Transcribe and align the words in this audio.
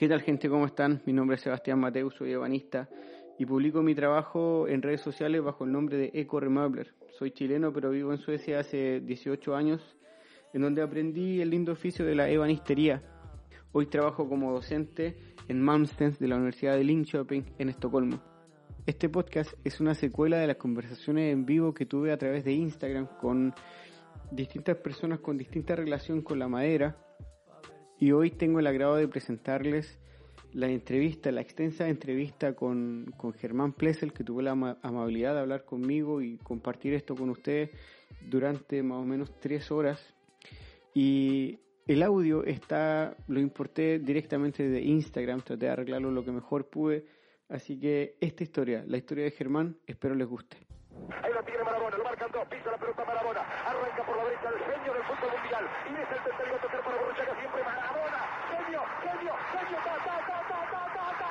¿Qué 0.00 0.08
tal 0.08 0.22
gente? 0.22 0.48
¿Cómo 0.48 0.64
están? 0.64 1.02
Mi 1.04 1.12
nombre 1.12 1.36
es 1.36 1.42
Sebastián 1.42 1.78
Mateus, 1.78 2.14
soy 2.14 2.32
ebanista 2.32 2.88
y 3.38 3.44
publico 3.44 3.82
mi 3.82 3.94
trabajo 3.94 4.66
en 4.66 4.80
redes 4.80 5.02
sociales 5.02 5.42
bajo 5.44 5.64
el 5.64 5.72
nombre 5.72 5.98
de 5.98 6.10
Eco 6.14 6.40
Remabler. 6.40 6.94
Soy 7.18 7.32
chileno 7.32 7.70
pero 7.70 7.90
vivo 7.90 8.10
en 8.10 8.16
Suecia 8.16 8.60
hace 8.60 9.00
18 9.00 9.54
años, 9.54 9.98
en 10.54 10.62
donde 10.62 10.80
aprendí 10.80 11.42
el 11.42 11.50
lindo 11.50 11.72
oficio 11.72 12.06
de 12.06 12.14
la 12.14 12.30
ebanistería. 12.30 13.02
Hoy 13.72 13.88
trabajo 13.88 14.26
como 14.26 14.54
docente 14.54 15.18
en 15.48 15.60
Malmstens 15.60 16.18
de 16.18 16.28
la 16.28 16.36
Universidad 16.36 16.76
de 16.76 16.84
Linköping 16.84 17.44
en 17.58 17.68
Estocolmo. 17.68 18.22
Este 18.86 19.10
podcast 19.10 19.52
es 19.64 19.80
una 19.80 19.94
secuela 19.94 20.38
de 20.38 20.46
las 20.46 20.56
conversaciones 20.56 21.30
en 21.30 21.44
vivo 21.44 21.74
que 21.74 21.84
tuve 21.84 22.10
a 22.10 22.16
través 22.16 22.42
de 22.46 22.52
Instagram 22.52 23.06
con 23.20 23.52
distintas 24.30 24.78
personas 24.78 25.20
con 25.20 25.36
distinta 25.36 25.76
relación 25.76 26.22
con 26.22 26.38
la 26.38 26.48
madera 26.48 26.96
y 28.00 28.12
hoy 28.12 28.30
tengo 28.30 28.58
el 28.58 28.66
agrado 28.66 28.96
de 28.96 29.06
presentarles 29.06 29.98
la 30.54 30.68
entrevista, 30.68 31.30
la 31.30 31.42
extensa 31.42 31.86
entrevista 31.86 32.54
con, 32.54 33.12
con 33.16 33.34
Germán 33.34 33.72
Plessel, 33.72 34.12
que 34.12 34.24
tuvo 34.24 34.40
la 34.40 34.52
amabilidad 34.82 35.34
de 35.34 35.40
hablar 35.40 35.64
conmigo 35.64 36.22
y 36.22 36.38
compartir 36.38 36.94
esto 36.94 37.14
con 37.14 37.28
ustedes 37.28 37.70
durante 38.22 38.82
más 38.82 38.98
o 38.98 39.04
menos 39.04 39.38
tres 39.38 39.70
horas. 39.70 40.02
Y 40.94 41.60
el 41.86 42.02
audio 42.02 42.42
está, 42.42 43.14
lo 43.28 43.38
importé 43.38 43.98
directamente 43.98 44.66
de 44.66 44.80
Instagram, 44.80 45.42
traté 45.42 45.66
de 45.66 45.72
arreglarlo 45.72 46.10
lo 46.10 46.24
que 46.24 46.32
mejor 46.32 46.68
pude. 46.68 47.04
Así 47.50 47.78
que 47.78 48.16
esta 48.20 48.42
historia, 48.42 48.82
la 48.86 48.96
historia 48.96 49.24
de 49.24 49.30
Germán, 49.30 49.76
espero 49.86 50.14
les 50.14 50.26
guste. 50.26 50.56
Ahí 51.22 51.32
la 51.32 51.42
tiene 51.44 51.62
Marabona, 51.62 51.96
lo 51.96 52.04
marcan 52.04 52.30
dos, 52.32 52.46
pisa 52.48 52.70
la 52.70 52.78
pelota 52.78 53.04
Marabona, 53.04 53.40
arranca 53.40 54.04
por 54.04 54.16
la 54.16 54.24
derecha 54.24 54.48
el 54.48 54.58
genio 54.58 54.94
del 54.94 55.02
fútbol 55.04 55.30
mundial 55.38 55.64
y 55.86 55.92
es 55.94 56.08
el 56.10 56.80
para 56.82 57.34
siempre 57.38 57.62
genio, 58.70 58.82
genio, 59.02 59.34
genio, 59.52 59.78
ta, 59.84 59.96
ta, 60.04 60.16
ta, 60.26 60.38
ta, 60.48 60.60
ta, 60.70 60.82
ta, 60.94 61.18
ta. 61.18 61.30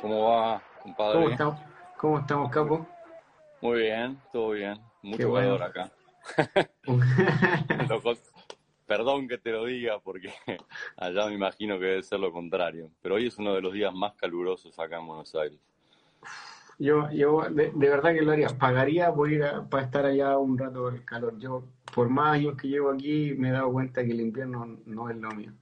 ¿Cómo 0.00 0.30
va, 0.30 0.62
compadre? 0.82 1.14
¿Cómo 1.14 1.28
estamos, 1.30 1.60
¿Cómo 1.96 2.18
estamos, 2.18 2.50
capo? 2.50 2.86
Muy 3.60 3.82
bien, 3.82 4.18
todo 4.32 4.50
bien. 4.50 4.78
Mucho 5.02 5.30
bueno. 5.30 5.58
calor 5.58 5.62
acá. 5.62 5.90
Perdón 8.86 9.28
que 9.28 9.38
te 9.38 9.52
lo 9.52 9.66
diga 9.66 10.00
porque 10.00 10.32
allá 10.96 11.26
me 11.26 11.34
imagino 11.34 11.78
que 11.78 11.84
debe 11.84 12.02
ser 12.02 12.18
lo 12.20 12.32
contrario. 12.32 12.90
Pero 13.02 13.16
hoy 13.16 13.26
es 13.26 13.38
uno 13.38 13.54
de 13.54 13.60
los 13.60 13.72
días 13.72 13.94
más 13.94 14.14
calurosos 14.14 14.76
acá 14.78 14.98
en 14.98 15.06
Buenos 15.06 15.34
Aires. 15.34 15.58
Yo, 16.78 17.10
yo 17.10 17.42
de, 17.50 17.70
de 17.74 17.88
verdad 17.88 18.14
que 18.14 18.22
lo 18.22 18.32
haría. 18.32 18.48
Pagaría 18.48 19.12
por 19.12 19.30
ir 19.30 19.42
a- 19.44 19.64
para 19.68 19.84
estar 19.84 20.06
allá 20.06 20.38
un 20.38 20.56
rato 20.56 20.88
el 20.88 21.04
calor. 21.04 21.38
Yo, 21.38 21.64
por 21.94 22.08
más 22.08 22.34
años 22.34 22.56
que 22.56 22.68
llevo 22.68 22.90
aquí, 22.90 23.34
me 23.36 23.48
he 23.50 23.52
dado 23.52 23.70
cuenta 23.72 24.04
que 24.04 24.12
el 24.12 24.20
invierno 24.20 24.78
no 24.86 25.10
es 25.10 25.16
lo 25.16 25.30
mío. 25.32 25.52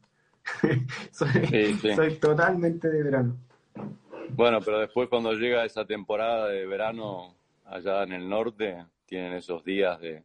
soy, 1.10 1.28
Sí, 1.46 1.72
sí. 1.74 1.90
soy 1.92 2.14
totalmente 2.16 2.88
de 2.88 3.02
verano. 3.02 3.36
Bueno, 4.30 4.60
pero 4.64 4.80
después 4.80 5.08
cuando 5.08 5.32
llega 5.32 5.64
esa 5.64 5.84
temporada 5.84 6.48
de 6.48 6.66
verano 6.66 7.34
allá 7.64 8.02
en 8.02 8.12
el 8.12 8.28
norte, 8.28 8.84
tienen 9.06 9.32
esos 9.34 9.64
días 9.64 9.98
de 10.00 10.24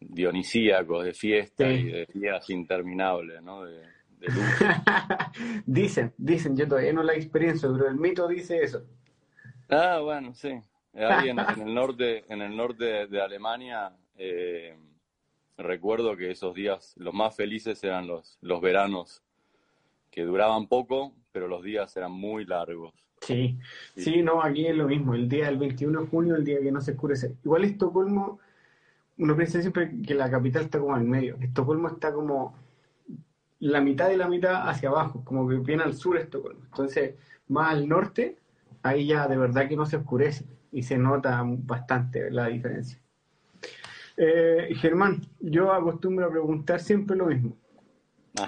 dionisíacos, 0.00 1.04
de 1.04 1.12
fiesta 1.14 1.64
Sí. 1.66 1.72
y 1.74 1.84
de 1.84 2.06
días 2.14 2.48
interminables, 2.50 3.42
¿no? 3.42 3.64
De, 3.64 3.78
de 4.18 4.26
luz. 4.28 5.64
dicen, 5.66 6.12
dicen, 6.16 6.56
yo 6.56 6.66
todavía 6.66 6.92
no 6.92 7.02
la 7.02 7.14
experiencia, 7.14 7.68
pero 7.72 7.88
el 7.88 7.96
mito 7.96 8.26
dice 8.28 8.62
eso. 8.62 8.82
Ah, 9.68 10.00
bueno, 10.02 10.34
sí. 10.34 10.58
Ahí 10.94 11.28
en, 11.28 11.38
en 11.56 11.68
el 11.68 11.74
norte, 11.74 12.24
en 12.32 12.42
el 12.42 12.56
norte 12.56 12.84
de, 12.84 13.06
de 13.06 13.20
Alemania, 13.22 13.92
eh, 14.16 14.76
recuerdo 15.58 16.16
que 16.16 16.30
esos 16.30 16.54
días 16.54 16.94
los 16.96 17.14
más 17.14 17.36
felices 17.36 17.82
eran 17.84 18.06
los, 18.06 18.38
los 18.40 18.60
veranos, 18.60 19.22
que 20.10 20.22
duraban 20.22 20.66
poco, 20.66 21.12
pero 21.32 21.48
los 21.48 21.62
días 21.62 21.96
eran 21.96 22.12
muy 22.12 22.44
largos. 22.44 22.92
Sí, 23.20 23.58
sí, 23.96 24.22
no, 24.22 24.42
aquí 24.42 24.66
es 24.66 24.74
lo 24.74 24.88
mismo, 24.88 25.14
el 25.14 25.28
día 25.28 25.46
del 25.46 25.58
21 25.58 26.00
de 26.00 26.06
junio, 26.06 26.36
el 26.36 26.44
día 26.44 26.60
que 26.60 26.72
no 26.72 26.80
se 26.80 26.92
oscurece. 26.92 27.36
Igual 27.44 27.64
Estocolmo, 27.64 28.40
uno 29.18 29.36
piensa 29.36 29.60
siempre 29.60 29.90
que 30.06 30.14
la 30.14 30.30
capital 30.30 30.62
está 30.62 30.78
como 30.78 30.94
al 30.94 31.04
medio, 31.04 31.36
Estocolmo 31.40 31.88
está 31.88 32.12
como 32.12 32.54
la 33.58 33.82
mitad 33.82 34.08
de 34.08 34.16
la 34.16 34.26
mitad 34.26 34.68
hacia 34.68 34.88
abajo, 34.88 35.22
como 35.24 35.46
que 35.48 35.56
viene 35.56 35.82
al 35.82 35.94
sur 35.94 36.16
Estocolmo. 36.16 36.64
Entonces, 36.64 37.14
más 37.48 37.72
al 37.72 37.88
norte, 37.88 38.38
ahí 38.82 39.06
ya 39.06 39.28
de 39.28 39.36
verdad 39.36 39.68
que 39.68 39.76
no 39.76 39.84
se 39.84 39.96
oscurece 39.96 40.46
y 40.72 40.82
se 40.82 40.96
nota 40.96 41.42
bastante 41.44 42.30
la 42.30 42.46
diferencia. 42.46 42.98
Eh, 44.16 44.74
Germán, 44.76 45.22
yo 45.40 45.72
acostumbro 45.72 46.26
a 46.26 46.30
preguntar 46.30 46.80
siempre 46.80 47.16
lo 47.16 47.26
mismo. 47.26 47.56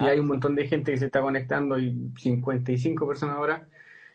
Y 0.01 0.05
hay 0.05 0.19
un 0.19 0.27
montón 0.27 0.55
de 0.55 0.67
gente 0.67 0.91
que 0.91 0.97
se 0.97 1.05
está 1.07 1.21
conectando 1.21 1.77
y 1.77 2.11
55 2.17 3.07
personas 3.07 3.35
ahora 3.35 3.67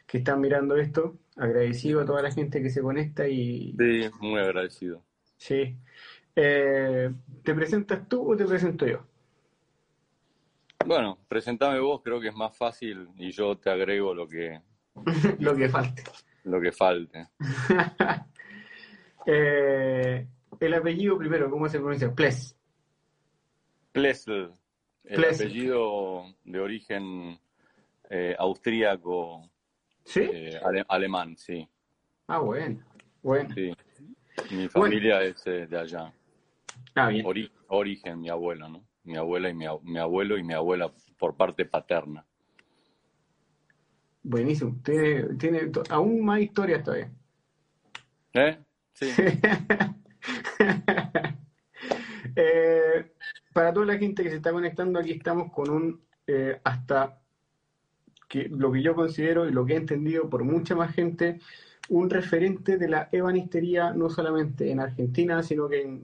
que 0.07 0.19
están 0.19 0.41
mirando 0.41 0.77
esto. 0.77 1.17
Agradecido 1.37 2.01
a 2.01 2.05
toda 2.05 2.23
la 2.23 2.33
gente 2.33 2.63
que 2.63 2.71
se 2.71 2.81
conecta 2.83 3.29
y 3.29 3.75
Sí, 3.79 4.11
muy 4.21 4.41
agradecido. 4.41 5.03
sí. 5.37 5.77
Eh, 6.41 7.11
¿te 7.43 7.53
presentas 7.55 8.09
tú 8.09 8.33
o 8.33 8.37
te 8.37 8.45
presento 8.45 8.87
yo? 8.87 9.05
Bueno, 10.87 11.19
presentame 11.29 11.81
vos, 11.81 12.01
creo 12.03 12.21
que 12.21 12.29
es 12.29 12.35
más 12.35 12.57
fácil 12.57 13.09
y 13.17 13.33
yo 13.33 13.57
te 13.59 13.71
agrego 13.71 14.15
lo 14.15 14.29
que, 14.29 14.61
Lo 15.41 15.55
que 15.57 15.69
falte. 15.69 16.05
lo 16.45 16.61
que 16.61 16.73
falte. 16.73 17.27
Eh, 19.31 20.27
el 20.61 20.75
apellido 20.75 21.19
primero, 21.19 21.51
¿cómo 21.51 21.69
se 21.69 21.79
pronuncia? 21.79 22.11
Ples. 22.15 22.57
Plessel, 23.93 24.53
el 25.09 25.25
apellido 25.25 26.35
de 26.45 26.61
origen 26.61 27.39
eh, 28.11 28.35
austríaco, 28.39 29.49
¿Sí? 30.05 30.21
eh, 30.33 30.61
ale- 30.63 30.85
alemán, 30.89 31.37
sí. 31.37 31.69
Ah, 32.27 32.39
bueno. 32.39 32.83
Bueno. 33.23 33.51
Sí, 33.55 33.73
mi 34.51 34.69
familia 34.69 35.23
es 35.23 35.47
eh, 35.47 35.67
de 35.67 35.79
allá. 35.79 36.13
Ah, 36.95 37.09
bien. 37.09 37.25
Ori- 37.27 37.51
origen, 37.69 38.21
mi 38.21 38.29
abuela, 38.29 38.69
¿no? 38.69 38.85
Mi 39.05 39.17
abuela 39.17 39.49
y 39.49 39.55
mi, 39.55 39.65
ab- 39.65 39.83
mi 39.83 39.99
abuelo 39.99 40.37
y 40.39 40.43
mi 40.43 40.55
abuela 40.55 40.93
por 41.19 41.37
parte 41.37 41.65
paterna. 41.65 42.25
Buenísimo. 44.23 44.77
Tiene, 44.85 45.35
tiene 45.37 45.71
aún 45.91 46.25
más 46.25 46.41
historias 46.41 46.85
todavía. 46.85 47.11
¿Eh? 48.35 48.59
Sí. 48.93 49.11
Eh, 52.37 53.13
para 53.59 53.73
toda 53.73 53.87
la 53.87 53.99
gente 53.99 54.23
que 54.23 54.31
se 54.31 54.37
está 54.37 54.53
conectando, 54.53 55.01
aquí 55.01 55.11
estamos 55.11 55.51
con 55.51 55.69
un 55.69 56.01
eh, 56.29 56.61
hasta 56.63 57.19
que 58.29 58.49
lo 58.49 58.71
que 58.71 58.83
yo 58.83 58.95
considero 58.95 59.49
y 59.49 59.51
lo 59.51 59.67
que 59.67 59.73
he 59.73 59.77
entendido 59.77 60.31
por 60.31 60.45
mucha 60.45 60.77
más 60.77 60.95
gente, 60.95 61.41
un 61.89 62.09
referente 62.09 62.77
de 62.79 62.89
la 62.89 63.09
ebanistería 63.11 63.93
no 63.95 64.11
solamente 64.11 64.71
en 64.71 64.79
Argentina, 64.79 65.43
sino 65.43 65.69
que 65.69 65.83
en 65.83 66.03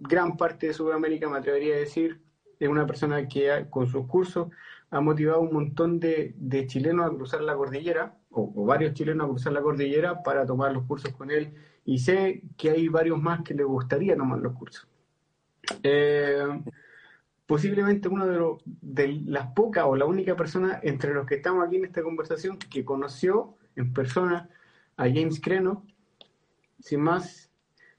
gran 0.00 0.36
parte 0.36 0.66
de 0.66 0.74
Sudamérica, 0.74 1.28
me 1.28 1.38
atrevería 1.38 1.76
a 1.76 1.78
decir, 1.78 2.20
es 2.58 2.68
una 2.68 2.84
persona 2.88 3.28
que 3.28 3.52
ha- 3.52 3.70
con 3.70 3.86
sus 3.86 4.04
cursos 4.08 4.48
ha 4.90 5.00
motivado 5.00 5.42
un 5.42 5.52
montón 5.52 6.00
de, 6.00 6.34
chilenos 6.66 7.06
a 7.06 7.14
cruzar 7.14 7.40
la 7.42 7.54
cordillera, 7.54 8.18
o, 8.30 8.52
o 8.52 8.64
varios 8.64 8.94
chilenos 8.94 9.26
a 9.26 9.30
cruzar 9.30 9.52
la 9.52 9.62
cordillera 9.62 10.24
para 10.24 10.44
tomar 10.44 10.72
los 10.72 10.82
cursos 10.86 11.12
con 11.12 11.30
él, 11.30 11.54
y 11.84 12.00
sé 12.00 12.42
que 12.56 12.70
hay 12.70 12.88
varios 12.88 13.22
más 13.22 13.42
que 13.42 13.54
les 13.54 13.64
gustaría 13.64 14.16
tomar 14.16 14.40
los 14.40 14.54
cursos. 14.54 14.88
Eh, 15.84 16.48
posiblemente 17.46 18.08
uno 18.08 18.26
de, 18.26 18.36
los- 18.38 18.62
de 18.64 19.08
las 19.26 19.48
pocas 19.52 19.84
o 19.86 19.96
la 19.96 20.04
única 20.04 20.34
persona 20.36 20.80
entre 20.82 21.14
los 21.14 21.26
que 21.26 21.36
estamos 21.36 21.66
aquí 21.66 21.76
en 21.76 21.84
esta 21.84 22.02
conversación 22.02 22.58
que 22.58 22.84
conoció 22.84 23.54
en 23.76 23.92
persona 23.92 24.48
a 24.96 25.04
James 25.04 25.40
Creno, 25.40 25.84
sin 26.80 27.00
más, 27.00 27.50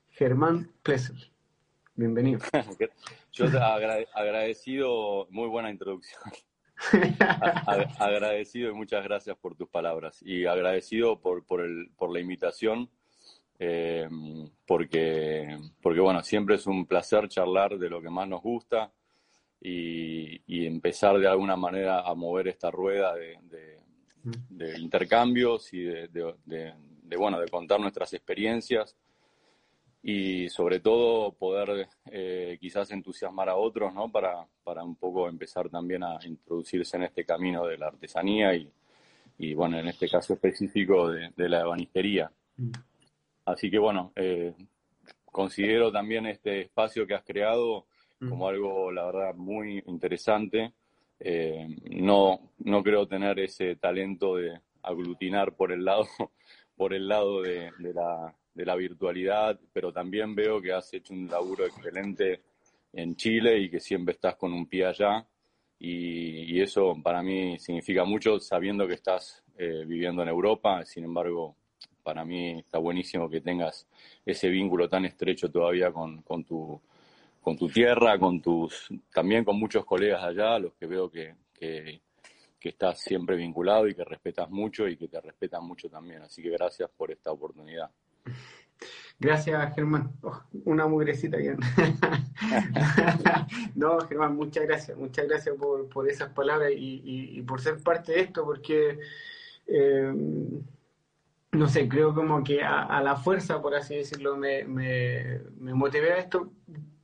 Germán 0.10 0.72
Plessel. 0.84 1.32
Bienvenido. 1.96 2.40
Yo 3.32 3.50
te 3.52 3.58
agra- 3.58 4.06
agradecido, 4.14 5.28
muy 5.30 5.48
buena 5.48 5.70
introducción. 5.70 6.22
A- 7.20 7.64
a- 7.66 8.06
agradecido 8.06 8.70
y 8.70 8.74
muchas 8.74 9.04
gracias 9.04 9.36
por 9.38 9.56
tus 9.56 9.68
palabras. 9.68 10.22
Y 10.24 10.46
agradecido 10.46 11.20
por, 11.20 11.44
por, 11.44 11.62
el, 11.62 11.90
por 11.98 12.12
la 12.12 12.20
invitación, 12.20 12.90
eh, 13.60 14.08
porque, 14.68 15.58
porque, 15.82 16.00
bueno, 16.02 16.22
siempre 16.22 16.56
es 16.56 16.68
un 16.68 16.86
placer 16.86 17.28
charlar 17.30 17.78
de 17.80 17.90
lo 17.90 18.00
que 18.02 18.10
más 18.12 18.28
nos 18.28 18.42
gusta 18.44 18.92
y, 19.62 20.42
y 20.46 20.66
empezar 20.66 21.18
de 21.20 21.28
alguna 21.28 21.56
manera 21.56 22.02
a 22.02 22.14
mover 22.16 22.48
esta 22.50 22.70
rueda 22.72 23.14
de, 23.16 23.38
de- 23.44 23.78
de 24.50 24.78
intercambios 24.80 25.74
y 25.74 25.84
de, 25.84 26.08
de- 26.10 26.36
de- 26.46 26.74
de, 27.04 27.16
bueno, 27.18 27.40
de 27.40 27.48
contar 27.48 27.80
nuestras 27.80 28.14
experiencias 28.14 28.98
y 30.04 30.50
sobre 30.50 30.80
todo 30.82 31.32
poder 31.34 31.88
eh, 32.12 32.58
quizás 32.60 32.92
entusiasmar 32.92 33.50
a 33.50 33.56
otros, 33.56 33.94
¿no? 33.94 34.12
Para, 34.12 34.46
para 34.64 34.84
un 34.84 34.96
poco 34.98 35.28
empezar 35.30 35.70
también 35.70 36.04
a 36.04 36.20
introducirse 36.26 36.98
en 36.98 37.04
este 37.04 37.26
camino 37.26 37.66
de 37.66 37.78
la 37.78 37.88
artesanía 37.88 38.54
y, 38.54 38.70
y 39.38 39.54
bueno, 39.54 39.80
en 39.80 39.88
este 39.88 40.10
caso 40.10 40.34
específico 40.34 41.10
de, 41.10 41.32
la 41.50 41.62
ebanistería. 41.62 42.30
Mm. 42.58 42.72
Así 43.46 43.72
que 43.72 43.80
bueno, 43.80 44.12
eh, 44.16 44.54
considero 45.26 45.92
también 45.92 46.26
este 46.26 46.62
espacio 46.62 47.08
que 47.08 47.16
has 47.16 47.24
creado 47.24 47.82
mm. 47.82 47.97
Como 48.20 48.48
algo, 48.48 48.92
la 48.92 49.06
verdad, 49.06 49.36
muy 49.36 49.84
interesante. 49.88 50.74
Eh, 51.20 51.68
no, 51.90 52.52
no 52.60 52.84
creo 52.84 53.08
tener 53.08 53.40
ese 53.40 53.76
talento 53.76 54.36
de 54.36 54.60
aglutinar 54.84 55.56
por 55.56 55.72
el 55.72 55.84
lado, 55.86 56.08
por 56.76 56.94
el 56.94 57.08
lado 57.08 57.42
de, 57.42 57.72
la, 57.80 58.34
de 58.54 58.66
la 58.66 58.76
virtualidad, 58.76 59.60
pero 59.74 59.92
también 59.92 60.36
veo 60.36 60.62
que 60.62 60.74
has 60.74 60.94
hecho 60.94 61.14
un 61.14 61.28
laburo 61.28 61.66
excelente 61.66 62.42
en 62.94 63.16
Chile 63.16 63.60
y 63.60 63.70
que 63.70 63.80
siempre 63.80 64.14
estás 64.14 64.36
con 64.36 64.54
un 64.54 64.68
pie 64.68 64.86
allá. 64.86 65.26
Y, 65.80 66.60
eso 66.60 66.96
para 67.04 67.22
mí 67.22 67.60
significa 67.60 68.04
mucho 68.04 68.40
sabiendo 68.40 68.88
que 68.88 68.96
estás 68.96 69.44
eh, 69.58 69.84
viviendo 69.86 70.24
en 70.24 70.30
Europa. 70.30 70.84
Sin 70.86 71.04
embargo, 71.04 71.56
para 72.04 72.26
mí 72.26 72.60
está 72.60 72.80
buenísimo 72.80 73.30
que 73.30 73.42
tengas 73.42 73.88
ese 74.26 74.50
vínculo 74.50 74.90
tan 74.90 75.06
estrecho 75.06 75.52
todavía 75.52 75.92
con, 75.92 76.24
con, 76.24 76.44
tu, 76.44 76.82
con 77.48 77.56
tu 77.56 77.70
tierra, 77.70 78.20
con 78.20 78.42
tus, 78.42 78.90
también 79.10 79.46
con 79.46 79.58
muchos 79.58 79.86
colegas 79.86 80.22
allá, 80.22 80.60
los 80.60 80.74
que 80.74 80.86
veo 80.86 81.10
que, 81.10 81.34
que, 81.54 82.02
que 82.60 82.68
estás 82.68 83.00
siempre 83.00 83.38
vinculado 83.38 83.88
y 83.88 83.96
que 83.96 84.04
respetas 84.04 84.50
mucho 84.50 84.86
y 84.86 84.98
que 84.98 85.08
te 85.08 85.22
respetan 85.22 85.66
mucho 85.66 85.90
también. 85.90 86.24
Así 86.24 86.44
que 86.44 86.50
gracias 86.50 86.90
por 86.90 87.10
esta 87.10 87.32
oportunidad. 87.32 87.90
Gracias, 89.18 89.74
Germán. 89.76 90.12
Oh, 90.24 90.42
una 90.66 90.88
mugrecita 90.88 91.38
bien. 91.38 91.58
no, 93.76 93.98
Germán, 94.02 94.36
muchas 94.36 94.66
gracias. 94.66 94.98
Muchas 94.98 95.26
gracias 95.26 95.56
por, 95.56 95.88
por 95.88 96.10
esas 96.10 96.34
palabras 96.34 96.74
y, 96.76 97.42
por 97.44 97.62
ser 97.62 97.82
parte 97.82 98.12
de 98.12 98.20
esto, 98.24 98.44
porque, 98.44 99.00
eh, 99.68 100.14
no 101.54 101.68
sé, 101.70 101.88
creo 101.88 102.14
como 102.14 102.44
que 102.44 102.62
a, 102.62 103.02
la 103.02 103.16
fuerza, 103.16 103.62
por 103.62 103.74
así 103.74 103.96
decirlo, 103.96 104.36
me, 104.36 104.66
me, 104.66 105.40
me 105.62 105.74
motivé 105.74 106.12
a 106.12 106.18
esto. 106.18 106.52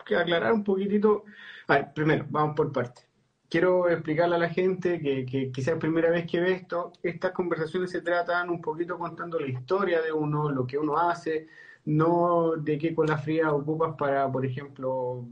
Que 0.05 0.15
aclarar 0.15 0.53
un 0.53 0.63
poquitito. 0.63 1.23
A 1.67 1.75
ver, 1.75 1.93
primero, 1.93 2.25
vamos 2.29 2.55
por 2.55 2.71
partes 2.71 3.07
quiero 3.53 3.87
explicarle 3.87 4.35
a 4.35 4.39
la 4.39 4.49
gente 4.49 4.99
que, 4.99 5.27
que 5.27 5.51
quizás 5.51 5.75
es 5.75 5.79
primera 5.79 6.09
vez 6.09 6.25
que 6.25 6.39
ve 6.39 6.53
esto, 6.53 6.91
estas 7.03 7.33
conversaciones 7.33 7.91
se 7.91 8.01
tratan 8.01 8.49
un 8.49 8.59
poquito 8.59 8.97
contando 8.97 9.39
la 9.39 9.45
historia 9.47 10.01
de 10.01 10.11
uno, 10.11 10.49
lo 10.49 10.65
que 10.65 10.79
uno 10.79 10.97
hace, 10.97 11.45
no 11.85 12.53
de 12.57 12.79
qué 12.79 12.95
la 13.07 13.19
fría 13.19 13.53
ocupas 13.53 13.93
para, 13.95 14.31
por 14.31 14.43
ejemplo, 14.43 15.27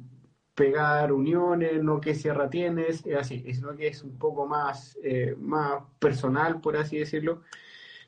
pegar 0.54 1.12
uniones, 1.12 1.84
no 1.84 2.00
qué 2.00 2.14
sierra 2.14 2.48
tienes, 2.48 3.04
es 3.08 3.16
así, 3.18 3.44
sino 3.56 3.76
que 3.76 3.88
es 3.88 4.04
un 4.04 4.20
poco 4.20 4.46
más, 4.46 5.00
eh, 5.04 5.36
más 5.40 5.82
personal, 5.98 6.62
por 6.62 6.78
así 6.78 7.00
decirlo, 7.00 7.42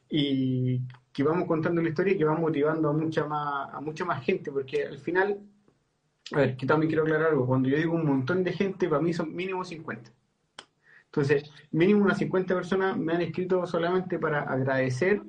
y 0.10 0.82
que 1.12 1.24
vamos 1.24 1.48
contando 1.48 1.82
la 1.82 1.90
historia 1.90 2.14
y 2.14 2.18
que 2.20 2.26
va 2.26 2.36
motivando 2.36 2.90
a 2.90 2.94
mucha 2.94 3.26
más, 3.26 3.74
a 3.74 3.82
mucha 3.82 4.06
más 4.06 4.24
gente, 4.24 4.52
porque 4.52 4.86
al 4.86 5.00
final 5.00 5.40
a 6.34 6.40
ver, 6.40 6.58
que 6.58 6.66
también 6.66 6.90
quiero 6.90 7.04
aclarar 7.04 7.30
algo. 7.30 7.46
Cuando 7.46 7.70
yo 7.70 7.78
digo 7.78 7.94
un 7.94 8.06
montón 8.06 8.44
de 8.44 8.54
gente, 8.54 8.88
para 8.90 9.02
mí 9.02 9.14
son 9.14 9.36
mínimo 9.36 9.64
50. 9.64 10.12
Entonces, 11.06 11.52
mínimo 11.72 12.04
unas 12.04 12.18
50 12.18 12.56
personas 12.56 12.98
me 12.98 13.14
han 13.14 13.22
escrito 13.22 13.66
solamente 13.68 14.18
para 14.18 14.42
agradecer 14.42 15.22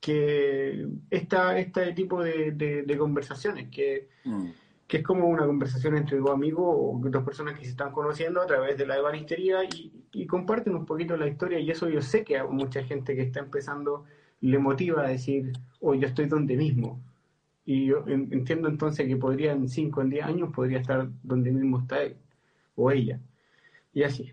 que 0.00 0.88
esta, 1.10 1.58
este 1.58 1.92
tipo 1.92 2.22
de, 2.22 2.96
conversaciones, 2.98 3.68
que, 3.68 4.08
mm. 4.24 4.46
que, 4.88 4.96
es 4.98 5.02
como 5.04 5.28
una 5.28 5.46
conversación 5.46 5.96
entre 5.96 6.18
dos 6.18 6.30
amigos 6.30 6.64
o 6.66 7.00
dos 7.04 7.24
personas 7.24 7.58
que 7.58 7.64
se 7.64 7.72
están 7.72 7.92
conociendo 7.92 8.40
a 8.40 8.46
través 8.46 8.76
de 8.78 8.86
la 8.86 8.96
ebanistería 8.96 9.64
y, 9.64 9.92
y 10.12 10.26
comparten 10.26 10.74
un 10.74 10.86
poquito 10.86 11.16
la 11.16 11.28
historia 11.28 11.60
y 11.60 11.70
eso 11.70 11.88
yo 11.88 12.02
sé 12.02 12.24
que 12.24 12.38
a 12.38 12.46
mucha 12.46 12.82
gente 12.82 13.14
que 13.14 13.22
está 13.22 13.40
empezando 13.40 14.04
le 14.40 14.58
motiva 14.58 15.04
a 15.04 15.08
decir, 15.08 15.52
oh, 15.80 15.94
yo 15.94 16.08
estoy 16.08 16.26
donde 16.26 16.56
mismo, 16.56 17.00
y 17.64 17.86
yo 17.86 18.04
entiendo 18.06 18.68
entonces 18.68 19.06
que 19.06 19.16
podría 19.16 19.52
en 19.52 19.68
5 19.68 20.02
en 20.02 20.10
10 20.10 20.24
años 20.24 20.52
podría 20.52 20.80
estar 20.80 21.08
donde 21.22 21.52
mismo 21.52 21.80
está 21.80 22.02
él 22.02 22.16
o 22.74 22.90
ella. 22.90 23.20
Y 23.92 24.02
así. 24.02 24.32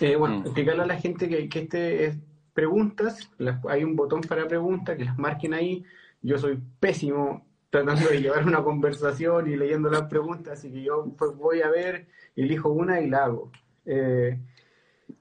Eh, 0.00 0.16
bueno, 0.16 0.38
mm. 0.38 0.46
explicarle 0.46 0.82
a 0.82 0.86
la 0.86 0.96
gente 0.96 1.28
que, 1.28 1.48
que 1.48 1.60
este 1.60 2.06
es 2.06 2.18
preguntas, 2.52 3.30
hay 3.68 3.84
un 3.84 3.96
botón 3.96 4.20
para 4.22 4.46
preguntas, 4.46 4.96
que 4.96 5.04
las 5.04 5.18
marquen 5.18 5.54
ahí. 5.54 5.84
Yo 6.22 6.38
soy 6.38 6.60
pésimo 6.78 7.46
tratando 7.70 8.08
de 8.08 8.20
llevar 8.22 8.46
una 8.46 8.62
conversación 8.62 9.50
y 9.50 9.56
leyendo 9.56 9.90
las 9.90 10.02
preguntas, 10.02 10.58
así 10.58 10.70
que 10.70 10.82
yo 10.82 11.12
pues, 11.16 11.36
voy 11.36 11.62
a 11.62 11.70
ver, 11.70 12.08
elijo 12.36 12.70
una 12.70 13.00
y 13.00 13.08
la 13.08 13.24
hago. 13.24 13.50
Eh, 13.86 14.38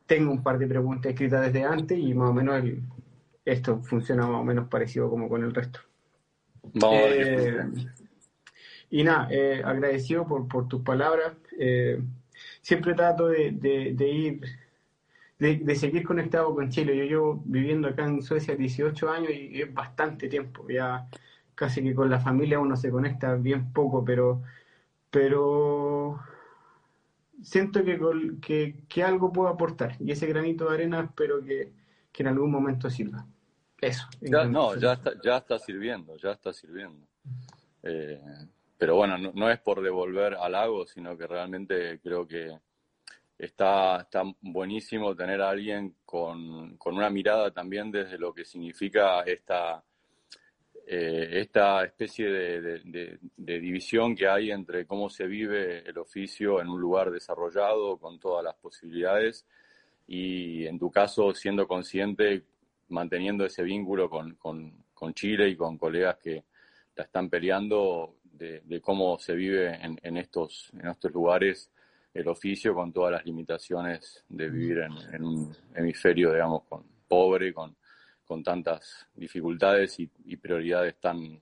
tengo 0.05 0.31
un 0.31 0.43
par 0.43 0.57
de 0.57 0.67
preguntas 0.67 1.11
escritas 1.11 1.41
desde 1.41 1.63
antes 1.63 1.97
y 1.97 2.13
más 2.13 2.29
o 2.29 2.33
menos 2.33 2.63
esto 3.45 3.81
funciona 3.83 4.27
más 4.27 4.41
o 4.41 4.43
menos 4.43 4.67
parecido 4.67 5.09
como 5.09 5.29
con 5.29 5.43
el 5.43 5.53
resto. 5.53 5.79
Eh, 6.73 7.65
y 8.91 9.03
nada, 9.03 9.27
eh, 9.31 9.61
agradecido 9.63 10.25
por, 10.27 10.47
por, 10.47 10.67
tus 10.67 10.81
palabras. 10.81 11.33
Eh, 11.57 12.01
siempre 12.61 12.93
trato 12.93 13.27
de, 13.27 13.51
de, 13.51 14.09
ir, 14.09 14.41
de, 15.37 15.75
seguir 15.75 16.03
conectado 16.03 16.53
con 16.53 16.69
Chile. 16.69 16.97
Yo 16.97 17.03
llevo 17.03 17.41
viviendo 17.45 17.87
acá 17.87 18.05
en 18.05 18.21
Suecia 18.21 18.55
18 18.55 19.09
años 19.09 19.31
y 19.31 19.61
es 19.61 19.73
bastante 19.73 20.27
tiempo. 20.27 20.67
Ya 20.69 21.07
casi 21.55 21.83
que 21.83 21.93
con 21.93 22.09
la 22.09 22.19
familia 22.19 22.59
uno 22.59 22.75
se 22.77 22.89
conecta 22.89 23.35
bien 23.35 23.73
poco, 23.73 24.03
pero, 24.05 24.41
pero 25.11 26.19
siento 27.43 27.83
que, 27.83 27.99
que, 28.41 28.75
que 28.87 29.03
algo 29.03 29.31
puedo 29.31 29.49
aportar. 29.49 29.95
Y 29.99 30.11
ese 30.11 30.27
granito 30.27 30.67
de 30.69 30.75
arena 30.75 31.01
espero 31.01 31.43
que, 31.43 31.71
que 32.11 32.23
en 32.23 32.27
algún 32.29 32.51
momento 32.51 32.89
sirva. 32.89 33.25
Eso. 33.81 34.07
no, 34.21 34.75
ya 34.77 34.93
está, 34.93 35.13
ya 35.23 35.37
está 35.37 35.57
sirviendo, 35.59 36.17
ya 36.17 36.31
está 36.31 36.51
sirviendo. 36.51 37.07
Eh, 37.83 38.21
pero 38.77 38.95
bueno, 38.95 39.17
no, 39.17 39.49
es 39.49 39.59
por 39.59 39.81
devolver 39.81 40.35
al 40.35 40.53
lago, 40.53 40.85
sino 40.85 41.17
que 41.17 41.27
realmente 41.27 41.99
creo 41.99 42.27
que 42.27 42.57
está, 43.37 44.01
está 44.01 44.23
buenísimo 44.41 45.15
tener 45.15 45.41
a 45.41 45.49
alguien 45.49 45.95
con, 46.05 46.77
una 46.85 47.09
mirada 47.09 47.51
también 47.51 47.91
desde 47.91 48.17
lo 48.17 48.33
que 48.33 48.45
significa 48.45 49.21
esta, 49.23 49.83
eh, 50.87 51.27
esta 51.41 51.83
especie 51.83 52.29
de, 52.29 53.19
división 53.35 54.15
que 54.15 54.27
hay 54.27 54.51
entre 54.51 54.85
cómo 54.85 55.09
se 55.09 55.27
vive 55.27 55.79
el 55.89 55.97
oficio 55.97 56.61
en 56.61 56.69
un 56.69 56.79
lugar 56.79 57.11
desarrollado 57.11 57.97
con 57.97 58.19
todas 58.19 58.43
las 58.43 58.55
posibilidades 58.55 59.45
y 60.07 60.65
en 60.65 60.79
tu 60.79 60.89
caso 60.89 61.33
siendo 61.33 61.67
consciente 61.67 62.43
manteniendo 62.89 63.45
ese 63.45 63.63
vínculo 63.63 64.09
con, 64.09 64.35
con, 64.35 65.13
Chile 65.13 65.47
y 65.49 65.55
con 65.55 65.77
colegas 65.77 66.17
que 66.17 66.43
la 66.95 67.05
están 67.05 67.29
peleando 67.29 68.17
de, 68.23 68.81
cómo 68.81 69.17
se 69.17 69.33
vive 69.33 69.73
en, 69.75 69.97
en, 70.03 70.17
estos, 70.17 70.71
en 70.73 70.89
estos 70.89 71.11
lugares 71.13 71.71
el 72.13 72.27
oficio 72.27 72.73
con 72.73 72.91
todas 72.91 73.11
las 73.11 73.25
limitaciones 73.25 74.23
de 74.27 74.49
vivir 74.49 74.79
en, 74.79 75.23
un 75.23 75.55
hemisferio, 75.75 76.33
digamos, 76.33 76.63
con, 76.63 76.83
pobre, 77.07 77.53
con, 77.53 77.75
con 78.25 78.43
tantas 78.43 79.07
dificultades 79.13 79.99
y, 79.99 80.07
prioridades 80.37 80.99
tan, 80.99 81.41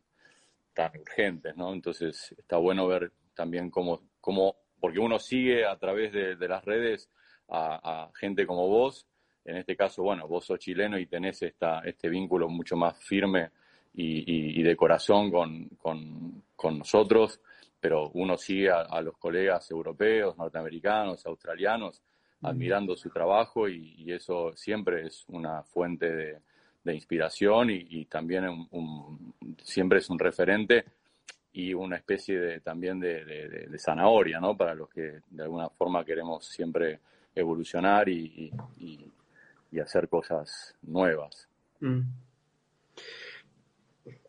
tan 0.73 0.91
urgentes, 0.99 1.55
¿no? 1.55 1.73
Entonces 1.73 2.33
está 2.37 2.57
bueno 2.57 2.87
ver 2.87 3.11
también 3.33 3.69
cómo, 3.69 4.01
cómo 4.19 4.55
porque 4.79 4.99
uno 4.99 5.19
sigue 5.19 5.65
a 5.65 5.77
través 5.77 6.11
de, 6.13 6.47
las 6.47 6.63
redes 6.63 7.09
a, 7.47 8.05
a, 8.05 8.11
gente 8.15 8.45
como 8.45 8.67
vos 8.67 9.07
en 9.47 9.55
este 9.55 9.77
caso, 9.77 10.03
bueno, 10.03 10.27
vos 10.27 10.45
sos 10.45 10.59
chileno 10.59 10.99
y 10.99 11.05
tenés 11.05 11.41
esta, 11.41 11.79
este 11.79 12.09
vínculo 12.09 12.49
mucho 12.49 12.75
más 12.75 13.01
firme 13.01 13.49
y, 13.93 14.61
de 14.61 14.75
corazón 14.75 15.31
con, 15.31 16.77
nosotros, 16.77 17.39
pero 17.79 18.09
uno 18.13 18.37
sigue 18.37 18.69
a, 18.69 19.01
los 19.01 19.17
colegas 19.17 19.71
europeos, 19.71 20.37
norteamericanos, 20.37 21.25
australianos, 21.25 22.03
admirando 22.41 22.95
su 22.97 23.09
trabajo 23.09 23.69
y, 23.69 24.11
eso 24.11 24.51
siempre 24.53 25.07
es 25.07 25.23
una 25.29 25.63
fuente 25.63 26.13
de, 26.13 26.41
inspiración 26.93 27.69
y, 27.69 28.05
también 28.05 28.67
siempre 29.63 29.99
es 29.99 30.09
un 30.09 30.19
referente 30.19 30.83
y 31.53 31.73
una 31.73 31.95
especie 31.95 32.37
de, 32.37 32.59
también 32.59 32.99
de, 32.99 33.23
de, 33.23 33.79
zanahoria, 33.79 34.41
¿no? 34.41 34.57
Para 34.57 34.75
los 34.75 34.89
que 34.89 35.21
de 35.29 35.43
alguna 35.43 35.69
forma 35.69 36.03
queremos 36.03 36.45
siempre 36.45 36.99
evolucionar 37.33 38.09
y, 38.09 38.51
y 38.77 39.11
hacer 39.79 40.09
cosas 40.09 40.75
nuevas. 40.81 41.47
Mm. 41.79 42.01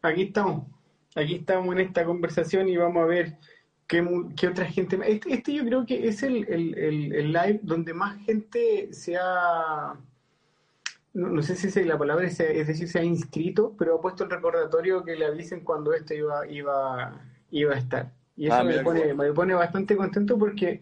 Aquí 0.03 0.23
estamos, 0.23 0.67
aquí 1.15 1.37
estamos 1.37 1.75
en 1.75 1.81
esta 1.81 2.05
conversación 2.05 2.69
y 2.69 2.77
vamos 2.77 3.03
a 3.03 3.07
ver 3.07 3.37
qué, 3.87 4.07
qué 4.37 4.49
otra 4.49 4.67
gente... 4.67 4.99
Este, 5.07 5.35
este, 5.35 5.55
yo 5.55 5.65
creo 5.65 5.87
que 5.87 6.09
es 6.09 6.23
el, 6.23 6.47
el, 6.49 7.33
live 7.33 7.61
donde 7.63 7.95
más 7.95 8.19
gente 8.25 8.93
se 8.93 9.17
ha... 9.17 9.97
No, 11.15 11.43
sé 11.43 11.57
si 11.57 11.67
es 11.67 11.87
la 11.87 11.99
palabra 11.99 12.27
es, 12.27 12.39
decir, 12.39 12.89
se 12.89 12.99
ha 13.01 13.03
inscrito, 13.03 13.75
pero 13.77 13.97
ha 13.97 14.01
puesto 14.01 14.25
el 14.25 14.31
recordatorio 14.31 15.03
que 15.05 15.17
le 15.17 15.27
avisen 15.27 15.65
cuando 15.65 15.93
esto 15.93 16.15
iba, 16.15 16.47
iba, 16.47 17.21
iba 17.51 17.75
a 17.75 17.79
estar. 17.79 18.13
Y 18.37 18.47
eso 18.47 18.55
ah, 18.55 18.63
me, 18.63 18.79
pone, 18.85 19.15
me 19.15 19.33
pone 19.33 19.55
bastante 19.55 19.97
contento 19.97 20.39
porque 20.39 20.81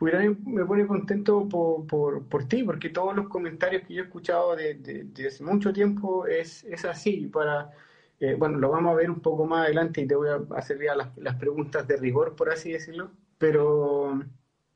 me 0.00 0.64
pone 0.64 0.86
contento 0.86 1.48
por, 1.48 1.86
por, 1.86 2.28
por, 2.28 2.44
ti, 2.46 2.62
porque 2.62 2.90
todos 2.90 3.16
los 3.16 3.28
comentarios 3.28 3.82
que 3.82 3.94
yo 3.94 4.02
he 4.02 4.04
escuchado 4.04 4.54
desde 4.54 5.04
de, 5.04 5.26
hace 5.26 5.42
mucho 5.42 5.72
tiempo 5.72 6.26
es, 6.26 6.62
es 6.64 6.84
así. 6.84 7.26
Para, 7.26 7.72
eh, 8.20 8.34
bueno, 8.34 8.58
lo 8.58 8.70
vamos 8.70 8.92
a 8.92 8.96
ver 8.96 9.10
un 9.10 9.20
poco 9.20 9.44
más 9.46 9.66
adelante 9.66 10.02
y 10.02 10.06
te 10.06 10.14
voy 10.14 10.28
a 10.28 10.56
hacer 10.56 10.78
ya 10.80 10.94
las, 10.94 11.16
las 11.18 11.34
preguntas 11.34 11.86
de 11.88 11.96
rigor, 11.96 12.36
por 12.36 12.50
así 12.50 12.70
decirlo. 12.70 13.10
Pero. 13.38 14.22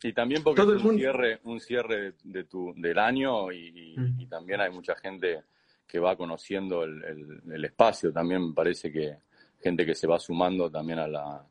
Y 0.02 0.12
también 0.12 0.43
porque 0.43 0.62
es 0.62 0.85
un 0.85 0.97
cierre, 0.97 1.38
un 1.45 1.61
cierre 1.61 2.14
de 2.25 2.45
tu, 2.45 2.75
del 2.76 2.99
año 2.99 3.52
y, 3.52 3.95
y, 4.19 4.26
también 4.26 4.61
hay 4.61 4.73
mucha 4.73 4.97
gente 4.97 5.45
que 5.87 6.00
va 6.00 6.17
conociendo 6.17 6.83
el, 6.83 7.05
el, 7.05 7.43
el, 7.52 7.64
espacio. 7.64 8.12
También 8.12 8.49
me 8.49 8.52
parece 8.52 8.91
que 8.91 9.19
gente 9.61 9.87
que 9.87 9.95
se 9.95 10.09
va 10.09 10.19
sumando 10.19 10.69
también 10.69 10.99
a, 10.99 11.07
la, 11.07 11.47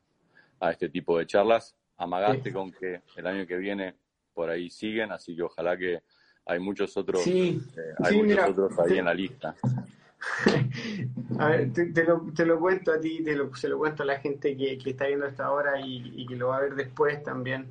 a 0.60 0.70
este 0.70 0.90
tipo 0.90 1.18
de 1.18 1.26
charlas 1.26 1.74
amagaste 2.02 2.52
con 2.52 2.72
que 2.72 3.02
el 3.16 3.26
año 3.26 3.46
que 3.46 3.56
viene 3.56 3.94
por 4.34 4.50
ahí 4.50 4.70
siguen, 4.70 5.12
así 5.12 5.36
que 5.36 5.42
ojalá 5.42 5.76
que 5.76 6.00
hay 6.46 6.58
muchos 6.58 6.96
otros, 6.96 7.26
eh, 7.26 7.58
hay 8.02 8.22
muchos 8.22 8.50
otros 8.50 8.78
ahí 8.80 8.98
en 8.98 9.04
la 9.04 9.14
lista. 9.14 9.54
a 11.38 11.48
ver, 11.48 11.72
te, 11.72 12.04
lo, 12.04 12.32
te, 12.34 12.46
lo, 12.46 12.58
cuento 12.58 12.92
a 12.92 13.00
ti, 13.00 13.22
te 13.22 13.36
lo, 13.36 13.54
se 13.54 13.68
lo 13.68 13.78
cuento 13.78 14.02
a 14.02 14.06
la 14.06 14.18
gente 14.20 14.56
que, 14.56 14.78
que 14.78 14.90
está 14.90 15.06
viendo 15.06 15.26
hasta 15.26 15.44
ahora 15.44 15.80
y, 15.80 16.12
y, 16.16 16.26
que 16.26 16.36
lo 16.36 16.48
va 16.48 16.58
a 16.58 16.60
ver 16.60 16.74
después 16.74 17.22
también, 17.22 17.66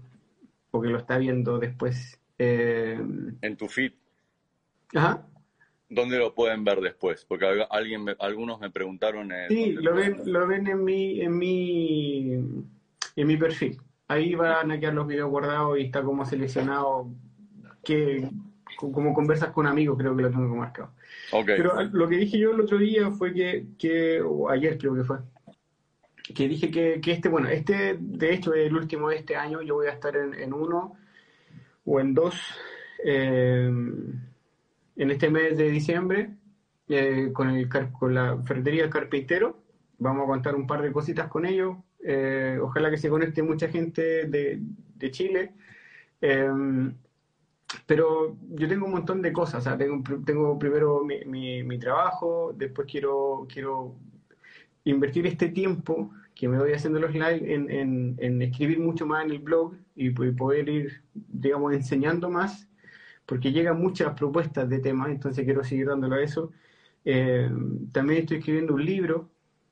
porque 0.70 0.90
lo 0.90 0.98
está 0.98 1.18
viendo 1.18 1.60
después. 1.60 2.20
Eh... 2.38 3.00
En 3.42 3.58
tu 3.58 3.68
feed. 3.68 3.94
Ajá. 4.94 5.26
¿Dónde 5.90 6.18
lo 6.18 6.34
pueden 6.34 6.64
ver 6.64 6.80
después? 6.80 7.26
Porque 7.26 7.66
alguien, 7.70 8.06
algunos 8.20 8.60
me 8.60 8.70
preguntaron. 8.70 9.32
Eh, 9.32 9.46
sí, 9.50 9.72
lo 9.74 9.94
ven, 9.94 10.22
lo 10.26 10.48
ven 10.48 10.68
en 10.68 10.84
mi, 10.84 11.22
en 11.22 11.38
mi, 11.38 12.34
en 13.16 13.28
mi 13.28 13.38
perfil 13.38 13.78
ahí 14.12 14.36
van 14.36 14.72
a 14.72 14.80
quedar 14.80 14.94
los 14.94 15.08
videos 15.08 15.30
guardados 15.30 15.80
y 15.80 15.84
está 15.84 16.04
como 16.04 16.26
seleccionado 16.26 17.10
que 17.84 18.30
como 18.76 19.14
conversas 19.14 19.52
con 19.52 19.68
amigos, 19.68 19.98
creo 19.98 20.16
que 20.16 20.24
lo 20.24 20.32
tengo 20.32 20.56
marcado. 20.56 20.92
Pero 21.46 21.82
lo 21.84 22.10
que 22.10 22.18
dije 22.18 22.40
yo 22.40 22.52
el 22.52 22.62
otro 22.62 22.78
día 22.78 23.12
fue 23.12 23.34
que, 23.34 23.68
que 23.78 24.22
o 24.22 24.50
ayer 24.50 24.78
creo 24.78 24.96
que 24.96 25.04
fue, 25.04 25.20
que 26.34 26.48
dije 26.48 26.72
que, 26.72 27.00
que, 27.00 27.12
este, 27.12 27.30
bueno, 27.30 27.48
este 27.50 27.98
de 28.00 28.34
hecho 28.34 28.54
es 28.54 28.68
el 28.68 28.76
último 28.76 29.10
de 29.10 29.18
este 29.18 29.36
año, 29.36 29.62
yo 29.62 29.76
voy 29.76 29.88
a 29.88 29.92
estar 29.92 30.16
en, 30.16 30.34
en 30.34 30.54
uno 30.54 30.96
o 31.86 32.00
en 32.00 32.14
dos 32.14 32.36
eh, 33.04 33.70
en 34.96 35.12
este 35.12 35.30
mes 35.30 35.58
de 35.58 35.70
diciembre 35.70 36.32
eh, 36.90 37.30
con, 37.34 37.50
el, 37.50 37.70
con 37.70 38.14
la 38.14 38.38
ferretería 38.44 38.90
carpintero. 38.90 39.60
Vamos 40.00 40.24
a 40.24 40.28
contar 40.28 40.56
un 40.56 40.66
par 40.66 40.82
de 40.82 40.92
cositas 40.92 41.28
con 41.28 41.46
ellos, 41.46 41.78
eh, 42.04 42.58
ojalá 42.62 42.90
que 42.90 42.98
se 42.98 43.10
conecte 43.10 43.44
mucha 43.44 43.68
gente 43.68 44.28
de, 44.28 44.60
de 44.96 45.12
Chile. 45.12 45.54
Em, 46.22 46.94
pero 47.86 48.38
yo 48.50 48.68
tengo 48.68 48.86
un 48.86 48.92
montón 48.92 49.22
de 49.22 49.34
cosas. 49.34 49.78
tengo, 49.78 50.04
tengo 50.26 50.60
primero 50.60 51.04
mi, 51.04 51.64
mi, 51.64 51.80
trabajo, 51.80 52.54
después 52.56 52.88
quiero, 52.90 53.48
quiero 53.52 53.96
invertir 54.84 55.28
este 55.28 55.50
tiempo 55.50 56.12
que 56.36 56.48
me 56.48 56.58
voy 56.58 56.74
haciendo 56.74 57.00
los 57.00 57.14
live 57.14 57.54
en, 57.54 57.70
en, 57.70 58.16
en 58.20 58.42
escribir 58.42 58.80
mucho 58.80 59.06
más 59.06 59.26
en 59.26 59.32
el 59.32 59.40
blog 59.40 59.76
y, 59.96 60.10
poder 60.12 60.70
ir, 60.70 61.02
digamos, 61.14 61.74
enseñando 61.74 62.30
más, 62.30 62.68
porque 63.26 63.52
llegan 63.52 63.80
muchas 63.80 64.14
propuestas 64.16 64.68
de 64.70 64.80
temas, 64.80 65.10
entonces 65.10 65.46
quiero 65.46 65.64
seguir 65.64 65.88
dándolo 65.88 66.16
a 66.16 66.24
eso. 66.24 66.52
Em, 67.06 67.90
también 67.92 68.22
estoy 68.22 68.38
escribiendo 68.38 68.74
un 68.74 68.86
libro 68.86 69.30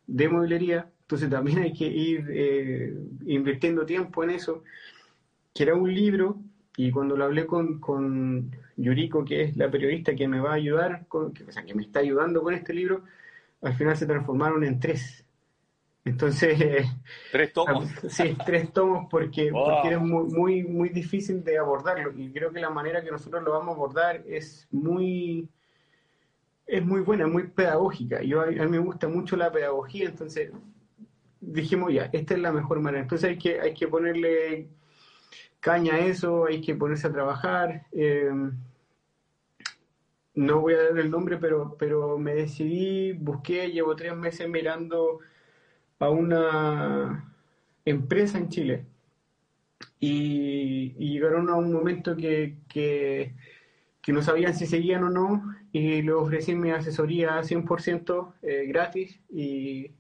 de 0.08 0.30
mobilería 0.30 0.90
entonces 1.10 1.32
también 1.32 1.58
hay 1.58 1.74
que 1.74 1.88
ir 1.88 2.28
eh, 2.30 2.94
invirtiendo 3.26 3.84
tiempo 3.84 4.24
en 4.24 4.30
eso, 4.30 4.64
que 5.56 5.64
era 5.64 5.74
un 5.74 5.92
libro, 5.92 6.38
y 6.78 6.92
cuando 6.92 7.18
lo 7.18 7.26
hablé 7.26 7.48
con, 7.48 7.80
con 7.80 8.56
Yuriko, 8.78 9.26
que 9.26 9.42
es 9.42 9.58
la 9.58 9.72
periodista 9.72 10.14
que 10.14 10.28
me 10.28 10.40
va 10.40 10.52
a 10.52 10.58
ayudar, 10.58 11.08
con, 11.08 11.34
que, 11.34 11.46
o 11.46 11.52
sea, 11.52 11.64
que 11.64 11.74
me 11.74 11.82
está 11.82 12.02
ayudando 12.02 12.44
con 12.44 12.54
este 12.54 12.76
libro, 12.76 13.06
al 13.64 13.74
final 13.74 13.98
se 13.98 14.06
transformaron 14.06 14.64
en 14.64 14.80
tres. 14.80 15.26
Entonces... 16.06 16.60
¿Tres 17.32 17.54
tomos? 17.54 17.90
Sí, 18.10 18.38
tres 18.46 18.72
tomos 18.72 19.08
porque, 19.10 19.50
porque 19.52 19.88
era 19.88 19.98
muy, 19.98 20.32
muy, 20.32 20.64
muy 20.64 20.90
difícil 20.90 21.44
de 21.44 21.58
abordarlo 21.58 22.14
y 22.16 22.32
creo 22.32 22.52
que 22.52 22.60
la 22.60 22.70
manera 22.70 23.04
que 23.04 23.10
nosotros 23.10 23.42
lo 23.42 23.54
vamos 23.54 23.70
a 23.70 23.78
abordar 23.78 24.22
es 24.28 24.68
muy 24.70 25.50
es 26.68 26.86
muy 26.86 27.02
buena, 27.02 27.26
muy 27.26 27.48
pedagógica. 27.48 28.22
Yo, 28.22 28.42
a 28.42 28.46
mí 28.46 28.68
me 28.68 28.78
gusta 28.78 29.08
mucho 29.08 29.36
la 29.36 29.52
pedagogía, 29.52 30.06
entonces 30.06 30.52
dijimos 31.42 31.94
ya, 31.94 32.10
esta 32.12 32.34
es 32.34 32.40
la 32.40 32.52
mejor 32.52 32.80
manera. 32.80 33.04
Entonces 33.04 33.30
hay 33.30 33.38
que, 33.38 33.60
hay 33.60 33.74
que 33.74 33.88
ponerle 33.88 34.68
caña 35.60 35.96
a 35.96 36.00
eso, 36.00 36.46
hay 36.46 36.62
que 36.62 36.76
ponerse 36.76 37.08
a 37.08 37.12
trabajar. 37.12 37.86
Eh, 37.92 38.32
no 40.36 40.62
voy 40.62 40.74
a 40.74 40.84
dar 40.84 41.00
el 41.00 41.12
nombre, 41.12 41.38
pero, 41.38 41.76
pero 41.78 42.18
me 42.18 42.34
decidí, 42.34 43.14
busqué, 43.14 43.72
llevo 43.72 43.96
tres 43.96 44.16
meses 44.16 44.48
mirando 44.48 45.20
a 46.00 46.10
una 46.10 47.34
empresa 47.86 48.38
en 48.38 48.50
Chile. 48.50 48.86
Y, 50.00 50.94
llegaron 50.94 51.50
a 51.50 51.56
un 51.56 51.74
momento 51.74 52.16
que, 52.16 52.58
que, 52.70 53.34
no 54.08 54.24
sabían 54.24 54.56
si 54.56 54.66
seguían 54.66 55.04
o 55.04 55.10
no, 55.10 55.56
y 55.72 56.02
le 56.02 56.14
ofrecí 56.14 56.56
mi 56.56 56.72
asesoría 56.72 57.42
100% 57.42 58.34
eh, 58.42 58.66
gratis. 58.68 59.20
Y, 59.30 59.92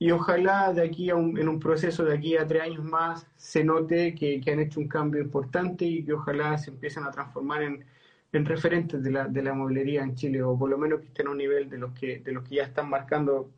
y 0.00 0.10
ojalá 0.12 0.72
de 0.72 0.82
aquí 0.82 1.10
a 1.10 1.14
un, 1.14 1.38
en 1.38 1.46
un 1.46 1.60
proceso 1.60 2.02
de 2.04 2.14
aquí 2.14 2.34
a 2.34 2.46
tres 2.46 2.62
años 2.62 2.82
más 2.82 3.26
se 3.36 3.62
note 3.62 4.14
que, 4.14 4.40
que 4.40 4.50
han 4.50 4.58
hecho 4.60 4.80
un 4.80 4.88
cambio 4.88 5.20
importante 5.20 5.84
y 5.84 6.02
que 6.02 6.14
ojalá 6.14 6.56
se 6.56 6.70
empiecen 6.70 7.04
a 7.04 7.10
transformar 7.10 7.62
en, 7.62 7.84
en 8.32 8.46
referentes 8.46 9.02
de 9.04 9.10
la, 9.10 9.28
de 9.28 9.42
la 9.42 9.52
mueblería 9.52 10.02
en 10.02 10.14
Chile 10.14 10.42
o 10.42 10.58
por 10.58 10.70
lo 10.70 10.78
menos 10.78 11.00
que 11.00 11.08
estén 11.08 11.26
a 11.26 11.32
un 11.32 11.36
nivel 11.36 11.68
de 11.68 11.76
los 11.76 11.92
que, 11.92 12.20
de 12.20 12.32
los 12.32 12.48
que 12.48 12.54
ya 12.54 12.62
están 12.62 12.88
marcando, 12.88 13.50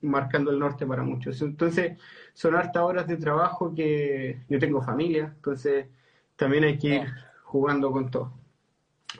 marcando 0.00 0.50
el 0.50 0.58
norte 0.58 0.86
para 0.86 1.02
muchos. 1.02 1.42
Entonces 1.42 1.98
son 2.32 2.56
hartas 2.56 2.82
horas 2.82 3.06
de 3.06 3.18
trabajo 3.18 3.74
que 3.74 4.40
yo 4.48 4.58
tengo 4.58 4.80
familia, 4.80 5.34
entonces 5.36 5.86
también 6.34 6.64
hay 6.64 6.78
que 6.78 6.88
ir 6.94 7.08
jugando 7.44 7.92
con 7.92 8.10
todo. 8.10 8.32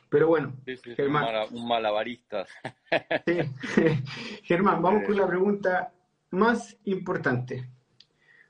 Pero 0.09 0.29
bueno, 0.29 0.55
Germán. 0.97 1.27
Un 1.51 1.69
malabarista. 1.69 2.47
Germán, 4.45 4.81
vamos 4.81 5.03
con 5.05 5.15
la 5.19 5.27
pregunta 5.27 5.93
más 6.31 6.77
importante, 6.85 7.69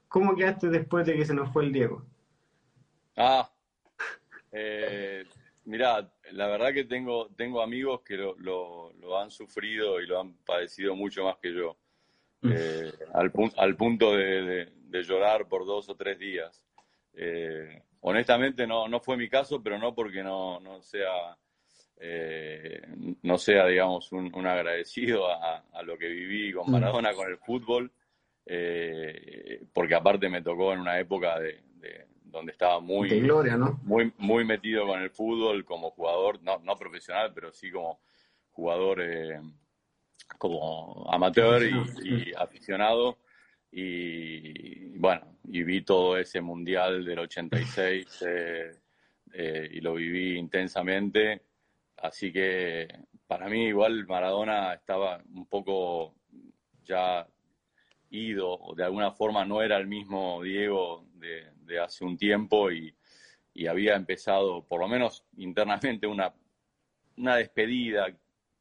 ¿cómo 0.08 0.36
quedaste 0.36 0.68
después 0.68 1.06
de 1.06 1.16
que 1.16 1.24
se 1.24 1.34
nos 1.34 1.52
fue 1.52 1.64
el 1.64 1.72
Diego? 1.72 2.04
Ah, 3.16 3.50
eh, 4.52 5.24
mira, 5.64 6.10
la 6.32 6.46
verdad 6.46 6.72
que 6.72 6.84
tengo, 6.84 7.28
tengo 7.36 7.62
amigos 7.62 8.02
que 8.02 8.16
lo, 8.16 8.34
lo, 8.38 9.18
han 9.18 9.30
sufrido 9.30 10.00
y 10.00 10.06
lo 10.06 10.20
han 10.20 10.34
padecido 10.44 10.94
mucho 10.94 11.24
más 11.24 11.36
que 11.38 11.54
yo, 11.54 11.76
mm. 12.42 12.52
eh, 12.52 12.92
al, 13.14 13.32
al, 13.56 13.76
punto 13.76 14.16
de, 14.16 14.72
llorar 15.04 15.48
por 15.48 15.66
dos 15.66 15.88
o 15.88 15.96
tres 15.96 16.18
días. 16.18 16.64
Eh, 17.14 17.82
honestamente 18.00 18.66
no, 18.66 18.88
no 18.88 19.00
fue 19.00 19.16
mi 19.16 19.28
caso, 19.28 19.62
pero 19.62 19.78
no 19.78 19.94
porque 19.94 20.22
no, 20.22 20.60
no 20.60 20.80
sea 20.80 21.36
eh, 22.02 22.80
no 23.22 23.36
sea, 23.36 23.66
digamos, 23.66 24.10
un, 24.12 24.46
agradecido 24.46 25.30
a, 25.30 25.82
lo 25.84 25.98
que 25.98 26.08
viví 26.08 26.50
con 26.50 26.66
mm. 26.66 26.72
Maradona, 26.72 27.12
con 27.12 27.28
el 27.28 27.36
fútbol, 27.36 27.92
eh, 28.46 29.66
porque 29.70 29.94
aparte 29.94 30.30
me 30.30 30.40
tocó 30.40 30.72
en 30.72 30.80
una 30.80 30.98
época 30.98 31.38
de, 31.38 31.60
donde 32.24 32.52
estaba 32.52 32.80
muy, 32.80 33.20
muy, 33.82 34.12
muy 34.16 34.44
metido 34.44 34.86
con 34.86 35.02
el 35.02 35.10
fútbol 35.10 35.64
como 35.66 35.90
jugador, 35.90 36.42
no, 36.42 36.58
no 36.60 36.74
profesional, 36.74 37.32
pero 37.34 37.52
sí 37.52 37.70
como 37.70 38.00
jugador 38.52 39.02
eh, 39.02 39.38
como 40.38 41.06
amateur 41.12 41.62
y, 41.62 42.32
aficionado. 42.34 43.18
Y 43.72 44.96
bueno, 44.98 45.36
y 45.44 45.62
vi 45.64 45.82
todo 45.82 46.16
ese 46.16 46.40
mundial 46.40 47.04
del 47.04 47.18
86 47.18 48.24
y 49.34 49.80
lo 49.80 49.94
viví 49.94 50.38
intensamente 50.38 51.42
Así 52.00 52.32
que 52.32 52.88
para 53.26 53.48
mí 53.48 53.66
igual 53.66 54.06
Maradona 54.06 54.72
estaba 54.74 55.22
un 55.34 55.46
poco 55.46 56.14
ya 56.84 57.26
ido, 58.10 58.58
o 58.58 58.74
de 58.74 58.84
alguna 58.84 59.12
forma 59.12 59.44
no 59.44 59.62
era 59.62 59.76
el 59.76 59.86
mismo 59.86 60.42
Diego 60.42 61.06
de, 61.14 61.78
hace 61.78 62.04
un 62.04 62.16
tiempo 62.16 62.70
y, 62.72 62.94
había 63.68 63.94
empezado, 63.94 64.64
por 64.66 64.80
lo 64.80 64.88
menos 64.88 65.22
internamente, 65.36 66.06
una, 66.06 66.32
una 67.18 67.36
despedida 67.36 68.06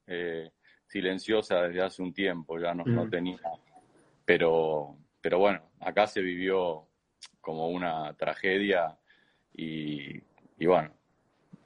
eh, 0.05 0.51
silenciosa 0.85 1.61
desde 1.63 1.81
hace 1.81 2.01
un 2.01 2.13
tiempo, 2.13 2.59
ya 2.59 2.73
no, 2.73 2.83
no 2.83 3.09
tenía. 3.09 3.39
Pero, 4.25 4.97
pero 5.21 5.39
bueno, 5.39 5.61
acá 5.79 6.05
se 6.05 6.21
vivió 6.21 6.85
como 7.39 7.69
una 7.69 8.13
tragedia 8.15 8.99
y, 9.53 10.17
y 10.57 10.65
bueno, 10.65 10.93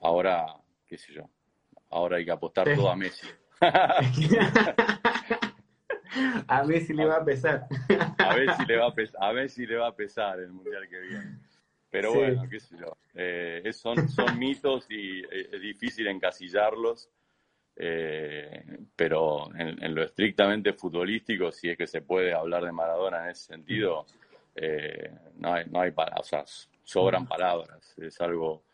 ahora, 0.00 0.46
qué 0.86 0.96
sé 0.96 1.12
yo, 1.12 1.28
Ahora 1.94 2.16
hay 2.16 2.24
que 2.24 2.32
apostar 2.32 2.74
todo 2.74 2.90
a 2.90 2.96
Messi. 2.96 3.28
a 6.48 6.64
Messi 6.64 6.92
le 6.92 7.04
va 7.04 7.18
a 7.18 7.24
pesar. 7.24 7.68
a 8.18 8.34
Messi 8.34 8.66
le 8.66 8.76
va 8.78 8.86
a 8.88 8.94
pesar, 8.94 9.22
a 9.22 9.32
Messi 9.32 9.64
le 9.64 9.76
va 9.76 9.86
a 9.86 9.94
pesar 9.94 10.40
el 10.40 10.50
mundial 10.50 10.88
que 10.88 10.98
viene. 10.98 11.38
Pero 11.90 12.12
bueno, 12.12 12.48
qué 12.50 12.58
sé 12.58 12.76
yo. 12.76 12.96
Eh, 13.14 13.70
son, 13.72 14.08
son 14.08 14.36
mitos 14.36 14.86
y 14.90 15.20
eh, 15.20 15.50
es 15.52 15.60
difícil 15.60 16.08
encasillarlos. 16.08 17.08
Eh, 17.76 18.64
pero 18.96 19.54
en, 19.54 19.94
lo 19.94 20.02
estrictamente 20.02 20.72
futbolístico, 20.72 21.52
si 21.52 21.70
es 21.70 21.78
que 21.78 21.86
se 21.86 22.02
puede 22.02 22.34
hablar 22.34 22.64
de 22.64 22.72
Maradona 22.72 23.22
en 23.22 23.30
ese 23.30 23.44
sentido, 23.44 24.04
no 25.36 25.54
hay, 25.54 25.66
no 25.66 25.80
hay 25.80 25.92
palabras, 25.92 26.68
sobran 26.82 27.28
palabras. 27.28 27.96
Es 27.98 28.20
algo 28.20 28.64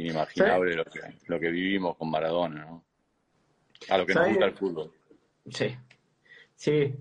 inimaginable 0.00 0.74
lo 0.74 0.84
que, 0.84 1.00
lo 1.26 1.40
que 1.40 1.50
vivimos 1.50 1.96
con 1.96 2.10
Maradona, 2.10 2.64
¿no? 2.64 2.84
A 3.88 3.98
lo 3.98 4.06
que 4.06 4.14
nos 4.14 4.28
gusta 4.28 4.44
el 4.46 4.54
fútbol. 4.54 4.92
Sí, 5.50 5.76
sí. 6.54 6.94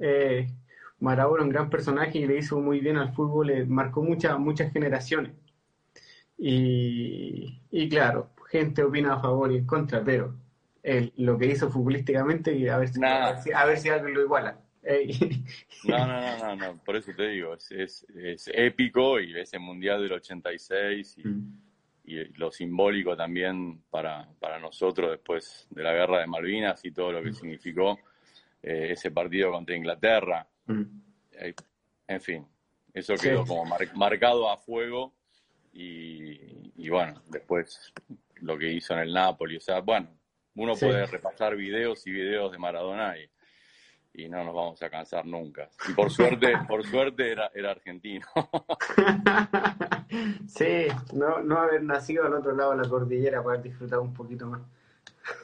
Maradona, 0.99 1.43
un 1.43 1.49
gran 1.49 1.69
personaje 1.69 2.19
y 2.19 2.27
le 2.27 2.37
hizo 2.37 2.59
muy 2.59 2.79
bien 2.79 2.97
al 2.97 3.13
fútbol, 3.13 3.47
le 3.47 3.65
marcó 3.65 4.01
muchas 4.01 4.37
muchas 4.39 4.71
generaciones. 4.71 5.33
Y, 6.37 7.61
y, 7.71 7.89
claro, 7.89 8.31
gente 8.49 8.83
opina 8.83 9.13
a 9.13 9.19
favor 9.19 9.51
y 9.51 9.57
en 9.57 9.65
contra, 9.65 10.03
pero 10.03 10.35
lo 11.17 11.37
que 11.37 11.47
hizo 11.47 11.69
futbolísticamente, 11.69 12.69
a 12.69 12.77
ver 12.77 12.89
si, 12.89 13.01
a 13.03 13.65
ver 13.65 13.77
si, 13.77 13.89
algo 13.89 14.07
lo 14.09 14.21
iguala. 14.21 14.59
no, 15.85 15.97
no, 15.97 16.07
no, 16.07 16.37
no, 16.37 16.55
no, 16.55 16.83
por 16.83 16.95
eso 16.95 17.11
te 17.15 17.29
digo, 17.29 17.55
es, 17.55 17.71
es, 17.71 18.05
es 18.15 18.51
épico 18.53 19.19
y 19.19 19.35
ese 19.35 19.57
Mundial 19.57 20.03
del 20.03 20.13
86 20.13 21.17
y, 21.17 21.27
mm. 21.27 21.64
Y, 22.05 22.25
lo 22.37 22.51
simbólico 22.51 23.15
también 23.15 23.81
para, 23.89 24.27
para 24.39 24.59
nosotros 24.59 25.11
después 25.11 25.67
de 25.69 25.83
la 25.83 25.93
guerra 25.93 26.19
de 26.19 26.27
Malvinas 26.27 26.83
y 26.85 26.91
todo 26.91 27.11
lo 27.11 27.23
que 27.23 27.31
mm. 27.31 27.35
significó 27.35 27.99
eh, 28.61 28.89
ese 28.91 29.11
partido 29.11 29.51
contra 29.51 29.75
Inglaterra. 29.75 30.47
Mm. 30.65 30.83
Eh, 31.33 31.53
en 32.07 32.21
fin, 32.21 32.47
eso 32.93 33.15
quedó 33.15 33.45
como 33.45 33.65
marcado 33.95 34.49
a 34.49 34.57
fuego 34.57 35.13
y, 35.73 36.89
bueno, 36.89 37.21
después 37.27 37.93
lo 38.35 38.57
que 38.57 38.71
hizo 38.71 38.93
en 38.93 38.99
el 38.99 39.13
Napoli, 39.13 39.57
o 39.57 39.61
sea, 39.61 39.81
bueno, 39.81 40.09
uno 40.55 40.75
puede 40.75 41.05
repasar 41.05 41.55
videos 41.57 42.07
y 42.07 42.11
videos 42.11 42.51
de 42.51 42.57
Maradona 42.57 43.17
y, 43.17 43.29
y 44.17 44.29
no 44.29 44.43
nos 44.43 44.55
vamos 44.55 44.81
a 44.81 44.89
cansar 44.89 45.25
nunca. 45.25 45.69
Y 45.89 45.93
por 45.93 46.11
suerte, 46.11 46.53
por 46.67 46.85
suerte 46.85 47.31
era, 47.31 47.51
era 47.53 47.71
argentino. 47.71 48.25
sí, 50.47 50.87
no, 51.13 51.41
no 51.41 51.57
haber 51.57 51.83
nacido 51.83 52.25
al 52.25 52.33
otro 52.33 52.55
lado 52.55 52.71
de 52.71 52.83
la 52.83 52.89
cordillera 52.89 53.43
para 53.43 53.55
haber 53.55 53.71
disfrutado 53.71 54.01
un 54.01 54.13
poquito 54.13 54.47
más. 54.47 54.61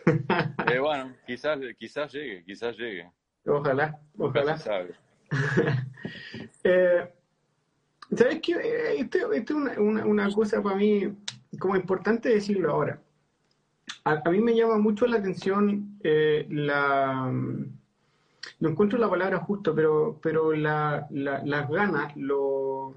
eh, 0.71 0.79
bueno, 0.79 1.13
quizás, 1.25 1.59
quizás 1.77 2.11
llegue, 2.13 2.43
quizás 2.43 2.77
llegue. 2.77 3.09
Ojalá, 3.45 3.99
ojalá. 4.17 4.57
eh, 6.63 7.11
¿Sabes 8.15 8.39
qué? 8.41 8.53
Eh, 8.53 8.99
esto, 8.99 9.31
es 9.31 9.51
una, 9.51 10.05
una, 10.05 10.31
cosa 10.31 10.61
para 10.61 10.75
mí 10.75 11.13
como 11.59 11.75
importante 11.75 12.29
decirlo 12.29 12.71
ahora. 12.71 12.99
A, 14.03 14.29
mí 14.29 14.39
me 14.39 14.55
llama 14.55 14.77
mucho 14.77 15.05
la 15.05 15.17
atención 15.17 15.97
eh, 16.03 16.45
la... 16.49 17.31
No 18.59 18.69
encuentro 18.69 18.97
la 18.97 19.09
palabra 19.09 19.39
justo, 19.39 19.73
pero, 19.75 20.19
pero 20.21 20.53
la, 20.53 21.07
las 21.11 21.69
ganas, 21.69 22.15
lo, 22.15 22.95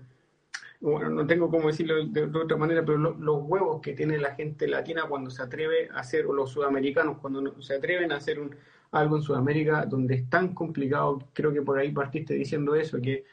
bueno, 0.80 1.10
no 1.10 1.26
tengo 1.26 1.50
cómo 1.50 1.68
decirlo 1.68 2.04
de, 2.06 2.22
otra 2.24 2.56
manera, 2.56 2.84
pero 2.84 2.98
los 2.98 3.42
huevos 3.42 3.80
que 3.80 3.92
tiene 3.92 4.18
la 4.18 4.34
gente 4.34 4.66
latina 4.68 5.04
cuando 5.08 5.30
se 5.30 5.42
atreve 5.42 5.88
a 5.90 6.00
hacer, 6.00 6.26
o 6.26 6.32
los 6.32 6.50
sudamericanos 6.50 7.18
cuando 7.18 7.60
se 7.62 7.74
atreven 7.74 8.12
a 8.12 8.16
hacer 8.16 8.40
un, 8.40 8.54
algo 8.92 9.16
en 9.16 9.22
Sudamérica 9.22 9.86
donde 9.86 10.14
es 10.14 10.30
tan 10.30 10.54
complicado, 10.54 11.28
creo 11.32 11.52
que 11.52 11.62
por 11.62 11.78
ahí 11.78 11.92
partiste 11.92 12.34
diciendo 12.34 12.74
eso, 12.74 13.00
que 13.00 13.24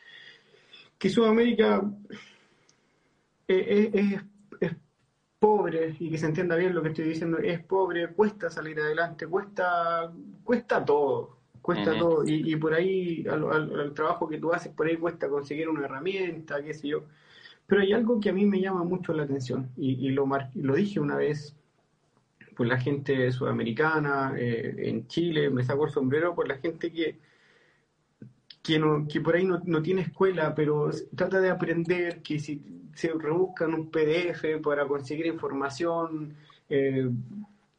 que 1.01 1.09
Sudamérica 1.09 1.83
es, 3.47 4.21
pobre 5.39 5.95
y 5.99 6.11
que 6.11 6.17
se 6.19 6.27
entienda 6.27 6.55
bien 6.55 6.75
lo 6.75 6.83
que 6.83 6.89
estoy 6.89 7.05
diciendo, 7.05 7.39
es 7.39 7.59
pobre, 7.63 8.13
cuesta 8.13 8.51
salir 8.51 8.79
adelante, 8.79 9.25
cuesta, 9.25 10.13
cuesta 10.43 10.85
todo, 10.85 11.39
cuesta 11.61 11.97
todo 11.97 12.23
y, 12.25 12.55
por 12.55 12.73
ahí 12.73 13.25
al, 13.29 13.93
trabajo 13.93 14.27
que 14.27 14.37
tú 14.37 14.51
haces, 14.53 14.71
por 14.73 14.87
ahí 14.87 14.97
cuesta 14.97 15.29
conseguir 15.29 15.69
una 15.69 15.85
herramienta, 15.85 16.63
qué 16.63 16.73
sé 16.73 16.87
yo. 16.87 17.03
Pero 17.67 17.81
hay 17.81 17.93
algo 17.93 18.19
que 18.19 18.29
a 18.29 18.33
mí 18.33 18.45
me 18.45 18.59
llama 18.59 18.83
mucho 18.83 19.13
la 19.13 19.23
atención 19.23 19.69
y, 19.77 20.09
lo, 20.09 20.27
lo 20.55 20.75
dije 20.75 20.99
una 20.99 21.15
vez 21.15 21.55
por 22.55 22.67
la 22.67 22.79
gente 22.79 23.31
sudamericana, 23.31 24.33
eh, 24.37 24.75
en 24.89 25.07
Chile, 25.07 25.49
me 25.49 25.63
saco 25.63 25.85
el 25.85 25.91
sombrero 25.91 26.35
por 26.35 26.47
la 26.47 26.57
gente 26.57 26.91
que 26.91 27.17
que, 28.61 28.77
no, 28.77 29.07
que 29.07 29.21
por 29.21 29.35
ahí 29.35 29.45
no, 29.45 29.59
no, 29.65 29.81
tiene 29.81 30.01
escuela, 30.01 30.53
pero 30.53 30.91
trata 31.15 31.41
de 31.41 31.49
aprender, 31.49 32.21
que 32.21 32.39
si 32.39 32.61
se 32.93 33.11
rebuscan 33.13 33.73
un 33.73 33.89
PDF 33.89 34.61
para 34.63 34.87
conseguir 34.87 35.25
información, 35.25 36.35
eh, 36.69 37.09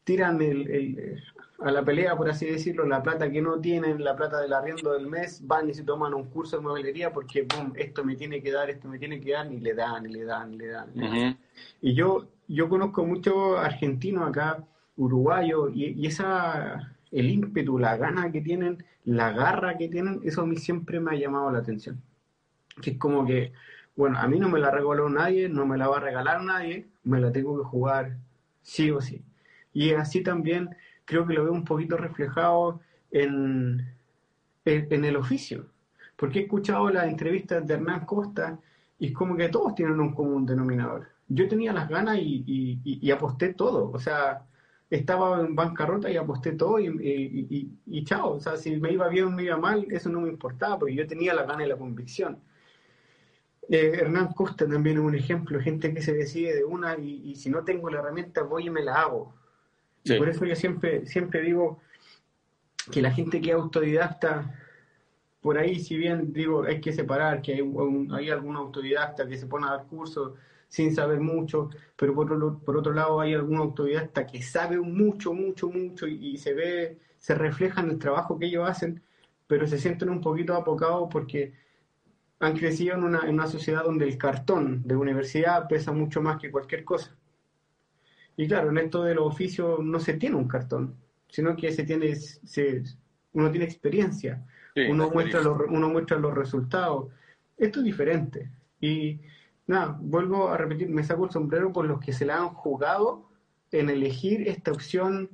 tiran 0.05 0.43
el, 0.43 1.23
a 1.65 1.71
la 1.71 1.85
pelea, 1.85 2.17
por 2.17 2.29
así 2.29 2.47
decirlo, 2.47 2.85
la 2.87 3.03
plata 3.03 3.31
que 3.31 3.41
no 3.41 3.61
tienen, 3.61 4.03
la 4.03 4.17
plata 4.17 4.41
del 4.41 4.53
arriendo 4.53 4.93
del 4.93 5.07
mes, 5.07 5.47
van 5.47 5.69
y 5.69 5.75
se 5.75 5.85
toman 5.85 6.15
un 6.15 6.25
curso 6.25 6.57
de 6.57 6.63
mueblería 6.63 7.13
porque, 7.13 7.43
boom, 7.43 7.73
esto 7.77 8.05
me 8.05 8.17
tiene 8.17 8.43
que 8.43 8.51
dar, 8.51 8.71
esto 8.71 8.89
me 8.89 8.99
tiene 8.99 9.21
que 9.21 9.33
dar, 9.33 9.51
y 9.53 9.61
le 9.61 9.75
dan, 9.75 10.07
y 10.07 10.13
le 10.13 10.25
dan, 10.25 10.53
y 10.55 10.57
le 10.59 10.67
dan. 10.69 11.39
Y 11.81 11.95
yo, 11.95 12.29
yo 12.49 12.69
conozco 12.69 13.05
muchos 13.05 13.59
argentinos 13.59 14.29
acá, 14.29 14.65
uruguayos, 14.97 15.71
y, 15.75 15.93
y 15.93 16.07
esa 16.07 16.93
el 17.13 17.31
ímpetu, 17.31 17.79
la 17.79 17.97
gana 17.97 18.33
que 18.33 18.41
tienen, 18.41 18.85
la 19.05 19.33
garra 19.33 19.77
que 19.77 19.89
tienen, 19.89 20.21
eso 20.25 20.43
a 20.43 20.47
mí 20.47 20.57
siempre 20.57 20.99
me 20.99 21.13
ha 21.13 21.15
llamado 21.15 21.51
la 21.53 21.59
atención. 21.59 22.03
Que 22.81 22.93
es 22.93 22.99
como 22.99 23.27
que, 23.27 23.53
bueno, 23.95 24.19
a 24.19 24.27
mí 24.27 24.39
no 24.41 24.49
me 24.49 24.59
la 24.59 24.71
regaló 24.71 25.09
nadie, 25.11 25.49
no 25.49 25.67
me 25.67 25.77
la 25.77 25.89
va 25.89 25.99
a 25.99 26.01
regalar 26.01 26.43
nadie, 26.43 26.89
me 27.05 27.21
la 27.21 27.31
tengo 27.31 27.59
que 27.59 27.65
jugar 27.65 28.17
sí 28.63 28.91
o 28.91 29.01
sí. 29.01 29.23
Y 29.75 29.93
así 29.93 30.23
también 30.23 30.71
creo 31.05 31.27
que 31.27 31.35
lo 31.35 31.45
veo 31.45 31.53
un 31.53 31.65
poquito 31.65 31.97
reflejado 31.97 32.81
en, 33.11 33.95
en, 34.65 35.05
el 35.05 35.17
oficio. 35.17 35.67
Porque 36.17 36.41
he 36.41 36.43
escuchado 36.43 36.91
las 36.91 37.09
entrevistas 37.09 37.67
de 37.67 37.75
Hernán 37.75 38.07
Costa 38.07 38.59
y 38.99 39.09
es 39.09 39.13
como 39.13 39.37
que 39.37 39.49
todos 39.49 39.75
tienen 39.75 40.01
un 40.01 40.15
común 40.15 40.47
denominador. 40.47 41.09
Yo 41.29 41.49
tenía 41.49 41.73
las 41.73 41.89
ganas 41.89 42.19
y, 42.19 42.45
y, 42.47 42.81
y 42.85 43.11
aposté 43.11 43.55
todo. 43.55 43.91
O 43.91 43.99
sea, 43.99 44.45
estaba 44.97 45.41
en 45.41 45.55
bancarrota 45.55 46.11
y 46.11 46.17
aposté 46.17 46.53
todo 46.53 46.79
y, 46.79 47.71
y, 47.87 48.05
chao. 48.05 48.35
O 48.35 48.41
sea, 48.41 48.57
si 48.57 48.77
me 48.77 48.93
iba 48.93 49.09
bien 49.09 49.25
o 49.27 49.31
me 49.31 49.45
iba 49.45 49.57
mal, 49.57 49.87
eso 49.91 50.11
no 50.11 50.21
me 50.21 50.29
importaba 50.29 50.79
porque 50.79 50.95
yo 50.95 51.07
tenía 51.07 51.35
la 51.35 51.45
gana 51.45 51.65
y 51.65 51.69
la 51.69 51.77
convicción. 51.77 52.39
Eh, 53.69 53.93
Hernán 54.01 54.35
Costa 54.35 54.69
también 54.69 54.99
es 54.99 55.03
un 55.03 55.15
ejemplo, 55.15 55.61
gente 55.61 55.95
que 55.95 56.03
se 56.03 56.13
decide 56.13 56.55
de 56.55 56.65
una 56.65 56.99
y, 56.99 57.35
si 57.37 57.49
no 57.49 57.65
tengo 57.65 57.89
la 57.89 58.01
herramienta 58.01 58.43
voy 58.43 58.67
y 58.67 58.71
me 58.71 58.83
la 58.83 59.01
hago. 59.01 59.35
Y 60.05 60.19
por 60.19 60.29
eso 60.29 60.45
yo 60.45 60.57
siempre, 60.57 61.07
siempre 61.07 61.43
digo 61.43 61.81
que 62.91 63.03
la 63.03 63.13
gente 63.13 63.41
que 63.41 63.51
es 63.51 63.57
autodidacta, 63.57 64.59
por 65.41 65.59
ahí 65.59 65.79
si 65.79 65.97
bien 65.97 66.33
digo 66.33 66.65
hay 66.65 66.81
que 66.81 66.93
separar, 66.93 67.43
que 67.43 67.55
hay, 67.55 67.63
hay 68.13 68.31
algún 68.31 68.57
autodidacta 68.57 69.29
que 69.29 69.39
se 69.39 69.47
pone 69.47 69.67
a 69.67 69.71
dar 69.71 69.87
cursos, 69.87 70.33
sin 70.73 70.95
saber 70.95 71.21
mucho, 71.21 71.69
pero 71.97 72.15
por 72.15 72.33
otro, 72.33 72.59
por 72.65 72.79
otro 72.79 72.95
lado 72.95 73.21
hay 73.21 73.35
algún 73.35 73.59
autodidacta 73.59 74.27
que 74.27 74.41
sabe 74.43 74.81
mucho, 74.81 75.35
mucho, 75.35 75.69
mucho 75.69 76.07
y, 76.09 76.39
se 76.39 76.55
ve, 76.55 76.99
se 77.19 77.35
refleja 77.35 77.83
en 77.83 77.91
el 77.91 77.99
trabajo 77.99 78.39
que 78.39 78.47
ellos 78.47 78.67
hacen, 78.67 79.03
pero 79.47 79.67
se 79.67 79.77
sienten 79.77 80.09
un 80.09 80.23
poquito 80.23 80.55
apocados 80.55 81.09
porque 81.13 81.53
han 82.41 82.57
crecido 82.57 82.97
en 82.97 83.05
una, 83.05 83.21
en 83.21 83.35
una 83.35 83.49
sociedad 83.49 83.85
donde 83.85 84.07
el 84.07 84.17
cartón 84.17 84.83
de 84.85 84.97
universidad 84.97 85.69
pesa 85.69 85.93
mucho 85.93 86.23
más 86.23 86.41
que 86.41 86.51
cualquier 86.51 86.85
cosa. 86.85 87.15
Y 88.37 88.49
claro, 88.49 88.71
en 88.71 88.79
esto 88.79 89.05
de 89.05 89.15
los 89.15 89.27
oficios 89.27 89.81
no 89.85 90.01
se 90.01 90.15
tiene 90.15 90.37
un 90.37 90.49
cartón, 90.49 90.97
sino 91.29 91.57
que 91.57 91.73
se 91.73 91.85
tiene, 91.85 92.15
se, 92.17 92.83
uno 93.33 93.51
tiene 93.51 93.67
experiencia, 93.67 94.45
uno, 94.89 95.11
Muestra 95.11 95.43
los, 95.43 95.61
uno 95.69 95.89
muestra 95.91 96.19
los 96.19 96.35
resultados. 96.35 97.09
Esto 97.59 97.81
es 97.81 97.85
diferente. 97.85 98.51
Y 98.81 99.21
nada, 99.67 99.99
vuelvo 100.01 100.49
a 100.49 100.57
repetir, 100.57 100.89
me 100.89 101.05
saco 101.05 101.27
el 101.27 101.31
sombrero 101.31 101.73
por 101.73 101.85
los 101.85 102.01
que 102.01 102.13
se 102.13 102.25
la 102.25 102.39
han 102.39 102.49
jugado 102.49 103.29
en 103.71 103.91
elegir 103.91 104.49
esta 104.49 104.73
opción, 104.73 105.31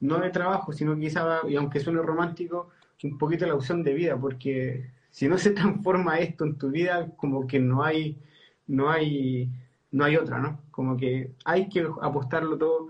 no 0.00 0.18
de 0.18 0.30
trabajo, 0.30 0.72
sino 0.72 0.98
quizá, 0.98 1.40
y 1.48 1.56
aunque 1.56 1.80
suene 1.80 2.02
romántico, 2.02 2.70
un 3.04 3.18
poquito 3.18 3.46
la 3.46 3.54
opción 3.54 3.82
de 3.82 3.94
vida, 3.94 4.18
porque 4.18 4.90
si 5.10 5.28
no 5.28 5.38
se 5.38 5.50
transforma 5.52 6.18
esto 6.18 6.44
en 6.44 6.56
tu 6.56 6.70
vida, 6.70 7.10
como 7.16 7.46
que 7.46 7.58
no 7.58 7.84
hay, 7.84 8.18
no 8.66 8.90
hay, 8.90 9.50
no 9.90 10.04
hay 10.04 10.16
otra, 10.16 10.38
¿no? 10.38 10.62
Como 10.70 10.96
que 10.96 11.32
hay 11.44 11.68
que 11.68 11.86
apostarlo 12.00 12.58
todo 12.58 12.88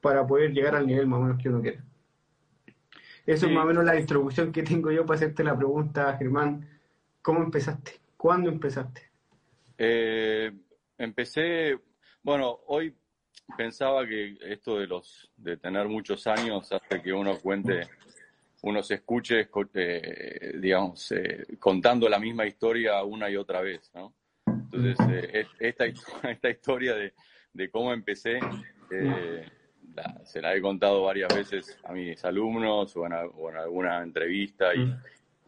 para 0.00 0.26
poder 0.26 0.52
llegar 0.52 0.74
al 0.74 0.86
nivel 0.86 1.06
más 1.06 1.20
o 1.20 1.22
menos 1.22 1.42
que 1.42 1.48
uno 1.48 1.60
quiera. 1.60 1.82
Eso 3.26 3.46
es 3.46 3.52
más 3.52 3.64
o 3.64 3.68
menos 3.68 3.84
la 3.84 3.98
introducción 3.98 4.52
que 4.52 4.62
tengo 4.62 4.90
yo 4.90 5.04
para 5.04 5.16
hacerte 5.16 5.44
la 5.44 5.56
pregunta, 5.56 6.16
Germán. 6.16 6.66
¿Cómo 7.20 7.42
empezaste? 7.42 7.92
¿Cuándo 8.16 8.48
empezaste? 8.48 9.02
Eh, 9.76 10.50
empecé, 10.96 11.78
bueno, 12.22 12.60
hoy 12.68 12.94
pensaba 13.56 14.06
que 14.06 14.38
esto 14.40 14.78
de 14.78 14.86
los 14.86 15.30
de 15.36 15.56
tener 15.56 15.88
muchos 15.88 16.26
años 16.26 16.72
hace 16.72 17.02
que 17.02 17.12
uno 17.12 17.38
cuente, 17.38 17.86
uno 18.62 18.82
se 18.82 18.94
escuche, 18.94 19.48
eh, 19.74 20.52
digamos, 20.58 21.12
eh, 21.12 21.46
contando 21.58 22.08
la 22.08 22.18
misma 22.18 22.46
historia 22.46 23.02
una 23.04 23.28
y 23.30 23.36
otra 23.36 23.60
vez, 23.60 23.90
¿no? 23.94 24.14
Entonces, 24.72 24.96
eh, 25.32 25.46
esta, 25.58 25.84
esta 26.30 26.50
historia 26.50 26.94
de, 26.94 27.14
de 27.52 27.70
cómo 27.70 27.92
empecé, 27.92 28.38
eh, 28.90 29.46
se 30.24 30.40
la 30.40 30.54
he 30.54 30.60
contado 30.60 31.02
varias 31.02 31.34
veces 31.34 31.78
a 31.84 31.92
mis 31.92 32.24
alumnos 32.24 32.96
o 32.96 33.06
en, 33.06 33.12
alguna 33.12 34.02
entrevista 34.02 34.74
y, 34.74 34.94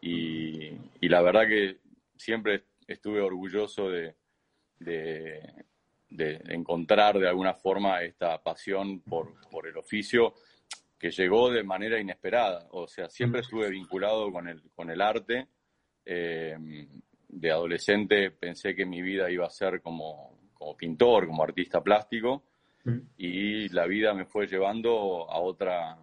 y, 0.01 0.77
y, 0.99 1.09
la 1.09 1.21
verdad 1.21 1.47
que 1.47 1.77
siempre 2.17 2.65
estuve 2.87 3.21
orgulloso 3.21 3.89
de, 3.89 4.15
de, 4.79 5.41
de, 6.09 6.41
encontrar 6.49 7.17
de 7.17 7.29
alguna 7.29 7.53
forma 7.53 8.01
esta 8.01 8.41
pasión 8.43 8.99
por, 9.01 9.33
por 9.49 9.67
el 9.67 9.77
oficio 9.77 10.33
que 10.97 11.11
llegó 11.11 11.49
de 11.49 11.63
manera 11.63 11.99
inesperada. 11.99 12.67
O 12.71 12.87
sea, 12.87 13.09
siempre 13.09 13.41
estuve 13.41 13.69
vinculado 13.69 14.31
con 14.31 14.47
el, 14.47 14.61
con 14.75 14.89
el 14.89 15.01
arte. 15.01 15.47
Eh, 16.05 16.57
de 17.31 17.51
adolescente 17.51 18.31
pensé 18.31 18.75
que 18.75 18.85
mi 18.85 19.01
vida 19.01 19.31
iba 19.31 19.47
a 19.47 19.49
ser 19.49 19.81
como, 19.81 20.37
como 20.53 20.75
pintor, 20.75 21.27
como 21.27 21.43
artista 21.43 21.81
plástico, 21.81 22.43
y 23.17 23.69
la 23.69 23.85
vida 23.85 24.13
me 24.13 24.25
fue 24.25 24.47
llevando 24.47 25.29
a 25.29 25.39
otra, 25.39 25.97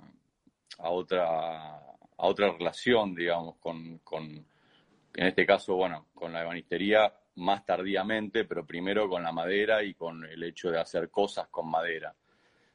a 0.79 0.91
otra, 0.91 1.77
a 1.77 1.93
otra 2.17 2.53
relación, 2.53 3.17
digamos, 3.17 3.57
con, 3.57 3.99
con, 3.99 4.25
en 4.25 5.27
este 5.27 5.45
caso, 5.45 5.75
bueno, 5.75 6.07
con 6.15 6.33
la 6.33 6.43
ebanistería 6.43 7.13
más 7.35 7.65
tardíamente, 7.67 8.45
pero 8.45 8.65
primero 8.65 9.09
con 9.09 9.25
la 9.25 9.33
madera 9.33 9.83
y 9.83 9.95
con 9.95 10.25
el 10.25 10.43
hecho 10.45 10.71
de 10.71 10.81
hacer 10.81 11.11
cosas 11.11 11.49
con 11.49 11.69
madera. 11.69 12.15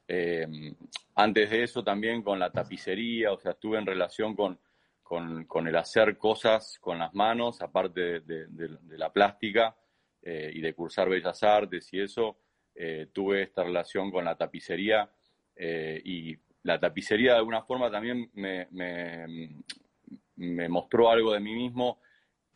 Eh, 0.06 0.46
antes 1.16 1.50
de 1.50 1.63
eso 1.63 1.82
también 1.82 2.22
con 2.22 2.38
la 2.39 2.52
tapicería, 2.52 3.32
o 3.32 3.38
sea, 3.38 3.52
estuve 3.54 3.78
en 3.78 3.86
relación 3.86 4.36
con, 4.36 4.60
con, 5.04 5.68
el 5.68 5.76
hacer 5.76 6.18
cosas 6.18 6.80
con 6.80 6.98
las 6.98 7.13
manos, 7.13 7.62
aparte 7.62 8.22
de, 8.22 8.48
la 8.98 9.12
plástica 9.12 9.76
eh, 10.22 10.52
y 10.54 10.62
de 10.62 10.74
cursar 10.74 11.10
bellas 11.10 11.44
artes 11.44 11.94
y 11.94 12.02
eso, 12.02 12.39
eh, 12.74 13.10
tuve 13.13 13.44
esta 13.44 13.63
relación 13.63 14.10
con 14.10 14.26
la 14.26 14.36
tapicería 14.36 15.10
y 15.56 16.36
la 16.63 16.80
tapicería 16.80 17.34
de 17.34 17.38
alguna 17.38 17.62
forma 17.62 17.92
también 17.92 18.32
me, 18.34 18.68
me, 20.36 20.68
mostró 20.68 21.12
algo 21.12 21.34
de 21.34 21.39
mí 21.39 21.54
mismo 21.54 22.00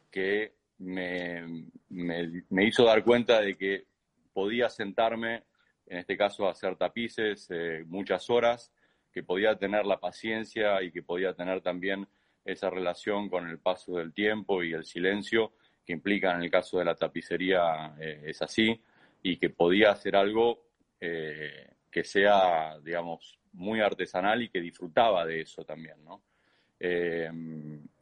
que 0.10 0.56
me, 0.80 1.68
me, 1.90 2.66
hizo 2.66 2.84
dar 2.86 3.04
cuenta 3.04 3.40
de 3.40 3.56
que 3.56 3.86
podía 4.34 4.68
sentarme 4.70 5.44
en 5.88 6.00
este 6.00 6.18
caso 6.18 6.48
hacer 6.48 6.76
tapices 6.76 7.48
eh, 7.50 7.84
muchas 7.88 8.30
horas, 8.30 8.72
que 9.12 9.24
podía 9.24 9.58
tener 9.58 9.86
la 9.86 10.00
paciencia 10.00 10.82
y 10.84 10.92
que 10.92 11.02
podía 11.02 11.34
tener 11.34 11.62
también 11.62 12.08
esa 12.48 12.70
relación 12.70 13.30
con 13.30 13.48
el 13.48 13.60
paso 13.60 13.98
del 13.98 14.14
tiempo 14.14 14.64
y 14.64 14.74
el 14.74 14.86
silencio 14.86 15.54
que 15.86 15.94
implica 15.94 16.34
en 16.34 16.44
el 16.44 16.52
caso 16.52 16.80
de 16.80 16.86
la 16.86 16.96
tapicería 16.96 17.96
eh, 18.00 18.24
es 18.26 18.42
así 18.42 18.80
y 19.24 19.38
que 19.38 19.50
podía 19.50 19.92
hacer 19.92 20.16
algo 20.16 20.64
eh, 21.00 21.70
que 21.92 22.04
sea, 22.04 22.80
digamos, 22.80 23.38
muy 23.54 23.82
artesanal 23.82 24.42
y 24.42 24.50
que 24.50 24.62
disfrutaba 24.62 25.26
de 25.26 25.42
eso 25.42 25.64
también, 25.64 26.04
¿no? 26.04 26.22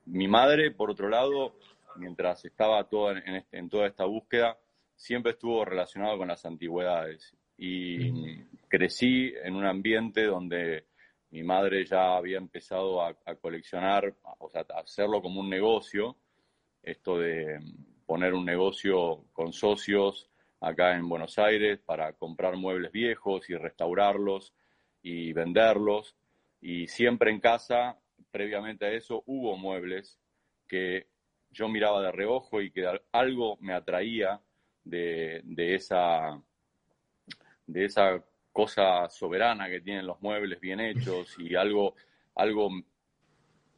mi 0.07 0.27
madre, 0.27 0.71
por 0.71 0.91
otro 0.91 1.07
lado, 1.07 1.55
mientras 1.95 2.43
estaba 2.45 2.83
toda 2.83 3.19
en, 3.19 3.35
este, 3.35 3.57
en 3.57 3.69
toda 3.69 3.87
esta 3.87 4.05
búsqueda, 4.05 4.57
siempre 4.95 5.31
estuvo 5.31 5.63
relacionado 5.65 6.17
con 6.17 6.27
las 6.27 6.45
antigüedades 6.45 7.35
y 7.57 8.43
crecí 8.67 9.33
en 9.43 9.55
un 9.55 9.65
ambiente 9.65 10.23
donde 10.25 10.85
mi 11.35 11.43
madre 11.43 11.83
ya 11.83 12.15
había 12.15 12.37
empezado 12.37 13.01
a, 13.01 13.13
coleccionar, 13.41 14.15
o 14.39 14.49
sea, 14.49 14.65
a 14.69 14.79
hacerlo 14.79 15.21
como 15.21 15.41
un 15.41 15.49
negocio, 15.49 16.15
esto 16.81 17.19
de 17.19 17.59
poner 18.05 18.33
un 18.33 18.45
negocio 18.45 19.25
con 19.33 19.51
socios 19.51 20.29
acá 20.61 20.95
en 20.95 21.09
Buenos 21.09 21.37
Aires 21.37 21.81
para 21.85 22.13
comprar 22.13 22.55
muebles 22.55 22.89
viejos 22.93 23.49
y 23.49 23.55
restaurarlos 23.55 24.53
y 25.01 25.33
venderlos. 25.33 26.15
Y 26.61 26.87
siempre 26.87 27.31
en 27.31 27.41
casa, 27.41 27.99
previamente 28.31 28.85
a 28.85 28.93
eso, 28.93 29.21
hubo 29.25 29.57
muebles 29.57 30.17
que 30.69 31.07
yo 31.51 31.67
miraba 31.67 32.01
de 32.01 32.13
reojo 32.13 32.61
y 32.61 32.71
que 32.71 32.87
algo 33.11 33.57
me 33.59 33.73
atraía 33.73 34.39
de, 34.85 35.41
de 35.43 35.75
esa 35.75 36.41
de 37.67 37.83
esa 37.83 38.23
cosa 38.55 39.09
soberana 39.09 39.67
que 39.67 39.81
tienen 39.81 40.07
los 40.07 40.21
muebles 40.21 40.61
bien 40.61 40.79
hechos 40.79 41.35
y 41.37 41.55
algo, 41.55 41.93
algo 42.35 42.69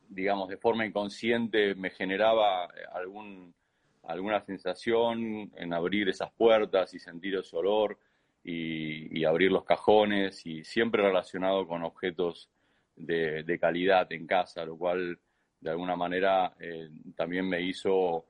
digamos, 0.08 0.50
de 0.50 0.58
forma 0.58 0.86
inconsciente 0.86 1.74
me 1.74 1.90
generaba 1.90 2.66
algún, 2.94 3.56
alguna 4.04 4.40
sensación 4.42 5.52
en 5.56 5.74
abrir 5.74 6.10
esas 6.10 6.32
puertas 6.32 6.94
y 6.94 7.00
sentir 7.00 7.34
ese 7.38 7.58
olor 7.58 7.98
y, 8.44 9.26
abrir 9.26 9.52
los 9.52 9.66
cajones 9.66 10.46
y 10.46 10.64
siempre 10.64 11.02
relacionado 11.02 11.68
con 11.68 11.82
objetos 11.82 12.48
de, 12.96 13.58
calidad 13.60 14.12
en 14.12 14.28
casa, 14.28 14.64
lo 14.64 14.78
cual 14.78 15.18
de 15.60 15.72
alguna 15.72 15.96
manera 15.96 16.54
eh, 16.60 16.88
también 17.16 17.50
me 17.50 17.64
hizo, 17.64 18.26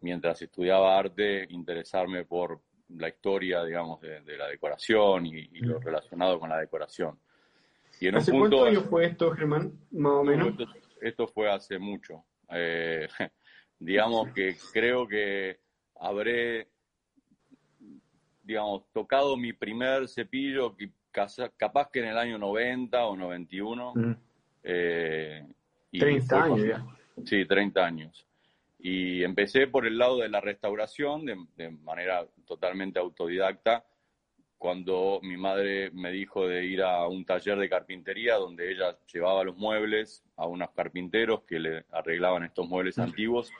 mientras 0.00 0.40
estudiaba 0.42 0.96
arte, 0.96 1.44
interesarme 1.50 2.24
por, 2.24 2.60
la 2.96 3.08
historia, 3.08 3.64
digamos, 3.64 4.00
de, 4.00 4.36
la 4.36 4.48
decoración 4.48 5.26
y, 5.26 5.46
lo 5.60 5.78
mm. 5.78 5.82
relacionado 5.82 6.40
con 6.40 6.48
la 6.48 6.58
decoración. 6.58 7.18
Y 8.00 8.08
en 8.08 8.16
¿Hace 8.16 8.32
un 8.32 8.40
punto, 8.40 8.58
cuántos 8.58 8.76
años 8.76 8.90
fue 8.90 9.06
esto, 9.06 9.30
Germán? 9.32 9.72
Más 9.90 10.12
o 10.12 10.24
menos. 10.24 10.54
Esto, 11.00 11.26
fue 11.28 11.50
hace 11.50 11.78
mucho. 11.78 12.24
Eh, 12.50 13.08
digamos 13.78 14.32
que 14.32 14.56
creo 14.72 15.06
que 15.06 15.60
habré, 15.96 16.68
digamos, 18.42 18.84
tocado 18.92 19.36
mi 19.36 19.52
primer 19.52 20.08
cepillo, 20.08 20.76
capaz 21.56 21.90
que 21.90 22.00
en 22.00 22.06
el 22.06 22.18
año 22.18 22.38
90 22.38 23.06
o 23.06 23.16
91. 23.16 23.92
Mm. 23.94 24.16
Eh, 24.62 25.46
30 25.92 26.42
años 26.42 26.66
ya. 26.66 26.86
Sí, 27.24 27.44
30 27.44 27.84
años. 27.84 28.27
Y 28.78 29.24
empecé 29.24 29.66
por 29.66 29.86
el 29.86 29.98
lado 29.98 30.18
de 30.18 30.28
la 30.28 30.40
restauración 30.40 31.26
de, 31.26 31.70
manera 31.82 32.26
totalmente 32.46 32.98
autodidacta, 32.98 33.84
cuando 34.56 35.20
mi 35.22 35.36
madre 35.36 35.90
me 35.92 36.10
dijo 36.10 36.46
de 36.46 36.64
ir 36.64 36.82
a 36.82 37.06
un 37.06 37.24
taller 37.24 37.58
de 37.58 37.68
carpintería 37.68 38.36
donde 38.36 38.72
ella 38.72 38.98
llevaba 39.12 39.44
los 39.44 39.56
muebles 39.56 40.24
a 40.36 40.46
unos 40.46 40.70
carpinteros 40.70 41.42
que 41.42 41.60
le 41.60 41.84
arreglaban 41.92 42.44
estos 42.44 42.68
muebles 42.68 42.98
antiguos. 42.98 43.52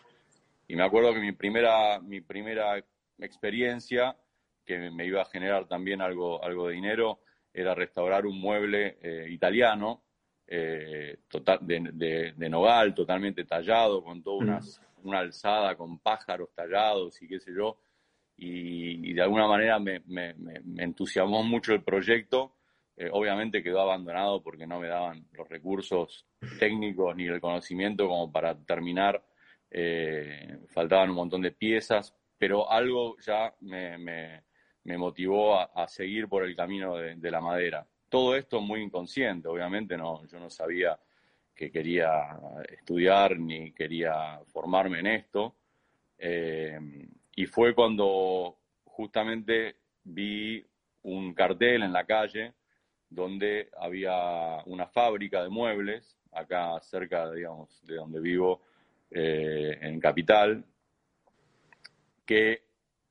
Y 0.66 0.76
me 0.76 0.82
acuerdo 0.82 1.14
que 1.14 1.20
mi 1.20 1.32
primera, 1.32 2.00
mi 2.00 2.20
primera 2.20 2.82
experiencia, 3.18 4.16
que 4.64 4.90
me 4.90 5.06
iba 5.06 5.22
a 5.22 5.26
generar 5.26 5.66
también 5.66 6.00
algo, 6.00 6.42
algo 6.44 6.68
de 6.68 6.74
dinero, 6.74 7.20
era 7.52 7.74
restaurar 7.74 8.26
un 8.26 8.40
mueble 8.40 8.98
eh, 9.00 9.26
italiano 9.30 10.02
eh, 10.46 11.18
total, 11.28 11.58
de, 11.62 12.32
de, 12.36 12.48
nogal, 12.48 12.94
totalmente 12.94 13.44
tallado, 13.44 14.02
con 14.02 14.22
todas 14.22 14.42
unas 14.42 14.87
una 15.08 15.20
alzada 15.20 15.76
con 15.76 15.98
pájaros 15.98 16.50
tallados 16.54 17.20
y 17.22 17.28
qué 17.28 17.40
sé 17.40 17.52
yo, 17.54 17.78
y, 18.40 19.12
de 19.12 19.22
alguna 19.22 19.48
manera 19.48 19.78
me, 19.80 20.02
entusiasmó 20.76 21.42
mucho 21.42 21.74
el 21.74 21.82
proyecto. 21.82 22.54
Eh, 22.96 23.08
obviamente 23.12 23.62
quedó 23.62 23.80
abandonado 23.80 24.42
porque 24.42 24.66
no 24.66 24.80
me 24.80 24.88
daban 24.88 25.26
los 25.32 25.48
recursos 25.48 26.26
técnicos 26.58 27.14
ni 27.16 27.26
el 27.26 27.40
conocimiento 27.40 28.08
como 28.08 28.30
para 28.30 28.56
terminar. 28.64 29.24
Eh, 29.70 30.58
faltaban 30.68 31.10
un 31.10 31.16
montón 31.16 31.42
de 31.42 31.52
piezas, 31.52 32.14
pero 32.38 32.70
algo 32.70 33.16
ya 33.18 33.54
me, 33.60 34.44
motivó 34.96 35.58
a, 35.58 35.88
seguir 35.88 36.28
por 36.28 36.44
el 36.44 36.54
camino 36.56 36.96
de, 36.96 37.30
la 37.30 37.40
madera. 37.40 37.86
Todo 38.08 38.36
esto 38.36 38.60
muy 38.60 38.82
inconsciente, 38.82 39.48
obviamente 39.48 39.96
no, 39.96 40.24
yo 40.26 40.38
no 40.38 40.48
sabía 40.48 40.98
que 41.58 41.72
quería 41.72 42.38
estudiar 42.68 43.36
ni 43.36 43.72
quería 43.72 44.38
formarme 44.46 45.00
en 45.00 45.08
esto. 45.08 45.56
Eh, 46.16 46.78
y 47.34 47.46
fue 47.46 47.74
cuando 47.74 48.60
justamente 48.84 49.74
vi 50.04 50.64
un 51.02 51.34
cartel 51.34 51.82
en 51.82 51.92
la 51.92 52.04
calle 52.04 52.54
donde 53.10 53.70
había 53.76 54.62
una 54.66 54.86
fábrica 54.86 55.42
de 55.42 55.48
muebles, 55.48 56.16
acá 56.30 56.78
cerca, 56.80 57.32
digamos, 57.32 57.84
de 57.84 57.96
donde 57.96 58.20
vivo, 58.20 58.62
eh, 59.10 59.78
en 59.80 59.98
Capital, 59.98 60.64
que 62.24 62.62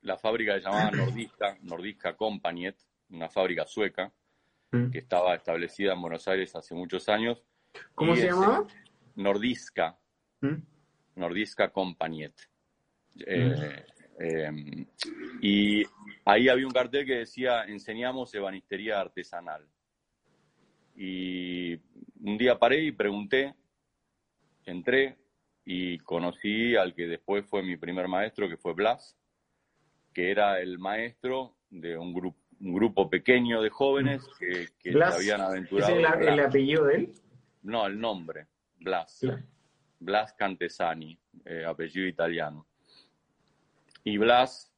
la 0.04 0.18
fábrica 0.18 0.54
se 0.54 0.62
llamaba 0.62 0.92
Nordiska, 0.92 1.58
Nordiska 1.64 2.16
Compagnet, 2.16 2.78
una 3.10 3.28
fábrica 3.28 3.66
sueca, 3.68 4.10
mm. 4.72 4.90
que 4.90 5.00
estaba 5.00 5.36
establecida 5.36 5.92
en 5.92 6.02
Buenos 6.02 6.26
Aires 6.30 6.56
hace 6.56 6.76
muchos 6.76 7.10
años, 7.10 7.44
¿Cómo 7.96 8.16
se 8.16 8.28
llamaba? 8.28 8.66
Nordiska. 9.16 9.98
¿Mm? 10.42 10.56
Nordiska 11.16 11.70
Compagnet. 11.70 12.34
Eh, 13.26 13.86
eh, 14.20 14.86
y 15.42 15.84
ahí 16.26 16.50
había 16.50 16.68
un 16.68 16.74
cartel 16.74 17.06
que 17.06 17.16
decía, 17.20 17.64
enseñamos 17.64 18.34
ebanistería 18.34 19.00
artesanal. 19.00 19.68
Y 20.96 21.76
un 21.76 22.38
día 22.38 22.58
paré 22.58 22.84
y 22.84 22.92
pregunté, 22.92 23.56
entré 24.66 25.18
y 25.66 26.00
conocí 26.00 26.76
al 26.76 26.94
que 26.94 27.08
después 27.08 27.46
fue 27.46 27.64
mi 27.64 27.78
primer 27.78 28.08
maestro, 28.08 28.48
que 28.48 28.58
fue 28.58 28.74
Blas, 28.74 29.18
que 30.14 30.32
era 30.32 30.60
el 30.60 30.80
maestro 30.80 31.56
de 31.70 31.98
un, 31.98 32.14
grupo 32.14 32.40
un 32.60 32.74
grupo 32.74 33.10
pequeño 33.10 33.62
de 33.62 33.70
jóvenes 33.70 34.28
que, 34.40 34.68
que 34.80 35.04
habían 35.04 35.42
aventurado. 35.42 35.92
¿Es 35.92 36.00
el, 36.00 36.40
apellido 36.40 36.86
de 36.86 36.96
él? 36.96 37.14
No, 37.64 37.86
el 37.86 38.00
nombre, 38.00 38.48
Blas. 38.80 39.22
Blas 40.00 40.34
Cantesani, 40.34 41.18
eh, 41.46 41.66
apellido 41.66 42.08
italiano. 42.08 42.68
Y 44.04 44.18
Blas 44.18 44.72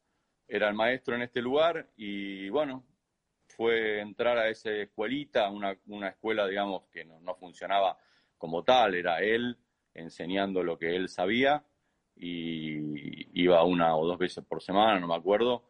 era 0.47 0.69
el 0.69 0.73
maestro 0.73 1.15
en 1.15 1.23
este 1.23 1.41
lugar 1.41 1.89
y 1.97 2.49
bueno, 2.49 2.85
fue 3.45 3.99
entrar 3.99 4.37
a 4.37 4.47
esa 4.47 4.71
escuelita, 4.71 5.49
una, 5.49 5.77
una 5.87 6.09
escuela, 6.09 6.47
digamos, 6.47 6.87
que 6.91 7.03
no, 7.05 7.19
no, 7.19 7.35
funcionaba 7.35 7.97
como 8.37 8.63
tal, 8.63 8.95
era 8.95 9.21
él 9.21 9.57
enseñando 9.93 10.63
lo 10.63 10.77
que 10.77 10.95
él 10.95 11.09
sabía 11.09 11.63
y 12.15 13.41
iba 13.41 13.63
una 13.63 13.95
o 13.95 14.07
dos 14.07 14.17
veces 14.17 14.43
por 14.45 14.61
semana, 14.61 14.99
no 14.99 15.07
me 15.07 15.15
acuerdo, 15.15 15.65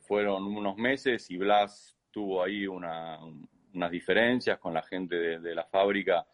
fueron 0.00 0.44
unos 0.44 0.76
meses 0.76 1.30
y 1.30 1.38
Blas 1.38 1.96
tuvo 2.10 2.42
ahí 2.42 2.66
una, 2.66 3.18
unas 3.74 3.90
diferencias 3.90 4.58
con 4.58 4.74
la 4.74 4.82
gente 4.82 5.38
de, 5.38 5.54
la 5.54 5.64
fábrica 5.64 6.26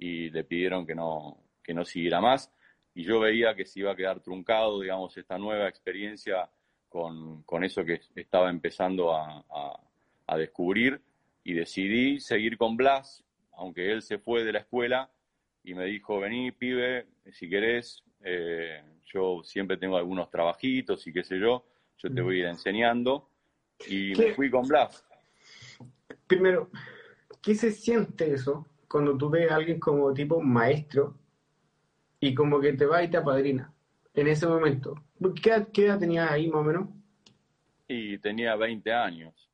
y 0.00 0.30
le 0.30 0.44
pidieron 0.44 0.86
que 0.86 0.94
no, 0.94 1.36
que 1.62 1.74
no 1.74 1.84
siguiera 1.84 2.22
más. 2.22 2.50
Y 2.94 3.04
yo 3.04 3.20
veía 3.20 3.54
que 3.54 3.66
se 3.66 3.80
iba 3.80 3.92
a 3.92 3.96
quedar 3.96 4.20
truncado, 4.20 4.80
digamos, 4.80 5.16
esta 5.16 5.38
nueva 5.38 5.68
experiencia 5.68 6.48
con, 6.88 7.42
con 7.42 7.62
eso 7.64 7.84
que 7.84 8.00
estaba 8.16 8.48
empezando 8.48 9.14
a, 9.14 9.44
a, 10.26 10.36
descubrir 10.38 11.00
y 11.44 11.54
decidí 11.54 12.20
seguir 12.20 12.56
con 12.56 12.76
Blas, 12.76 13.24
aunque 13.52 13.92
él 13.92 14.00
se 14.00 14.18
fue 14.18 14.44
de 14.44 14.52
la 14.52 14.60
escuela 14.60 15.10
y 15.64 15.74
me 15.74 15.84
dijo, 15.84 16.20
vení, 16.20 16.52
pibe, 16.52 17.06
si 17.32 17.50
querés, 17.50 18.02
eh, 18.22 18.80
yo 19.12 19.42
siempre 19.42 19.76
tengo 19.76 19.96
algunos 19.96 20.30
trabajitos 20.30 21.04
y 21.06 21.12
qué 21.12 21.24
sé 21.24 21.38
yo, 21.38 21.66
yo 21.98 22.14
te 22.14 22.22
voy 22.22 22.36
a 22.36 22.38
ir 22.38 22.46
enseñando. 22.46 23.28
Y 23.86 24.14
me 24.14 24.34
fui 24.34 24.50
con 24.50 24.66
Blas. 24.66 25.04
Primero, 26.26 26.70
¿qué 27.42 27.54
se 27.54 27.72
siente 27.72 28.32
eso 28.32 28.66
cuando 28.90 29.16
tú 29.16 29.30
ves 29.30 29.50
a 29.50 29.54
alguien 29.54 29.78
como 29.78 30.12
tipo 30.12 30.42
maestro 30.42 31.14
y 32.18 32.34
como 32.34 32.60
que 32.60 32.72
te 32.72 32.86
va 32.86 33.02
y 33.02 33.08
te 33.08 33.16
apadrina 33.16 33.72
en 34.14 34.26
ese 34.26 34.46
momento? 34.46 34.96
¿Qué, 35.40 35.66
qué 35.72 35.86
edad 35.86 35.98
tenías 35.98 36.30
ahí 36.30 36.48
más 36.48 36.60
o 36.60 36.64
menos? 36.64 36.88
Y 37.86 38.18
tenía 38.18 38.56
20 38.56 38.92
años. 38.92 39.48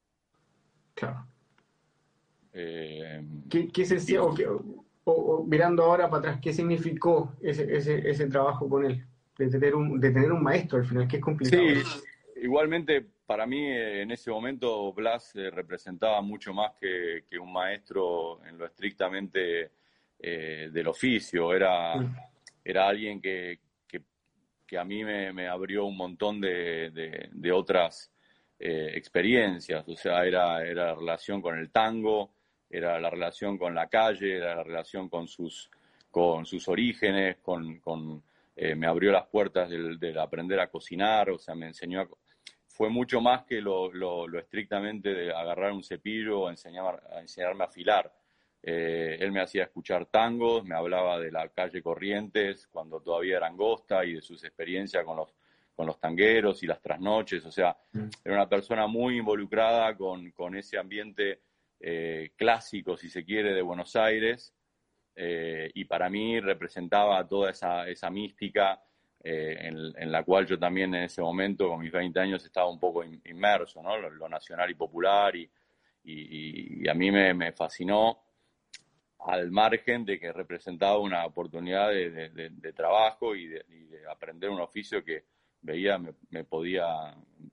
Claro. 0.94 1.26
Eh, 2.54 3.22
¿Qué, 3.50 3.68
qué, 3.68 3.84
se 3.84 4.00
siente? 4.00 4.46
O, 5.04 5.44
mirando 5.46 5.84
ahora 5.84 6.08
para 6.08 6.20
atrás, 6.20 6.40
¿qué 6.40 6.52
significó 6.52 7.34
ese, 7.42 7.76
ese, 7.76 8.08
ese 8.08 8.26
trabajo 8.28 8.68
con 8.68 8.86
él? 8.86 9.04
De 9.36 9.48
tener, 9.50 9.74
un, 9.74 10.00
de 10.00 10.10
tener 10.10 10.32
un 10.32 10.42
maestro 10.42 10.78
al 10.78 10.86
final, 10.86 11.06
que 11.06 11.16
es 11.16 11.22
complicado. 11.22 11.62
Sí, 11.62 12.42
igualmente, 12.42 13.06
para 13.26 13.46
mí 13.46 13.66
eh, 13.66 14.02
en 14.02 14.12
ese 14.12 14.30
momento 14.30 14.92
Blas 14.92 15.34
eh, 15.34 15.50
representaba 15.50 16.20
mucho 16.22 16.54
más 16.54 16.72
que, 16.80 17.24
un 17.38 17.52
maestro 17.52 18.40
en 18.46 18.56
lo 18.56 18.66
estrictamente 18.66 19.72
eh, 20.18 20.70
del 20.72 20.86
oficio. 20.86 21.52
Era, 21.52 21.96
mm. 21.96 22.16
era 22.64 22.88
alguien 22.88 23.20
que, 23.20 23.58
que, 24.66 24.78
a 24.78 24.84
mí 24.84 25.04
me, 25.04 25.46
abrió 25.46 25.84
un 25.84 25.96
montón 25.96 26.40
de, 26.40 26.90
de, 27.32 27.52
otras 27.52 28.10
experiencias. 28.58 29.86
O 29.88 29.96
sea, 29.96 30.24
era, 30.24 30.66
era 30.66 30.86
la 30.86 30.94
relación 30.96 31.40
con 31.40 31.56
el 31.56 31.70
tango, 31.70 32.32
era 32.68 32.98
la 32.98 33.08
relación 33.08 33.56
con 33.58 33.76
la 33.76 33.86
calle, 33.86 34.38
era 34.38 34.56
la 34.56 34.64
relación 34.64 35.08
con 35.08 35.28
sus, 35.28 35.70
con 36.10 36.44
sus 36.46 36.66
orígenes, 36.66 37.36
con, 37.36 37.78
con 37.78 38.24
me 38.56 38.86
abrió 38.88 39.12
las 39.12 39.28
puertas 39.28 39.70
del, 39.70 40.00
del, 40.00 40.18
aprender 40.18 40.58
a 40.58 40.68
cocinar, 40.68 41.30
o 41.30 41.38
sea, 41.38 41.54
me 41.54 41.68
enseñó 41.68 42.00
a, 42.00 42.08
fue 42.76 42.90
mucho 42.90 43.22
más 43.22 43.44
que 43.44 43.62
lo, 43.62 44.26
estrictamente 44.38 45.14
de 45.14 45.32
agarrar 45.32 45.72
un 45.72 45.82
cepillo 45.82 46.40
o 46.42 46.50
enseñar, 46.50 47.02
a 47.10 47.20
enseñarme 47.20 47.64
a 47.64 47.68
afilar. 47.68 48.12
Eh, 48.62 49.16
él 49.18 49.32
me 49.32 49.40
hacía 49.40 49.64
escuchar 49.64 50.04
tangos, 50.06 50.62
me 50.62 50.74
hablaba 50.74 51.18
de 51.18 51.32
la 51.32 51.48
calle 51.48 51.82
Corrientes 51.82 52.66
cuando 52.66 53.00
todavía 53.00 53.38
era 53.38 53.46
angosta 53.46 54.04
y 54.04 54.12
de 54.12 54.20
sus 54.20 54.44
experiencias 54.44 55.04
con 55.04 55.16
los, 55.16 55.34
con 55.74 55.86
los 55.86 55.98
tangueros 55.98 56.62
y 56.62 56.66
las 56.66 56.82
trasnoches. 56.82 57.46
O 57.46 57.50
sea, 57.50 57.74
mm. 57.92 58.08
era 58.22 58.34
una 58.34 58.48
persona 58.48 58.86
muy 58.86 59.16
involucrada 59.16 59.96
con, 59.96 60.54
ese 60.54 60.76
ambiente 60.76 61.40
eh, 61.80 62.32
clásico, 62.36 62.98
si 62.98 63.08
se 63.08 63.24
quiere, 63.24 63.54
de 63.54 63.62
Buenos 63.62 63.96
Aires. 63.96 64.52
Eh, 65.14 65.70
y 65.72 65.86
para 65.86 66.10
mí 66.10 66.40
representaba 66.40 67.26
toda 67.26 67.52
esa, 67.52 67.88
esa 67.88 68.10
mística 68.10 68.82
eh, 69.28 69.72
en, 69.96 70.12
la 70.12 70.22
cual 70.22 70.46
yo 70.46 70.56
también 70.56 70.94
en 70.94 71.02
ese 71.02 71.20
momento, 71.20 71.68
con 71.68 71.80
mis 71.80 71.90
20 71.90 72.20
años, 72.20 72.44
estaba 72.44 72.70
un 72.70 72.78
poco 72.78 73.02
inmerso, 73.02 73.82
¿no? 73.82 73.98
Lo, 73.98 74.28
nacional 74.28 74.70
y 74.70 74.74
popular, 74.74 75.34
y, 75.34 75.50
y, 76.04 76.88
a 76.88 76.94
mí 76.94 77.10
me, 77.10 77.50
fascinó 77.50 78.22
al 79.18 79.50
margen 79.50 80.04
de 80.04 80.20
que 80.20 80.32
representaba 80.32 81.00
una 81.00 81.26
oportunidad 81.26 81.90
de, 81.90 82.30
de, 82.30 82.72
trabajo 82.72 83.34
y, 83.34 83.48
de, 83.48 83.64
aprender 84.08 84.48
un 84.48 84.60
oficio 84.60 85.02
que 85.02 85.24
veía 85.60 85.98
me, 85.98 86.12
me 86.30 86.44
podía 86.44 86.86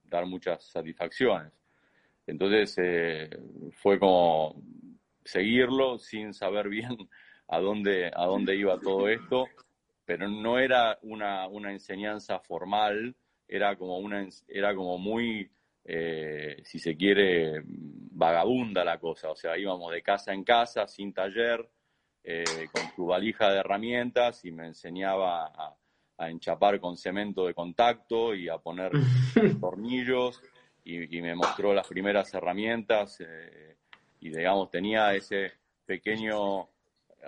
dar 0.04 0.26
muchas 0.26 0.62
satisfacciones. 0.62 1.52
Entonces 2.24 2.72
eh, 2.78 3.30
fue 3.72 3.98
como 3.98 4.62
seguirlo 5.24 5.98
sin 5.98 6.34
saber 6.34 6.68
bien 6.68 6.96
a 7.48 7.58
dónde, 7.58 8.12
a 8.14 8.26
dónde 8.26 8.54
iba 8.54 8.78
todo 8.78 9.08
esto 9.08 9.48
pero 10.04 10.28
no 10.28 10.58
era 10.58 10.98
una, 11.02 11.48
una 11.48 11.72
enseñanza 11.72 12.38
formal, 12.40 13.14
era 13.48 13.76
como, 13.76 13.98
una, 13.98 14.26
era 14.48 14.74
como 14.74 14.98
muy, 14.98 15.50
eh, 15.84 16.60
si 16.64 16.78
se 16.78 16.96
quiere, 16.96 17.62
vagabunda 17.64 18.84
la 18.84 18.98
cosa, 18.98 19.30
o 19.30 19.36
sea, 19.36 19.56
íbamos 19.58 19.92
de 19.92 20.02
casa 20.02 20.32
en 20.32 20.44
casa, 20.44 20.86
sin 20.86 21.12
taller, 21.12 21.68
eh, 22.26 22.68
con 22.72 22.82
su 22.96 23.04
valija 23.04 23.50
de 23.52 23.58
herramientas 23.58 24.46
y 24.46 24.50
me 24.50 24.66
enseñaba 24.66 25.44
a, 25.46 25.76
enchapar 26.30 26.80
con 26.80 26.96
cemento 26.96 27.44
de 27.46 27.52
contacto 27.52 28.34
y 28.34 28.48
a 28.48 28.56
poner 28.56 28.92
tornillos 29.60 30.40
y, 30.84 31.20
me 31.20 31.34
mostró 31.34 31.74
las 31.74 31.86
primeras 31.86 32.32
herramientas 32.32 33.20
eh, 33.20 33.76
y 34.20 34.30
digamos 34.30 34.70
tenía 34.70 35.12
ese 35.14 35.52
pequeño 35.84 36.68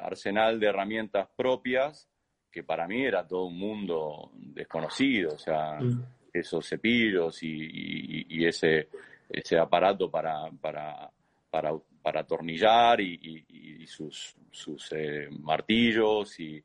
arsenal 0.01 0.59
de 0.59 0.69
herramientas 0.69 1.29
propias 1.37 2.09
que 2.57 2.64
para 2.64 2.88
mí 2.88 3.05
era 3.05 3.27
todo 3.27 3.45
un 3.45 3.59
mundo 3.59 4.31
desconocido, 4.33 5.35
o 5.35 5.38
sea, 5.38 5.79
mm. 5.79 6.07
esos 6.33 6.66
cepillos 6.66 7.42
y, 7.42 8.47
ese, 8.47 8.88
ese 9.29 9.59
aparato 9.59 10.11
para, 10.11 10.51
para, 10.59 11.11
para, 11.51 11.75
para 12.01 12.21
atornillar 12.21 12.99
y, 13.03 13.87
sus, 13.87 14.35
sus 14.51 14.90
eh, 14.92 15.29
martillos 15.38 16.40
y, 16.40 16.64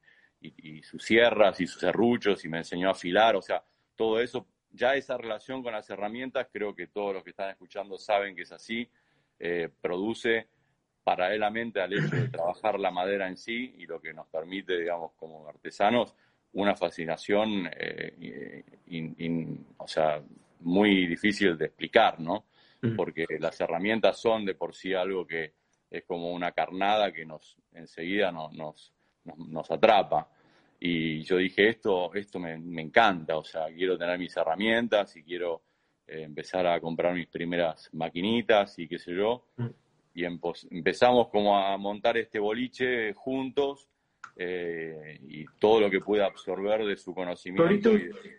sus 0.81 1.03
sierras 1.03 1.59
y 1.59 1.67
sus 1.67 1.81
serruchos 1.81 2.45
y 2.45 2.47
me 2.47 2.59
enseñó 2.59 2.87
a 2.87 2.91
afilar, 2.91 3.35
o 3.35 3.41
sea, 3.41 3.61
todo 3.93 4.21
eso, 4.21 4.47
ya 4.71 4.95
esa 4.95 5.17
relación 5.17 5.61
con 5.61 5.73
las 5.73 5.89
herramientas, 5.89 6.47
creo 6.53 6.73
que 6.73 6.87
todos 6.87 7.15
los 7.15 7.23
que 7.25 7.31
están 7.31 7.49
escuchando 7.49 7.97
saben 7.97 8.33
que 8.33 8.43
es 8.43 8.51
así, 8.53 8.89
eh, 9.39 9.67
produce 9.81 10.47
paralelamente 11.03 11.81
al 11.81 11.93
hecho 11.93 12.15
de 12.15 12.29
trabajar 12.29 12.79
la 12.79 12.91
madera 12.91 13.27
en 13.27 13.37
sí 13.37 13.75
y 13.77 13.85
lo 13.85 13.99
que 13.99 14.13
nos 14.13 14.27
permite, 14.27 14.77
digamos, 14.77 15.13
como 15.13 15.47
artesanos, 15.47 16.15
una 16.53 16.75
fascinación, 16.75 17.69
eh, 17.71 18.63
o 19.77 19.87
sea, 19.87 20.21
muy 20.59 21.07
difícil 21.07 21.57
de 21.57 21.65
explicar, 21.65 22.19
¿no? 22.19 22.45
Mm. 22.81 22.95
Porque 22.95 23.25
las 23.39 23.59
herramientas 23.61 24.19
son 24.19 24.45
de 24.45 24.55
por 24.55 24.75
sí 24.75 24.93
algo 24.93 25.25
que 25.25 25.53
es 25.89 26.03
como 26.05 26.31
una 26.31 26.51
carnada 26.51 27.11
que 27.11 27.25
nos 27.25 27.57
enseguida 27.73 28.31
nos, 28.31 28.53
nos, 28.53 28.93
nos 29.23 29.71
atrapa. 29.71 30.29
Y 30.79 31.21
yo 31.23 31.37
dije, 31.37 31.69
esto, 31.69 32.13
esto 32.13 32.39
me, 32.39 32.57
me, 32.57 32.81
encanta, 32.81 33.37
o 33.37 33.43
sea, 33.43 33.67
quiero 33.67 33.97
tener 33.97 34.17
mis 34.17 34.35
herramientas 34.35 35.15
y 35.15 35.23
quiero 35.23 35.61
eh, 36.07 36.23
empezar 36.23 36.65
a 36.65 36.79
comprar 36.79 37.13
mis 37.13 37.27
primeras 37.27 37.89
maquinitas 37.93 38.79
y 38.79 38.87
qué 38.87 38.97
sé 38.97 39.13
yo. 39.13 39.45
Y 40.13 40.25
empezamos 40.25 41.29
como 41.29 41.57
a 41.57 41.77
montar 41.77 42.17
este 42.17 42.39
boliche 42.39 43.13
juntos 43.13 43.87
eh, 44.35 45.19
y 45.27 45.45
todo 45.59 45.81
lo 45.81 45.89
que 45.89 45.99
pude 45.99 46.23
absorber 46.23 46.85
de 46.85 46.97
su 46.97 47.13
conocimiento. 47.13 47.91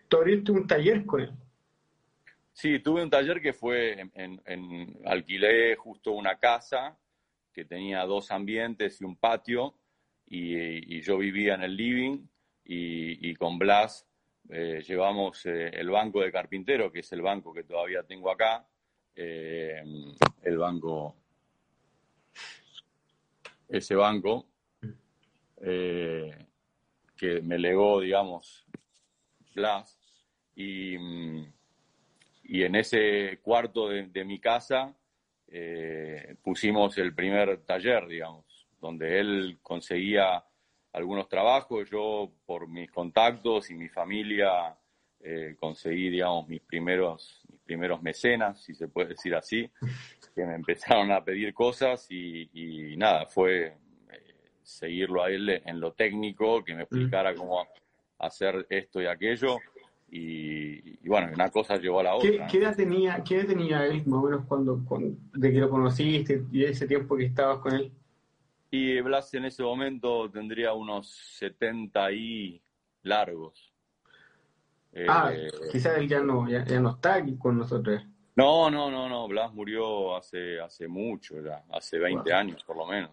¿Tuviste 0.07 0.51
un 0.51 0.67
taller 0.67 1.05
con 1.05 1.21
él? 1.21 1.31
Sí, 2.51 2.79
tuve 2.79 3.03
un 3.03 3.09
taller 3.09 3.41
que 3.41 3.53
fue, 3.53 4.09
en, 4.13 4.99
alquilé 5.05 5.75
justo 5.75 6.11
una 6.11 6.37
casa 6.37 6.97
que 7.51 7.65
tenía 7.65 8.03
dos 8.05 8.31
ambientes 8.31 9.01
y 9.01 9.05
un 9.05 9.15
patio 9.15 9.75
y, 10.25 11.01
yo 11.01 11.17
vivía 11.17 11.55
en 11.55 11.63
el 11.63 11.75
living 11.75 12.27
y, 12.65 13.33
con 13.35 13.57
Blas 13.57 14.07
eh, 14.49 14.83
llevamos 14.85 15.45
eh, 15.45 15.69
el 15.69 15.89
banco 15.89 16.21
de 16.21 16.31
carpintero, 16.31 16.91
que 16.91 16.99
es 16.99 17.11
el 17.13 17.21
banco 17.21 17.53
que 17.53 17.63
todavía 17.63 18.03
tengo 18.03 18.31
acá, 18.31 18.67
el 19.15 20.57
banco 20.57 21.22
ese 23.67 23.95
banco 23.95 24.45
eh, 25.61 26.35
que 27.15 27.41
me 27.41 27.57
legó, 27.57 28.01
digamos, 28.01 28.65
Blas. 29.55 29.99
Y, 30.55 30.95
y 32.43 32.63
en 32.63 32.75
ese 32.75 33.39
cuarto 33.41 33.89
de, 33.89 34.25
mi 34.25 34.39
casa 34.39 34.93
eh, 35.47 36.35
pusimos 36.43 36.97
el 36.97 37.13
primer 37.15 37.63
taller, 37.63 38.07
digamos, 38.07 38.45
donde 38.79 39.19
él 39.19 39.59
conseguía 39.61 40.43
algunos 40.91 41.27
trabajos, 41.27 41.89
yo 41.89 42.31
por 42.45 42.67
mis 42.67 42.91
contactos 42.91 43.71
y 43.71 43.75
mi 43.75 43.89
familia 43.89 44.77
eh, 45.21 45.55
conseguí, 45.59 46.09
digamos, 46.09 46.47
mis 46.47 46.61
primeros, 46.61 47.42
primeros 47.63 48.01
mecenas, 48.01 48.61
si 48.61 48.73
se 48.73 48.87
puede 48.87 49.09
decir 49.09 49.35
así, 49.35 49.69
que 50.35 50.45
me 50.45 50.55
empezaron 50.55 51.11
a 51.11 51.23
pedir 51.23 51.53
cosas 51.53 52.07
y, 52.09 52.95
nada, 52.97 53.25
fue 53.25 53.65
eh, 53.65 53.75
seguirlo 54.61 55.23
a 55.23 55.29
él 55.29 55.61
en 55.65 55.79
lo 55.79 55.93
técnico, 55.93 56.63
que 56.63 56.75
me 56.75 56.83
explicara 56.83 57.33
cómo 57.35 57.67
hacer 58.19 58.65
esto 58.69 59.01
y 59.01 59.05
aquello. 59.05 59.57
Y, 60.15 61.07
bueno, 61.07 61.31
una 61.33 61.49
cosa 61.49 61.77
llevó 61.77 62.01
a 62.01 62.03
la 62.03 62.15
otra. 62.15 62.45
¿Qué, 62.45 62.59
edad, 62.59 62.75
tenía, 62.75 63.23
¿Qué 63.23 63.43
tenía 63.45 63.85
él 63.87 64.03
más 64.05 64.19
o 64.19 64.23
menos 64.23 64.45
cuando, 64.47 64.83
cuando, 64.85 65.17
de 65.33 65.51
que 65.51 65.59
lo 65.59 65.69
conociste 65.69 66.43
y 66.51 66.63
ese 66.63 66.85
tiempo 66.85 67.17
que 67.17 67.25
estabas 67.25 67.59
con 67.59 67.73
él? 67.73 67.91
Y 68.69 69.01
Blas 69.01 69.33
en 69.33 69.45
ese 69.45 69.63
momento 69.63 70.29
tendría 70.29 70.73
unos 70.73 71.09
70 71.39 72.11
y 72.11 72.61
largos. 73.01 73.72
Ah, 75.07 75.31
eh, 75.33 75.49
quizás 75.71 75.97
él 75.97 76.07
ya 76.07 76.21
no, 76.21 76.47
ya, 76.47 76.63
no 76.79 76.91
está 76.91 77.15
aquí 77.15 77.35
con 77.37 77.57
nosotros. 77.57 78.03
No, 78.35 78.69
no, 78.69 78.91
no, 78.91 79.09
no. 79.09 79.27
Blas 79.27 79.53
murió 79.53 80.15
hace, 80.15 80.59
hace 80.59 80.87
mucho 80.87 81.41
ya, 81.41 81.63
hace 81.71 81.97
20 81.99 82.31
años 82.31 82.63
por 82.63 82.77
lo 82.77 82.85
menos. 82.85 83.11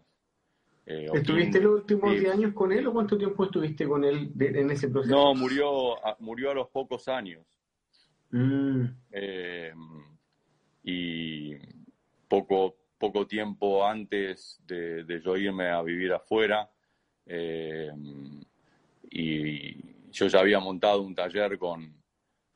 Eh, 0.87 1.07
¿Estuviste 1.13 1.61
los 1.61 1.81
últimos 1.81 2.11
10 2.11 2.35
años 2.35 2.53
con 2.53 2.73
él 2.73 2.87
o 2.87 2.93
cuánto 2.93 3.17
tiempo 3.17 3.45
estuviste 3.45 3.87
con 3.87 4.05
él 4.05 4.33
en 4.39 4.71
ese 4.71 4.89
proceso? 4.89 5.15
No, 5.15 5.35
murió 5.35 6.05
a, 6.05 6.17
murió 6.21 6.51
a 6.51 6.55
los 6.55 6.69
pocos 6.69 7.07
años. 7.09 7.45
Mm. 8.31 8.85
Eh, 9.13 9.73
y 10.85 11.55
poco, 12.29 12.77
poco 12.99 13.27
tiempo 13.27 13.87
antes 13.87 14.61
de, 14.67 15.21
yo 15.25 15.37
irme 15.37 15.69
a 15.69 15.83
vivir 15.83 16.13
afuera. 16.13 16.69
y 19.13 19.90
yo 20.11 20.27
ya 20.27 20.41
había 20.41 20.61
montado 20.61 21.03
un 21.03 21.15
taller 21.15 21.59
con, 21.59 21.95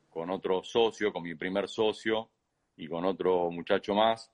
con 0.08 0.30
otro 0.30 0.62
socio, 0.62 1.12
con 1.12 1.22
mi 1.22 1.34
primer 1.34 1.68
socio 1.68 2.30
y 2.76 2.86
con 2.86 3.04
otro 3.04 3.50
muchacho 3.50 3.94
más. 3.94 4.30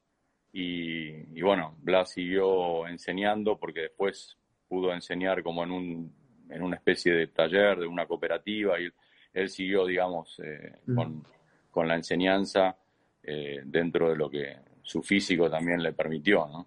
Y, 0.53 1.41
bueno, 1.41 1.77
Blas 1.79 2.13
siguió 2.13 2.87
enseñando 2.87 3.59
porque 3.59 3.83
después 3.83 4.37
pudo 4.69 4.93
enseñar 4.93 5.43
como 5.43 5.63
en, 5.63 5.71
un, 5.71 6.15
en 6.49 6.63
una 6.63 6.77
especie 6.77 7.13
de 7.13 7.29
taller, 7.29 7.79
de 7.79 7.87
una 7.87 8.07
cooperativa, 8.07 8.81
y 8.81 8.89
él 9.33 9.49
siguió, 9.49 9.87
digamos, 9.87 10.41
eh, 10.45 10.73
mm. 10.87 10.95
con, 10.95 11.25
con, 11.71 11.89
la 11.89 11.95
enseñanza 11.95 12.77
eh, 13.23 13.63
dentro 13.65 14.11
de 14.11 14.17
lo 14.17 14.29
que 14.29 14.57
su 14.83 15.03
físico 15.03 15.49
también 15.49 15.83
le 15.83 15.93
permitió, 15.93 16.47
¿no? 16.49 16.67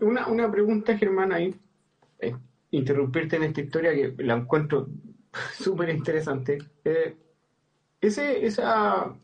Una, 0.00 0.26
una 0.28 0.50
pregunta, 0.50 0.96
Germán, 0.96 1.32
ahí, 1.32 1.54
eh, 2.18 2.34
interrumpirte 2.70 3.36
en 3.36 3.44
esta 3.44 3.60
historia 3.60 3.92
que 3.92 4.14
la 4.22 4.34
encuentro 4.34 4.88
súper 5.58 5.90
interesante. 5.90 6.58
Eh, 6.84 7.16
ese, 8.00 8.44
esa, 8.46 9.14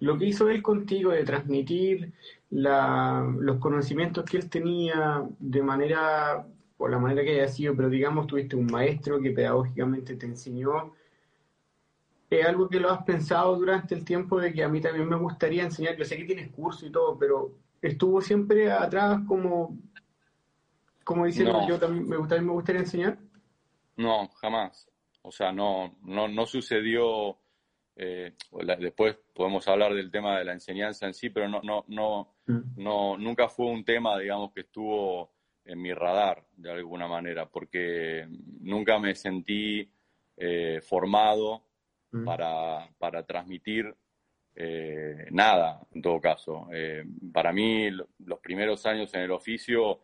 lo 0.00 0.18
que 0.18 0.26
hizo 0.26 0.48
él 0.48 0.62
contigo 0.62 1.12
de 1.12 1.24
transmitir 1.24 2.12
los 2.50 3.58
conocimientos 3.58 4.24
que 4.24 4.36
él 4.36 4.50
tenía 4.50 5.24
de 5.38 5.62
manera, 5.62 6.46
por 6.76 6.90
la 6.90 6.98
manera 6.98 7.22
que 7.22 7.40
haya 7.40 7.48
sido, 7.48 7.74
pero 7.74 7.88
digamos, 7.88 8.26
tuviste 8.26 8.56
un 8.56 8.66
maestro 8.66 9.20
que 9.20 9.30
pedagógicamente 9.30 10.16
te 10.16 10.26
enseñó. 10.26 10.92
Es 12.28 12.46
algo 12.46 12.68
que 12.68 12.80
lo 12.80 12.90
has 12.90 13.04
pensado 13.04 13.56
durante 13.56 13.94
el 13.94 14.04
tiempo 14.04 14.40
de 14.40 14.52
que 14.52 14.64
a 14.64 14.68
mí 14.68 14.80
también 14.80 15.08
me 15.08 15.16
gustaría 15.16 15.62
enseñar. 15.62 15.96
Yo 15.96 16.04
sé 16.04 16.16
que 16.16 16.24
tienes 16.24 16.50
curso 16.50 16.84
y 16.84 16.90
todo, 16.90 17.16
pero 17.18 17.52
estuvo 17.80 18.20
siempre 18.20 18.72
atrás 18.72 19.20
como, 19.26 19.78
como 21.04 21.26
diciendo, 21.26 21.66
yo 21.68 21.78
también 21.78 22.08
me 22.08 22.16
gustaría, 22.16 22.42
me 22.42 22.52
gustaría 22.52 22.80
enseñar. 22.80 23.18
No, 23.96 24.28
jamás. 24.42 24.90
O 25.22 25.30
sea, 25.30 25.52
no, 25.52 25.96
no, 26.02 26.28
no 26.28 26.46
sucedió. 26.46 27.38
Eh, 27.94 28.34
después 28.78 29.16
podemos 29.34 29.66
hablar 29.68 29.94
del 29.94 30.10
tema 30.10 30.38
de 30.38 30.44
la 30.44 30.52
enseñanza 30.52 31.06
en 31.06 31.14
sí, 31.14 31.30
pero 31.30 31.48
no, 31.48 31.60
no, 31.62 31.84
no, 31.88 32.34
mm. 32.46 32.82
no, 32.82 33.16
nunca 33.16 33.48
fue 33.48 33.66
un 33.66 33.84
tema, 33.84 34.18
digamos, 34.18 34.52
que 34.52 34.62
estuvo 34.62 35.30
en 35.64 35.80
mi 35.80 35.92
radar 35.92 36.44
de 36.56 36.72
alguna 36.72 37.06
manera, 37.06 37.46
porque 37.46 38.26
nunca 38.60 38.98
me 38.98 39.14
sentí 39.14 39.88
eh, 40.36 40.80
formado 40.82 41.62
mm. 42.10 42.24
para, 42.24 42.88
para, 42.98 43.22
transmitir 43.24 43.94
eh, 44.56 45.28
nada, 45.30 45.80
en 45.92 46.02
todo 46.02 46.20
caso. 46.20 46.66
para 47.32 47.52
mí, 47.52 47.90
los 47.90 48.40
primeros 48.42 48.84
años 48.86 49.14
en 49.14 49.20
el 49.20 49.30
oficio, 49.30 50.00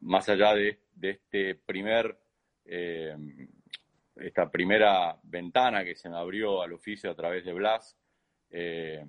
más 0.00 0.28
allá 0.28 0.54
de 0.54 0.78
de 0.96 1.10
este 1.10 1.54
primer, 1.54 2.18
eh, 2.68 3.16
esta 4.16 4.50
primera 4.50 5.16
ventana 5.22 5.84
que 5.84 5.94
se 5.94 6.08
me 6.08 6.16
abrió 6.16 6.62
al 6.62 6.72
oficio 6.72 7.10
a 7.10 7.14
través 7.14 7.44
de 7.44 7.52
Blas. 7.52 7.96
Eh, 8.50 9.04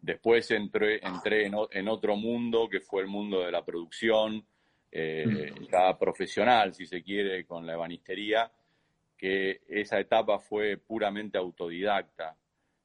después 0.00 0.50
entré, 0.52 1.04
entré 1.04 1.46
en, 1.46 1.88
otro 1.88 2.16
mundo 2.16 2.68
que 2.68 2.80
fue 2.80 3.02
el 3.02 3.08
mundo 3.08 3.40
de 3.40 3.50
la 3.50 3.64
producción, 3.64 4.44
eh, 4.90 5.26
mm. 5.26 5.64
ya 5.70 5.98
profesional, 5.98 6.74
si 6.74 6.86
se 6.86 7.02
quiere, 7.02 7.44
con 7.44 7.66
la 7.66 7.74
ebanistería, 7.74 8.50
que 9.16 9.62
esa 9.68 9.98
etapa 9.98 10.38
fue 10.38 10.76
puramente 10.76 11.38
autodidacta, 11.38 12.36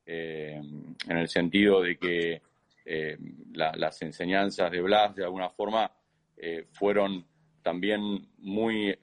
en 0.10 0.96
el 1.06 1.28
sentido 1.28 1.82
de 1.82 1.98
que 1.98 2.42
las 3.52 4.02
enseñanzas 4.02 4.72
de 4.72 4.80
Blas, 4.80 5.14
de 5.16 5.26
alguna 5.26 5.50
forma, 5.50 5.92
fueron 6.72 7.26
también 7.62 8.30
muy, 8.38 8.98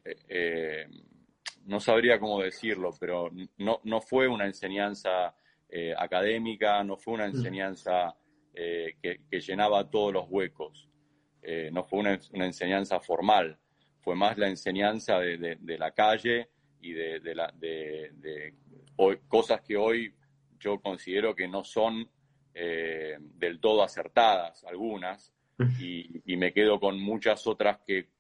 no 1.67 1.81
sabría 1.81 2.19
cómo 2.19 2.41
decirlo, 2.41 2.91
pero 2.99 3.31
no, 3.59 3.81
no 3.85 4.01
fue 4.01 4.29
una 4.29 4.47
enseñanza 4.47 5.35
eh, 5.69 5.95
académica, 5.97 6.83
no 6.85 6.97
fue 6.97 7.15
una 7.15 7.27
mm. 7.27 7.37
enseñanza 7.37 8.17
eh, 8.55 8.97
que, 9.03 9.41
llenaba 9.41 9.89
todos 9.91 10.13
los 10.13 10.27
huecos, 10.29 10.89
no 11.73 11.85
fue 11.85 11.99
una, 11.99 12.19
enseñanza 12.47 13.01
formal, 13.01 13.59
fue 14.01 14.15
más 14.15 14.39
la 14.39 14.49
enseñanza 14.49 15.19
de, 15.19 15.59
la 15.79 15.91
calle 15.91 16.49
y 16.81 16.93
de, 16.93 17.35
la, 17.35 17.53
de, 17.55 18.55
cosas 19.29 19.61
que 19.61 19.77
hoy 19.77 20.15
yo 20.59 20.81
considero 20.81 21.35
que 21.35 21.47
no 21.47 21.63
son 21.63 22.09
del 22.55 23.61
todo 23.61 23.83
acertadas, 23.83 24.65
algunas, 24.65 25.35
mm. 25.59 25.65
y, 25.81 26.23
y, 26.25 26.37
me 26.39 26.55
quedo 26.55 26.81
con 26.81 26.99
muchas 26.99 27.47
otras 27.47 27.81
que 27.87 28.14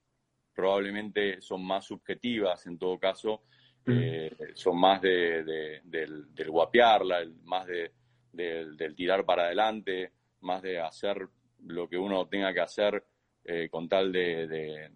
probablemente 0.55 1.40
son 1.40 1.64
más 1.64 1.85
subjetivas 1.85 2.67
en 2.67 2.79
todo 2.79 2.99
caso, 2.99 3.43
mm. 3.87 3.93
eh, 3.93 4.37
son 4.55 4.79
más 4.79 5.01
de, 5.03 5.81
del, 5.85 6.51
guapearla, 6.51 7.25
más 7.45 7.67
de, 7.67 7.93
del, 8.33 8.95
tirar 8.95 9.25
para 9.25 9.45
adelante, 9.45 10.12
más 10.40 10.62
de 10.62 10.79
hacer 10.79 11.29
lo 11.67 11.88
que 11.88 11.99
uno 11.99 12.27
tenga 12.29 12.53
que 12.53 12.61
hacer 12.61 13.05
eh, 13.45 13.69
con 13.71 13.88
tal 13.88 14.12
de, 14.12 14.90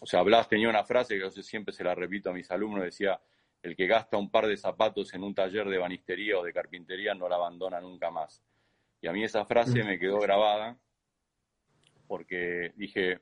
O 0.00 0.06
sea, 0.06 0.22
Blas 0.22 0.48
tenía 0.48 0.68
una 0.68 0.84
frase 0.84 1.14
que 1.14 1.20
yo 1.20 1.30
siempre 1.30 1.72
se 1.74 1.84
la 1.84 1.94
repito 1.94 2.30
a 2.30 2.34
mis 2.34 2.50
alumnos, 2.50 2.84
decía, 2.84 3.20
el 3.62 3.76
que 3.76 3.86
gasta 3.86 4.16
un 4.16 4.30
par 4.30 4.46
de 4.46 4.56
zapatos 4.56 5.12
en 5.14 5.22
un 5.22 5.34
taller 5.34 5.68
de 5.68 5.78
banistería 5.78 6.38
o 6.38 6.42
de 6.42 6.52
carpintería 6.52 7.14
no 7.14 7.28
la 7.28 7.36
abandona 7.36 7.80
nunca 7.80 8.10
más. 8.10 8.42
Y 9.02 9.06
a 9.06 9.12
mí 9.12 9.22
esa 9.22 9.44
frase 9.44 9.82
mm. 9.82 9.86
me 9.86 9.98
quedó 9.98 10.18
grabada 10.18 10.78
porque 12.06 12.72
dije, 12.74 13.20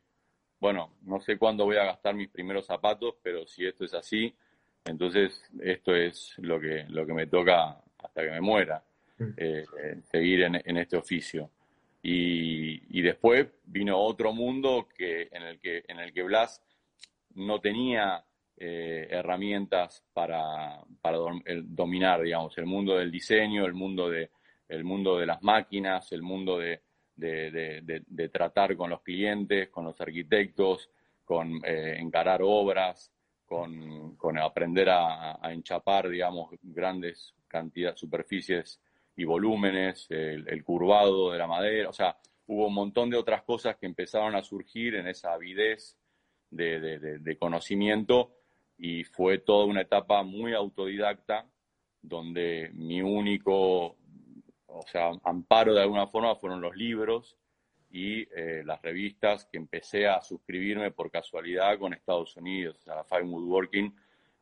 bueno, 0.61 0.95
no 1.03 1.21
sé 1.21 1.39
cuándo 1.39 1.65
voy 1.65 1.77
a 1.77 1.85
gastar 1.85 2.15
mis 2.15 2.29
primeros 2.29 2.67
zapatos, 2.67 3.15
pero 3.23 3.47
si 3.47 3.65
esto 3.67 3.85
es 3.85 3.95
así, 3.95 4.35
entonces 4.85 5.43
esto 5.61 5.95
es 5.95 6.35
lo 6.39 6.61
que, 6.61 6.85
lo 6.89 7.07
que 7.07 7.15
me 7.15 7.27
toca 7.27 7.81
hasta 7.99 8.23
que 8.23 8.31
me 8.31 8.41
muera, 8.41 8.83
mm. 9.19 9.25
eh, 9.37 9.65
seguir 10.11 10.43
en, 10.43 10.77
este 10.77 10.97
oficio. 10.97 11.51
Y, 12.03 13.03
después 13.03 13.47
vino 13.65 13.99
otro 13.99 14.33
mundo 14.33 14.89
que, 14.97 15.29
en, 15.31 15.43
el 15.43 15.61
que, 15.61 15.85
en 15.87 16.01
el 16.01 16.13
que 16.13 16.23
Blas 16.23 16.63
no 17.35 17.61
tenía 17.61 18.25
eh, 18.57 19.07
herramientas 19.11 20.05
para, 20.13 20.81
para 21.01 21.19
dominar, 21.65 22.23
digamos, 22.23 22.57
el 22.59 22.67
mundo 22.67 22.97
del 22.97 23.11
diseño, 23.11 23.65
el 23.65 23.75
mundo 23.75 24.11
de, 24.11 24.31
el 24.69 24.85
mundo 24.85 25.19
de 25.19 25.27
las 25.27 25.43
máquinas, 25.43 26.11
el 26.13 26.23
mundo 26.23 26.59
de, 26.59 26.83
de, 27.19 28.31
tratar 28.33 28.77
con 28.77 28.91
los 28.91 29.03
clientes, 29.03 29.69
con 29.69 29.85
los 29.85 30.01
arquitectos, 30.01 30.91
con 31.25 31.61
eh, 31.65 31.97
encarar 31.99 32.41
obras, 32.43 33.13
con, 33.47 34.39
aprender 34.39 34.89
a, 34.91 35.39
enchapar, 35.53 36.09
digamos, 36.09 36.51
grandes 36.63 37.35
cantidades, 37.49 37.99
superficies 37.99 38.81
y 39.17 39.25
volúmenes, 39.25 40.07
el, 40.11 40.63
curvado 40.63 41.33
de 41.33 41.39
la 41.39 41.47
madera, 41.47 41.89
o 41.89 41.93
sea, 41.93 42.17
hubo 42.47 42.67
un 42.67 42.75
montón 42.75 43.11
de 43.11 43.17
otras 43.17 43.43
cosas 43.43 43.77
que 43.77 43.87
empezaron 43.87 44.37
a 44.37 44.43
surgir 44.43 44.95
en 44.95 45.09
esa 45.09 45.33
avidez 45.33 45.97
de, 46.51 47.37
conocimiento 47.39 48.33
y 48.77 49.05
fue 49.05 49.39
toda 49.39 49.67
una 49.67 49.83
etapa 49.83 50.23
muy 50.23 50.55
autodidacta 50.55 51.47
donde 52.01 52.71
mi 52.75 53.03
único, 53.03 53.97
o 54.69 54.83
sea, 54.87 55.11
amparo 55.25 55.75
de 55.75 55.83
alguna 55.83 56.07
forma 56.07 56.37
fueron 56.37 56.61
los 56.61 56.77
libros 56.77 57.37
y 57.91 58.21
eh, 58.21 58.63
las 58.65 58.81
revistas 58.83 59.47
que 59.47 59.57
empecé 59.57 60.07
a 60.07 60.21
suscribirme 60.21 60.91
por 60.91 61.11
casualidad 61.11 61.79
con 61.79 61.95
Estados 61.95 62.37
Unidos, 62.37 62.77
o 62.79 62.83
sea, 62.83 62.97
la 62.97 63.05
Fine 63.05 63.31
Woodworking 63.31 63.95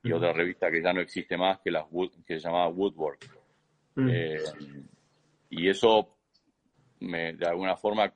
y 0.03 0.13
otra 0.13 0.33
revista 0.33 0.71
que 0.71 0.83
ya 0.83 0.93
no 0.93 1.01
existe 1.01 1.37
más 1.37 1.61
que, 1.61 1.71
la 1.71 1.87
que 2.27 2.39
se 2.39 2.47
llamaba 2.47 2.69
Woodwork. 2.69 3.29
Eh, 3.97 4.43
y 5.51 5.69
eso 5.69 6.17
me, 7.01 7.33
de 7.33 7.47
alguna 7.47 7.77
forma 7.77 8.13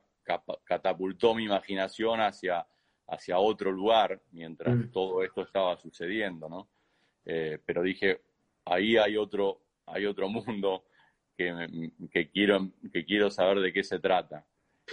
catapultó 0.65 1.35
mi 1.35 1.45
imaginación 1.45 2.21
hacia, 2.21 2.65
hacia 3.09 3.39
otro 3.39 3.73
lugar 3.73 4.21
mientras 4.31 4.91
todo 4.93 5.25
esto 5.25 5.43
estaba 5.43 5.77
sucediendo, 5.77 6.49
¿no? 6.49 6.69
Eh, 7.25 7.59
pero 7.65 7.83
dije, 7.83 8.21
ahí 8.65 8.97
hay 8.97 9.17
otro, 9.17 9.61
hay 9.87 10.07
otro 10.07 10.29
mundo 10.29 10.85
que, 11.41 11.91
que, 12.13 12.29
quiero, 12.29 12.69
que 12.93 13.05
quiero 13.05 13.31
saber 13.31 13.61
de 13.61 13.73
qué 13.73 13.83
se 13.83 13.99
trata. 13.99 14.45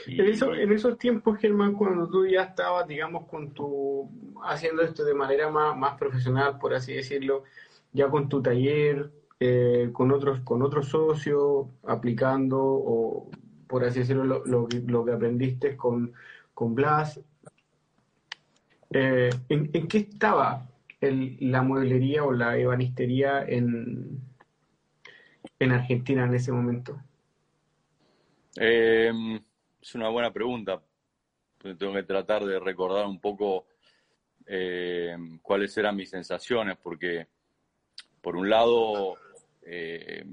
En, 0.05 0.71
esos 0.71 0.97
tiempos, 0.97 1.39
Germán, 1.39 1.73
cuando 1.73 2.07
tú 2.07 2.25
ya 2.25 2.43
estabas, 2.43 2.87
digamos, 2.87 3.27
con 3.27 3.51
tu, 3.51 4.09
haciendo 4.45 4.83
esto 4.83 5.03
de 5.03 5.13
manera 5.13 5.49
más, 5.49 5.75
más 5.75 5.97
profesional, 5.97 6.57
por 6.59 6.73
así 6.73 6.93
decirlo, 6.93 7.43
ya 7.91 8.07
con 8.07 8.29
tu 8.29 8.41
taller, 8.41 9.11
eh, 9.39 9.89
con 9.91 10.11
otros, 10.11 10.39
con 10.41 10.61
otros 10.61 10.87
socios, 10.87 11.67
aplicando, 11.85 12.59
o 12.61 13.29
por 13.67 13.83
así 13.83 13.99
decirlo, 13.99 14.23
lo, 14.23 14.67
lo, 14.85 15.05
que 15.05 15.11
aprendiste 15.11 15.75
con, 15.75 16.13
con 16.53 16.75
Blas, 16.75 17.19
eh, 18.91 19.29
¿en, 19.49 19.69
¿en, 19.73 19.87
qué 19.87 19.97
estaba 19.97 20.69
el, 21.01 21.37
la 21.41 21.63
mueblería 21.63 22.23
o 22.23 22.31
la 22.31 22.57
ebanistería 22.57 23.43
en, 23.43 24.21
en 25.59 25.71
Argentina 25.71 26.25
en 26.25 26.35
ese 26.35 26.51
momento? 26.51 27.01
Eh, 28.55 29.11
es 29.81 29.95
una 29.95 30.09
buena 30.09 30.31
pregunta. 30.31 30.81
Tengo 31.59 31.93
que 31.93 32.03
tratar 32.03 32.45
de 32.45 32.59
recordar 32.59 33.05
un 33.05 33.19
poco 33.19 33.67
eh, 34.45 35.15
cuáles 35.41 35.77
eran 35.77 35.95
mis 35.95 36.09
sensaciones, 36.09 36.77
porque 36.77 37.27
por 38.21 38.37
un 38.37 38.49
lado 38.49 39.17
eh, 39.61 40.23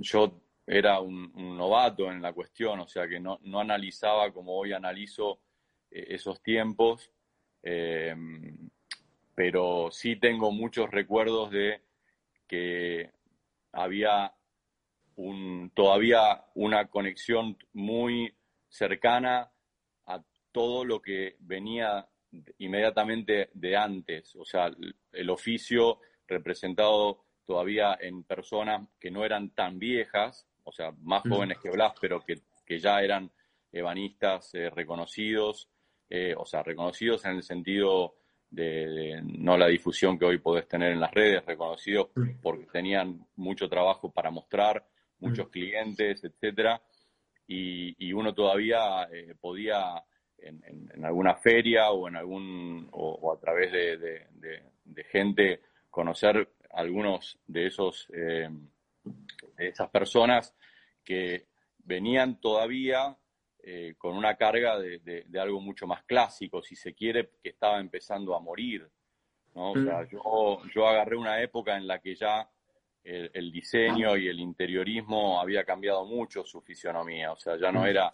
yo 0.00 0.40
era 0.66 1.00
un, 1.00 1.32
novato 1.56 2.10
en 2.10 2.20
la 2.20 2.32
cuestión, 2.32 2.80
o 2.80 2.88
sea 2.88 3.06
que 3.06 3.20
no, 3.20 3.38
analizaba 3.54 4.32
como 4.32 4.54
hoy 4.56 4.72
analizo 4.72 5.40
eh, 5.90 6.06
esos 6.08 6.42
tiempos, 6.42 7.10
pero 9.34 9.90
sí 9.92 10.16
tengo 10.16 10.50
muchos 10.50 10.90
recuerdos 10.90 11.52
de 11.52 11.80
que 12.48 13.10
había 13.70 14.32
un, 15.16 15.70
todavía 15.74 16.44
una 16.54 16.88
conexión 16.88 17.56
muy 17.72 18.34
cercana 18.68 19.50
a 20.06 20.22
todo 20.50 20.84
lo 20.84 21.00
que 21.00 21.36
venía 21.40 22.08
inmediatamente 22.58 23.50
de 23.52 23.76
antes, 23.76 24.34
o 24.36 24.44
sea, 24.44 24.70
el 25.12 25.30
oficio 25.30 26.00
representado 26.26 27.24
todavía 27.44 27.98
en 28.00 28.24
personas 28.24 28.88
que 28.98 29.10
no 29.10 29.24
eran 29.24 29.50
tan 29.50 29.78
viejas, 29.78 30.46
o 30.64 30.72
sea, 30.72 30.92
más 31.02 31.22
jóvenes 31.28 31.58
que 31.58 31.70
Blas, 31.70 31.92
pero 32.00 32.20
que, 32.20 32.40
ya 32.78 33.02
eran 33.02 33.30
ebanistas 33.70 34.54
eh, 34.54 34.70
reconocidos, 34.70 35.68
eh, 36.08 36.34
o 36.34 36.46
sea, 36.46 36.62
reconocidos 36.62 37.22
en 37.26 37.32
el 37.32 37.42
sentido 37.42 38.14
de, 38.48 39.20
no 39.22 39.58
la 39.58 39.66
difusión 39.66 40.18
que 40.18 40.24
hoy 40.24 40.38
podés 40.38 40.66
tener 40.68 40.92
en 40.92 41.00
las 41.00 41.12
redes, 41.12 41.44
reconocidos 41.44 42.08
porque 42.40 42.64
tenían 42.72 43.26
mucho 43.36 43.68
trabajo 43.68 44.10
para 44.10 44.30
mostrar, 44.30 44.86
muchos 45.22 45.48
clientes, 45.48 46.22
etcétera, 46.24 46.82
y, 47.46 48.12
uno 48.12 48.34
todavía 48.34 49.04
eh, 49.10 49.34
podía 49.40 50.02
en, 50.38 51.04
alguna 51.04 51.36
feria 51.36 51.90
o 51.90 52.08
en 52.08 52.16
algún 52.16 52.88
o, 52.92 53.32
a 53.32 53.40
través 53.40 53.72
de, 53.72 55.06
gente 55.10 55.60
conocer 55.90 56.48
algunos 56.70 57.38
de 57.46 57.66
esos 57.66 58.08
eh, 58.14 58.48
de 59.56 59.68
esas 59.68 59.90
personas 59.90 60.54
que 61.04 61.46
venían 61.78 62.40
todavía 62.40 63.16
eh, 63.62 63.94
con 63.98 64.16
una 64.16 64.36
carga 64.36 64.78
de, 64.78 65.24
algo 65.38 65.60
mucho 65.60 65.86
más 65.86 66.02
clásico, 66.04 66.62
si 66.62 66.74
se 66.74 66.94
quiere, 66.94 67.30
que 67.42 67.50
estaba 67.50 67.78
empezando 67.78 68.34
a 68.34 68.40
morir. 68.40 68.88
¿no? 69.54 69.72
O 69.72 69.74
sea, 69.74 70.02
mm. 70.02 70.08
yo, 70.08 70.62
yo 70.74 70.86
agarré 70.86 71.16
una 71.16 71.40
época 71.42 71.76
en 71.76 71.86
la 71.86 72.00
que 72.00 72.14
ya 72.14 72.48
el, 73.04 73.50
diseño 73.50 74.16
y 74.16 74.28
el 74.28 74.38
interiorismo 74.40 75.40
había 75.40 75.64
cambiado 75.64 76.04
mucho 76.04 76.44
su 76.44 76.60
fisionomía, 76.60 77.32
o 77.32 77.36
sea, 77.36 77.56
ya 77.58 77.72
no 77.72 77.82
mm. 77.82 77.86
era, 77.86 78.12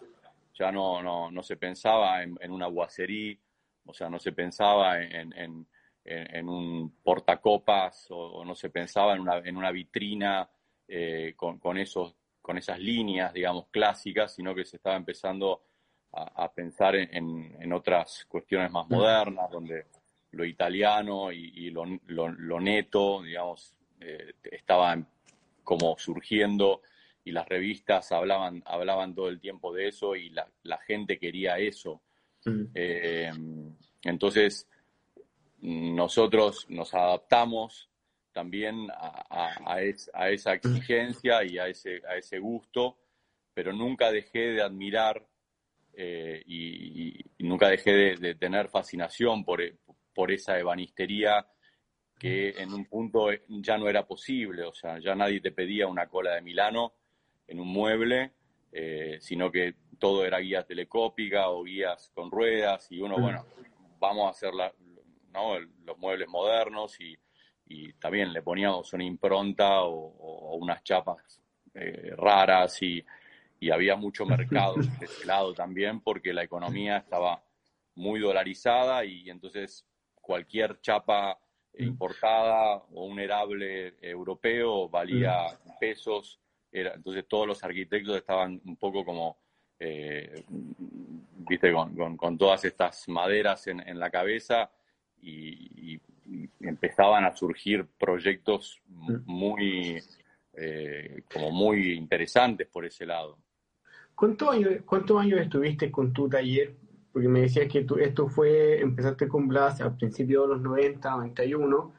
ya 0.53 0.71
no, 0.71 1.01
no, 1.01 1.29
no 1.29 1.43
se 1.43 1.57
pensaba 1.57 2.23
en, 2.23 2.51
una 2.51 2.67
guacería, 2.67 3.37
o 3.85 3.93
sea, 3.93 4.09
no 4.09 4.19
se 4.19 4.31
pensaba 4.31 5.01
en, 5.01 5.33
en, 5.33 5.67
en 6.03 6.49
un 6.49 6.97
portacopas 7.03 8.07
o, 8.09 8.43
no 8.43 8.55
se 8.55 8.69
pensaba 8.69 9.13
en 9.13 9.21
una, 9.21 9.37
en 9.37 9.57
una 9.57 9.71
vitrina 9.71 10.49
eh, 10.87 11.33
con, 11.35 11.59
con, 11.59 11.77
esos, 11.77 12.15
con 12.41 12.57
esas 12.57 12.79
líneas, 12.79 13.33
digamos, 13.33 13.67
clásicas, 13.67 14.33
sino 14.33 14.55
que 14.55 14.65
se 14.65 14.77
estaba 14.77 14.95
empezando 14.95 15.63
a, 16.11 16.51
pensar 16.51 16.95
en, 16.95 17.71
otras 17.71 18.25
cuestiones 18.27 18.71
más 18.71 18.89
mm. 18.89 18.93
modernas, 18.93 19.51
donde 19.51 19.85
lo 20.31 20.43
italiano 20.43 21.31
y, 21.31 21.69
lo, 21.69 21.85
lo, 22.07 22.29
lo, 22.29 22.59
neto, 22.59 23.21
digamos, 23.21 23.75
eh, 23.99 24.33
estaban 24.43 25.07
como 25.63 25.97
surgiendo 25.97 26.81
y 27.23 27.31
las 27.31 27.47
revistas 27.47 28.11
hablaban, 28.11 28.63
hablaban 28.65 29.13
todo 29.13 29.29
el 29.29 29.39
tiempo 29.39 29.73
de 29.73 29.89
eso 29.89 30.15
y 30.15 30.29
la, 30.29 30.77
gente 30.87 31.19
quería 31.19 31.57
eso. 31.59 32.01
Eh, 32.73 33.31
entonces, 34.03 34.67
nosotros 35.61 36.65
nos 36.69 36.93
adaptamos 36.93 37.89
también 38.31 38.87
a, 38.91 39.81
esa 39.81 40.53
exigencia 40.53 41.43
y 41.43 41.57
a 41.57 41.67
ese, 41.67 42.01
a 42.07 42.15
ese 42.15 42.39
gusto, 42.39 42.97
pero 43.53 43.73
nunca 43.73 44.11
dejé 44.11 44.53
de 44.53 44.61
admirar 44.61 45.27
eh, 45.93 46.41
y, 46.45 47.25
nunca 47.39 47.67
dejé 47.67 48.15
de, 48.15 48.35
tener 48.35 48.69
fascinación 48.69 49.43
por, 49.43 49.61
por 50.13 50.31
esa 50.31 50.57
ebanistería 50.57 51.45
que 52.19 52.49
en 52.49 52.73
un 52.73 52.85
punto 52.85 53.29
ya 53.47 53.77
no 53.77 53.87
era 53.87 54.05
posible, 54.05 54.63
o 54.63 54.73
sea, 54.73 54.99
ya 54.99 55.15
nadie 55.15 55.39
te 55.39 55.53
pedía 55.53 55.87
una 55.87 56.07
cola 56.07 56.35
de 56.35 56.41
Milano 56.41 56.93
en 57.47 57.61
un 57.61 57.69
mueble, 57.69 58.33
eh, 58.73 59.17
sino 59.21 59.49
que 59.49 59.73
todo 59.97 60.25
era 60.25 60.39
guía 60.39 60.63
telecópica 60.63 61.49
o 61.49 61.63
guías 61.63 62.11
con 62.13 62.29
ruedas 62.29 62.91
y 62.91 62.99
uno, 62.99 63.17
bueno, 63.17 63.45
vamos 63.99 64.27
a 64.27 64.31
hacer 64.31 64.51
los 64.53 65.97
muebles 65.97 66.27
modernos 66.27 66.99
y, 66.99 67.17
también 67.99 68.33
le 68.33 68.41
poníamos 68.41 68.91
una 68.93 69.03
impronta 69.03 69.83
o, 69.83 70.55
unas 70.55 70.83
chapas 70.83 71.39
eh, 71.75 72.13
raras 72.17 72.81
y, 72.81 73.05
y, 73.59 73.69
había 73.69 73.95
mucho 73.95 74.25
mercado 74.25 74.75
de 74.75 74.89
ese 75.05 75.25
lado 75.25 75.53
también 75.53 76.01
porque 76.01 76.33
la 76.33 76.43
economía 76.43 76.97
estaba 76.97 77.43
muy 77.93 78.19
dolarizada 78.19 79.05
y 79.05 79.29
entonces 79.29 79.85
cualquier 80.19 80.81
chapa 80.81 81.37
Mm. 81.37 81.48
Importada 81.79 82.83
o 82.93 83.05
un 83.05 83.19
erable 83.19 83.95
europeo 84.01 84.89
valía 84.89 85.47
pesos. 85.79 86.39
Era, 86.71 86.93
entonces 86.93 87.25
todos 87.27 87.47
los 87.47 87.63
arquitectos 87.63 88.17
estaban 88.17 88.61
un 88.65 88.75
poco 88.75 89.03
como, 89.03 89.37
eh, 89.79 90.43
viste, 91.49 91.71
con, 91.73 92.17
con, 92.17 92.37
todas 92.37 92.63
estas 92.65 93.07
maderas 93.09 93.67
en, 93.67 93.79
en 93.87 93.99
la 93.99 94.09
cabeza 94.09 94.69
y, 95.21 95.99
empezaban 96.59 97.25
a 97.25 97.35
surgir 97.35 97.87
proyectos 97.97 98.79
muy, 99.25 99.99
eh, 100.53 101.23
como 101.33 101.49
muy 101.49 101.93
interesantes 101.93 102.67
por 102.67 102.85
ese 102.85 103.05
lado. 103.05 103.39
¿Cuántos 104.13 104.49
años, 104.49 104.73
¿Cuántos 104.85 105.19
años 105.19 105.39
estuviste 105.39 105.89
con 105.89 106.13
tu 106.13 106.29
taller 106.29 106.75
porque 107.11 107.27
me 107.27 107.41
decías 107.41 107.71
que 107.71 107.83
tú, 107.83 107.95
esto 107.95 108.27
fue, 108.27 108.81
empezaste 108.81 109.27
con 109.27 109.47
Blas 109.47 109.81
a 109.81 109.95
principios 109.95 110.47
de 110.47 110.55
los 110.55 110.61
90, 110.61 111.09
91. 111.09 111.93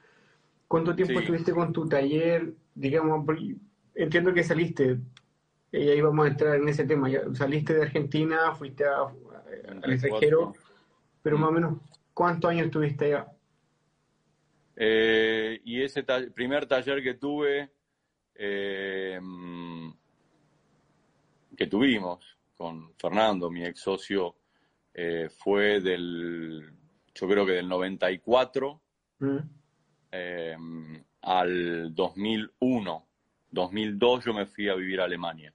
¿Cuánto 0.68 0.94
tiempo 0.94 1.18
estuviste 1.18 1.52
con 1.52 1.72
tu 1.72 1.88
taller? 1.88 2.52
Digamos, 2.74 3.26
entiendo 3.94 4.32
que 4.32 4.44
saliste, 4.44 4.98
y 5.72 5.88
ahí 5.88 6.00
vamos 6.00 6.26
a 6.26 6.28
entrar 6.30 6.56
en 6.56 6.68
ese 6.68 6.84
tema, 6.84 7.08
saliste 7.34 7.74
de 7.74 7.82
Argentina, 7.82 8.54
fuiste 8.54 8.84
al 8.84 9.92
extranjero, 9.92 10.54
pero 11.22 11.38
más 11.38 11.50
o 11.50 11.52
menos, 11.52 11.78
¿cuántos 12.14 12.50
años 12.50 12.66
estuviste 12.66 13.06
allá? 13.06 13.26
Eh, 14.76 15.60
y 15.64 15.82
ese 15.82 16.04
primer 16.34 16.66
taller 16.66 17.02
que 17.02 17.14
tuve, 17.14 17.70
eh, 18.34 19.20
que 21.56 21.66
tuvimos 21.66 22.38
con 22.56 22.94
Fernando, 22.96 23.50
mi 23.50 23.64
ex 23.64 23.80
socio, 23.80 24.36
eh, 24.94 25.28
fue 25.30 25.80
del, 25.80 26.70
yo 27.14 27.28
creo 27.28 27.46
que 27.46 27.52
del 27.52 27.68
94 27.68 28.80
mm. 29.18 29.36
em, 30.12 31.04
al 31.22 31.94
2001. 31.94 33.06
2002 33.50 34.24
yo 34.24 34.34
me 34.34 34.46
fui 34.46 34.68
a 34.68 34.74
vivir 34.74 35.00
a 35.00 35.04
Alemania. 35.04 35.52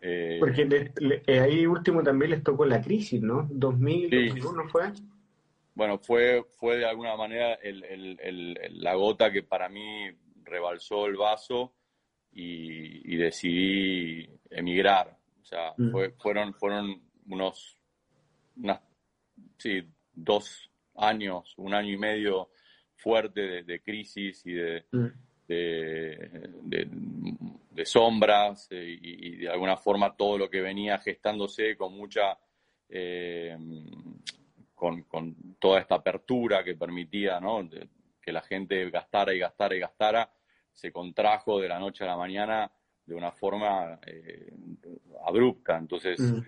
Eh, 0.00 0.38
Porque 0.40 0.92
eh, 1.26 1.40
ahí 1.40 1.66
último 1.66 2.02
también 2.02 2.32
les 2.32 2.42
tocó 2.42 2.64
la 2.64 2.80
crisis, 2.80 3.22
¿no? 3.22 3.46
2000, 3.50 4.10
2001 4.10 4.68
fue. 4.68 4.92
Bueno, 5.74 5.98
fue, 5.98 6.44
fue 6.58 6.78
de 6.78 6.86
alguna 6.86 7.16
manera 7.16 7.58
la 7.62 8.94
gota 8.94 9.32
que 9.32 9.42
para 9.42 9.68
mí 9.68 10.10
rebalsó 10.44 11.06
el 11.06 11.16
vaso 11.16 11.72
y, 12.32 13.16
decidí 13.16 14.28
emigrar. 14.50 15.16
O 15.40 15.44
sea, 15.44 15.72
mm. 15.76 15.92
fueron, 16.18 16.54
fueron 16.54 17.00
unos, 17.28 17.78
sí, 19.58 19.82
dos 20.12 20.70
años, 20.96 21.54
un 21.56 21.74
año 21.74 21.92
y 21.92 21.98
medio 21.98 22.50
fuerte 22.96 23.62
de, 23.64 23.82
crisis 23.82 24.44
y 24.46 24.52
de, 24.52 24.84
mm 24.92 25.08
de, 27.70 27.84
sombras 27.84 28.68
eh, 28.70 28.98
y, 29.00 29.36
de 29.36 29.48
alguna 29.48 29.76
forma 29.76 30.16
todo 30.16 30.38
lo 30.38 30.48
que 30.50 30.60
venía 30.60 30.98
gestándose 30.98 31.76
con 31.76 31.96
mucha, 31.96 32.38
eh, 32.88 33.56
con, 34.74 35.04
toda 35.58 35.80
esta 35.80 35.96
apertura 35.96 36.62
que 36.64 36.74
permitía 36.74 37.40
que 38.20 38.32
la 38.32 38.42
gente 38.42 38.88
gastara 38.90 39.34
y 39.34 39.38
gastara 39.38 39.74
y 39.74 39.80
gastara, 39.80 40.32
se 40.72 40.92
contrajo 40.92 41.60
de 41.60 41.68
la 41.68 41.78
noche 41.78 42.04
a 42.04 42.08
la 42.08 42.16
mañana 42.16 42.70
de 43.04 43.14
una 43.14 43.32
forma 43.32 43.98
eh, 44.06 44.52
abrupta. 45.26 45.76
Entonces, 45.76 46.20
mm. 46.20 46.40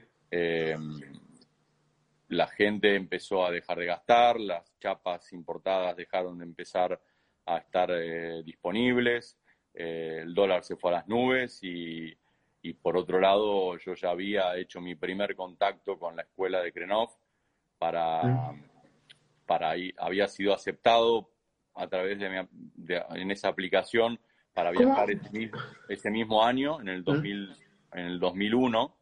La 2.29 2.47
gente 2.49 2.95
empezó 2.95 3.45
a 3.45 3.51
dejar 3.51 3.79
de 3.79 3.87
gastar, 3.87 4.41
las 4.41 4.79
chapas 4.79 5.33
importadas 5.33 5.97
dejaron 5.97 6.39
de 6.39 6.45
empezar 6.45 7.01
a 7.47 7.59
estar 7.59 7.91
eh, 7.91 8.43
disponibles, 8.43 9.39
eh, 9.75 10.21
el 10.23 10.35
dólar 10.35 10.65
se 10.65 10.77
fue 10.77 10.91
a 10.91 10.95
las 10.95 11.09
nubes 11.09 11.61
y, 11.63 12.17
por 12.81 12.97
otro 12.97 13.21
lado 13.21 13.77
yo 13.77 13.95
ya 13.95 14.09
había 14.09 14.57
hecho 14.57 14.81
mi 14.81 14.95
primer 14.95 15.37
contacto 15.37 15.99
con 15.99 16.17
la 16.17 16.23
escuela 16.23 16.63
de 16.63 16.73
Krenov 16.73 17.11
para, 17.79 18.55
para 19.45 19.75
había 19.99 20.29
sido 20.29 20.55
aceptado 20.55 21.31
a 21.75 21.87
través 21.89 22.19
de, 22.19 22.47
en 23.11 23.31
esa 23.31 23.49
aplicación 23.49 24.19
para 24.55 24.71
viajar 24.71 25.09
ese 25.89 26.11
mismo, 26.11 26.43
año, 26.43 26.81
en 26.81 26.89
el, 26.89 27.05
2000, 27.05 27.57
en 27.93 28.07
el 28.07 28.21
2001. 28.21 28.97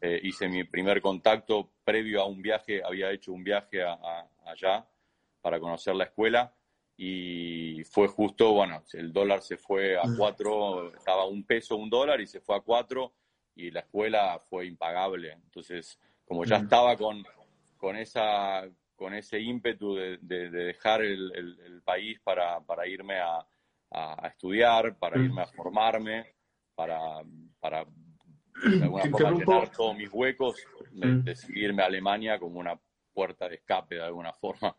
Eh, 0.00 0.20
hice 0.22 0.48
mi 0.48 0.64
primer 0.64 1.00
contacto 1.00 1.72
previo 1.82 2.22
a 2.22 2.26
un 2.26 2.40
viaje, 2.40 2.82
había 2.84 3.10
hecho 3.10 3.32
un 3.32 3.42
viaje 3.42 3.82
allá 4.44 4.86
para 5.40 5.58
conocer 5.58 5.94
la 5.96 6.04
escuela 6.04 6.54
y 6.96 7.84
fue 7.84 8.08
justo, 8.08 8.52
bueno, 8.52 8.82
el 8.92 9.12
dólar 9.12 9.40
se 9.40 9.56
fue 9.56 9.96
a 9.96 10.04
mm. 10.04 10.16
cuatro, 10.16 10.94
estaba 10.94 11.26
un 11.26 11.44
peso, 11.44 11.76
un 11.76 11.88
dólar 11.88 12.20
y 12.20 12.26
se 12.26 12.40
fue 12.40 12.56
a 12.56 12.60
cuatro 12.60 13.14
y 13.54 13.70
la 13.70 13.80
escuela 13.80 14.40
fue 14.48 14.66
impagable. 14.66 15.32
Entonces, 15.32 15.98
como 16.24 16.44
ya 16.44 16.58
mm. 16.58 16.62
estaba 16.62 16.96
con, 16.96 17.24
con, 17.76 17.96
esa, 17.96 18.68
con 18.96 19.14
ese 19.14 19.40
ímpetu 19.40 19.94
de, 19.94 20.18
dejar 20.50 21.02
el, 21.02 21.82
país 21.84 22.20
para, 22.20 22.60
para 22.60 22.86
irme 22.86 23.18
a, 23.20 23.46
estudiar, 24.28 24.98
para 24.98 25.18
mm. 25.18 25.24
irme 25.24 25.42
a 25.42 25.46
formarme, 25.46 26.34
para, 26.74 27.22
para 27.60 27.86
de 28.64 28.82
alguna 28.82 29.04
forma 29.10 29.30
llenar 29.30 29.70
todos 29.70 29.96
mis 29.96 30.10
huecos, 30.12 30.56
de, 30.92 31.34
seguirme 31.36 31.82
a 31.82 31.86
Alemania 31.86 32.38
como 32.38 32.58
una 32.58 32.78
puerta 33.12 33.48
de 33.48 33.56
escape 33.56 33.96
de 33.96 34.02
alguna 34.02 34.32
forma. 34.32 34.76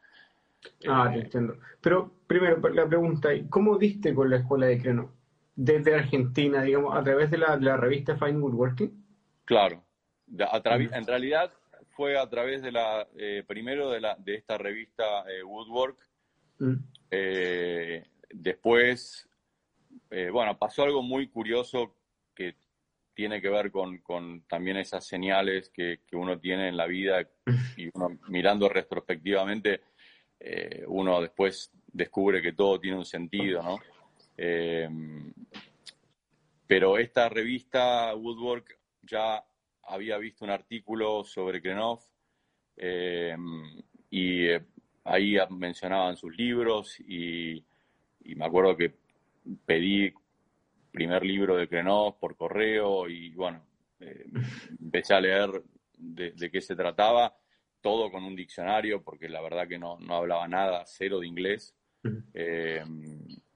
Ah, 0.87 1.09
te 1.13 1.19
entiendo. 1.19 1.57
Pero 1.81 2.11
primero, 2.27 2.59
la 2.69 2.87
pregunta, 2.87 3.29
¿cómo 3.49 3.77
diste 3.77 4.13
con 4.13 4.29
la 4.29 4.37
escuela 4.37 4.65
de 4.65 4.81
Creno? 4.81 5.11
Desde 5.55 5.95
Argentina, 5.95 6.61
digamos, 6.61 6.95
a 6.95 7.03
través 7.03 7.31
de 7.31 7.37
la, 7.37 7.77
revista 7.77 8.17
Fine 8.17 8.39
Woodworking. 8.39 9.05
Claro. 9.45 9.83
en 10.27 11.07
realidad 11.07 11.51
fue 11.89 12.17
a 12.17 12.29
través 12.29 12.61
de 12.61 12.71
la, 12.71 13.07
eh, 13.17 13.43
primero 13.45 13.89
de, 13.89 13.99
la, 13.99 14.15
de 14.15 14.35
esta 14.35 14.57
revista 14.57 15.29
eh, 15.29 15.43
Woodwork. 15.43 15.97
Mm. 16.59 16.75
Eh, 17.11 18.05
después, 18.29 19.27
bueno, 20.31 20.57
pasó 20.57 20.83
algo 20.83 21.01
muy 21.01 21.27
curioso 21.27 21.95
que 22.33 22.55
tiene 23.19 23.41
que 23.41 23.49
ver 23.49 23.69
con, 23.69 24.43
también 24.47 24.77
esas 24.77 25.05
señales 25.05 25.69
que, 25.71 25.99
que, 26.07 26.15
uno 26.15 26.39
tiene 26.39 26.69
en 26.69 26.77
la 26.77 26.87
vida 26.87 27.19
y 27.75 27.89
uno 27.93 28.17
mirando 28.29 28.69
retrospectivamente 28.69 29.81
eh, 30.39 30.85
uno 30.87 31.19
después 31.19 31.69
descubre 31.91 32.41
que 32.41 32.53
todo 32.53 32.79
tiene 32.79 32.95
un 32.95 33.03
sentido, 33.03 33.61
¿no? 33.61 33.77
Eh, 34.37 34.87
pero 36.65 36.97
esta 36.97 37.27
revista 37.27 38.15
Woodwork 38.15 38.79
ya 39.01 39.43
había 39.83 40.17
visto 40.17 40.45
un 40.45 40.51
artículo 40.51 41.25
sobre 41.25 41.61
Krenov 41.61 41.99
eh, 42.77 43.35
y 44.11 44.47
ahí 45.03 45.35
mencionaban 45.49 46.15
sus 46.15 46.37
libros 46.37 46.97
y, 47.01 47.65
me 48.23 48.45
acuerdo 48.45 48.77
que 48.77 48.93
pedí 49.65 50.13
primer 50.91 51.25
libro 51.25 51.55
de 51.55 51.67
Krenov 51.67 52.19
por 52.19 52.35
correo 52.35 53.07
y 53.07 53.31
bueno, 53.31 53.63
empecé 54.79 55.13
a 55.13 55.21
leer 55.21 55.61
de, 55.97 56.51
qué 56.51 56.61
se 56.61 56.75
trataba 56.75 57.35
todo 57.81 58.11
con 58.11 58.23
un 58.23 58.35
diccionario, 58.35 59.01
porque 59.01 59.29
la 59.29 59.41
verdad 59.41 59.67
que 59.67 59.79
no, 59.79 59.97
hablaba 60.09 60.47
nada, 60.47 60.83
cero 60.85 61.19
de 61.19 61.27
inglés. 61.27 61.73
Eh, 62.33 62.83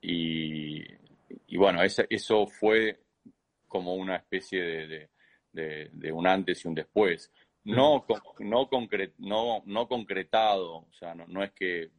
y, 0.02 1.58
bueno, 1.58 1.82
eso 1.84 2.48
fue 2.48 3.00
como 3.68 3.96
una 3.96 4.18
especie 4.18 5.10
de, 5.54 6.12
un 6.12 6.28
antes 6.28 6.64
y 6.64 6.68
un 6.68 6.76
después. 6.76 7.32
No, 7.66 8.06
no, 8.40 8.70
no, 9.20 9.64
no 9.66 9.88
concretado, 9.88 10.76
o 10.76 10.94
sea, 10.94 11.16
no, 11.16 11.44
es 11.44 11.52
que 11.52 11.90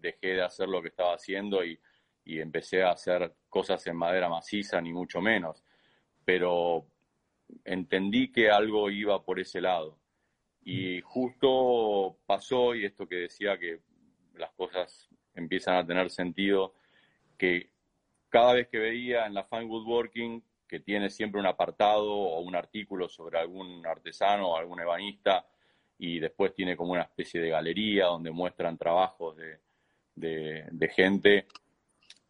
dejé 0.00 0.28
de 0.34 0.42
hacer 0.42 0.68
lo 0.68 0.82
que 0.82 0.88
estaba 0.88 1.14
haciendo 1.14 1.64
y, 1.64 1.78
y 2.24 2.40
empecé 2.40 2.82
a 2.82 2.92
hacer 2.92 3.34
cosas 3.48 3.86
en 3.86 3.96
madera 3.96 4.28
maciza, 4.28 4.80
ni 4.80 4.92
mucho 4.92 5.20
menos, 5.20 5.62
pero 6.24 6.86
entendí 7.64 8.32
que 8.32 8.50
algo 8.50 8.90
iba 8.90 9.22
por 9.22 9.40
ese 9.40 9.60
lado. 9.60 9.98
Y 10.62 11.00
justo 11.02 12.18
pasó, 12.26 12.74
y 12.74 12.86
esto 12.86 13.06
que 13.06 13.16
decía 13.16 13.58
que 13.58 13.80
las 14.34 14.52
cosas 14.52 15.08
empiezan 15.34 15.76
a 15.76 15.86
tener 15.86 16.10
sentido, 16.10 16.74
que 17.36 17.70
cada 18.28 18.54
vez 18.54 18.68
que 18.68 18.78
veía 18.78 19.26
en 19.26 19.34
la 19.34 19.44
Fine 19.44 19.66
Woodworking, 19.66 20.42
que 20.66 20.80
tiene 20.80 21.10
siempre 21.10 21.40
un 21.40 21.46
apartado 21.46 22.10
o 22.10 22.40
un 22.40 22.56
artículo 22.56 23.08
sobre 23.08 23.38
algún 23.38 23.86
artesano 23.86 24.52
o 24.52 24.56
algún 24.56 24.80
ebanista, 24.80 25.46
y 25.98 26.18
después 26.18 26.54
tiene 26.54 26.76
como 26.76 26.92
una 26.92 27.02
especie 27.02 27.40
de 27.40 27.50
galería 27.50 28.06
donde 28.06 28.30
muestran 28.30 28.76
trabajos 28.76 29.36
de, 29.36 29.58
de, 30.16 30.88
gente, 30.88 31.46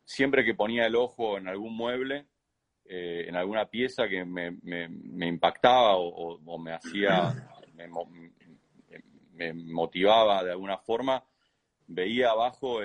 siempre 0.05 0.45
que 0.45 0.55
ponía 0.55 0.87
el 0.87 0.97
ojo 0.97 1.39
en 1.39 1.49
algún 1.49 1.77
mueble, 1.77 2.27
eh, 2.85 3.25
en 3.29 3.37
alguna 3.37 3.67
pieza 3.67 4.09
que 4.09 4.25
me, 4.25 4.51
me, 4.63 5.27
impactaba 5.27 5.97
o, 5.97 6.59
me 6.59 6.73
hacía 6.75 7.33
me, 9.33 9.53
motivaba 9.55 10.45
de 10.45 10.53
alguna 10.53 10.79
forma, 10.79 11.25
veía 11.87 12.31
abajo 12.31 12.81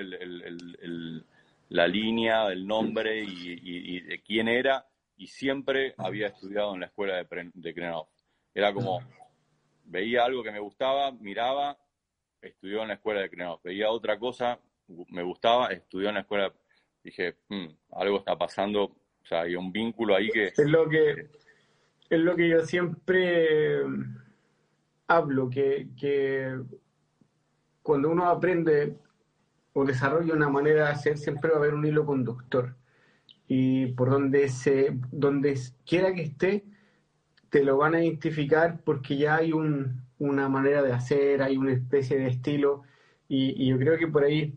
la 1.70 1.88
línea, 1.88 2.48
el 2.48 2.66
nombre 2.66 3.24
y, 3.24 4.00
de 4.02 4.22
quién 4.22 4.48
era, 4.48 4.88
y 5.18 5.28
siempre 5.28 5.94
había 5.98 6.28
estudiado 6.28 6.74
en 6.74 6.82
la 6.82 6.86
escuela 6.88 7.18
de, 7.18 7.52
de 7.54 7.74
Krenov. 7.74 8.08
Era 8.54 8.74
como, 8.74 9.00
veía 9.84 10.24
algo 10.24 10.44
que 10.44 10.52
me 10.52 10.60
gustaba, 10.60 11.12
miraba, 11.12 11.78
estudió 12.42 12.82
en 12.82 12.90
la 12.90 12.94
escuela 12.96 13.22
de 13.22 13.30
Krenov. 13.30 13.62
Veía 13.64 13.92
otra 13.92 14.18
cosa, 14.18 14.60
me 15.10 15.24
gustaba, 15.24 15.68
estudió 15.68 16.10
en 16.10 16.16
la 16.16 16.22
escuela. 16.22 16.54
Dije, 17.04 17.38
hmm, 17.50 17.68
algo 17.92 18.20
está 18.20 18.38
pasando, 18.38 18.84
o 18.84 19.26
sea, 19.26 19.42
hay 19.42 19.56
un 19.56 19.72
vínculo 19.72 20.16
ahí 20.16 20.30
que... 20.30 20.48
Es 20.48 20.70
lo 20.70 20.90
que, 20.90 21.30
es 22.10 22.20
lo 22.20 22.36
que 22.36 22.50
yo 22.50 22.66
siempre 22.66 23.84
hablo 25.10 25.50
que, 25.50 26.60
cuando 27.82 28.10
uno 28.10 28.26
aprende 28.26 28.96
o 29.74 29.84
desarrolla 29.84 30.34
una 30.34 30.50
manera 30.50 30.86
de 30.86 30.92
hacer, 30.92 31.18
siempre 31.18 31.50
va 31.50 31.58
a 31.58 31.60
haber 31.60 31.74
un 31.74 31.86
hilo 31.86 32.06
conductor. 32.06 32.76
Y 33.48 33.88
por 33.94 34.12
donde, 34.12 34.50
se, 34.50 34.98
donde 35.12 35.60
quiera 35.86 36.14
que 36.14 36.22
esté, 36.22 36.64
te 37.50 37.64
lo 37.64 37.78
van 37.78 37.96
a 37.96 38.04
identificar 38.04 38.80
porque 38.84 39.18
ya 39.18 39.38
hay 39.38 39.52
una 39.52 40.50
manera 40.50 40.84
de 40.84 40.94
hacer, 40.94 41.42
hay 41.42 41.58
una 41.58 41.74
especie 41.74 42.18
de 42.18 42.28
estilo. 42.28 42.84
Y, 43.28 43.68
yo 43.68 43.78
creo 43.80 43.98
que 43.98 44.08
por 44.08 44.24
ahí 44.24 44.54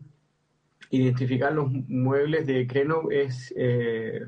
identificar 0.97 1.51
los 1.51 1.71
muebles 1.71 2.45
de 2.45 2.67
Creno 2.67 3.09
es, 3.09 3.53
eh, 3.57 4.21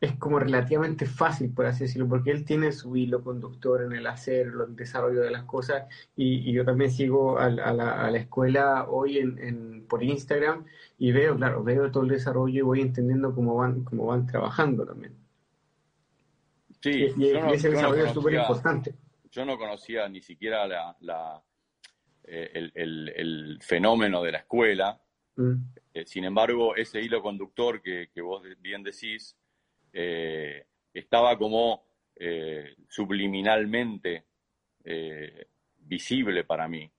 es 0.00 0.16
como 0.16 0.38
relativamente 0.38 1.06
fácil, 1.06 1.52
por 1.52 1.66
así 1.66 1.84
decirlo, 1.84 2.08
porque 2.08 2.30
él 2.30 2.44
tiene 2.44 2.72
su 2.72 2.96
hilo 2.96 3.22
conductor 3.22 3.82
en 3.82 3.92
el 3.92 4.06
hacer, 4.06 4.46
el 4.46 4.76
desarrollo 4.76 5.20
de 5.20 5.30
las 5.30 5.44
cosas, 5.44 5.84
y, 6.16 6.52
yo 6.52 6.64
también 6.64 6.90
sigo 6.90 7.38
a, 7.38 7.50
la, 7.50 8.16
escuela 8.16 8.86
hoy 8.88 9.18
en, 9.18 9.86
por 9.88 10.02
Instagram 10.02 10.64
y 10.98 11.12
veo, 11.12 11.36
claro, 11.36 11.62
veo 11.62 11.90
todo 11.90 12.04
el 12.04 12.10
desarrollo 12.10 12.58
y 12.58 12.62
voy 12.62 12.80
entendiendo 12.80 13.34
cómo 13.34 13.56
van, 13.56 13.84
cómo 13.84 14.06
van 14.06 14.26
trabajando 14.26 14.86
también. 14.86 15.14
Sí, 16.80 17.12
y, 17.16 17.26
ese 17.52 17.70
desarrollo 17.70 18.06
es 18.06 18.12
súper 18.12 18.34
importante. 18.34 18.94
Yo 19.30 19.44
no 19.44 19.56
conocía 19.56 20.08
ni 20.08 20.20
siquiera 20.20 20.66
la, 21.00 21.42
eh, 22.24 22.70
el, 22.74 23.58
fenómeno 23.60 24.22
de 24.22 24.32
la 24.32 24.38
escuela, 24.38 25.00
mm. 25.36 25.54
eh, 25.94 26.06
sin 26.06 26.24
embargo, 26.24 26.76
ese 26.76 27.00
hilo 27.00 27.22
conductor 27.22 27.80
que, 27.82 28.10
que 28.12 28.20
vos 28.20 28.42
bien 28.60 28.82
decís, 28.82 29.36
eh, 29.92 30.66
estaba 30.92 31.36
como 31.38 31.84
eh, 32.16 32.74
subliminalmente 32.88 34.26
visible 35.78 36.44
para 36.44 36.66
mí. 36.66 36.90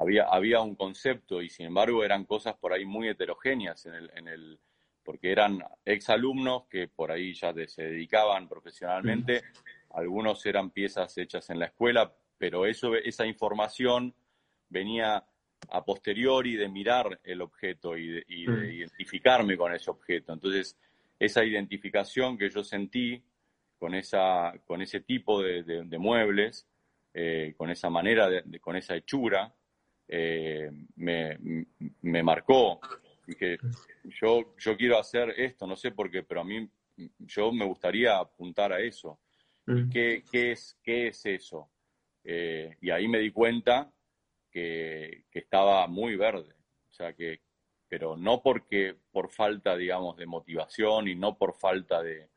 había, 0.00 0.24
había 0.24 0.60
un 0.60 0.76
concepto 0.76 1.42
y 1.42 1.48
sin 1.48 1.66
embargo 1.66 2.04
eran 2.04 2.24
cosas 2.24 2.56
por 2.56 2.72
ahí 2.72 2.84
muy 2.84 3.08
heterogéneas 3.08 3.86
en 3.86 3.94
el, 3.94 4.10
en 4.14 4.28
el 4.28 4.60
porque 5.06 5.30
eran 5.30 5.62
exalumnos 5.84 6.66
que 6.68 6.88
por 6.88 7.12
ahí 7.12 7.32
ya 7.32 7.54
se 7.68 7.82
dedicaban 7.84 8.48
profesionalmente, 8.48 9.44
algunos 9.90 10.44
eran 10.44 10.70
piezas 10.70 11.16
hechas 11.16 11.48
en 11.50 11.60
la 11.60 11.66
escuela, 11.66 12.12
pero 12.36 12.66
eso, 12.66 12.96
esa 12.96 13.24
información 13.24 14.12
venía 14.68 15.24
a 15.70 15.84
posteriori 15.84 16.56
de 16.56 16.68
mirar 16.68 17.20
el 17.24 17.40
objeto 17.40 17.96
y 17.96 18.08
de, 18.08 18.24
y 18.28 18.46
de 18.46 18.74
identificarme 18.74 19.56
con 19.56 19.74
ese 19.74 19.90
objeto. 19.90 20.32
Entonces, 20.32 20.76
esa 21.18 21.44
identificación 21.44 22.36
que 22.36 22.50
yo 22.50 22.62
sentí 22.62 23.22
con, 23.78 23.94
esa, 23.94 24.54
con 24.66 24.82
ese 24.82 25.00
tipo 25.00 25.42
de, 25.42 25.98
muebles, 25.98 26.66
eh, 27.14 27.54
con 27.56 27.70
esa 27.70 27.90
manera, 27.90 28.28
de, 28.28 28.60
con 28.60 28.76
esa 28.76 28.96
hechura, 28.96 29.54
eh, 30.08 30.70
me, 30.96 31.66
me, 32.02 32.22
marcó. 32.22 32.80
Dije, 33.26 33.58
yo, 34.04 34.54
yo 34.58 34.76
quiero 34.76 34.98
hacer 34.98 35.34
esto, 35.36 35.66
no 35.66 35.76
sé 35.76 35.90
por 35.90 36.10
qué, 36.10 36.22
pero 36.22 36.42
a 36.42 36.44
mí 36.44 36.68
yo 37.18 37.52
me 37.52 37.64
gustaría 37.64 38.18
apuntar 38.18 38.72
a 38.72 38.80
eso. 38.80 39.18
Mm. 39.66 39.90
¿Qué, 39.90 40.24
qué, 40.30 40.52
es, 40.52 40.78
¿Qué 40.82 41.08
es 41.08 41.26
eso? 41.26 41.68
Eh, 42.22 42.76
y 42.80 42.90
ahí 42.90 43.08
me 43.08 43.18
di 43.18 43.30
cuenta 43.30 43.92
que, 44.56 45.24
que, 45.30 45.40
estaba 45.40 45.86
muy 45.86 46.16
verde. 46.16 46.54
O 46.88 46.92
sea, 46.94 47.12
que, 47.12 47.40
pero 47.90 48.16
no 48.16 48.40
porque 48.42 48.96
por 49.12 49.30
falta, 49.30 49.76
digamos, 49.76 50.16
de 50.16 50.24
motivación 50.24 51.08
y 51.08 51.14
no 51.14 51.36
por 51.36 51.52
falta 51.52 52.02
de, 52.02 52.30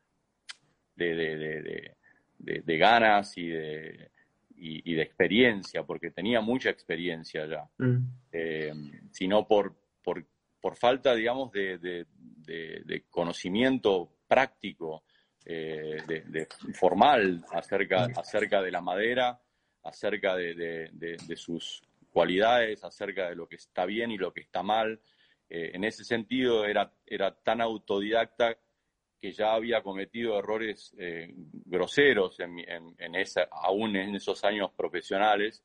de, 0.94 2.76
ganas 2.76 3.38
y 3.38 3.48
de, 3.48 4.10
y, 4.54 4.94
de 4.94 5.00
experiencia, 5.00 5.82
porque 5.84 6.10
tenía 6.10 6.42
mucha 6.42 6.68
experiencia 6.68 7.46
ya, 7.46 7.66
mm. 7.78 7.96
eh, 8.32 8.74
sino 9.10 9.48
por, 9.48 9.74
por, 10.02 10.22
por, 10.60 10.76
falta, 10.76 11.14
digamos, 11.14 11.50
de, 11.52 12.04
conocimiento 13.08 14.12
práctico, 14.28 15.04
eh, 15.46 15.96
formal 16.74 17.42
acerca, 17.50 18.08
acerca 18.14 18.60
de 18.60 18.70
la 18.70 18.82
madera, 18.82 19.40
acerca 19.82 20.36
de 20.36 21.34
sus 21.34 21.82
cualidades, 22.10 22.84
acerca 22.84 23.28
de 23.28 23.36
lo 23.36 23.48
que 23.48 23.56
está 23.56 23.86
bien 23.86 24.10
y 24.10 24.18
lo 24.18 24.32
que 24.32 24.40
está 24.40 24.62
mal, 24.62 25.00
eh, 25.48 25.72
en 25.74 25.84
ese 25.84 26.04
sentido 26.04 26.64
era, 26.64 26.92
era 27.06 27.34
tan 27.34 27.60
autodidacta 27.60 28.56
que 29.20 29.32
ya 29.32 29.52
había 29.52 29.82
cometido 29.82 30.38
errores 30.38 30.94
eh, 30.98 31.34
groseros 31.66 32.40
en, 32.40 33.14
esa, 33.14 33.48
aún 33.50 33.94
en 33.96 34.14
esos 34.14 34.44
años 34.44 34.70
profesionales, 34.76 35.62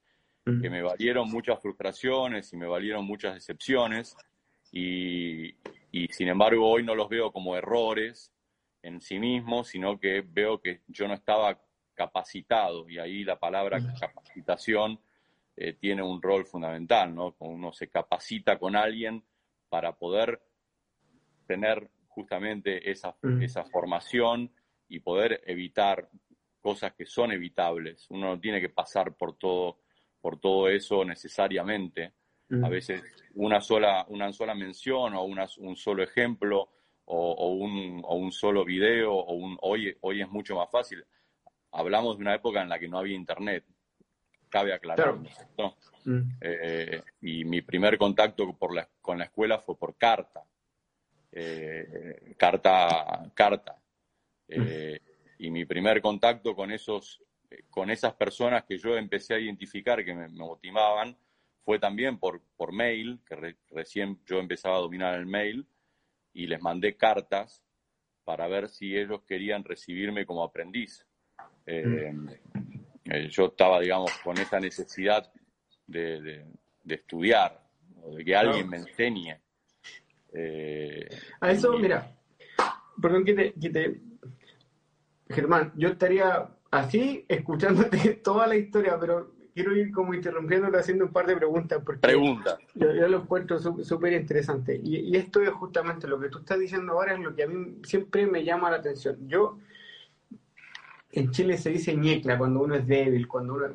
que 0.62 0.70
me 0.70 0.84
valieron 0.84 1.32
muchas 1.32 1.60
frustraciones 1.60 2.54
y 2.54 2.58
me 2.58 2.68
valieron 2.68 3.04
muchas 3.04 3.34
decepciones, 3.34 4.16
y, 4.72 5.56
sin 6.12 6.28
embargo 6.28 6.70
hoy 6.70 6.84
no 6.84 6.93
los 6.93 7.10
veo 7.10 7.32
como 7.32 7.56
errores 7.56 8.32
en 8.84 9.02
sí 9.02 9.18
mismos, 9.18 9.70
sino 9.70 10.00
que 10.00 10.22
veo 10.22 10.62
que 10.62 10.82
yo 10.88 11.08
no 11.08 11.16
estaba 11.16 11.60
capacitado, 11.96 12.88
y 12.89 13.00
ahí 13.00 13.24
la 13.24 13.39
palabra 13.39 13.80
capacitación 14.00 15.00
eh, 15.58 15.74
tiene 15.74 16.03
un 16.03 16.22
rol 16.22 16.45
fundamental, 16.45 17.14
¿no? 17.14 17.36
Uno 17.39 17.72
se 17.72 17.89
capacita 17.89 18.60
con 18.60 18.76
alguien 18.76 19.24
para 19.70 19.95
poder 19.95 20.41
tener 21.47 21.89
justamente 22.08 22.89
esa, 22.89 23.16
mm. 23.22 23.41
esa 23.41 23.64
formación 23.66 24.51
y 24.88 24.99
poder 24.99 25.41
evitar 25.45 26.10
cosas 26.62 26.93
que 26.93 27.06
son 27.06 27.32
evitables. 27.32 28.08
Uno 28.10 28.28
no 28.28 28.39
tiene 28.39 28.60
que 28.60 28.70
pasar 28.70 29.16
por 29.16 29.38
todo, 29.38 29.80
por 30.20 30.39
todo 30.39 30.68
eso 30.70 31.06
necesariamente. 31.06 32.14
A 32.51 32.56
mm. 32.56 32.70
veces 32.70 33.03
una 33.36 33.62
sola, 33.62 34.06
una 34.10 34.32
sola 34.34 34.56
mención 34.56 35.14
o 35.14 35.24
un 35.24 35.76
solo 35.76 36.03
ejemplo 36.03 36.70
o, 37.06 37.53
un, 37.53 38.01
o, 38.03 38.16
un, 38.16 38.32
solo 38.32 38.66
video 38.66 39.14
o 39.14 39.34
un, 39.34 39.58
hoy, 39.62 39.95
hoy 40.01 40.22
es 40.22 40.30
mucho 40.30 40.56
más 40.56 40.70
fácil. 40.72 41.03
Hablamos 41.72 42.18
de 42.18 42.24
una 42.24 42.36
época 42.36 42.62
en 42.62 42.70
la 42.70 42.80
que 42.80 42.88
no 42.88 42.97
había 42.97 43.16
internet, 43.16 43.66
cabe 44.56 44.74
aclarar. 44.74 45.16
Mm. 46.06 46.20
Eh, 46.39 47.01
y 47.22 47.43
mi 47.43 47.62
primer 47.62 47.97
contacto 47.97 48.56
por 48.58 48.74
la, 48.74 48.88
con 49.01 49.18
la 49.18 49.26
escuela 49.26 49.60
fue 49.60 49.78
por 49.78 49.97
carta. 49.97 50.45
Eh, 51.30 52.34
carta, 52.38 53.30
carta. 53.34 53.78
Eh, 54.47 54.97
y 55.39 55.51
mi 55.51 55.66
primer 55.66 56.01
contacto 56.01 56.56
con 56.56 56.72
esos, 56.72 57.22
con 57.70 57.89
esas 57.89 58.14
personas 58.14 58.64
que 58.64 58.78
yo 58.78 58.95
empecé 58.95 59.34
a 59.34 59.39
identificar 59.39 60.06
que 60.06 60.14
me, 60.14 60.30
motivaban 60.30 61.18
fue 61.66 61.78
también 61.78 62.18
por, 62.18 62.41
por 62.56 62.72
mail, 62.72 63.20
que 63.28 63.58
recién 63.72 64.22
yo 64.26 64.39
empezaba 64.39 64.78
a 64.78 64.82
dominar 64.82 65.16
el 65.16 65.26
mail, 65.26 65.68
y 66.32 66.47
les 66.47 66.62
mandé 66.62 66.95
cartas 66.95 67.62
para 68.24 68.47
ver 68.47 68.70
si 68.70 68.95
ellos 68.95 69.24
querían 69.28 69.66
recibirme 69.66 70.26
como 70.26 70.43
aprendiz. 70.43 71.06
Mm. 71.68 72.75
Yo 73.30 73.45
estaba, 73.45 73.80
digamos, 73.80 74.12
con 74.24 74.38
esa 74.38 74.60
necesidad 74.60 75.32
de, 75.88 76.45
estudiar, 76.88 77.62
o 78.01 78.16
de 78.16 78.26
que 78.26 78.36
alguien 78.36 78.70
me 78.70 78.78
enseñe. 78.78 79.39
Eh, 80.34 81.08
a 81.39 81.51
eso, 81.51 81.78
mira, 81.78 82.16
perdón 83.01 83.24
que 83.24 83.34
te, 83.34 84.01
Germán, 85.30 85.72
yo 85.76 85.89
estaría 85.89 86.49
así 86.72 87.26
escuchándote 87.28 88.16
toda 88.24 88.47
la 88.47 88.56
historia, 88.56 88.99
pero 88.99 89.34
quiero 89.53 89.76
ir 89.76 89.91
como 89.91 90.14
interrumpiéndote 90.14 90.78
haciendo 90.78 91.06
un 91.06 91.12
par 91.12 91.26
de 91.26 91.38
preguntas. 91.38 91.82
Porque 91.84 92.01
Pregunta. 92.01 92.58
Yo, 92.74 93.08
lo 93.08 93.22
encuentro 93.22 93.60
súper 93.60 94.14
interesante. 94.14 94.80
Y, 94.84 94.97
y, 94.97 95.16
esto 95.16 95.41
es 95.41 95.49
justamente 95.51 96.08
lo 96.08 96.20
que 96.20 96.30
tú 96.30 96.39
estás 96.39 96.60
diciendo 96.60 96.93
ahora, 96.93 97.14
es 97.14 97.20
lo 97.22 97.34
que 97.34 97.43
a 97.43 97.47
mí 97.47 97.78
siempre 97.84 98.28
me 98.28 98.43
llama 98.43 98.70
la 98.70 98.78
atención. 98.78 99.18
Yo, 99.28 99.58
en 101.16 101.32
Chile 101.32 101.57
se 101.57 101.70
dice 101.70 101.95
ñecla 101.95 102.38
cuando 102.38 102.61
uno 102.61 102.76
es 102.76 102.86
débil, 102.86 103.28
cuando 103.28 103.55
uno, 103.55 103.70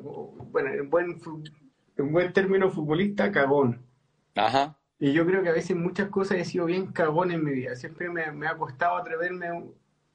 bueno, 0.50 0.70
en 0.70 0.90
buen 0.90 1.18
un 1.96 2.12
buen 2.12 2.32
término 2.32 2.70
futbolista, 2.70 3.32
cagón. 3.32 3.82
Ajá. 4.34 4.76
Y 4.98 5.12
yo 5.12 5.26
creo 5.26 5.42
que 5.42 5.48
a 5.48 5.54
veces 5.54 5.76
muchas 5.76 6.10
cosas 6.10 6.38
he 6.38 6.44
sido 6.44 6.66
bien 6.66 6.88
cagón 6.92 7.30
en 7.30 7.42
mi 7.42 7.52
vida. 7.52 7.74
Siempre 7.76 8.10
me, 8.10 8.46
ha 8.46 8.56
costado 8.56 8.98
atreverme 8.98 9.46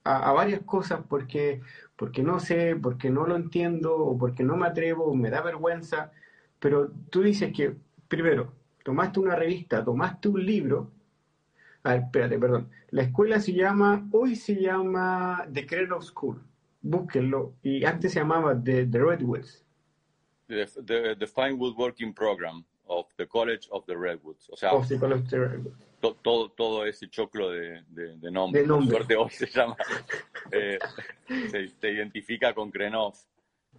a, 0.04 0.32
varias 0.32 0.62
cosas 0.62 1.02
porque, 1.10 1.62
porque 1.96 2.22
no 2.22 2.40
sé, 2.40 2.76
porque 2.76 3.10
no 3.10 3.26
lo 3.26 3.36
entiendo, 3.36 3.96
o 3.96 4.18
porque 4.18 4.44
no 4.44 4.56
me 4.56 4.68
atrevo, 4.68 5.06
o 5.06 5.16
me 5.16 5.32
da 5.32 5.42
vergüenza. 5.42 6.12
Pero 6.60 6.92
tú 7.10 7.24
dices 7.24 7.52
que, 7.52 7.76
primero, 8.08 8.54
tomaste 8.84 9.20
una 9.20 9.36
revista, 9.36 9.84
tomaste 9.84 10.30
un 10.30 10.46
libro. 10.46 10.92
A 11.84 11.94
ver, 11.94 12.02
espérate, 12.04 12.38
perdón. 12.38 12.70
La 12.92 13.02
escuela 13.04 13.40
se 13.40 13.54
llama, 13.54 14.08
hoy 14.12 14.36
se 14.36 14.62
llama 14.62 15.48
The 15.52 15.66
Cradle 15.66 16.02
School. 16.02 16.42
Búsquenlo. 16.88 17.56
Y 17.64 17.84
antes 17.86 18.14
se 18.14 18.20
llamaba 18.20 18.62
The, 18.62 18.86
The 18.86 19.00
Redwoods 19.00 19.66
the, 20.48 21.16
the, 21.20 21.28
Fine 21.28 21.58
Woodworking 21.58 22.14
Program 22.14 22.64
of 22.88 23.06
the 23.18 23.26
College 23.26 23.68
of 23.72 23.86
the 23.86 23.98
Redwoods. 23.98 24.50
O 24.50 24.56
sea, 24.56 24.72
todo, 26.22 26.50
todo 26.50 26.86
ese 26.86 27.10
choclo 27.10 27.50
de, 27.50 27.82
de, 27.90 28.32
nombres. 28.32 28.64
De 28.64 28.68
nombre. 28.68 28.98
suerte 28.98 29.16
hoy 29.16 29.30
se 29.30 29.48
llama. 29.48 29.76
Eh, 30.52 30.78
se, 31.50 31.92
identifica 31.92 32.54
con 32.54 32.70
Krenov. 32.70 33.16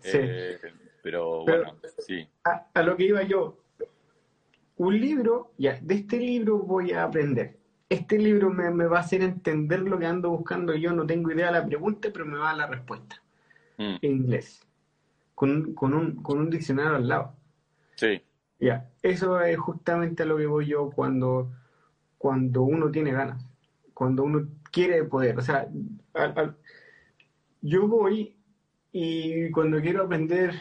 Eh, 0.03 0.59
pero, 1.01 1.45
bueno, 1.45 1.77
sí. 1.99 2.27
A, 2.43 2.83
lo 2.83 2.97
que 2.97 3.05
iba 3.05 3.23
yo. 3.23 3.63
Un 4.79 5.01
libro, 5.01 5.53
ya, 5.57 5.79
de 5.81 5.95
este 5.95 6.19
libro 6.19 6.59
voy 6.59 6.91
a 6.91 7.05
aprender. 7.05 7.57
Este 7.89 8.19
libro 8.19 8.51
me, 8.51 8.71
me, 8.71 8.87
va 8.87 8.99
a 8.99 9.01
hacer 9.01 9.23
entender 9.23 9.81
lo 9.81 9.99
que 9.99 10.07
ando 10.07 10.31
buscando. 10.31 10.75
Yo 10.75 10.93
no 10.93 11.07
tengo 11.07 11.31
idea 11.31 11.47
de 11.47 11.53
la 11.53 11.67
pregunta, 11.67 12.09
pero 12.13 12.27
me 12.27 12.39
va 12.39 12.47
a 12.47 12.49
dar 12.49 12.57
la 12.57 12.67
respuesta. 12.67 13.23
Mm. 13.79 13.97
En 14.03 14.13
inglés 14.13 14.67
con, 15.37 15.75
con, 15.75 15.95
un, 15.95 16.23
con 16.23 16.39
un 16.39 16.51
diccionario 16.51 16.97
al 16.97 17.07
lado. 17.07 17.37
Sí. 17.95 18.23
Ya, 18.59 18.89
eso 19.03 19.41
es 19.41 19.59
justamente 19.59 20.25
a 20.25 20.27
lo 20.27 20.39
que 20.39 20.47
voy 20.47 20.67
yo 20.67 20.91
cuando, 20.91 21.53
cuando 22.19 22.63
uno 22.63 22.91
tiene 22.91 23.13
ganas, 23.13 23.45
cuando 23.93 24.25
uno 24.25 24.49
quiere 24.73 25.05
poder. 25.05 25.39
O 25.39 25.43
sea, 25.43 25.69
yo 27.61 27.87
voy 27.87 28.35
y 28.93 29.51
cuando 29.51 29.81
quiero 29.83 30.05
aprender 30.05 30.55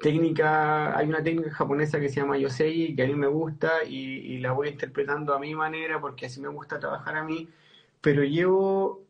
técnica, 0.00 0.96
hay 0.96 1.08
una 1.08 1.22
técnica 1.22 1.52
japonesa 1.52 2.00
que 2.00 2.08
se 2.08 2.20
llama 2.20 2.38
Yosei, 2.38 2.94
que 2.94 3.02
a 3.02 3.06
mí 3.06 3.14
me 3.14 3.26
gusta 3.26 3.84
y, 3.84 4.38
la 4.38 4.52
voy 4.52 4.68
interpretando 4.68 5.34
a 5.34 5.38
mi 5.38 5.54
manera 5.54 6.00
porque 6.00 6.26
así 6.26 6.40
me 6.40 6.48
gusta 6.48 6.78
trabajar 6.78 7.16
a 7.16 7.24
mí, 7.24 7.48
pero 8.00 8.24
llevo, 8.24 9.02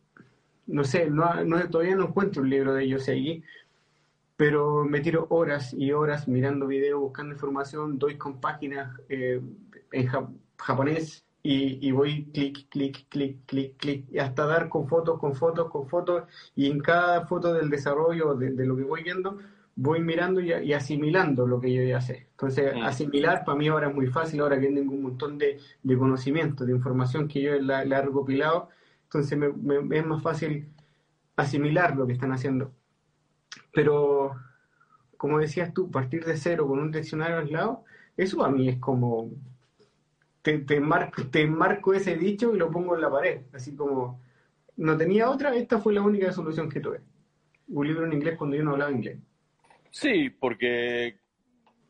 no 0.67 0.85
sé, 0.85 1.11
no, 1.11 1.27
todavía 1.71 1.97
no 1.97 2.09
encuentro 2.09 2.43
un 2.43 2.51
libro 2.51 2.75
de 2.75 2.89
Yosei, 2.89 3.43
pero 4.37 4.85
me 4.85 5.01
tiro 5.01 5.27
horas 5.31 5.73
y 5.75 5.93
horas 5.93 6.29
mirando 6.29 6.67
videos, 6.67 7.01
buscando 7.01 7.35
información, 7.35 7.99
doy 7.99 8.19
con 8.19 8.41
páginas 8.41 8.99
eh, 9.09 9.41
en 9.93 10.09
japonés 10.59 11.25
y, 11.43 11.91
voy 11.91 12.27
clic, 12.33 12.69
clic, 12.69 13.09
clic, 13.09 13.45
clic, 13.47 13.77
clic, 13.77 14.07
y 14.13 14.19
hasta 14.19 14.47
dar 14.47 14.69
con 14.69 14.87
fotos, 14.89 15.19
con 15.19 15.35
fotos, 15.35 15.71
con 15.71 15.89
fotos, 15.89 16.25
y 16.55 16.71
en 16.71 16.81
cada 16.81 17.27
foto 17.27 17.53
del 17.53 17.69
desarrollo 17.69 18.35
de, 18.35 18.51
lo 18.65 18.77
que 18.77 18.85
voy 18.85 19.03
viendo, 19.03 19.39
voy 19.75 20.01
mirando 20.01 20.41
y, 20.41 20.73
asimilando 20.73 21.47
lo 21.47 21.61
que 21.61 21.73
yo 21.73 21.83
ya 21.83 22.01
sé. 22.01 22.27
Entonces, 22.33 22.75
mm. 22.75 22.83
asimilar 22.83 23.45
para 23.45 23.59
mí 23.59 23.69
ahora 23.69 23.89
es 23.89 23.95
muy 23.95 24.07
fácil, 24.09 24.41
ahora 24.41 24.61
que 24.61 24.69
tengo 24.69 24.93
un 24.93 25.03
montón 25.03 25.39
de, 25.39 25.59
de 25.83 25.99
conocimiento, 25.99 26.65
de 26.65 26.73
información 26.73 27.29
que 27.29 27.43
yo 27.43 27.59
la, 27.61 27.83
he 27.83 28.03
recopilado, 28.03 28.69
entonces 29.05 29.39
me, 29.39 29.97
es 29.97 30.07
más 30.07 30.23
fácil 30.23 30.69
asimilar 31.37 31.97
lo 31.97 32.07
que 32.07 32.13
están 32.15 32.33
haciendo. 32.33 32.73
Pero, 33.73 34.33
como 35.17 35.39
decías 35.39 35.73
tú, 35.73 35.91
partir 35.91 36.25
de 36.25 36.37
cero 36.37 36.67
con 36.67 36.79
un 36.79 36.91
diccionario 36.91 37.39
aislado, 37.39 37.85
eso 38.17 38.45
a 38.45 38.51
mí 38.51 38.69
es 38.69 38.79
como 38.79 39.31
te, 40.43 40.59
te, 40.59 40.81
marco, 40.81 41.27
te 41.29 41.47
marco 41.47 41.95
ese 41.95 42.17
dicho 42.17 42.55
y 42.55 42.59
lo 42.59 42.71
pongo 42.71 42.95
en 42.95 43.01
la 43.01 43.11
pared. 43.11 43.43
Así 43.53 43.75
como, 43.75 44.21
no 44.77 44.97
tenía 44.97 45.31
otra, 45.31 45.55
esta 45.55 45.79
fue 45.79 45.95
la 45.95 46.03
única 46.03 46.33
solución 46.33 46.69
que 46.69 46.81
tuve. 46.81 47.01
Un 47.69 47.87
libro 47.87 48.07
en 48.07 48.13
inglés 48.13 48.37
cuando 48.37 48.57
yo 48.57 48.65
no 48.65 48.73
hablaba 48.73 48.91
inglés. 48.91 49.19
Sí, 49.93 50.31
porque, 50.31 51.19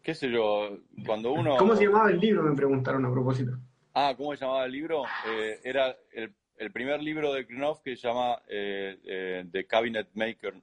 qué 0.03 0.14
sé 0.14 0.28
yo, 0.28 0.76
cuando 1.07 1.32
uno... 1.32 1.57
¿Cómo 1.57 1.76
se 1.76 1.84
llamaba 1.84 2.11
el 2.11 2.18
libro? 2.18 2.42
Me 2.42 2.55
preguntaron 2.55 3.07
a 3.07 3.12
propósito. 3.12 3.53
Ah, 3.94 4.12
¿cómo 4.16 4.34
se 4.34 4.44
llamaba 4.44 4.66
el 4.66 4.72
libro? 4.72 5.05
Eh, 5.28 5.61
era 5.62 5.96
el, 6.12 6.34
el, 6.57 6.72
primer 6.72 7.00
libro 7.00 7.32
de 7.32 7.46
Krenov 7.46 7.80
que 7.80 7.96
se 7.96 8.09
llama 8.09 8.42
eh, 8.48 8.98
eh, 9.05 9.44
The 9.53 9.66
Cabinet 9.66 10.09
Maker, 10.14 10.55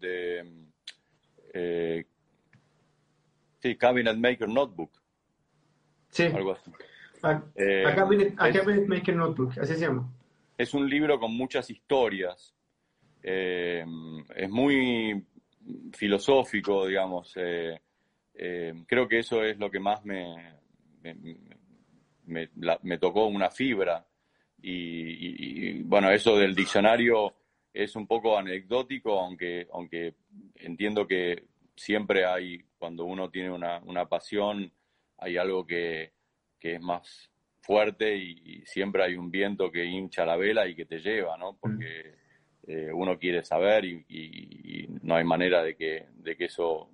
de, 0.00 0.44
sí, 3.60 3.76
Cabinet 3.76 4.16
Maker 4.16 4.48
Notebook. 4.48 4.90
Sí. 6.08 6.24
Algo 6.24 6.52
así. 6.52 6.72
Acá, 7.22 8.04
viene, 8.06 8.34
Maker 8.88 9.14
Notebook, 9.14 9.52
así 9.60 9.74
se 9.74 9.86
llama. 9.86 10.12
Es 10.58 10.74
un 10.74 10.90
libro 10.90 11.20
con 11.20 11.32
muchas 11.32 11.70
historias. 11.70 12.56
Es 13.22 14.50
muy 14.50 15.24
filosófico, 15.92 16.86
digamos. 16.86 17.32
Eh, 17.36 17.80
creo 18.86 19.08
que 19.08 19.18
eso 19.18 19.42
es 19.42 19.58
lo 19.58 19.70
que 19.70 19.80
más 19.80 20.04
me, 20.04 20.56
me, 22.24 22.98
tocó 22.98 23.26
una 23.26 23.50
fibra. 23.50 24.06
Y, 24.60 25.82
bueno, 25.82 26.10
eso 26.10 26.36
del 26.36 26.54
diccionario 26.54 27.34
es 27.72 27.96
un 27.96 28.06
poco 28.06 28.38
anecdótico, 28.38 29.18
aunque, 29.18 29.66
aunque 29.72 30.14
entiendo 30.56 31.06
que 31.06 31.44
siempre 31.74 32.24
hay, 32.24 32.62
cuando 32.78 33.04
uno 33.04 33.30
tiene 33.30 33.50
una, 33.50 33.78
una 33.80 34.06
pasión, 34.06 34.72
hay 35.18 35.36
algo 35.36 35.66
que, 35.66 36.12
que 36.58 36.74
es 36.74 36.80
más 36.80 37.30
fuerte 37.60 38.16
y, 38.16 38.62
siempre 38.66 39.04
hay 39.04 39.16
un 39.16 39.30
viento 39.30 39.70
que 39.70 39.84
hincha 39.84 40.24
la 40.24 40.36
vela 40.36 40.66
y 40.66 40.74
que 40.74 40.84
te 40.84 41.00
lleva, 41.00 41.36
¿no? 41.36 41.56
Porque 41.60 42.21
eh, 42.64 42.92
uno 42.92 43.18
quiere 43.18 43.42
saber 43.44 43.84
y, 43.84 44.88
no 45.02 45.16
hay 45.16 45.24
manera 45.24 45.62
de 45.62 45.74
que, 45.74 46.06
de 46.14 46.36
que 46.36 46.44
eso 46.44 46.88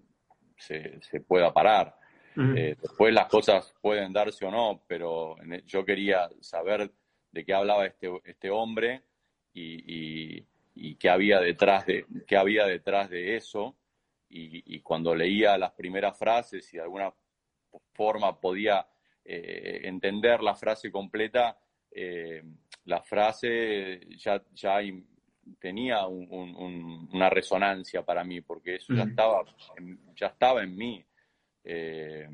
se, 0.57 1.01
pueda 1.27 1.53
parar. 1.53 1.95
Eh, 2.37 2.77
después 2.81 3.13
las 3.13 3.27
cosas 3.27 3.75
pueden 3.81 4.13
darse 4.13 4.45
o 4.45 4.51
no, 4.51 4.85
pero 4.87 5.37
e, 5.43 5.63
yo 5.67 5.85
quería 5.85 6.31
saber 6.41 6.91
de 7.33 7.45
qué 7.45 7.53
hablaba 7.53 7.85
este, 7.85 8.09
este 8.25 8.49
hombre 8.49 9.03
y, 9.53 10.45
qué 11.01 11.11
había 11.11 11.41
detrás 11.41 11.85
de 11.85 12.07
qué 12.27 12.37
había 12.37 12.65
detrás 12.65 13.11
de 13.11 13.37
eso 13.37 13.77
y, 14.29 14.81
cuando 14.81 15.15
leía 15.15 15.59
las 15.59 15.73
primeras 15.73 16.17
frases 16.17 16.73
y 16.73 16.77
de 16.77 16.83
alguna 16.85 17.13
forma 17.93 18.41
podía 18.41 18.87
eh, 19.25 19.81
entender 19.85 20.41
la 20.41 20.55
frase 20.55 20.93
completa, 20.93 21.59
la 22.85 23.03
frase 23.03 24.01
ya, 24.17 24.41
ya 24.55 24.81
tenía 25.59 26.07
una 26.07 27.31
resonancia 27.31 28.03
para 28.05 28.25
mí, 28.25 28.41
porque 28.41 28.77
eso 28.77 28.95
ya, 28.95 29.05
estaba, 29.05 29.45
en, 29.77 30.01
ya 30.15 30.29
estaba 30.29 30.63
en 30.63 30.77
mí. 30.77 31.05
Eh, 31.65 32.29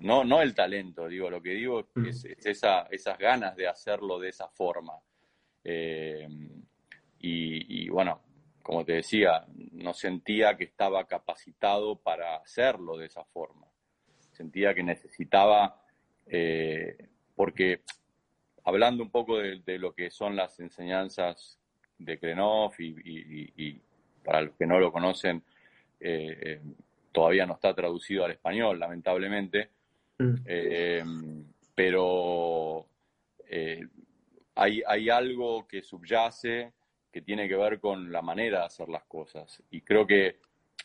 no, 0.00 0.24
no 0.24 0.42
el 0.42 0.54
talento, 0.54 1.08
digo, 1.08 1.30
lo 1.30 1.40
que 1.40 1.50
digo 1.50 1.88
es, 2.06 2.24
esa, 2.24 2.82
esas 2.90 3.18
ganas 3.18 3.56
de 3.56 3.68
hacerlo 3.68 4.18
de 4.18 4.28
esa 4.28 4.48
forma. 4.48 4.94
y, 7.18 7.88
bueno, 7.88 8.22
como 8.62 8.84
te 8.84 8.94
decía, 8.94 9.46
no 9.72 9.94
sentía 9.94 10.56
que 10.56 10.64
estaba 10.64 11.06
capacitado 11.06 11.96
para 11.96 12.36
hacerlo 12.36 12.96
de 12.96 13.06
esa 13.06 13.24
forma. 13.24 13.66
Sentía 14.32 14.74
que 14.74 14.82
necesitaba 14.82 15.84
eh, 16.26 16.96
porque 17.34 17.82
hablando 18.64 19.02
un 19.02 19.10
poco 19.10 19.38
de, 19.38 19.78
lo 19.78 19.94
que 19.94 20.10
son 20.10 20.36
las 20.36 20.58
enseñanzas 20.60 21.60
de 22.04 22.18
Krenov 22.18 22.72
y, 22.78 23.80
para 24.24 24.42
los 24.42 24.54
que 24.56 24.66
no 24.66 24.78
lo 24.78 24.90
conocen, 24.90 25.42
eh, 26.00 26.38
eh, 26.40 26.60
todavía 27.12 27.46
no 27.46 27.54
está 27.54 27.74
traducido 27.74 28.24
al 28.24 28.32
español, 28.32 28.78
lamentablemente, 28.78 29.70
mm. 30.18 31.42
pero 31.74 32.86
hay, 34.54 34.82
hay 34.86 35.10
algo 35.10 35.66
que 35.66 35.82
subyace 35.82 36.72
que 37.12 37.22
tiene 37.22 37.48
que 37.48 37.56
ver 37.56 37.78
con 37.78 38.10
la 38.10 38.22
manera 38.22 38.60
de 38.60 38.64
hacer 38.64 38.88
las 38.88 39.04
cosas. 39.04 39.62
Y 39.70 39.82
creo 39.82 40.04
que 40.04 40.40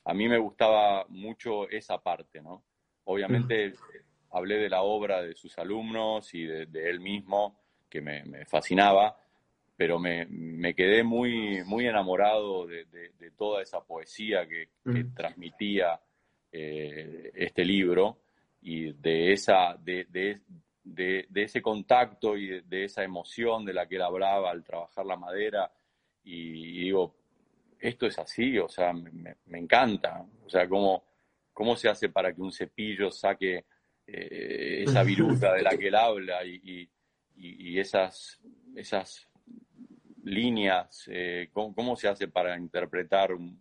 a 0.06 0.14
mí 0.14 0.28
me 0.28 0.38
gustaba 0.38 1.06
mucho 1.10 1.68
esa 1.70 1.98
parte, 1.98 2.42
¿no? 2.42 2.64
Obviamente 3.06 3.74
hablé 4.32 4.58
de 4.58 4.70
la 4.70 4.84
obra 4.84 5.22
de 5.22 5.34
sus 5.34 5.58
alumnos 5.58 6.34
y 6.34 6.46
de, 6.46 6.90
él 6.90 7.00
mismo, 7.00 7.60
que 7.90 8.02
me, 8.02 8.46
fascinaba, 8.46 9.18
pero 9.80 9.98
me, 9.98 10.76
quedé 10.76 11.06
muy, 11.06 11.64
muy 11.64 11.88
enamorado 11.88 12.68
de, 12.68 13.32
toda 13.38 13.62
esa 13.62 13.80
poesía 13.80 14.46
que, 14.46 14.68
transmitía 15.16 15.98
eh, 16.52 17.32
este 17.34 17.64
libro 17.64 18.18
y 18.62 18.92
de, 18.92 19.32
esa, 19.32 19.78
de, 19.80 20.42
ese 21.34 21.62
contacto 21.62 22.36
y 22.36 22.60
de, 22.60 22.84
esa 22.84 23.06
emoción 23.06 23.64
de 23.64 23.72
la 23.72 23.88
que 23.88 23.96
él 23.96 24.02
hablaba 24.02 24.52
al 24.52 24.66
trabajar 24.66 25.06
la 25.06 25.16
madera. 25.16 25.72
Y, 26.26 26.82
digo, 26.82 27.16
esto 27.80 28.06
es 28.06 28.20
así, 28.20 28.58
o 28.60 28.68
sea, 28.68 28.92
me, 28.92 29.38
encanta. 29.58 30.26
O 30.46 30.50
sea, 30.50 30.68
cómo, 30.68 31.06
cómo 31.54 31.78
se 31.78 31.88
hace 31.88 32.10
para 32.10 32.34
que 32.34 32.42
un 32.42 32.52
cepillo 32.52 33.12
saque 33.12 33.64
eh, 34.06 34.84
esa 34.86 35.04
viruta 35.04 35.54
de 35.54 35.62
la 35.62 35.78
que 35.78 35.88
él 35.88 35.96
habla 35.96 36.44
y, 36.44 36.90
esas, 37.80 38.42
esas 38.76 39.29
líneas, 40.30 41.06
eh, 41.12 41.50
¿cómo, 41.52 41.96
se 41.96 42.08
hace 42.08 42.28
para 42.28 42.58
interpretar 42.58 43.34
un, 43.34 43.58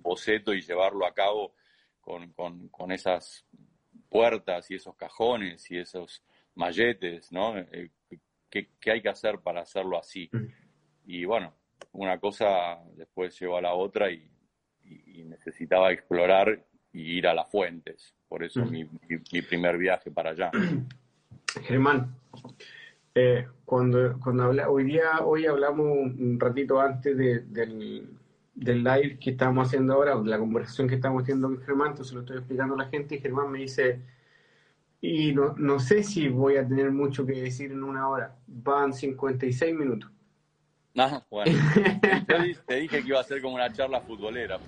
boceto 0.00 0.54
y 0.54 0.62
llevarlo 0.62 1.04
a 1.04 1.12
cabo 1.12 1.54
con, 2.00 2.92
esas 2.92 3.44
puertas 4.08 4.70
y 4.70 4.76
esos 4.76 4.96
cajones 4.96 5.70
y 5.70 5.78
esos 5.78 6.24
malletes, 6.54 7.30
¿no? 7.30 7.58
Eh, 7.58 7.90
¿qué, 8.48 8.68
hay 8.90 9.02
que 9.02 9.08
hacer 9.08 9.40
para 9.40 9.60
hacerlo 9.60 9.98
así? 9.98 10.30
Y 11.04 11.24
bueno, 11.26 11.54
una 11.92 12.18
cosa 12.18 12.82
después 12.94 13.38
llegó 13.38 13.58
a 13.58 13.62
la 13.62 13.74
otra 13.74 14.10
y 14.10 14.28
necesitaba 15.24 15.92
explorar 15.92 16.64
y 16.92 17.18
ir 17.18 17.26
a 17.26 17.34
las 17.34 17.50
fuentes. 17.50 18.14
Por 18.28 18.44
eso 18.44 18.64
mi, 18.64 18.84
primer 19.42 19.76
viaje 19.76 20.10
para 20.10 20.30
allá. 20.30 20.50
Germán, 21.62 22.14
eh, 23.20 23.46
cuando, 23.64 24.18
cuando 24.20 24.44
habla, 24.44 24.70
hoy 24.70 24.84
día, 24.84 25.20
hoy 25.24 25.46
hablamos 25.46 25.86
un 25.86 26.38
ratito 26.40 26.80
antes 26.80 27.16
del, 27.16 28.08
del 28.54 28.84
live 28.84 29.18
que 29.18 29.30
estamos 29.30 29.66
haciendo 29.66 29.94
ahora, 29.94 30.14
la 30.16 30.38
conversación 30.38 30.88
que 30.88 30.96
estamos 30.96 31.22
haciendo 31.22 31.48
con 31.48 31.60
Germán, 31.62 31.90
entonces 31.90 32.14
lo 32.14 32.20
estoy 32.20 32.38
explicando 32.38 32.74
a 32.74 32.78
la 32.78 32.88
gente 32.88 33.14
y 33.14 33.20
Germán 33.20 33.50
me 33.50 33.60
dice, 33.60 34.00
y 35.00 35.32
no, 35.32 35.54
no 35.56 35.78
sé 35.78 36.02
si 36.02 36.28
voy 36.28 36.56
a 36.56 36.66
tener 36.66 36.90
mucho 36.90 37.24
que 37.26 37.32
decir 37.32 37.72
en 37.72 37.82
una 37.82 38.08
hora, 38.08 38.36
van 38.46 38.92
56 38.92 39.74
minutos. 39.74 40.10
Ah, 40.96 41.24
bueno, 41.30 41.52
te 42.66 42.74
dije 42.74 43.02
que 43.02 43.08
iba 43.08 43.20
a 43.20 43.24
ser 43.24 43.40
como 43.40 43.54
una 43.54 43.72
charla 43.72 44.00
futbolera. 44.00 44.58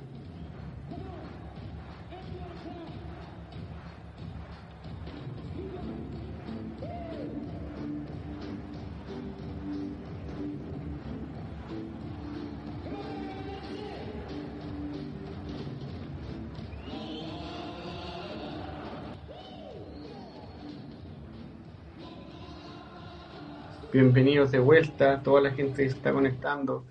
Bienvenidos 24.03 24.51
de 24.51 24.59
vuelta, 24.59 25.23
toda 25.23 25.41
la 25.41 25.53
gente 25.53 25.85
que 25.85 25.91
se 25.91 25.97
está 25.97 26.13
conectando, 26.13 26.85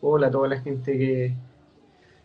hola 0.00 0.26
a 0.26 0.30
toda 0.32 0.48
la 0.48 0.60
gente 0.60 0.98
que, 0.98 1.36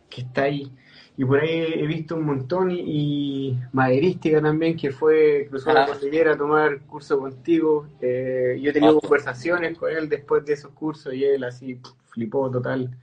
que 0.09 0.21
está 0.21 0.43
ahí. 0.43 0.71
Y 1.15 1.25
por 1.25 1.41
ahí 1.41 1.73
he 1.75 1.85
visto 1.85 2.15
un 2.15 2.25
montón 2.25 2.71
y, 2.71 3.55
Maderística 3.71 4.41
también, 4.41 4.75
que 4.75 4.89
fue 4.89 5.45
cruzó 5.47 5.71
la 5.71 5.85
cordillera 5.85 6.33
a 6.33 6.37
tomar 6.37 6.81
curso 6.87 7.19
contigo. 7.19 7.87
Eh, 8.01 8.59
yo 8.59 8.71
he 8.71 8.73
tenido 8.73 8.99
conversaciones 8.99 9.77
con 9.77 9.91
él 9.91 10.09
después 10.09 10.43
de 10.43 10.53
esos 10.53 10.71
cursos 10.71 11.13
y 11.13 11.23
él 11.23 11.43
así 11.43 11.79
flipó 12.09 12.49
total. 12.49 12.97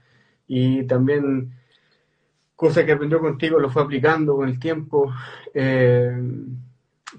Y 0.45 0.83
también 0.87 1.53
cosas 2.57 2.83
que 2.83 2.91
aprendió 2.91 3.21
contigo 3.21 3.59
lo 3.59 3.69
fue 3.69 3.83
aplicando 3.83 4.35
con 4.35 4.49
el 4.49 4.59
tiempo. 4.59 5.13
Eh, 5.53 6.21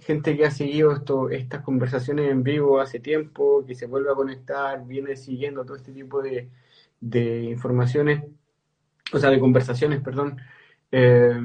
gente 0.01 0.37
que 0.37 0.47
ha 0.47 0.51
seguido 0.51 0.93
esto, 0.93 1.31
estas 1.31 1.63
conversaciones 1.63 2.31
en 2.31 2.43
vivo 2.43 2.81
hace 2.81 3.01
tiempo, 3.01 3.65
que 3.67 3.75
se 3.75 3.87
vuelve 3.87 4.11
a 4.11 4.15
conectar, 4.15 4.87
viene 4.87 5.17
siguiendo 5.17 5.65
todo 5.65 5.77
este 5.77 5.93
tipo 5.93 6.23
de, 6.23 6.49
de 7.01 7.43
informaciones, 7.45 8.25
o 9.13 9.19
sea, 9.19 9.31
de 9.31 9.41
conversaciones, 9.41 10.01
perdón. 10.01 10.41
Eh, 10.93 11.41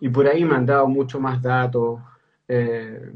y 0.00 0.08
por 0.08 0.26
ahí 0.26 0.44
me 0.44 0.56
han 0.56 0.66
dado 0.66 0.88
mucho 0.88 1.20
más 1.20 1.40
datos. 1.40 2.00
Eh, 2.48 3.12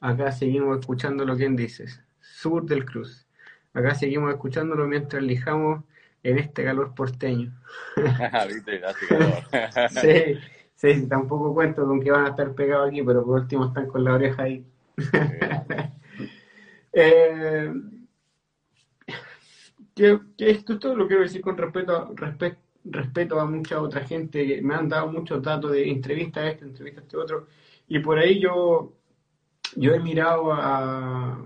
acá 0.00 0.32
seguimos 0.32 0.78
escuchando 0.78 1.24
lo 1.24 1.36
que 1.36 1.48
dices. 1.50 2.02
Sur 2.20 2.64
del 2.64 2.84
Cruz. 2.84 3.26
Acá 3.74 3.94
seguimos 3.94 4.32
escuchándolo 4.32 4.86
mientras 4.86 5.22
lijamos 5.22 5.84
en 6.22 6.38
este 6.38 6.64
calor 6.64 6.94
porteño. 6.94 7.52
sí, 9.90 10.38
sí, 10.82 11.06
tampoco 11.08 11.54
cuento 11.54 11.86
con 11.86 12.00
que 12.00 12.10
van 12.10 12.26
a 12.26 12.30
estar 12.30 12.52
pegados 12.54 12.88
aquí, 12.88 13.02
pero 13.02 13.24
por 13.24 13.40
último 13.40 13.66
están 13.66 13.86
con 13.86 14.02
la 14.02 14.14
oreja 14.14 14.42
ahí. 14.42 14.66
eh, 16.92 17.72
que, 19.94 20.20
esto, 20.38 20.72
esto 20.72 20.96
lo 20.96 21.06
quiero 21.06 21.22
decir 21.22 21.40
con 21.40 21.56
respeto 21.56 21.96
a, 21.96 22.10
respeto 22.84 23.40
a 23.40 23.46
mucha 23.46 23.80
otra 23.80 24.04
gente 24.04 24.44
que 24.44 24.60
me 24.60 24.74
han 24.74 24.88
dado 24.88 25.12
muchos 25.12 25.40
datos 25.40 25.70
de 25.70 25.88
entrevista 25.88 26.40
a 26.40 26.50
este, 26.50 26.64
entrevista 26.64 27.00
a 27.00 27.04
este 27.04 27.16
otro, 27.16 27.46
y 27.86 28.00
por 28.00 28.18
ahí 28.18 28.40
yo, 28.40 28.92
yo 29.76 29.94
he 29.94 30.00
mirado 30.00 30.52
a, 30.52 31.40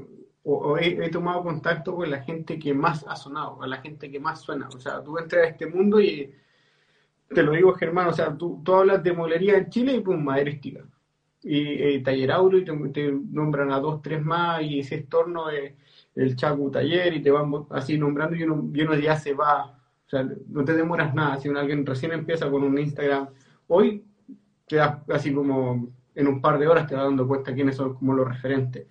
o, 0.45 0.79
he, 0.79 1.11
tomado 1.11 1.43
contacto 1.43 1.95
con 1.95 2.11
la 2.11 2.23
gente 2.23 2.59
que 2.59 2.73
más 2.73 3.05
ha 3.07 3.17
sonado, 3.17 3.59
con 3.59 3.69
la 3.69 3.79
gente 3.79 4.11
que 4.11 4.21
más 4.21 4.41
suena. 4.41 4.69
O 4.75 4.81
sea, 4.81 5.03
tú 5.03 5.19
entras 5.19 5.45
a 5.45 5.49
este 5.49 5.67
mundo 5.67 6.01
y 6.01 6.33
te 7.29 7.43
lo 7.43 7.53
digo, 7.53 7.75
Germán, 7.75 8.09
o 8.09 8.13
sea, 8.13 8.37
tú, 8.37 8.63
tú 8.65 8.75
hablas 8.75 9.03
de 9.03 9.13
molería 9.13 9.57
en 9.57 9.71
Chile 9.71 9.95
y 9.95 10.01
pum, 10.01 10.23
maderística. 10.23 10.85
Y 11.43 11.83
eh, 11.83 12.03
Taller 12.05 12.33
Auro 12.33 12.59
y 12.59 12.65
te, 12.65 13.13
nombran 13.13 13.71
a 13.71 13.79
dos, 13.79 14.03
tres 14.03 14.23
más 14.23 14.63
y 14.63 14.81
ese 14.81 14.97
estorno 14.97 15.51
es 15.51 15.75
el 16.15 16.35
Chacu 16.35 16.71
Taller 16.71 17.15
y 17.15 17.23
te 17.23 17.31
van 17.31 17.53
así 17.71 17.99
nombrando 17.99 18.37
y 18.37 18.43
uno, 18.43 18.71
y 18.73 18.83
uno 18.83 18.95
ya 18.97 19.17
se 19.17 19.33
va. 19.35 19.67
O 20.07 20.09
sea, 20.09 20.29
no 20.49 20.65
te 20.65 20.75
demoras 20.75 21.15
nada. 21.15 21.39
Si 21.39 21.49
alguien 21.49 21.85
recién 21.85 22.13
empieza 22.13 22.51
con 22.51 22.63
un 22.63 22.79
Instagram, 22.79 23.29
hoy 23.69 24.05
te 24.67 24.77
das 24.77 24.99
así 25.11 25.33
como 25.33 25.89
en 26.15 26.27
un 26.27 26.41
par 26.41 26.59
de 26.59 26.67
horas 26.67 26.87
te 26.87 26.95
vas 26.95 27.05
dando 27.05 27.29
cuenta 27.29 27.55
quiénes 27.55 27.77
son 27.77 27.95
como 27.95 28.15
los 28.15 28.27
referentes. 28.27 28.87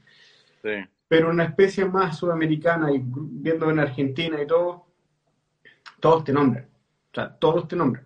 Sí 0.62 0.72
pero 1.08 1.30
una 1.30 1.44
especie 1.44 1.86
más 1.86 2.18
sudamericana 2.18 2.92
y 2.92 3.02
viendo 3.04 3.70
en 3.70 3.80
Argentina 3.80 4.42
y 4.42 4.48
todo, 4.48 4.88
todos 6.00 6.24
te 6.24 6.34
nombran. 6.34 6.66
O 6.66 7.16
sea, 7.16 7.36
todos 7.38 7.68
te 7.68 7.76
nombran. 7.76 8.05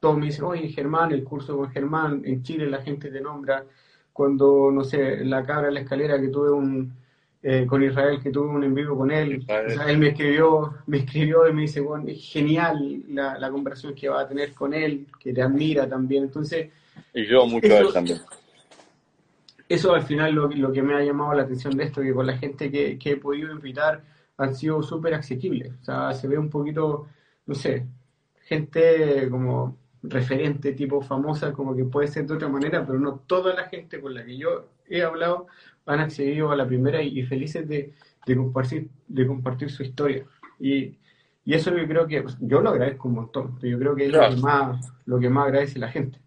Todos 0.00 0.18
me 0.18 0.26
dicen, 0.26 0.44
oye, 0.44 0.68
Germán, 0.68 1.12
el 1.12 1.22
curso 1.22 1.56
con 1.56 1.70
Germán, 1.70 2.22
en 2.24 2.42
Chile 2.42 2.68
la 2.68 2.82
gente 2.82 3.10
te 3.10 3.20
nombra. 3.20 3.64
Cuando, 4.12 4.70
no 4.72 4.82
sé, 4.82 5.24
la 5.24 5.44
cabra 5.44 5.70
la 5.70 5.80
escalera 5.80 6.20
que 6.20 6.28
tuve 6.28 6.50
un, 6.50 6.92
eh, 7.42 7.64
con 7.66 7.82
Israel, 7.82 8.20
que 8.22 8.30
tuve 8.30 8.48
un 8.48 8.64
en 8.64 8.74
vivo 8.74 8.96
con 8.96 9.10
él, 9.10 9.42
o 9.42 9.70
sea, 9.70 9.84
él 9.88 9.98
me 9.98 10.08
escribió, 10.08 10.74
me 10.86 10.98
escribió 10.98 11.48
y 11.48 11.52
me 11.52 11.62
dice, 11.62 11.80
bueno, 11.80 12.08
es 12.08 12.20
genial 12.22 13.02
la, 13.08 13.38
la 13.38 13.50
conversación 13.50 13.94
que 13.94 14.08
va 14.08 14.22
a 14.22 14.28
tener 14.28 14.52
con 14.52 14.74
él, 14.74 15.06
que 15.18 15.32
te 15.32 15.42
admira 15.42 15.88
también. 15.88 16.24
Entonces... 16.24 16.68
Y 17.14 17.26
yo 17.26 17.46
mucho 17.46 17.72
a 17.72 17.78
él 17.78 17.92
también 17.92 18.18
eso 19.70 19.94
al 19.94 20.02
final 20.02 20.34
lo, 20.34 20.48
lo, 20.48 20.72
que 20.72 20.82
me 20.82 20.94
ha 20.94 21.04
llamado 21.04 21.32
la 21.32 21.44
atención 21.44 21.76
de 21.76 21.84
esto, 21.84 22.02
que 22.02 22.12
con 22.12 22.26
la 22.26 22.36
gente 22.36 22.72
que, 22.72 22.98
he 23.02 23.16
podido 23.16 23.52
invitar 23.52 24.02
han 24.36 24.56
sido 24.56 24.82
súper 24.82 25.14
asequibles. 25.14 25.72
O 25.80 25.84
sea, 25.84 26.12
se 26.12 26.26
ve 26.26 26.36
un 26.36 26.50
poquito, 26.50 27.06
no 27.46 27.54
sé, 27.54 27.86
gente 28.42 29.28
como 29.30 29.76
referente, 30.02 30.72
tipo 30.72 31.02
famosa, 31.02 31.52
como 31.52 31.76
que 31.76 31.84
puede 31.84 32.08
ser 32.08 32.26
de 32.26 32.34
otra 32.34 32.48
manera, 32.48 32.84
pero 32.86 32.98
no 32.98 33.20
toda 33.26 33.54
la 33.54 33.68
gente 33.68 34.00
con 34.00 34.14
la 34.14 34.24
que 34.24 34.36
yo 34.36 34.68
he 34.88 35.02
hablado 35.02 35.46
han 35.86 36.00
accedido 36.00 36.50
a 36.50 36.56
la 36.56 36.66
primera 36.66 37.02
y, 37.02 37.22
felices 37.24 37.68
de, 37.68 37.92
compartir, 38.34 38.88
de 39.08 39.26
compartir 39.26 39.70
su 39.70 39.82
historia. 39.82 40.24
Y, 40.58 40.96
y 41.44 41.54
eso 41.54 41.76
yo 41.76 41.86
creo 41.86 42.06
que, 42.06 42.24
yo 42.40 42.60
lo 42.60 42.70
agradezco 42.70 43.08
un 43.08 43.14
montón, 43.14 43.58
yo 43.60 43.78
creo 43.78 43.94
que 43.94 44.06
es 44.06 44.12
lo, 44.12 44.20
que 44.20 44.36
más, 44.36 44.92
lo 45.04 45.18
que 45.18 45.28
más 45.28 45.46
agradece 45.46 45.78
la 45.78 45.88
gente. 45.88 46.18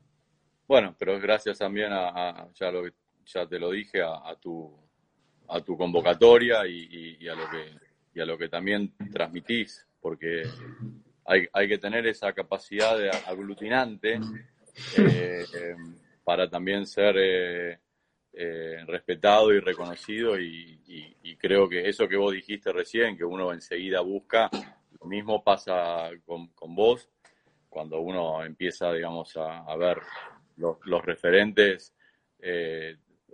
Bueno, 0.68 0.96
pero 0.98 1.20
gracias 1.20 1.60
también 1.60 1.92
a, 1.92 2.10
a 2.10 2.48
ya 2.54 2.72
lo 2.72 2.84
ya 3.26 3.48
te 3.48 3.60
lo 3.60 3.72
dije, 3.72 4.02
a, 4.02 4.36
tu, 4.40 4.72
a 5.50 5.62
tu 5.62 5.78
convocatoria 5.78 6.66
y, 6.68 7.28
a 7.28 7.36
lo 7.36 7.44
que, 7.50 8.22
a 8.22 8.26
lo 8.26 8.38
que 8.38 8.50
también 8.50 8.94
transmitís, 9.12 9.88
porque 10.02 10.44
hay, 11.26 11.48
hay 11.54 11.68
que 11.68 11.78
tener 11.78 12.06
esa 12.08 12.34
capacidad 12.34 12.98
de 12.98 13.10
aglutinante 13.10 14.20
eh, 14.98 15.46
eh, 15.56 15.76
para 16.24 16.50
también 16.50 16.86
ser 16.86 17.16
eh, 17.18 18.84
respetado 18.88 19.54
y 19.54 19.60
reconocido 19.60 20.40
y, 20.40 20.80
creo 21.40 21.68
que 21.68 21.90
eso 21.90 22.08
que 22.08 22.16
vos 22.16 22.32
dijiste 22.32 22.72
recién, 22.72 23.18
que 23.18 23.26
uno 23.26 23.52
enseguida 23.52 24.00
busca, 24.00 24.50
lo 24.98 25.06
mismo 25.08 25.44
pasa 25.44 26.10
con, 26.26 26.48
con 26.54 26.74
vos, 26.74 27.10
cuando 27.68 28.00
uno 28.00 28.46
empieza, 28.46 28.94
digamos, 28.94 29.36
a, 29.36 29.76
ver 29.76 29.98
los, 30.56 30.78
los 30.86 31.04
referentes, 31.04 31.94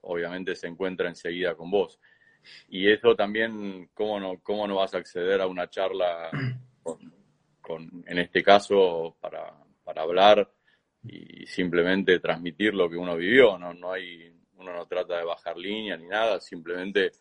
obviamente 0.01 0.55
se 0.55 0.65
encuentra 0.65 1.07
enseguida 1.07 1.53
con 1.53 1.69
vos. 1.69 1.99
Y 2.67 2.89
eso 2.89 3.15
también, 3.15 3.91
¿cómo 3.93 4.19
no, 4.19 4.39
cómo 4.41 4.67
no 4.67 4.77
vas 4.77 4.95
a 4.95 4.97
acceder 4.97 5.39
a 5.39 5.45
una 5.45 5.69
charla 5.69 6.31
con, 6.81 7.18
en 7.77 8.17
este 8.17 8.41
caso, 8.43 9.17
para, 9.19 9.53
para, 9.83 10.01
hablar 10.01 10.49
y 11.03 11.45
simplemente 11.45 12.19
transmitir 12.19 12.73
lo 12.73 12.89
que 12.89 12.97
uno 12.97 13.15
vivió? 13.15 13.57
No, 13.57 13.73
no 13.73 13.91
hay, 13.91 14.33
uno 14.57 14.73
no 14.73 14.85
trata 14.85 15.17
de 15.17 15.25
bajar 15.25 15.57
línea 15.57 15.97
ni 15.97 16.07
nada, 16.07 16.39
simplemente 16.39 17.11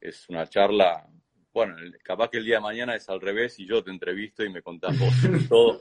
es 0.00 0.28
una 0.28 0.46
charla. 0.46 1.06
Bueno, 1.52 1.74
capaz 2.04 2.30
que 2.30 2.38
el 2.38 2.44
día 2.44 2.56
de 2.56 2.62
mañana 2.62 2.94
es 2.94 3.08
al 3.08 3.20
revés 3.20 3.58
y 3.58 3.66
yo 3.66 3.82
te 3.82 3.90
entrevisto 3.90 4.44
y 4.44 4.50
me 4.50 4.62
contás 4.62 4.96
todo, 5.48 5.80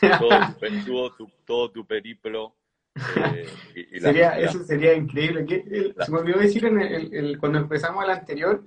todo, 0.00 1.10
tu, 1.16 1.30
todo 1.44 1.70
tu 1.70 1.86
periplo 1.86 2.56
eh, 3.74 4.00
sería, 4.00 4.38
eso 4.38 4.62
sería 4.64 4.94
increíble. 4.94 5.44
Que, 5.44 5.94
se 5.98 6.12
me 6.12 6.18
olvidó 6.18 6.38
decir 6.38 6.64
en 6.64 6.80
el, 6.80 7.38
cuando 7.38 7.58
empezamos 7.58 8.04
el 8.04 8.10
anterior 8.10 8.64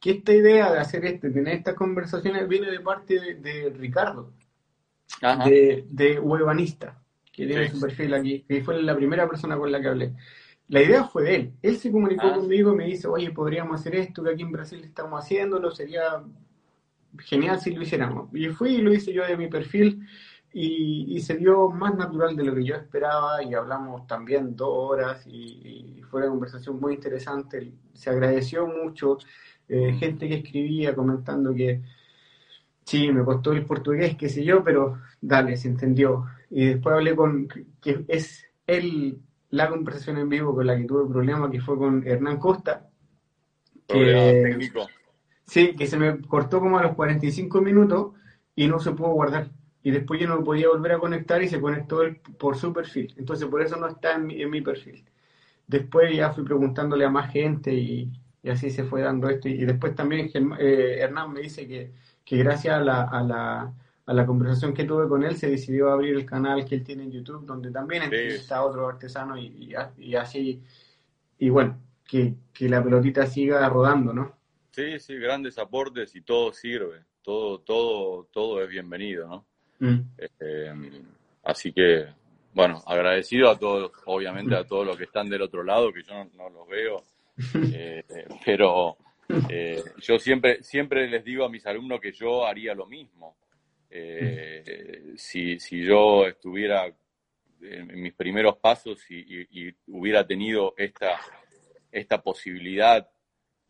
que 0.00 0.12
esta 0.12 0.32
idea 0.32 0.72
de 0.72 0.78
hacer 0.78 1.04
este, 1.04 1.30
tener 1.30 1.54
estas 1.54 1.74
conversaciones 1.74 2.48
viene 2.48 2.70
de 2.70 2.80
parte 2.80 3.34
de, 3.34 3.70
Ricardo, 3.70 4.32
de, 5.44 5.84
de 5.88 6.18
Huevanista, 6.18 7.00
que 7.32 7.46
tiene 7.46 7.70
su 7.70 7.80
perfil 7.80 8.14
aquí, 8.14 8.44
que 8.48 8.62
fue 8.62 8.82
la 8.82 8.96
primera 8.96 9.28
persona 9.28 9.56
con 9.56 9.70
la 9.70 9.80
que 9.80 9.88
hablé. 9.88 10.14
La 10.70 10.82
idea 10.82 11.02
fue 11.04 11.24
de 11.24 11.34
él. 11.34 11.52
Él 11.62 11.76
se 11.78 11.90
comunicó 11.90 12.28
ah. 12.28 12.34
conmigo 12.36 12.72
y 12.72 12.76
me 12.76 12.84
dice, 12.86 13.08
oye, 13.08 13.32
podríamos 13.32 13.80
hacer 13.80 13.96
esto, 13.96 14.22
que 14.22 14.30
aquí 14.30 14.42
en 14.42 14.52
Brasil 14.52 14.80
estamos 14.84 15.22
haciéndolo, 15.22 15.72
sería 15.72 16.22
genial 17.18 17.60
si 17.60 17.72
lo 17.72 17.82
hiciéramos. 17.82 18.30
Y 18.32 18.48
fui 18.50 18.76
y 18.76 18.78
lo 18.78 18.92
hice 18.92 19.12
yo 19.12 19.26
de 19.26 19.36
mi 19.36 19.48
perfil 19.48 20.06
y, 20.52 21.20
se 21.22 21.36
dio 21.36 21.70
más 21.70 21.96
natural 21.96 22.36
de 22.36 22.44
lo 22.44 22.54
que 22.54 22.64
yo 22.64 22.76
esperaba 22.76 23.42
y 23.42 23.54
hablamos 23.54 24.06
también 24.06 24.54
dos 24.54 24.70
horas 24.72 25.26
y, 25.26 26.00
fue 26.08 26.20
una 26.20 26.30
conversación 26.30 26.80
muy 26.80 26.94
interesante. 26.94 27.72
Se 27.92 28.10
agradeció 28.10 28.66
mucho, 28.66 29.18
eh, 29.70 29.94
gente 29.98 30.28
que 30.28 30.36
escribía 30.36 30.94
comentando 30.94 31.54
que 31.54 31.80
sí, 32.84 33.10
me 33.12 33.24
costó 33.24 33.52
el 33.52 33.64
portugués, 33.64 34.16
qué 34.16 34.28
sé 34.28 34.44
yo, 34.44 34.62
pero 34.62 34.98
dale, 35.20 35.56
se 35.56 35.68
entendió. 35.68 36.26
Y 36.50 36.66
después 36.66 36.94
hablé 36.94 37.14
con, 37.14 37.48
que 37.80 38.04
es 38.08 38.44
él, 38.66 39.18
la 39.50 39.68
conversación 39.68 40.18
en 40.18 40.28
vivo 40.28 40.54
con 40.54 40.66
la 40.66 40.76
que 40.76 40.84
tuve 40.84 41.10
problema, 41.10 41.50
que 41.50 41.60
fue 41.60 41.78
con 41.78 42.06
Hernán 42.06 42.38
Costa. 42.38 42.88
Que, 43.86 44.42
técnico. 44.44 44.86
Sí, 45.46 45.74
que 45.76 45.86
se 45.86 45.98
me 45.98 46.20
cortó 46.20 46.60
como 46.60 46.78
a 46.78 46.82
los 46.82 46.94
45 46.94 47.60
minutos 47.60 48.12
y 48.54 48.68
no 48.68 48.78
se 48.78 48.92
pudo 48.92 49.10
guardar 49.10 49.50
y 49.82 49.90
después 49.90 50.20
yo 50.20 50.28
no 50.28 50.44
podía 50.44 50.68
volver 50.68 50.92
a 50.92 50.98
conectar 50.98 51.42
y 51.42 51.48
se 51.48 51.60
conectó 51.60 52.02
él 52.02 52.20
por 52.38 52.56
su 52.56 52.72
perfil. 52.72 53.14
Entonces 53.16 53.48
por 53.48 53.62
eso 53.62 53.76
no 53.76 53.86
está 53.86 54.14
en 54.14 54.26
mi, 54.26 54.60
perfil. 54.60 55.04
Después 55.66 56.14
ya 56.14 56.32
fui 56.32 56.44
preguntándole 56.44 57.04
a 57.04 57.10
más 57.10 57.32
gente 57.32 57.72
y, 57.72 58.10
así 58.48 58.70
se 58.70 58.84
fue 58.84 59.02
dando 59.02 59.28
esto. 59.28 59.48
Y, 59.48 59.64
después 59.64 59.94
también 59.94 60.30
eh, 60.58 60.98
Hernán 61.00 61.32
me 61.32 61.40
dice 61.40 61.66
que, 61.66 61.92
gracias 62.36 62.76
a 62.76 62.80
la, 62.80 63.02
a, 63.02 63.22
la, 63.22 63.72
a 64.06 64.12
la 64.14 64.26
conversación 64.26 64.72
que 64.72 64.84
tuve 64.84 65.08
con 65.08 65.22
él 65.24 65.36
se 65.36 65.50
decidió 65.50 65.90
abrir 65.90 66.14
el 66.14 66.24
canal 66.24 66.64
que 66.64 66.76
él 66.76 66.84
tiene 66.84 67.02
en 67.02 67.12
YouTube, 67.12 67.44
donde 67.44 67.70
también 67.70 68.04
está 68.12 68.64
otro 68.64 68.88
artesano 68.88 69.36
y, 69.36 69.74
y, 69.98 70.14
así. 70.14 70.62
Y 71.38 71.50
bueno, 71.50 71.78
que, 72.08 72.34
que 72.52 72.68
la 72.68 72.82
pelotita 72.82 73.26
siga 73.26 73.68
rodando, 73.68 74.12
¿no? 74.12 74.36
Sí, 74.70 74.98
sí, 75.00 75.16
grandes 75.16 75.58
aportes 75.58 76.14
y 76.14 76.22
todo 76.22 76.52
sirve, 76.52 77.04
todo, 77.22 77.58
todo, 77.60 78.28
todo 78.32 78.62
es 78.62 78.68
bienvenido, 78.68 79.28
¿no? 79.28 79.44
Mm. 79.80 80.00
Este, 80.16 80.72
así 81.42 81.72
que, 81.72 82.06
bueno, 82.54 82.82
agradecido 82.86 83.50
a 83.50 83.58
todos, 83.58 83.90
obviamente 84.04 84.54
a 84.54 84.64
todos 84.64 84.86
los 84.86 84.96
que 84.96 85.04
están 85.04 85.28
del 85.28 85.42
otro 85.42 85.62
lado, 85.64 85.92
que 85.92 86.02
yo 86.02 86.14
no, 86.36 86.48
los 86.50 86.68
veo, 86.68 87.02
eh, 87.72 88.04
pero 88.44 88.96
eh, 89.48 89.82
yo 90.00 90.18
siempre, 90.18 90.62
siempre 90.62 91.08
les 91.08 91.24
digo 91.24 91.44
a 91.44 91.48
mis 91.48 91.66
alumnos 91.66 92.00
que 92.00 92.12
yo 92.12 92.46
haría 92.46 92.74
lo 92.74 92.86
mismo. 92.86 93.36
Eh, 93.90 95.14
si, 95.16 95.58
si 95.58 95.84
yo 95.84 96.26
estuviera 96.26 96.86
en, 97.60 98.00
mis 98.00 98.14
primeros 98.14 98.56
pasos 98.58 99.04
y, 99.10 99.72
hubiera 99.88 100.26
tenido 100.26 100.74
esta, 100.76 101.18
esta 101.90 102.22
posibilidad 102.22 103.08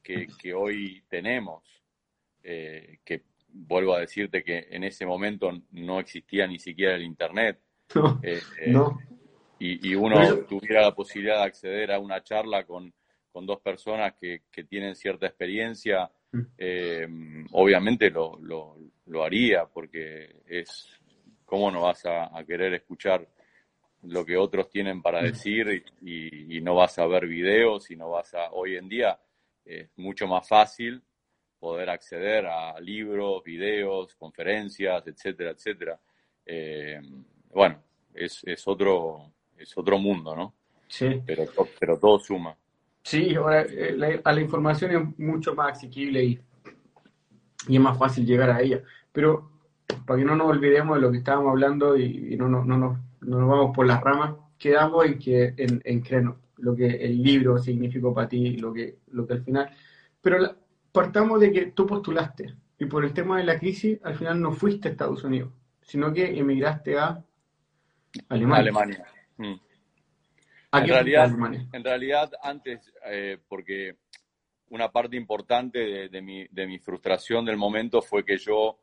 que, 0.03 0.29
hoy 0.53 1.03
tenemos, 1.09 1.63
que 2.43 3.23
vuelvo 3.53 3.95
a 3.95 4.01
decirte 4.01 4.43
que 4.43 4.67
en 4.71 4.85
ese 4.85 5.07
momento 5.07 5.51
no 5.73 6.01
existía 6.01 6.47
ni 6.47 6.59
siquiera 6.59 6.95
el 6.95 7.03
Internet, 7.03 7.61
eh, 8.23 8.41
Y, 9.59 9.95
uno 9.95 10.45
tuviera 10.49 10.83
la 10.83 10.95
posibilidad 10.95 11.39
de 11.39 11.45
acceder 11.45 11.93
a 11.93 11.99
una 11.99 12.23
charla 12.23 12.65
con, 12.65 12.93
dos 13.33 13.61
personas 13.61 14.15
que, 14.21 14.43
tienen 14.69 14.95
cierta 14.95 15.27
experiencia, 15.27 16.11
mm. 16.33 17.47
obviamente 17.53 18.11
lo, 18.11 18.39
lo, 18.41 19.25
haría, 19.25 19.67
porque 19.67 20.43
es, 20.47 21.01
¿cómo 21.45 21.71
no 21.71 21.83
vas 21.83 22.05
a, 22.07 22.37
a 22.37 22.45
querer 22.45 22.75
escuchar 22.75 23.27
lo 24.03 24.25
que 24.25 24.37
otros 24.37 24.71
tienen 24.71 25.03
para 25.03 25.21
mm. 25.21 25.25
decir 25.25 25.85
y, 26.03 26.61
no 26.61 26.75
vas 26.75 26.99
a 26.99 27.07
ver 27.07 27.27
videos 27.27 27.91
y 27.91 27.97
no 27.97 28.11
vas 28.11 28.35
a... 28.35 28.51
Hoy 28.53 28.77
en 28.77 28.89
día 28.89 29.19
es 29.65 29.89
mucho 29.97 30.27
más 30.27 30.47
fácil 30.47 31.03
poder 31.59 31.91
acceder 31.91 32.47
a 32.47 32.79
libros, 32.81 33.43
videos, 33.43 34.15
conferencias, 34.17 35.07
etcétera, 35.07 35.51
etcétera. 35.51 36.01
Eh, 36.45 37.01
bueno, 37.53 37.83
es, 38.15 38.43
es, 38.45 38.67
otro, 38.69 39.33
es 39.57 39.77
otro 39.77 39.99
mundo, 39.99 40.37
¿no? 40.37 40.55
Sí. 40.89 41.23
Pero, 41.25 41.45
pero 41.79 41.99
todo 41.99 42.19
suma. 42.19 42.57
Sí, 43.03 43.35
ahora 43.35 43.63
eh, 43.63 43.95
la, 43.97 44.21
a 44.23 44.33
la 44.33 44.41
información 44.41 44.91
es 44.91 45.19
mucho 45.19 45.55
más 45.55 45.73
asequible 45.73 46.25
y, 46.25 46.41
y, 47.69 47.77
es 47.77 47.81
más 47.81 47.99
fácil 47.99 48.27
llegar 48.27 48.51
a 48.51 48.61
ella. 48.61 48.83
Pero 49.13 49.51
para 50.07 50.19
que 50.19 50.25
no 50.25 50.37
nos 50.37 50.49
olvidemos 50.49 50.97
de 50.97 51.01
lo 51.03 51.11
que 51.11 51.19
estábamos 51.19 51.51
hablando 51.51 51.97
y, 51.97 52.37
no, 52.37 52.49
no, 52.49 52.65
no, 52.65 52.77
no 52.77 53.11
no 53.21 53.41
nos 53.41 53.49
vamos 53.49 53.77
por 53.77 53.87
las 53.87 54.01
ramas, 54.01 54.35
quedamos 54.59 55.05
en 55.07 55.19
que 55.19 55.55
en, 55.57 55.81
en 55.85 56.01
Creno, 56.01 56.39
lo 56.59 56.75
que 56.75 56.87
el 56.87 57.23
libro 57.23 57.59
significó 57.59 58.15
para 58.15 58.29
ti, 58.29 58.57
lo 58.57 58.73
que, 58.73 58.99
lo 59.09 59.27
que 59.27 59.35
al 59.35 59.43
final. 59.43 59.71
Pero 60.21 60.57
partamos 60.93 61.41
de 61.41 61.53
que 61.53 61.67
tú 61.67 61.87
postulaste 61.87 62.55
y 62.79 62.87
por 62.87 63.05
el 63.05 63.13
tema 63.13 63.39
de 63.39 63.45
la 63.45 63.59
crisis 63.59 63.99
al 64.03 64.15
final 64.15 64.41
no 64.41 64.53
fuiste 64.53 64.89
a 64.89 64.91
Estados 64.91 65.25
Unidos, 65.25 65.53
sino 65.83 66.13
que 66.13 66.39
emigraste 66.39 66.99
a 66.99 67.23
Alemania. 68.29 68.61
Alemania. 68.61 69.05
Mm. 69.37 69.55
En, 70.73 70.89
realidad, 70.89 71.31
en 71.73 71.85
realidad, 71.85 72.33
antes, 72.43 72.93
eh, 73.07 73.39
porque 73.49 73.97
una 74.71 74.91
parte 74.91 75.17
importante 75.17 76.09
de, 76.09 76.23
mi, 76.23 76.47
de, 76.49 76.67
mi, 76.67 76.79
frustración 76.79 77.45
del 77.45 77.57
momento 77.57 78.01
fue 78.01 78.25
que 78.25 78.39
yo 78.39 78.79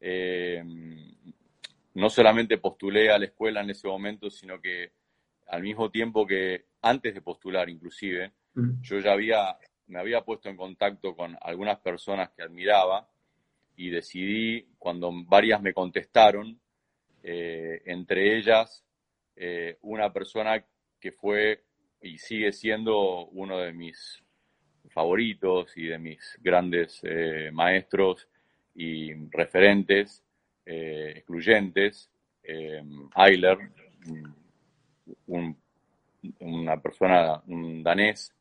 eh, 0.00 0.62
no 1.94 2.10
solamente 2.10 2.58
postulé 2.58 3.10
a 3.10 3.18
la 3.18 3.26
escuela 3.26 3.60
en 3.60 3.70
ese 3.70 3.86
momento, 3.88 4.30
sino 4.30 4.60
que 4.60 4.92
al 5.48 5.62
mismo 5.62 5.90
tiempo 5.90 6.26
que 6.26 6.66
antes 6.82 7.14
de 7.14 7.22
postular 7.22 7.68
inclusive, 7.68 8.32
mm. 8.54 8.82
yo 8.82 8.98
ya 8.98 9.12
había, 9.12 9.56
me 9.86 9.98
había 9.98 10.22
puesto 10.22 10.48
en 10.48 10.56
contacto 10.56 11.14
con 11.14 11.36
algunas 11.40 11.78
personas 11.78 12.30
que 12.30 12.42
admiraba 12.42 13.08
y 13.76 13.90
decidí, 13.90 14.66
cuando 14.78 15.10
varias 15.26 15.62
me 15.62 15.72
contestaron, 15.72 16.60
eh, 17.22 17.82
entre 17.86 18.36
ellas 18.36 18.84
eh, 19.36 19.78
una 19.82 20.12
persona 20.12 20.64
que 21.00 21.12
fue 21.12 21.62
y 22.00 22.18
sigue 22.18 22.52
siendo 22.52 23.26
uno 23.28 23.58
de 23.58 23.72
mis 23.72 24.22
favoritos 24.90 25.76
y 25.76 25.86
de 25.86 25.98
mis 25.98 26.38
grandes 26.40 27.00
eh, 27.02 27.50
maestros 27.52 28.28
y 28.74 29.12
referentes, 29.30 30.22
eh, 30.64 31.14
excluyentes. 31.16 32.10
Eh, 32.42 32.82
Eiler, 33.16 33.58
una 36.40 36.80
persona, 36.80 37.42
un 37.46 37.82
danés, 37.82 38.32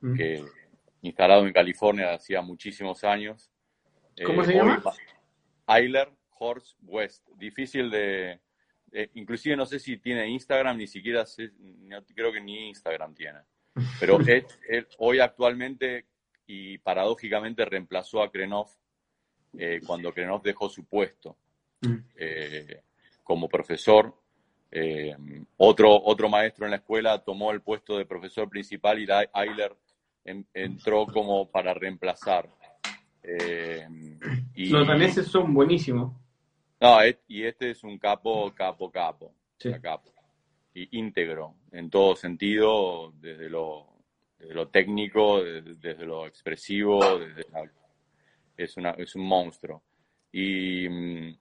mm. 0.00 0.14
que 0.14 0.44
instalado 1.02 1.46
en 1.46 1.52
California 1.52 2.14
hacía 2.14 2.40
muchísimos 2.42 3.04
años. 3.04 3.50
¿Cómo 4.24 4.42
eh, 4.42 4.46
se 4.46 4.54
llama? 4.54 4.82
Eiler 5.66 6.08
Horst 6.38 6.78
West. 6.82 7.28
Difícil 7.36 7.90
de... 7.90 8.40
inclusive 9.14 9.56
no 9.56 9.66
sé 9.66 9.78
si 9.78 9.98
tiene 9.98 10.28
Instagram, 10.28 10.76
ni 10.76 10.86
siquiera 10.86 11.24
sé, 11.26 11.50
creo 12.14 12.32
que 12.32 12.40
ni 12.40 12.68
Instagram 12.68 13.14
tiene. 13.14 13.40
Pero 13.98 14.18
él, 14.26 14.86
hoy 14.98 15.20
actualmente 15.20 16.06
y 16.46 16.78
paradójicamente 16.78 17.64
reemplazó 17.64 18.22
a 18.22 18.30
Krenov 18.30 18.68
cuando 19.86 20.12
Krenov 20.12 20.42
dejó 20.42 20.68
su 20.68 20.84
puesto. 20.84 21.36
Eh, 22.16 22.82
como 23.22 23.48
profesor. 23.48 24.14
Eh, 24.72 25.16
otro, 25.56 26.00
otro 26.04 26.28
maestro 26.28 26.64
en 26.64 26.72
la 26.72 26.76
escuela 26.78 27.18
tomó 27.18 27.50
el 27.52 27.60
puesto 27.60 27.96
de 27.96 28.06
profesor 28.06 28.48
principal 28.48 29.00
y 29.00 29.06
Ayler 29.32 29.76
entró 30.24 31.06
como 31.06 31.50
para 31.50 31.74
reemplazar. 31.74 32.48
Eh, 33.22 33.86
y, 34.54 34.68
Los 34.68 34.86
daneses 34.86 35.26
son 35.26 35.52
buenísimos. 35.54 36.12
No, 36.80 36.98
y 37.28 37.44
este 37.44 37.70
es 37.70 37.84
un 37.84 37.98
capo, 37.98 38.54
capo, 38.54 38.90
capo. 38.90 39.34
capo. 39.82 40.12
Y 40.72 40.98
íntegro, 40.98 41.56
en 41.72 41.90
todo 41.90 42.16
sentido, 42.16 43.12
desde 43.16 43.50
lo, 43.50 43.86
lo 44.38 44.68
técnico, 44.68 45.42
desde, 45.42 46.06
lo 46.06 46.26
expresivo, 46.26 47.18
desde 47.18 47.44
es, 48.56 48.76
una, 48.78 48.90
es 48.90 49.14
un 49.14 49.26
monstruo. 49.26 49.82
Y 50.32 50.88
mm, 50.88 51.38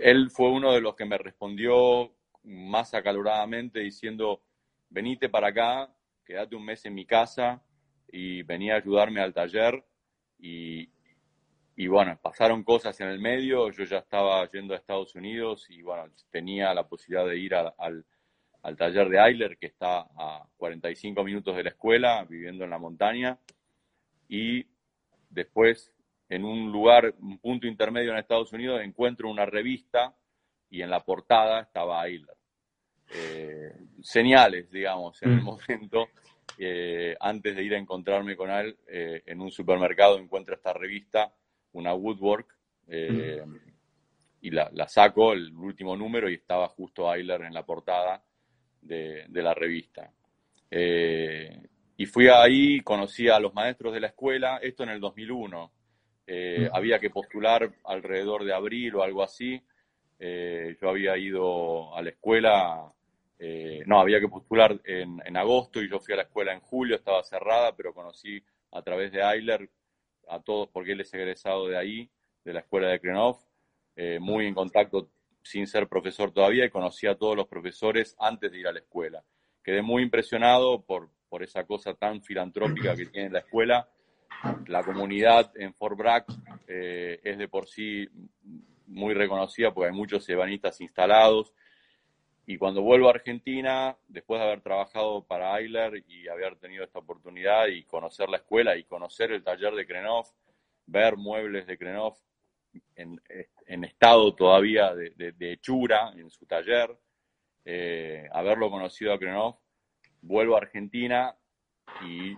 él 0.00 0.30
fue 0.30 0.50
uno 0.50 0.72
de 0.72 0.80
los 0.80 0.94
que 0.94 1.06
me 1.06 1.18
respondió 1.18 2.14
más 2.44 2.94
acaloradamente 2.94 3.80
diciendo, 3.80 4.42
venite 4.90 5.28
para 5.28 5.48
acá, 5.48 5.92
quédate 6.24 6.54
un 6.54 6.64
mes 6.64 6.84
en 6.84 6.94
mi 6.94 7.04
casa 7.04 7.62
y 8.10 8.42
venía 8.42 8.74
a 8.74 8.78
ayudarme 8.78 9.20
al 9.20 9.34
taller 9.34 9.84
y, 10.38 10.88
bueno, 11.86 12.18
pasaron 12.20 12.64
cosas 12.64 13.00
en 13.00 13.08
el 13.08 13.20
medio, 13.20 13.70
yo 13.70 13.84
ya 13.84 13.98
estaba 13.98 14.50
yendo 14.50 14.74
a 14.74 14.78
Estados 14.78 15.14
Unidos 15.14 15.66
y 15.70 15.82
bueno, 15.82 16.12
tenía 16.30 16.74
la 16.74 16.88
posibilidad 16.88 17.26
de 17.26 17.38
ir 17.38 17.54
al, 17.54 18.04
taller 18.76 19.08
de 19.08 19.18
Eiler, 19.18 19.58
que 19.58 19.66
está 19.66 20.00
a 20.16 20.44
45 20.56 21.22
minutos 21.22 21.54
de 21.54 21.62
la 21.62 21.68
escuela, 21.70 22.24
viviendo 22.24 22.64
en 22.64 22.70
la 22.70 22.78
montaña, 22.78 23.38
y 24.28 24.66
después 25.30 25.92
en 26.28 26.44
un 26.44 26.70
lugar, 26.72 27.14
un 27.20 27.38
punto 27.38 27.66
intermedio 27.66 28.10
en 28.10 28.18
Estados 28.18 28.52
Unidos, 28.52 28.82
encuentro 28.82 29.30
una 29.30 29.46
revista 29.46 30.14
y 30.68 30.82
en 30.82 30.90
la 30.90 31.04
portada 31.04 31.60
estaba 31.60 32.02
Ayler. 32.02 32.36
Eh, 33.14 33.72
señales, 34.02 34.70
digamos, 34.70 35.22
en 35.22 35.30
el 35.30 35.40
mm. 35.40 35.44
momento, 35.44 36.08
eh, 36.58 37.16
antes 37.20 37.56
de 37.56 37.62
ir 37.62 37.74
a 37.74 37.78
encontrarme 37.78 38.36
con 38.36 38.50
él, 38.50 38.76
eh, 38.88 39.22
en 39.26 39.40
un 39.40 39.50
supermercado 39.50 40.18
encuentro 40.18 40.54
esta 40.54 40.72
revista, 40.72 41.32
una 41.72 41.94
Woodwork, 41.94 42.54
mm. 42.86 43.56
y 44.40 44.50
la, 44.50 44.88
saco, 44.88 45.32
el 45.32 45.54
último 45.54 45.96
número, 45.96 46.28
y 46.30 46.34
estaba 46.34 46.68
justo 46.68 47.10
Ayler 47.10 47.42
en 47.42 47.54
la 47.54 47.64
portada 47.64 48.22
de, 48.80 49.26
de 49.28 49.42
la 49.42 49.54
revista. 49.54 50.12
y 50.70 52.06
fui 52.06 52.28
ahí, 52.28 52.80
conocí 52.80 53.28
a 53.28 53.40
los 53.40 53.54
maestros 53.54 53.92
de 53.92 54.00
la 54.00 54.08
escuela, 54.08 54.58
esto 54.62 54.84
en 54.84 54.90
el 54.90 55.00
2001 55.00 55.72
eh, 56.30 56.68
había 56.74 56.98
que 56.98 57.08
postular 57.08 57.72
alrededor 57.84 58.44
de 58.44 58.52
abril 58.52 58.96
o 58.96 59.02
algo 59.02 59.22
así. 59.22 59.58
Eh, 60.18 60.76
yo 60.78 60.90
había 60.90 61.16
ido 61.16 61.96
a 61.96 62.02
la 62.02 62.10
escuela, 62.10 62.92
eh, 63.38 63.82
no, 63.86 63.98
había 63.98 64.20
que 64.20 64.28
postular 64.28 64.78
en, 64.84 65.36
agosto 65.38 65.82
y 65.82 65.88
yo 65.88 65.98
fui 66.00 66.12
a 66.12 66.18
la 66.18 66.24
escuela 66.24 66.52
en 66.52 66.60
julio, 66.60 66.96
estaba 66.96 67.22
cerrada, 67.22 67.74
pero 67.74 67.94
conocí 67.94 68.42
a 68.72 68.82
través 68.82 69.10
de 69.10 69.22
Eiler 69.22 69.70
a 70.28 70.40
todos, 70.40 70.68
porque 70.70 70.92
él 70.92 71.00
es 71.00 71.12
egresado 71.14 71.68
de 71.68 71.76
ahí, 71.76 72.10
de 72.44 72.52
la 72.52 72.60
escuela 72.60 72.88
de 72.88 73.00
Krenov, 73.00 73.36
muy 74.20 74.46
en 74.46 74.54
contacto 74.54 75.10
sin 75.42 75.66
ser 75.66 75.88
profesor 75.88 76.30
todavía 76.30 76.64
y 76.64 76.70
conocí 76.70 77.06
a 77.06 77.16
todos 77.16 77.36
los 77.36 77.48
profesores 77.48 78.14
antes 78.18 78.52
de 78.52 78.60
ir 78.60 78.68
a 78.68 78.72
la 78.72 78.78
escuela. 78.78 79.24
Quedé 79.62 79.82
muy 79.82 80.02
impresionado 80.02 80.82
por, 80.82 81.10
por 81.28 81.42
esa 81.42 81.64
cosa 81.64 81.94
tan 81.94 82.22
filantrópica 82.22 82.94
que 82.94 83.06
tiene 83.06 83.30
la 83.30 83.40
escuela 83.40 83.88
la 84.66 84.82
comunidad 84.82 85.50
en 85.56 85.74
Fort 85.74 85.96
Bragg 85.96 86.24
eh, 86.66 87.20
es 87.24 87.38
de 87.38 87.48
por 87.48 87.66
sí 87.66 88.08
muy 88.86 89.14
reconocida 89.14 89.72
porque 89.72 89.90
hay 89.90 89.96
muchos 89.96 90.28
ebanistas 90.28 90.80
instalados. 90.80 91.52
Y 92.50 92.56
cuando 92.56 92.80
vuelvo 92.80 93.08
a 93.08 93.10
Argentina, 93.10 93.94
después 94.06 94.40
de 94.40 94.46
haber 94.46 94.62
trabajado 94.62 95.22
para 95.22 95.58
Eiler 95.58 96.02
y 96.08 96.28
haber 96.28 96.56
tenido 96.56 96.82
esta 96.82 96.98
oportunidad 96.98 97.66
y 97.66 97.84
conocer 97.84 98.30
la 98.30 98.38
escuela 98.38 98.74
y 98.74 98.84
conocer 98.84 99.32
el 99.32 99.44
taller 99.44 99.74
de 99.74 99.86
Krenov, 99.86 100.24
ver 100.86 101.18
muebles 101.18 101.66
de 101.66 101.76
Krenov 101.76 102.14
en, 102.96 103.20
en 103.66 103.84
estado 103.84 104.34
todavía 104.34 104.94
de, 104.94 105.10
de, 105.32 105.52
hechura 105.52 106.14
en 106.16 106.30
su 106.30 106.46
taller, 106.46 106.98
eh, 107.66 108.26
haberlo 108.32 108.70
conocido 108.70 109.12
a 109.12 109.18
Krenov, 109.18 109.58
vuelvo 110.22 110.54
a 110.54 110.60
Argentina 110.60 111.36
y 112.02 112.34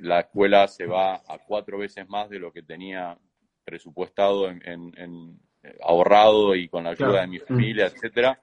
la 0.00 0.20
escuela 0.20 0.68
se 0.68 0.86
va 0.86 1.16
a 1.26 1.38
cuatro 1.44 1.78
veces 1.78 2.08
más 2.08 2.30
de 2.30 2.38
lo 2.38 2.52
que 2.52 2.62
tenía 2.62 3.18
presupuestado 3.64 4.48
en, 4.48 5.40
ahorrado 5.82 6.54
y 6.54 6.68
con 6.68 6.84
la 6.84 6.90
ayuda 6.90 7.22
de 7.22 7.26
mi 7.26 7.40
familia, 7.40 7.86
etcétera, 7.86 8.40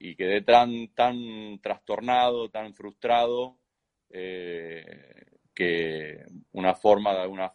y 0.00 0.14
quedé 0.14 0.42
tan, 0.42 0.88
tan 0.94 1.60
trastornado, 1.60 2.48
tan 2.50 2.72
frustrado, 2.72 3.58
eh, 4.10 5.24
que 5.52 6.24
una 6.52 6.74
forma 6.74 7.12
de 7.12 7.20
alguna 7.20 7.52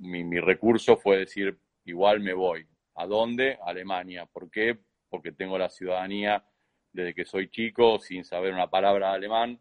mi, 0.00 0.24
mi, 0.24 0.40
recurso 0.40 0.96
fue 0.96 1.18
decir, 1.18 1.58
igual 1.84 2.20
me 2.20 2.32
voy. 2.32 2.66
¿A 2.94 3.06
dónde? 3.06 3.58
A 3.62 3.70
Alemania. 3.70 4.26
¿Por 4.26 4.50
qué? 4.50 4.78
Porque 5.08 5.32
tengo 5.32 5.58
la 5.58 5.68
ciudadanía 5.68 6.44
desde 6.92 7.14
que 7.14 7.24
soy 7.24 7.50
chico, 7.50 7.98
sin 7.98 8.24
saber 8.24 8.54
una 8.54 8.70
palabra 8.70 9.10
de 9.10 9.16
alemán. 9.16 9.60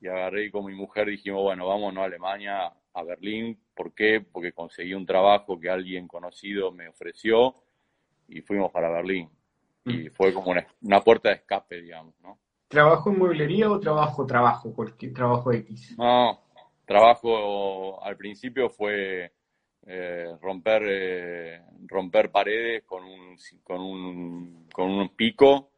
Y 0.00 0.08
agarré 0.08 0.46
y 0.46 0.50
con 0.50 0.64
mi 0.64 0.74
mujer 0.74 1.06
dijimos, 1.06 1.42
bueno, 1.42 1.68
vamos 1.68 1.96
a 1.96 2.04
Alemania, 2.04 2.72
a 2.94 3.04
Berlín. 3.04 3.62
¿Por 3.74 3.94
qué? 3.94 4.20
Porque 4.20 4.52
conseguí 4.52 4.94
un 4.94 5.06
trabajo 5.06 5.60
que 5.60 5.70
alguien 5.70 6.08
conocido 6.08 6.72
me 6.72 6.88
ofreció 6.88 7.54
y 8.26 8.40
fuimos 8.40 8.72
para 8.72 8.90
Berlín. 8.90 9.30
Y 9.84 10.08
mm. 10.08 10.10
fue 10.12 10.32
como 10.32 10.52
una, 10.80 11.00
puerta 11.00 11.30
de 11.30 11.36
escape, 11.36 11.82
digamos, 11.82 12.14
¿no? 12.20 12.38
¿Trabajo 12.68 13.10
en 13.10 13.18
mueblería 13.18 13.70
o 13.70 13.78
trabajo, 13.78 14.24
trabajo, 14.24 14.72
cualquier 14.72 15.12
trabajo 15.12 15.52
X? 15.52 15.94
No, 15.98 16.40
trabajo 16.86 18.02
al 18.02 18.16
principio 18.16 18.70
fue 18.70 19.32
eh, 19.84 20.36
romper, 20.40 20.82
eh, 20.86 21.60
romper 21.86 22.30
paredes 22.30 22.84
con 22.84 23.04
un, 23.04 23.36
con 23.62 23.80
un, 23.80 24.68
con 24.72 24.90
un 24.90 25.08
pico, 25.16 25.72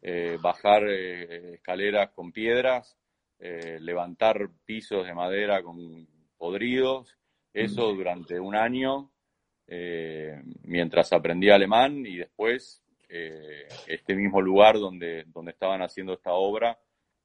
eh, 0.00 0.38
bajar 0.40 0.88
escaleras 0.88 2.10
con 2.10 2.32
piedras, 2.32 2.96
levantar 3.38 4.50
pisos 4.66 5.06
de 5.06 5.14
madera 5.14 5.62
con 5.62 6.06
podridos, 6.36 7.16
eso 7.54 7.94
durante 7.94 8.38
un 8.38 8.54
año, 8.54 9.10
mientras 10.64 11.12
aprendí 11.12 11.48
alemán 11.48 12.04
y 12.04 12.18
después 12.18 12.82
este 13.10 14.14
mismo 14.14 14.40
lugar 14.40 14.78
donde, 14.78 15.24
donde 15.28 15.50
estaban 15.50 15.82
haciendo 15.82 16.14
esta 16.14 16.32
obra, 16.32 16.78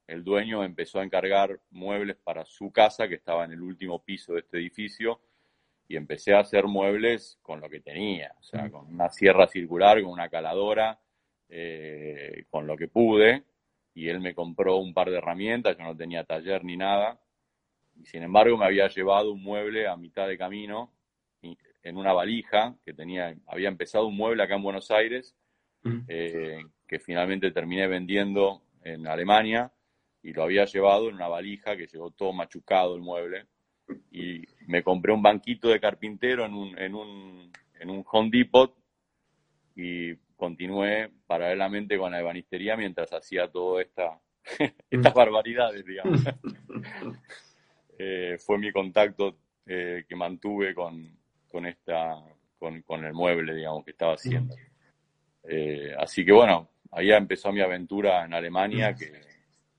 el 0.08 0.24
dueño 0.24 0.64
empezó 0.64 1.00
a 1.00 1.04
encargar 1.04 1.60
muebles 1.72 2.18
para 2.18 2.46
su 2.46 2.72
casa, 2.72 3.08
que 3.08 3.16
estaba 3.16 3.46
en 3.46 3.52
el 3.52 3.62
último 3.62 4.04
piso 4.04 4.34
de 4.34 4.40
este 4.40 4.58
edificio, 4.58 5.20
y 5.88 5.96
empecé 5.96 6.34
a 6.34 6.40
hacer 6.40 6.66
muebles 6.66 7.38
con 7.42 7.62
lo 7.62 7.70
que 7.70 7.80
tenía, 7.80 8.34
o 8.40 8.44
sea, 8.44 8.70
con 8.70 8.88
una 8.88 9.10
sierra 9.10 9.48
circular, 9.48 10.02
con 10.02 10.12
una 10.12 10.30
caladora, 10.30 11.00
eh, 11.50 12.46
con 12.50 12.66
lo 12.66 12.76
que 12.76 12.88
pude, 12.88 13.44
y 13.94 14.10
él 14.10 14.20
me 14.20 14.34
compró 14.34 14.78
un 14.78 14.94
par 14.94 15.10
de 15.10 15.18
herramientas, 15.18 15.78
yo 15.78 15.84
no 15.84 15.96
tenía 15.96 16.24
taller 16.24 16.64
ni 16.64 16.76
nada, 16.76 17.20
y 17.96 18.06
sin 18.06 18.24
embargo 18.24 18.58
me 18.58 18.66
había 18.66 18.88
llevado 18.88 19.32
un 19.32 19.44
mueble 19.44 19.88
a 19.88 19.96
mitad 19.96 20.28
de 20.28 20.38
camino 20.38 20.92
en 21.42 21.98
una 21.98 22.14
valija 22.14 22.76
que 22.84 22.94
tenía, 22.94 23.36
había 23.46 23.70
empezado 23.70 24.08
un 24.08 24.18
mueble 24.18 24.42
acá 24.42 24.56
en 24.56 24.64
Buenos 24.64 24.90
Aires, 24.90 25.36
eh, 26.08 26.64
que 26.88 27.00
finalmente 27.00 27.52
terminé 27.52 27.88
vendiendo 27.88 28.64
en 28.84 29.08
Alemania, 29.08 29.72
y 30.26 30.34
lo 30.34 30.42
había 30.42 30.66
llevado 30.66 31.10
en 31.10 31.16
una 31.16 31.28
valija 31.28 31.78
que 31.78 31.86
llegó 31.86 32.10
todo 32.10 32.34
machucado 32.34 32.96
el 32.96 33.02
mueble 33.02 33.46
y 34.12 34.42
me 34.66 34.82
compré 34.82 35.14
un 35.14 35.22
banquito 35.22 35.70
de 35.70 35.80
carpintero 35.80 36.46
en 36.46 36.54
un, 36.56 36.80
en 36.80 36.96
un, 36.96 37.52
en 37.80 37.90
un 37.92 38.04
Home 38.12 38.30
Depot 38.32 38.76
y 39.76 40.16
continué 40.36 41.12
paralelamente 41.28 41.98
con 42.00 42.12
la 42.12 42.20
ebanistería 42.20 42.76
mientras 42.76 43.14
hacía 43.14 43.52
todas 43.52 43.86
esta, 43.86 44.20
estas 44.90 45.14
barbaridades, 45.14 45.86
digamos. 45.86 46.22
Eh, 47.98 48.38
fue 48.40 48.58
mi 48.58 48.74
contacto 48.74 49.38
eh, 49.66 50.04
que 50.06 50.18
mantuve 50.18 50.76
con, 50.76 51.18
con, 51.48 51.66
esta, 51.66 52.22
con, 52.60 52.82
con, 52.82 53.06
el 53.06 53.14
mueble, 53.14 53.56
digamos, 53.56 53.86
que 53.86 53.92
estaba 53.92 54.16
haciendo. 54.16 54.54
Eh, 55.48 55.94
así 55.98 56.26
que 56.26 56.32
bueno, 56.32 56.70
ahí 56.92 57.12
empezó 57.12 57.52
mi 57.52 57.62
aventura 57.62 58.26
en 58.26 58.34
Alemania, 58.34 58.96
que, 58.96 59.22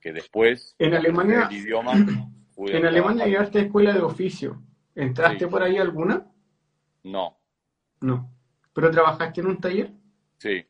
que 0.00 0.12
después, 0.12 0.74
en 0.78 0.94
Alemania, 0.94 1.48
el 1.50 1.56
idioma, 1.56 1.92
en 2.56 2.86
Alemania 2.86 3.26
llegaste 3.26 3.58
a 3.58 3.62
escuela 3.62 3.92
de 3.92 4.00
oficio. 4.00 4.62
¿Entraste 4.94 5.46
por 5.46 5.62
ahí 5.62 5.76
alguna? 5.76 6.26
No. 7.04 7.38
No. 8.00 8.32
¿Pero 8.72 8.90
trabajaste 8.90 9.40
en 9.40 9.46
un 9.46 9.60
taller? 9.60 9.92
Sí. 10.38 10.64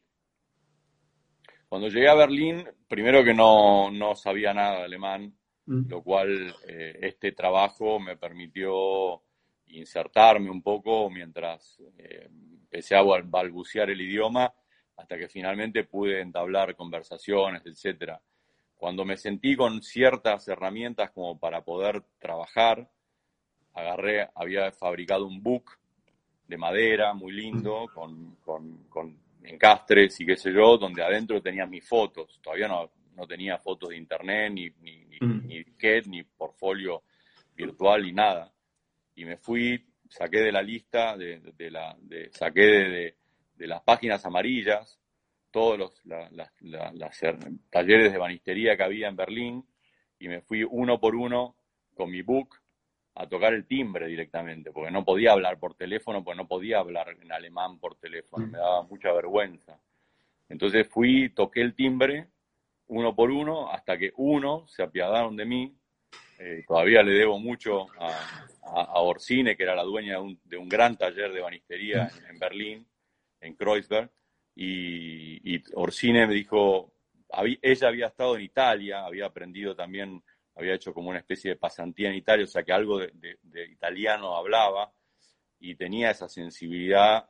Cuando 1.68 1.88
llegué 1.88 2.08
a 2.08 2.14
Berlín, 2.14 2.64
primero 2.88 3.22
que 3.24 3.34
no, 3.34 3.90
sabía 4.14 4.52
nada 4.52 4.78
de 4.78 4.84
alemán, 4.84 5.36
mm. 5.66 5.88
lo 5.88 6.02
cual 6.02 6.54
eh, 6.66 6.98
este 7.02 7.32
trabajo 7.32 8.00
me 8.00 8.16
permitió 8.16 9.22
insertarme 9.66 10.50
un 10.50 10.62
poco 10.62 11.10
mientras 11.10 11.80
eh, 11.98 12.28
empecé 12.30 12.96
a 12.96 13.02
balbucear 13.02 13.90
el 13.90 14.00
idioma 14.00 14.52
hasta 14.96 15.18
que 15.18 15.28
finalmente 15.28 15.84
pude 15.84 16.20
entablar 16.20 16.74
conversaciones, 16.74 17.64
etcétera. 17.66 18.20
Cuando 18.76 19.04
me 19.04 19.16
sentí 19.16 19.56
con 19.56 19.82
ciertas 19.82 20.48
herramientas 20.48 21.10
como 21.10 21.38
para 21.38 21.62
poder 21.62 22.02
trabajar, 22.18 22.88
agarré, 23.72 24.28
había 24.34 24.70
fabricado 24.72 25.26
un 25.26 25.42
book 25.42 25.70
de 26.46 26.56
madera 26.56 27.14
muy 27.14 27.32
lindo, 27.32 27.86
con, 27.92 28.36
con, 28.36 29.24
encastres 29.44 30.20
y 30.20 30.26
qué 30.26 30.36
sé 30.36 30.52
yo, 30.52 30.76
donde 30.76 31.04
adentro 31.04 31.40
tenía 31.40 31.66
mis 31.66 31.86
fotos. 31.86 32.40
Todavía 32.42 32.66
no, 32.66 32.90
no 33.14 33.26
tenía 33.26 33.58
fotos 33.58 33.90
de 33.90 33.96
internet, 33.96 34.52
ni, 34.52 34.70
ni, 34.80 35.04
ni, 35.04 35.18
ni 35.18 35.64
ni 36.06 36.22
portfolio 36.24 37.02
virtual, 37.54 38.02
ni 38.02 38.12
nada. 38.12 38.52
Y 39.14 39.24
me 39.24 39.36
fui, 39.36 39.82
saqué 40.08 40.40
de 40.40 40.52
la 40.52 40.62
lista, 40.62 41.16
de, 41.16 41.40
de 41.56 41.70
la, 41.70 41.96
de, 42.00 42.30
saqué 42.32 42.60
de, 42.60 42.88
de, 42.88 43.16
las 43.58 43.82
páginas 43.82 44.24
amarillas 44.24 44.98
todos 45.50 45.78
los 45.78 46.02
talleres 47.70 48.12
de 48.12 48.18
banistería 48.18 48.76
que 48.76 48.82
había 48.82 49.08
en 49.08 49.16
Berlín 49.16 49.66
y 50.18 50.28
me 50.28 50.42
fui 50.42 50.62
uno 50.62 51.00
por 51.00 51.14
uno 51.14 51.56
con 51.94 52.10
mi 52.10 52.20
book 52.20 52.56
a 53.14 53.26
tocar 53.26 53.54
el 53.54 53.66
timbre 53.66 54.06
directamente, 54.06 54.70
porque 54.70 54.90
no 54.90 55.02
podía 55.02 55.32
hablar 55.32 55.58
por 55.58 55.74
teléfono, 55.74 56.22
porque 56.22 56.36
no 56.36 56.46
podía 56.46 56.80
hablar 56.80 57.16
en 57.22 57.32
alemán 57.32 57.78
por 57.78 57.94
teléfono, 57.94 58.46
me 58.46 58.58
daba 58.58 58.82
mucha 58.82 59.10
vergüenza. 59.12 59.80
Entonces 60.50 60.86
fui, 60.86 61.30
toqué 61.30 61.62
el 61.62 61.74
timbre 61.74 62.28
uno 62.88 63.16
por 63.16 63.30
uno 63.30 63.70
hasta 63.70 63.96
que 63.98 64.12
uno 64.16 64.66
se 64.68 64.82
apiadaron 64.82 65.36
de 65.36 65.44
mí. 65.46 65.74
Eh, 66.38 66.64
todavía 66.68 67.02
le 67.02 67.12
debo 67.12 67.38
mucho 67.38 67.86
a, 67.98 68.46
a, 68.62 69.00
Orsine, 69.00 69.56
que 69.56 69.62
era 69.62 69.74
la 69.74 69.82
dueña 69.82 70.14
de 70.14 70.20
un, 70.20 70.40
de 70.44 70.58
gran 70.66 70.96
taller 70.96 71.32
de 71.32 71.40
banistería 71.40 72.10
en 72.28 72.38
Berlín, 72.38 72.86
en 73.40 73.54
Kreuzberg, 73.54 74.10
y, 74.56 75.62
Orsine 75.74 76.26
me 76.26 76.34
dijo, 76.34 76.92
ella 77.60 77.88
había 77.88 78.06
estado 78.06 78.36
en 78.36 78.42
Italia, 78.42 79.04
había 79.04 79.26
aprendido 79.26 79.76
también, 79.76 80.22
había 80.54 80.74
hecho 80.74 80.94
como 80.94 81.10
una 81.10 81.18
especie 81.18 81.50
de 81.50 81.56
pasantía 81.56 82.08
en 82.08 82.16
Italia, 82.16 82.44
o 82.44 82.48
sea 82.48 82.62
que 82.62 82.72
algo 82.72 82.98
de, 82.98 83.38
italiano 83.70 84.34
hablaba 84.34 84.90
y 85.58 85.74
tenía 85.74 86.10
esa 86.10 86.28
sensibilidad 86.28 87.28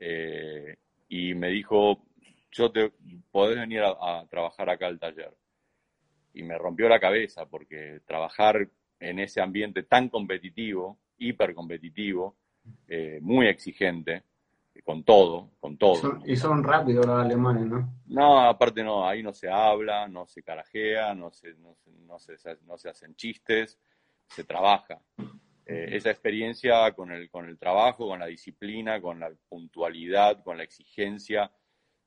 eh, 0.00 0.76
y 1.08 1.34
me 1.34 1.48
dijo, 1.48 2.06
yo 2.52 2.70
te 2.70 2.92
podés 3.30 3.58
venir 3.58 3.82
a, 3.82 4.24
trabajar 4.30 4.70
acá 4.70 4.86
al 4.86 5.00
taller. 5.00 5.34
Y 6.34 6.42
me 6.42 6.56
rompió 6.56 6.88
la 6.88 7.00
cabeza 7.00 7.46
porque 7.46 8.00
trabajar 8.06 8.68
en 9.00 9.18
ese 9.18 9.40
ambiente 9.40 9.82
tan 9.82 10.08
competitivo, 10.08 10.98
hiper 11.18 11.54
competitivo, 11.54 12.36
eh, 12.88 13.18
muy 13.20 13.48
exigente, 13.48 14.22
con 14.84 15.04
todo, 15.04 15.50
con 15.60 15.76
todo. 15.76 16.20
y 16.24 16.36
son 16.36 16.64
rápidos 16.64 17.06
los 17.06 17.20
alemanes, 17.20 17.66
¿no? 17.66 18.00
No, 18.06 18.40
aparte 18.40 18.82
no, 18.82 19.06
ahí 19.06 19.22
no 19.22 19.32
se 19.32 19.48
habla, 19.48 20.08
no 20.08 20.26
se 20.26 20.42
carajea, 20.42 21.14
no 21.14 21.30
se, 21.30 21.54
no 21.54 21.76
se, 22.18 22.36
no 22.66 22.78
se, 22.78 22.88
hacen 22.88 23.14
chistes, 23.14 23.78
se 24.26 24.44
trabaja. 24.44 25.00
Eh, 25.66 25.88
esa 25.92 26.10
experiencia 26.10 26.90
con 26.92 27.12
el, 27.12 27.30
con 27.30 27.48
el 27.48 27.58
trabajo, 27.58 28.08
con 28.08 28.18
la 28.18 28.26
disciplina, 28.26 29.00
con 29.00 29.20
la 29.20 29.30
puntualidad, 29.48 30.42
con 30.42 30.56
la 30.56 30.64
exigencia, 30.64 31.50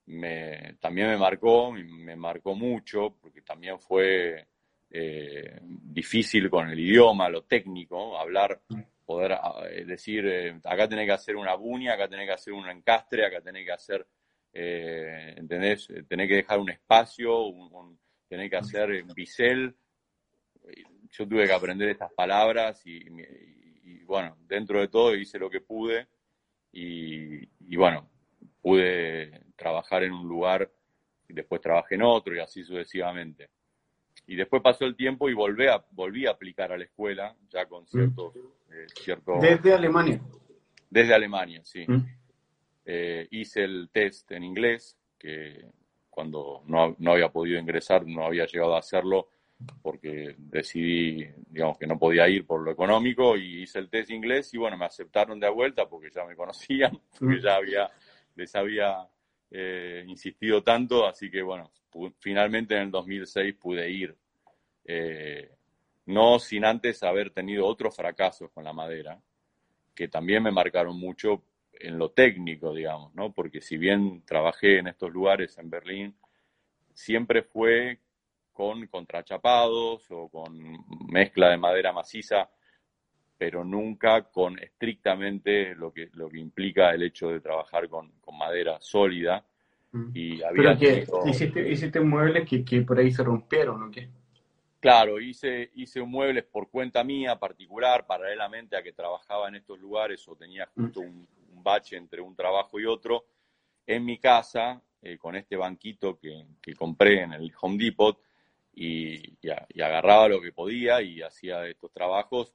me, 0.07 0.77
también 0.79 1.09
me 1.09 1.17
marcó, 1.17 1.71
me 1.71 2.15
marcó 2.15 2.55
mucho, 2.55 3.15
porque 3.21 3.41
también 3.41 3.79
fue 3.79 4.47
eh, 4.89 5.59
difícil 5.61 6.49
con 6.49 6.69
el 6.69 6.79
idioma, 6.79 7.27
lo 7.27 7.43
técnico, 7.43 8.17
hablar 8.17 8.61
poder 9.05 9.33
ah, 9.33 9.63
eh, 9.69 9.85
decir, 9.85 10.25
eh, 10.25 10.59
acá 10.63 10.87
tenés 10.89 11.05
que 11.05 11.13
hacer 11.13 11.35
una 11.35 11.55
buña, 11.55 11.93
acá 11.93 12.07
tenés 12.07 12.27
que 12.27 12.33
hacer 12.33 12.53
un 12.53 12.67
encastre, 12.67 13.25
acá 13.25 13.41
tenés 13.41 13.65
que 13.65 13.71
hacer, 13.71 14.07
eh, 14.51 15.35
¿entendés? 15.37 15.87
Tenés 16.07 16.27
que 16.27 16.35
dejar 16.35 16.59
un 16.59 16.69
espacio, 16.71 17.43
un, 17.43 17.99
tenés 18.27 18.49
que 18.49 18.57
hacer 18.57 19.03
un 19.03 19.13
bisel. 19.13 19.75
Yo 21.11 21.27
tuve 21.27 21.45
que 21.45 21.53
aprender 21.53 21.89
estas 21.89 22.11
palabras 22.13 22.81
y, 22.85 24.03
bueno, 24.03 24.37
dentro 24.41 24.79
de 24.79 24.87
todo 24.87 25.15
hice 25.15 25.37
lo 25.37 25.49
que 25.49 25.61
pude 25.61 26.07
y, 26.71 27.75
bueno, 27.75 28.09
pude 28.61 29.45
trabajar 29.55 30.03
en 30.03 30.11
un 30.11 30.27
lugar 30.27 30.69
y 31.27 31.33
después 31.33 31.61
trabajé 31.61 31.95
en 31.95 32.01
otro 32.01 32.35
y 32.35 32.39
así 32.39 32.63
sucesivamente. 32.63 33.51
Y 34.27 34.35
después 34.35 34.61
pasó 34.61 34.85
el 34.85 34.95
tiempo 34.95 35.29
y 35.29 35.33
volví 35.33 35.67
a, 35.67 35.83
volví 35.91 36.25
a 36.25 36.31
aplicar 36.31 36.71
a 36.71 36.77
la 36.77 36.85
escuela, 36.85 37.35
ya 37.49 37.65
con 37.67 37.85
ciertos... 37.85 38.35
Eh, 38.35 38.87
desde 39.41 39.73
Alemania. 39.73 40.19
Desde 40.89 41.13
Alemania, 41.13 41.61
sí. 41.63 41.85
Mm. 41.87 42.05
Eh, 42.85 43.27
hice 43.31 43.63
el 43.63 43.89
test 43.91 44.31
en 44.31 44.43
inglés, 44.43 44.97
que 45.17 45.65
cuando 46.09 46.63
no, 46.67 46.95
no, 46.99 47.11
había 47.11 47.29
podido 47.29 47.59
ingresar, 47.59 48.05
no 48.05 48.25
había 48.25 48.45
llegado 48.45 48.75
a 48.75 48.79
hacerlo 48.79 49.29
porque 49.81 50.35
decidí, 50.37 51.25
digamos, 51.49 51.77
que 51.77 51.87
no 51.87 51.97
podía 51.97 52.27
ir 52.27 52.45
por 52.45 52.61
lo 52.61 52.71
económico 52.71 53.37
y 53.37 53.63
hice 53.63 53.79
el 53.79 53.89
test 53.89 54.11
inglés 54.11 54.53
y 54.53 54.57
bueno, 54.57 54.77
me 54.77 54.85
aceptaron 54.85 55.39
de 55.39 55.49
vuelta 55.49 55.87
porque 55.87 56.09
ya 56.13 56.25
me 56.25 56.35
conocían, 56.35 56.99
porque 57.19 57.41
ya 57.41 57.55
había, 57.55 57.89
les 58.35 58.55
había 58.55 59.07
eh, 59.57 60.03
insistido 60.05 60.61
tanto, 60.61 61.07
así 61.07 61.31
que 61.31 61.41
bueno, 61.41 61.71
finalmente 62.19 62.75
en 62.75 62.81
el 62.81 62.91
2006 62.91 63.55
pude 63.55 63.89
ir. 63.89 64.13
Eh, 64.83 65.49
no 66.07 66.39
sin 66.39 66.65
antes 66.65 67.01
haber 67.03 67.29
tenido 67.29 67.65
otros 67.65 67.95
fracasos 67.95 68.51
con 68.51 68.65
la 68.65 68.73
madera, 68.73 69.17
que 69.95 70.09
también 70.09 70.43
me 70.43 70.51
marcaron 70.51 70.99
mucho 70.99 71.41
en 71.71 71.97
lo 71.97 72.11
técnico, 72.11 72.73
digamos, 72.73 73.15
¿no? 73.15 73.31
Porque 73.31 73.61
si 73.61 73.77
bien 73.77 74.23
trabajé 74.25 74.79
en 74.79 74.87
estos 74.87 75.09
lugares 75.13 75.57
en 75.57 75.69
Berlín, 75.69 76.15
siempre 76.93 77.41
fue 77.41 77.99
con 78.51 78.85
contrachapados 78.87 80.05
o 80.11 80.27
con 80.27 80.85
mezcla 81.07 81.49
de 81.49 81.57
madera 81.57 81.93
maciza, 81.93 82.49
pero 83.37 83.63
nunca 83.63 84.23
con 84.23 84.57
estrictamente 84.59 85.75
lo 85.75 85.91
que, 85.91 86.09
lo 86.13 86.29
que 86.29 86.39
implica 86.39 86.91
el 86.91 87.03
hecho 87.03 87.29
de 87.29 87.41
trabajar 87.41 87.89
con, 87.89 88.11
madera 88.33 88.77
sólida. 88.81 89.45
Mm. 89.91 90.11
Y 90.13 90.43
había 90.43 90.77
pero 90.77 90.77
que 90.77 91.29
hiciste, 91.29 91.69
hiciste, 91.71 91.99
muebles 92.01 92.47
que, 92.47 92.65
que, 92.65 92.81
por 92.81 92.99
ahí 92.99 93.11
se 93.11 93.23
rompieron, 93.23 93.83
¿o 93.83 93.91
qué? 93.91 94.09
Claro, 94.79 95.19
hice, 95.19 95.71
hice 95.75 96.03
muebles 96.03 96.43
por 96.43 96.69
cuenta 96.69 97.03
mía 97.03 97.39
particular, 97.39 98.05
paralelamente 98.05 98.77
a 98.77 98.83
que 98.83 98.93
trabajaba 98.93 99.47
en 99.47 99.55
estos 99.55 99.79
lugares 99.79 100.27
o 100.27 100.35
tenía 100.35 100.69
mm. 100.75 100.81
justo 100.83 100.99
un, 100.99 101.27
bache 101.63 101.97
entre 101.97 102.21
un 102.21 102.35
trabajo 102.35 102.79
y 102.79 102.85
otro. 102.85 103.25
En 103.87 104.05
mi 104.05 104.19
casa, 104.19 104.81
eh, 105.01 105.17
con 105.17 105.35
este 105.35 105.55
banquito 105.55 106.17
que, 106.19 106.45
que, 106.61 106.75
compré 106.75 107.23
en 107.23 107.33
el 107.33 107.51
Home 107.61 107.77
Depot, 107.77 108.19
y, 108.75 109.37
agarraba 109.81 110.27
lo 110.27 110.41
que 110.41 110.51
podía 110.51 111.01
y 111.01 111.21
hacía 111.21 111.65
estos 111.65 111.91
trabajos, 111.91 112.53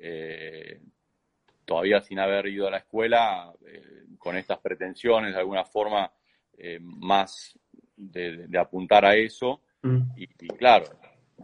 eh, 0.00 0.80
todavía 1.64 2.00
sin 2.00 2.18
haber 2.18 2.46
ido 2.46 2.66
a 2.66 2.70
la 2.70 2.78
escuela, 2.78 3.52
eh, 3.66 4.04
con 4.18 4.36
estas 4.36 4.58
pretensiones 4.58 5.34
de 5.34 5.40
alguna 5.40 5.64
forma 5.64 6.10
eh, 6.56 6.78
más 6.80 7.58
de, 7.96 8.48
apuntar 8.58 9.04
a 9.04 9.14
eso. 9.14 9.62
Mm. 9.82 10.00
Y, 10.16 10.26
claro, 10.48 10.86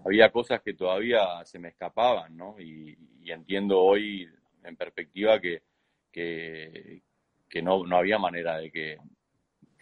había 0.05 0.31
cosas 0.31 0.63
que 0.63 0.75
todavía 0.75 1.45
se 1.45 1.59
me 1.59 1.69
escapaban, 1.69 2.37
¿no? 2.37 2.59
Y, 2.59 2.97
entiendo 3.27 3.81
hoy 3.81 4.29
en 4.63 4.77
perspectiva 4.77 5.41
que, 5.41 5.63
que, 6.13 7.63
no, 7.63 7.87
no 7.87 7.97
había 7.97 8.19
manera 8.19 8.59
de 8.59 8.71
que 8.71 8.99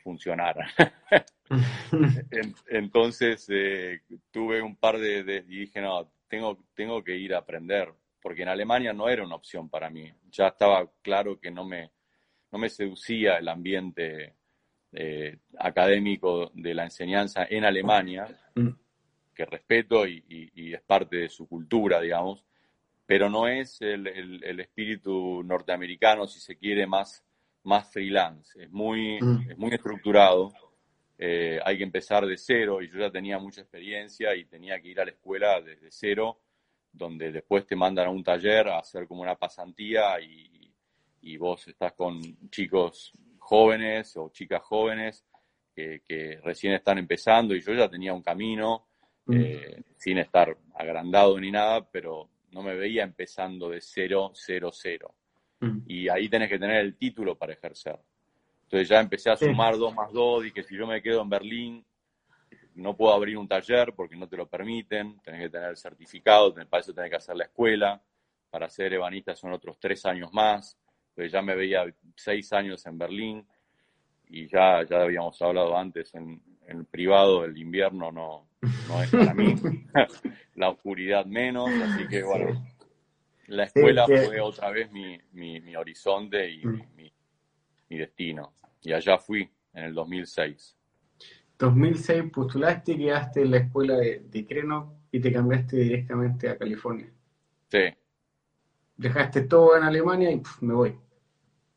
funcionara. 0.03 0.71
Entonces 2.69 3.47
eh, 3.51 4.03
tuve 4.31 4.63
un 4.63 4.77
par 4.77 4.99
de, 4.99 5.45
y 5.49 5.61
dije, 5.61 5.81
no, 5.81 6.11
tengo, 6.29 6.59
tengo 6.75 7.03
que 7.03 7.17
ir 7.17 7.35
a 7.35 7.39
aprender, 7.39 7.93
porque 8.23 8.43
en 8.43 8.49
Alemania 8.49 8.93
no 8.93 9.09
era 9.09 9.25
una 9.25 9.35
opción 9.35 9.69
para 9.69 9.91
mí. 9.91 10.11
Ya 10.31 10.49
estaba 10.49 10.89
claro 11.03 11.39
que 11.41 11.51
no 11.51 11.65
me, 11.65 11.91
no 12.51 12.59
me 12.59 12.69
seducía 12.69 13.39
el 13.39 13.49
ambiente 13.49 14.37
eh, 14.93 15.39
académico 15.59 16.51
de 16.55 16.75
la 16.75 16.85
enseñanza 16.85 17.47
en 17.49 17.65
Alemania, 17.65 18.27
mm. 18.55 18.69
que 19.35 19.45
respeto 19.45 20.07
y, 20.07 20.53
es 20.55 20.83
parte 20.83 21.17
de 21.17 21.29
su 21.29 21.49
cultura, 21.49 22.01
digamos, 22.01 22.45
pero 23.05 23.29
no 23.29 23.49
es 23.49 23.81
el, 23.83 24.07
el, 24.07 24.61
espíritu 24.61 25.43
norteamericano, 25.43 26.27
si 26.27 26.41
se 26.41 26.57
quiere, 26.57 26.87
más, 26.87 27.25
más 27.65 27.93
freelance. 27.93 28.63
Es 28.63 28.71
muy, 28.71 29.21
mm. 29.21 29.51
es 29.51 29.59
muy 29.59 29.75
estructurado 29.75 30.53
eh, 31.25 31.61
hay 31.65 31.79
que 31.79 31.85
empezar 31.85 32.27
de 32.27 32.37
cero 32.37 32.83
y 32.83 32.89
yo 32.89 32.99
ya 32.99 33.09
tenía 33.09 33.39
mucha 33.39 33.61
experiencia 33.61 34.35
y 34.35 34.45
tenía 34.45 34.81
que 34.81 34.89
ir 34.89 35.01
a 35.01 35.05
la 35.05 35.13
escuela 35.13 35.61
desde 35.61 35.87
cero, 35.93 36.41
donde 36.93 37.33
después 37.33 37.67
te 37.67 37.75
mandan 37.75 38.07
a 38.07 38.11
un 38.11 38.23
taller 38.23 38.69
a 38.69 38.79
hacer 38.79 39.07
como 39.07 39.23
una 39.23 39.37
pasantía 39.37 40.21
y, 40.21 40.51
vos 41.39 41.67
estás 41.67 41.93
con 41.95 42.21
chicos 42.51 43.13
jóvenes 43.39 44.17
o 44.17 44.31
chicas 44.31 44.63
jóvenes 44.63 45.25
que, 45.75 46.41
recién 46.45 46.75
están 46.75 46.99
empezando 46.99 47.55
y 47.55 47.61
yo 47.61 47.73
ya 47.73 47.89
tenía 47.89 48.13
un 48.13 48.23
camino 48.23 48.87
mm. 49.27 49.35
eh, 49.35 49.83
sin 49.97 50.19
estar 50.19 50.57
agrandado 50.75 51.41
ni 51.41 51.51
nada, 51.51 51.89
pero 51.91 52.29
no 52.51 52.63
me 52.63 52.75
veía 52.75 53.03
empezando 53.03 53.71
de 53.71 53.81
cero, 53.81 54.31
cero, 54.35 54.71
cero. 54.73 55.15
Mm. 55.61 55.79
Y 55.87 56.09
ahí 56.09 56.29
tenés 56.29 56.49
que 56.49 56.59
tener 56.59 56.77
el 56.77 56.97
título 56.97 57.37
para 57.37 57.55
ejercer. 57.55 57.99
Entonces 58.65 58.89
ya 58.89 59.01
empecé 59.01 59.31
a 59.31 59.37
sumar 59.37 59.77
dos 59.77 59.95
más 59.95 60.13
dos 60.13 60.47
y 60.47 60.53
que 60.53 60.63
si 60.63 60.77
yo 60.77 60.87
me 60.87 61.03
quedo 61.03 61.23
en 61.23 61.29
Berlín 61.29 61.85
no 62.75 62.97
puedo 62.97 63.15
abrir 63.15 63.37
un 63.37 63.49
taller 63.49 63.93
porque 63.95 64.17
no 64.17 64.29
te 64.29 64.37
lo 64.37 64.49
permiten, 64.49 65.21
tenés 65.21 65.43
que 65.43 65.51
tener 65.51 65.71
el 65.71 65.77
certificado, 65.77 66.55
para 66.55 66.81
eso 66.81 66.95
tenés 66.95 67.11
que 67.11 67.17
hacer 67.17 67.37
la 67.37 67.45
escuela, 67.45 68.03
para 68.51 68.69
ser 68.69 68.93
ebanista 68.93 69.35
son 69.35 69.53
otros 69.53 69.79
tres 69.79 70.05
años 70.07 70.33
más, 70.33 70.79
entonces 71.11 71.33
ya 71.33 71.43
me 71.43 71.55
veía 71.55 71.85
seis 72.17 72.53
años 72.53 72.85
en 72.87 72.99
Berlín 72.99 73.47
y 74.29 74.47
ya, 74.49 74.83
ya 74.85 75.03
habíamos 75.03 75.41
hablado 75.43 75.77
antes 75.77 76.15
en, 76.15 76.41
el 76.67 76.87
privado, 76.87 77.45
el 77.45 77.59
invierno 77.59 78.13
no, 78.13 78.49
no 78.89 79.03
es 79.03 79.11
para 79.11 79.35
mí, 79.35 79.55
la 80.55 80.71
oscuridad 80.71 81.27
menos, 81.27 81.69
así 81.71 82.07
que 82.09 82.23
bueno, 82.23 82.65
la 83.49 83.65
escuela 83.65 84.07
fue 84.07 84.41
otra 84.41 84.71
vez 84.71 84.91
mi, 84.91 85.19
mi, 85.33 85.75
horizonte 85.77 86.49
y 86.51 86.65
mm. 86.65 86.95
mi, 86.97 87.13
mi 87.91 87.99
destino 87.99 88.55
y 88.83 88.93
allá 88.93 89.19
fui 89.19 89.49
en 89.75 89.85
el 89.85 89.95
2006. 89.95 90.77
2006 91.63 92.33
postulaste, 92.33 92.99
quedaste 92.99 93.43
en 93.43 93.53
la 93.53 93.59
escuela 93.59 93.97
de, 93.97 94.25
de 94.29 94.47
Creno 94.47 94.95
y 95.13 95.21
te 95.21 95.33
cambiaste 95.33 95.77
directamente 95.77 96.49
a 96.49 96.59
California. 96.59 97.09
Sí. 97.69 97.85
Dejaste 98.97 99.43
todo 99.43 99.77
en 99.77 99.85
Alemania 99.85 100.33
y 100.33 100.43
me 100.61 100.75
voy. 100.75 100.99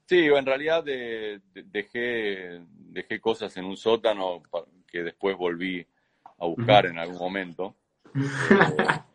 Sí, 0.07 0.26
en 0.26 0.45
realidad 0.45 0.84
dejé, 0.84 2.62
dejé 2.72 3.20
cosas 3.20 3.56
en 3.57 3.66
un 3.66 3.78
sótano 3.78 4.41
que 4.88 5.03
después 5.03 5.38
volví 5.38 5.86
a 6.40 6.45
buscar 6.48 6.88
en 6.88 6.98
algún 6.98 7.20
momento. 7.20 7.76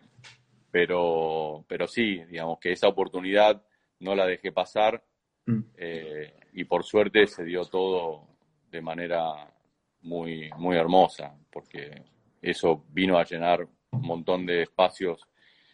pero, 0.71 1.65
pero 1.67 1.89
sí, 1.89 2.23
digamos 2.29 2.61
que 2.61 2.73
esa 2.73 2.87
oportunidad 2.87 3.61
no 3.99 4.15
la 4.15 4.25
dejé 4.25 4.53
pasar. 4.53 5.03
Mm. 5.47 5.61
Eh, 5.77 6.35
y 6.53 6.65
por 6.65 6.85
suerte 6.85 7.27
se 7.27 7.45
dio 7.45 7.65
todo 7.65 8.29
de 8.71 8.81
manera 8.81 9.53
muy, 10.03 10.51
muy 10.57 10.77
hermosa, 10.77 11.35
porque 11.51 12.03
eso 12.41 12.85
vino 12.91 13.19
a 13.19 13.25
llenar 13.25 13.67
un 13.91 14.03
montón 14.03 14.47
de 14.47 14.63
espacios 14.63 15.27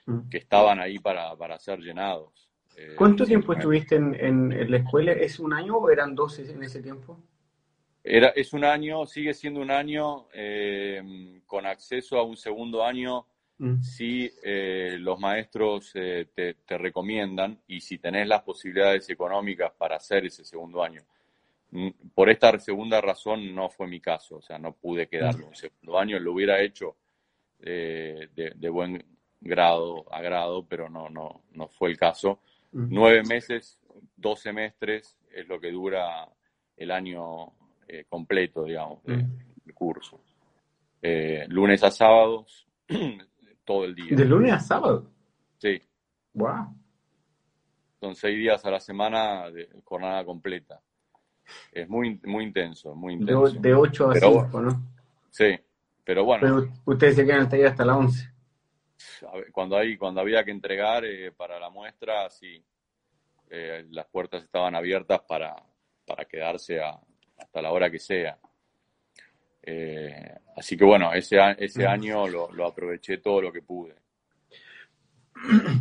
mm. 0.07 0.29
que 0.29 0.39
estaban 0.39 0.81
ahí 0.81 0.99
para, 0.99 1.59
ser 1.59 1.81
llenados. 1.81 2.51
Eh, 2.77 2.95
¿Cuánto 2.97 3.25
tiempo 3.25 3.53
estuviste 3.53 3.97
en, 3.97 4.71
la 4.71 4.77
escuela? 4.77 5.13
¿Es 5.13 5.39
un 5.39 5.53
año 5.53 5.77
o 5.77 5.91
eran 5.91 6.15
dos 6.15 6.39
en 6.39 6.63
ese 6.63 6.83
tiempo? 6.83 7.19
Era, 8.05 8.29
es 8.29 8.53
un 8.53 8.65
año, 8.65 9.07
sigue 9.07 9.35
siendo 9.35 9.61
un 9.61 9.71
año 9.71 10.29
eh, 10.33 11.41
con 11.47 11.67
acceso 11.67 12.19
a 12.19 12.23
un 12.23 12.37
segundo 12.37 12.85
año 12.85 13.27
Mm. 13.59 13.81
si 13.81 14.31
eh, 14.43 14.99
los 15.01 15.19
maestros 15.19 15.91
eh, 15.95 16.27
te, 16.35 16.55
recomiendan 16.77 17.59
y 17.67 17.81
si 17.81 17.97
tenés 17.99 18.29
las 18.29 18.43
posibilidades 18.43 19.09
económicas 19.09 19.73
para 19.79 19.97
hacer 19.97 20.27
ese 20.27 20.45
segundo 20.45 20.83
año. 20.83 21.03
Mm, 21.77 22.09
por 22.15 22.31
esta 22.31 22.59
segunda 22.59 23.03
razón 23.03 23.55
no 23.55 23.69
fue 23.69 23.87
mi 23.87 24.01
caso, 24.01 24.37
o 24.37 24.43
sea, 24.43 24.59
no 24.59 24.73
pude 24.73 25.09
quedarme 25.09 25.45
un 25.45 25.55
segundo 25.55 25.99
año, 25.99 26.19
lo 26.19 26.33
hubiera 26.33 26.63
hecho 26.63 26.97
eh, 27.61 28.31
de, 28.35 28.69
buen 28.71 29.05
grado, 29.43 30.11
agrado, 30.11 30.65
pero 30.67 30.89
no, 30.89 31.11
no, 31.11 31.43
no 31.53 31.69
fue 31.69 31.91
el 31.91 31.99
caso. 31.99 32.41
Nueve 32.73 33.23
meses, 33.29 33.79
dos 34.17 34.41
semestres 34.41 35.19
es 35.31 35.47
lo 35.49 35.61
que 35.61 35.71
dura 35.71 36.27
el 36.79 36.91
año 36.91 37.53
completo, 38.09 38.65
digamos, 38.65 39.03
del 39.05 39.75
curso. 39.75 40.21
lunes 41.49 41.83
a 41.85 41.91
sábados 41.91 42.67
todo 43.65 43.85
el 43.85 43.95
día. 43.95 44.17
¿De 44.17 44.25
lunes 44.25 44.53
a 44.53 44.61
sábado? 44.61 45.11
Sí. 45.59 45.81
Wow. 46.33 46.75
Son 48.01 48.15
seis 48.15 48.39
días 48.39 48.65
a 48.65 48.71
la 48.71 48.81
semana 48.81 49.51
de 49.51 49.69
jornada 49.85 50.25
completa. 50.25 50.81
Es 51.73 51.89
muy, 51.89 52.21
muy 52.25 52.45
intenso, 52.45 52.95
muy 52.95 53.15
intenso. 53.15 53.61
De, 53.61 53.75
8 53.75 54.11
a 54.11 54.15
5, 54.15 54.61
¿no? 54.61 54.83
Sí, 55.31 55.59
pero 56.05 56.25
bueno. 56.25 56.41
Pero 56.43 56.73
ustedes 56.85 57.17
se 57.17 57.25
quedan 57.25 57.43
hasta 57.43 57.57
ahí 57.57 57.63
hasta 57.63 57.85
la 57.85 57.97
11. 57.97 58.31
Cuando, 59.53 59.77
hay, 59.77 59.97
cuando 59.97 60.21
había 60.21 60.45
que 60.45 60.51
entregar 60.51 61.05
eh, 61.05 61.33
para 61.33 61.59
la 61.59 61.71
muestra, 61.71 62.29
sí. 62.31 62.63
eh, 63.51 63.85
las 63.91 64.07
puertas 64.07 64.43
estaban 64.43 64.75
abiertas 64.75 65.21
para, 65.29 65.55
para 66.07 66.25
quedarse 66.25 66.81
hasta 66.81 67.63
la 67.63 67.73
hora 67.73 67.91
que 67.91 67.99
sea. 67.99 68.39
Eh, 69.63 70.35
así 70.57 70.77
que 70.77 70.85
bueno, 70.85 71.13
ese, 71.13 71.39
ese 71.59 71.87
año 71.87 72.27
lo, 72.29 72.51
lo, 72.53 72.67
aproveché 72.67 73.19
todo 73.19 73.43
lo 73.43 73.53
que 73.53 73.63
pude. 73.63 73.95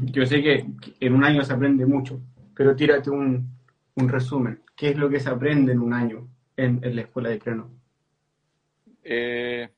Yo 0.01 0.25
sé 0.25 0.41
que 0.41 0.65
en 0.99 1.13
un 1.13 1.23
año 1.23 1.43
se 1.43 1.53
aprende 1.53 1.85
mucho, 1.85 2.19
pero 2.55 2.75
tírate 2.75 3.09
un, 3.09 3.55
un 3.95 4.09
resumen. 4.09 4.61
¿Qué 4.75 4.89
es 4.89 4.97
lo 4.97 5.09
que 5.09 5.19
se 5.19 5.29
aprende 5.29 5.71
en 5.71 5.79
un 5.79 5.93
año 5.93 6.27
en, 6.55 6.95
la 6.95 7.01
escuela 7.01 7.29
de 7.29 7.39
Crono? 7.39 7.71
Eh, 9.03 9.69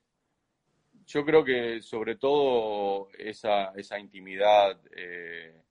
yo 1.06 1.26
creo 1.26 1.44
que 1.44 1.82
sobre 1.82 2.16
todo 2.16 3.10
esa, 3.18 3.74
esa 3.76 4.00
intimidad 4.00 4.80
eh, 4.96 5.62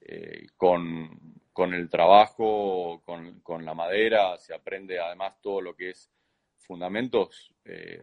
eh, 0.00 0.46
con, 0.56 1.36
con, 1.52 1.74
el 1.74 1.88
trabajo, 1.88 3.02
con, 3.04 3.40
con, 3.40 3.64
la 3.64 3.74
madera, 3.74 4.38
se 4.38 4.54
aprende 4.54 4.98
además 4.98 5.34
todo 5.40 5.60
lo 5.60 5.76
que 5.76 5.90
es 5.90 6.10
fundamentos 6.58 7.52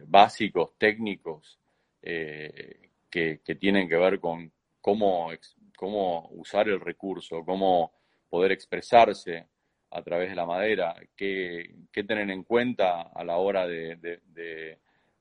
básicos, 0.06 0.76
técnicos, 0.78 1.58
que, 2.00 2.90
que, 3.10 3.54
tienen 3.58 3.88
que 3.88 3.96
ver 3.96 4.20
con 4.20 4.50
cómo, 4.80 5.30
cómo 5.76 6.28
usar 6.32 6.68
el 6.68 6.80
recurso, 6.80 7.44
cómo 7.44 7.92
poder 8.28 8.52
expresarse 8.52 9.48
a 9.90 10.02
través 10.02 10.30
de 10.30 10.36
la 10.36 10.46
madera, 10.46 10.94
qué, 11.16 11.74
qué 11.92 12.04
tener 12.04 12.30
en 12.30 12.44
cuenta 12.44 13.02
a 13.02 13.24
la 13.24 13.36
hora 13.38 13.66
de, 13.66 13.96
de 13.96 14.78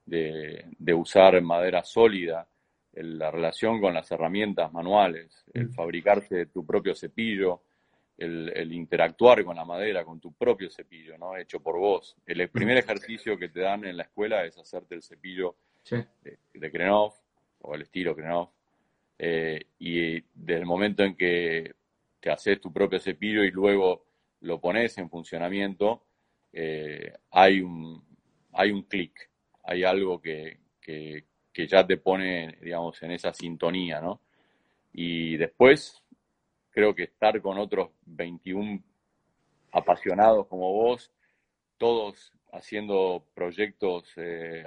de, 0.09 0.93
usar 0.93 1.39
madera 1.41 1.83
sólida, 1.83 2.47
la 2.93 3.31
relación 3.31 3.79
con 3.79 3.93
las 3.93 4.11
herramientas 4.11 4.71
manuales, 4.73 5.45
el 5.53 5.67
mm. 5.67 5.73
fabricarse 5.73 6.47
tu 6.47 6.65
propio 6.65 6.95
cepillo, 6.95 7.61
el, 8.17 8.73
interactuar 8.73 9.45
con 9.45 9.55
la 9.55 9.63
madera, 9.63 10.03
con 10.03 10.19
tu 10.19 10.33
propio 10.33 10.69
cepillo, 10.69 11.17
¿no? 11.17 11.37
Hecho 11.37 11.61
por 11.61 11.77
vos. 11.77 12.17
El 12.25 12.45
mm. 12.45 12.51
primer 12.51 12.77
ejercicio 12.77 13.37
que 13.37 13.49
te 13.49 13.61
dan 13.61 13.85
en 13.85 13.95
la 13.95 14.03
escuela 14.03 14.43
es 14.43 14.57
hacerte 14.57 14.95
el 14.95 15.03
cepillo 15.03 15.55
de, 16.53 16.71
Krenov 16.71 17.13
o 17.61 17.75
el 17.75 17.83
estilo 17.83 18.15
Krenov. 18.15 18.49
Eh, 19.17 19.65
y 19.79 20.21
desde 20.33 20.61
el 20.61 20.65
momento 20.65 21.03
en 21.03 21.15
que 21.15 21.75
te 22.19 22.31
haces 22.31 22.59
tu 22.59 22.71
propio 22.71 22.99
cepillo 22.99 23.43
y 23.43 23.51
luego 23.51 24.05
lo 24.41 24.59
pones 24.59 24.97
en 24.97 25.09
funcionamiento, 25.09 26.03
eh, 26.53 27.13
hay 27.31 27.61
un, 27.61 28.03
hay 28.53 28.71
un 28.71 28.83
clic 28.83 29.29
hay 29.69 29.83
algo 29.83 30.19
que, 30.19 30.57
ya 31.55 31.85
te 31.85 31.97
pone, 31.97 32.57
digamos, 32.61 33.01
en 33.03 33.11
esa 33.11 33.33
sintonía, 33.33 34.01
¿no? 34.01 34.21
Y 34.93 35.37
después, 35.37 36.01
creo 36.71 36.95
que 36.95 37.03
estar 37.03 37.39
con 37.39 37.59
otros 37.59 37.91
21 38.05 38.81
apasionados 39.71 40.47
como 40.47 40.73
vos, 40.73 41.11
todos 41.77 42.33
haciendo 42.51 43.23
proyectos 43.35 44.11
eh, 44.15 44.63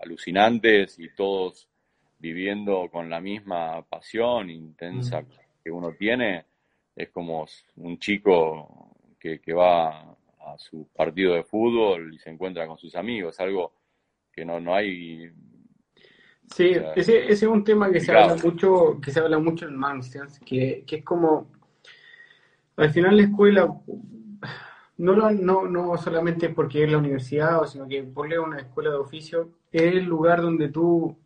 alucinantes 0.00 0.96
y 1.00 1.12
todos 1.12 1.68
viviendo 2.18 2.88
con 2.88 3.10
la 3.10 3.20
misma 3.20 3.82
pasión 3.82 4.50
intensa 4.50 5.22
mm. 5.22 5.28
que 5.64 5.70
uno 5.72 5.92
tiene, 5.94 6.44
es 6.94 7.10
como 7.10 7.46
un 7.76 7.98
chico 7.98 8.95
que, 9.26 9.40
que, 9.40 9.52
va 9.52 10.16
a 10.40 10.58
su 10.58 10.86
partido 10.94 11.34
de 11.34 11.42
fútbol 11.42 12.14
y 12.14 12.18
se 12.18 12.30
encuentra 12.30 12.66
con 12.66 12.78
sus 12.78 12.94
amigos, 12.94 13.40
algo 13.40 13.72
que 14.32 14.44
no, 14.44 14.60
no 14.60 14.74
hay... 14.74 15.30
Sí, 16.54 16.72
ese, 16.94 17.24
ese, 17.24 17.32
es 17.32 17.42
un 17.42 17.64
tema 17.64 17.90
que 17.90 18.00
se 18.00 18.12
habla 18.12 18.36
mucho, 18.36 19.00
que 19.02 19.10
se 19.10 19.18
habla 19.18 19.38
mucho 19.38 19.66
en 19.66 19.76
Mansters, 19.76 20.38
que, 20.40 20.84
que 20.86 20.96
es 20.96 21.04
como, 21.04 21.50
al 22.76 22.90
final 22.90 23.16
la 23.16 23.24
escuela, 23.24 23.74
no, 24.98 25.30
no, 25.32 25.66
no 25.66 25.96
solamente 25.96 26.50
porque 26.50 26.84
es 26.84 26.92
la 26.92 26.98
universidad, 26.98 27.64
sino 27.64 27.88
que 27.88 28.04
ponle 28.04 28.38
una 28.38 28.60
escuela 28.60 28.90
de 28.90 28.96
oficio, 28.96 29.50
es 29.72 29.82
el 29.82 30.04
lugar 30.04 30.40
donde 30.40 30.68
tú 30.68 31.16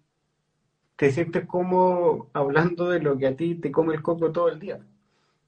te 0.96 1.10
sientes 1.10 1.46
como 1.46 2.30
hablando 2.32 2.88
de 2.88 3.00
lo 3.00 3.18
que 3.18 3.26
a 3.26 3.36
ti 3.36 3.56
te 3.56 3.70
come 3.70 3.94
el 3.94 4.02
coco 4.02 4.32
todo 4.32 4.48
el 4.48 4.58
día. 4.58 4.80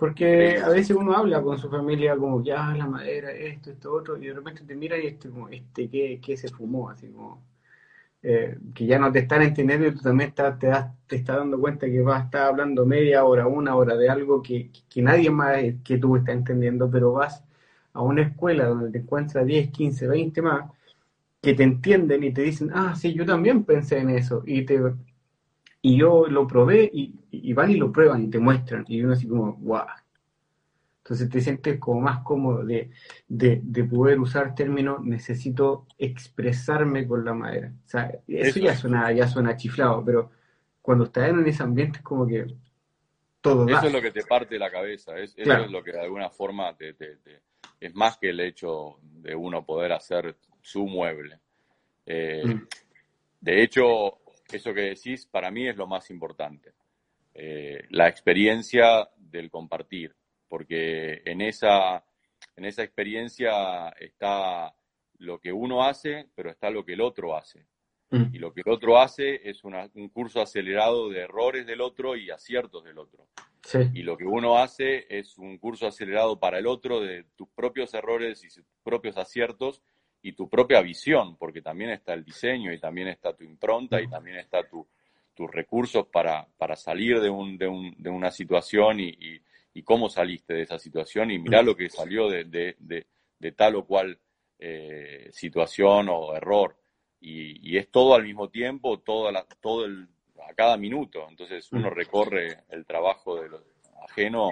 Porque 0.03 0.57
a 0.59 0.69
veces 0.69 0.97
uno 0.97 1.17
habla 1.17 1.41
con 1.41 1.57
su 1.59 1.71
familia 1.71 2.17
como, 2.17 2.43
ya, 2.43 2.75
la 2.75 2.89
madera, 2.89 3.31
esto, 3.31 3.71
esto, 3.71 3.93
otro, 3.93 4.17
y 4.17 4.27
de 4.27 4.33
repente 4.33 4.65
te 4.65 4.75
mira 4.75 4.99
y 4.99 5.07
este, 5.07 5.31
como, 5.31 5.49
este, 5.49 5.89
¿qué, 5.89 6.21
qué 6.21 6.37
se 6.37 6.49
fumó? 6.49 6.91
Así 6.91 7.07
como, 7.07 7.41
eh, 8.21 8.59
que 8.75 8.85
ya 8.85 8.99
no 8.99 9.13
te 9.13 9.21
están 9.21 9.43
entendiendo 9.43 9.87
y 9.87 9.95
tú 9.95 10.01
también 10.01 10.33
te, 10.33 10.67
das, 10.67 10.91
te 11.07 11.15
estás 11.15 11.37
dando 11.37 11.61
cuenta 11.61 11.87
que 11.87 12.01
vas 12.01 12.21
a 12.21 12.25
estar 12.25 12.49
hablando 12.49 12.85
media 12.85 13.25
hora, 13.25 13.47
una 13.47 13.77
hora 13.77 13.95
de 13.95 14.11
algo 14.11 14.43
que, 14.43 14.73
que 14.91 15.03
nadie 15.03 15.31
más 15.31 15.59
que 15.85 15.99
tú 15.99 16.17
está 16.17 16.33
entendiendo, 16.33 16.91
pero 16.91 17.13
vas 17.13 17.45
a 17.93 18.03
una 18.03 18.23
escuela 18.23 18.67
donde 18.67 18.91
te 18.91 18.99
encuentras 18.99 19.47
10, 19.47 19.71
15, 19.71 20.09
20 20.09 20.43
más 20.43 20.69
que 21.41 21.55
te 21.55 21.63
entienden 21.63 22.25
y 22.25 22.33
te 22.33 22.43
dicen, 22.43 22.73
ah, 22.75 22.97
sí, 22.97 23.15
yo 23.15 23.25
también 23.25 23.63
pensé 23.63 23.99
en 23.99 24.11
eso, 24.11 24.43
y 24.47 24.63
te 24.65 24.81
y 25.83 25.99
yo 25.99 26.27
lo 26.27 26.47
probé 26.47 26.89
y, 26.93 27.15
y 27.31 27.53
van 27.53 27.71
y 27.71 27.77
lo 27.77 27.93
prueban 27.93 28.23
y 28.23 28.31
te 28.31 28.39
muestran, 28.39 28.85
y 28.89 29.03
uno 29.03 29.13
así 29.13 29.27
como, 29.27 29.55
guau, 29.55 29.87
entonces 31.03 31.29
te 31.29 31.41
sientes 31.41 31.81
como 31.81 32.01
más 32.01 32.23
cómodo 32.23 32.65
de, 32.65 32.91
poder 33.91 34.21
usar 34.21 34.55
términos, 34.55 35.05
necesito 35.05 35.87
expresarme 35.99 37.09
con 37.09 37.25
la 37.25 37.35
madera. 37.35 37.73
O 37.85 37.89
sea, 37.89 38.13
eso, 38.29 38.61
ya 38.61 38.77
suena, 38.77 39.11
ya 39.11 39.27
suena 39.27 39.57
chiflado, 39.57 40.05
pero 40.05 40.31
cuando 40.81 41.05
estás 41.05 41.31
en 41.31 41.45
ese 41.45 41.65
ambiente 41.65 41.99
es 41.99 42.05
como 42.05 42.25
que 42.25 42.47
todo 43.41 43.67
Eso 43.69 43.89
es 43.89 43.93
lo 43.93 44.01
que 44.01 44.13
te 44.13 44.23
parte 44.23 44.57
la 44.61 44.71
cabeza, 44.71 45.19
es, 45.19 45.35
eso 45.37 45.53
es 45.53 45.71
lo 45.73 45.83
que 45.83 45.91
de 45.91 46.03
alguna 46.03 46.31
forma 46.31 46.77
te, 46.77 46.95
es 47.81 47.95
más 47.97 48.17
que 48.17 48.31
el 48.31 48.39
hecho 48.39 48.99
de 49.03 49.35
uno 49.35 49.67
poder 49.67 49.93
hacer 49.93 50.37
su 50.61 50.87
mueble. 50.87 51.41
Eh, 52.07 52.45
mm. 52.47 52.69
De 53.41 53.63
hecho, 53.65 54.21
eso 54.55 54.75
que 54.75 54.83
decís 54.83 55.27
para 55.27 55.51
mí 55.51 55.69
es 55.69 55.77
lo 55.77 55.87
más 55.87 56.11
importante. 56.11 56.73
Eh, 57.35 57.87
la 57.91 58.09
experiencia 58.09 59.09
del 59.17 59.51
compartir 59.51 60.15
porque 60.53 61.23
en 61.25 61.41
esa, 61.41 62.05
en 62.57 62.67
esa 62.67 62.83
experiencia 62.83 63.89
está 63.99 64.77
lo 65.17 65.41
que 65.41 65.51
uno 65.51 65.83
hace, 65.83 66.29
pero 66.35 66.51
está 66.51 66.69
lo 66.69 66.85
que 66.85 66.93
el 66.93 67.01
otro 67.01 67.35
hace. 67.35 67.65
Mm. 68.11 68.35
Y 68.35 68.39
lo 68.39 68.53
que 68.53 68.61
el 68.63 68.71
otro 68.71 68.99
hace 68.99 69.49
es 69.49 69.65
un 69.65 70.11
curso 70.11 70.43
acelerado 70.43 71.09
de 71.09 71.21
errores 71.21 71.67
del 71.67 71.81
otro 71.81 72.17
y 72.17 72.31
aciertos 72.31 72.85
del 72.85 72.99
otro. 72.99 73.29
Y 73.95 74.03
lo 74.03 74.19
que 74.19 74.27
uno 74.27 74.59
hace 74.59 75.07
es 75.09 75.39
un 75.39 75.57
curso 75.57 75.87
acelerado 75.87 76.39
para 76.39 76.59
el 76.59 76.67
otro 76.67 77.01
de 77.01 77.25
tus 77.35 77.49
propios 77.49 77.95
errores 77.95 78.45
y 78.45 78.49
tus 78.49 78.67
propios 78.83 79.17
aciertos 79.17 79.81
y 80.23 80.33
tu 80.33 80.49
propia 80.49 80.81
visión, 80.81 81.37
porque 81.37 81.61
también 81.61 81.91
está 81.91 82.15
el 82.15 82.25
diseño 82.25 82.73
y 82.73 82.79
también 82.79 83.09
está 83.09 83.35
tu 83.35 83.45
impronta 83.45 84.01
y 84.01 84.09
también 84.09 84.39
está 84.39 84.63
tu, 84.69 84.87
tus 85.35 85.51
recursos 85.51 86.07
para, 86.07 86.47
para 86.57 86.77
salir 86.77 87.21
de, 87.21 87.29
un, 87.29 87.59
de, 87.59 87.67
un, 87.67 87.95
de 87.99 88.11
una 88.11 88.31
situación 88.31 89.01
y, 89.01 89.41
y 89.75 89.83
cómo 89.83 90.09
saliste 90.09 90.55
de 90.55 90.63
esa 90.63 90.79
situación 90.79 91.31
y 91.31 91.39
mirá 91.39 91.63
lo 91.63 91.77
que 91.77 91.89
salió 91.89 92.29
de, 92.29 92.45
de, 92.45 93.07
de, 93.39 93.53
tal 93.53 93.77
o 93.77 93.85
cual 93.85 94.19
eh, 94.59 95.29
situación 95.33 96.09
o 96.11 96.35
error. 96.35 96.77
Y, 97.21 97.71
y, 97.71 97.79
es 97.79 97.91
todo 97.91 98.15
al 98.15 98.25
mismo 98.25 98.49
tiempo, 98.49 98.99
todo, 98.99 99.31
la, 99.31 99.45
todo 99.61 99.85
el, 99.85 100.09
a 100.49 100.55
cada 100.55 100.77
minuto. 100.77 101.27
Entonces 101.29 101.71
uno 101.73 101.89
recorre 101.89 102.65
el 102.69 102.85
trabajo 102.85 103.41
de 103.41 103.49
lo 103.49 103.65
ajeno 104.05 104.51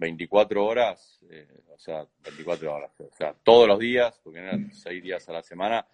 24 0.00 0.64
horas, 0.64 1.20
eh, 1.30 1.46
o 1.68 1.78
sea, 1.78 2.06
24 2.24 2.74
horas, 2.74 2.90
o 3.00 3.12
sea, 3.12 3.34
todos 3.44 3.68
los 3.68 3.78
días, 3.78 4.18
porque 4.24 4.38
eran 4.38 4.72
6 4.72 5.02
días 5.02 5.28
a 5.28 5.32
la 5.32 5.42
semana, 5.42 5.86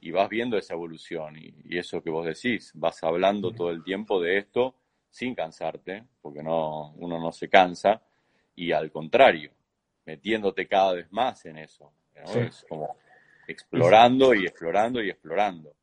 y 0.00 0.10
vas 0.10 0.28
viendo 0.30 0.56
esa 0.56 0.72
evolución. 0.72 1.36
Y, 1.36 1.54
y, 1.64 1.78
eso 1.78 2.02
que 2.02 2.10
vos 2.10 2.26
decís, 2.26 2.72
vas 2.74 3.04
hablando 3.04 3.52
todo 3.52 3.70
el 3.70 3.84
tiempo 3.84 4.20
de 4.20 4.38
esto 4.38 4.74
sin 5.10 5.34
cansarte, 5.34 6.04
porque 6.22 6.42
no, 6.42 6.92
uno 6.94 7.20
no 7.20 7.30
se 7.30 7.50
cansa, 7.50 8.02
y 8.56 8.72
al 8.72 8.90
contrario, 8.90 9.52
metiéndote 10.06 10.66
cada 10.66 10.94
vez 10.94 11.12
más 11.12 11.44
en 11.44 11.58
eso. 11.58 11.92
Es 12.14 12.64
como 12.66 12.96
explorando 13.46 14.34
y 14.34 14.46
explorando 14.46 15.02
y 15.02 15.10
explorando. 15.10 15.74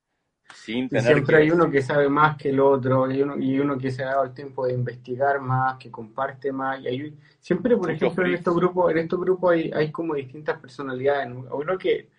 Sin 0.53 0.89
tener 0.89 1.13
siempre 1.13 1.37
hay 1.37 1.51
uno 1.51 1.69
que 1.69 1.81
sabe 1.81 2.09
más 2.09 2.37
que 2.37 2.49
el 2.49 2.59
otro, 2.59 3.09
y 3.11 3.21
uno, 3.21 3.37
y 3.37 3.59
uno 3.59 3.77
que 3.77 3.91
se 3.91 4.03
ha 4.03 4.07
dado 4.07 4.23
el 4.25 4.33
tiempo 4.33 4.65
de 4.65 4.73
investigar 4.73 5.39
más, 5.39 5.77
que 5.77 5.91
comparte 5.91 6.51
más. 6.51 6.81
Y 6.81 6.87
hay, 6.87 7.17
siempre, 7.39 7.77
por 7.77 7.91
ejemplo, 7.91 8.25
en 8.25 8.33
estos 8.33 8.55
grupos, 8.55 8.91
en 8.91 8.97
estos 8.97 9.19
grupos 9.19 9.53
hay, 9.53 9.71
hay 9.71 9.91
como 9.91 10.15
distintas 10.15 10.59
personalidades. 10.59 11.29
Uno 11.51 11.77
que, 11.77 12.09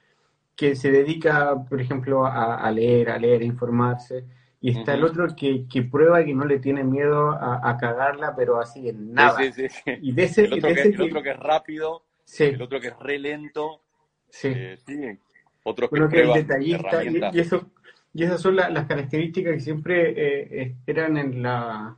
que 0.55 0.75
se 0.77 0.91
dedica, 0.91 1.55
por 1.69 1.81
ejemplo, 1.81 2.25
a, 2.25 2.57
a 2.57 2.71
leer, 2.71 3.11
a 3.11 3.19
leer, 3.19 3.43
a 3.43 3.45
informarse 3.45 4.25
y 4.63 4.79
está 4.79 4.95
el 4.95 5.05
otro 5.05 5.27
que, 5.35 5.67
que, 5.67 5.83
prueba 5.83 6.23
que 6.23 6.35
no 6.35 6.45
le 6.45 6.59
tiene 6.59 6.85
miedo 6.85 7.31
a, 7.31 7.77
cagarla, 7.79 8.35
pero 8.37 8.61
así 8.61 8.91
en 8.91 9.15
nada. 9.15 9.39
Sí, 9.39 9.53
sí, 9.53 9.69
sí. 9.71 9.93
Y 10.03 10.13
de 10.13 10.25
ese, 10.25 10.45
el, 10.45 10.53
otro, 10.53 10.75
que, 10.75 10.83
el 10.83 11.01
otro 11.01 11.23
que 11.23 11.31
es 11.31 11.39
rápido, 11.39 12.05
el 12.39 12.63
otro 12.63 12.81
que 12.81 12.89
es 12.89 12.99
re 12.99 13.19
lento. 13.19 13.81
Sí. 14.29 14.49
Eh, 14.55 14.77
sí. 14.87 15.19
Otro 15.63 15.89
que, 15.89 16.09
que 16.09 16.23
es 16.23 16.35
detallista. 16.35 17.05
Y, 17.05 17.41
eso, 17.41 17.71
y 18.13 18.25
esas 18.25 18.41
son 18.41 18.57
las 18.57 18.87
características 18.87 19.55
que 19.55 19.61
siempre 19.61 20.63
eh, 20.63 20.77
eran 20.87 21.17
en 21.17 21.43
la... 21.43 21.97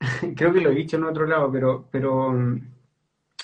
Creo 0.36 0.52
que 0.52 0.60
lo 0.60 0.70
he 0.70 0.74
dicho 0.74 0.96
en 0.96 1.04
otro 1.04 1.26
lado, 1.26 1.50
pero, 1.50 1.88
pero 1.90 2.32
mm, 2.32 2.60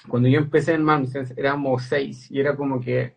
cuando 0.09 0.29
yo 0.29 0.39
empecé 0.39 0.75
en 0.75 0.85
Mamsen 0.85 1.27
éramos 1.37 1.85
seis 1.85 2.31
y 2.31 2.41
era 2.41 2.57
como 2.57 2.81
que, 2.81 3.17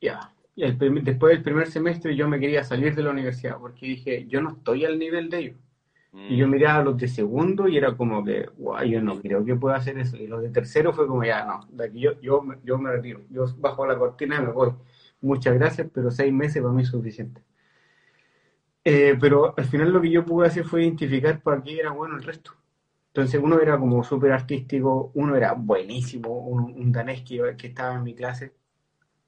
ya, 0.00 0.32
y 0.54 0.70
después 0.72 1.34
del 1.34 1.42
primer 1.42 1.70
semestre 1.70 2.16
yo 2.16 2.28
me 2.28 2.40
quería 2.40 2.64
salir 2.64 2.94
de 2.94 3.02
la 3.02 3.10
universidad 3.10 3.58
porque 3.58 3.86
dije, 3.86 4.26
yo 4.26 4.40
no 4.40 4.50
estoy 4.50 4.84
al 4.84 4.98
nivel 4.98 5.28
de 5.28 5.38
ellos. 5.38 5.56
Y 6.30 6.38
yo 6.38 6.46
mm. 6.46 6.50
miraba 6.50 6.78
a 6.80 6.84
los 6.84 6.96
de 6.96 7.08
segundo 7.08 7.68
y 7.68 7.76
era 7.76 7.94
como 7.94 8.24
que, 8.24 8.48
guay, 8.56 8.92
yo 8.92 9.02
no 9.02 9.20
creo 9.20 9.44
que 9.44 9.54
pueda 9.54 9.76
hacer 9.76 9.98
eso. 9.98 10.16
Y 10.16 10.26
los 10.26 10.40
de 10.40 10.48
tercero 10.48 10.94
fue 10.94 11.06
como, 11.06 11.22
ya, 11.24 11.44
no, 11.44 11.66
de 11.70 11.84
aquí 11.84 12.00
yo, 12.00 12.18
yo, 12.22 12.42
yo 12.64 12.78
me 12.78 12.90
retiro. 12.90 13.20
Yo 13.28 13.44
bajo 13.58 13.86
la 13.86 13.98
cortina 13.98 14.36
y 14.36 14.46
me 14.46 14.52
voy. 14.52 14.72
Muchas 15.20 15.54
gracias, 15.54 15.88
pero 15.92 16.10
seis 16.10 16.32
meses 16.32 16.62
para 16.62 16.72
mí 16.72 16.82
es 16.82 16.88
suficiente. 16.88 17.42
Eh, 18.88 19.16
pero 19.20 19.52
al 19.56 19.64
final 19.64 19.92
lo 19.92 20.00
que 20.00 20.10
yo 20.10 20.24
pude 20.24 20.46
hacer 20.46 20.64
fue 20.64 20.84
identificar 20.84 21.42
para 21.42 21.60
qué 21.62 21.80
era 21.80 21.90
bueno 21.90 22.16
el 22.16 22.22
resto. 22.22 22.52
Entonces 23.08 23.40
uno 23.42 23.60
era 23.60 23.78
como 23.78 24.04
súper 24.04 24.32
artístico, 24.32 25.10
uno 25.14 25.34
era 25.34 25.54
buenísimo, 25.54 26.28
un, 26.46 26.92
danés 26.92 27.22
que, 27.22 27.56
que, 27.58 27.68
estaba 27.68 27.96
en 27.96 28.04
mi 28.04 28.14
clase. 28.14 28.54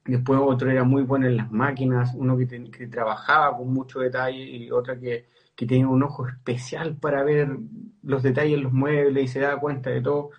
Después 0.04 0.40
otro 0.42 0.70
era 0.70 0.84
muy 0.84 1.02
bueno 1.02 1.26
en 1.26 1.36
las 1.36 1.50
máquinas, 1.50 2.12
uno 2.14 2.36
que, 2.36 2.46
que 2.70 2.86
trabajaba 2.86 3.56
con 3.56 3.72
mucho 3.72 4.00
detalle 4.00 4.42
y 4.42 4.70
otra 4.70 4.98
que 4.98 5.26
que 5.58 5.66
tenía 5.66 5.88
un 5.88 6.04
ojo 6.04 6.28
especial 6.28 6.96
para 6.98 7.24
ver 7.24 7.48
los 8.04 8.22
detalles, 8.22 8.60
los 8.60 8.72
muebles 8.72 9.24
y 9.24 9.26
se 9.26 9.40
daba 9.40 9.58
cuenta 9.58 9.90
de 9.90 10.00
todo. 10.00 10.30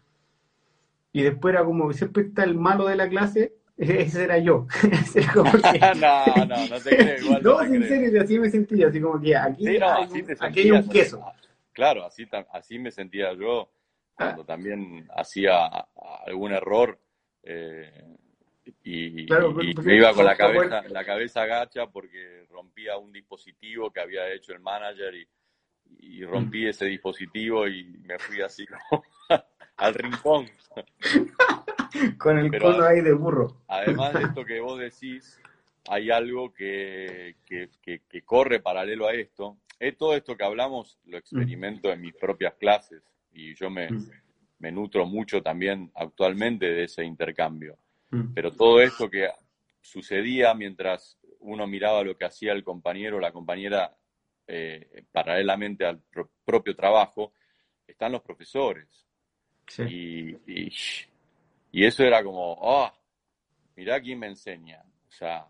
Y 1.11 1.23
después 1.23 1.53
era 1.53 1.65
como, 1.65 1.91
siempre 1.91 2.23
está 2.23 2.45
el 2.45 2.55
malo 2.55 2.87
de 2.87 2.95
la 2.95 3.09
clase, 3.09 3.53
ese 3.80 4.26
era 4.26 4.38
yo. 4.38 4.68
no, 5.35 5.43
no, 6.45 6.68
no 6.68 6.80
te 6.81 6.97
creo. 6.97 7.18
Igual 7.23 7.43
no, 7.43 7.61
en 7.61 7.88
serio, 7.88 8.22
así 8.22 8.39
me 8.39 8.49
sentía, 8.49 8.88
así 8.88 9.01
como 9.01 9.22
que 9.22 9.35
aquí, 9.35 9.68
hay, 9.68 10.72
un, 10.72 10.89
queso. 10.89 11.23
Claro, 11.72 12.06
así, 12.06 12.27
así 12.51 12.77
me 12.77 12.91
sentía 12.91 13.34
yo 13.34 13.72
cuando 14.14 14.41
ah. 14.41 14.45
también 14.45 15.07
hacía 15.15 15.68
algún 16.26 16.51
error. 16.51 16.99
Eh, 17.43 18.15
y, 18.84 19.26
me 19.84 19.95
iba 19.95 20.14
con 20.14 20.26
la 20.26 20.35
cabeza, 20.35 20.84
la 20.89 21.06
cabeza 21.06 21.41
agacha 21.41 21.88
porque 21.88 22.45
rompía 22.49 22.97
un 22.97 23.11
dispositivo 23.11 23.91
que 23.91 24.01
había 24.01 24.31
hecho 24.31 24.51
el 24.51 24.60
manager 24.60 25.15
y, 25.15 25.27
y 26.01 26.26
rompí 26.26 26.68
ese 26.68 26.85
dispositivo 26.85 27.68
y 27.68 27.85
me 28.03 28.19
fui 28.19 28.41
así 28.41 28.65
como 28.68 29.03
al 29.80 29.93
rincón. 29.93 30.47
con 32.18 32.38
el 32.38 32.60
cono 32.60 32.84
ahí 32.84 33.01
de 33.01 33.14
burro. 33.14 33.61
Además 33.68 34.14
de 34.14 34.23
esto 34.23 34.45
que 34.45 34.60
vos 34.60 34.80
decís, 34.80 35.39
hay 35.89 36.11
algo 36.11 36.53
que, 36.53 37.35
que, 37.45 37.69
que, 37.81 38.22
corre 38.22 38.60
paralelo 38.60 39.07
a 39.07 39.14
esto. 39.14 39.57
Es 39.80 39.97
todo 39.97 40.15
esto 40.15 40.35
que 40.35 40.43
hablamos 40.43 40.99
lo 41.06 41.18
experimento 41.18 41.91
en 41.91 42.01
mis 42.01 42.14
propias 42.14 42.53
clases 42.56 43.01
y 43.31 43.56
yo 43.56 43.69
me, 43.69 43.88
me 44.60 44.72
nutro 44.72 45.06
mucho 45.06 45.41
también 45.41 45.91
actualmente 45.95 46.65
de 46.65 46.84
ese 46.84 47.03
intercambio. 47.03 47.77
Mm. 48.11 48.34
Pero 48.34 48.51
todo 48.51 48.81
esto 48.81 49.10
que 49.10 49.30
sucedía 49.81 50.53
mientras 50.53 51.18
uno 51.39 51.65
miraba 51.65 52.03
lo 52.03 52.18
que 52.18 52.26
hacía 52.26 52.51
el 52.51 52.64
compañero 52.64 53.18
o 53.18 53.19
la 53.22 53.31
compañera 53.31 53.95
eh, 54.47 55.06
paralelamente 55.11 55.85
al 55.85 56.01
propio 56.43 56.76
trabajo, 56.76 57.34
están 57.88 58.11
los 58.11 58.22
profesores. 58.22 59.09
Y, 59.77 60.35
y, 61.71 61.85
eso 61.85 62.03
era 62.03 62.23
como, 62.23 62.53
oh, 62.53 62.91
mirá 63.75 64.01
quién 64.01 64.19
me 64.19 64.27
enseña. 64.27 64.81
O 65.07 65.11
sea, 65.11 65.45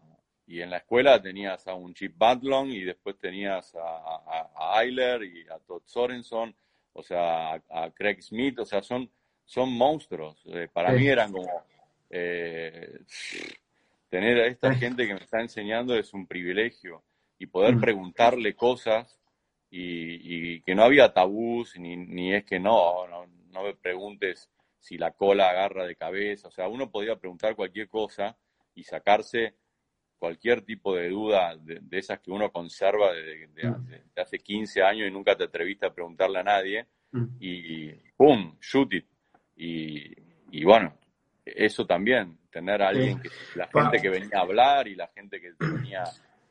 y 0.48 0.62
en 0.62 0.70
la 0.70 0.78
escuela 0.78 1.22
tenías 1.22 1.68
a 1.68 1.76
un 1.76 1.94
Chip 1.94 2.18
Badlong 2.18 2.70
y 2.70 2.84
después 2.84 3.18
tenías 3.18 3.76
a, 3.76 4.50
a, 4.56 4.84
Eiler 4.84 5.24
y 5.24 5.48
a 5.48 5.60
Todd 5.60 5.84
Sorenson, 5.86 6.54
o 6.94 7.04
sea, 7.04 7.54
a, 7.54 7.92
Craig 7.92 8.22
Smith, 8.22 8.60
o 8.60 8.66
sea, 8.66 8.82
son, 8.82 9.10
son 9.46 9.72
monstruos. 9.72 10.42
Eh, 10.48 10.68
para 10.72 10.92
mí 10.92 11.08
eran 11.08 11.32
como 11.32 11.64
eh, 12.10 13.00
tener 14.10 14.40
a 14.40 14.48
esta 14.48 14.74
gente 14.74 15.08
que 15.08 15.14
me 15.14 15.22
está 15.22 15.40
enseñando 15.40 15.96
es 15.96 16.14
un 16.14 16.26
privilegio 16.26 17.04
y 17.38 17.46
poder 17.46 17.76
mm. 17.76 17.82
preguntarle 17.82 18.56
cosas 18.56 19.20
y, 19.72 20.62
que 20.62 20.74
no 20.74 20.84
había 20.84 21.14
tabús 21.14 21.78
ni, 21.78 21.96
ni 21.96 22.34
es 22.34 22.44
que 22.44 22.60
no, 22.60 23.08
no, 23.08 23.26
me 23.52 23.76
preguntes 23.76 24.50
si 24.80 24.98
la 24.98 25.12
cola 25.12 25.50
agarra 25.50 25.86
de 25.86 25.96
cabeza, 25.96 26.48
o 26.48 26.52
sea, 26.52 26.68
uno 26.68 26.90
podía 26.90 27.18
preguntar 27.18 27.56
cualquier 27.56 27.90
cosa 27.90 28.38
y 28.74 28.84
sacarse 28.84 29.56
cualquier 30.18 30.62
tipo 30.62 30.96
de 30.96 31.10
duda 31.10 31.56
de, 31.58 31.82
esas 31.92 32.20
que 32.20 32.32
uno 32.32 32.52
conserva 32.52 33.14
de, 33.14 33.48
mm. 33.64 34.20
hace 34.20 34.40
15 34.40 34.82
años 34.84 35.08
y 35.08 35.12
nunca 35.12 35.36
te 35.36 35.46
atreviste 35.46 35.86
a 35.86 35.94
preguntarle 35.94 36.40
a 36.40 36.44
nadie. 36.44 36.88
Mm. 37.12 37.26
y 37.40 37.92
¡pum! 38.16 38.56
shoot 38.62 38.94
it. 38.94 39.06
Y, 39.56 40.14
y 40.52 40.64
bueno, 40.64 40.98
eso 41.46 41.86
también, 41.86 42.38
tener 42.52 42.82
a 42.82 42.90
alguien, 42.90 43.22
que, 43.22 43.30
la 43.56 43.68
gente 43.68 44.00
que 44.02 44.10
venía 44.10 44.38
a 44.38 44.42
hablar 44.42 44.88
y 44.88 44.96
la 44.96 45.08
gente 45.08 45.40
que 45.40 45.54
venía 45.60 46.04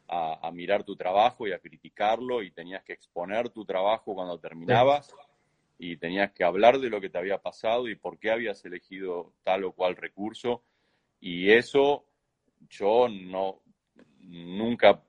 a, 0.09 0.51
mirar 0.53 0.85
tu 0.85 0.97
trabajo 0.97 1.47
y 1.47 1.53
a 1.53 1.59
criticarlo 1.59 2.43
y 2.43 2.51
tenías 2.51 2.83
que 2.83 2.95
exponer 2.95 3.51
tu 3.51 3.65
trabajo 3.65 4.15
cuando 4.15 4.39
terminabas 4.39 5.15
y 5.79 5.97
tenías 5.97 6.33
que 6.33 6.45
hablar 6.45 6.79
de 6.81 6.91
lo 6.91 7.01
que 7.01 7.09
te 7.09 7.19
había 7.19 7.39
pasado 7.39 7.89
y 7.89 7.95
por 7.95 8.19
qué 8.19 8.31
habías 8.31 8.65
elegido 8.65 9.33
tal 9.45 9.65
o 9.65 9.73
cual 9.73 9.97
recurso 9.97 10.65
y 11.21 11.51
eso 11.51 12.05
yo 12.69 13.09
no 13.09 13.63
nunca 14.21 15.03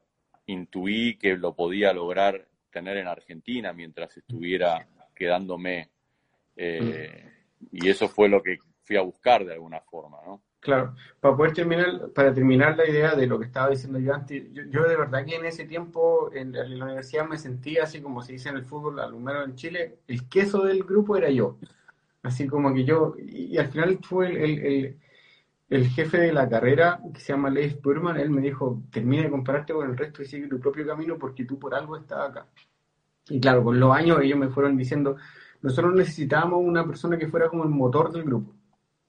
intuí 0.45 1.17
que 1.17 1.35
lo 1.35 1.55
podía 1.55 1.91
lograr 1.93 2.47
tener 2.71 2.97
en 2.97 3.07
Argentina 3.07 3.73
mientras 3.73 4.15
estuviera 4.17 4.87
quedándome 5.15 5.89
eh, 6.55 7.29
y 7.71 7.89
eso 7.89 8.07
fue 8.07 8.29
lo 8.29 8.41
que 8.41 8.57
fui 8.83 8.97
a 8.97 9.01
buscar 9.01 9.45
de 9.45 9.53
alguna 9.53 9.81
forma, 9.81 10.19
¿no? 10.25 10.41
Claro, 10.61 10.93
para 11.21 11.37
poder 11.37 11.53
terminar, 11.53 12.09
para 12.13 12.33
terminar 12.33 12.75
la 12.75 12.87
idea 12.87 13.15
de 13.15 13.27
lo 13.27 13.39
que 13.39 13.45
estaba 13.45 13.69
diciendo 13.69 13.97
yo 13.99 14.13
antes, 14.13 14.43
yo, 14.51 14.83
de 14.83 14.97
verdad 14.97 15.25
que 15.25 15.35
en 15.35 15.45
ese 15.45 15.65
tiempo 15.65 16.31
en 16.33 16.51
la, 16.51 16.65
universidad 16.85 17.25
me 17.27 17.37
sentía 17.37 17.83
así 17.83 18.01
como 18.01 18.21
se 18.21 18.33
dice 18.33 18.49
en 18.49 18.57
el 18.57 18.65
fútbol, 18.65 18.99
al 18.99 19.13
en 19.45 19.55
Chile, 19.55 19.99
el 20.07 20.27
queso 20.27 20.63
del 20.63 20.83
grupo 20.83 21.15
era 21.15 21.29
yo. 21.29 21.57
Así 22.23 22.47
como 22.47 22.73
que 22.73 22.83
yo, 22.83 23.15
y, 23.17 23.57
al 23.57 23.69
final 23.69 23.99
fue 24.03 24.27
el, 24.27 24.97
el, 25.69 25.87
jefe 25.89 26.17
de 26.19 26.33
la 26.33 26.49
carrera, 26.49 26.99
que 27.13 27.21
se 27.21 27.33
llama 27.33 27.49
Leif 27.49 27.81
Burman, 27.81 28.17
él 28.17 28.29
me 28.29 28.41
dijo, 28.41 28.83
termina 28.91 29.23
de 29.23 29.29
compararte 29.29 29.73
con 29.73 29.89
el 29.89 29.97
resto 29.97 30.21
y 30.21 30.25
sigue 30.25 30.47
tu 30.47 30.59
propio 30.59 30.85
camino 30.85 31.17
porque 31.17 31.45
tú 31.45 31.57
por 31.57 31.73
algo 31.73 31.95
estás 31.97 32.29
acá. 32.29 32.47
Y 33.29 33.39
claro, 33.39 33.63
con 33.63 33.79
los 33.79 33.95
años 33.95 34.19
ellos 34.21 34.37
me 34.37 34.49
fueron 34.49 34.75
diciendo, 34.77 35.15
nosotros 35.61 35.93
necesitábamos 35.95 36.59
una 36.61 36.85
persona 36.85 37.17
que 37.17 37.27
fuera 37.27 37.49
como 37.49 37.63
el 37.63 37.69
motor 37.69 38.11
del 38.11 38.23
grupo 38.23 38.53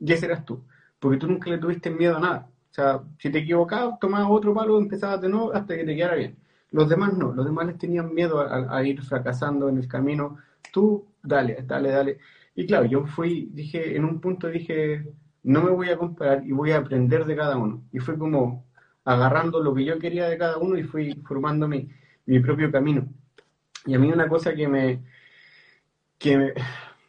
y 0.01 0.13
ese 0.13 0.27
eras 0.27 0.45
tú, 0.45 0.65
porque 1.01 1.19
tú 1.19 1.27
nunca 1.27 1.51
le 1.51 1.59
tuviste 1.59 1.91
miedo 1.91 2.17
a 2.17 2.21
nada. 2.21 2.51
O 2.71 2.75
sea, 2.75 3.03
si 3.19 3.31
te 3.31 3.39
equivocabas, 3.39 3.99
tomabas 3.99 4.29
otro 4.31 4.55
palo, 4.55 4.79
empezabas 4.79 5.21
de 5.21 5.29
nuevo 5.29 5.53
hasta 5.53 5.77
que 5.77 5.85
te 5.85 5.97
quedara 5.97 6.15
bien. 6.15 6.37
Los 6.71 6.89
demás 6.89 7.15
no, 7.15 7.33
los 7.33 7.45
demás 7.45 7.67
les 7.67 7.79
tenían 7.79 8.15
miedo 8.15 8.41
a, 8.41 8.85
ir 8.85 9.03
fracasando 9.03 9.69
en 9.69 9.79
el 9.79 9.89
camino. 9.89 10.39
Tú, 10.73 11.07
dale, 11.23 11.65
dale, 11.67 11.91
dale. 11.91 12.19
Y 12.55 12.67
claro, 12.67 12.85
yo 12.87 13.07
fui, 13.07 13.49
dije, 13.53 13.97
en 13.97 14.05
un 14.05 14.21
punto 14.21 14.49
dije, 14.49 15.05
no 15.43 15.63
me 15.63 15.71
voy 15.71 15.89
a 15.91 15.97
comparar 15.97 16.45
y 16.47 16.53
voy 16.53 16.71
a 16.73 16.79
aprender 16.79 17.25
de 17.25 17.37
cada 17.37 17.57
uno. 17.57 17.83
Y 17.93 17.99
fue 17.99 18.17
como 18.19 18.67
agarrando 19.05 19.61
lo 19.63 19.75
que 19.75 19.85
yo 19.85 19.99
quería 19.99 20.29
de 20.29 20.39
cada 20.39 20.59
uno 20.59 20.77
y 20.79 20.85
fui 20.85 21.15
formando 21.27 21.67
mi, 21.69 21.89
propio 22.43 22.71
camino. 22.71 23.09
Y 23.87 23.95
a 23.95 23.99
mí 23.99 24.11
una 24.13 24.29
cosa 24.29 24.55
que 24.55 24.69
me, 24.69 25.03
que 26.19 26.39
me, 26.39 26.53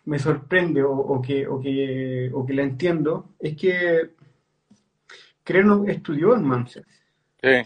me 0.06 0.20
sorprende 0.20 0.84
o, 0.84 1.22
que, 1.22 1.48
o, 1.48 1.60
que, 1.60 2.30
o 2.34 2.46
que 2.46 2.54
la 2.54 2.64
entiendo 2.64 3.30
es 3.40 3.56
que 3.56 4.12
Creno 5.44 5.86
estudió 5.88 6.36
en 6.36 6.44
Manchester. 6.44 6.86
Sí. 7.42 7.62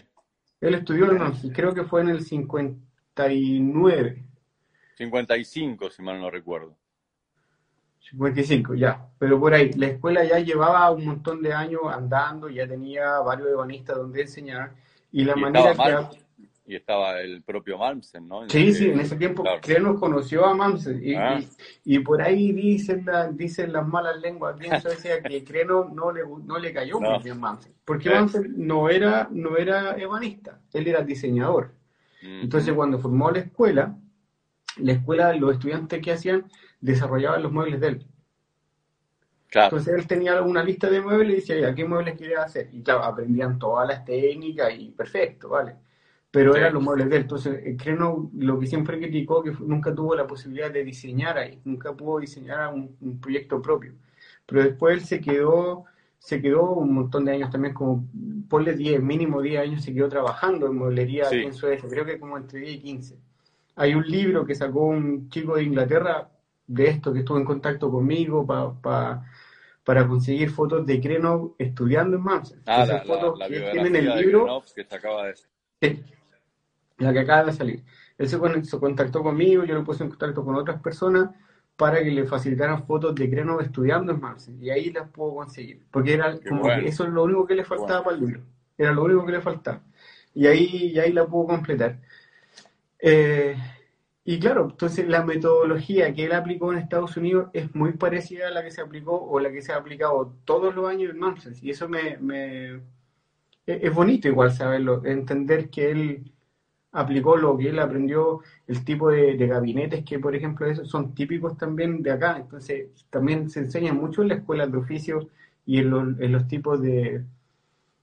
Él 0.60 0.74
estudió 0.74 1.10
en 1.10 1.18
Manchester, 1.18 1.52
creo 1.52 1.74
que 1.74 1.84
fue 1.84 2.02
en 2.02 2.08
el 2.08 2.22
59. 2.22 4.24
55, 4.96 5.90
si 5.90 6.02
mal 6.02 6.20
no 6.20 6.30
recuerdo. 6.30 6.76
55, 8.00 8.74
ya. 8.74 9.08
Pero 9.18 9.40
por 9.40 9.52
ahí, 9.52 9.72
la 9.72 9.88
escuela 9.88 10.24
ya 10.24 10.38
llevaba 10.38 10.90
un 10.90 11.04
montón 11.04 11.42
de 11.42 11.52
años 11.52 11.82
andando, 11.90 12.48
ya 12.48 12.66
tenía 12.66 13.18
varios 13.20 13.48
ebanistas 13.48 13.96
donde 13.96 14.22
enseñar. 14.22 14.74
Y 15.10 15.24
la 15.24 15.36
manera 15.36 15.74
que 15.74 16.18
y 16.66 16.74
estaba 16.74 17.20
el 17.20 17.42
propio 17.42 17.78
Malmsen, 17.78 18.26
¿no? 18.26 18.48
Sí, 18.48 18.74
sí, 18.74 18.90
en 18.90 18.98
ese 18.98 19.16
tiempo 19.16 19.44
claro. 19.62 20.00
conoció 20.00 20.44
a 20.44 20.54
Malmsen 20.54 21.00
y, 21.02 21.14
ah. 21.14 21.40
y, 21.84 22.00
por 22.00 22.20
ahí 22.20 22.52
dicen, 22.52 23.06
dicen 23.32 23.72
las 23.72 23.86
malas 23.86 24.20
lenguas 24.20 24.56
aquí 24.56 24.66
en 24.66 24.80
Suecia 24.82 25.22
que 25.22 25.44
Creno 25.44 25.84
no 25.84 26.10
le, 26.10 26.22
no 26.44 26.58
le 26.58 26.72
cayó 26.72 27.00
muy 27.00 27.22
bien 27.22 27.38
Malmsen, 27.38 27.72
porque 27.84 28.10
Malmsen 28.10 28.54
no 28.56 28.88
era, 28.88 29.28
no 29.30 29.56
era 29.56 29.96
ebanista, 29.96 30.60
él 30.72 30.88
era 30.88 31.02
diseñador. 31.02 31.72
Entonces 32.20 32.74
cuando 32.74 32.98
formó 32.98 33.30
la 33.30 33.38
escuela, 33.38 33.96
la 34.78 34.92
escuela, 34.92 35.32
los 35.34 35.52
estudiantes 35.52 36.02
que 36.02 36.12
hacían, 36.12 36.50
desarrollaban 36.80 37.42
los 37.44 37.52
muebles 37.52 37.80
de 37.80 37.86
él. 37.86 38.06
Claro. 39.48 39.76
Entonces 39.76 39.94
él 39.94 40.08
tenía 40.08 40.42
una 40.42 40.64
lista 40.64 40.90
de 40.90 41.00
muebles 41.00 41.30
y 41.30 41.52
decía, 41.54 41.72
¿qué 41.72 41.84
muebles 41.84 42.18
quería 42.18 42.42
hacer? 42.42 42.68
Y 42.72 42.82
claro, 42.82 43.04
aprendían 43.04 43.60
todas 43.60 43.86
las 43.86 44.04
técnicas 44.04 44.74
y 44.76 44.90
perfecto, 44.90 45.50
¿vale? 45.50 45.76
Pero 46.30 46.54
eran 46.54 46.74
los 46.74 46.82
muebles 46.82 47.08
de 47.08 47.16
él. 47.16 47.22
Entonces, 47.22 47.76
Creno 47.82 48.30
lo 48.36 48.58
que 48.58 48.66
siempre 48.66 48.98
criticó 48.98 49.42
que 49.42 49.52
nunca 49.60 49.94
tuvo 49.94 50.14
la 50.14 50.26
posibilidad 50.26 50.70
de 50.70 50.84
diseñar 50.84 51.38
ahí, 51.38 51.60
nunca 51.64 51.92
pudo 51.94 52.20
diseñar 52.20 52.72
un, 52.72 53.18
proyecto 53.20 53.60
propio. 53.62 53.94
pero 54.46 54.62
después 54.62 54.94
él 54.94 55.04
se 55.04 55.20
quedó, 55.20 55.84
se 56.18 56.40
quedó 56.40 56.72
un 56.72 56.92
montón 56.92 57.24
de 57.24 57.32
años 57.32 57.50
también, 57.50 57.74
como 57.74 58.06
ponle 58.48 58.74
10, 58.74 59.02
mínimo 59.02 59.40
10 59.40 59.60
años, 59.60 59.82
se 59.82 59.94
quedó 59.94 60.08
trabajando 60.08 60.66
en 60.66 60.76
mueblería 60.76 61.26
aquí 61.26 61.42
en 61.42 61.54
Suecia, 61.54 61.88
creo 61.88 62.04
que 62.04 62.18
como 62.18 62.36
entre 62.36 62.60
10 62.60 62.76
y 62.76 62.80
15. 62.80 63.18
Hay 63.76 63.94
un 63.94 64.06
libro 64.06 64.46
que 64.46 64.54
sacó 64.54 64.86
un 64.86 65.28
chico 65.28 65.56
de 65.56 65.64
Inglaterra 65.64 66.30
de 66.66 66.88
esto, 66.88 67.12
que 67.12 67.20
estuvo 67.20 67.38
en 67.38 67.44
contacto 67.44 67.90
conmigo 67.90 68.46
para 68.46 69.22
para 69.86 70.08
conseguir 70.08 70.50
fotos 70.50 70.84
de 70.84 71.00
Krenov 71.00 71.54
estudiando 71.58 72.16
en 72.16 72.22
Mamsen. 72.24 72.60
Ah, 72.66 72.84
la, 72.84 73.02
fotos 73.02 73.38
que 73.38 73.60
tienen 73.70 73.94
el 73.94 74.16
libro. 74.16 74.60
que 74.74 74.82
se 74.82 74.94
acaba 74.96 75.26
de... 75.80 76.04
La 76.98 77.12
que 77.12 77.20
acaba 77.20 77.44
de 77.44 77.52
salir. 77.52 77.84
Él 78.18 78.28
se, 78.28 78.38
contactó 78.78 79.22
conmigo, 79.22 79.64
yo 79.64 79.74
lo 79.74 79.84
puse 79.84 80.02
en 80.02 80.10
contacto 80.10 80.44
con 80.44 80.54
otras 80.54 80.80
personas 80.80 81.30
para 81.76 82.02
que 82.02 82.10
le 82.10 82.24
facilitaran 82.24 82.86
fotos 82.86 83.14
de 83.14 83.28
Krenov 83.28 83.60
estudiando 83.60 84.12
en 84.12 84.20
Mamsen. 84.20 84.62
Y 84.62 84.70
ahí 84.70 84.90
las 84.90 85.08
puedo 85.10 85.34
conseguir. 85.34 85.82
Porque 85.90 86.14
era 86.14 86.38
como 86.48 86.62
que 86.62 86.88
eso 86.88 87.04
es 87.04 87.10
lo 87.10 87.24
único 87.24 87.46
que 87.46 87.54
le 87.54 87.64
faltaba 87.64 88.04
para 88.04 88.16
el 88.16 88.24
libro. 88.24 88.40
Era 88.78 88.92
lo 88.92 89.04
único 89.04 89.26
que 89.26 89.32
le 89.32 89.40
faltaba. 89.40 89.82
Y 90.34 90.46
ahí, 90.46 90.92
y 90.94 90.98
ahí 90.98 91.12
la 91.12 91.26
puedo 91.26 91.46
completar. 91.46 92.00
Eh, 92.98 93.56
y 94.24 94.40
claro, 94.40 94.68
entonces 94.70 95.06
la 95.06 95.22
metodología 95.24 96.12
que 96.14 96.24
él 96.24 96.32
aplicó 96.32 96.72
en 96.72 96.78
Estados 96.78 97.16
Unidos 97.16 97.48
es 97.52 97.74
muy 97.74 97.92
parecida 97.92 98.48
a 98.48 98.50
la 98.50 98.62
que 98.62 98.70
se 98.70 98.80
aplicó 98.80 99.22
o 99.22 99.38
la 99.38 99.52
que 99.52 99.62
se 99.62 99.72
ha 99.72 99.76
aplicado 99.76 100.34
todos 100.44 100.74
los 100.74 100.88
años 100.88 101.10
en 101.10 101.18
Masters. 101.18 101.62
Y 101.62 101.70
eso 101.70 101.88
me, 101.88 102.16
me, 102.18 102.70
e-, 102.72 102.80
es 103.66 103.94
bonito 103.94 104.28
igual 104.28 104.52
saberlo, 104.52 105.04
entender 105.04 105.70
que 105.70 105.90
él 105.90 106.32
aplicó 106.96 107.36
lo 107.36 107.56
que 107.56 107.68
él 107.68 107.78
aprendió, 107.78 108.40
el 108.66 108.84
tipo 108.84 109.10
de, 109.10 109.36
gabinetes 109.36 110.04
que, 110.04 110.18
por 110.18 110.34
ejemplo, 110.34 110.74
son 110.84 111.14
típicos 111.14 111.56
también 111.56 112.02
de 112.02 112.12
acá. 112.12 112.36
Entonces, 112.38 112.88
también 113.10 113.50
se 113.50 113.60
enseña 113.60 113.92
mucho 113.92 114.22
en 114.22 114.28
las 114.28 114.38
escuelas 114.38 114.70
de 114.72 114.78
oficios 114.78 115.26
y 115.66 115.78
en, 115.78 116.16
en 116.20 116.32
los 116.32 116.48
tipos 116.48 116.80
de, 116.80 117.24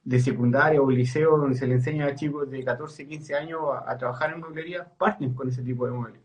de 0.04 0.20
secundaria 0.20 0.82
o 0.82 0.90
liceo 0.90 1.38
donde 1.38 1.58
se 1.58 1.68
le 1.68 1.76
enseña 1.76 2.08
a 2.08 2.16
chicos 2.16 2.50
de 2.50 2.64
14, 2.64 3.08
15 3.08 3.36
años 3.36 3.62
a, 3.86 3.98
trabajar 3.98 4.34
en 4.34 4.42
mueblería, 4.42 4.88
parten 4.98 5.34
con 5.34 5.48
ese 5.48 5.64
tipo 5.64 5.86
de 5.86 5.94
muebles. 5.94 6.22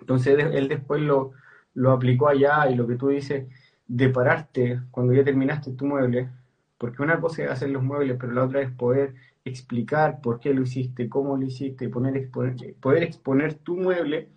Entonces 0.00 0.38
él 0.38 0.68
después 0.68 1.00
lo, 1.00 1.32
lo 1.74 1.92
aplicó 1.92 2.28
allá 2.28 2.68
y 2.70 2.74
lo 2.74 2.86
que 2.86 2.96
tú 2.96 3.08
dices 3.08 3.46
de 3.86 4.08
pararte 4.08 4.80
cuando 4.90 5.12
ya 5.12 5.24
terminaste 5.24 5.72
tu 5.72 5.86
mueble, 5.86 6.30
porque 6.78 7.02
una 7.02 7.20
cosa 7.20 7.44
es 7.44 7.50
hacer 7.50 7.70
los 7.70 7.82
muebles, 7.82 8.16
pero 8.18 8.32
la 8.32 8.44
otra 8.44 8.62
es 8.62 8.70
poder 8.70 9.14
explicar 9.46 10.20
por 10.20 10.40
qué 10.40 10.52
lo 10.52 10.62
hiciste, 10.62 11.08
cómo 11.08 11.36
lo 11.36 11.46
hiciste, 11.46 11.88
poner, 11.88 12.16
exponer, 12.16 12.74
poder 12.80 13.04
exponer 13.04 13.54
tu 13.54 13.76
mueble, 13.76 14.28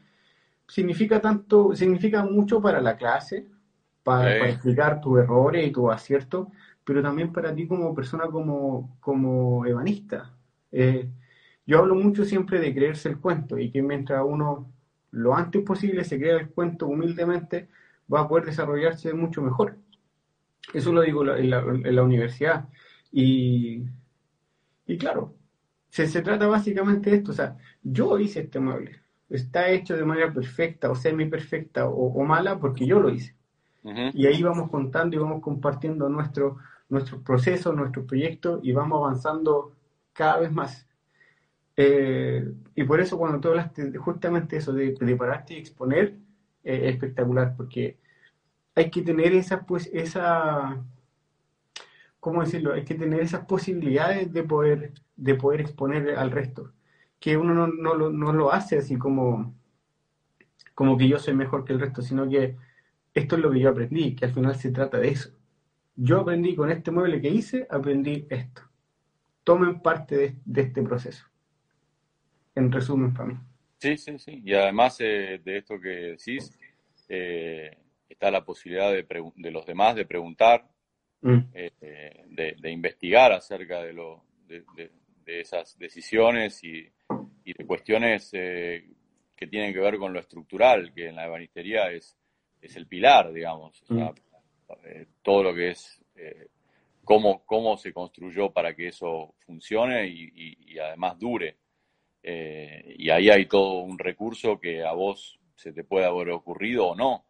significa 0.67 1.19
tanto, 1.19 1.75
significa 1.75 2.23
mucho 2.23 2.61
para 2.61 2.79
la 2.79 2.95
clase, 2.95 3.47
para, 4.03 4.39
para 4.39 4.49
explicar 4.49 5.01
tus 5.01 5.19
errores 5.19 5.67
y 5.67 5.71
tus 5.71 5.91
aciertos, 5.91 6.47
pero 6.83 7.01
también 7.01 7.33
para 7.33 7.53
ti 7.53 7.67
como 7.67 7.93
persona, 7.93 8.27
como, 8.27 8.97
como 8.99 9.65
ebanista. 9.65 10.31
Eh, 10.71 11.09
yo 11.65 11.79
hablo 11.79 11.95
mucho 11.95 12.23
siempre 12.23 12.59
de 12.59 12.73
creerse 12.73 13.09
el 13.09 13.19
cuento 13.19 13.57
y 13.57 13.71
que 13.71 13.81
mientras 13.81 14.23
uno 14.25 14.71
lo 15.11 15.35
antes 15.35 15.63
posible 15.63 16.03
se 16.03 16.19
crea 16.19 16.37
el 16.37 16.49
cuento 16.49 16.87
humildemente, 16.87 17.67
va 18.11 18.21
a 18.21 18.27
poder 18.27 18.45
desarrollarse 18.45 19.13
mucho 19.13 19.41
mejor. 19.41 19.75
Eso 20.73 20.93
lo 20.93 21.01
digo 21.01 21.23
en 21.35 21.49
la, 21.49 21.59
en 21.61 21.95
la 21.95 22.03
universidad. 22.03 22.69
Y, 23.11 23.85
y 24.89 24.97
claro, 24.97 25.35
se, 25.89 26.07
se, 26.07 26.23
trata 26.23 26.47
básicamente 26.47 27.11
de 27.11 27.17
esto. 27.17 27.31
O 27.31 27.35
sea, 27.35 27.57
yo 27.83 28.17
hice 28.17 28.41
este 28.41 28.59
mueble. 28.59 28.99
Está 29.29 29.69
hecho 29.69 29.95
de 29.95 30.03
manera 30.03 30.33
perfecta 30.33 30.89
o 30.89 30.95
semi 30.95 31.25
perfecta 31.25 31.87
o, 31.87 32.07
o 32.07 32.23
mala 32.23 32.59
porque 32.59 32.87
yo 32.87 32.99
lo 32.99 33.09
hice. 33.11 33.35
Y 33.83 34.25
ahí 34.25 34.41
vamos 34.41 34.69
contando 34.69 35.15
y 35.15 35.19
vamos 35.19 35.41
compartiendo 35.41 36.09
nuestro, 36.09 36.57
nuestros 36.89 37.21
procesos, 37.21 37.75
nuestros 37.75 38.05
proyectos 38.05 38.59
y 38.63 38.71
vamos 38.71 38.97
avanzando 38.97 39.75
cada 40.11 40.39
vez 40.39 40.51
más. 40.51 40.87
Eh, 41.77 42.51
y 42.75 42.83
por 42.83 42.99
eso 42.99 43.17
cuando 43.17 43.39
tú 43.39 43.49
hablaste 43.49 43.95
justamente 43.97 44.57
eso 44.57 44.73
de 44.73 44.91
prepararte 44.91 45.53
y 45.53 45.57
exponer, 45.57 46.15
eh, 46.63 46.81
es 46.87 46.93
espectacular, 46.93 47.55
porque 47.55 47.97
hay 48.75 48.89
que 48.89 49.03
tener 49.03 49.33
esa, 49.33 49.65
pues, 49.65 49.89
esa, 49.93 50.83
¿cómo 52.19 52.41
decirlo? 52.41 52.73
Hay 52.73 52.85
que 52.85 52.95
tener 52.95 53.21
esas 53.21 53.45
posibilidades 53.45 54.31
de 54.31 54.43
poder, 54.43 54.93
de 55.15 55.35
poder 55.35 55.61
exponer 55.61 56.17
al 56.17 56.31
resto, 56.31 56.73
que 57.19 57.37
uno 57.37 57.53
no, 57.53 57.67
no, 57.67 57.95
lo, 57.95 58.09
no 58.09 58.33
lo 58.33 58.51
hace 58.51 58.77
así 58.77 58.97
como, 58.97 59.55
como 60.75 60.97
que 60.97 61.07
yo 61.07 61.19
soy 61.19 61.33
mejor 61.33 61.65
que 61.65 61.73
el 61.73 61.79
resto, 61.79 62.01
sino 62.01 62.29
que 62.29 62.55
esto 63.13 63.35
es 63.35 63.41
lo 63.41 63.51
que 63.51 63.59
yo 63.59 63.69
aprendí, 63.69 64.15
que 64.15 64.25
al 64.25 64.33
final 64.33 64.55
se 64.55 64.71
trata 64.71 64.97
de 64.99 65.09
eso 65.09 65.31
yo 66.01 66.21
aprendí 66.21 66.55
con 66.55 66.71
este 66.71 66.91
mueble 66.91 67.21
que 67.21 67.27
hice, 67.27 67.67
aprendí 67.69 68.25
esto. 68.29 68.61
Tomen 69.43 69.81
parte 69.81 70.39
de, 70.45 70.61
este 70.61 70.81
proceso. 70.81 71.25
En 72.55 72.71
resumen, 72.71 73.13
para 73.13 73.29
mí. 73.29 73.37
Sí, 73.77 73.97
sí, 73.97 74.17
sí. 74.17 74.41
Y 74.45 74.53
además 74.53 74.97
eh, 75.01 75.41
de 75.43 75.57
esto 75.57 75.79
que 75.79 76.15
decís, 76.17 76.57
eh, 77.09 77.77
está 78.07 78.31
la 78.31 78.45
posibilidad 78.45 78.91
de, 78.91 79.05
de, 79.35 79.51
los 79.51 79.65
demás 79.65 79.95
de 79.95 80.05
preguntar, 80.05 80.69
mm. 81.21 81.39
eh, 81.53 82.55
de, 82.59 82.71
investigar 82.71 83.31
acerca 83.31 83.81
de, 83.81 83.93
lo, 83.93 84.23
de, 84.47 84.91
esas 85.25 85.77
decisiones 85.77 86.63
y, 86.63 86.89
de 87.45 87.65
cuestiones 87.65 88.31
que 88.31 89.47
tienen 89.49 89.73
que 89.73 89.79
ver 89.79 89.97
con 89.97 90.13
lo 90.13 90.19
estructural, 90.19 90.93
que 90.93 91.09
en 91.09 91.15
la 91.15 91.25
ebanistería 91.25 91.91
es, 91.91 92.17
es 92.61 92.75
el 92.75 92.87
pilar, 92.87 93.31
digamos. 93.31 93.81
O 93.83 93.95
sea, 93.95 94.11
mm. 94.11 94.15
Eh, 94.83 95.07
todo 95.21 95.43
lo 95.43 95.53
que 95.53 95.71
es 95.71 96.03
eh, 96.15 96.47
cómo, 97.03 97.43
cómo 97.45 97.77
se 97.77 97.93
construyó 97.93 98.51
para 98.51 98.75
que 98.75 98.89
eso 98.89 99.35
funcione 99.39 100.07
y, 100.07 100.77
además 100.77 101.17
dure. 101.17 101.57
Eh, 102.21 102.95
y 102.97 103.09
ahí 103.09 103.29
hay 103.29 103.47
todo 103.47 103.79
un 103.79 103.97
recurso 103.97 104.59
que 104.59 104.83
a 104.83 104.91
vos 104.91 105.39
se 105.55 105.73
te 105.73 105.83
puede 105.83 106.05
haber 106.05 106.29
ocurrido 106.29 106.89
o 106.89 106.95
no. 106.95 107.25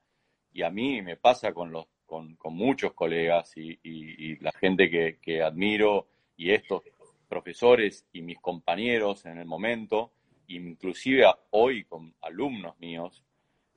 Y 0.52 0.64
a 0.64 0.70
mí 0.70 1.02
me 1.02 1.16
pasa 1.16 1.54
con, 1.54 1.72
los, 1.72 1.88
con, 2.10 2.38
muchos 2.56 2.94
colegas 2.94 3.54
y, 3.56 4.36
la 4.42 4.52
gente 4.52 4.90
que, 5.22 5.42
admiro 5.42 6.08
y 6.36 6.52
estos 6.52 6.84
profesores 7.28 8.06
y 8.12 8.22
mis 8.22 8.40
compañeros 8.40 9.26
en 9.26 9.38
el 9.38 9.46
momento, 9.46 10.12
inclusive 10.48 11.26
hoy 11.52 11.86
con 11.86 12.14
alumnos 12.22 12.78
míos, 12.80 13.24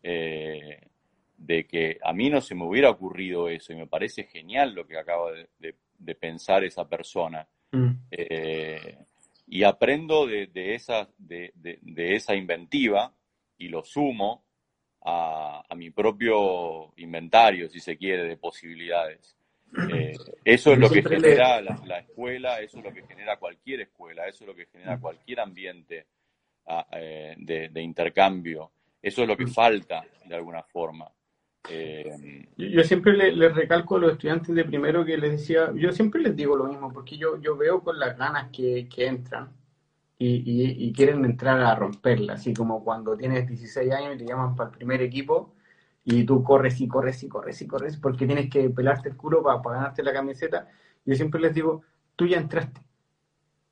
de 0.03 1.67
que 1.67 1.99
a 2.03 2.13
mí 2.13 2.31
no 2.31 2.41
se 2.41 2.55
me 2.55 2.65
hubiera 2.65 2.91
ocurrido 2.91 3.49
eso 3.49 3.73
y 3.73 3.77
me 3.77 3.87
parece 3.87 4.25
genial 4.25 4.75
lo 4.75 4.87
que 4.87 4.97
acaba 4.97 5.33
de, 5.33 6.15
pensar 6.15 6.65
esa 6.65 6.89
persona. 6.89 7.47
Mm. 7.73 7.91
Eh, 8.11 8.99
y 9.49 9.65
aprendo 9.65 10.27
de, 10.27 10.49
esa, 10.75 11.09
de, 11.19 11.53
esa 11.97 12.35
inventiva 12.35 13.13
y 13.59 13.69
lo 13.69 13.85
sumo 13.85 14.41
a, 15.05 15.62
mi 15.77 15.91
propio 15.91 16.93
inventario, 16.97 17.69
si 17.69 17.81
se 17.81 17.97
quiere, 17.97 18.24
de 18.24 18.37
posibilidades. 18.37 19.37
Eh, 19.93 20.16
eso 20.45 20.73
es 20.73 20.79
lo 20.79 20.91
que 20.91 21.03
genera 21.03 21.61
la, 21.61 21.99
escuela, 21.99 22.61
eso 22.61 22.79
es 22.79 22.85
lo 22.85 22.93
que 22.93 23.07
genera 23.07 23.39
cualquier 23.39 23.81
escuela, 23.81 24.27
eso 24.29 24.45
es 24.45 24.49
lo 24.49 24.55
que 24.55 24.66
genera 24.66 24.97
mm. 24.97 25.01
cualquier 25.01 25.41
ambiente 25.41 26.07
ah, 26.66 26.87
eh, 26.93 27.35
de 27.39 27.83
intercambio. 27.83 28.73
Eso 29.01 29.23
es 29.23 29.29
lo 29.29 29.37
que 29.37 29.47
mm. 29.47 29.53
falta 29.53 30.05
de 30.27 30.35
alguna 30.35 30.62
forma. 30.62 31.11
Eh, 31.70 32.49
yo, 32.57 32.83
siempre 32.83 33.12
les 33.33 33.55
recalco 33.55 33.97
a 33.97 34.01
los 34.01 34.12
estudiantes 34.12 34.55
de 34.55 34.65
primero 34.65 35.05
que 35.05 35.16
les 35.16 35.33
decía, 35.33 35.73
yo 35.74 35.93
siempre 35.93 36.20
les 36.20 36.35
digo 36.35 36.57
lo 36.57 36.65
mismo, 36.65 36.93
porque 36.93 37.16
yo, 37.16 37.41
yo 37.41 37.57
veo 37.57 37.83
con 37.83 37.99
las 37.99 38.16
ganas 38.19 38.51
que, 38.51 38.89
entran 38.97 39.51
y, 40.19 40.93
quieren 40.93 41.25
entrar 41.25 41.61
a 41.61 41.75
romperla, 41.75 42.35
así 42.35 42.55
como 42.55 42.85
cuando 42.85 43.17
tienes 43.17 43.49
16 43.49 43.93
años 43.93 44.15
y 44.15 44.19
te 44.19 44.27
llaman 44.27 44.55
para 44.55 44.71
el 44.71 44.77
primer 44.77 45.03
equipo 45.03 45.55
y 46.05 46.25
tú 46.25 46.43
corres 46.45 46.81
y 46.81 46.87
corres 46.87 47.23
y 47.23 47.29
corres 47.29 47.61
y 47.61 47.67
corres 47.67 47.97
porque 47.97 48.27
tienes 48.27 48.49
que 48.49 48.71
pelarte 48.71 49.09
el 49.09 49.17
culo 49.17 49.43
para, 49.43 49.61
para 49.63 49.77
ganarte 49.79 50.03
la 50.03 50.13
camiseta. 50.13 50.69
Yo 51.05 51.15
siempre 51.17 51.41
les 51.41 51.55
digo, 51.55 51.83
tú 52.15 52.27
ya 52.27 52.39
entraste, 52.39 52.81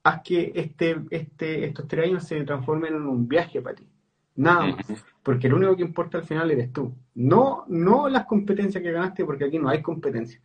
haz 0.03 0.23
que 0.23 0.53
este, 0.55 1.01
este, 1.11 1.67
estos 1.67 1.87
tres 1.87 2.07
años 2.07 2.25
se 2.25 2.43
transformen 2.45 2.95
en 2.95 3.07
un 3.07 3.29
viaje 3.29 3.62
para 3.62 3.77
ti, 3.77 3.87
nada 4.35 4.67
más 4.67 5.05
porque 5.23 5.49
lo 5.49 5.57
único 5.57 5.77
que 5.77 5.83
importa 5.83 6.19
al 6.19 6.25
final 6.25 6.51
eres 6.51 6.73
tú. 6.73 6.95
No, 7.15 7.65
no 7.69 8.09
las 8.09 8.25
competencias 8.27 8.83
que 8.83 8.93
ganaste, 8.93 9.25
porque 9.25 9.45
aquí 9.45 9.59
no 9.59 9.69
hay 9.69 9.83
competencia. 9.83 10.41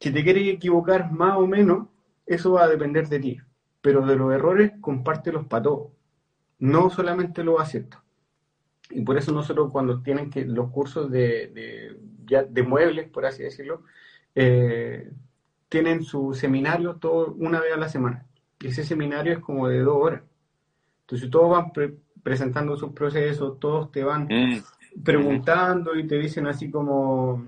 Si 0.00 0.10
te 0.10 0.22
quieres 0.22 0.48
equivocar 0.48 1.12
más 1.12 1.36
o 1.36 1.46
menos, 1.46 1.88
eso 2.26 2.52
va 2.52 2.64
a 2.64 2.68
depender 2.68 3.08
de 3.08 3.20
ti. 3.20 3.40
Pero 3.84 4.06
de 4.06 4.16
los 4.16 4.32
errores, 4.32 4.72
compártelos 4.80 5.44
para 5.44 5.64
todos. 5.64 5.92
No 6.58 6.88
solamente 6.88 7.44
los 7.44 7.60
aciertos. 7.60 8.00
Y 8.88 9.02
por 9.02 9.18
eso 9.18 9.30
nosotros 9.30 9.70
cuando 9.70 10.00
tienen 10.00 10.30
que 10.30 10.46
los 10.46 10.70
cursos 10.70 11.10
de, 11.10 11.98
de, 12.48 12.62
muebles, 12.62 13.10
por 13.10 13.26
así 13.26 13.42
decirlo, 13.42 13.82
eh, 14.34 15.12
tienen 15.68 16.02
su 16.02 16.32
seminario 16.32 16.94
todo 16.94 17.34
una 17.38 17.60
vez 17.60 17.74
a 17.74 17.76
la 17.76 17.90
semana. 17.90 18.24
Y 18.58 18.68
ese 18.68 18.84
seminario 18.84 19.34
es 19.34 19.40
como 19.40 19.68
de 19.68 19.80
dos 19.80 19.96
horas. 19.96 20.22
Entonces 21.02 21.28
todos 21.28 21.50
van 21.50 21.70
presentando 22.22 22.78
sus 22.78 22.92
procesos, 22.92 23.60
todos 23.60 23.92
te 23.92 24.02
van 24.02 24.28
mm. 24.30 25.02
preguntando 25.04 25.94
y 25.94 26.06
te 26.06 26.18
dicen 26.18 26.46
así 26.46 26.70
como, 26.70 27.44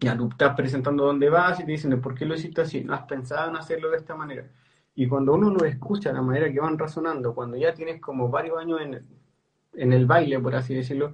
ya 0.00 0.16
tú 0.16 0.30
estás 0.30 0.56
presentando 0.56 1.04
dónde 1.04 1.30
vas 1.30 1.60
y 1.60 1.64
te 1.64 1.70
dicen, 1.70 2.00
¿por 2.00 2.16
qué 2.16 2.26
lo 2.26 2.34
hiciste 2.34 2.62
así? 2.62 2.82
No 2.82 2.94
has 2.94 3.02
pensado 3.02 3.50
en 3.50 3.56
hacerlo 3.56 3.92
de 3.92 3.98
esta 3.98 4.16
manera. 4.16 4.48
Y 4.94 5.08
cuando 5.08 5.34
uno 5.34 5.50
lo 5.50 5.64
escucha, 5.64 6.12
la 6.12 6.22
manera 6.22 6.52
que 6.52 6.60
van 6.60 6.78
razonando, 6.78 7.34
cuando 7.34 7.56
ya 7.56 7.74
tienes 7.74 8.00
como 8.00 8.28
varios 8.28 8.58
años 8.58 8.80
en, 8.80 9.04
en 9.76 9.92
el 9.92 10.06
baile, 10.06 10.38
por 10.38 10.54
así 10.54 10.74
decirlo, 10.74 11.12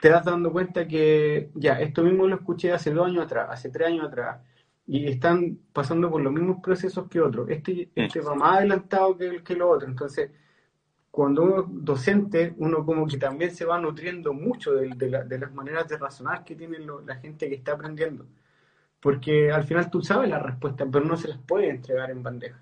te 0.00 0.08
das 0.08 0.24
dando 0.24 0.52
cuenta 0.52 0.86
que 0.86 1.50
ya, 1.54 1.80
esto 1.80 2.02
mismo 2.02 2.26
lo 2.26 2.36
escuché 2.36 2.72
hace 2.72 2.92
dos 2.92 3.06
años 3.06 3.24
atrás, 3.24 3.48
hace 3.50 3.70
tres 3.70 3.88
años 3.88 4.06
atrás, 4.06 4.40
y 4.86 5.06
están 5.06 5.58
pasando 5.72 6.10
por 6.10 6.22
los 6.22 6.32
mismos 6.32 6.58
procesos 6.62 7.08
que 7.08 7.20
otros. 7.20 7.48
Este, 7.50 7.90
este 7.94 8.20
va 8.20 8.34
más 8.34 8.58
adelantado 8.58 9.16
que, 9.16 9.42
que 9.42 9.54
lo 9.54 9.68
otro. 9.68 9.86
Entonces, 9.86 10.30
cuando 11.10 11.42
uno 11.42 11.60
es 11.60 11.64
docente, 11.68 12.54
uno 12.56 12.86
como 12.86 13.06
que 13.06 13.18
también 13.18 13.50
se 13.54 13.64
va 13.64 13.78
nutriendo 13.80 14.32
mucho 14.32 14.72
de, 14.72 14.88
de, 14.94 15.38
las 15.38 15.52
maneras 15.52 15.88
de 15.88 15.98
razonar 15.98 16.44
que 16.44 16.54
tiene 16.54 16.78
la 17.06 17.16
gente 17.16 17.48
que 17.48 17.56
está 17.56 17.72
aprendiendo. 17.72 18.26
Porque 19.00 19.50
al 19.50 19.64
final 19.64 19.90
tú 19.90 20.00
sabes 20.00 20.30
la 20.30 20.38
respuesta, 20.38 20.86
pero 20.90 21.04
no 21.04 21.16
se 21.16 21.28
las 21.28 21.38
puede 21.38 21.68
entregar 21.68 22.10
en 22.10 22.22
bandeja. 22.22 22.58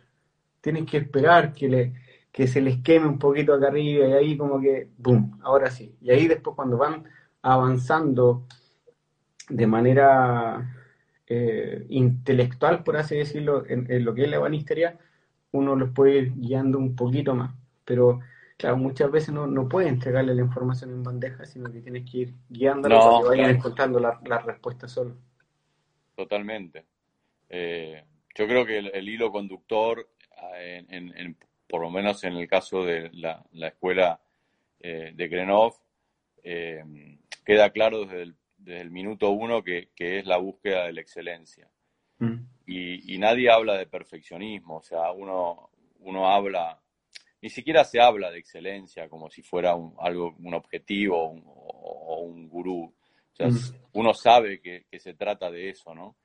Tienes 0.66 0.90
que 0.90 0.96
esperar 0.96 1.52
que, 1.52 1.68
le, 1.68 1.92
que 2.32 2.48
se 2.48 2.60
les 2.60 2.82
queme 2.82 3.06
un 3.06 3.20
poquito 3.20 3.54
acá 3.54 3.68
arriba 3.68 4.08
y 4.08 4.12
ahí 4.14 4.36
como 4.36 4.60
que, 4.60 4.88
¡boom!, 4.98 5.38
ahora 5.44 5.70
sí. 5.70 5.94
Y 6.00 6.10
ahí 6.10 6.26
después 6.26 6.56
cuando 6.56 6.76
van 6.76 7.04
avanzando 7.40 8.48
de 9.48 9.66
manera 9.68 10.74
eh, 11.28 11.86
intelectual, 11.88 12.82
por 12.82 12.96
así 12.96 13.14
decirlo, 13.14 13.64
en, 13.68 13.88
en, 13.88 14.04
lo 14.04 14.12
que 14.12 14.24
es 14.24 14.28
la 14.28 14.40
banistería, 14.40 14.98
uno 15.52 15.76
los 15.76 15.90
puede 15.90 16.16
ir 16.16 16.32
guiando 16.34 16.78
un 16.78 16.96
poquito 16.96 17.32
más. 17.32 17.54
Pero 17.84 18.18
claro, 18.56 18.76
muchas 18.76 19.08
veces 19.08 19.32
no, 19.32 19.46
no 19.46 19.68
puedes 19.68 19.88
entregarle 19.88 20.34
la 20.34 20.42
información 20.42 20.90
en 20.90 21.04
bandeja, 21.04 21.46
sino 21.46 21.70
que 21.70 21.80
tienes 21.80 22.10
que 22.10 22.18
ir 22.18 22.34
guiándolo 22.48 22.98
para 22.98 23.18
que 23.18 23.28
vayan 23.28 23.50
encontrando 23.54 24.00
la, 24.00 24.20
la, 24.24 24.40
respuesta 24.40 24.88
solo. 24.88 25.14
Totalmente. 26.16 26.84
Eh, 27.48 28.04
yo 28.36 28.46
creo 28.46 28.66
que 28.66 28.78
el, 28.78 29.08
hilo 29.08 29.32
conductor, 29.32 30.06
en, 30.58 31.36
por 31.68 31.82
lo 31.82 31.90
menos 31.90 32.22
en 32.24 32.34
el 32.34 32.48
caso 32.48 32.84
de 32.84 33.10
la, 33.12 33.44
la 33.52 33.68
escuela 33.68 34.20
eh, 34.80 35.12
de 35.14 35.28
Krenov, 35.28 35.74
eh, 36.42 36.82
queda 37.44 37.70
claro 37.70 38.04
desde 38.04 38.22
el, 38.22 38.36
desde 38.56 38.80
el 38.80 38.90
minuto 38.90 39.30
uno 39.30 39.62
que, 39.62 39.90
que, 39.94 40.18
es 40.18 40.26
la 40.26 40.36
búsqueda 40.36 40.86
de 40.86 40.92
la 40.92 41.00
excelencia. 41.00 41.68
Mm. 42.18 42.36
Y, 42.66 43.14
y, 43.14 43.18
nadie 43.18 43.50
habla 43.50 43.76
de 43.76 43.86
perfeccionismo, 43.86 44.78
o 44.78 44.82
sea, 44.82 45.12
uno, 45.12 45.70
uno 46.00 46.28
habla 46.28 46.80
ni 47.46 47.50
siquiera 47.50 47.84
se 47.84 48.00
habla 48.00 48.30
de 48.30 48.38
excelencia 48.38 49.08
como 49.08 49.30
si 49.30 49.42
fuera 49.42 49.74
un, 49.76 49.94
algo, 50.00 50.34
un 50.40 50.54
objetivo 50.54 51.16
o, 51.22 52.20
un 52.22 52.48
gurú. 52.48 52.84
O 52.84 53.36
sea, 53.36 53.48
uno 53.92 54.14
sabe 54.14 54.60
que, 54.60 54.86
se 54.98 55.14
trata 55.14 55.50
de 55.50 55.70
eso, 55.70 55.94
¿no? 55.94 56.16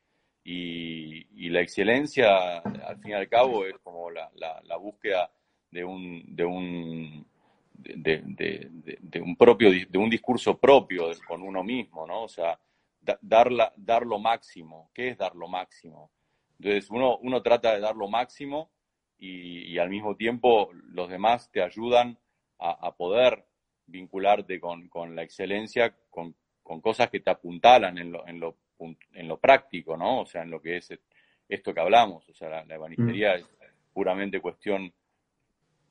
Y, 0.43 1.49
la 1.49 1.59
excelencia, 1.61 2.59
al 2.59 2.97
fin 2.99 3.11
y 3.11 3.13
al 3.13 3.27
cabo, 3.27 3.65
es 3.65 3.77
como 3.79 4.09
la, 4.09 4.29
búsqueda 4.79 5.29
de 5.69 5.83
un, 5.83 6.23
de 6.33 6.45
un, 6.45 7.25
de, 7.73 9.21
un 9.21 9.35
propio, 9.35 9.69
de 9.69 9.97
un 9.97 10.09
discurso 10.09 10.57
propio 10.57 11.09
con 11.27 11.41
uno 11.41 11.61
mismo, 11.61 12.07
¿no? 12.07 12.23
O 12.23 12.29
sea, 12.29 12.57
dar, 13.21 14.05
lo 14.05 14.19
máximo. 14.19 14.89
¿Qué 14.93 15.09
es 15.09 15.17
dar 15.17 15.35
lo 15.35 15.47
máximo? 15.47 16.11
Entonces, 16.59 16.89
uno, 16.89 17.17
uno 17.17 17.41
trata 17.41 17.73
de 17.73 17.79
dar 17.79 17.95
lo 17.95 18.07
máximo 18.07 18.71
y, 19.17 19.77
al 19.77 19.89
mismo 19.89 20.15
tiempo 20.15 20.71
los 20.73 21.09
demás 21.09 21.51
te 21.51 21.61
ayudan 21.61 22.17
a, 22.59 22.95
poder 22.95 23.45
vincularte 23.87 24.59
con, 24.59 25.15
la 25.15 25.23
excelencia, 25.23 25.95
con, 26.09 26.35
cosas 26.81 27.09
que 27.09 27.19
te 27.19 27.31
apuntalan 27.31 27.97
en 27.97 28.11
lo, 28.11 28.27
en, 28.27 28.39
lo, 28.39 28.57
en 29.13 29.27
lo 29.27 29.37
práctico, 29.37 29.97
¿no? 29.97 30.21
O 30.21 30.25
sea, 30.25 30.43
en 30.43 30.51
lo 30.51 30.61
que 30.61 30.77
es 30.77 30.89
esto 31.47 31.73
que 31.73 31.79
hablamos, 31.79 32.27
o 32.29 32.33
sea, 32.33 32.49
la, 32.49 32.65
la 32.65 32.75
ebanistería 32.75 33.33
mm. 33.33 33.37
es 33.37 33.49
puramente 33.93 34.39
cuestión 34.39 34.91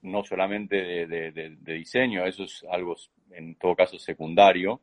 no 0.02 0.24
solamente 0.24 1.06
de, 1.06 1.56
diseño, 1.74 2.24
eso 2.24 2.44
es 2.44 2.64
algo 2.70 2.96
en 3.32 3.54
todo 3.56 3.76
caso 3.76 3.98
secundario, 3.98 4.80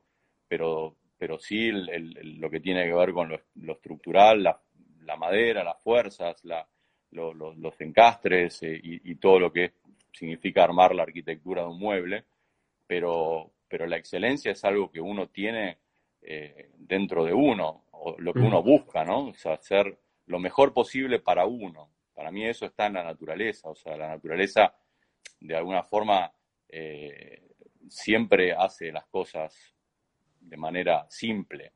pero, 0.47 0.95
pero 1.17 1.39
sí 1.39 1.71
lo 1.71 2.49
que 2.49 2.59
tiene 2.59 2.85
que 2.85 2.93
ver 2.93 3.13
con 3.13 3.29
lo, 3.29 3.73
estructural, 3.73 4.43
la, 4.43 4.59
la, 5.03 5.15
madera, 5.15 5.63
las 5.63 5.81
fuerzas, 5.81 6.43
la, 6.45 6.67
los 7.11 7.81
encastres 7.81 8.61
eh, 8.63 8.79
y, 8.83 9.15
todo 9.15 9.39
lo 9.39 9.51
que 9.51 9.73
significa 10.11 10.63
armar 10.63 10.93
la 10.93 11.03
arquitectura 11.03 11.63
de 11.63 11.69
un 11.69 11.79
mueble, 11.79 12.25
pero, 12.85 13.51
pero 13.67 13.87
la 13.87 13.97
excelencia 13.97 14.51
es 14.51 14.63
algo 14.63 14.91
que 14.91 15.01
uno 15.01 15.27
tiene 15.27 15.77
eh, 16.21 16.69
dentro 16.77 17.25
de 17.25 17.33
uno, 17.33 17.85
o 17.99 18.19
lo 18.19 18.33
que 18.33 18.39
uno 18.39 18.61
busca, 18.61 19.03
¿no? 19.03 19.27
O 19.27 19.33
sea, 19.33 19.53
hacer 19.53 19.97
lo 20.27 20.39
mejor 20.39 20.73
posible 20.73 21.19
para 21.19 21.45
uno. 21.45 21.89
Para 22.13 22.31
mí 22.31 22.45
eso 22.45 22.65
está 22.65 22.87
en 22.87 22.93
la 22.93 23.03
naturaleza, 23.03 23.69
o 23.69 23.75
sea, 23.75 23.95
la 23.95 24.07
naturaleza 24.07 24.73
de 25.39 25.55
alguna 25.55 25.83
forma 25.83 26.31
eh, 26.67 27.43
siempre 27.89 28.53
hace 28.53 28.91
las 28.91 29.05
cosas 29.07 29.75
de 30.39 30.57
manera 30.57 31.05
simple. 31.09 31.73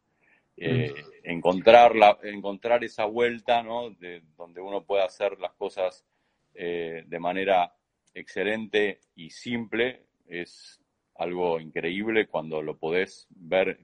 Eh, 0.58 0.94
encontrar, 1.24 1.96
la, 1.96 2.20
encontrar 2.24 2.84
esa 2.84 3.06
vuelta, 3.06 3.64
¿no? 3.64 3.90
De 3.92 4.22
donde 4.36 4.62
uno 4.62 4.84
puede 4.84 5.04
hacer 5.04 5.40
las 5.40 5.54
cosas 5.54 6.06
eh, 6.54 7.04
de 7.08 7.20
manera 7.20 7.74
excelente 8.14 9.00
y 9.16 9.30
simple, 9.30 10.06
es 10.28 10.82
algo 11.16 11.60
increíble 11.60 12.28
cuando 12.28 12.62
lo 12.62 12.78
podés 12.78 13.28
ver 13.30 13.80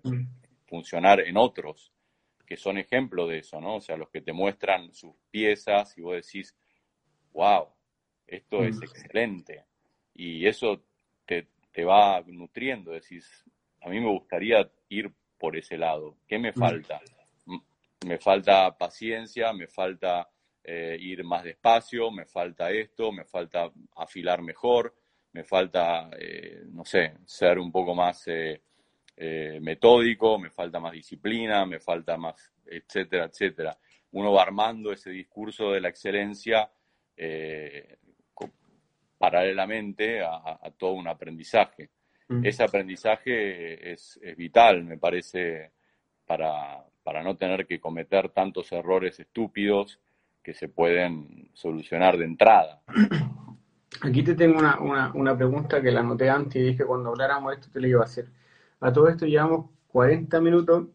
funcionar 0.65 1.22
en 1.22 1.38
otros, 1.38 1.93
que 2.48 2.56
son 2.56 2.78
ejemplo 2.78 3.28
de 3.28 3.40
eso, 3.40 3.60
¿no? 3.60 3.76
O 3.76 3.82
sea, 3.82 3.98
los 3.98 4.10
que 4.10 4.22
te 4.22 4.32
muestran 4.32 4.94
sus 4.94 5.14
piezas 5.30 5.98
y 5.98 6.02
vos 6.02 6.15
decís, 6.15 6.56
wow, 7.34 7.68
esto 8.26 8.64
es 8.64 8.82
excelente. 8.82 9.65
Y 10.14 10.48
eso 10.48 10.82
te, 11.26 11.49
te 11.74 11.84
va 11.84 12.24
nutriendo, 12.26 12.91
decís, 12.91 13.44
a 13.82 13.90
mí 13.90 13.99
me 13.99 14.10
gustaría 14.10 14.72
ir 14.88 15.14
por 15.38 15.57
ese 15.57 15.78
lado. 15.78 16.18
¿Qué 16.26 16.40
me 16.40 16.52
mm. 16.52 16.56
falta? 16.56 17.02
Me 18.06 18.18
falta 18.18 18.78
paciencia, 18.78 19.52
me 19.52 19.68
falta 19.68 20.30
eh, 20.64 20.98
ir 20.99 21.26
más 21.26 21.44
despacio, 21.44 22.11
me 22.11 22.26
falta 22.26 22.72
esto, 22.72 23.11
me 23.11 23.26
falta 23.26 23.69
afilar 23.98 24.41
mejor, 24.41 24.95
me 25.34 25.44
falta, 25.44 26.10
eh, 26.18 26.64
no 26.68 26.86
sé, 26.86 27.18
ser 27.26 27.60
un 27.60 27.72
poco 27.72 27.94
más 27.94 28.26
eh, 28.28 28.61
metódico, 29.18 30.38
me 30.38 30.52
falta 30.52 30.80
más 30.80 30.94
disciplina, 30.94 31.65
me 31.65 31.80
falta 31.80 32.18
más, 32.18 32.53
etcétera, 32.65 33.26
etcétera. 33.26 33.77
Uno 34.11 34.31
va 34.31 34.44
armando 34.44 34.91
ese 34.91 35.10
discurso 35.10 35.72
de 35.72 35.81
la 35.81 35.89
excelencia 35.89 36.69
paralelamente 39.18 40.22
a, 40.23 40.60
todo 40.77 40.94
un 40.94 41.07
aprendizaje. 41.07 41.89
Ese 42.44 42.64
aprendizaje 42.64 43.91
es, 43.91 44.19
vital, 44.38 44.84
me 44.84 44.98
parece, 44.98 45.72
para, 46.26 46.84
para 47.03 47.23
no 47.23 47.38
tener 47.38 47.65
que 47.65 47.80
cometer 47.80 48.30
tantos 48.30 48.72
errores 48.72 49.19
estúpidos 49.19 49.99
que 50.44 50.53
se 50.53 50.68
pueden 50.68 51.49
solucionar 51.53 52.18
de 52.18 52.26
entrada. 52.26 52.81
Aquí 54.02 54.23
te 54.23 54.35
tengo 54.35 54.60
una, 54.60 54.80
una, 54.80 55.11
una, 55.14 55.35
pregunta 55.35 55.81
que 55.81 55.91
la 55.91 56.02
anoté 56.02 56.30
antes 56.30 56.57
y 56.57 56.65
dije 56.65 56.85
cuando 56.85 57.10
habláramos 57.10 57.52
de 57.52 57.56
esto 57.56 57.72
te 57.72 57.80
lo 57.80 57.88
iba 57.88 58.02
a 58.02 58.06
hacer. 58.06 58.27
A 58.80 58.94
todo 58.94 59.08
esto 59.08 59.26
llevamos 59.26 59.70
40 59.88 60.40
minutos. 60.41 60.88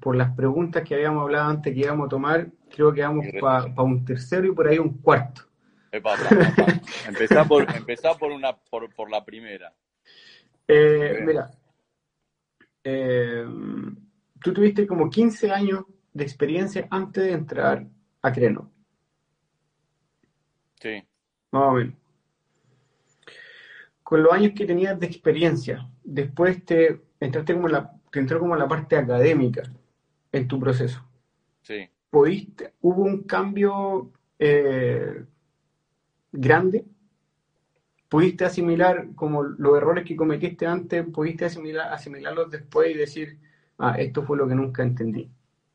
Por 0.00 0.16
las 0.16 0.34
preguntas 0.34 0.82
que 0.84 0.94
habíamos 0.94 1.22
hablado 1.22 1.50
antes 1.50 1.74
que 1.74 1.80
íbamos 1.80 2.06
a 2.06 2.08
tomar, 2.08 2.48
creo 2.70 2.92
que 2.92 3.02
vamos 3.02 3.26
para 3.40 3.82
un 3.82 4.04
tercero 4.04 4.46
y 4.46 4.52
por 4.52 4.66
ahí 4.66 4.78
un 4.78 4.98
cuarto. 4.98 5.42
Empezá 7.06 7.44
por, 7.44 7.70
empezá 7.74 8.14
por, 8.14 8.32
una, 8.32 8.56
por, 8.56 8.92
por 8.94 9.10
la 9.10 9.22
primera. 9.22 9.74
Eh, 10.66 11.18
mira, 11.26 11.50
eh, 12.82 13.44
tú 14.42 14.52
tuviste 14.52 14.86
como 14.86 15.10
15 15.10 15.50
años 15.50 15.84
de 16.12 16.24
experiencia 16.24 16.86
antes 16.90 17.24
de 17.24 17.32
entrar 17.32 17.86
a 18.22 18.32
Creno. 18.32 18.70
Sí. 20.80 21.02
Más 21.50 21.62
o 21.62 21.72
menos. 21.72 21.94
Con 24.02 24.22
los 24.22 24.32
años 24.32 24.52
que 24.54 24.66
tenías 24.66 24.98
de 24.98 25.06
experiencia, 25.06 25.88
después 26.02 26.64
te 26.64 27.00
entraste 27.26 27.54
como 27.54 27.68
la, 27.68 27.92
te 28.10 28.18
entró 28.18 28.38
como 28.38 28.56
la 28.56 28.68
parte 28.68 28.96
académica 28.96 29.62
en 30.32 30.48
tu 30.48 30.58
proceso. 30.58 31.04
Sí. 31.62 31.88
¿Pudiste, 32.10 32.74
¿Hubo 32.80 33.02
un 33.02 33.22
cambio 33.22 34.12
eh, 34.38 35.24
grande 36.30 36.84
pudiste 38.12 38.44
asimilar 38.44 39.14
como 39.14 39.42
los 39.42 39.74
errores 39.74 40.04
que 40.04 40.14
cometiste 40.14 40.66
antes, 40.66 41.02
pudiste 41.06 41.46
asimilar, 41.46 41.94
asimilarlos 41.94 42.50
después 42.50 42.90
y 42.90 42.98
decir, 42.98 43.38
ah, 43.78 43.94
esto 43.98 44.22
fue 44.22 44.36
lo 44.36 44.46
que 44.46 44.54
nunca 44.54 44.82
entendí, 44.82 45.30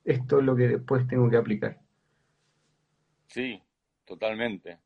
esto 0.06 0.38
es 0.38 0.46
lo 0.46 0.56
que 0.56 0.68
después 0.68 1.08
tengo 1.08 1.28
que 1.32 1.38
aplicar. 1.38 1.80
Sí, 3.26 3.60
totalmente. 4.06 4.78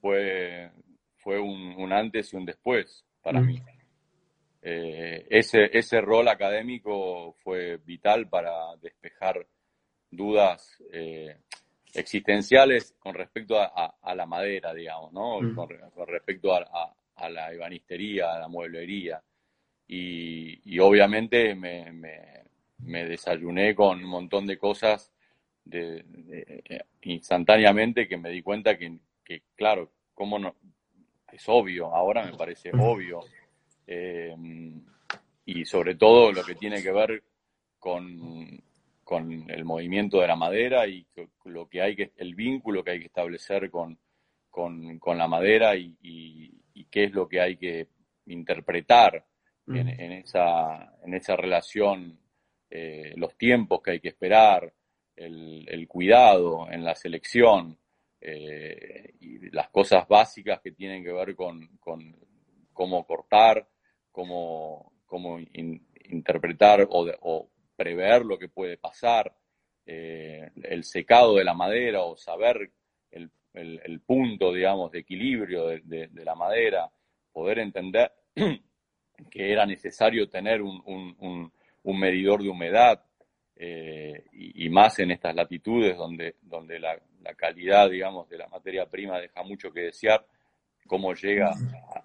Fue, 0.00 0.70
fue 1.18 1.38
un, 1.38 1.92
antes 1.92 2.32
y 2.32 2.36
un 2.36 2.46
después 2.46 3.04
para 3.22 3.42
mí. 3.42 3.62
Eh, 4.60 5.26
ese, 5.30 5.70
ese 5.72 6.00
rol 6.00 6.28
académico 6.28 7.32
fue 7.34 7.76
vital 7.76 8.28
para 8.28 8.76
despejar 8.80 9.46
dudas 10.10 10.82
eh, 10.92 11.36
existenciales 11.94 12.94
con 12.98 13.14
respecto 13.14 13.56
a, 13.58 14.14
la 14.14 14.26
madera, 14.26 14.74
digamos, 14.74 15.12
¿no? 15.12 15.40
Mm. 15.40 15.54
Con, 15.54 16.06
respecto 16.08 16.54
a, 16.54 17.28
la 17.30 17.52
ebanistería, 17.52 18.34
a 18.34 18.40
la 18.40 18.48
mueblería. 18.48 19.22
Y, 19.86 20.78
obviamente 20.80 21.54
me, 21.54 21.92
me, 21.92 23.04
desayuné 23.04 23.74
con 23.74 24.04
un 24.04 24.10
montón 24.10 24.46
de 24.46 24.58
cosas 24.58 25.12
de, 25.64 26.04
instantáneamente 27.02 28.06
que 28.06 28.18
me 28.18 28.30
di 28.30 28.42
cuenta 28.42 28.76
que, 28.76 28.98
que, 29.24 29.42
claro, 29.56 29.90
cómo 30.14 30.38
no, 30.38 30.54
es 31.32 31.44
obvio, 31.48 31.94
ahora 31.94 32.24
me 32.24 32.36
parece 32.36 32.70
obvio. 32.72 33.20
Eh, 33.90 34.36
y 35.46 35.64
sobre 35.64 35.94
todo 35.94 36.30
lo 36.30 36.44
que 36.44 36.54
tiene 36.54 36.82
que 36.82 36.92
ver 36.92 37.22
con, 37.78 38.62
con, 39.02 39.50
el 39.50 39.64
movimiento 39.64 40.20
de 40.20 40.26
la 40.26 40.36
madera 40.36 40.86
y 40.86 41.06
lo 41.46 41.66
que 41.70 41.80
hay 41.80 41.96
que, 41.96 42.12
el 42.16 42.34
vínculo 42.34 42.84
que 42.84 42.90
hay 42.90 43.00
que 43.00 43.06
establecer 43.06 43.70
con, 43.70 43.98
con, 44.50 44.98
con 44.98 45.16
la 45.16 45.26
madera 45.26 45.74
y, 45.74 45.96
y, 46.02 46.84
qué 46.90 47.04
es 47.04 47.12
lo 47.12 47.26
que 47.26 47.40
hay 47.40 47.56
que 47.56 47.88
interpretar 48.26 49.24
en, 49.68 49.86
mm. 49.86 50.00
en, 50.00 50.12
esa, 50.12 50.94
en 51.02 51.14
esa 51.14 51.36
relación, 51.36 52.18
eh, 52.68 53.14
los 53.16 53.38
tiempos 53.38 53.80
que 53.82 53.92
hay 53.92 54.00
que 54.00 54.08
esperar, 54.08 54.70
el, 55.16 55.66
el 55.66 55.88
cuidado 55.88 56.70
en 56.70 56.84
la 56.84 56.94
selección 56.94 57.78
eh, 58.20 59.14
y 59.20 59.50
las 59.50 59.70
cosas 59.70 60.06
básicas 60.06 60.60
que 60.60 60.72
tienen 60.72 61.02
que 61.02 61.12
ver 61.12 61.34
con, 61.34 61.78
con 61.78 62.14
cómo 62.74 63.06
cortar, 63.06 63.66
cómo, 64.18 64.94
cómo 65.06 65.38
interpretar 65.38 66.88
o, 66.90 67.48
prever 67.76 68.24
lo 68.24 68.36
que 68.36 68.48
puede 68.48 68.76
pasar, 68.76 69.32
eh, 69.86 70.50
el 70.64 70.82
secado 70.82 71.36
de 71.36 71.44
la 71.44 71.54
madera 71.54 72.02
o 72.02 72.16
saber 72.16 72.72
el, 73.12 73.30
el, 73.54 74.00
punto, 74.00 74.52
digamos, 74.52 74.90
de 74.90 74.98
equilibrio 74.98 75.68
de, 75.68 76.10
la 76.24 76.34
madera, 76.34 76.90
poder 77.32 77.60
entender 77.60 78.10
que 79.30 79.52
era 79.52 79.64
necesario 79.64 80.28
tener 80.28 80.62
un, 80.62 80.82
un, 80.84 81.52
un, 81.84 81.98
medidor 82.00 82.42
de 82.42 82.48
humedad 82.48 83.00
eh, 83.54 84.24
y, 84.32 84.68
más 84.68 84.98
en 84.98 85.12
estas 85.12 85.36
latitudes 85.36 85.96
donde, 85.96 86.34
donde 86.42 86.80
la, 86.80 87.00
la, 87.22 87.34
calidad, 87.34 87.88
digamos, 87.88 88.28
de 88.28 88.38
la 88.38 88.48
materia 88.48 88.84
prima 88.86 89.20
deja 89.20 89.44
mucho 89.44 89.72
que 89.72 89.82
desear, 89.82 90.26
cómo 90.88 91.14
llega 91.14 91.54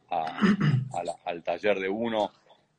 al 0.09 1.43
taller 1.43 1.79
de 1.79 1.89
uno 1.89 2.31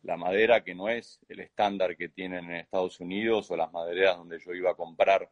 la 0.04 0.16
madera 0.16 0.62
que 0.62 0.74
no 0.74 0.88
es 0.88 1.18
el 1.28 1.40
estándar 1.40 1.96
que 1.96 2.10
tienen 2.10 2.44
en 2.44 2.56
Estados 2.56 3.00
Unidos 3.00 3.50
o 3.50 3.56
las 3.56 3.72
madereras 3.72 4.18
donde 4.18 4.38
yo 4.38 4.52
iba 4.52 4.70
a 4.70 4.74
comprar 4.74 5.28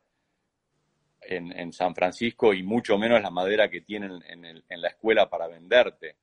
en, 1.20 1.72
San 1.72 1.94
Francisco 1.94 2.52
y 2.52 2.62
mucho 2.62 2.98
menos 2.98 3.22
la 3.22 3.30
madera 3.30 3.70
que 3.70 3.82
tienen 3.82 4.22
en, 4.26 4.82
la 4.82 4.88
escuela 4.88 5.30
para 5.30 5.46
venderte. 5.46 6.16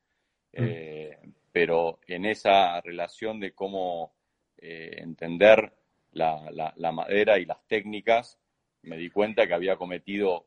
Mm. 0.53 0.57
Eh, 0.57 1.19
pero 1.51 1.99
en 2.07 2.25
esa 2.25 2.81
relación 2.81 3.39
de 3.39 3.53
cómo 3.53 4.13
eh, 4.57 4.95
entender 4.97 5.71
la, 6.11 6.91
madera 6.91 7.39
y 7.39 7.45
las 7.45 7.65
técnicas, 7.67 8.37
me 8.81 8.97
di 8.97 9.09
cuenta 9.09 9.47
que 9.47 9.53
había 9.53 9.77
cometido 9.77 10.45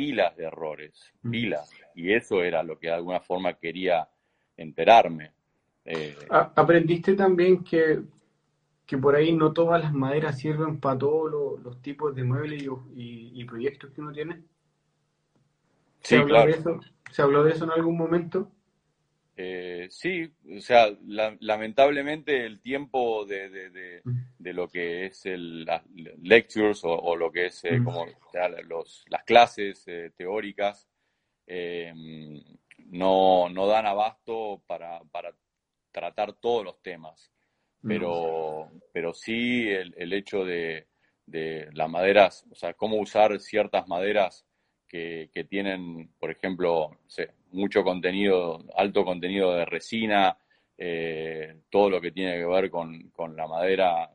pilas 0.00 0.34
de 0.34 0.44
errores, 0.44 1.12
pilas, 1.30 1.70
y 1.94 2.10
eso 2.10 2.42
era 2.42 2.62
lo 2.62 2.78
que 2.78 2.86
de 2.86 2.94
alguna 2.94 3.20
forma 3.20 3.52
quería 3.52 4.08
enterarme. 4.56 5.32
Eh, 5.84 6.16
¿Aprendiste 6.30 7.12
también 7.12 7.62
que, 7.62 8.00
que 8.86 8.96
por 8.96 9.14
ahí 9.14 9.34
no 9.34 9.52
todas 9.52 9.82
las 9.82 9.92
maderas 9.92 10.38
sirven 10.38 10.80
para 10.80 10.96
todos 10.96 11.60
los, 11.62 11.82
tipos 11.82 12.14
de 12.14 12.24
muebles 12.24 12.66
y, 12.94 13.44
proyectos 13.44 13.90
que 13.90 14.00
uno 14.00 14.10
tiene? 14.10 14.40
¿Se, 16.00 16.16
habló 16.16 16.46
de 16.46 16.52
eso? 16.52 16.80
¿Se 17.10 17.20
habló 17.20 17.44
de 17.44 17.52
eso 17.52 17.64
en 17.64 17.70
algún 17.72 17.98
momento? 17.98 18.50
Eh, 19.36 19.86
sí, 19.90 20.32
o 20.56 20.62
sea, 20.62 20.86
lamentablemente 21.40 22.46
el 22.46 22.58
tiempo 22.60 23.26
de, 23.26 23.50
de, 23.50 23.68
de, 23.68 24.02
lo 24.40 24.68
que 24.68 25.06
es 25.06 25.26
el, 25.26 25.64
las 25.64 25.82
lectures 26.22 26.80
o, 26.84 27.16
lo 27.16 27.30
que 27.30 27.46
es 27.46 27.64
eh, 27.64 27.80
como 27.84 28.06
los, 28.64 29.04
las 29.08 29.24
clases 29.24 29.84
teóricas 30.16 30.88
no, 32.86 33.48
no 33.48 33.66
dan 33.66 33.86
abasto 33.86 34.62
para, 34.66 35.00
para 35.10 35.34
tratar 35.92 36.34
todos 36.34 36.64
los 36.64 36.82
temas, 36.82 37.32
pero, 37.86 38.70
pero 38.92 39.14
sí 39.14 39.68
el, 39.68 40.12
hecho 40.12 40.44
de, 40.44 40.86
las 41.72 41.88
maderas, 41.88 42.44
o 42.50 42.54
sea, 42.54 42.74
cómo 42.74 42.96
usar 42.96 43.38
ciertas 43.40 43.88
maderas 43.88 44.46
que, 44.86 45.30
tienen, 45.48 46.10
por 46.18 46.30
ejemplo, 46.30 46.98
mucho 47.52 47.82
contenido, 47.82 48.64
alto 48.76 49.04
contenido 49.04 49.54
de 49.54 49.64
resina, 49.64 50.36
eh, 50.76 51.60
todo 51.70 51.90
lo 51.90 52.00
que 52.00 52.12
tiene 52.12 52.36
que 52.38 52.46
ver 52.46 52.70
con, 52.70 53.12
la 53.36 53.46
madera 53.46 54.10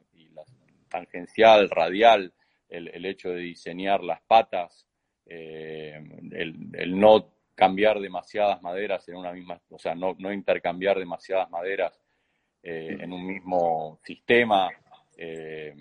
tangencial, 0.89 1.69
radial, 1.69 2.33
el, 2.69 3.05
hecho 3.05 3.29
de 3.29 3.39
diseñar 3.41 4.03
las 4.03 4.21
patas, 4.21 4.87
eh, 5.25 5.99
el, 6.31 6.69
el, 6.73 6.99
no 6.99 7.31
cambiar 7.53 7.99
demasiadas 7.99 8.61
maderas 8.61 9.07
en 9.07 9.15
una 9.15 9.31
misma, 9.31 9.61
o 9.69 9.79
sea, 9.79 9.95
no, 9.95 10.15
no 10.19 10.31
intercambiar 10.33 10.99
demasiadas 10.99 11.49
maderas 11.49 11.99
eh, 12.63 12.97
en 12.99 13.13
un 13.13 13.25
mismo 13.25 13.99
sistema, 14.03 14.69
eh, 15.17 15.73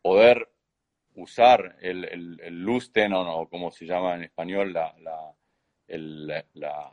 poder 0.00 0.48
usar 1.14 1.76
el, 1.80 2.04
el, 2.04 2.40
el 2.40 3.12
o, 3.12 3.48
como 3.48 3.70
se 3.70 3.84
llama 3.84 4.14
en 4.14 4.24
español, 4.24 4.72
la, 4.72 4.94
la, 5.00 5.34
la, 6.54 6.92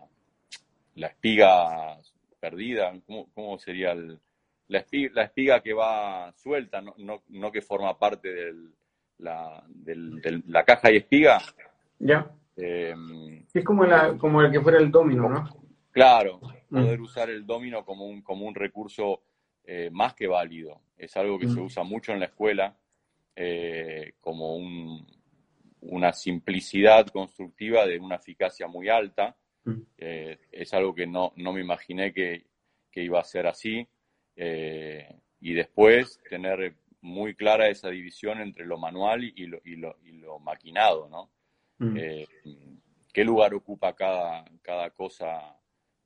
la 0.96 1.08
espiga 1.08 1.98
perdida, 2.40 2.94
¿cómo, 3.06 3.30
cómo 3.34 3.58
sería 3.60 3.92
el, 3.92 4.20
la, 4.68 4.80
espiga, 4.80 5.12
la 5.14 5.24
espiga 5.24 5.62
que 5.62 5.74
va 5.74 6.32
suelta, 6.34 6.82
no, 6.82 6.94
no, 6.98 7.24
no 7.30 7.52
que 7.52 7.62
forma 7.62 7.98
parte 7.98 8.34
del, 8.34 8.74
la, 9.20 9.64
del, 9.68 10.44
la 10.48 10.64
caja 10.64 10.92
y 10.92 10.98
espiga? 10.98 11.42
Ya. 12.00 12.30
Em, 12.58 13.46
es 13.54 13.64
como, 13.64 13.84
la, 13.86 14.18
como 14.18 14.42
el 14.42 14.52
que 14.52 14.62
fuera 14.62 14.80
el 14.80 14.92
domino, 14.92 15.30
¿no? 15.30 15.44
Claro, 15.92 16.40
mm. 16.70 16.80
poder 16.82 17.02
usar 17.02 17.30
el 17.30 17.46
domino 17.46 17.86
como 17.86 18.06
un, 18.06 18.22
como 18.22 18.46
un 18.46 18.56
recurso 18.56 19.24
eh, 19.64 19.90
más 19.92 20.14
que 20.14 20.28
válido. 20.28 20.82
Es 20.98 21.16
algo 21.18 21.40
que 21.40 21.48
se 21.48 21.60
mm. 21.60 21.66
usa 21.66 21.84
mucho 21.84 22.12
en 22.12 22.20
la 22.20 22.26
escuela 22.26 22.76
eh, 23.36 24.14
como 24.22 24.56
un, 24.56 25.06
una 25.82 26.14
simplicidad 26.14 27.08
constructiva 27.08 27.86
de 27.86 28.00
una 28.00 28.16
eficacia 28.16 28.68
muy 28.68 28.90
alta. 28.90 29.36
Mm. 29.64 29.82
Eh, 29.98 30.38
es 30.52 30.74
algo 30.74 30.94
que 30.94 31.08
no, 31.08 31.34
no 31.38 31.54
me 31.54 31.62
imaginé 31.62 32.14
que, 32.14 32.46
que, 32.92 33.04
iba 33.04 33.20
a 33.20 33.24
ser 33.24 33.48
así. 33.48 33.88
Y 34.36 35.54
después 35.54 36.20
tener 36.30 36.76
muy 37.06 37.36
clara 37.36 37.70
esa 37.70 37.90
división 37.90 38.42
entre 38.42 38.66
lo 38.66 38.78
manual 38.78 39.24
y 39.24 39.46
lo, 39.46 39.60
y 39.64 39.76
lo, 39.76 39.96
y 40.04 40.14
lo 40.14 40.40
maquinado, 40.40 41.08
¿no? 41.08 41.30
Mm. 41.78 41.98
Eh, 41.98 42.28
qué 43.14 43.24
lugar 43.24 43.54
ocupa 43.54 43.94
cada, 43.94 44.44
cada 44.62 44.90
cosa. 44.90 45.56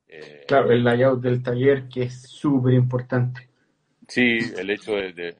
Eh, 0.06 0.44
claro, 0.46 0.70
el 0.70 0.84
layout 0.84 1.22
del 1.22 1.42
taller 1.42 1.88
que 1.88 2.02
es 2.02 2.22
súper 2.22 2.74
importante. 2.74 3.48
Sí, 4.06 4.38
el 4.56 4.70
hecho 4.70 4.92
de, 4.94 5.36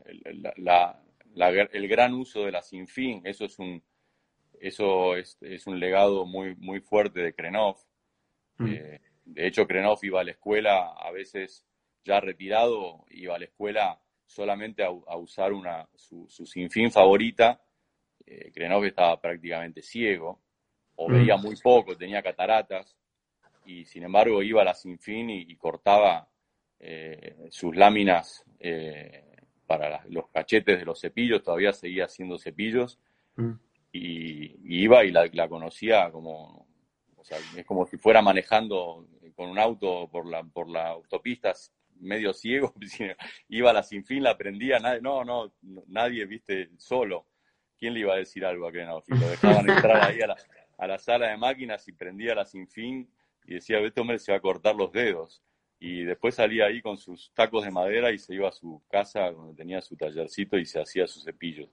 la, 0.57 1.03
el 1.35 1.89
gran 1.89 2.15
uso 2.15 2.45
de 2.45 2.53
la 2.53 2.63
sinfín, 2.63 3.21
eso 3.25 3.45
es 3.45 3.59
un 3.59 3.83
eso 4.61 5.17
es, 5.17 5.39
es 5.41 5.67
un 5.67 5.81
legado 5.81 6.27
muy 6.27 6.55
muy 6.57 6.81
fuerte 6.81 7.21
de 7.21 7.35
Krenov. 7.35 7.77
Mm. 8.59 8.67
Eh, 8.67 9.01
de 9.25 9.47
hecho, 9.47 9.67
Krenov 9.67 9.99
iba 10.03 10.21
a 10.21 10.25
la 10.25 10.33
escuela 10.33 10.93
a 10.93 11.11
veces 11.11 11.67
ya 12.05 12.21
retirado, 12.21 13.05
iba 13.11 13.37
a 13.37 13.39
la 13.39 13.45
escuela 13.45 14.01
solamente 14.27 14.83
a, 14.85 15.17
usar 15.17 15.53
una, 15.53 15.89
su, 15.95 16.27
su 16.29 16.47
sinfín 16.47 16.91
favorita 16.91 17.61
eh, 18.31 18.53
Krenov 18.53 18.85
estaba 18.85 19.21
prácticamente 19.21 19.83
ciego, 19.83 20.41
o 20.97 21.09
mm. 21.09 21.13
veía 21.13 21.37
muy 21.37 21.57
poco, 21.57 21.97
tenía 21.97 22.23
cataratas, 22.23 22.97
y 23.65 23.85
sin 23.85 24.05
embargo 24.05 24.43
iba 24.43 24.63
a 24.63 24.65
la 24.65 24.75
sinfín 24.75 25.31
y, 25.31 25.43
y 25.43 25.57
cortaba 25.57 26.29
eh, 26.79 27.37
sus 27.51 27.75
láminas 27.75 28.45
eh, 28.61 29.25
para 29.67 30.05
los 30.09 30.29
cachetes 30.29 30.79
de 30.79 30.85
los 30.85 31.01
cepillos, 31.01 31.43
todavía 31.43 31.73
seguía 31.73 32.05
haciendo 32.05 32.39
cepillos, 32.39 33.01
mm. 33.35 33.53
y, 33.93 34.83
iba 34.83 35.05
y 35.05 35.11
la, 35.11 35.49
conocía 35.49 36.11
como, 36.13 36.69
o 37.17 37.25
sea, 37.25 37.39
es 37.57 37.67
como 37.67 37.85
si 37.87 37.97
fuera 37.97 38.23
manejando 38.23 39.09
con 39.35 39.51
un 39.51 39.59
auto 39.59 40.09
por 40.09 40.27
la, 40.27 40.45
por 40.45 40.69
la 40.69 40.89
autopista 40.89 41.53
medio 42.01 42.33
ciego, 42.33 42.75
iba 43.49 43.71
a 43.71 43.75
la 43.75 43.83
sinfín, 43.83 44.23
la 44.23 44.37
prendía, 44.37 44.79
nadie, 44.79 45.01
no, 45.01 45.25
no, 45.25 45.53
nadie, 45.87 46.25
viste, 46.27 46.71
solo. 46.77 47.27
¿quién 47.81 47.95
le 47.95 48.01
iba 48.01 48.13
a 48.13 48.19
decir 48.19 48.45
algo 48.45 48.69
a 48.69 48.71
Krenov? 48.71 49.03
Y 49.09 49.19
lo 49.19 49.29
dejaban 49.29 49.69
entrar 49.69 50.05
ahí 50.05 50.21
a 50.79 50.87
la, 50.87 50.99
sala 50.99 51.31
de 51.31 51.37
máquinas 51.39 51.89
y 51.89 51.93
prendía 51.93 52.35
la 52.35 52.45
sin 52.45 52.69
fin 52.69 53.09
y 53.47 53.55
decía, 53.55 53.79
este 53.81 54.01
hombre 54.01 54.19
se 54.19 54.31
va 54.31 54.39
a 54.39 54.43
cortar 54.43 54.77
los 54.77 54.93
dedos. 54.93 55.43
Y 55.83 56.05
después 56.05 56.35
salía 56.35 56.67
ahí 56.67 56.83
con 56.83 56.99
sus 56.99 57.33
tacos 57.33 57.65
de 57.65 57.71
madera 57.71 58.13
y 58.13 58.19
se 58.19 58.35
iba 58.35 58.51
a 58.51 58.53
su 58.53 58.83
casa 58.91 59.31
donde 59.31 59.55
tenía 59.55 59.81
su 59.81 59.97
tallercito 59.97 60.59
y 60.59 60.67
se 60.67 60.79
hacía 60.79 61.07
sus 61.07 61.25
cepillos. 61.25 61.71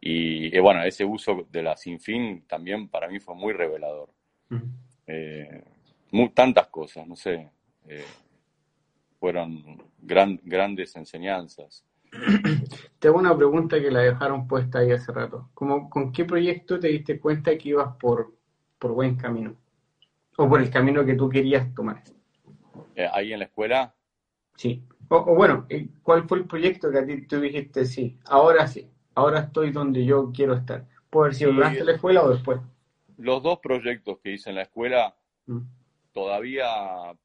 Y 0.00 0.58
bueno, 0.58 0.82
ese 0.82 1.04
uso 1.04 1.46
de 1.50 1.62
la 1.62 1.76
Sinfín 1.76 2.44
también 2.46 2.88
para 2.88 3.08
mí 3.08 3.20
fue 3.20 3.34
muy 3.34 3.52
revelador. 3.52 4.08
Eh, 5.06 5.62
tantas 6.32 6.68
cosas, 6.68 7.06
no 7.06 7.16
sé, 7.16 7.50
eh, 7.86 8.04
fueron 9.24 9.82
gran, 10.02 10.38
grandes 10.44 10.94
enseñanzas. 10.96 11.82
Te 12.98 13.08
hago 13.08 13.18
una 13.18 13.34
pregunta 13.34 13.80
que 13.80 13.90
la 13.90 14.00
dejaron 14.00 14.46
puesta 14.46 14.80
ahí 14.80 14.92
hace 14.92 15.12
rato. 15.12 15.48
¿Cómo, 15.54 15.88
¿Con 15.88 16.12
qué 16.12 16.26
proyecto 16.26 16.78
te 16.78 16.88
diste 16.88 17.18
cuenta 17.18 17.56
que 17.56 17.70
ibas 17.70 17.96
por, 17.96 18.34
por 18.78 18.92
buen 18.92 19.16
camino? 19.16 19.56
¿O 20.36 20.46
por 20.46 20.60
el 20.60 20.68
camino 20.68 21.06
que 21.06 21.14
tú 21.14 21.30
querías 21.30 21.74
tomar? 21.74 22.02
Eh, 22.94 23.08
¿Ahí 23.10 23.32
en 23.32 23.38
la 23.38 23.46
escuela? 23.46 23.94
Sí. 24.56 24.84
O, 25.08 25.34
bueno, 25.34 25.64
eh, 25.70 25.88
¿cuál 26.02 26.28
fue 26.28 26.36
el 26.36 26.44
proyecto 26.44 26.90
que 26.90 26.98
a 26.98 27.06
ti 27.06 27.22
tú 27.26 27.40
dijiste, 27.40 27.86
sí, 27.86 28.18
ahora 28.26 28.66
sí, 28.66 28.90
ahora 29.14 29.40
estoy 29.40 29.72
donde 29.72 30.04
yo 30.04 30.32
quiero 30.34 30.52
estar? 30.52 30.86
¿Puede 31.08 31.28
haber 31.28 31.34
sido 31.34 31.52
durante 31.54 31.82
la 31.82 31.92
escuela 31.92 32.24
o 32.24 32.28
después? 32.28 32.60
Los 33.16 33.42
dos 33.42 33.58
proyectos 33.60 34.18
que 34.18 34.32
hice 34.32 34.50
en 34.50 34.56
la 34.56 34.62
escuela 34.62 35.16
mm. 35.46 35.60
Todavía 36.14 36.66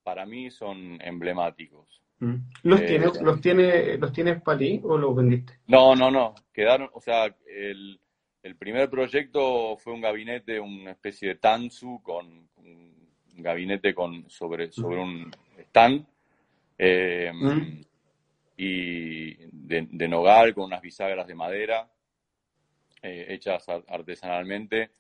para 0.04 0.26
mí 0.26 0.52
son 0.52 1.00
emblemáticos. 1.02 2.02
Mm. 2.20 2.36
¿Los, 2.64 2.82
eh, 2.82 2.86
tienes, 2.86 3.22
¿los, 3.22 3.40
tiene, 3.40 3.98
¿Los 3.98 4.12
tienes 4.12 4.42
para 4.42 4.58
ti 4.58 4.82
o 4.84 4.98
los 4.98 5.16
vendiste? 5.16 5.54
No, 5.68 5.96
no, 5.96 6.12
no. 6.12 6.36
Quedaron, 6.52 6.90
o 6.92 7.00
sea, 7.00 7.34
el, 7.48 7.98
el 8.44 8.56
primer 8.58 8.90
proyecto 8.90 9.78
fue 9.78 9.94
un 9.94 10.02
gabinete, 10.02 10.60
una 10.60 10.92
especie 10.92 11.30
de 11.30 11.36
tansu 11.36 12.02
con 12.04 12.50
un 12.58 13.44
gabinete 13.44 13.94
con 13.94 14.30
sobre, 14.30 14.72
sobre 14.72 14.98
un 14.98 15.32
stand 15.58 16.06
eh, 16.78 17.32
y 18.58 19.34
de, 19.52 20.08
nogal 20.08 20.54
con 20.54 20.66
unas 20.66 20.82
bisagras 20.82 21.28
de 21.28 21.36
madera 21.36 21.90
eh, 23.02 23.28
hechas 23.30 23.66
artesanalmente, 23.88 24.92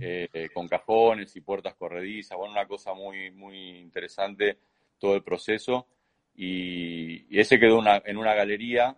eh, 0.00 0.48
con 0.52 0.68
cajones 0.68 1.34
y 1.36 1.40
puertas 1.40 1.74
corredizas, 1.74 2.36
bueno, 2.36 2.52
una 2.52 2.66
cosa 2.66 2.94
muy, 2.94 3.30
muy 3.30 3.78
interesante 3.78 4.58
todo 4.98 5.14
el 5.14 5.22
proceso. 5.22 5.86
Y, 6.34 7.38
ese 7.38 7.58
quedó 7.58 7.82
en 8.04 8.16
una 8.16 8.34
galería 8.34 8.96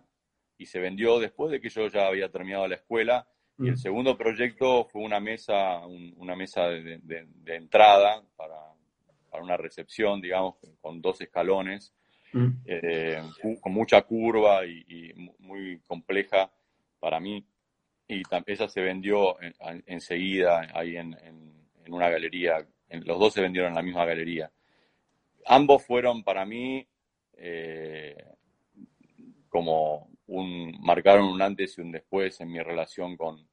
y 0.57 0.65
se 0.65 0.79
vendió 0.79 1.19
después 1.19 1.51
de 1.51 1.59
que 1.59 1.69
yo 1.69 1.87
ya 1.87 2.07
había 2.07 2.29
terminado 2.29 2.67
la 2.67 2.75
escuela. 2.75 3.27
Y 3.57 3.69
el 3.69 3.77
segundo 3.77 4.17
proyecto 4.17 4.83
fue 4.83 5.01
una 5.01 5.21
mesa, 5.21 5.85
una 5.87 6.35
mesa 6.35 6.67
de, 6.67 7.25
entrada 7.45 8.21
para, 8.35 8.57
para, 9.31 9.41
una 9.41 9.55
recepción, 9.55 10.19
digamos, 10.19 10.55
con 10.81 11.01
dos 11.01 11.21
escalones, 11.21 11.93
eh, 12.65 13.21
con 13.61 13.73
mucha 13.73 14.01
curva 14.01 14.65
y, 14.65 15.13
muy 15.39 15.79
compleja 15.87 16.51
para 16.99 17.21
mí. 17.21 17.45
Y 18.07 18.21
esa 18.45 18.67
se 18.67 18.81
vendió 18.81 19.35
enseguida 19.87 20.67
ahí 20.73 20.97
en, 20.97 21.15
una 21.87 22.09
galería. 22.09 22.65
los 22.89 23.19
dos 23.19 23.33
se 23.33 23.41
vendieron 23.41 23.69
en 23.69 23.75
la 23.75 23.81
misma 23.81 24.05
galería. 24.05 24.51
Ambos 25.45 25.83
fueron 25.83 26.23
para 26.23 26.45
mí 26.45 26.87
eh, 27.37 28.15
como 29.49 30.09
un, 30.27 30.75
marcaron 30.81 31.27
un 31.27 31.41
antes 31.41 31.77
y 31.77 31.81
un 31.81 31.91
después 31.91 32.39
en 32.41 32.51
mi 32.51 32.59
relación 32.59 33.15
con, 33.17 33.47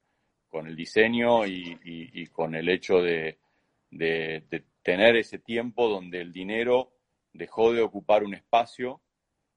el 0.67 0.75
diseño 0.75 1.47
y, 1.47 2.27
con 2.31 2.53
el 2.53 2.69
hecho 2.69 3.01
de, 3.01 3.37
tener 4.83 5.15
ese 5.15 5.39
tiempo 5.39 5.87
donde 5.87 6.21
el 6.21 6.31
dinero 6.31 6.93
dejó 7.31 7.73
de 7.73 7.81
ocupar 7.81 8.23
un 8.23 8.35
espacio 8.35 9.01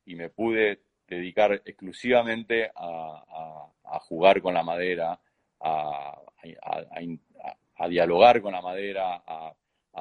y 0.04 0.14
me 0.14 0.30
pude 0.30 0.80
dedicar 1.06 1.62
exclusivamente 1.64 2.70
a, 2.74 3.22
jugar 4.00 4.42
con 4.42 4.54
la 4.54 4.62
madera, 4.62 5.18
a, 5.60 6.20
dialogar 7.88 8.40
con 8.42 8.52
la 8.52 8.60
madera, 8.60 9.22
a, 9.26 9.54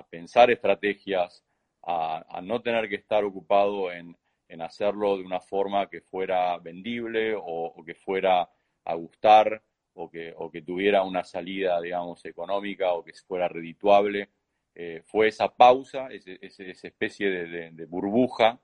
pensar 0.09 0.51
estrategias, 0.51 1.43
a, 1.83 2.41
no 2.43 2.61
tener 2.61 2.89
que 2.89 2.95
estar 2.95 3.23
ocupado 3.23 3.91
en, 3.91 4.15
hacerlo 4.61 5.17
de 5.17 5.23
una 5.23 5.41
forma 5.41 5.89
que 5.89 5.99
fuera 6.01 6.57
vendible 6.59 7.35
o, 7.37 7.75
que 7.85 7.93
fuera 7.93 8.49
a 8.85 8.95
gustar 8.95 9.61
o 9.93 10.09
que, 10.09 10.61
tuviera 10.65 11.03
una 11.03 11.23
salida, 11.23 11.79
digamos, 11.81 12.23
económica 12.25 12.93
o 12.93 13.03
que 13.03 13.13
fuera 13.27 13.47
redituable. 13.47 14.29
Eh, 14.73 15.01
fue 15.05 15.27
esa 15.27 15.47
pausa, 15.55 16.09
esa 16.11 16.87
especie 16.87 17.29
de, 17.29 17.85
burbuja 17.85 18.59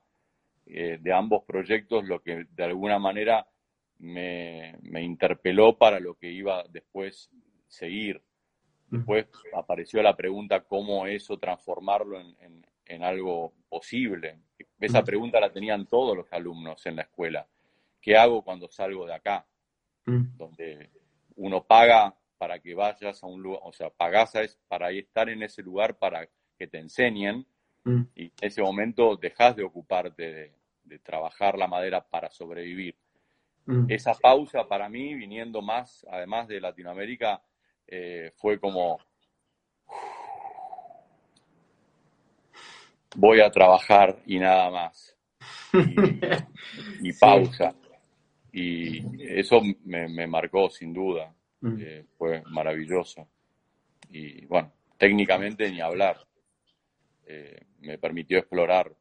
eh, 0.66 0.98
de 1.00 1.12
ambos 1.12 1.44
proyectos 1.44 2.04
lo 2.04 2.22
que 2.22 2.46
de 2.50 2.64
alguna 2.64 2.98
manera 2.98 3.46
me, 3.98 4.78
interpeló 5.00 5.76
para 5.76 6.00
lo 6.00 6.14
que 6.14 6.30
iba 6.30 6.64
después 6.68 7.30
seguir. 7.68 8.22
Después 8.88 9.26
apareció 9.54 10.02
la 10.02 10.14
pregunta 10.14 10.64
cómo 10.64 11.06
eso 11.06 11.38
transformarlo 11.38 12.20
en, 12.20 13.02
algo 13.02 13.54
posible. 13.70 14.38
Esa 14.78 15.02
pregunta 15.02 15.40
la 15.40 15.50
tenían 15.50 15.86
todos 15.86 16.14
los 16.14 16.30
alumnos 16.30 16.84
en 16.84 16.96
la 16.96 17.02
escuela. 17.02 17.48
¿Qué 18.02 18.16
hago 18.18 18.42
cuando 18.42 18.68
salgo 18.68 19.06
de 19.06 19.14
acá? 19.14 19.46
Donde 20.04 20.90
uno 21.36 21.64
paga 21.64 22.14
para 22.36 22.58
que 22.58 22.74
vayas 22.74 23.22
a 23.22 23.26
un 23.26 23.42
lugar, 23.42 23.60
o 23.62 23.72
sea, 23.72 23.88
pagás 23.88 24.34
para 24.68 24.90
estar 24.90 25.30
en 25.30 25.42
ese 25.42 25.62
lugar 25.62 25.96
para 25.96 26.28
que 26.58 26.66
te 26.66 26.78
enseñen 26.78 27.46
mm. 27.84 28.02
y 28.14 28.24
en 28.24 28.32
ese 28.40 28.62
momento 28.62 29.16
dejas 29.16 29.56
de 29.56 29.64
ocuparte 29.64 30.22
de, 30.84 30.98
trabajar 31.02 31.56
la 31.56 31.66
madera 31.66 32.06
para 32.06 32.28
sobrevivir. 32.28 32.94
Mm. 33.64 33.86
Esa 33.88 34.12
pausa 34.12 34.68
para 34.68 34.90
mí, 34.90 35.14
viniendo 35.14 35.62
más, 35.62 36.06
además 36.10 36.48
de 36.48 36.60
Latinoamérica, 36.60 37.42
eh, 37.86 38.30
fue 38.36 38.60
como, 38.60 38.98
voy 43.16 43.40
a 43.40 43.50
trabajar 43.50 44.18
y 44.26 44.38
nada 44.38 44.70
más. 44.70 45.16
Y, 47.02 47.12
pausa. 47.14 47.74
Y 48.52 49.22
eso 49.34 49.60
me 49.84 50.26
marcó 50.26 50.70
sin 50.70 50.92
duda. 50.92 51.34
Mm. 51.62 51.80
fue 52.18 52.42
maravilloso. 52.50 53.28
Y 54.10 54.44
bueno, 54.46 54.72
técnicamente 54.98 55.70
ni 55.70 55.80
hablar. 55.80 56.18
Eh, 57.26 57.66
me 57.80 57.98
permitió 57.98 58.38
explorar 58.38 58.92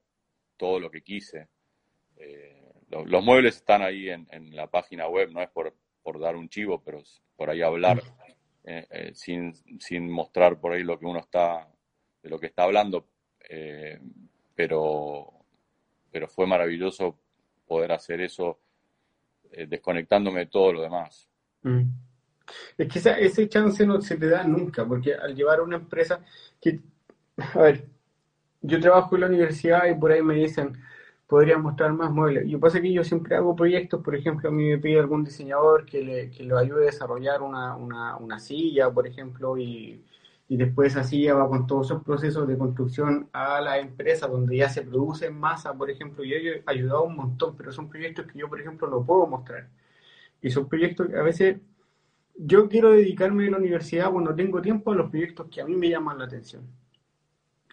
todo 0.57 0.80
lo 0.80 0.91
que 0.91 1.02
quise. 1.02 1.48
Eh, 2.18 2.72
los 2.89 3.23
muebles 3.23 3.56
están 3.56 3.81
ahí 3.81 4.10
en, 4.10 4.56
la 4.56 4.68
página 4.68 5.07
web, 5.07 5.31
no 5.31 5.41
es 5.41 5.49
por, 5.49 5.73
por, 6.03 6.19
dar 6.19 6.35
un 6.35 6.49
chivo, 6.49 6.81
pero 6.84 7.02
por 7.35 7.49
ahí 7.49 7.61
hablar 7.61 8.02
eh, 8.64 9.11
sin, 9.15 9.53
sin, 9.80 10.11
mostrar 10.11 10.60
por 10.60 10.73
ahí 10.73 10.84
lo 10.84 10.99
que 10.99 11.06
uno 11.06 11.19
está, 11.19 11.68
de 12.22 12.30
lo 12.30 12.39
que 12.39 12.48
está 12.48 12.64
hablando. 12.64 13.07
pero, 14.56 15.34
pero 16.11 16.27
fue 16.27 16.45
maravilloso 16.45 17.18
poder 17.65 17.93
hacer 17.93 18.22
eso 18.22 18.60
desconectándome 19.68 20.41
de 20.41 20.45
todo 20.48 20.73
lo 20.73 20.81
demás. 20.81 21.30
Mm. 21.64 21.89
Es 22.77 22.88
que 22.88 22.99
ese 22.99 23.49
chance 23.49 23.85
no 23.85 24.02
se 24.02 24.18
te 24.18 24.27
da 24.27 24.43
nunca, 24.43 24.85
porque 24.85 25.14
al 25.14 25.35
llevar 25.35 25.61
una 25.61 25.77
empresa 25.77 26.23
que, 26.60 26.80
a 27.38 27.60
ver, 27.60 27.85
yo 28.61 28.79
trabajo 28.79 29.15
en 29.15 29.21
la 29.21 29.27
universidad 29.27 29.85
y 29.88 29.95
por 29.95 30.11
ahí 30.11 30.21
me 30.21 30.35
dicen, 30.35 30.77
podría 31.27 31.57
mostrar 31.57 31.93
más 31.93 32.11
muebles. 32.11 32.47
Yo 32.47 32.59
pasa 32.59 32.81
que 32.81 32.91
yo 32.93 33.03
siempre 33.03 33.35
hago 33.35 33.55
proyectos, 33.55 34.01
por 34.03 34.15
ejemplo, 34.15 34.49
a 34.49 34.51
mí 34.51 34.65
me 34.69 34.77
pide 34.77 34.99
algún 34.99 35.23
diseñador 35.23 35.85
que, 35.85 36.03
le, 36.03 36.29
que 36.31 36.43
lo 36.43 36.57
ayude 36.57 36.83
a 36.83 36.85
desarrollar 36.88 37.41
una, 37.41 37.75
una, 37.75 38.17
una 38.17 38.39
silla, 38.39 38.91
por 38.91 39.07
ejemplo, 39.07 39.57
y, 39.57 40.03
y 40.47 40.57
después 40.57 40.91
esa 40.93 41.03
silla 41.03 41.33
va 41.35 41.47
con 41.49 41.65
todos 41.67 41.88
esos 41.88 42.03
procesos 42.03 42.47
de 42.47 42.57
construcción 42.57 43.29
a 43.33 43.61
la 43.61 43.79
empresa 43.79 44.27
donde 44.27 44.57
ya 44.57 44.69
se 44.69 44.81
produce 44.83 45.27
en 45.27 45.39
masa, 45.39 45.73
por 45.73 45.89
ejemplo, 45.89 46.23
y 46.23 46.29
yo 46.29 46.35
he 46.38 46.63
ayudado 46.67 47.03
un 47.03 47.15
montón, 47.15 47.55
pero 47.57 47.71
son 47.71 47.89
proyectos 47.89 48.25
que 48.27 48.39
yo, 48.39 48.49
por 48.49 48.59
ejemplo, 48.61 48.88
no 48.89 49.05
puedo 49.05 49.25
mostrar. 49.27 49.69
Y 50.41 50.49
son 50.51 50.69
proyectos 50.69 51.07
que 51.09 51.17
a 51.17 51.23
veces 51.23 51.59
yo 52.38 52.69
quiero 52.69 52.91
dedicarme 52.91 53.45
en 53.45 53.51
la 53.53 53.57
universidad 53.59 54.11
cuando 54.11 54.35
tengo 54.35 54.61
tiempo 54.61 54.91
a 54.91 54.95
los 54.95 55.09
proyectos 55.11 55.47
que 55.49 55.61
a 55.61 55.65
mí 55.65 55.75
me 55.77 55.89
llaman 55.89 56.17
la 56.19 56.25
atención. 56.25 56.67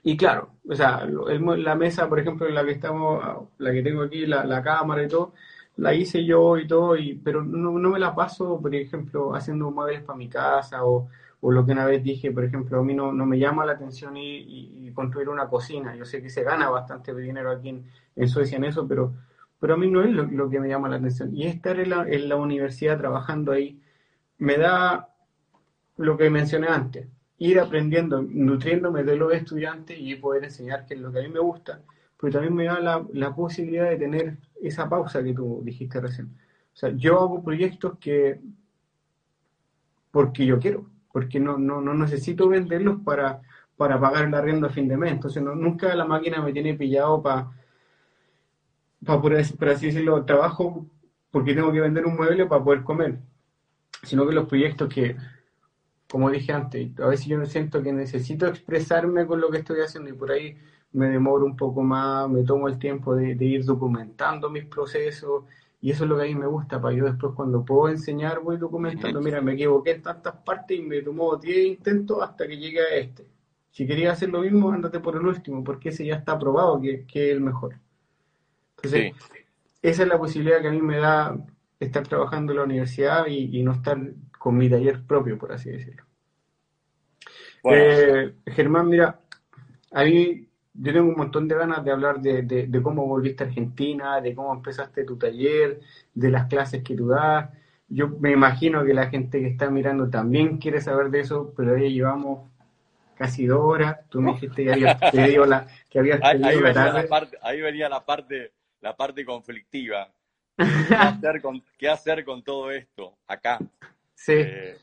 Y 0.02 0.16
claro, 0.16 0.52
o 0.68 0.74
sea, 0.74 1.04
la 1.06 1.74
mesa, 1.74 2.08
por 2.08 2.20
ejemplo, 2.20 2.46
en 2.46 2.54
la 2.54 2.64
que 2.64 2.72
estamos, 2.72 3.48
la 3.58 3.72
que 3.72 3.82
tengo 3.82 4.02
aquí, 4.02 4.26
la, 4.26 4.62
cámara 4.62 5.02
y 5.02 5.08
todo, 5.08 5.34
la 5.76 5.94
hice 5.94 6.24
yo 6.24 6.56
y 6.58 6.66
todo, 6.66 6.96
y, 6.96 7.14
pero 7.14 7.42
no, 7.42 7.72
me 7.72 7.98
la 7.98 8.14
paso, 8.14 8.60
por 8.60 8.74
ejemplo, 8.74 9.34
haciendo 9.34 9.70
muebles 9.70 10.02
para 10.02 10.16
mi 10.16 10.28
casa 10.28 10.84
o, 10.84 11.08
lo 11.40 11.64
que 11.64 11.72
una 11.72 11.86
vez 11.86 12.02
dije, 12.02 12.32
por 12.32 12.44
ejemplo, 12.44 12.80
a 12.80 12.82
mí 12.82 12.94
no, 12.94 13.12
me 13.12 13.38
llama 13.38 13.64
la 13.64 13.72
atención 13.72 14.16
y, 14.16 14.90
construir 14.94 15.28
una 15.28 15.48
cocina. 15.48 15.94
Yo 15.94 16.04
sé 16.04 16.20
que 16.20 16.30
se 16.30 16.42
gana 16.42 16.68
bastante 16.70 17.14
dinero 17.14 17.52
aquí 17.52 17.68
en, 18.16 18.28
Suecia 18.28 18.56
en 18.56 18.64
eso, 18.64 18.88
pero, 18.88 19.14
pero 19.60 19.74
a 19.74 19.76
mí 19.76 19.88
no 19.88 20.02
es 20.02 20.10
lo, 20.10 20.50
que 20.50 20.58
me 20.58 20.68
llama 20.68 20.88
la 20.88 20.96
atención. 20.96 21.36
Y 21.36 21.46
estar 21.46 21.78
en 21.78 21.90
la, 21.90 22.08
en 22.08 22.28
la 22.28 22.36
universidad 22.36 22.98
trabajando 22.98 23.52
ahí, 23.52 23.80
me 24.38 24.56
da 24.56 25.08
lo 25.96 26.16
que 26.16 26.30
mencioné 26.30 26.68
antes, 26.68 27.08
ir 27.38 27.60
aprendiendo, 27.60 28.22
nutriéndome 28.22 29.04
de 29.04 29.16
los 29.16 29.32
estudiantes 29.32 29.96
y 29.98 30.16
poder 30.16 30.44
enseñar 30.44 30.86
que 30.86 30.94
es 30.94 31.00
lo 31.00 31.12
que 31.12 31.20
a 31.20 31.22
mí 31.22 31.28
me 31.28 31.40
gusta, 31.40 31.80
pero 32.20 32.32
también 32.32 32.54
me 32.54 32.64
da 32.64 32.80
la, 32.80 33.06
la 33.12 33.34
posibilidad 33.34 33.88
de 33.88 33.96
tener 33.96 34.38
esa 34.60 34.88
pausa 34.88 35.22
que 35.22 35.34
tú 35.34 35.60
dijiste 35.64 36.00
recién. 36.00 36.26
O 36.26 36.76
sea, 36.76 36.90
yo 36.90 37.20
hago 37.20 37.42
proyectos 37.42 37.98
que 37.98 38.40
porque 40.10 40.46
yo 40.46 40.58
quiero, 40.58 40.86
porque 41.12 41.40
no, 41.40 41.58
no, 41.58 41.80
no 41.80 41.94
necesito 41.94 42.48
venderlos 42.48 43.00
para, 43.04 43.40
para 43.76 44.00
pagar 44.00 44.24
el 44.24 44.34
arriendo 44.34 44.66
a 44.66 44.70
fin 44.70 44.88
de 44.88 44.96
mes. 44.96 45.12
Entonces, 45.12 45.42
nunca 45.42 45.94
la 45.94 46.04
máquina 46.04 46.42
me 46.42 46.52
tiene 46.52 46.74
pillado 46.74 47.22
para, 47.22 47.50
para 49.04 49.20
por, 49.20 49.34
así 49.34 49.86
decirlo, 49.86 50.24
trabajo 50.24 50.86
porque 51.30 51.54
tengo 51.54 51.72
que 51.72 51.80
vender 51.80 52.06
un 52.06 52.16
mueble 52.16 52.46
para 52.46 52.64
poder 52.64 52.82
comer, 52.82 53.18
sino 54.02 54.26
que 54.26 54.34
los 54.34 54.48
proyectos 54.48 54.92
que, 54.92 55.16
como 56.10 56.30
dije 56.30 56.52
antes, 56.52 56.98
a 57.00 57.06
veces 57.06 57.26
yo 57.26 57.44
siento 57.46 57.82
que 57.82 57.92
necesito 57.92 58.46
expresarme 58.46 59.26
con 59.26 59.40
lo 59.40 59.50
que 59.50 59.58
estoy 59.58 59.80
haciendo 59.80 60.10
y 60.10 60.14
por 60.14 60.30
ahí 60.30 60.56
me 60.92 61.08
demoro 61.08 61.44
un 61.44 61.56
poco 61.56 61.82
más, 61.82 62.28
me 62.28 62.42
tomo 62.44 62.68
el 62.68 62.78
tiempo 62.78 63.14
de, 63.14 63.36
ir 63.44 63.64
documentando 63.64 64.48
mis 64.50 64.64
procesos 64.64 65.44
y 65.80 65.90
eso 65.90 66.04
es 66.04 66.10
lo 66.10 66.16
que 66.16 66.24
a 66.24 66.26
mí 66.26 66.34
me 66.34 66.46
gusta, 66.46 66.80
para 66.80 66.94
yo 66.94 67.04
después 67.04 67.34
cuando 67.34 67.64
puedo 67.64 67.88
enseñar 67.90 68.40
voy 68.40 68.56
documentando, 68.56 69.20
mira, 69.20 69.40
me 69.40 69.52
equivoqué 69.52 69.92
en 69.92 70.02
tantas 70.02 70.34
partes 70.36 70.78
y 70.78 70.82
me 70.82 71.02
tomó 71.02 71.36
10 71.36 71.66
intentos 71.66 72.22
hasta 72.22 72.48
que 72.48 72.56
llegue 72.56 72.80
a 72.80 72.96
este. 72.96 73.26
Si 73.70 73.86
querías 73.86 74.14
hacer 74.14 74.30
lo 74.30 74.40
mismo, 74.40 74.72
ándate 74.72 74.98
por 74.98 75.14
el 75.14 75.26
último, 75.26 75.62
porque 75.62 75.90
ese 75.90 76.04
ya 76.04 76.16
está 76.16 76.38
probado 76.38 76.80
que, 76.80 77.04
que 77.06 77.30
es 77.30 77.36
el 77.36 77.40
mejor. 77.40 77.76
Entonces, 78.76 79.12
esa 79.82 80.02
es 80.02 80.08
la 80.08 80.18
posibilidad 80.18 80.60
que 80.60 80.68
a 80.68 80.72
mí 80.72 80.80
me 80.80 80.98
da 80.98 81.36
estar 81.80 82.06
trabajando 82.06 82.52
en 82.52 82.58
la 82.58 82.64
universidad 82.64 83.26
y, 83.26 83.62
no 83.62 83.72
estar 83.72 83.98
con 84.38 84.56
mi 84.56 84.70
taller 84.70 85.02
propio, 85.02 85.38
por 85.38 85.52
así 85.52 85.70
decirlo. 85.70 86.04
Eh, 87.64 88.34
Germán, 88.46 88.88
mira, 88.88 89.20
a 89.92 90.04
mí 90.04 90.48
yo 90.80 90.92
tengo 90.92 91.08
un 91.08 91.16
montón 91.16 91.48
de 91.48 91.56
ganas 91.56 91.84
de 91.84 91.90
hablar 91.90 92.20
de, 92.20 92.80
cómo 92.82 93.06
volviste 93.06 93.44
a 93.44 93.46
Argentina, 93.48 94.20
de 94.20 94.34
cómo 94.34 94.52
empezaste 94.52 95.04
tu 95.04 95.16
taller, 95.16 95.80
de 96.14 96.30
las 96.30 96.46
clases 96.46 96.82
que 96.84 96.94
tú 96.94 97.08
das. 97.08 97.50
Yo 97.88 98.08
me 98.08 98.30
imagino 98.30 98.84
que 98.84 98.94
la 98.94 99.08
gente 99.08 99.40
que 99.40 99.48
está 99.48 99.70
mirando 99.70 100.08
también 100.08 100.58
quiere 100.58 100.80
saber 100.80 101.10
de 101.10 101.20
eso, 101.20 101.52
pero 101.56 101.76
ya 101.76 101.88
llevamos 101.88 102.48
casi 103.16 103.46
dos 103.46 103.60
horas. 103.60 103.98
Tú 104.08 104.20
me 104.20 104.32
dijiste 104.32 104.64
que 104.64 104.72
habías 104.72 105.00
pedido 105.10 105.46
la, 105.46 105.66
que 105.90 105.98
habías 105.98 106.20
ahí, 106.22 106.38
venía 106.60 106.92
La 106.92 107.08
parte, 107.08 107.38
ahí 107.42 107.60
venía 107.60 107.88
la 107.88 108.04
parte, 108.04 108.52
la 108.80 108.96
parte 108.96 109.24
conflictiva. 109.24 110.12
¿Qué 110.56 110.94
hacer, 110.94 111.40
con, 111.40 111.62
¿Qué 111.76 111.88
hacer 111.88 112.24
con 112.24 112.42
todo 112.42 112.70
esto 112.70 113.16
acá? 113.26 113.58
Sí. 114.18 114.32
Eh, 114.32 114.76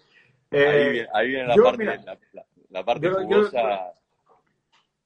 eh, 0.51 1.07
ahí, 1.13 1.27
viene, 1.27 1.47
la 1.47 1.55
parte, 1.55 1.85
la, 2.69 2.85
parte 2.85 3.09
jugosa 3.09 3.93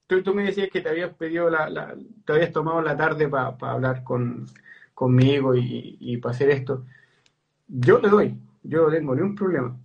tú, 0.06 0.34
me 0.34 0.44
decías 0.44 0.68
que 0.70 0.80
te 0.80 0.88
habías 0.88 1.12
pedido 1.14 1.50
la, 1.50 1.96
te 2.24 2.32
habías 2.32 2.52
tomado 2.52 2.80
la 2.80 2.96
tarde 2.96 3.28
para 3.28 3.56
hablar 3.60 4.04
con, 4.04 4.46
conmigo 4.94 5.54
y, 5.56 6.16
para 6.18 6.34
hacer 6.34 6.50
esto. 6.50 6.84
Yo 7.66 8.00
te 8.00 8.08
doy, 8.08 8.36
yo 8.62 8.84
no 8.84 8.90
tengo 8.90 9.14
ningún 9.16 9.34
problema. 9.34 9.76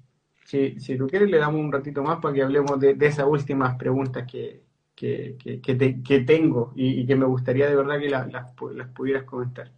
Si, 0.45 0.79
si 0.79 0.95
tú 0.95 1.07
quieres, 1.07 1.29
le 1.29 1.39
damos 1.39 1.59
un 1.59 1.71
ratito 1.71 2.03
más 2.03 2.19
para 2.19 2.35
que 2.35 2.43
hablemos 2.43 2.79
de, 2.79 2.95
esas 3.01 3.25
últimas 3.25 3.75
preguntas 3.77 4.29
que, 4.31 4.61
que, 4.95 6.23
tengo 6.27 6.71
y, 6.75 7.05
que 7.05 7.15
me 7.15 7.25
gustaría 7.25 7.67
de 7.67 7.75
verdad 7.75 7.99
que 7.99 8.09
las, 8.09 8.31
las 8.31 8.51
pudieras 8.91 9.23
comentar. 9.23 9.71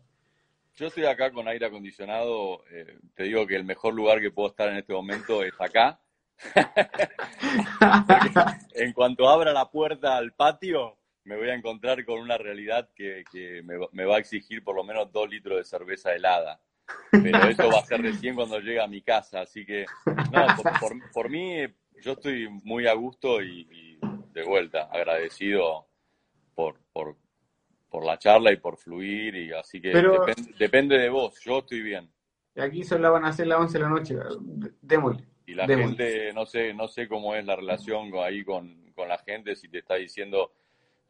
Yo 0.78 0.88
estoy 0.88 1.06
acá 1.06 1.32
con 1.32 1.48
aire 1.48 1.66
acondicionado. 1.66 2.64
Eh, 2.72 2.98
te 3.16 3.24
digo 3.24 3.46
que 3.46 3.56
el 3.56 3.66
mejor 3.66 3.94
lugar 3.94 4.22
que 4.22 4.32
puedo 4.32 4.50
estar 4.50 4.70
en 4.70 4.78
este 4.78 4.94
momento 4.94 5.44
es 5.44 5.54
acá 5.60 6.00
en 8.74 8.94
cuanto 8.94 9.30
abra 9.30 9.54
la 9.54 9.70
puerta 9.70 10.18
al 10.18 10.34
patio, 10.34 10.98
me 11.24 11.36
voy 11.36 11.50
a 11.50 11.56
encontrar 11.56 12.04
con 12.06 12.20
una 12.20 12.38
realidad 12.38 12.90
que, 12.96 13.24
me, 13.64 14.06
va 14.06 14.16
a 14.16 14.20
exigir 14.20 14.64
por 14.64 14.76
lo 14.76 14.84
menos 14.84 15.12
dos 15.12 15.30
litros 15.30 15.58
de 15.58 15.66
cerveza 15.66 16.14
helada. 16.14 16.62
Pero 17.12 17.50
eso 17.50 17.70
va 17.70 17.80
a 17.80 17.86
ser 17.86 18.02
recién 18.02 18.36
cuando 18.36 18.60
llegue 18.60 18.80
a 18.80 18.88
mi 18.88 19.02
casa. 19.02 19.42
Así 19.42 19.66
que, 19.66 19.86
no, 20.06 20.48
por, 21.14 21.30
mí, 21.30 21.66
yo 22.02 22.14
estoy 22.14 22.48
muy 22.64 22.88
a 22.88 22.94
gusto 22.94 23.42
y, 23.42 24.00
de 24.32 24.44
vuelta, 24.44 24.84
agradecido 24.84 25.90
por, 26.56 26.80
por, 26.94 27.18
la 28.04 28.18
charla 28.18 28.52
y 28.52 28.58
por 28.58 28.78
fluir. 28.78 29.36
y 29.36 29.54
Así 29.54 29.82
que 29.82 29.94
depende 30.58 30.98
de 30.98 31.10
vos, 31.10 31.40
yo 31.44 31.60
estoy 31.60 31.82
bien. 31.82 32.10
Aquí 32.58 32.84
solo 32.84 33.12
van 33.12 33.26
a 33.26 33.34
ser 33.34 33.48
las 33.48 33.60
11 33.60 33.78
de 33.78 33.84
la 33.84 33.90
noche, 33.90 34.16
démosle. 34.82 35.24
Y 35.46 35.54
la 35.54 35.66
gente, 35.66 36.34
no 36.34 36.46
sé, 36.46 36.74
no 36.74 36.88
sé 36.88 37.08
cómo 37.08 37.34
es 37.36 37.46
la 37.46 37.56
relación 37.56 38.12
ahí 38.16 38.44
con, 38.44 38.86
la 38.98 39.18
gente, 39.20 39.56
si 39.56 39.70
te 39.70 39.80
está 39.80 39.96
diciendo 39.96 40.52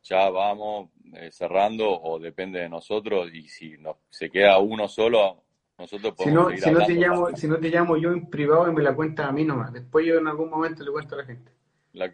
ya 0.04 0.30
vamos 0.30 0.90
eh, 1.14 1.32
cerrando 1.32 1.90
o 1.90 2.20
depende 2.20 2.60
de 2.60 2.70
nosotros 2.70 3.30
y 3.34 3.48
si 3.48 3.78
no, 3.78 3.98
se 4.10 4.30
queda 4.30 4.58
uno 4.60 4.88
solo, 4.88 5.44
nosotros 5.78 6.14
podemos 6.16 6.54
si 6.54 6.60
no, 6.60 6.66
si 6.66 6.72
no 6.72 6.86
te 6.86 6.94
llamo 6.94 7.36
Si 7.36 7.48
no 7.48 7.58
te 7.58 7.70
llamo 7.70 7.98
yo 7.98 8.12
en 8.12 8.30
privado 8.30 8.70
y 8.70 8.74
me 8.74 8.84
la 8.84 8.96
cuentas 8.96 9.28
a 9.28 9.32
mí 9.32 9.44
nomás, 9.44 9.74
después 9.74 10.06
yo 10.06 10.18
en 10.18 10.28
algún 10.28 10.50
momento 10.50 10.84
le 10.84 10.92
cuento 10.92 11.16
a 11.16 11.20
la 11.20 11.26
gente. 11.26 11.52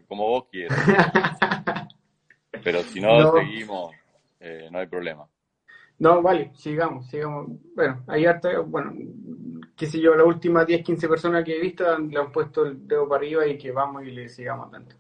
como 0.07 0.27
vos 0.27 0.45
quieras. 0.49 0.77
Pero 2.63 2.81
si 2.83 3.01
no, 3.01 3.33
seguimos, 3.33 3.93
eh, 4.43 4.67
no 4.69 4.79
hay 4.79 4.87
problema. 4.87 5.25
No, 5.99 6.21
vale, 6.21 6.51
sigamos, 6.55 7.07
sigamos. 7.07 7.47
Bueno, 7.73 8.03
ahí 8.07 8.25
hasta, 8.25 8.59
bueno, 8.59 8.93
qué 9.75 9.85
sé 9.85 10.01
yo, 10.01 10.15
las 10.15 10.27
últimas 10.27 10.67
10, 10.67 10.83
15 10.83 11.07
personas 11.07 11.45
que 11.45 11.55
he 11.55 11.61
visto 11.61 11.97
le 11.97 12.19
han 12.19 12.29
puesto 12.29 12.65
el 12.65 12.85
dedo 12.85 13.07
para 13.07 13.19
arriba 13.19 13.47
y 13.47 13.57
que 13.57 13.71
vamos 13.71 14.03
y 14.03 14.11
le 14.11 14.27
sigamos 14.27 14.69
tanto. 14.69 14.97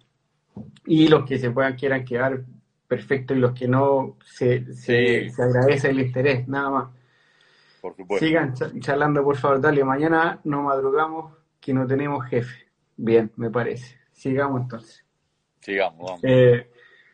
Y 0.85 1.09
los 1.09 1.25
que 1.25 1.37
se 1.37 1.51
puedan, 1.51 1.75
quieran 1.75 2.05
quedar, 2.05 2.41
perfecto, 2.87 3.33
y 3.33 3.39
los 3.39 3.51
que 3.51 3.67
no, 3.67 4.17
se, 4.23 4.73
se, 4.73 5.29
agradece 5.37 5.89
el 5.89 5.99
interés, 5.99 6.47
nada 6.47 6.69
más. 6.69 6.89
Por 7.81 7.97
supuesto. 7.97 8.25
Sigan 8.25 8.53
charlando, 8.79 9.25
por 9.25 9.35
favor, 9.35 9.59
dale, 9.59 9.83
mañana 9.83 10.39
no 10.45 10.63
madrugamos, 10.63 11.35
que 11.59 11.73
no 11.73 11.85
tenemos 11.85 12.25
jefe. 12.27 12.71
Bien, 12.95 13.29
me 13.35 13.49
parece. 13.49 13.99
Sigamos 14.13 14.61
entonces. 14.61 15.03
Sigamos, 15.59 16.05
vamos. 16.05 16.23
Eh, 16.23 16.69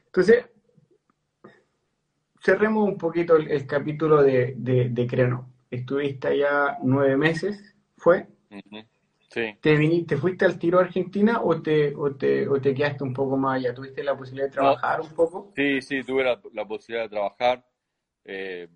entonces, 0.05 0.45
cerremos 2.39 2.87
un 2.87 2.97
poquito 2.97 3.35
el, 3.35 3.65
capítulo 3.67 4.23
de, 4.23 4.53
de, 4.55 5.07
Creno. 5.07 5.49
Estuviste 5.69 6.29
allá 6.29 6.77
nueve 6.83 7.15
meses, 7.17 7.75
¿fue? 7.97 8.27
Sí. 9.29 9.55
¿Te, 9.61 10.03
¿Te 10.07 10.17
fuiste 10.17 10.45
al 10.45 10.57
tiro 10.57 10.79
a 10.79 10.83
Argentina 10.83 11.41
o 11.43 11.61
te, 11.61 11.93
o 11.95 12.15
te, 12.15 12.47
o 12.47 12.59
te 12.59 12.73
quedaste 12.73 13.03
un 13.03 13.13
poco 13.13 13.37
más 13.37 13.57
allá? 13.57 13.73
¿Tuviste 13.73 14.03
la 14.03 14.17
posibilidad 14.17 14.47
de 14.47 14.53
trabajar 14.53 15.01
un 15.01 15.09
poco? 15.09 15.51
Sí, 15.55 15.81
sí, 15.81 16.03
tuve 16.03 16.23
la, 16.23 16.65
posibilidad 16.65 17.05
de 17.05 17.09
trabajar. 17.09 17.63
Eh, 18.25 18.67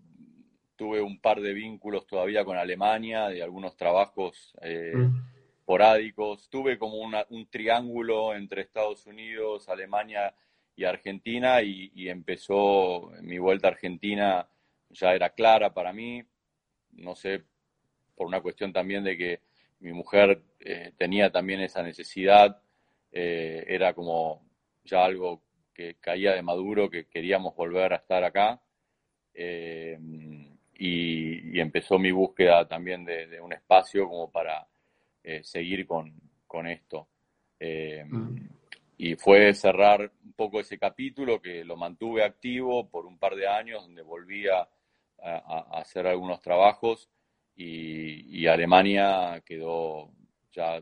tuve 0.75 1.01
un 1.01 1.19
par 1.19 1.41
de 1.41 1.53
vínculos 1.53 2.05
todavía 2.05 2.45
con 2.45 2.57
Alemania, 2.57 3.29
de 3.29 3.41
algunos 3.41 3.75
trabajos 3.75 4.53
eh, 4.61 4.93
mm. 4.95 5.65
porádicos. 5.65 6.47
Tuve 6.49 6.77
como 6.77 6.97
un 6.99 7.47
triángulo 7.49 8.35
entre 8.35 8.61
Estados 8.61 9.07
Unidos, 9.07 9.67
Alemania 9.69 10.35
y 10.75 10.85
Argentina 10.85 11.61
y, 11.61 12.09
empezó 12.09 13.11
mi 13.21 13.37
vuelta 13.37 13.67
a 13.67 13.71
Argentina 13.71 14.47
ya 14.89 15.13
era 15.13 15.29
clara 15.31 15.73
para 15.73 15.93
mí, 15.93 16.23
no 16.93 17.15
sé, 17.15 17.43
por 18.15 18.27
una 18.27 18.41
cuestión 18.41 18.71
también 18.71 19.03
de 19.03 19.17
que 19.17 19.41
mi 19.79 19.91
mujer 19.91 20.41
eh, 20.59 20.93
tenía 20.97 21.31
también 21.31 21.61
esa 21.61 21.81
necesidad, 21.83 22.61
eh, 23.11 23.65
era 23.67 23.93
como 23.93 24.45
ya 24.83 25.03
algo 25.03 25.41
que 25.73 25.95
caía 25.95 26.33
de 26.33 26.41
maduro, 26.41 26.89
que 26.89 27.05
queríamos 27.07 27.55
volver 27.55 27.93
a 27.93 27.97
estar 27.97 28.23
acá. 28.23 28.61
Eh, 29.33 29.97
y, 30.75 31.59
empezó 31.59 31.97
mi 31.97 32.11
búsqueda 32.11 32.67
también 32.67 33.05
de, 33.05 33.39
un 33.41 33.53
espacio 33.53 34.07
como 34.07 34.29
para 34.31 34.67
seguir 35.41 35.87
con, 35.87 36.13
con 36.45 36.67
esto. 36.67 37.07
Mm 37.59 38.53
y 39.03 39.17
fue 39.17 39.53
cerrar 39.53 40.13
un 40.23 40.31
poco 40.31 40.61
ese 40.61 40.79
capítulo 40.79 41.41
que 41.41 41.65
lo 41.65 41.75
mantuve 41.75 42.23
activo 42.23 42.89
por 42.89 43.05
un 43.05 43.17
par 43.17 43.35
de 43.35 43.49
años, 43.49 43.81
donde 43.81 44.01
volví 44.01 44.45
a, 44.47 44.65
hacer 45.71 46.07
algunos 46.07 46.41
trabajos 46.41 47.09
y, 47.55 48.47
Alemania 48.47 49.41
quedó 49.45 50.09
ya 50.53 50.77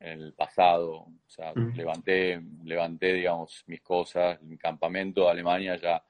en 0.00 0.20
el 0.20 0.32
pasado. 0.32 0.92
O 0.92 1.28
sea, 1.28 1.52
mm. 1.54 1.74
levanté, 1.76 2.40
levanté, 2.64 3.12
digamos, 3.12 3.64
mis 3.66 3.82
cosas, 3.82 4.40
mi 4.42 4.56
campamento 4.56 5.24
de 5.24 5.30
Alemania, 5.30 5.76
ya 5.76 6.02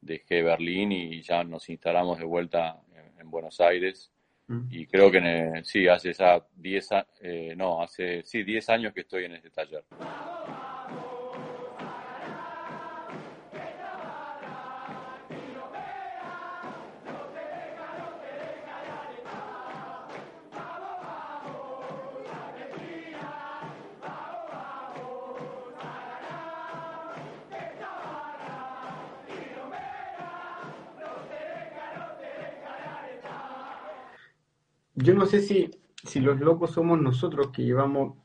dejé 0.00 0.42
Berlín 0.42 0.92
y 0.92 1.20
ya 1.20 1.42
nos 1.42 1.68
instalamos 1.68 2.18
de 2.18 2.24
vuelta 2.24 2.80
en, 3.18 3.28
Buenos 3.28 3.60
Aires. 3.60 4.12
Mm. 4.46 4.68
Y 4.70 4.86
creo 4.86 5.10
que 5.10 5.62
sí, 5.64 5.88
hace 5.88 6.12
ya 6.12 6.44
10 6.54 6.88
eh, 7.22 7.54
no, 7.56 7.82
hace 7.82 8.22
sí, 8.22 8.44
10 8.44 8.68
años 8.68 8.94
que 8.94 9.00
estoy 9.00 9.24
en 9.24 9.32
este 9.32 9.50
taller. 9.50 9.84
Yo 35.02 35.14
no 35.14 35.26
sé 35.26 35.40
si, 35.40 35.70
si 36.04 36.20
los 36.20 36.40
locos 36.40 36.72
somos 36.72 37.00
nosotros 37.00 37.50
que 37.50 37.62
llevamos 37.62 38.16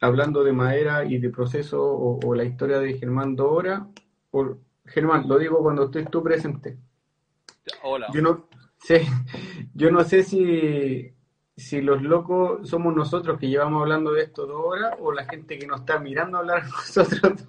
hablando 0.00 0.42
de 0.44 0.52
madera 0.52 1.04
y 1.04 1.18
de 1.18 1.30
proceso 1.30 1.82
o, 1.82 2.34
la 2.34 2.44
historia 2.44 2.78
de 2.78 2.94
Germán 2.94 3.36
Dora. 3.36 3.86
Por, 4.30 4.58
Germán, 4.86 5.28
lo 5.28 5.38
digo 5.38 5.62
cuando 5.62 5.84
estés 5.84 6.10
tú 6.10 6.22
presente. 6.22 6.76
Hola. 7.82 8.08
Yo 8.12 8.22
no 8.22 8.48
sé, 8.78 9.06
yo 9.74 9.90
no 9.90 10.02
sé 10.02 10.24
si, 10.24 11.12
si 11.56 11.80
los 11.80 12.02
locos 12.02 12.68
somos 12.68 12.94
nosotros 12.94 13.38
que 13.38 13.48
llevamos 13.48 13.82
hablando 13.82 14.12
de 14.12 14.24
esto 14.24 14.46
dos 14.46 14.62
horas 14.64 14.96
o 14.98 15.12
la 15.12 15.24
gente 15.24 15.58
que 15.58 15.66
nos 15.66 15.80
está 15.80 15.98
mirando 15.98 16.38
hablar 16.38 16.64
nosotros 16.64 17.46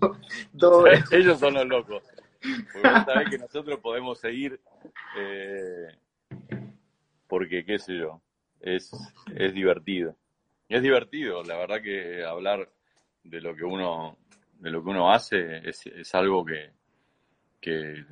dos, 0.54 0.74
horas. 0.74 1.04
Ellos 1.12 1.40
son 1.40 1.56
los 1.56 1.68
locos. 1.68 2.04
Porque 2.74 3.30
que 3.32 3.38
nosotros 3.38 3.80
podemos 3.80 4.20
seguir 4.20 4.60
eh, 5.18 5.88
porque, 7.34 7.66
qué 7.66 7.80
sé 7.80 7.98
yo, 7.98 8.22
es, 8.64 8.92
es 9.36 9.54
divertido. 9.54 10.16
Es 10.68 10.82
divertido, 10.82 11.44
la 11.44 11.58
verdad 11.58 11.82
que 11.82 12.24
hablar 12.24 12.68
de 13.24 13.42
lo 13.42 13.56
que 13.56 13.64
uno, 13.64 14.18
de 14.60 14.72
lo 14.72 14.84
que 14.84 14.90
uno 14.90 15.12
hace 15.12 15.68
es, 15.68 15.86
es 15.86 16.16
algo 16.16 16.44
que, 16.44 16.72
que 17.60 18.06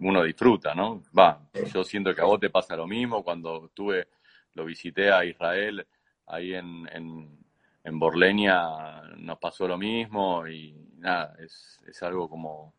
uno 0.00 0.22
disfruta, 0.22 0.74
¿no? 0.74 1.02
Va, 1.18 1.48
yo 1.72 1.82
siento 1.82 2.14
que 2.14 2.20
a 2.20 2.26
vos 2.26 2.38
te 2.38 2.50
pasa 2.50 2.76
lo 2.76 2.86
mismo. 2.86 3.24
Cuando 3.24 3.66
estuve, 3.66 4.08
lo 4.54 4.64
visité 4.66 5.10
a 5.10 5.24
Israel, 5.24 5.86
ahí 6.26 6.54
en, 6.54 6.86
en, 6.92 7.38
en 7.82 7.98
Borlenia 7.98 9.02
nos 9.16 9.38
pasó 9.38 9.66
lo 9.66 9.78
mismo 9.78 10.46
y 10.46 10.74
nada, 10.98 11.34
es, 11.38 11.82
es 11.86 12.02
algo 12.02 12.28
como 12.28 12.74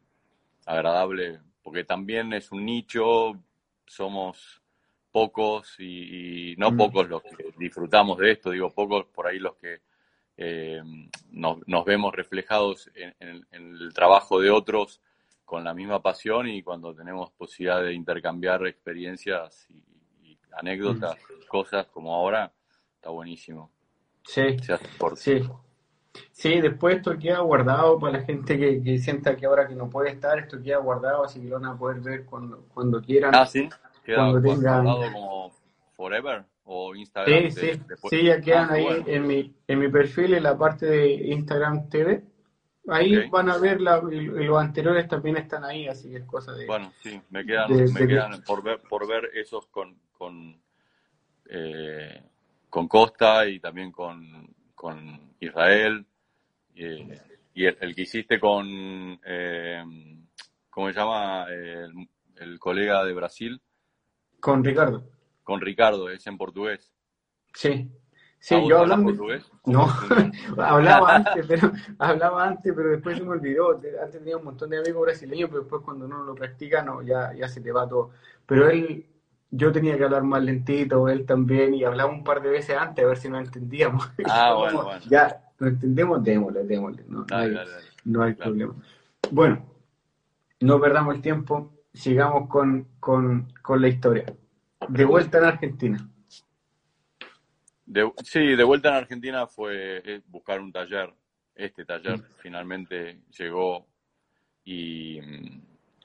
agradable, 0.65 1.39
porque 1.64 1.84
también 1.84 2.34
es 2.34 2.52
un 2.52 2.65
nicho, 2.65 3.34
somos 3.85 4.61
pocos 5.11 5.75
y, 5.79 6.55
no 6.57 6.71
mm. 6.71 6.77
pocos 6.77 7.09
los 7.09 7.23
que 7.23 7.53
disfrutamos 7.57 8.17
de 8.17 8.31
esto, 8.31 8.51
digo 8.51 8.69
pocos 8.69 9.05
por 9.05 9.27
ahí 9.27 9.39
los 9.39 9.55
que 9.55 9.81
eh, 10.38 10.81
nos, 11.31 11.85
vemos 11.85 12.13
reflejados 12.13 12.91
en, 12.93 13.45
el 13.51 13.93
trabajo 13.93 14.39
de 14.39 14.51
otros 14.51 15.01
con 15.45 15.63
la 15.63 15.73
misma 15.73 16.01
pasión 16.01 16.47
y 16.47 16.61
cuando 16.61 16.93
tenemos 16.93 17.31
posibilidad 17.31 17.81
de 17.81 17.93
intercambiar 17.93 18.65
experiencias 18.67 19.67
y, 19.69 19.84
anécdotas, 20.51 21.15
mm. 21.15 21.47
cosas 21.47 21.85
como 21.88 22.15
ahora, 22.15 22.51
está 22.95 23.09
buenísimo. 23.09 23.71
Sí, 24.23 24.57
sí. 25.15 25.41
Sí, 26.31 26.61
después 26.61 26.97
esto 26.97 27.15
queda 27.17 27.39
guardado 27.41 27.99
para 27.99 28.19
la 28.19 28.25
gente 28.25 28.57
que, 28.57 28.97
sienta 28.97 29.35
que 29.35 29.45
ahora 29.45 29.67
que 29.67 29.75
no 29.75 29.88
puede 29.88 30.09
estar, 30.09 30.39
esto 30.39 30.59
queda 30.59 30.77
guardado, 30.77 31.23
así 31.23 31.39
que 31.39 31.47
lo 31.47 31.59
van 31.59 31.65
a 31.65 31.77
poder 31.77 31.99
ver 32.01 32.25
cuando, 32.25 32.65
cuando 32.73 32.99
quieran. 32.99 33.35
Ah, 33.35 33.45
sí 33.45 33.69
cuando 34.15 34.41
tengan... 34.41 34.85
como 34.85 35.51
Forever 35.93 36.45
o 36.65 36.95
Instagram. 36.95 37.51
Sí, 37.51 37.73
sí, 37.73 37.81
sí, 38.09 38.23
ya 38.23 38.39
quedan 38.39 38.69
ah, 38.69 38.73
ahí 38.73 39.03
en, 39.07 39.25
mi, 39.25 39.53
en 39.67 39.79
mi 39.79 39.89
perfil, 39.89 40.35
en 40.35 40.43
la 40.43 40.57
parte 40.57 40.85
de 40.85 41.13
Instagram 41.13 41.89
TV. 41.89 42.23
Ahí 42.89 43.27
van 43.29 43.49
a 43.49 43.57
ver 43.57 43.81
la, 43.81 43.99
los 44.01 44.61
anteriores 44.61 45.07
también 45.07 45.38
están 45.38 45.65
ahí, 45.65 45.88
así 45.88 46.09
que 46.09 46.17
es 46.17 46.25
cosa 46.25 46.53
de... 46.53 46.65
Bueno, 46.65 46.93
sí, 47.01 47.19
me 47.31 47.45
quedan, 47.45 47.69
me 47.71 48.07
quedan 48.07 48.41
por, 48.43 48.63
ver, 48.63 48.79
por 48.88 49.05
ver 49.07 49.31
esos 49.34 49.67
con, 49.67 49.97
con, 50.13 50.57
eh, 51.49 52.21
con 52.69 52.88
Costa 52.88 53.45
y 53.47 53.59
también 53.59 53.91
con, 53.91 54.55
con 54.73 55.34
Israel. 55.39 56.05
Eh, 56.75 57.19
y 57.55 57.65
el, 57.65 57.95
que 57.95 58.03
hiciste 58.03 58.39
con, 58.39 59.19
eh, 59.25 59.84
¿cómo 60.69 60.88
se 60.88 60.93
llama? 60.93 61.47
El, 61.49 62.07
el 62.38 62.59
colega 62.59 63.03
de 63.03 63.13
Brasil. 63.13 63.61
Con 64.39 64.64
Ricardo. 64.64 65.03
Con 65.43 65.61
Ricardo, 65.61 66.09
es 66.09 66.26
en 66.27 66.38
portugués. 66.38 66.91
Sí. 67.53 67.89
Sí, 68.39 68.55
yo 68.68 68.80
hablaba 68.80 69.03
portugués? 69.03 69.51
No, 69.65 69.88
hablaba 70.57 71.15
antes, 71.15 71.45
pero 71.47 71.72
hablaba 71.99 72.47
antes, 72.47 72.73
pero 72.76 72.91
después 72.91 73.18
se 73.18 73.23
me 73.23 73.31
olvidó. 73.31 73.72
Antes 73.72 74.11
tenía 74.11 74.38
un 74.38 74.45
montón 74.45 74.69
de 74.69 74.77
amigos 74.77 75.01
brasileños, 75.01 75.49
pero 75.49 75.61
después 75.61 75.81
cuando 75.84 76.05
uno 76.05 76.23
lo 76.23 76.35
practica, 76.35 76.81
no, 76.81 77.01
ya, 77.01 77.34
ya 77.34 77.47
se 77.47 77.61
te 77.61 77.72
va 77.72 77.89
todo. 77.89 78.11
Pero 78.45 78.69
él, 78.69 79.05
yo 79.51 79.72
tenía 79.72 79.97
que 79.97 80.03
hablar 80.03 80.23
más 80.23 80.43
lentito, 80.43 81.09
él 81.09 81.26
también, 81.26 81.73
y 81.73 81.84
hablaba 81.84 82.11
un 82.11 82.23
par 82.23 82.41
de 82.41 82.49
veces 82.49 82.77
antes 82.77 83.03
a 83.03 83.07
ver 83.07 83.18
si 83.18 83.27
nos 83.27 83.45
entendíamos. 83.45 84.09
Ah, 84.26 84.53
bueno, 84.53 84.84
bueno. 84.85 85.01
Ya, 85.09 85.41
lo 85.57 85.68
entendemos, 85.68 86.23
démosle, 86.23 86.64
démosle. 86.64 87.03
No, 87.07 87.26
hay, 87.31 87.57
no 88.05 88.23
hay 88.23 88.34
problema. 88.34 88.76
Bueno, 89.31 89.65
no 90.61 90.80
perdamos 90.80 91.15
el 91.15 91.22
tiempo 91.22 91.72
sigamos 91.97 92.47
con, 92.47 92.87
con, 92.99 93.51
con 93.61 93.81
la 93.81 93.87
historia. 93.87 94.25
De 94.89 95.05
vuelta 95.05 95.39
en 95.39 95.43
Argentina. 95.45 96.09
sí, 98.23 98.55
de 98.55 98.63
vuelta 98.63 98.89
en 98.89 98.95
Argentina 98.95 99.47
fue 99.47 100.21
buscar 100.27 100.61
un 100.61 100.71
taller. 100.71 101.13
Este 101.55 101.85
taller 101.85 102.21
finalmente 102.37 103.21
llegó 103.37 103.87
y, 104.63 105.19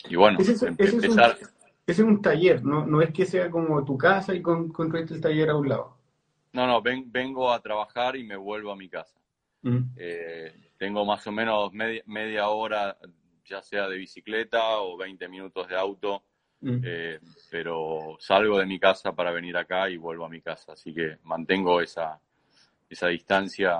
y 0.08 0.16
bueno, 0.16 0.38
ese 0.40 0.52
es, 0.52 0.62
empezar. 0.62 1.36
Es 1.86 1.98
un, 1.98 2.06
un, 2.06 2.22
taller, 2.22 2.64
¿no? 2.64 2.86
no 2.86 3.02
es 3.02 3.12
que 3.12 3.26
sea 3.26 3.50
como 3.50 3.84
tu 3.84 3.98
casa 3.98 4.34
y 4.34 4.40
con, 4.40 4.72
construiste 4.72 5.14
el 5.14 5.20
taller 5.20 5.50
a 5.50 5.56
un 5.56 5.68
lado. 5.68 5.98
No, 6.54 6.66
no, 6.66 6.80
vengo 6.82 7.52
a 7.52 7.60
trabajar 7.60 8.16
y 8.16 8.24
me 8.24 8.36
vuelvo 8.36 8.72
a 8.72 8.76
mi 8.76 8.88
casa. 8.88 9.18
Mm. 9.62 9.78
Eh, 9.96 10.54
tengo 10.78 11.04
más 11.04 11.26
o 11.26 11.32
menos 11.32 11.72
media, 11.72 12.02
media 12.06 12.48
hora 12.48 12.96
ya 13.44 13.62
sea 13.62 13.88
de 13.88 13.96
bicicleta 13.96 14.80
o 14.80 14.96
20 14.96 15.28
minutos 15.28 15.68
de 15.68 15.76
auto, 15.76 16.24
mm. 16.60 16.80
eh, 16.84 17.20
pero 17.50 18.16
salgo 18.18 18.58
de 18.58 18.66
mi 18.66 18.78
casa 18.78 19.12
para 19.12 19.30
venir 19.30 19.56
acá 19.56 19.88
y 19.90 19.96
vuelvo 19.96 20.24
a 20.24 20.28
mi 20.28 20.40
casa, 20.40 20.72
así 20.72 20.94
que 20.94 21.18
mantengo 21.24 21.80
esa, 21.80 22.20
esa 22.88 23.08
distancia, 23.08 23.76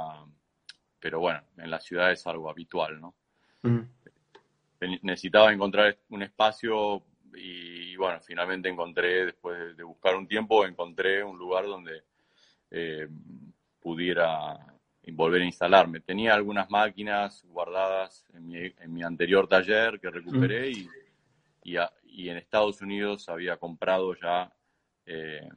pero 0.98 1.20
bueno, 1.20 1.43
en 1.59 1.70
la 1.70 1.80
ciudad 1.80 2.12
es 2.12 2.26
algo 2.26 2.51
habitual, 2.51 3.01
¿no? 3.01 3.14
Mm. 3.62 3.80
Necesitaba 5.02 5.52
encontrar 5.52 5.97
un 6.09 6.22
espacio 6.22 7.05
y, 7.34 7.94
bueno, 7.97 8.20
finalmente 8.20 8.68
encontré, 8.68 9.26
después 9.26 9.76
de 9.76 9.82
buscar 9.84 10.16
un 10.16 10.26
tiempo, 10.26 10.66
encontré 10.66 11.22
un 11.22 11.39
lugar 11.39 11.66
donde 11.66 12.02
eh, 12.70 13.09
pudiera 13.80 14.72
volver 15.11 15.43
a 15.43 15.47
instalarme. 15.47 16.01
Tenía 16.01 16.35
algunas 16.35 16.70
máquinas 16.70 17.45
guardadas 17.49 18.24
en 18.35 18.47
mi, 18.47 18.59
en 18.59 18.93
mi 18.93 19.03
anterior 19.03 19.49
taller 19.49 19.99
que 19.99 20.11
recuperé 20.11 20.70
mm. 20.70 20.89
y, 21.65 21.77
y, 22.05 22.29
en 22.29 22.37
Estados 22.37 22.81
Unidos 22.81 23.29
había 23.29 23.57
comprado 23.57 24.15
ya, 24.15 24.53
eh, 25.07 25.49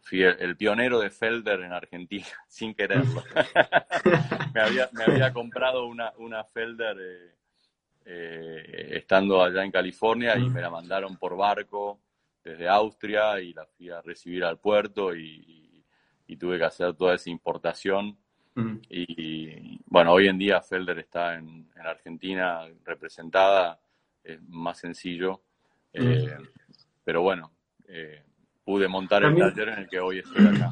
fui 0.00 0.22
el, 0.22 0.56
pionero 0.56 1.00
de 1.00 1.10
Felder 1.10 1.60
en 1.60 1.72
Argentina, 1.72 2.26
sin 2.48 2.74
quererlo. 2.74 3.24
me, 4.54 4.60
había, 4.60 4.88
me, 4.92 5.04
había, 5.04 5.32
comprado 5.32 5.86
una, 5.86 6.12
una 6.18 6.44
Felder 6.44 6.96
eh, 7.00 7.34
eh, 8.04 8.88
estando 8.92 9.42
allá 9.42 9.64
en 9.64 9.72
California 9.72 10.36
y 10.36 10.48
mm. 10.48 10.52
me 10.52 10.60
la 10.60 10.70
mandaron 10.70 11.16
por 11.16 11.36
barco 11.36 12.00
desde 12.44 12.68
Austria 12.68 13.40
y 13.40 13.52
la 13.52 13.66
fui 13.66 13.90
a 13.90 14.00
recibir 14.00 14.44
al 14.44 14.58
puerto 14.58 15.14
y, 15.14 15.84
y 16.26 16.36
tuve 16.36 16.58
que 16.58 16.64
hacer 16.64 16.94
toda 16.94 17.14
esa 17.14 17.30
importación 17.30 18.18
y 18.88 19.80
bueno, 19.86 20.12
hoy 20.12 20.28
en 20.28 20.38
día 20.38 20.60
Felder 20.60 20.98
está 20.98 21.36
en, 21.36 21.70
Argentina 21.84 22.60
representada, 22.84 23.80
es 24.22 24.40
más 24.48 24.78
sencillo. 24.78 25.40
Eh, 25.92 26.36
pero 27.04 27.22
bueno, 27.22 27.50
eh, 27.88 28.22
pude 28.64 28.86
montar 28.86 29.24
el 29.24 29.36
taller 29.36 29.70
en 29.70 29.78
el 29.80 29.88
que 29.88 29.98
hoy 29.98 30.20
estoy 30.20 30.46
acá. 30.46 30.70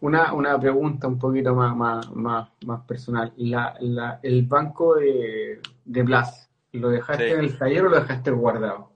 Una, 0.00 0.32
una 0.32 0.58
pregunta 0.58 1.06
un 1.08 1.18
poquito 1.18 1.54
más, 1.54 1.76
más, 1.76 2.10
más, 2.12 2.48
más 2.66 2.84
personal. 2.86 3.32
La, 3.36 3.76
la, 3.80 4.20
¿El 4.22 4.42
banco 4.42 4.96
de, 4.96 5.60
de 5.84 6.02
Blas, 6.02 6.50
lo 6.72 6.90
dejaste 6.90 7.32
en 7.32 7.40
el 7.40 7.58
taller 7.58 7.86
o 7.86 7.88
lo 7.88 8.00
dejaste 8.00 8.30
guardado? 8.30 8.92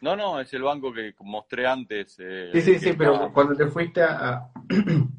No, 0.00 0.14
no, 0.14 0.40
es 0.40 0.52
el 0.54 0.62
banco 0.62 0.92
que 0.92 1.14
mostré 1.20 1.66
antes. 1.66 2.16
Eh, 2.20 2.50
sí, 2.52 2.62
sí, 2.62 2.78
sí, 2.78 2.92
pero 2.96 3.32
cuando 3.32 3.54
te 3.54 3.66
fuiste 3.66 4.02
a, 4.02 4.48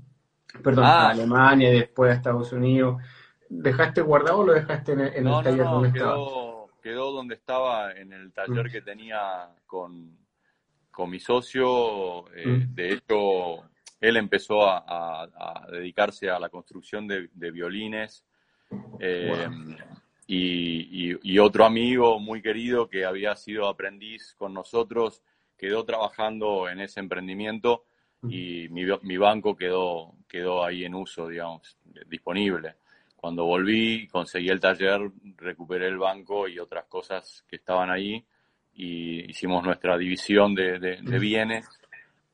perdón, 0.64 0.86
a 0.86 1.08
ah. 1.08 1.10
Alemania 1.10 1.70
y 1.70 1.80
después 1.80 2.12
a 2.12 2.16
Estados 2.16 2.52
Unidos. 2.52 3.02
¿Dejaste 3.50 4.02
guardado 4.02 4.40
o 4.40 4.46
lo 4.46 4.54
dejaste 4.54 4.94
en 4.94 5.00
el, 5.28 5.44
taller 5.44 5.66
donde 5.66 5.92
quedó, 5.92 6.70
Quedó 6.82 7.12
donde 7.12 7.36
estaba, 7.36 7.92
en 7.94 8.14
el 8.14 8.32
taller 8.32 8.68
mm. 8.68 8.72
que 8.72 8.82
tenía 8.82 9.50
con, 9.66 10.18
con 10.92 11.10
mi 11.10 11.20
socio. 11.20 12.30
Eh, 12.36 12.48
mm. 12.48 12.76
De 12.76 12.94
hecho, 12.94 13.64
él 14.00 14.18
empezó 14.18 14.62
a, 14.64 15.66
dedicarse 15.72 16.30
a 16.30 16.40
la 16.40 16.50
construcción 16.50 17.08
de, 17.08 17.52
violines. 17.52 18.24
Eh, 19.00 19.48
y, 20.28 21.18
y, 21.24 21.40
otro 21.40 21.66
amigo 21.66 22.20
muy 22.20 22.40
querido 22.40 22.88
que 22.88 23.04
había 23.04 23.36
sido 23.36 23.68
aprendiz 23.68 24.36
con 24.38 24.54
nosotros 24.54 25.24
quedó 25.58 25.84
trabajando 25.84 26.70
en 26.70 26.80
ese 26.80 27.00
emprendimiento 27.00 27.84
y 28.24 28.68
mi, 28.70 28.84
mi, 29.04 29.18
banco 29.18 29.56
quedó, 29.56 30.14
quedó 30.28 30.64
ahí 30.64 30.84
en 30.84 30.96
uso, 30.96 31.28
digamos, 31.28 31.78
disponible. 32.08 32.76
Cuando 33.16 33.46
volví, 33.46 34.08
conseguí 34.08 34.50
el 34.50 34.60
taller, 34.60 35.12
recuperé 35.38 35.88
el 35.88 35.98
banco 35.98 36.48
y 36.48 36.60
otras 36.60 36.86
cosas 36.86 37.46
que 37.48 37.58
estaban 37.58 37.90
ahí 37.90 38.24
y 38.74 39.30
hicimos 39.30 39.64
nuestra 39.64 39.98
división 39.98 40.56
de, 40.56 40.80
de, 40.80 41.20
bienes 41.20 41.68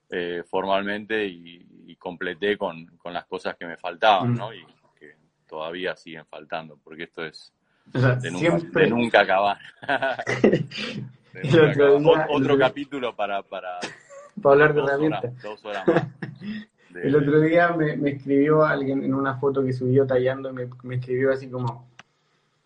eh, 0.09 0.43
formalmente 0.47 1.25
y, 1.25 1.63
completé 1.97 2.55
con, 2.55 2.85
con, 2.97 3.13
las 3.13 3.25
cosas 3.25 3.55
que 3.57 3.65
me 3.65 3.77
faltaban. 3.77 4.35
¿no? 4.35 4.53
Y 4.53 4.63
que 4.99 5.15
todavía 5.47 5.95
siguen 5.95 6.25
faltando, 6.27 6.77
porque 6.83 7.05
esto 7.05 7.25
es 7.25 7.51
de, 7.85 8.31
nunca, 8.89 9.21
acabar. 9.21 9.57
otro, 12.29 12.57
capítulo 12.57 13.15
para, 13.15 13.43
para, 13.43 13.79
hablar 14.43 14.73
de 14.73 14.81
herramientas. 14.81 15.41
Dos 15.41 15.63
horas 15.65 15.87
más. 15.87 16.07
El 17.03 17.15
otro 17.15 17.41
día 17.41 17.73
me, 17.73 17.97
me, 17.97 18.11
escribió 18.11 18.63
alguien 18.63 19.03
en 19.03 19.13
una 19.13 19.35
foto 19.37 19.63
que 19.63 19.73
subió 19.73 20.07
tallando, 20.07 20.53
me, 20.53 20.69
me 20.83 20.95
escribió 20.95 21.33
así 21.33 21.49
como, 21.49 21.89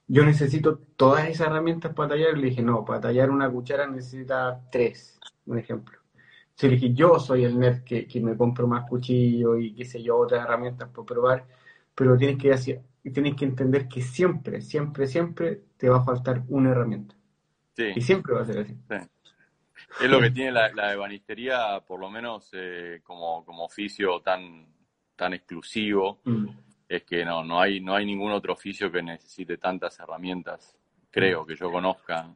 yo 0.07 0.23
necesito 0.23 0.77
todas 0.95 1.29
esas 1.29 1.47
herramientas 1.47 1.93
para 1.93 2.09
tallar. 2.09 2.37
Y 2.37 2.41
le 2.41 2.47
dije, 2.49 2.61
no, 2.61 2.83
para 2.83 2.99
tallar 2.99 3.29
una 3.29 3.49
cuchara 3.49 3.87
necesita 3.87 4.61
tres, 4.71 5.19
un 5.45 5.57
ejemplo. 5.57 5.97
Si 6.55 6.67
le 6.67 6.75
dije, 6.75 6.93
yo 6.93 7.19
soy 7.19 7.45
el 7.45 7.57
nerd 7.57 7.83
que, 7.83 8.05
que 8.05 8.19
me 8.19 8.35
compro 8.35 8.67
más 8.67 8.87
cuchillos 8.89 9.57
y 9.61 9.73
qué 9.73 9.85
sé 9.85 10.03
yo, 10.03 10.17
otras 10.17 10.43
herramientas 10.43 10.89
para 10.89 11.05
probar, 11.05 11.45
pero 11.95 12.17
tienes 12.17 12.37
que, 12.37 12.51
hacer, 12.51 12.81
tienes 13.13 13.35
que 13.35 13.45
entender 13.45 13.87
que 13.87 14.01
siempre, 14.01 14.61
siempre, 14.61 15.07
siempre 15.07 15.61
te 15.77 15.89
va 15.89 15.97
a 15.97 16.03
faltar 16.03 16.43
una 16.49 16.71
herramienta. 16.71 17.15
Sí. 17.75 17.85
Y 17.95 18.01
siempre 18.01 18.33
va 18.33 18.41
a 18.41 18.45
ser 18.45 18.59
así. 18.59 18.73
Sí. 18.73 18.95
Es 20.01 20.09
lo 20.09 20.19
que 20.19 20.31
tiene 20.31 20.51
la, 20.51 20.71
la 20.73 20.93
ebanistería, 20.93 21.81
por 21.85 21.99
lo 21.99 22.09
menos 22.09 22.49
eh, 22.53 23.01
como, 23.03 23.43
como 23.43 23.65
oficio 23.65 24.21
tan, 24.21 24.65
tan 25.15 25.33
exclusivo, 25.33 26.21
mm. 26.23 26.47
es 26.87 27.03
que 27.03 27.25
no, 27.25 27.43
no, 27.43 27.59
hay, 27.59 27.81
no 27.81 27.95
hay 27.95 28.05
ningún 28.05 28.31
otro 28.31 28.53
oficio 28.53 28.91
que 28.91 29.01
necesite 29.01 29.57
tantas 29.57 29.99
herramientas, 29.99 30.77
creo, 31.11 31.45
que 31.45 31.55
yo 31.55 31.71
conozca. 31.71 32.33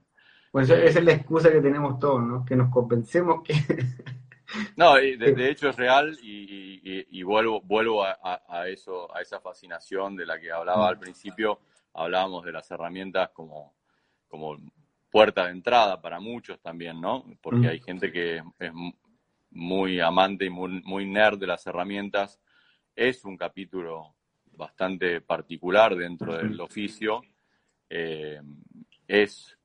Pues 0.51 0.69
esa 0.69 0.99
es 0.99 1.05
la 1.05 1.13
excusa 1.13 1.51
que 1.51 1.61
tenemos 1.61 1.97
todos, 1.99 2.21
¿no? 2.21 2.45
Que 2.45 2.55
nos 2.55 2.71
convencemos 2.71 3.43
que... 3.43 3.53
No, 4.75 4.95
de, 4.95 5.49
hecho 5.49 5.69
es 5.69 5.75
real 5.75 6.15
y, 6.21 7.23
vuelvo, 7.23 7.61
vuelvo 7.61 8.03
a, 8.03 8.43
a, 8.47 8.67
eso, 8.67 9.11
a 9.15 9.21
esa 9.21 9.39
fascinación 9.39 10.15
de 10.15 10.27
la 10.27 10.39
que 10.39 10.51
hablaba 10.51 10.89
al 10.89 10.99
principio. 10.99 11.59
Hablábamos 11.95 12.45
de 12.45 12.51
las 12.51 12.69
herramientas 12.69 13.31
como, 13.31 13.73
como 14.27 14.57
puerta 15.13 15.45
de 15.45 15.51
entrada 15.51 16.01
para 16.01 16.19
muchos 16.19 16.59
también, 16.59 16.99
¿no? 16.99 17.23
Porque 17.39 17.67
hay 17.67 17.79
gente 17.79 18.11
que 18.11 18.41
es 18.57 18.71
muy 19.51 19.99
amante 19.99 20.45
y 20.45 20.49
muy, 20.49 21.05
nerd 21.05 21.37
de 21.37 21.45
las 21.45 21.67
herramientas. 21.67 22.41
Es 22.95 23.23
un 23.23 23.37
capítulo 23.37 24.15
bastante 24.53 25.21
particular 25.21 25.95
dentro 25.95 26.35
del 26.35 26.59
oficio. 26.59 27.21
Eh, 27.87 28.41
es 29.07 29.55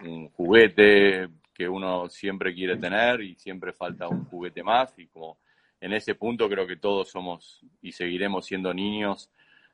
un 0.00 0.28
juguete 0.30 1.28
que 1.54 1.68
uno 1.68 2.08
siempre 2.08 2.52
quiere 2.52 2.76
tener 2.76 3.20
y 3.20 3.36
siempre 3.36 3.72
falta 3.72 4.08
un 4.08 4.24
juguete 4.24 4.64
más 4.64 4.98
y 4.98 5.06
como 5.06 5.38
en 5.80 5.92
ese 5.92 6.16
punto 6.16 6.48
creo 6.48 6.66
que 6.66 6.78
todos 6.78 7.10
somos 7.10 7.64
y 7.80 7.92
seguiremos 7.92 8.44
siendo 8.44 8.74
niños 8.74 9.30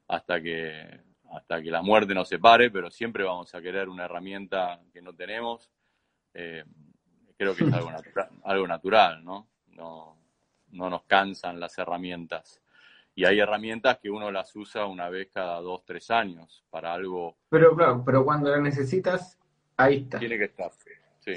hasta 0.09 0.43
que 0.43 1.06
hasta 1.33 1.63
que 1.63 1.71
la 1.71 1.83
muerte 1.83 2.15
nos 2.15 2.29
separe, 2.29 2.71
pero 2.71 2.91
siempre 2.91 3.25
vamos 3.25 3.55
a 3.55 3.61
querer 3.61 3.89
una 3.89 4.05
herramienta 4.05 4.81
que 4.93 5.03
no 5.03 5.15
tenemos. 5.15 5.71
Eh, 6.35 6.65
creo 7.37 7.55
que 7.55 7.65
es 7.65 7.73
algo 7.73 7.91
natural, 7.91 8.29
algo 8.45 8.67
natural 8.67 9.25
¿no? 9.25 9.49
¿no? 9.69 10.17
No 10.73 10.91
nos 10.91 11.05
cansan 11.05 11.61
las 11.61 11.77
herramientas. 11.79 12.61
Y 13.15 13.25
hay 13.25 13.41
herramientas 13.41 13.99
que 13.99 14.11
uno 14.11 14.31
las 14.31 14.55
usa 14.57 14.85
una 14.85 15.09
vez 15.09 15.31
cada 15.33 15.59
dos, 15.61 15.85
tres 15.87 16.11
años 16.11 16.65
para 16.69 16.93
algo. 16.93 17.39
Pero 17.49 17.75
claro, 17.75 18.03
pero 18.05 18.25
cuando 18.25 18.51
la 18.51 18.61
necesitas, 18.61 19.39
ahí 19.77 20.03
está. 20.03 20.19
Tiene 20.19 20.37
que 20.37 20.45
estar. 20.45 20.71
Sí. 21.21 21.35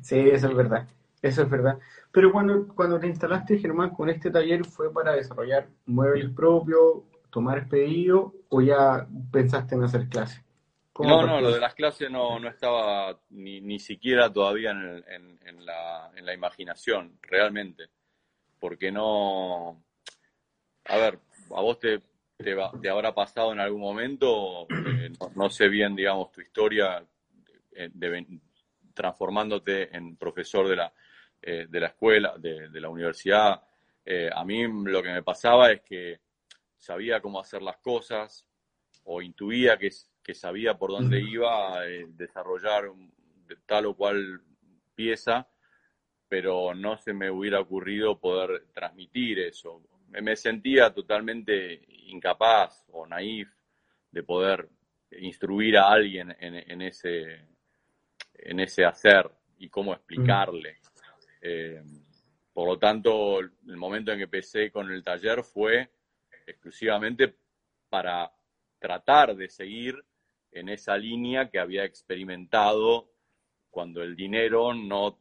Sí, 0.00 0.18
eso 0.30 0.48
es 0.48 0.54
verdad. 0.54 0.86
Eso 1.20 1.42
es 1.42 1.50
verdad. 1.50 1.78
Pero 2.12 2.32
cuando, 2.32 2.68
cuando 2.68 2.98
te 2.98 3.08
instalaste, 3.08 3.58
Germán, 3.58 3.90
con 3.90 4.08
este 4.08 4.30
taller 4.30 4.64
fue 4.64 4.92
para 4.92 5.12
desarrollar 5.12 5.66
muebles 5.86 6.30
propios, 6.30 7.02
tomar 7.30 7.68
pedido 7.68 8.34
o 8.48 8.60
ya 8.60 9.06
pensaste 9.30 9.74
en 9.74 9.84
hacer 9.84 10.08
clases? 10.08 10.44
No, 10.98 11.26
no, 11.26 11.40
lo 11.40 11.52
de 11.52 11.60
las 11.60 11.74
clases 11.74 12.10
no, 12.10 12.38
no 12.38 12.48
estaba 12.48 13.18
ni, 13.30 13.60
ni 13.60 13.78
siquiera 13.78 14.32
todavía 14.32 14.70
en, 14.70 15.38
en, 15.42 15.64
la, 15.64 16.10
en 16.14 16.26
la 16.26 16.34
imaginación, 16.34 17.18
realmente. 17.22 17.88
Porque 18.58 18.92
no. 18.92 19.82
A 20.84 20.96
ver, 20.96 21.18
a 21.50 21.60
vos 21.60 21.78
te, 21.78 22.00
te, 22.36 22.90
habrá 22.90 23.14
pasado 23.14 23.52
en 23.52 23.60
algún 23.60 23.80
momento, 23.80 24.66
eh, 24.70 25.12
no, 25.34 25.50
sé 25.50 25.68
bien, 25.68 25.94
digamos, 25.94 26.32
tu 26.32 26.40
historia 26.40 27.04
eh, 27.72 27.90
de, 27.92 28.26
transformándote 28.92 29.94
en 29.96 30.16
profesor 30.16 30.68
de 30.68 30.76
la, 30.76 30.92
eh, 31.40 31.66
de 31.68 31.80
la 31.80 31.86
escuela, 31.88 32.34
de, 32.36 32.68
de 32.68 32.80
la 32.80 32.88
universidad. 32.88 33.62
a 34.34 34.44
mí 34.44 34.66
lo 34.84 35.02
que 35.02 35.12
me 35.12 35.22
pasaba 35.22 35.70
es 35.70 35.82
que 35.82 36.20
sabía 36.80 37.20
cómo 37.20 37.38
hacer 37.38 37.62
las 37.62 37.76
cosas 37.76 38.46
o 39.04 39.22
intuía 39.22 39.78
que, 39.78 39.90
que 40.22 40.34
sabía 40.34 40.76
por 40.76 40.90
dónde 40.90 41.20
iba 41.20 41.78
a 41.78 41.86
eh, 41.86 42.06
desarrollar 42.08 42.90
tal 43.66 43.86
o 43.86 43.94
cual 43.94 44.40
pieza, 44.94 45.48
pero 46.28 46.74
no 46.74 46.96
se 46.96 47.12
me 47.12 47.30
hubiera 47.30 47.60
ocurrido 47.60 48.18
poder 48.18 48.66
transmitir 48.72 49.40
eso. 49.40 49.82
Me, 50.08 50.36
sentía 50.36 50.92
totalmente 50.92 51.84
incapaz 52.08 52.84
o 52.92 53.06
naif 53.06 53.48
de 54.10 54.22
poder 54.22 54.68
instruir 55.18 55.76
a 55.76 55.88
alguien 55.90 56.34
en, 56.38 56.82
ese, 56.82 57.46
en 58.34 58.60
ese 58.60 58.84
hacer 58.84 59.30
y 59.58 59.68
cómo 59.68 59.92
explicarle. 59.92 60.78
Eh, 61.42 61.82
por 62.52 62.68
lo 62.68 62.78
tanto, 62.78 63.40
el 63.40 63.76
momento 63.76 64.12
en 64.12 64.18
que 64.18 64.24
empecé 64.24 64.70
con 64.70 64.90
el 64.90 65.02
taller 65.02 65.42
fue 65.42 65.90
exclusivamente 66.50 67.34
para 67.88 68.32
tratar 68.78 69.36
de 69.36 69.48
seguir 69.48 70.02
en 70.52 70.68
esa 70.68 70.96
línea 70.96 71.48
que 71.48 71.58
había 71.58 71.84
experimentado 71.84 73.10
cuando 73.70 74.02
el 74.02 74.16
dinero 74.16 74.74
no 74.74 75.20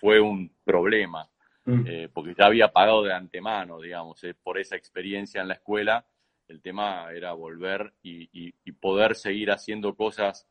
fue 0.00 0.20
un 0.20 0.52
problema, 0.64 1.30
mm. 1.64 1.86
eh, 1.86 2.08
porque 2.12 2.34
ya 2.36 2.46
había 2.46 2.72
pagado 2.72 3.04
de 3.04 3.12
antemano, 3.12 3.80
digamos, 3.80 4.22
eh, 4.24 4.34
por 4.34 4.58
esa 4.58 4.76
experiencia 4.76 5.40
en 5.40 5.48
la 5.48 5.54
escuela. 5.54 6.06
El 6.48 6.60
tema 6.60 7.10
era 7.12 7.32
volver 7.32 7.94
y, 8.02 8.52
poder 8.80 9.14
seguir 9.14 9.52
haciendo 9.52 9.94
cosas 9.94 10.48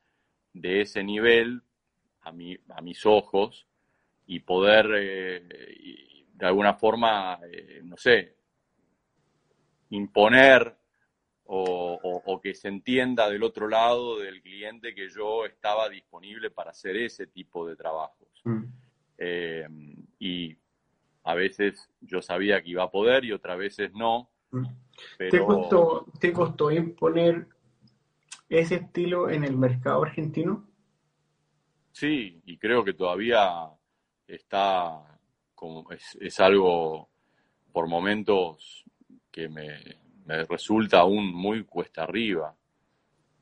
de 0.54 0.82
ese 0.82 1.04
nivel 1.04 1.62
a, 2.22 2.32
mi, 2.32 2.58
a 2.70 2.82
mis 2.82 3.06
ojos 3.06 3.68
y 4.26 4.40
poder, 4.40 4.90
eh, 4.96 6.26
de 6.34 6.46
alguna 6.46 6.76
forma, 6.76 7.40
no 7.84 7.98
sé, 7.98 8.38
imponer 9.92 10.76
o, 11.54 12.40
que 12.42 12.56
se 12.56 12.70
entienda 12.70 13.30
del 13.30 13.44
otro 13.44 13.68
lado 13.68 14.18
del 14.20 14.42
cliente 14.42 14.96
que 14.96 15.10
yo 15.10 15.46
estaba 15.46 15.90
disponible 15.90 16.50
para 16.50 16.72
hacer 16.72 16.96
ese 16.96 17.28
tipo 17.28 17.68
de 17.68 17.76
trabajos. 17.76 18.28
Mm. 18.46 18.64
Eh, 19.18 19.68
y 20.18 20.58
a 21.24 21.36
veces 21.36 21.90
yo 22.00 22.22
sabía 22.22 22.62
que 22.62 22.70
iba 22.70 22.84
a 22.84 22.92
poder 22.92 23.26
y 23.26 23.34
otras 23.34 23.58
veces 23.58 23.92
no. 23.94 24.30
Mm. 24.52 24.66
¿Te, 25.18 25.40
costó, 25.40 26.06
¿Te 26.20 26.32
costó 26.32 26.72
imponer 26.72 27.48
ese 28.48 28.76
estilo 28.76 29.30
en 29.30 29.44
el 29.44 29.58
mercado 29.58 30.04
argentino? 30.04 30.68
Sí, 31.92 32.42
y 32.46 32.58
creo 32.58 32.84
que 32.86 32.94
todavía 32.94 33.70
está 34.26 35.20
como 35.54 35.92
es, 35.92 36.18
es 36.22 36.40
algo 36.40 37.10
por 37.74 37.88
momentos 37.88 38.86
que 39.32 39.50
me, 39.50 39.80
resulta 40.48 41.00
aún 41.00 41.34
muy 41.34 41.64
cuesta 41.64 42.04
arriba. 42.04 42.56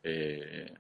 Eh, 0.02 0.74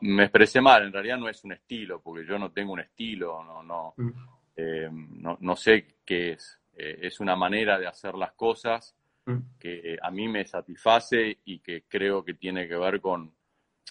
me 0.00 0.24
expresé 0.24 0.60
mal, 0.60 0.84
en 0.84 0.92
realidad 0.92 1.18
no 1.18 1.28
es 1.28 1.44
un 1.44 1.52
estilo, 1.52 2.00
porque 2.00 2.26
yo 2.26 2.38
no 2.38 2.50
tengo 2.52 2.72
un 2.72 2.80
estilo, 2.80 3.44
no, 3.44 3.62
no, 3.62 3.94
mm. 3.96 4.10
eh, 4.56 4.88
no, 4.92 5.56
sé 5.56 5.98
qué 6.04 6.32
es. 6.32 6.60
Eh, 6.76 7.00
es 7.02 7.20
una 7.20 7.36
manera 7.36 7.78
de 7.78 7.86
hacer 7.86 8.14
las 8.14 8.32
cosas 8.32 8.96
mm. 9.26 9.38
que 9.58 9.98
a 10.00 10.10
mí 10.10 10.28
me 10.28 10.44
satisface 10.44 11.38
y 11.44 11.58
que 11.58 11.82
creo 11.82 12.24
que 12.24 12.34
tiene 12.34 12.66
que 12.66 12.76
ver 12.76 13.00
con 13.00 13.32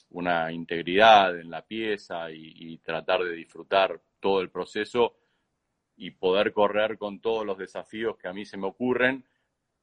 una 0.10 0.52
integridad 0.52 1.40
en 1.40 1.50
la 1.50 1.66
pieza 1.66 2.32
y 2.32 2.78
tratar 2.80 3.24
de 3.24 3.34
disfrutar 3.34 4.00
todo 4.20 4.42
el 4.42 4.50
proceso 4.50 5.16
y 5.96 6.12
poder 6.12 6.54
correr 6.54 6.98
con 6.98 7.20
todos 7.20 7.46
los 7.46 7.58
desafíos 7.58 8.18
que 8.18 8.28
a 8.28 8.34
mí 8.34 8.46
se 8.46 8.58
me 8.58 8.68
ocurren 8.68 9.24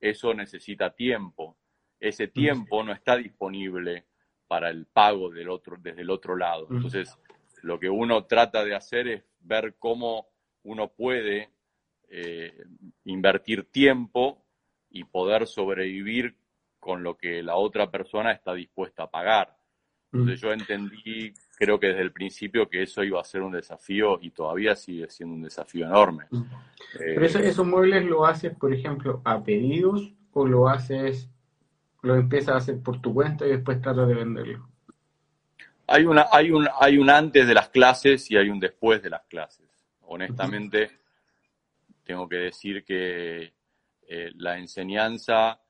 eso 0.00 0.34
necesita 0.34 0.94
tiempo. 0.94 1.56
Ese 1.98 2.28
tiempo 2.28 2.82
no 2.82 2.92
está 2.92 3.16
disponible 3.16 4.06
para 4.46 4.70
el 4.70 4.86
pago 4.86 5.30
del 5.30 5.48
otro, 5.48 5.76
desde 5.78 6.02
el 6.02 6.10
otro 6.10 6.36
lado. 6.36 6.66
Entonces, 6.70 7.16
lo 7.62 7.78
que 7.78 7.90
uno 7.90 8.24
trata 8.24 8.64
de 8.64 8.74
hacer 8.74 9.08
es 9.08 9.24
ver 9.40 9.76
cómo 9.78 10.28
uno 10.62 10.88
puede 10.88 11.50
eh, 12.08 12.64
invertir 13.04 13.70
tiempo 13.70 14.44
y 14.88 15.04
poder 15.04 15.46
sobrevivir 15.46 16.36
con 16.78 17.02
lo 17.02 17.16
que 17.16 17.42
la 17.42 17.56
otra 17.56 17.90
persona 17.90 18.32
está 18.32 18.54
dispuesta 18.54 19.04
a 19.04 19.10
pagar. 19.10 19.59
Entonces 20.12 20.40
yo 20.40 20.52
entendí, 20.52 21.32
creo 21.56 21.78
que 21.78 21.88
desde 21.88 22.02
el 22.02 22.12
principio, 22.12 22.68
que 22.68 22.82
eso 22.82 23.04
iba 23.04 23.20
a 23.20 23.24
ser 23.24 23.42
un 23.42 23.52
desafío 23.52 24.18
y 24.20 24.30
todavía 24.30 24.74
sigue 24.74 25.08
siendo 25.08 25.36
un 25.36 25.42
desafío 25.42 25.86
enorme. 25.86 26.24
Pero 26.98 27.24
esos 27.24 27.66
muebles 27.66 28.04
lo 28.04 28.26
haces, 28.26 28.56
por 28.56 28.74
ejemplo, 28.74 29.22
a 29.24 29.42
pedidos 29.44 30.12
o 30.32 30.46
lo 30.46 30.68
haces, 30.68 31.30
lo 32.02 32.16
empiezas 32.16 32.54
a 32.54 32.58
hacer 32.58 32.80
por 32.80 33.00
tu 33.00 33.14
cuenta 33.14 33.46
y 33.46 33.50
después 33.50 33.80
tratas 33.80 34.08
de 34.08 34.14
venderlo? 34.14 34.68
Hay, 35.86 36.04
una, 36.04 36.26
hay, 36.32 36.50
un, 36.50 36.68
hay 36.80 36.98
un 36.98 37.10
antes 37.10 37.46
de 37.46 37.54
las 37.54 37.68
clases 37.68 38.30
y 38.30 38.36
hay 38.36 38.48
un 38.48 38.60
después 38.60 39.02
de 39.02 39.10
las 39.10 39.22
clases. 39.26 39.68
Honestamente, 40.02 40.90
tengo 42.04 42.28
que 42.28 42.36
decir 42.36 42.84
que 42.84 43.52
eh, 44.08 44.32
la 44.36 44.58
enseñanza, 44.58 45.60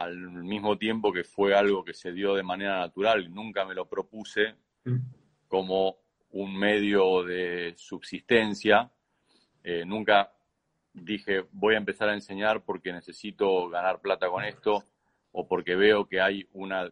al 0.00 0.16
mismo 0.16 0.78
tiempo 0.78 1.12
que 1.12 1.24
fue 1.24 1.54
algo 1.54 1.84
que 1.84 1.92
se 1.92 2.10
dio 2.10 2.34
de 2.34 2.42
manera 2.42 2.78
natural, 2.78 3.32
nunca 3.34 3.66
me 3.66 3.74
lo 3.74 3.86
propuse 3.86 4.54
como 5.46 5.98
un 6.30 6.58
medio 6.58 7.22
de 7.22 7.74
subsistencia, 7.76 8.90
eh, 9.62 9.84
nunca 9.84 10.32
dije 10.94 11.44
voy 11.52 11.74
a 11.74 11.78
empezar 11.78 12.08
a 12.08 12.14
enseñar 12.14 12.64
porque 12.64 12.94
necesito 12.94 13.68
ganar 13.68 14.00
plata 14.00 14.30
con 14.30 14.42
esto 14.42 14.84
o 15.32 15.46
porque 15.46 15.76
veo 15.76 16.08
que 16.08 16.20
hay 16.20 16.48
una 16.54 16.90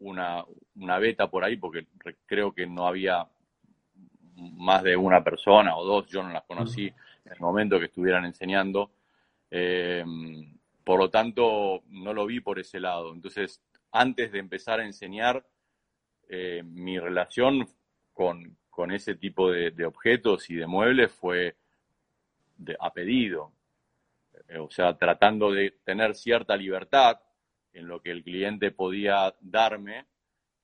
una, 0.00 0.44
una 0.76 0.98
beta 0.98 1.30
por 1.30 1.44
ahí, 1.44 1.56
porque 1.56 1.86
creo 2.26 2.52
que 2.52 2.66
no 2.66 2.86
había 2.86 3.26
más 4.36 4.82
de 4.82 4.96
una 4.98 5.24
persona 5.24 5.76
o 5.76 5.84
dos, 5.84 6.06
yo 6.08 6.22
no 6.22 6.28
las 6.28 6.42
conocí 6.42 6.88
en 7.24 7.32
el 7.32 7.40
momento 7.40 7.78
que 7.78 7.86
estuvieran 7.86 8.26
enseñando. 8.26 8.90
Eh, 9.50 10.04
por 10.84 10.98
lo 10.98 11.10
tanto, 11.10 11.82
no 11.88 12.12
lo 12.12 12.26
vi 12.26 12.40
por 12.40 12.58
ese 12.58 12.78
lado. 12.78 13.12
Entonces, 13.12 13.62
antes 13.90 14.30
de 14.30 14.38
empezar 14.38 14.80
a 14.80 14.84
enseñar, 14.84 15.46
eh, 16.28 16.62
mi 16.64 16.98
relación 16.98 17.66
con, 18.12 18.56
con 18.70 18.92
ese 18.92 19.14
tipo 19.14 19.50
de, 19.50 19.70
de, 19.70 19.86
objetos 19.86 20.48
y 20.50 20.56
de 20.56 20.66
muebles 20.66 21.12
fue 21.12 21.56
de, 22.56 22.76
a 22.78 22.92
pedido. 22.92 23.52
Eh, 24.48 24.58
o 24.58 24.70
sea, 24.70 24.96
tratando 24.96 25.50
de 25.50 25.70
tener 25.84 26.14
cierta 26.14 26.56
libertad 26.56 27.20
en 27.72 27.88
lo 27.88 28.00
que 28.00 28.10
el 28.10 28.22
cliente 28.22 28.70
podía 28.70 29.34
darme, 29.40 30.06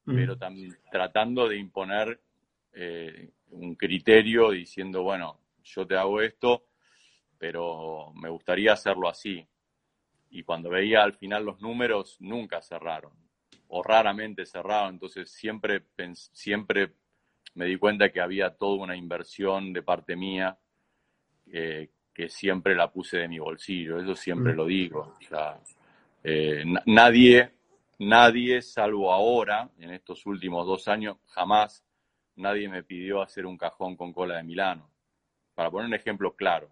mm. 0.05 0.15
pero 0.15 0.37
también 0.37 0.77
tratando 0.91 1.49
de 1.49 1.57
imponer 1.57 2.21
eh, 2.73 3.31
un 3.51 3.75
criterio 3.75 4.51
diciendo, 4.51 5.03
bueno, 5.03 5.41
yo 5.65 5.87
te 5.87 5.97
hago 5.97 6.21
esto, 6.21 6.67
pero 7.39 8.13
me 8.15 8.29
gustaría 8.29 8.73
hacerlo 8.73 9.09
así. 9.09 9.47
Y 10.31 10.43
cuando 10.45 10.71
veía 10.71 11.03
al 11.03 11.15
final 11.15 11.45
los 11.45 11.61
números, 11.61 12.17
nunca 12.21 12.63
cerraron, 12.63 13.13
o 13.69 13.83
raramente 13.83 14.47
cerraron, 14.47 14.95
entonces 14.95 15.31
siempre, 15.31 15.85
siempre 16.33 16.95
me 17.55 17.67
di 17.67 17.77
cuenta 17.77 18.11
que 18.11 18.21
había 18.21 18.51
toda 18.51 18.83
una 18.83 18.97
inversión 18.97 19.73
de 19.73 19.83
parte 19.83 20.17
mía 20.17 20.57
eh, 21.53 21.91
que 22.15 22.29
siempre 22.29 22.75
la 22.75 22.91
puse 22.91 23.19
de 23.19 23.29
mi 23.29 23.39
bolsillo, 23.39 24.01
eso 24.01 24.15
siempre 24.15 24.53
mm. 24.53 24.57
lo 24.57 24.67
digo. 24.67 25.17
O 25.19 25.29
sea, 25.29 25.59
eh, 26.23 26.65
nadie, 26.87 27.51
nadie, 27.99 28.63
salvo 28.63 29.13
ahora, 29.13 29.71
en 29.79 29.91
estos 29.91 30.27
últimos 30.27 30.67
dos 30.67 30.87
años, 30.89 31.17
jamás 31.27 31.85
nadie 32.37 32.69
me 32.69 32.83
pidió 32.83 33.23
hacer 33.23 33.47
un 33.47 33.57
cajón 33.57 33.97
con 33.97 34.13
cola 34.13 34.37
de 34.37 34.45
Milano. 34.45 34.91
Para 35.55 35.71
poner 35.71 35.87
un 35.87 35.95
ejemplo 35.95 36.35
claro. 36.35 36.71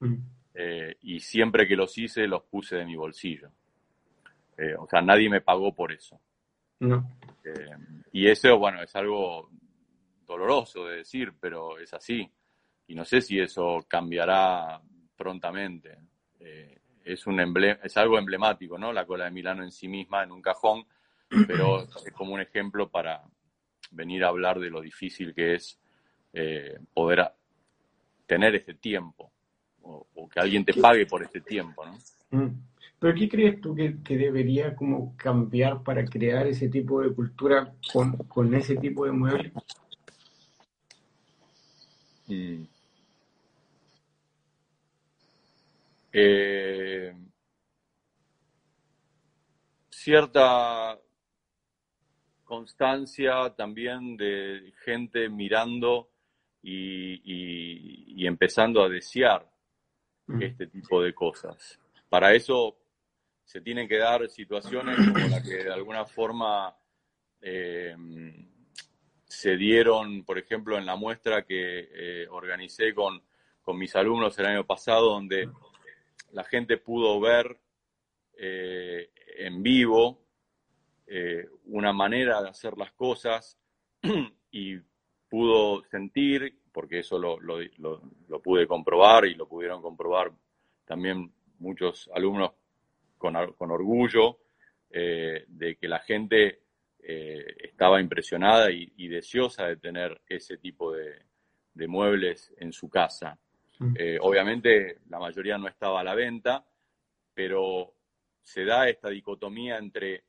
Mm. 0.00 0.16
Eh, 0.54 0.96
y 1.02 1.20
siempre 1.20 1.66
que 1.66 1.76
los 1.76 1.96
hice, 1.96 2.26
los 2.26 2.42
puse 2.44 2.76
de 2.76 2.84
mi 2.84 2.96
bolsillo. 2.96 3.50
Eh, 4.56 4.74
o 4.78 4.86
sea, 4.86 5.00
nadie 5.00 5.28
me 5.30 5.40
pagó 5.40 5.74
por 5.74 5.92
eso. 5.92 6.20
y 8.12 8.26
eso, 8.26 8.58
bueno, 8.58 8.82
es 8.82 8.94
algo 8.96 9.48
doloroso 10.26 10.86
de 10.86 10.98
decir, 10.98 11.32
pero 11.40 11.78
es 11.78 11.92
así. 11.94 12.28
Y 12.88 12.94
no 12.94 13.04
sé 13.04 13.20
si 13.20 13.38
eso 13.38 13.84
cambiará 13.88 14.80
prontamente 15.16 15.98
es, 17.04 17.26
un 17.26 17.40
es 17.82 17.96
algo 17.96 18.18
emblemático, 18.18 18.78
¿no? 18.78 18.92
La 18.92 19.06
cola 19.06 19.24
de 19.24 19.30
Milano 19.30 19.62
en 19.62 19.72
sí 19.72 19.88
misma, 19.88 20.22
en 20.22 20.32
un 20.32 20.42
cajón, 20.42 20.84
pero 21.46 21.82
es 21.82 22.12
como 22.12 22.34
un 22.34 22.40
ejemplo 22.40 22.88
para 22.88 23.22
venir 23.90 24.24
a 24.24 24.28
hablar 24.28 24.58
de 24.58 24.70
lo 24.70 24.80
difícil 24.80 25.34
que 25.34 25.54
es 25.54 25.78
eh, 26.32 26.78
poder 26.94 27.30
tener 28.26 28.54
este 28.54 28.74
tiempo 28.74 29.32
o, 29.82 30.28
que 30.28 30.40
alguien 30.40 30.64
te 30.64 30.74
pague 30.74 31.06
por 31.06 31.22
este 31.22 31.40
tiempo, 31.40 31.84
¿no? 31.84 31.98
Mm. 32.30 32.50
¿Pero 32.98 33.14
qué 33.14 33.28
crees 33.28 33.60
tú 33.60 33.74
que, 33.74 34.16
debería 34.16 34.76
como 34.76 35.16
cambiar 35.16 35.82
para 35.82 36.04
crear 36.04 36.46
ese 36.46 36.68
tipo 36.68 37.00
de 37.00 37.12
cultura 37.12 37.74
con, 38.28 38.54
ese 38.54 38.76
tipo 38.76 39.04
de 39.04 39.12
muebles? 39.12 39.52
Mm. 42.28 42.62
Eh, 46.12 47.14
cierta 49.90 50.98
constancia 52.44 53.54
también 53.56 54.16
de 54.16 54.74
gente 54.84 55.28
mirando 55.28 56.10
y, 56.62 58.26
empezando 58.26 58.82
a 58.82 58.88
desear. 58.88 59.50
Este 60.40 60.66
tipo 60.66 61.02
de 61.02 61.14
cosas. 61.14 61.78
Para 62.08 62.34
eso 62.34 62.76
se 63.44 63.60
tienen 63.60 63.88
que 63.88 63.98
dar 63.98 64.28
situaciones 64.28 64.96
como 64.96 65.26
la 65.28 65.42
que 65.42 65.64
de 65.64 65.72
alguna 65.72 66.04
forma 66.04 66.76
eh, 67.40 67.96
se 69.24 69.56
dieron, 69.56 70.24
por 70.24 70.38
ejemplo, 70.38 70.78
en 70.78 70.86
la 70.86 70.96
muestra 70.96 71.44
que 71.44 71.88
eh, 71.92 72.26
organicé 72.30 72.94
con, 72.94 73.22
con 73.62 73.78
mis 73.78 73.96
alumnos 73.96 74.38
el 74.38 74.46
año 74.46 74.66
pasado, 74.66 75.10
donde 75.10 75.48
la 76.32 76.44
gente 76.44 76.76
pudo 76.76 77.18
ver 77.20 77.58
eh, 78.34 79.10
en 79.38 79.62
vivo 79.62 80.22
eh, 81.06 81.46
una 81.66 81.92
manera 81.92 82.42
de 82.42 82.48
hacer 82.48 82.76
las 82.76 82.92
cosas 82.92 83.58
y 84.50 84.78
pudo 85.28 85.82
sentir, 85.90 86.58
porque 86.72 87.00
eso 87.00 87.18
lo, 87.18 87.38
pude 88.42 88.66
comprobar 88.66 89.26
y 89.26 89.34
lo 89.34 89.46
pudieron 89.46 89.82
comprobar 89.82 90.32
también 90.84 91.32
muchos 91.58 92.10
alumnos 92.14 92.52
con, 93.18 93.36
orgullo, 93.36 94.38
eh, 94.90 95.44
de 95.46 95.76
que 95.76 95.88
la 95.88 96.00
gente 96.00 96.60
estaba 97.04 98.00
impresionada 98.00 98.70
y, 98.70 99.08
deseosa 99.08 99.66
de 99.66 99.76
tener 99.76 100.20
ese 100.28 100.56
tipo 100.58 100.92
de 100.92 101.88
muebles 101.88 102.54
en 102.58 102.72
su 102.72 102.88
casa. 102.88 103.38
Eh, 103.96 104.18
obviamente 104.20 104.98
la 105.08 105.18
mayoría 105.18 105.58
no 105.58 105.68
estaba 105.68 106.00
a 106.00 106.04
la 106.04 106.14
venta, 106.14 106.64
pero 107.34 107.94
se 108.40 108.64
da 108.64 108.88
esta 108.88 109.08
dicotomía 109.08 109.78
entre 109.78 110.24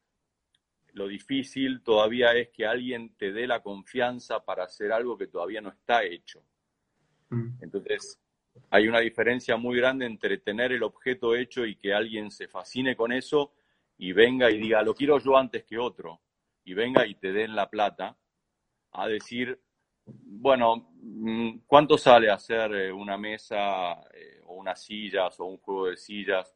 lo 0.93 1.07
difícil 1.07 1.81
todavía 1.81 2.33
es 2.33 2.49
que 2.49 2.65
alguien 2.65 3.15
te 3.15 3.31
dé 3.31 3.47
la 3.47 3.61
confianza 3.61 4.43
para 4.45 4.63
hacer 4.63 4.91
algo 4.91 5.17
que 5.17 5.27
todavía 5.27 5.61
no 5.61 5.69
está 5.69 6.03
hecho. 6.03 6.43
Entonces, 7.61 8.19
hay 8.69 8.87
una 8.87 8.99
diferencia 8.99 9.57
muy 9.57 9.77
grande 9.77 10.05
entre 10.05 10.37
tener 10.37 10.71
el 10.71 10.83
objeto 10.83 11.35
hecho 11.35 11.65
y 11.65 11.75
que 11.75 11.93
alguien 11.93 12.29
se 12.29 12.47
fascine 12.47 12.95
con 12.95 13.11
eso 13.11 13.53
y 13.97 14.11
venga 14.11 14.51
y 14.51 14.59
diga, 14.59 14.83
lo 14.83 14.93
quiero 14.93 15.17
yo 15.17 15.35
antes 15.35 15.63
que 15.63 15.79
otro, 15.79 16.21
y 16.63 16.75
venga 16.75 17.07
y 17.07 17.15
te 17.15 17.31
den 17.31 17.55
la 17.55 17.69
plata, 17.69 18.15
a 18.91 19.07
decir, 19.07 19.59
bueno, 20.05 20.91
mm, 21.01 21.59
¿cuánto 21.65 21.97
sale 21.97 22.29
hacer 22.29 22.73
eh, 22.75 22.91
una 22.91 23.17
mesa 23.17 23.93
eh, 24.13 24.41
o 24.45 24.55
unas 24.55 24.83
sillas 24.83 25.39
o 25.39 25.45
un 25.45 25.57
juego 25.57 25.87
de 25.87 25.97
sillas? 25.97 26.55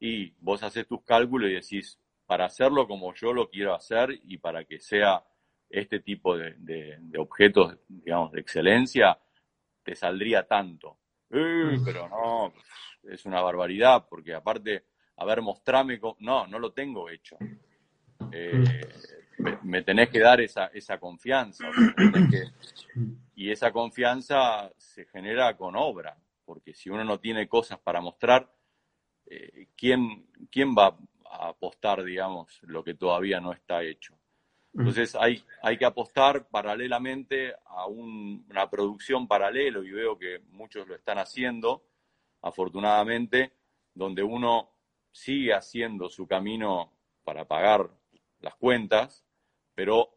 Y 0.00 0.30
vos 0.40 0.62
haces 0.64 0.86
tus 0.86 1.02
cálculos 1.02 1.50
y 1.50 1.54
decís, 1.54 2.00
para 2.28 2.44
hacerlo 2.44 2.86
como 2.86 3.12
yo 3.14 3.32
lo 3.32 3.48
quiero 3.48 3.74
hacer 3.74 4.10
y 4.24 4.38
para 4.38 4.64
que 4.64 4.78
sea 4.78 5.24
este 5.68 5.98
tipo 5.98 6.36
de, 6.36 7.00
objetos, 7.18 7.76
digamos, 7.88 8.30
de 8.30 8.40
excelencia, 8.40 9.18
te 9.82 9.96
saldría 9.96 10.44
tanto. 10.44 10.98
Pero 11.28 12.08
no, 12.08 12.52
es 13.10 13.26
una 13.26 13.40
barbaridad, 13.40 14.06
porque 14.08 14.32
aparte, 14.32 14.84
a 15.16 15.24
ver, 15.24 15.42
mostrame, 15.42 15.98
no, 16.20 16.46
no 16.46 16.58
lo 16.60 16.72
tengo 16.72 17.10
hecho. 17.10 17.36
Eh, 18.30 18.54
mm 18.54 19.18
me, 19.62 19.82
tenés 19.82 20.10
que 20.10 20.20
dar 20.20 20.40
esa, 20.40 20.66
esa 20.66 20.98
confianza. 20.98 21.68
y 23.34 23.50
esa 23.50 23.72
confianza 23.72 24.70
se 24.76 25.06
genera 25.06 25.56
con 25.56 25.76
obra, 25.76 26.16
porque 26.44 26.74
si 26.74 26.90
uno 26.90 27.04
no 27.04 27.20
tiene 27.20 27.48
cosas 27.48 27.78
para 27.78 28.00
mostrar, 28.00 28.50
eh, 29.26 29.68
¿quién, 29.76 30.26
¿quién 30.50 30.74
va 30.74 30.96
a 31.30 31.48
apostar, 31.48 32.02
digamos, 32.04 32.60
lo 32.62 32.82
que 32.82 32.94
todavía 32.94 33.40
no 33.40 33.52
está 33.52 33.82
hecho? 33.82 34.18
Entonces 34.74 35.16
hay, 35.16 35.42
hay 35.62 35.76
que 35.76 35.86
apostar 35.86 36.48
paralelamente 36.48 37.54
a 37.66 37.86
una 37.86 38.68
producción 38.70 39.26
paralelo 39.26 39.82
y 39.82 39.90
veo 39.90 40.18
que 40.18 40.40
muchos 40.50 40.86
lo 40.86 40.94
están 40.94 41.18
haciendo, 41.18 41.84
afortunadamente, 42.42 43.52
donde 43.94 44.22
uno 44.22 44.70
sigue 45.10 45.54
haciendo 45.54 46.08
su 46.08 46.26
camino 46.26 46.92
para 47.24 47.46
pagar 47.46 47.90
las 48.40 48.54
cuentas, 48.54 49.24
pero 49.74 50.10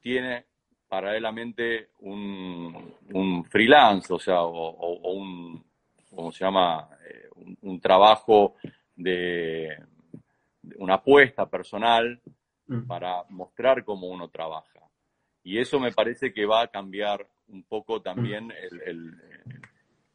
tiene 0.00 0.46
paralelamente 0.88 1.90
un, 2.00 2.94
un 3.14 3.44
freelance, 3.44 4.12
o 4.12 4.18
sea, 4.18 4.42
o, 4.42 5.12
un, 5.12 5.64
¿cómo 6.10 6.32
se 6.32 6.44
llama? 6.44 6.88
Eh, 7.08 7.28
un, 7.62 7.80
trabajo 7.80 8.56
de, 8.94 9.74
una 10.76 10.94
apuesta 10.94 11.48
personal 11.48 12.20
mm. 12.66 12.86
para 12.86 13.24
mostrar 13.28 13.84
cómo 13.84 14.08
uno 14.08 14.28
trabaja. 14.28 14.80
Y 15.42 15.58
eso 15.58 15.80
me 15.80 15.92
parece 15.92 16.32
que 16.32 16.46
va 16.46 16.62
a 16.62 16.68
cambiar 16.68 17.28
un 17.48 17.64
poco 17.64 18.00
también 18.00 18.46
mm. 18.46 18.52
el, 18.86 19.16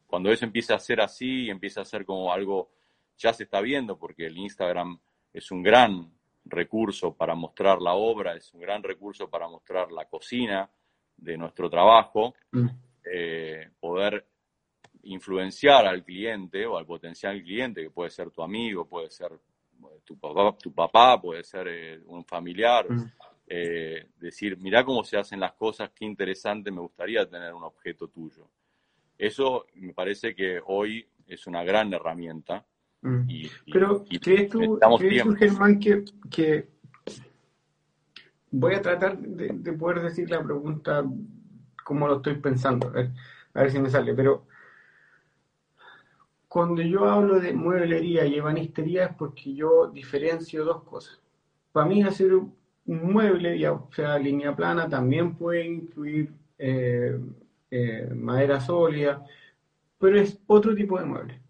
cuando 0.06 0.30
eso 0.30 0.44
empieza 0.44 0.74
a 0.74 0.78
ser 0.78 1.00
así 1.00 1.44
y 1.44 1.50
empieza 1.50 1.82
a 1.82 1.84
ser 1.84 2.04
como 2.04 2.32
algo, 2.32 2.70
ya 3.16 3.32
se 3.32 3.44
está 3.44 3.60
viendo, 3.60 3.98
porque 3.98 4.26
el 4.26 4.38
Instagram 4.38 4.98
es 5.32 5.50
un 5.50 5.62
gran 5.62 6.12
recurso 6.44 7.14
para 7.14 7.34
mostrar 7.34 7.80
la 7.80 7.92
obra, 7.92 8.34
es 8.34 8.52
un 8.54 8.60
gran 8.60 8.82
recurso 8.82 9.28
para 9.28 9.48
mostrar 9.48 9.92
la 9.92 10.06
cocina 10.06 10.70
de 11.16 11.36
nuestro 11.36 11.68
trabajo, 11.68 12.34
mm. 12.52 12.68
eh, 13.04 13.70
poder 13.78 14.26
influenciar 15.02 15.86
al 15.86 16.04
cliente 16.04 16.64
o 16.66 16.78
al 16.78 16.86
potencial 16.86 17.42
cliente, 17.42 17.82
que 17.82 17.90
puede 17.90 18.10
ser 18.10 18.30
tu 18.30 18.42
amigo, 18.42 18.86
puede 18.86 19.10
ser 19.10 19.32
tu 20.04 20.18
papá, 20.18 20.56
tu 20.56 20.72
papá 20.72 21.20
puede 21.20 21.44
ser 21.44 21.68
eh, 21.68 22.00
un 22.06 22.24
familiar, 22.24 22.90
mm. 22.90 23.12
eh, 23.46 24.08
decir, 24.18 24.56
mira 24.58 24.84
cómo 24.84 25.04
se 25.04 25.18
hacen 25.18 25.40
las 25.40 25.52
cosas, 25.52 25.90
qué 25.94 26.04
interesante, 26.04 26.70
me 26.70 26.80
gustaría 26.80 27.28
tener 27.28 27.52
un 27.52 27.62
objeto 27.64 28.08
tuyo. 28.08 28.48
Eso 29.18 29.66
me 29.74 29.92
parece 29.92 30.34
que 30.34 30.60
hoy 30.64 31.06
es 31.26 31.46
una 31.46 31.62
gran 31.64 31.92
herramienta. 31.92 32.64
Mm. 33.02 33.28
Pero, 33.72 34.04
¿crees 34.20 34.48
tú, 34.48 34.78
Germán, 35.38 35.78
que, 35.78 36.68
voy 38.50 38.74
a 38.74 38.82
tratar 38.82 39.18
de, 39.18 39.72
poder 39.74 40.02
decir 40.02 40.30
la 40.30 40.42
pregunta 40.42 41.04
como 41.84 42.06
lo 42.06 42.16
estoy 42.16 42.34
pensando, 42.36 42.88
a 42.88 42.90
ver, 42.90 43.10
a 43.54 43.62
ver 43.62 43.70
si 43.70 43.78
me 43.78 43.90
sale, 43.90 44.14
pero 44.14 44.46
cuando 46.58 46.82
yo 46.82 47.08
hablo 47.08 47.38
de 47.38 47.52
mueblería 47.52 48.26
y 48.26 48.34
ebanistería 48.34 49.04
es 49.04 49.14
porque 49.14 49.54
yo 49.54 49.92
diferencio 49.94 50.64
dos 50.64 50.82
cosas. 50.82 51.20
Para 51.70 51.86
mí 51.86 52.02
hacer 52.02 52.34
un 52.34 52.52
mueble, 52.84 53.56
ya 53.56 53.80
sea 53.94 54.18
línea 54.18 54.56
plana, 54.56 54.88
también 54.88 55.36
puede 55.36 55.64
incluir 55.64 56.32
eh, 56.58 57.16
eh, 57.70 58.12
madera 58.12 58.58
sólida, 58.60 59.24
pero 60.00 60.18
es 60.18 60.36
otro 60.48 60.74
tipo 60.74 60.98
de 60.98 61.04
mueble. 61.04 61.40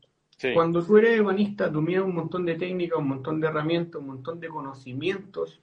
Cuando 0.52 0.84
tú 0.84 0.98
eres 0.98 1.18
ebanista, 1.18 1.72
tú 1.72 1.80
miras 1.80 2.04
un 2.04 2.14
montón 2.14 2.44
de 2.44 2.56
técnicas, 2.56 2.98
un 2.98 3.08
montón 3.08 3.40
de 3.40 3.46
herramientas, 3.46 4.02
un 4.02 4.08
montón 4.08 4.38
de 4.40 4.48
conocimientos, 4.48 5.58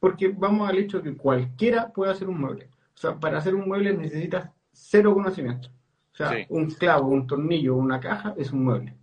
porque 0.00 0.34
vamos 0.36 0.68
al 0.68 0.78
hecho 0.78 0.98
de 0.98 1.12
que 1.12 1.16
cualquiera 1.16 1.92
puede 1.92 2.10
hacer 2.10 2.28
un 2.28 2.40
mueble. 2.40 2.68
O 2.96 2.98
sea, 2.98 3.14
para 3.20 3.38
hacer 3.38 3.54
un 3.54 3.68
mueble 3.68 3.96
necesitas 3.96 4.50
cero 4.72 5.14
conocimiento. 5.14 5.68
O 6.12 6.16
sea, 6.16 6.46
un 6.48 6.70
clavo, 6.70 7.08
un 7.08 7.26
tornillo, 7.26 7.76
una 7.76 8.00
caja 8.00 8.34
es 8.36 8.52
un 8.52 8.64
mueble. 8.64 8.94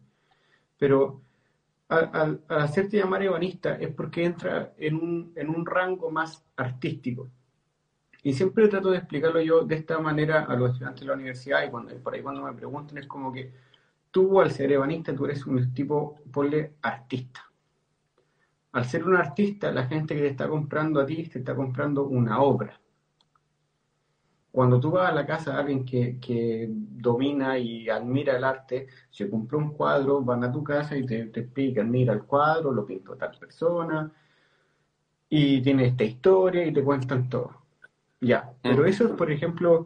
Pero 0.78 1.22
al, 1.90 2.42
hacerte 2.50 2.98
llamar 2.98 3.24
ebanista 3.24 3.76
es 3.76 3.94
porque 3.94 4.26
entra 4.26 4.74
en 4.78 4.96
un, 4.96 5.32
en 5.36 5.50
un 5.50 5.66
rango 5.66 6.12
más 6.12 6.44
artístico. 6.56 7.30
Y 8.24 8.34
siempre 8.34 8.68
trato 8.68 8.92
de 8.92 8.98
explicarlo 8.98 9.40
yo 9.42 9.64
de 9.64 9.76
esta 9.76 10.00
manera 10.00 10.44
a 10.44 10.56
los 10.56 10.72
estudiantes 10.72 11.02
de 11.02 11.08
la 11.08 11.14
universidad 11.14 11.64
y 11.66 11.70
cuando, 11.70 11.96
por 11.98 12.14
ahí 12.14 12.22
cuando 12.22 12.44
me 12.44 12.54
preguntan 12.54 12.98
es 12.98 13.08
como 13.08 13.32
que 13.32 13.54
tú 14.12 14.42
al 14.42 14.52
ser 14.52 14.72
ebanista 14.72 15.16
tú 15.16 15.26
eres 15.26 15.46
un 15.46 15.74
tipo, 15.74 16.20
ponle 16.32 16.74
artista. 16.82 17.42
Al 18.74 18.86
ser 18.86 19.06
un 19.06 19.16
artista, 19.16 19.72
la 19.72 19.88
gente 19.88 20.14
que 20.14 20.22
te 20.22 20.28
está 20.28 20.48
comprando 20.48 21.00
a 21.00 21.06
ti 21.06 21.24
te 21.30 21.40
está 21.40 21.56
comprando 21.56 22.04
una 22.04 22.42
obra. 22.42 22.80
Cuando 24.58 24.80
tú 24.80 24.90
vas 24.90 25.12
a 25.12 25.14
la 25.14 25.24
casa 25.24 25.52
de 25.52 25.58
alguien 25.60 25.86
que, 25.86 26.68
domina 26.68 27.60
y 27.60 27.88
admira 27.90 28.36
el 28.36 28.44
arte, 28.44 28.88
se 29.12 29.30
compró 29.30 29.60
un 29.60 29.70
cuadro, 29.70 30.24
van 30.24 30.44
a 30.44 30.52
tu 30.52 30.64
casa 30.64 30.98
y 30.98 31.06
te, 31.06 31.28
te 31.28 31.42
explican, 31.42 31.92
mira 31.92 32.12
el 32.12 32.24
cuadro, 32.24 32.72
lo 32.72 32.84
pintó 32.84 33.16
tal 33.16 33.38
persona, 33.38 34.12
y 35.30 35.62
tiene 35.62 35.86
esta 35.86 36.06
historia 36.06 36.66
y 36.66 36.74
te 36.74 36.84
cuentan 36.84 37.30
todo. 37.30 37.52
Ya, 38.20 38.52
pero 38.64 38.88
eso 38.88 39.06
es, 39.06 39.12
por 39.12 39.32
ejemplo, 39.32 39.86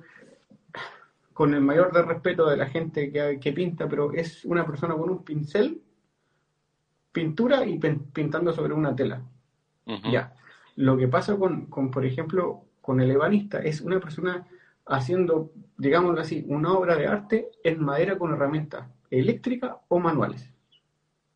con 1.34 1.54
el 1.54 1.60
mayor 1.60 1.92
de 1.92 2.04
respeto 2.04 2.50
de 2.50 2.56
la 2.56 2.68
gente 2.68 3.12
que, 3.12 3.52
pinta, 3.52 3.90
pero 3.90 4.14
es 4.14 4.46
una 4.46 4.66
persona 4.66 4.96
con 4.96 5.10
un 5.10 5.26
pincel, 5.26 5.82
pintura 7.12 7.66
y 7.66 7.78
pintando 7.78 8.54
sobre 8.54 8.74
una 8.74 8.96
tela. 8.96 9.22
Ya. 10.10 10.34
Lo 10.78 10.96
que 10.96 11.10
pasa 11.10 11.36
con, 11.36 11.66
con, 11.66 11.92
por 11.92 12.06
ejemplo, 12.06 12.64
con 12.80 13.02
el 13.02 13.12
ebanista 13.12 13.60
es 13.60 13.82
una 13.82 14.00
persona 14.00 14.48
haciendo, 14.86 15.52
digámoslo 15.78 16.22
así, 16.22 16.46
una 16.48 16.74
obra 16.74 16.96
de 16.96 17.08
arte 17.08 17.50
en 17.64 17.84
madera 17.84 18.18
con 18.18 18.34
herramientas 18.34 18.88
eléctricas 19.10 19.76
o 19.88 20.00
manuales. 20.00 20.50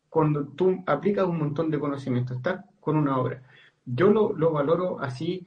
Cuando 0.08 0.46
tú 0.46 0.82
aplicas 0.86 1.26
un 1.26 1.38
montón 1.38 1.70
de 1.70 1.78
conocimiento, 1.78 2.34
estás 2.34 2.64
con 2.80 2.96
una 2.96 3.18
obra. 3.18 3.42
Yo 3.84 4.10
lo, 4.10 4.32
lo 4.32 4.52
valoro 4.52 5.00
así 5.00 5.46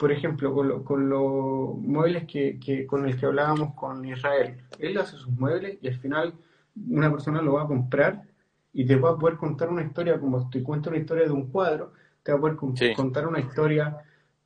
por 0.00 0.12
ejemplo, 0.12 0.54
con, 0.82 1.10
los 1.10 1.76
muebles 1.76 2.24
que, 2.26 2.86
con 2.86 3.06
el 3.06 3.20
que 3.20 3.26
hablábamos 3.26 3.74
con 3.74 4.02
Israel. 4.06 4.56
Él 4.78 4.96
hace 4.96 5.18
sus 5.18 5.28
muebles 5.28 5.76
y 5.82 5.88
al 5.88 5.98
final 5.98 6.32
una 6.88 7.10
persona 7.10 7.42
lo 7.42 7.52
va 7.52 7.64
a 7.64 7.66
comprar 7.66 8.22
y 8.72 8.86
te 8.86 8.96
va 8.96 9.10
a 9.10 9.18
poder 9.18 9.36
contar 9.36 9.68
una 9.68 9.82
historia, 9.82 10.18
como 10.18 10.48
te 10.48 10.62
cuento 10.62 10.88
una 10.88 10.98
historia 10.98 11.24
de 11.24 11.32
un 11.32 11.50
cuadro, 11.50 11.92
te 12.22 12.32
va 12.32 12.38
a 12.38 12.40
poder 12.40 12.56
contar 12.96 13.26
una 13.26 13.40
historia 13.40 13.98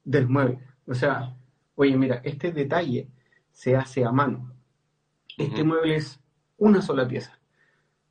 del 0.02 0.26
mueble. 0.28 0.58
O 0.88 0.94
sea, 0.94 1.32
oye, 1.76 1.96
mira, 1.96 2.20
este 2.24 2.52
detalle 2.52 3.09
se 3.52 3.76
hace 3.76 4.05
a 4.05 4.12
mano. 4.12 4.52
Este 5.36 5.64
mueble 5.64 5.96
es 5.96 6.20
una 6.59 6.80
sola 6.80 7.06
pieza. 7.06 7.38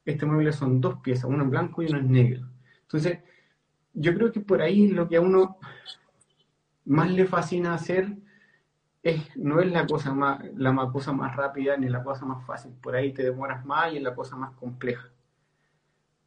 Este 0.05 0.25
mueble 0.25 0.51
son 0.51 0.81
dos 0.81 0.97
piezas, 0.99 1.25
una 1.25 1.43
en 1.43 1.49
blanco 1.49 1.81
y 1.81 1.87
una 1.87 1.99
en 1.99 2.11
negro. 2.11 2.49
Entonces, 2.81 3.19
yo 3.93 4.13
creo 4.13 4.31
que 4.31 4.41
por 4.41 4.61
ahí 4.61 4.87
lo 4.87 5.07
que 5.07 5.17
a 5.17 5.21
uno 5.21 5.57
más 6.85 7.09
le 7.11 7.25
fascina 7.25 7.73
hacer 7.73 8.17
es, 9.01 9.35
no 9.37 9.59
es 9.61 9.71
la 9.71 9.85
cosa 9.85 10.13
más, 10.13 10.43
la 10.55 10.73
cosa 10.91 11.13
más 11.13 11.35
rápida 11.35 11.77
ni 11.77 11.89
la 11.89 12.03
cosa 12.03 12.25
más 12.25 12.45
fácil. 12.45 12.73
Por 12.81 12.95
ahí 12.95 13.13
te 13.13 13.23
demoras 13.23 13.65
más 13.65 13.93
y 13.93 13.97
es 13.97 14.03
la 14.03 14.15
cosa 14.15 14.35
más 14.35 14.51
compleja. 14.55 15.09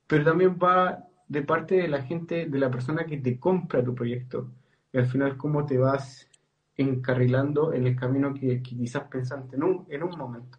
Pero 0.06 0.24
también 0.24 0.58
va 0.62 1.04
de 1.28 1.42
parte 1.42 1.76
de 1.76 1.88
la 1.88 2.02
gente, 2.02 2.46
de 2.46 2.58
la 2.58 2.70
persona 2.70 3.04
que 3.04 3.18
te 3.18 3.38
compra 3.38 3.82
tu 3.82 3.94
proyecto. 3.94 4.50
Y 4.92 4.98
al 4.98 5.06
final 5.06 5.36
cómo 5.36 5.66
te 5.66 5.78
vas 5.78 6.28
encarrilando 6.76 7.72
en 7.72 7.86
el 7.86 7.96
camino 7.96 8.34
que, 8.34 8.62
quizás 8.62 9.04
pensaste 9.04 9.56
en 9.56 9.62
un, 9.62 9.86
en 9.88 10.02
un 10.02 10.16
momento. 10.16 10.58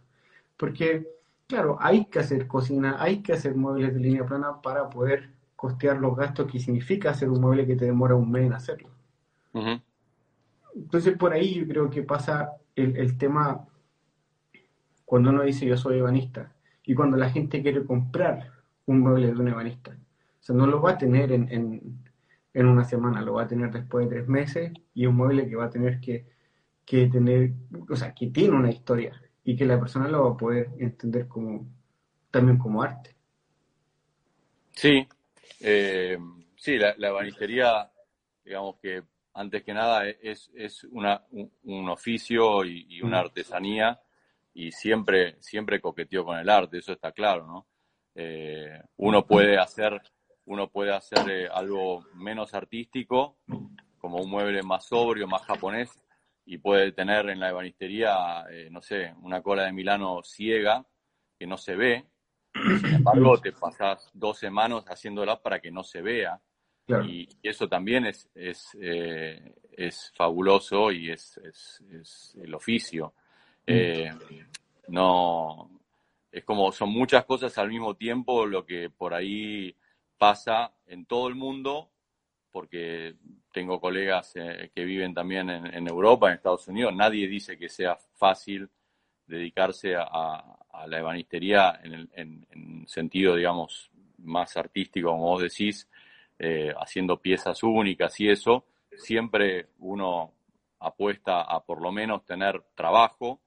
Porque, 0.57 1.07
claro, 1.47 1.77
hay 1.79 2.05
que 2.05 2.19
hacer 2.19 2.47
cocina, 2.47 2.97
hay 2.99 3.21
que 3.21 3.33
hacer 3.33 3.55
muebles 3.55 3.93
de 3.93 3.99
línea 3.99 4.25
plana 4.25 4.61
para 4.61 4.89
poder 4.89 5.29
costear 5.57 5.97
los 5.97 6.15
gastos 6.15 6.49
que 6.49 6.59
significa 6.59 7.09
hacer 7.09 7.29
un 7.29 7.41
mueble 7.41 7.65
que 7.65 7.75
te 7.75 7.85
demora 7.85 8.15
un 8.15 8.31
mes 8.31 8.45
en 8.45 8.53
hacerlo. 8.53 8.89
Entonces 10.75 11.17
por 11.17 11.33
ahí 11.33 11.55
yo 11.55 11.67
creo 11.67 11.89
que 11.89 12.03
pasa 12.03 12.51
el, 12.75 13.17
tema 13.17 13.65
cuando 15.03 15.31
uno 15.31 15.41
dice 15.41 15.65
yo 15.65 15.75
soy 15.75 15.97
ebanista 15.97 16.53
y 16.85 16.93
cuando 16.93 17.17
la 17.17 17.31
gente 17.31 17.63
quiere 17.63 17.83
comprar 17.83 18.51
un 18.85 18.99
mueble 18.99 19.27
de 19.27 19.33
un 19.33 19.47
ebanista. 19.47 19.91
O 19.91 20.43
sea, 20.43 20.55
no 20.55 20.67
lo 20.67 20.79
va 20.79 20.91
a 20.91 20.97
tener 20.97 21.31
en, 21.31 21.99
una 22.65 22.83
semana, 22.83 23.21
lo 23.21 23.33
va 23.33 23.43
a 23.43 23.47
tener 23.47 23.71
después 23.71 24.09
de 24.09 24.15
tres 24.15 24.27
meses 24.27 24.71
y 24.93 25.05
un 25.05 25.15
mueble 25.15 25.47
que 25.47 25.55
va 25.55 25.65
a 25.65 25.69
tener 25.69 25.99
que, 25.99 26.25
tener, 26.85 27.51
o 27.89 27.95
sea, 27.95 28.13
que 28.13 28.27
tiene 28.27 28.55
una 28.55 28.71
historia 28.71 29.21
y 29.43 29.55
que 29.55 29.65
la 29.65 29.79
persona 29.79 30.07
lo 30.07 30.23
va 30.23 30.31
a 30.31 30.37
poder 30.37 30.69
entender 30.79 31.27
como 31.27 31.67
también 32.31 32.57
como 32.57 32.81
arte. 32.81 33.15
Sí, 34.71 35.07
eh, 35.59 36.17
sí, 36.55 36.77
la, 36.77 36.95
la 36.97 37.09
ebanistería, 37.09 37.91
digamos 38.43 38.77
que 38.81 39.03
antes 39.37 39.63
que 39.63 39.73
nada 39.73 40.09
es, 40.09 40.49
es 40.55 40.83
una, 40.85 41.23
un, 41.31 41.89
oficio 41.89 42.65
y, 42.65 43.01
una 43.03 43.19
artesanía 43.19 44.01
y 44.51 44.71
siempre, 44.71 45.37
siempre 45.39 45.79
coqueteó 45.79 46.25
con 46.25 46.39
el 46.39 46.49
arte, 46.49 46.79
eso 46.79 46.91
está 46.91 47.11
claro, 47.11 47.45
¿no? 47.45 47.67
Eh, 48.15 48.81
uno 48.97 49.27
puede 49.27 49.59
hacer, 49.59 50.01
uno 50.47 50.69
puede 50.69 50.93
hacer 50.93 51.29
eh, 51.29 51.47
algo 51.47 52.05
menos 52.15 52.53
artístico, 52.53 53.37
como 53.99 54.17
un 54.17 54.29
mueble 54.29 54.63
más 54.63 54.85
sobrio, 54.85 55.27
más 55.27 55.43
japonés, 55.43 55.99
y 56.45 56.57
puede 56.57 56.91
tener 56.93 57.29
en 57.29 57.39
la 57.39 57.49
ebanistería, 57.49 58.45
eh, 58.49 58.69
no 58.71 58.81
sé, 58.81 59.13
una 59.21 59.41
cola 59.41 59.65
de 59.65 59.73
Milano 59.73 60.21
ciega, 60.23 60.85
que 61.37 61.45
no 61.45 61.57
se 61.57 61.75
ve, 61.75 62.05
sin 62.53 62.95
embargo 62.95 63.37
te 63.37 63.51
pasas 63.51 64.09
dos 64.13 64.39
semanas 64.39 64.85
haciéndola 64.85 65.41
para 65.41 65.59
que 65.59 65.71
no 65.71 65.83
se 65.83 66.01
vea, 66.01 66.41
y, 67.05 67.27
eso 67.43 67.67
también 67.67 68.05
es, 68.05 68.29
es, 68.33 68.69
eh, 68.79 69.55
es 69.73 70.11
fabuloso 70.15 70.91
y 70.91 71.11
es, 71.11 71.37
es, 71.43 72.35
el 72.41 72.53
oficio. 72.53 73.13
Mm. 73.67 73.71
Eh, 73.73 74.13
no, 74.87 75.69
es 76.31 76.45
como 76.45 76.71
son 76.71 76.89
muchas 76.89 77.25
cosas 77.25 77.57
al 77.57 77.69
mismo 77.69 77.95
tiempo 77.95 78.45
lo 78.45 78.65
que 78.65 78.89
por 78.89 79.13
ahí 79.13 79.75
pasa 80.17 80.73
en 80.85 81.05
todo 81.05 81.27
el 81.27 81.35
mundo 81.35 81.91
porque 82.51 83.15
tengo 83.51 83.79
colegas 83.79 84.31
eh, 84.35 84.71
que 84.73 84.83
viven 84.83 85.13
también 85.13 85.49
en, 85.49 85.87
Europa, 85.87 86.27
en 86.27 86.35
Estados 86.35 86.67
Unidos, 86.67 86.93
nadie 86.95 87.27
dice 87.27 87.57
que 87.57 87.69
sea 87.69 87.95
fácil 88.15 88.69
dedicarse 89.27 89.95
a, 89.95 90.57
la 90.87 90.99
ebanistería 90.99 91.79
en, 91.83 92.09
en, 92.13 92.87
sentido, 92.87 93.35
digamos, 93.35 93.91
más 94.19 94.55
artístico, 94.57 95.09
como 95.09 95.23
vos 95.23 95.41
decís, 95.41 95.87
eh, 96.39 96.73
haciendo 96.79 97.19
piezas 97.19 97.61
únicas 97.63 98.19
y 98.19 98.29
eso, 98.29 98.65
siempre 98.95 99.69
uno 99.79 100.33
apuesta 100.79 101.41
a 101.41 101.63
por 101.63 101.81
lo 101.81 101.91
menos 101.91 102.25
tener 102.25 102.63
trabajo 102.75 103.41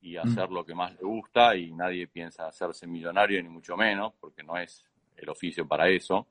y 0.00 0.16
mm. 0.16 0.20
hacer 0.20 0.50
lo 0.50 0.64
que 0.64 0.74
más 0.74 0.92
le 0.92 1.02
gusta 1.02 1.54
y 1.54 1.72
nadie 1.72 2.06
piensa 2.08 2.46
hacerse 2.46 2.86
millonario 2.86 3.42
ni 3.42 3.48
mucho 3.48 3.76
menos, 3.76 4.14
porque 4.18 4.42
no 4.42 4.56
es 4.56 4.84
el 5.20 5.28
oficio 5.28 5.66
para 5.66 5.88
eso. 5.88 6.26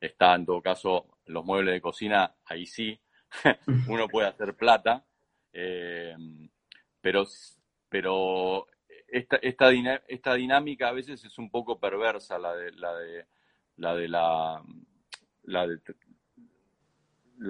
Está 0.00 0.34
en 0.34 0.46
todo 0.46 0.60
caso 0.62 1.06
los 1.26 1.44
muebles 1.44 1.74
de 1.74 1.80
cocina, 1.80 2.34
ahí 2.46 2.66
sí, 2.66 2.98
uno 3.88 4.08
puede 4.08 4.28
hacer 4.28 4.54
plata, 4.54 5.04
eh, 5.52 6.16
pero, 7.00 7.24
pero 7.88 8.66
esta, 9.06 9.36
esta, 9.36 9.70
esta 10.08 10.34
dinámica 10.34 10.88
a 10.88 10.92
veces 10.92 11.24
es 11.24 11.38
un 11.38 11.50
poco 11.50 11.78
perversa, 11.78 12.38
la 12.38 12.54
de 12.54 12.72
la 12.72 12.94
de 12.96 13.26
la 13.76 13.94
de 13.94 14.08
la, 14.08 14.62
la, 15.44 15.66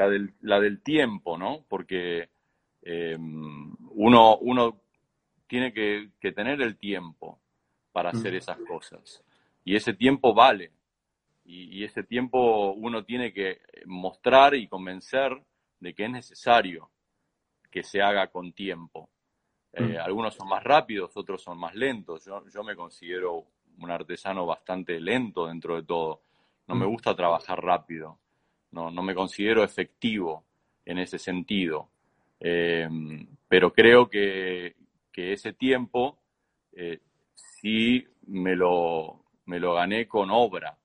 del, 0.09 0.35
la 0.41 0.61
del 0.61 0.83
tiempo, 0.83 1.37
¿no? 1.37 1.65
Porque 1.69 2.29
eh, 2.83 3.17
uno, 3.19 4.39
uno 4.39 4.81
tiene 5.47 5.73
que, 5.73 6.11
tener 6.33 6.63
el 6.63 6.77
tiempo 6.77 7.41
para 7.93 8.11
hacer 8.11 8.35
esas 8.37 8.59
cosas. 8.69 9.23
Y 9.65 9.75
ese 9.75 9.93
tiempo 9.93 10.33
vale. 10.33 10.71
Y, 11.53 11.85
ese 11.85 12.05
tiempo 12.05 12.73
uno 12.73 13.05
tiene 13.05 13.33
que 13.33 13.61
mostrar 13.87 14.55
y 14.55 14.69
convencer 14.69 15.37
de 15.81 15.95
que 15.95 16.05
es 16.05 16.11
necesario 16.11 16.91
que 17.71 17.83
se 17.83 18.01
haga 18.01 18.29
con 18.29 18.53
tiempo. 18.53 19.11
Eh, 19.73 19.99
algunos 19.99 20.35
son 20.35 20.49
más 20.49 20.63
rápidos, 20.63 21.17
otros 21.17 21.43
son 21.43 21.59
más 21.59 21.75
lentos. 21.75 22.25
Yo, 22.25 22.45
yo 22.49 22.63
me 22.63 22.77
considero 22.77 23.47
un 23.79 23.91
artesano 23.91 24.47
bastante 24.47 25.01
lento 25.01 25.47
dentro 25.47 25.77
de 25.77 25.83
todo. 25.83 26.23
No 26.69 26.77
me 26.77 26.87
gusta 26.87 27.17
trabajar 27.17 27.61
rápido. 27.61 28.19
No, 28.71 28.91
no 28.91 29.03
me 29.03 29.15
considero 29.15 29.65
efectivo 29.65 30.45
en 30.85 30.99
ese 30.99 31.19
sentido. 31.19 31.89
Eh, 32.39 32.89
pero 33.49 33.73
creo 33.73 34.09
que, 34.09 34.77
que 35.13 35.33
ese 35.33 35.53
tiempo 35.53 36.19
eh, 36.73 37.01
sí 37.35 38.07
me 38.29 38.55
lo, 38.55 39.25
me 39.47 39.59
lo 39.59 39.75
gané 39.75 40.07
con 40.07 40.31
obra, 40.31 40.79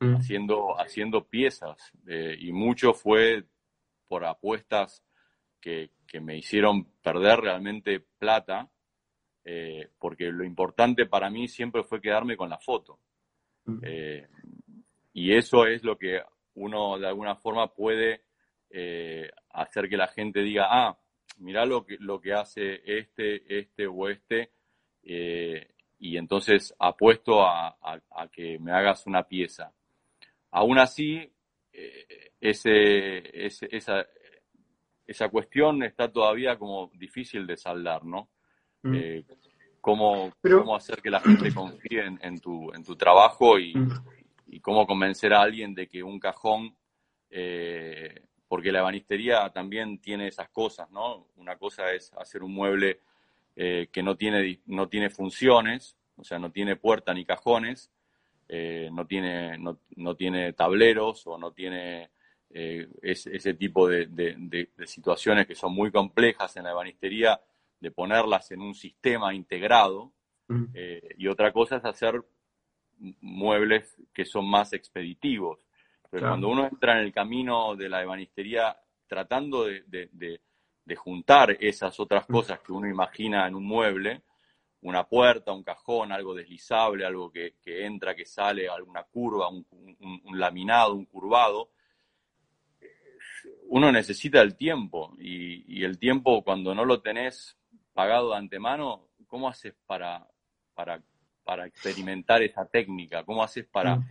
mm. 0.00 0.16
haciendo, 0.16 0.80
haciendo 0.80 1.24
piezas. 1.26 1.92
Eh, 2.06 2.36
y 2.38 2.52
mucho 2.52 2.94
fue 2.94 3.44
por 4.06 4.24
apuestas 4.24 5.04
que, 5.60 5.90
que, 6.06 6.20
me 6.20 6.36
hicieron 6.36 6.84
perder 7.02 7.40
realmente 7.40 8.00
plata, 8.18 8.70
eh, 9.44 9.90
porque 9.98 10.30
lo 10.30 10.44
importante 10.44 11.06
para 11.06 11.28
mí 11.30 11.48
siempre 11.48 11.82
fue 11.82 12.00
quedarme 12.00 12.36
con 12.36 12.48
la 12.48 12.58
foto. 12.58 13.00
Mm. 13.66 13.84
y 15.12 15.34
eso 15.34 15.66
es 15.66 15.84
lo 15.84 15.98
que 15.98 16.22
uno 16.54 16.98
de 16.98 17.06
alguna 17.06 17.36
forma 17.36 17.74
puede 17.74 18.22
hacer 19.50 19.90
que 19.90 19.96
la 19.98 20.08
gente 20.08 20.40
diga, 20.40 20.68
ah, 20.70 20.98
mirá 21.38 21.64
lo 21.64 21.84
que, 21.84 21.96
lo 22.00 22.20
que 22.20 22.32
hace 22.32 22.80
este, 22.84 23.58
este 23.58 23.86
o 23.86 24.08
este, 24.08 24.52
eh, 25.02 25.68
y 25.98 26.16
entonces 26.16 26.74
apuesto 26.78 27.42
a, 27.42 27.76
que 28.32 28.58
me 28.58 28.72
hagas 28.72 29.06
una 29.06 29.24
pieza. 29.24 29.72
Aún 30.50 30.78
así, 30.78 31.30
eh, 31.72 32.32
ese, 32.40 33.46
esa, 33.76 34.06
esa 35.06 35.28
cuestión 35.28 35.82
está 35.82 36.10
todavía 36.10 36.58
como 36.58 36.90
difícil 36.94 37.46
de 37.46 37.56
saldar, 37.56 38.04
¿no? 38.04 38.28
Mm. 38.82 38.94
Eh, 38.94 39.24
cómo, 39.80 40.32
cómo, 40.42 40.76
hacer 40.76 41.02
que 41.02 41.10
la 41.10 41.20
gente 41.20 41.52
confíe 41.54 42.04
en, 42.20 42.40
tu, 42.40 42.72
en 42.72 42.84
tu 42.84 42.96
trabajo 42.96 43.58
y, 43.58 43.74
mm. 43.74 43.90
y, 44.46 44.60
cómo 44.60 44.86
convencer 44.86 45.32
a 45.34 45.42
alguien 45.42 45.74
de 45.74 45.88
que 45.88 46.02
un 46.02 46.18
cajón 46.18 46.74
porque 48.48 48.72
la 48.72 48.78
ebanistería 48.80 49.48
también 49.50 49.98
tiene 50.00 50.26
esas 50.26 50.48
cosas, 50.48 50.90
¿no? 50.90 51.28
Una 51.36 51.56
cosa 51.56 51.92
es 51.92 52.12
hacer 52.14 52.42
un 52.42 52.54
mueble 52.54 53.00
eh, 53.54 53.88
que 53.92 54.02
no 54.02 54.16
tiene, 54.16 54.60
no 54.66 54.88
tiene 54.88 55.10
funciones, 55.10 55.96
o 56.16 56.24
sea, 56.24 56.38
no 56.38 56.50
tiene 56.50 56.76
puerta 56.76 57.12
ni 57.12 57.24
cajones, 57.24 57.92
eh, 58.48 58.88
no, 58.92 59.06
tiene, 59.06 59.58
no, 59.58 60.14
tiene 60.16 60.52
tableros 60.54 61.26
o 61.26 61.38
no 61.38 61.52
tiene 61.52 62.10
eh, 62.50 62.88
ese 63.02 63.54
tipo 63.54 63.88
de, 63.88 64.68
situaciones 64.86 65.46
que 65.46 65.54
son 65.54 65.74
muy 65.74 65.90
complejas 65.90 66.56
en 66.56 66.64
la 66.64 66.70
ebanistería, 66.70 67.40
de 67.80 67.90
ponerlas 67.90 68.50
en 68.50 68.60
un 68.60 68.74
sistema 68.74 69.34
integrado. 69.34 70.12
Mm. 70.50 70.64
y 71.18 71.26
otra 71.26 71.52
cosa 71.52 71.76
es 71.76 71.84
hacer 71.84 72.24
muebles 73.20 73.96
que 74.14 74.24
son 74.24 74.48
más 74.48 74.72
expeditivos. 74.72 75.66
Pero 76.10 76.28
cuando 76.28 76.48
uno 76.48 76.66
entra 76.66 76.98
en 76.98 77.04
el 77.04 77.12
camino 77.12 77.76
de 77.76 77.88
la 77.88 78.02
ebanistería 78.02 78.76
tratando 79.06 79.66
de, 79.66 80.40
juntar 80.96 81.56
esas 81.60 82.00
otras 82.00 82.24
cosas 82.26 82.60
que 82.60 82.72
uno 82.72 82.88
imagina 82.88 83.46
en 83.46 83.54
un 83.54 83.64
mueble, 83.64 84.22
una 84.82 85.04
puerta, 85.04 85.52
un 85.52 85.62
cajón, 85.62 86.12
algo 86.12 86.34
deslizable, 86.34 87.04
algo 87.04 87.30
que, 87.30 87.54
entra, 87.64 88.14
que 88.14 88.24
sale, 88.24 88.68
alguna 88.68 89.02
curva, 89.04 89.48
un, 89.48 90.38
laminado, 90.38 90.94
un 90.94 91.06
curvado, 91.06 91.70
uno 93.70 93.92
necesita 93.92 94.40
el 94.40 94.56
tiempo 94.56 95.14
y, 95.18 95.84
el 95.84 95.98
tiempo 95.98 96.42
cuando 96.42 96.74
no 96.74 96.84
lo 96.84 97.00
tenés 97.00 97.58
pagado 97.92 98.30
de 98.30 98.36
antemano, 98.36 99.08
¿cómo 99.26 99.48
haces 99.48 99.74
para, 99.86 100.26
para, 100.74 101.02
para 101.44 101.66
experimentar 101.66 102.42
esa 102.42 102.66
técnica? 102.66 103.24
¿Cómo 103.24 103.42
haces 103.42 103.66
para, 103.66 103.96
mm 103.96 104.08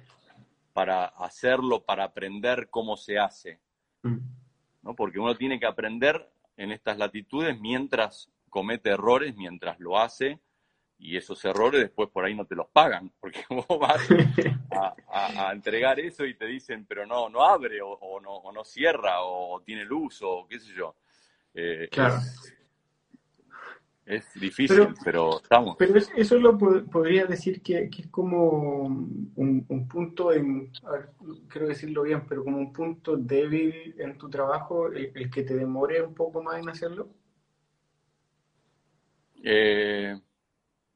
para 0.77 1.05
hacerlo, 1.05 1.83
para 1.83 2.03
aprender 2.03 2.69
cómo 2.69 2.97
se 2.97 3.17
hace. 3.17 3.59
Mm. 4.03 4.17
¿no? 4.83 4.95
Porque 4.95 5.17
uno 5.17 5.35
tiene 5.35 5.59
que 5.59 5.65
aprender 5.65 6.29
en 6.55 6.71
estas 6.71 6.99
latitudes 6.99 7.59
mientras 7.59 8.29
comete 8.51 8.91
errores, 8.91 9.35
mientras 9.35 9.79
lo 9.79 9.97
hace, 9.97 10.39
y 10.99 11.15
esos 11.15 11.43
errores 11.45 11.81
después 11.81 12.09
por 12.09 12.25
ahí 12.25 12.33
no 12.33 12.45
te 12.45 12.55
los 12.55 12.67
pagan, 12.67 13.11
porque 13.19 13.43
vos 13.49 13.65
vas 13.79 14.07
a, 15.11 15.51
entregar 15.51 15.99
eso 15.99 16.25
y 16.25 16.35
te 16.35 16.45
dicen, 16.45 16.85
pero 16.87 17.05
no, 17.05 17.29
no 17.29 17.43
abre, 17.43 17.79
o, 17.81 18.19
no, 18.21 18.31
o 18.31 18.51
no, 18.51 18.63
cierra, 18.63 19.21
o 19.21 19.61
tiene 19.61 19.85
luz, 19.85 20.21
o 20.23 20.47
qué 20.47 20.59
sé 20.59 20.73
yo. 20.73 20.95
Eh, 21.53 21.87
claro. 21.91 22.17
Es 24.07 24.33
difícil, 24.35 24.87
pero, 25.03 25.41
estamos. 25.41 25.75
Pero 25.77 25.95
eso 25.97 26.39
lo 26.39 26.57
podría 26.57 27.25
decir 27.25 27.61
que, 27.61 27.89
es 27.91 28.07
como 28.07 28.83
un, 28.83 29.87
punto, 29.89 30.31
en, 30.31 30.71
quiero 31.49 31.67
decirlo 31.67 32.03
bien, 32.03 32.25
pero 32.25 32.45
como 32.45 32.57
un 32.57 32.71
punto 32.71 33.17
débil 33.17 33.95
en 33.97 34.17
tu 34.17 34.29
trabajo, 34.29 34.87
el, 34.93 35.29
que 35.29 35.43
te 35.43 35.55
demore 35.55 36.01
un 36.01 36.13
poco 36.13 36.41
más 36.41 36.57
en 36.57 36.69
hacerlo. 36.69 37.09
Eh, 39.43 40.17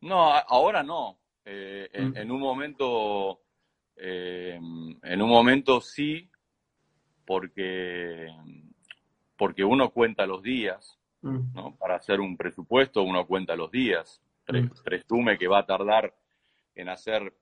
no, 0.02 0.34
ahora 0.34 0.84
no. 0.84 1.18
Eh, 1.44 1.90
mm. 1.94 2.18
en, 2.18 2.32
un 2.32 2.40
momento, 2.40 3.41
eh, 3.95 4.60
en 5.03 5.22
un 5.22 5.30
momento 5.30 5.82
sí, 5.82 6.30
porque, 7.26 8.28
porque 9.36 9.64
uno 9.64 9.90
cuenta 9.90 10.26
los 10.26 10.44
días 10.44 10.99
Mm. 11.22 11.53
¿no? 11.53 11.76
Para 11.78 11.95
hacer 11.95 12.19
un 12.19 12.36
presupuesto 12.36 13.03
uno 13.03 13.26
cuenta 13.28 13.56
los 13.56 13.72
días, 13.72 14.22
mm. 14.48 14.84
presume 14.84 15.38
que 15.38 15.48
va 15.48 15.60
a 15.60 15.65
tardar 15.65 16.14
en 16.76 16.90
hacer 16.90 17.34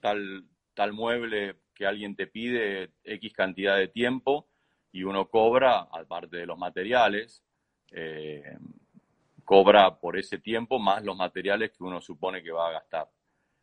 tal, 0.00 0.44
tal 0.74 0.92
mueble 0.92 1.56
que 1.74 1.86
alguien 1.86 2.16
te 2.16 2.26
pide 2.26 2.90
X 3.04 3.32
cantidad 3.32 3.76
de 3.76 3.88
tiempo 3.88 4.48
y 4.92 5.04
uno 5.04 5.28
cobra, 5.28 5.80
aparte 5.92 6.38
de 6.38 6.46
los 6.46 6.58
materiales, 6.58 7.44
eh, 7.92 8.56
cobra 9.50 9.98
por 9.98 10.16
ese 10.16 10.38
tiempo 10.38 10.78
más 10.78 11.02
los 11.02 11.16
materiales 11.16 11.72
que 11.72 11.82
uno 11.82 12.00
supone 12.00 12.40
que 12.40 12.52
va 12.52 12.68
a 12.68 12.72
gastar. 12.74 13.10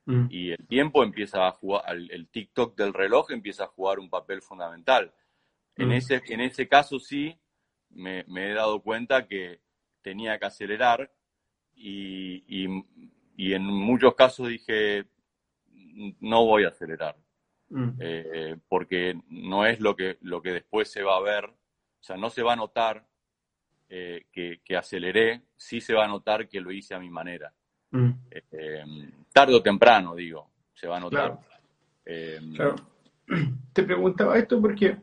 Mm. 0.03 0.27
Y 0.29 0.51
el 0.51 0.67
tiempo 0.67 1.01
empieza 1.01 1.47
a 1.47 1.51
jugar, 1.51 1.95
el, 1.95 2.27
TikTok 2.27 2.75
del 2.75 2.93
reloj 2.93 3.31
empieza 3.31 3.63
a 3.63 3.67
jugar 3.67 3.97
un 3.97 4.09
papel 4.09 4.41
fundamental. 4.41 5.13
En, 5.77 5.93
ese, 5.93 6.21
en 6.27 6.41
ese 6.41 6.67
caso 6.67 6.99
sí, 6.99 7.39
me, 7.91 8.25
he 8.27 8.53
dado 8.53 8.81
cuenta 8.81 9.29
que 9.29 9.61
tenía 10.01 10.37
que 10.37 10.47
acelerar 10.47 11.09
y, 11.73 12.65
en 13.37 13.63
muchos 13.63 14.13
casos 14.13 14.49
dije, 14.49 15.05
no 16.19 16.45
voy 16.45 16.65
a 16.65 16.69
acelerar, 16.69 17.15
mm. 17.69 17.89
eh, 18.01 18.57
porque 18.67 19.17
no 19.29 19.65
es 19.65 19.79
lo 19.79 19.95
que, 19.95 20.17
lo 20.19 20.41
que 20.41 20.51
después 20.51 20.91
se 20.91 21.01
va 21.01 21.15
a 21.15 21.21
ver, 21.21 21.45
o 21.45 22.03
sea, 22.03 22.17
no 22.17 22.29
se 22.29 22.43
va 22.43 22.51
a 22.51 22.57
notar 22.57 23.07
eh, 23.89 24.25
que, 24.31 24.77
aceleré, 24.77 25.41
sí 25.55 25.81
se 25.81 25.93
va 25.93 26.05
a 26.05 26.07
notar 26.07 26.47
que 26.47 26.61
lo 26.61 26.71
hice 26.71 26.93
a 26.93 26.99
mi 26.99 27.09
manera. 27.09 27.53
Mm. 27.91 28.09
Eh, 28.31 28.83
tarde 29.31 29.55
o 29.55 29.61
temprano, 29.61 30.15
digo, 30.15 30.49
se 30.73 30.87
va 30.87 30.97
a 30.97 30.99
notar. 30.99 31.39
Te 33.73 33.83
preguntaba 33.83 34.37
esto 34.37 34.61
porque 34.61 34.97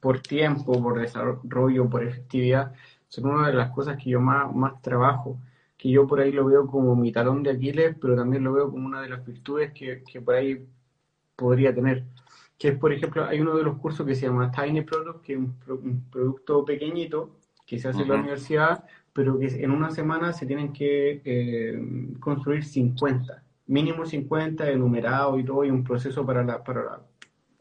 por 0.00 0.20
tiempo, 0.20 0.80
por 0.82 1.00
desarrollo, 1.00 1.88
por 1.88 2.04
efectividad, 2.04 2.72
son 3.08 3.26
una 3.26 3.48
de 3.48 3.54
las 3.54 3.70
cosas 3.70 3.96
que 4.02 4.10
yo 4.10 4.20
más, 4.20 4.54
más 4.54 4.80
trabajo, 4.82 5.40
que 5.76 5.90
yo 5.90 6.06
por 6.06 6.20
ahí 6.20 6.32
lo 6.32 6.46
veo 6.46 6.66
como 6.66 6.94
mi 6.94 7.12
talón 7.12 7.42
de 7.42 7.50
Aquiles, 7.50 7.96
pero 8.00 8.14
también 8.14 8.44
lo 8.44 8.52
veo 8.52 8.70
como 8.70 8.86
una 8.86 9.00
de 9.00 9.08
las 9.08 9.24
virtudes 9.24 9.72
que, 9.72 10.02
que 10.04 10.20
por 10.20 10.34
ahí 10.34 10.66
podría 11.36 11.74
tener. 11.74 12.04
Que 12.58 12.68
es, 12.68 12.78
por 12.78 12.92
ejemplo, 12.92 13.24
hay 13.24 13.40
uno 13.40 13.56
de 13.56 13.62
los 13.62 13.78
cursos 13.78 14.04
que 14.06 14.14
se 14.14 14.26
llama 14.26 14.50
Tiny 14.50 14.82
Product, 14.82 15.22
que 15.22 15.34
es 15.34 15.38
un, 15.38 16.04
producto 16.10 16.64
pequeñito 16.64 17.36
que 17.64 17.78
se 17.78 17.88
hace 17.88 18.02
en 18.02 18.08
la 18.08 18.16
universidad, 18.16 18.84
pero 19.12 19.38
que 19.38 19.46
en 19.46 19.70
una 19.70 19.90
semana 19.90 20.32
se 20.32 20.46
tienen 20.46 20.72
que 20.72 21.22
eh, 21.24 21.80
construir 22.18 22.64
50, 22.64 23.42
mínimo 23.66 24.04
50 24.04 24.70
enumerados 24.70 25.38
y 25.38 25.44
todo, 25.44 25.64
y 25.64 25.70
un 25.70 25.84
proceso 25.84 26.26
para 26.26 26.42
la, 26.42 26.64
para 26.64 27.00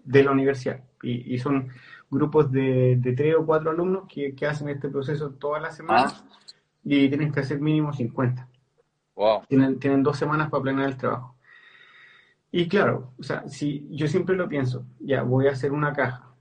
de 0.03 0.23
la 0.23 0.31
universidad. 0.31 0.81
Y, 1.03 1.33
y 1.33 1.37
son 1.37 1.69
grupos 2.09 2.51
de, 2.51 2.95
de, 2.97 3.13
tres 3.13 3.35
o 3.35 3.45
cuatro 3.45 3.71
alumnos 3.71 4.05
que, 4.07 4.33
que 4.33 4.45
hacen 4.45 4.69
este 4.69 4.89
proceso 4.89 5.31
todas 5.31 5.61
las 5.61 5.75
semanas 5.75 6.23
ah. 6.25 6.37
y 6.83 7.07
tienen 7.09 7.31
que 7.31 7.41
hacer 7.41 7.59
mínimo 7.59 7.93
50. 7.93 8.47
Wow. 9.15 9.41
Tienen, 9.47 9.79
tienen 9.79 10.03
dos 10.03 10.17
semanas 10.17 10.49
para 10.49 10.63
planear 10.63 10.89
el 10.89 10.97
trabajo. 10.97 11.35
Y 12.51 12.67
claro, 12.67 13.11
o 13.19 13.23
sea, 13.23 13.47
si 13.49 13.87
yo 13.91 14.07
siempre 14.07 14.35
lo 14.35 14.47
pienso, 14.47 14.85
ya 14.99 15.23
voy 15.23 15.47
a 15.47 15.51
hacer 15.51 15.71
una 15.71 15.93
caja, 15.93 16.33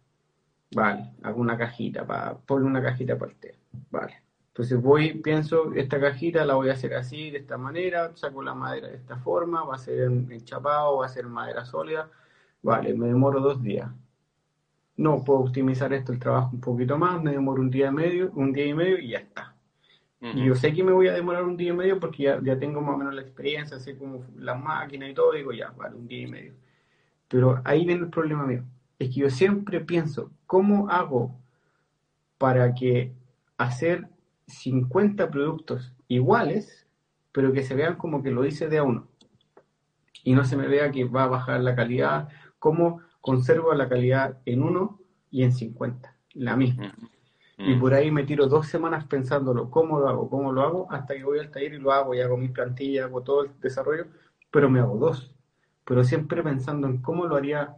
vale, 0.75 1.13
hago 1.23 1.41
una 1.41 1.59
cajita, 1.59 2.07
para 2.07 2.37
poner 2.37 2.65
una 2.67 2.83
cajita 2.83 3.19
para 3.19 3.33
el 3.33 3.39
té, 3.39 3.59
vale. 3.91 4.23
Entonces 4.49 4.81
voy, 4.81 5.15
pienso, 5.15 5.75
esta 5.75 6.01
cajita 6.01 6.47
la 6.47 6.55
voy 6.55 6.71
a 6.71 6.75
hacer 6.75 6.95
así, 6.95 7.31
de 7.31 7.39
esta 7.39 7.59
manera, 7.59 8.17
saco 8.17 8.43
la 8.43 8.55
madera 8.55 8.89
de 8.89 8.97
esta 8.97 9.17
forma, 9.19 9.65
va 9.65 9.75
a 9.75 9.79
ser 9.79 10.05
enchapado, 10.05 10.99
va 10.99 11.07
a 11.07 11.11
ser 11.11 11.27
madera 11.27 11.65
sólida, 11.65 12.09
vale, 12.63 12.95
me 12.95 13.09
demoro 13.09 13.41
dos 13.41 13.63
días. 13.63 13.91
No, 14.97 15.23
puedo 15.25 15.41
optimizar 15.41 15.93
esto, 15.93 16.13
el 16.13 16.19
trabajo 16.19 16.51
un 16.53 16.61
poquito 16.61 16.97
más, 16.97 17.23
me 17.23 17.33
demoro 17.33 17.61
un 17.61 17.71
día 17.71 17.89
y 17.89 17.93
medio, 17.93 18.31
un 18.35 18.53
día 18.53 18.67
y 18.67 18.75
medio 18.75 18.99
y 18.99 19.09
ya 19.11 19.19
está. 19.19 19.56
Y 20.35 20.45
yo 20.45 20.55
sé 20.55 20.73
que 20.73 20.83
me 20.83 20.93
voy 20.93 21.09
a 21.09 21.13
demorar 21.13 21.45
un 21.45 21.57
día 21.57 21.71
y 21.71 21.77
medio 21.77 22.01
porque 22.01 22.25
ya, 22.25 22.41
ya 22.43 22.59
tengo 22.59 22.81
más 22.81 22.95
o 22.95 22.99
menos 22.99 23.15
la 23.15 23.23
experiencia, 23.23 23.79
sé 23.79 23.97
como 23.97 24.25
las 24.37 24.59
máquinas 24.59 25.11
y 25.11 25.15
todo, 25.15 25.33
digo 25.33 25.53
ya, 25.53 25.71
vale, 25.71 25.95
un 25.95 26.09
día 26.09 26.23
y 26.23 26.27
medio. 26.27 26.55
Pero 27.29 27.61
ahí 27.65 27.85
viene 27.85 28.03
el 28.03 28.11
problema 28.11 28.45
mío. 28.47 28.65
Es 28.99 29.09
que 29.09 29.21
yo 29.21 29.31
siempre 29.31 29.81
pienso, 29.81 30.31
¿cómo 30.47 30.89
hago 30.91 31.39
para 32.39 32.75
que 32.75 33.13
hacer 33.59 34.09
50 34.47 35.31
productos 35.31 35.93
iguales, 36.09 36.87
pero 37.33 37.53
que 37.53 37.63
se 37.63 37.75
vean 37.75 37.97
como 37.97 38.23
que 38.23 38.31
lo 38.31 38.45
hice 38.45 38.69
de 38.69 38.79
a 38.79 38.83
uno? 38.83 39.09
Y 40.25 40.35
no 40.35 40.45
se 40.45 40.57
me 40.57 40.67
vea 40.67 40.91
que 40.91 41.05
va 41.05 41.25
a 41.25 41.29
bajar 41.29 41.61
la 41.61 41.77
calidad, 41.77 42.29
¿cómo 42.59 43.01
conservo 43.21 43.75
la 43.75 43.89
calidad 43.89 44.39
en 44.45 44.63
uno 44.63 45.01
y 45.31 45.43
en 45.43 45.53
50? 45.53 46.17
La 46.35 46.57
misma. 46.57 46.95
Mm. 47.57 47.81
por 47.81 47.95
ahí 47.95 48.11
me 48.11 48.25
tiro 48.25 48.47
dos 48.47 48.67
semanas 48.69 49.05
pensándolo, 49.07 49.71
cómo 49.71 49.99
lo 50.01 50.09
hago, 50.09 50.31
cómo 50.31 50.53
lo 50.53 50.63
hago, 50.63 50.87
hasta 50.91 51.15
que 51.15 51.25
voy 51.25 51.39
al 51.39 51.51
taller 51.51 51.75
y 51.75 51.79
lo 51.79 51.93
hago, 51.93 52.15
y 52.15 52.21
hago 52.21 52.37
mi 52.37 52.49
plantilla, 52.49 53.05
hago 53.05 53.23
todo 53.23 53.45
el 53.45 53.61
desarrollo, 53.61 54.07
pero 54.51 54.71
me 54.71 54.81
hago 54.81 54.97
dos. 54.97 55.35
Pero 55.85 56.03
siempre 56.03 56.43
pensando 56.43 56.87
en 56.89 57.01
cómo 57.01 57.27
lo 57.27 57.37
haría 57.37 57.77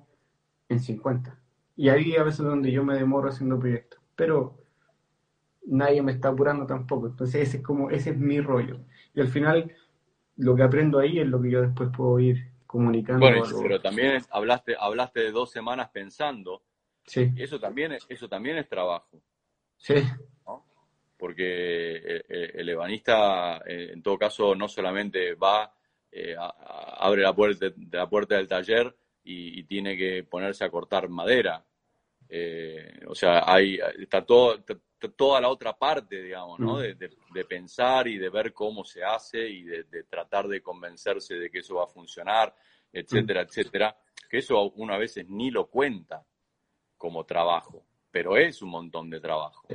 en 0.68 0.80
50. 0.80 1.38
Y 1.76 1.90
ahí 1.90 2.16
a 2.16 2.24
veces 2.24 2.44
donde 2.44 2.72
yo 2.72 2.82
me 2.82 2.94
demoro 2.94 3.28
haciendo 3.28 3.59
proyectos. 3.59 4.00
Pero 4.16 4.59
nadie 5.66 6.02
me 6.02 6.12
está 6.12 6.28
apurando 6.28 6.66
tampoco. 6.66 7.06
Entonces 7.06 7.48
ese 7.48 7.59
es 7.59 7.62
como, 7.62 7.90
ese 7.90 8.10
es 8.10 8.18
mi 8.18 8.40
rollo. 8.40 8.80
Y 9.14 9.20
al 9.20 9.28
final 9.28 9.72
lo 10.36 10.56
que 10.56 10.62
aprendo 10.62 10.98
ahí 10.98 11.18
es 11.18 11.26
lo 11.26 11.40
que 11.40 11.50
yo 11.50 11.62
después 11.62 11.90
puedo 11.94 12.18
ir 12.18 12.50
comunicando. 12.66 13.20
Bueno, 13.20 13.42
pero 13.62 13.80
también 13.80 14.22
hablaste, 14.30 14.77
hablaste 14.78 15.20
de 15.20 15.32
dos 15.32 15.51
semanas 15.51 15.90
pensando. 15.93 16.62
Sí. 17.04 17.32
Eso 17.36 17.59
también, 17.59 17.93
eso 18.09 18.28
también 18.28 18.59
es 18.59 18.69
trabajo. 18.69 19.20
Sí. 19.79 19.95
Porque 21.16 22.23
el, 22.29 22.69
ebanista, 22.69 23.61
eh, 23.66 23.90
en 23.93 24.03
todo 24.03 24.16
caso, 24.16 24.55
no 24.55 24.69
solamente 24.69 25.35
va, 25.35 25.73
eh, 26.13 26.37
abre 26.39 27.23
la 27.23 27.35
puerta, 27.35 27.66
la 27.90 28.09
puerta 28.09 28.37
del 28.37 28.47
taller 28.47 28.95
y, 29.24 29.65
tiene 29.65 29.97
que 29.97 30.23
ponerse 30.23 30.65
a 30.65 30.71
cortar 30.71 31.09
madera. 31.09 31.65
Eh, 32.29 33.01
o 33.09 33.16
sea, 33.16 33.43
hay, 33.53 33.81
está 33.98 34.24
todo, 34.24 34.63
toda 35.16 35.40
la 35.40 35.48
otra 35.48 35.77
parte, 35.77 36.23
digamos, 36.23 36.61
¿no? 36.61 36.77
Mm. 36.77 36.98
De, 37.32 37.45
pensar 37.45 38.07
y 38.07 38.16
de 38.16 38.29
ver 38.29 38.53
cómo 38.53 38.85
se 38.85 39.03
hace 39.03 39.48
y 39.48 39.65
de, 39.65 40.05
tratar 40.05 40.47
de 40.47 40.63
convencerse 40.63 41.35
de 41.35 41.51
que 41.51 41.59
eso 41.59 41.77
va 41.77 41.85
a 41.85 41.89
funcionar, 41.89 42.55
etcétera, 42.93 43.43
mm. 43.43 43.47
etcétera, 43.47 43.97
que 44.31 44.39
eso 44.39 44.71
uno 44.77 44.95
a 44.95 44.98
veces 44.98 45.27
ni 45.29 45.51
lo 45.51 45.66
cuenta 45.66 46.24
como 46.97 47.27
trabajo 47.27 47.85
pero 48.11 48.37
es 48.37 48.62
un 48.62 48.70
montón 48.70 49.11
de 49.11 49.20
trabajo. 49.20 49.66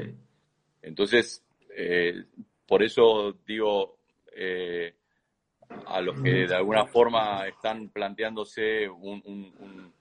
Entonces, 0.82 1.46
eh, 1.76 2.26
por 2.66 2.84
eso 2.84 3.34
digo 3.46 3.98
eh, 4.36 4.96
a 5.86 6.02
los 6.02 6.22
que 6.22 6.48
de 6.48 6.56
alguna 6.56 6.86
forma 6.86 7.48
están 7.48 7.90
planteándose 7.90 8.90
un, 8.90 9.94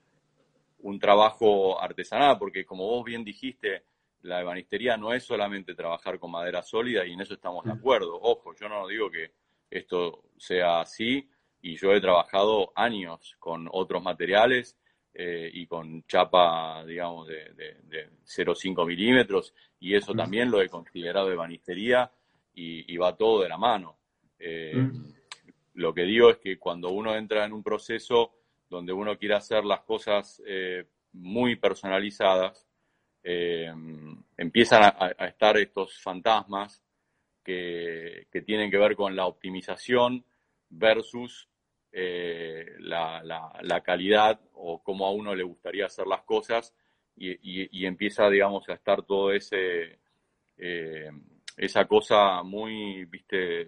un, 0.79 0.99
trabajo 0.99 1.81
artesanal, 1.81 2.37
porque 2.37 2.65
como 2.65 2.85
vos 2.87 3.03
bien 3.03 3.23
dijiste, 3.23 3.83
la 4.21 4.41
ebanistería 4.41 4.95
no 4.97 5.13
es 5.13 5.23
solamente 5.23 5.75
trabajar 5.75 6.19
con 6.19 6.31
madera 6.31 6.61
sólida 6.61 7.05
y 7.05 7.13
en 7.13 7.21
eso 7.21 7.33
estamos 7.33 7.65
de 7.65 7.71
acuerdo. 7.71 8.19
Ojo, 8.21 8.53
yo 8.55 8.69
no 8.69 8.87
digo 8.87 9.09
que 9.09 9.31
esto 9.69 10.23
sea 10.37 10.81
así 10.81 11.29
y 11.61 11.75
yo 11.77 11.91
he 11.91 12.01
trabajado 12.01 12.71
años 12.75 13.35
con 13.39 13.67
otros 13.71 14.03
materiales 14.03 14.77
eh, 15.15 15.49
y 15.53 15.67
con 15.67 16.03
chapa, 16.07 16.83
digamos, 16.85 17.27
de, 17.27 17.53
de, 17.53 18.09
0,5 18.25 18.87
milímetros, 18.87 19.53
y 19.79 19.93
eso 19.93 20.13
también 20.15 20.49
lo 20.49 20.59
he 20.59 20.69
considerado 20.69 21.29
de 21.29 21.35
banistería 21.35 22.11
y, 22.55 22.97
va 22.97 23.15
todo 23.15 23.43
de 23.43 23.49
la 23.49 23.57
mano. 23.57 23.97
Eh, 24.39 24.73
lo 25.75 25.93
que 25.93 26.03
digo 26.03 26.31
es 26.31 26.37
que 26.37 26.57
cuando 26.57 26.89
uno 26.89 27.15
entra 27.15 27.45
en 27.45 27.53
un 27.53 27.61
proceso 27.61 28.33
donde 28.67 28.91
uno 28.91 29.17
quiere 29.17 29.35
hacer 29.35 29.63
las 29.65 29.81
cosas 29.81 30.41
eh, 30.47 30.85
muy 31.11 31.57
personalizadas, 31.57 32.67
empiezan 33.23 34.83
a, 34.83 35.27
estar 35.27 35.57
estos 35.57 36.01
fantasmas 36.01 36.83
que, 37.43 38.27
que 38.31 38.41
tienen 38.41 38.69
que 38.69 38.77
ver 38.77 38.95
con 38.95 39.15
la 39.15 39.27
optimización 39.27 40.25
versus 40.69 41.47
eh, 41.95 42.73
la, 42.79 43.21
la, 43.23 43.81
calidad 43.81 44.39
o 44.53 44.81
cómo 44.81 45.05
a 45.05 45.11
uno 45.11 45.35
le 45.35 45.43
gustaría 45.43 45.85
hacer 45.85 46.07
las 46.07 46.23
cosas 46.23 46.73
y, 47.15 47.85
empieza, 47.85 48.27
digamos, 48.31 48.67
a 48.67 48.73
estar 48.73 49.03
todo 49.03 49.31
ese, 49.31 49.99
eh, 50.57 51.11
esa 51.55 51.85
cosa 51.85 52.41
muy, 52.41 53.05
viste, 53.05 53.67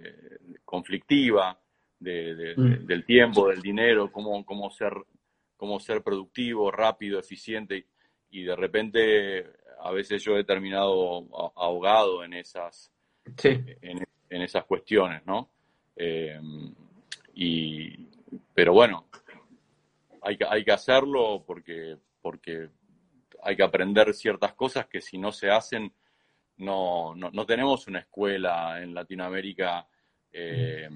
conflictiva 0.65 1.55
de, 1.99 2.55
mm. 2.57 2.87
del 2.87 3.05
tiempo, 3.05 3.49
del 3.49 3.61
dinero, 3.61 4.11
cómo, 4.11 4.43
cómo, 4.43 4.71
ser, 4.71 4.93
cómo 5.55 5.79
ser 5.79 6.01
productivo, 6.01 6.71
rápido, 6.71 7.19
eficiente 7.19 7.85
y 8.31 8.41
de 8.41 8.55
repente 8.55 9.45
a 9.81 9.91
veces 9.91 10.23
yo 10.23 10.35
he 10.35 10.43
terminado 10.43 11.27
ahogado 11.55 12.23
en 12.23 12.33
esas, 12.33 12.91
en, 13.43 14.41
esas 14.41 14.65
cuestiones, 14.65 15.23
¿no? 15.27 15.51
Eh, 15.95 16.39
y, 17.35 18.14
pero 18.53 18.73
bueno, 18.73 19.07
hay 20.21 20.37
que, 20.37 20.45
hay 20.45 20.63
que 20.63 20.71
hacerlo 20.71 21.43
porque, 21.45 21.97
porque 22.21 22.69
hay 23.43 23.55
que 23.55 23.63
aprender 23.63 24.13
ciertas 24.13 24.53
cosas 24.53 24.87
que 24.87 25.01
si 25.01 25.17
no 25.17 25.31
se 25.31 25.49
hacen, 25.49 25.93
no, 26.57 27.13
no, 27.15 27.45
tenemos 27.45 27.87
una 27.87 27.99
escuela 27.99 28.81
en 28.81 28.93
Latinoamérica 28.93 29.87
eh, 30.31 30.89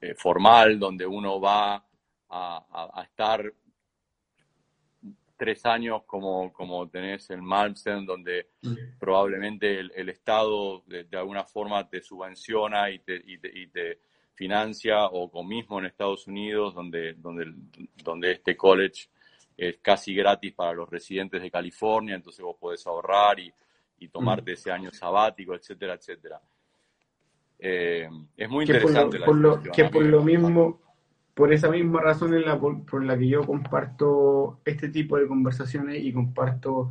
eh, 0.00 0.14
formal 0.14 0.78
donde 0.78 1.06
uno 1.06 1.40
va 1.40 1.84
a, 2.30 3.02
estar 3.04 3.52
tres 5.36 5.66
años 5.66 6.02
como, 6.04 6.52
como 6.52 6.88
tenés 6.88 7.30
en 7.30 7.44
Malmsten, 7.44 8.06
donde 8.06 8.50
probablemente 8.98 9.80
el, 9.80 10.08
Estado 10.08 10.82
de, 10.86 11.06
alguna 11.12 11.44
forma 11.44 11.88
te 11.88 12.00
subvenciona 12.00 12.90
y 12.90 13.00
te, 13.00 13.22
y 13.24 13.66
te 13.68 14.00
financia 14.34 15.06
o 15.06 15.30
con 15.30 15.46
mismo 15.46 15.78
en 15.78 15.86
Estados 15.86 16.26
Unidos, 16.26 16.74
donde, 16.74 17.14
donde, 17.14 17.52
donde 18.02 18.32
este 18.32 18.56
college 18.56 19.08
es 19.56 19.78
casi 19.80 20.14
gratis 20.14 20.52
para 20.52 20.72
los 20.72 20.88
residentes 20.88 21.40
de 21.40 21.50
California, 21.50 22.16
entonces 22.16 22.44
vos 22.44 22.56
podés 22.58 22.86
ahorrar 22.86 23.38
y, 23.38 23.52
y 23.98 24.08
tomarte 24.08 24.52
ese 24.52 24.70
año 24.70 24.90
sabático, 24.90 25.54
etcétera, 25.54 25.94
etcétera. 25.94 26.40
Eh, 27.58 28.08
es 28.36 28.48
muy 28.48 28.64
interesante 28.64 29.20
por 29.20 29.36
lo, 29.36 29.62
que 29.62 29.84
por 29.84 30.04
lo 30.04 30.22
mismo, 30.22 30.80
por 31.34 31.52
esa 31.52 31.70
misma 31.70 32.00
razón 32.00 32.34
es 32.34 32.44
la, 32.44 32.58
por, 32.58 33.04
la 33.04 33.16
que 33.16 33.28
yo 33.28 33.42
comparto 33.42 34.60
este 34.64 34.88
tipo 34.88 35.16
de 35.16 35.28
conversaciones 35.28 36.02
y 36.02 36.12
comparto 36.12 36.90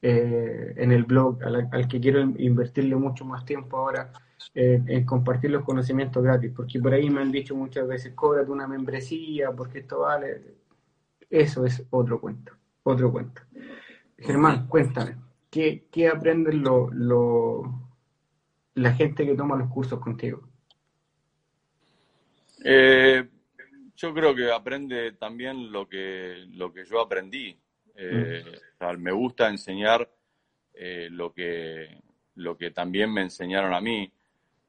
eh, 0.00 0.72
en 0.76 0.92
el 0.92 1.04
blog 1.04 1.42
al, 1.44 1.68
al 1.70 1.88
que 1.88 2.00
quiero 2.00 2.20
invertirle 2.20 2.96
mucho 2.96 3.24
más 3.26 3.44
tiempo 3.44 3.76
ahora 3.76 4.12
en 4.54 5.04
compartir 5.04 5.50
los 5.50 5.64
conocimientos 5.64 6.22
gratis, 6.22 6.52
porque 6.54 6.80
por 6.80 6.92
ahí 6.92 7.10
me 7.10 7.20
han 7.20 7.32
dicho 7.32 7.54
muchas 7.54 7.86
veces, 7.86 8.14
cóbrate 8.14 8.50
una 8.50 8.66
membresía, 8.66 9.52
porque 9.52 9.80
esto 9.80 10.00
vale. 10.00 10.54
Eso 11.30 11.64
es 11.66 11.84
otro 11.90 12.20
cuento, 12.20 12.52
otro 12.82 13.12
cuento. 13.12 13.42
Germán, 14.18 14.66
cuéntame, 14.66 15.16
¿qué, 15.50 15.86
qué 15.90 16.08
aprenden 16.08 16.62
lo, 16.62 16.90
lo, 16.92 17.62
la 18.74 18.92
gente 18.94 19.26
que 19.26 19.34
toma 19.34 19.56
los 19.56 19.70
cursos 19.70 20.00
contigo? 20.00 20.42
Eh, 22.64 23.28
yo 23.96 24.14
creo 24.14 24.34
que 24.34 24.50
aprende 24.50 25.12
también 25.12 25.70
lo 25.70 25.88
que, 25.88 26.46
lo 26.52 26.72
que 26.72 26.84
yo 26.84 27.00
aprendí. 27.00 27.56
Eh, 27.94 28.44
mm. 28.80 29.00
me 29.00 29.12
gusta 29.12 29.48
enseñar 29.48 30.08
eh, 30.72 31.08
lo, 31.10 31.32
que, 31.32 32.00
lo 32.36 32.56
que 32.56 32.70
también 32.70 33.12
me 33.12 33.22
enseñaron 33.22 33.74
a 33.74 33.80
mí 33.80 34.10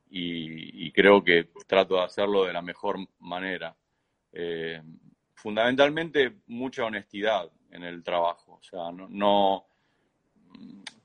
y, 0.09 0.91
creo 0.91 1.23
que 1.23 1.49
trato 1.67 1.95
de 1.95 2.03
hacerlo 2.03 2.45
de 2.45 2.53
la 2.53 2.61
mejor 2.61 2.97
manera. 3.19 3.75
fundamentalmente 5.35 6.39
mucha 6.47 6.85
honestidad 6.85 7.49
en 7.71 7.83
el 7.83 8.03
trabajo. 8.03 8.59
O 8.59 8.63
sea, 8.63 8.91
no, 8.91 9.65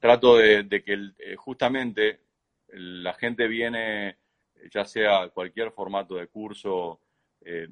trato 0.01 0.37
de, 0.37 0.69
que 0.85 1.37
justamente 1.37 2.21
la 2.69 3.15
gente 3.15 3.47
viene, 3.49 4.17
ya 4.71 4.85
sea 4.85 5.29
cualquier 5.29 5.71
formato 5.71 6.17
de 6.17 6.27
curso, 6.27 7.01
eh, 7.41 7.69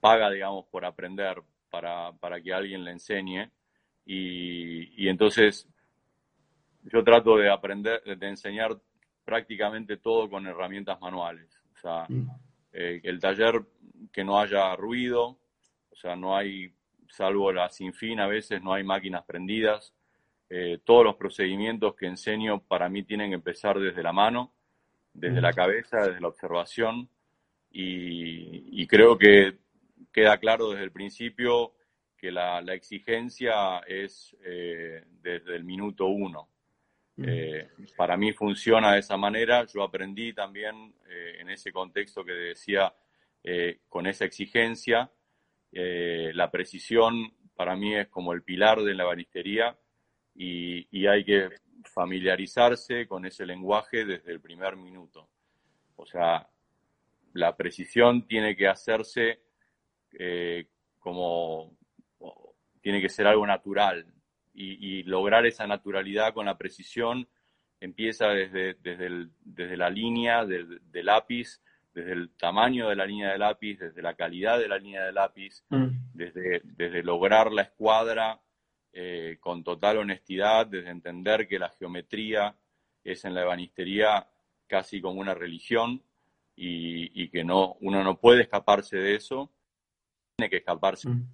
paga, 0.00 0.30
digamos, 0.30 0.66
por 0.66 0.84
aprender 0.84 1.42
para, 1.70 2.12
que 2.42 2.52
alguien 2.52 2.84
le 2.84 2.92
enseñe. 2.92 3.50
Y, 4.06 5.08
entonces 5.08 5.68
yo 6.84 7.04
trato 7.04 7.36
de 7.36 7.50
aprender, 7.50 8.02
de 8.02 8.28
enseñar 8.28 8.80
prácticamente 9.24 9.96
todo 9.96 10.28
con 10.28 10.46
herramientas 10.46 11.00
manuales. 11.00 11.60
O 11.74 11.78
sea, 11.78 12.06
mm. 12.08 12.30
eh, 12.72 13.00
el 13.04 13.20
taller 13.20 13.62
que 14.12 14.24
no 14.24 14.40
haya 14.40 14.74
ruido, 14.76 15.38
o 15.90 15.96
sea, 15.96 16.16
no 16.16 16.36
hay, 16.36 16.72
salvo 17.08 17.52
la 17.52 17.68
sin 17.70 17.92
fin, 17.92 18.20
a 18.20 18.26
veces 18.26 18.62
no 18.62 18.72
hay 18.72 18.84
máquinas 18.84 19.24
prendidas. 19.24 19.94
Eh, 20.48 20.80
todos 20.84 21.04
los 21.04 21.16
procedimientos 21.16 21.94
que 21.94 22.06
enseño 22.06 22.60
para 22.60 22.88
mí 22.88 23.04
tienen 23.04 23.30
que 23.30 23.36
empezar 23.36 23.78
desde 23.78 24.02
la 24.02 24.12
mano, 24.12 24.52
desde 25.12 25.40
la 25.40 25.52
mm. 25.52 25.54
cabeza, 25.54 25.98
desde 25.98 26.20
la 26.20 26.28
observación. 26.28 27.08
Y, 27.72 28.86
creo 28.88 29.16
que 29.16 29.58
queda 30.12 30.38
claro 30.38 30.70
desde 30.70 30.82
el 30.82 30.90
principio 30.90 31.74
que 32.16 32.32
la, 32.32 32.58
exigencia 32.74 33.78
es 33.86 34.36
eh, 34.44 35.04
desde 35.22 35.54
el 35.54 35.64
minuto 35.64 36.06
uno. 36.06 36.48
Eh, 37.16 37.68
para 37.96 38.16
mí 38.16 38.32
funciona 38.32 38.92
de 38.92 39.00
esa 39.00 39.16
manera. 39.16 39.66
Yo 39.66 39.82
aprendí 39.82 40.32
también 40.32 40.94
en 41.38 41.50
ese 41.50 41.72
contexto 41.72 42.24
que 42.24 42.32
decía, 42.32 42.92
con 43.88 44.06
esa 44.06 44.24
exigencia, 44.24 45.10
la 45.72 46.50
precisión 46.50 47.32
para 47.60 47.76
mí 47.76 47.94
es 47.94 48.08
como 48.08 48.32
el 48.32 48.42
pilar 48.42 48.80
de 48.80 48.94
la 48.94 49.04
banistería 49.04 49.76
y, 50.34 51.06
hay 51.06 51.24
que 51.26 51.50
familiarizarse 51.84 53.06
con 53.06 53.26
ese 53.26 53.44
lenguaje 53.44 54.06
desde 54.06 54.32
el 54.32 54.40
primer 54.40 54.76
minuto. 54.76 55.28
O 55.96 56.06
sea, 56.06 56.48
la 57.34 57.54
precisión 57.54 58.26
tiene 58.26 58.56
que 58.56 58.66
hacerse 58.66 59.42
eh, 60.18 60.68
como, 60.98 61.76
tiene 62.80 63.02
que 63.02 63.10
ser 63.10 63.26
algo 63.26 63.46
natural 63.46 64.06
y, 64.52 65.02
lograr 65.04 65.46
esa 65.46 65.66
naturalidad 65.66 66.34
con 66.34 66.46
la 66.46 66.58
precisión 66.58 67.28
empieza 67.80 68.28
desde, 68.28 68.74
desde, 68.74 69.76
la 69.76 69.88
línea 69.88 70.44
del, 70.44 70.80
lápiz, 70.92 71.62
desde 71.94 72.12
el 72.12 72.30
tamaño 72.36 72.88
de 72.88 72.96
la 72.96 73.06
línea 73.06 73.32
de 73.32 73.38
lápiz, 73.38 73.78
desde 73.78 74.02
la 74.02 74.14
calidad 74.14 74.58
de 74.58 74.68
la 74.68 74.78
línea 74.78 75.04
de 75.04 75.12
lápiz, 75.12 75.64
mm. 75.70 75.86
desde, 76.12 76.60
desde 76.64 77.02
lograr 77.02 77.50
la 77.52 77.62
escuadra 77.62 78.40
eh, 78.92 79.38
con 79.40 79.64
total 79.64 79.98
honestidad, 79.98 80.66
desde 80.66 80.90
entender 80.90 81.48
que 81.48 81.58
la 81.58 81.70
geometría 81.70 82.54
es 83.04 83.24
en 83.24 83.34
la 83.34 83.42
ebanistería 83.42 84.28
casi 84.66 85.00
como 85.00 85.20
una 85.20 85.34
religión 85.34 86.02
y, 86.56 87.28
que 87.30 87.42
no, 87.42 87.76
uno 87.80 88.04
no 88.04 88.18
puede 88.18 88.42
escaparse 88.42 88.98
de 88.98 89.14
eso, 89.14 89.50
tiene 90.36 90.50
que 90.50 90.58
escaparse. 90.58 91.08
Mm. 91.08 91.26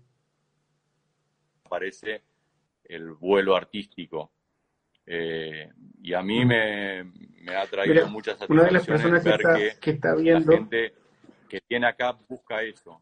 Aparece 1.64 2.22
el 2.89 3.12
vuelo 3.12 3.56
artístico. 3.56 4.32
Eh, 5.06 5.70
y 6.02 6.15
a 6.15 6.23
mí 6.23 6.44
me, 6.44 7.00
ha 7.56 7.66
traído 7.66 8.08
muchas 8.08 8.39
satisfacciones 8.39 9.24
ver 9.24 9.78
que, 9.81 9.90
está 9.90 10.15
viendo... 10.15 10.50
la 10.50 10.58
gente 10.58 10.94
que 11.48 11.60
tiene 11.60 11.86
acá 11.86 12.18
busca 12.28 12.62
eso. 12.62 13.00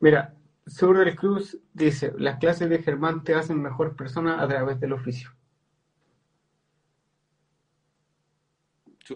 Mira, 0.00 0.34
sobre 0.66 1.08
el 1.08 1.16
Cruz 1.16 1.58
dice, 1.72 2.12
las 2.18 2.38
clases 2.38 2.68
de 2.68 2.82
Germán 2.82 3.24
te 3.24 3.34
hacen 3.34 3.60
mejor 3.60 3.96
persona 3.96 4.40
a 4.42 4.46
través 4.46 4.78
del 4.80 4.92
oficio. 4.92 5.30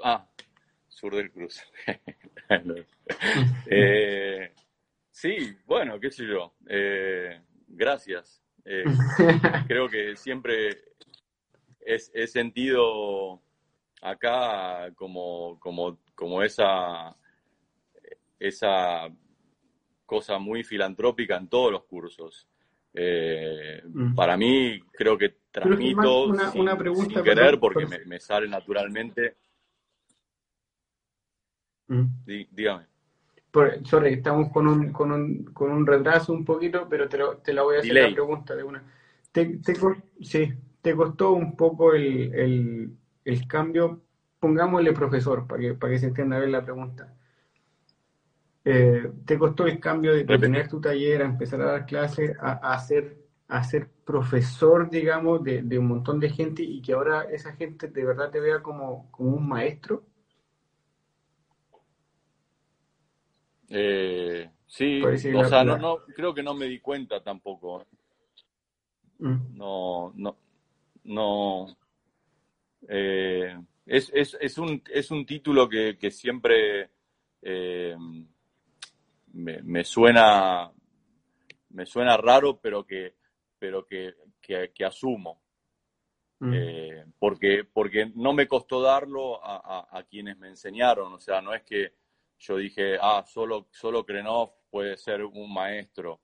Ah, 0.03 0.27
Sur 0.89 1.15
del 1.15 1.31
Cruz. 1.31 1.63
Eh, 3.67 4.53
sí, 5.13 5.57
bueno, 5.67 6.01
qué 6.01 6.11
sé 6.11 6.27
yo. 6.27 6.55
Eh, 6.69 7.41
gracias. 7.69 8.43
Eh, 8.65 8.83
creo 9.69 9.89
que 9.89 10.17
siempre 10.17 10.71
he, 11.81 12.27
sentido 12.27 13.41
acá 14.01 14.93
como, 14.95 15.59
como, 15.61 16.01
como 16.15 16.43
esa, 16.43 17.17
esa 18.39 19.09
cosa 20.05 20.39
muy 20.39 20.65
filantrópica 20.65 21.37
en 21.37 21.49
todos 21.49 21.73
los 21.73 21.85
cursos. 21.85 22.49
Eh, 22.95 23.83
mm. 23.85 24.15
Para 24.15 24.37
mí, 24.37 24.81
creo 24.93 25.17
que 25.17 25.37
transmito 25.51 26.25
una, 26.25 26.51
sin, 26.51 27.23
querer 27.23 27.59
porque 27.59 27.87
me, 28.07 28.21
sale 28.21 28.49
naturalmente. 28.49 29.37
Mm. 31.89 32.07
dígame. 32.51 32.92
Sorry, 33.85 34.15
estamos 34.15 34.51
con 34.51 34.67
un, 34.67 34.93
con, 34.93 35.13
un, 35.13 35.45
con 35.45 35.71
un 35.71 35.87
retraso 35.87 36.33
un 36.33 36.45
poquito, 36.45 36.87
pero 36.89 37.09
te, 37.09 37.19
te 37.43 37.53
la 37.53 37.63
voy 37.63 37.77
a 37.77 37.79
hacer 37.81 37.95
la 37.95 38.13
pregunta 38.13 38.55
de 38.55 38.63
una. 38.65 38.83
Te, 39.31 39.61
sí, 40.21 40.53
¿Te 40.81 40.97
costó 40.97 41.33
un 41.33 41.57
poco 41.57 41.95
el, 41.95 42.35
el, 42.35 42.97
el 43.25 43.47
cambio? 43.47 44.03
Pongámosle 44.41 44.93
profesor, 44.93 45.47
para 45.47 45.61
que, 45.61 45.75
para 45.75 45.93
que 45.93 45.99
se 46.01 46.07
entienda 46.07 46.39
bien 46.39 46.53
la 46.53 46.65
pregunta 46.65 47.15
eh, 48.65 49.11
¿Te 49.25 49.39
costó 49.39 49.67
el 49.67 49.81
cambio 49.81 50.13
de, 50.15 50.25
tener 50.25 50.69
tu 50.69 50.81
taller, 50.81 51.23
a 51.23 51.27
empezar 51.27 51.61
a 51.63 51.67
dar 51.67 51.87
clases, 51.87 52.37
a, 52.41 52.79
ser, 52.79 53.17
a 53.49 53.65
ser 53.65 53.89
profesor, 54.05 54.89
digamos, 54.89 55.43
de, 55.43 55.79
un 55.79 55.87
montón 55.87 56.21
de 56.21 56.31
gente 56.31 56.63
y 56.63 56.81
que 56.81 56.93
ahora 56.93 57.23
esa 57.25 57.53
gente 57.53 57.89
de 57.89 58.05
verdad 58.05 58.31
te 58.31 58.41
vea 58.41 58.63
como, 58.63 59.11
un 59.19 59.49
maestro? 59.49 60.05
Eh, 63.75 64.51
sí, 64.67 65.03
o 65.03 65.45
sea, 65.47 65.65
no, 65.65 66.01
creo 66.15 66.35
que 66.35 66.43
no 66.43 66.53
me 66.53 66.67
di 66.67 66.79
cuenta 66.79 67.23
tampoco. 67.23 67.87
Mm. 69.19 69.57
No, 69.57 70.13
no, 70.15 70.37
no. 71.05 71.77
Eh, 72.87 73.57
es, 73.87 74.13
es, 74.15 74.37
es, 74.39 74.59
un, 74.59 74.83
es 74.93 75.11
un 75.11 75.25
título 75.25 75.69
que, 75.69 75.97
que 75.97 76.11
siempre 76.11 76.91
eh, 77.41 77.97
me, 79.33 79.85
suena 79.85 80.71
me 81.71 81.87
suena 81.87 82.19
raro, 82.19 82.61
pero 82.61 82.85
que, 82.85 83.15
pero 83.59 83.87
que, 83.87 84.15
que, 84.41 84.85
asumo. 84.85 85.41
Mm. 86.41 86.53
Eh, 86.55 87.05
porque, 87.19 87.65
porque 87.65 88.13
no 88.15 88.35
me 88.35 88.47
costó 88.47 88.83
darlo 88.83 89.43
a, 89.43 89.89
a, 89.91 90.03
quienes 90.03 90.37
me 90.37 90.49
enseñaron. 90.49 91.15
O 91.15 91.21
sea, 91.21 91.41
no 91.41 91.55
es 91.55 91.63
que 91.63 92.02
yo 92.43 92.57
dije, 92.57 92.99
ah, 93.01 93.25
solo, 93.27 93.69
solo 93.71 94.05
Krenov 94.05 94.51
puede 94.71 94.97
ser 94.97 95.23
un 95.25 95.53
maestro. 95.53 96.21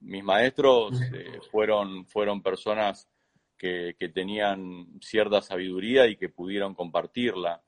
Mis 0.00 0.24
maestros 0.24 1.00
eh, 1.12 1.38
fueron, 1.50 2.06
fueron 2.06 2.42
personas 2.42 3.08
que, 3.56 3.94
que, 3.98 4.08
tenían 4.08 4.86
cierta 5.02 5.42
sabiduría 5.42 6.06
y 6.06 6.16
que 6.16 6.30
pudieron 6.30 6.74
compartirla 6.74 7.62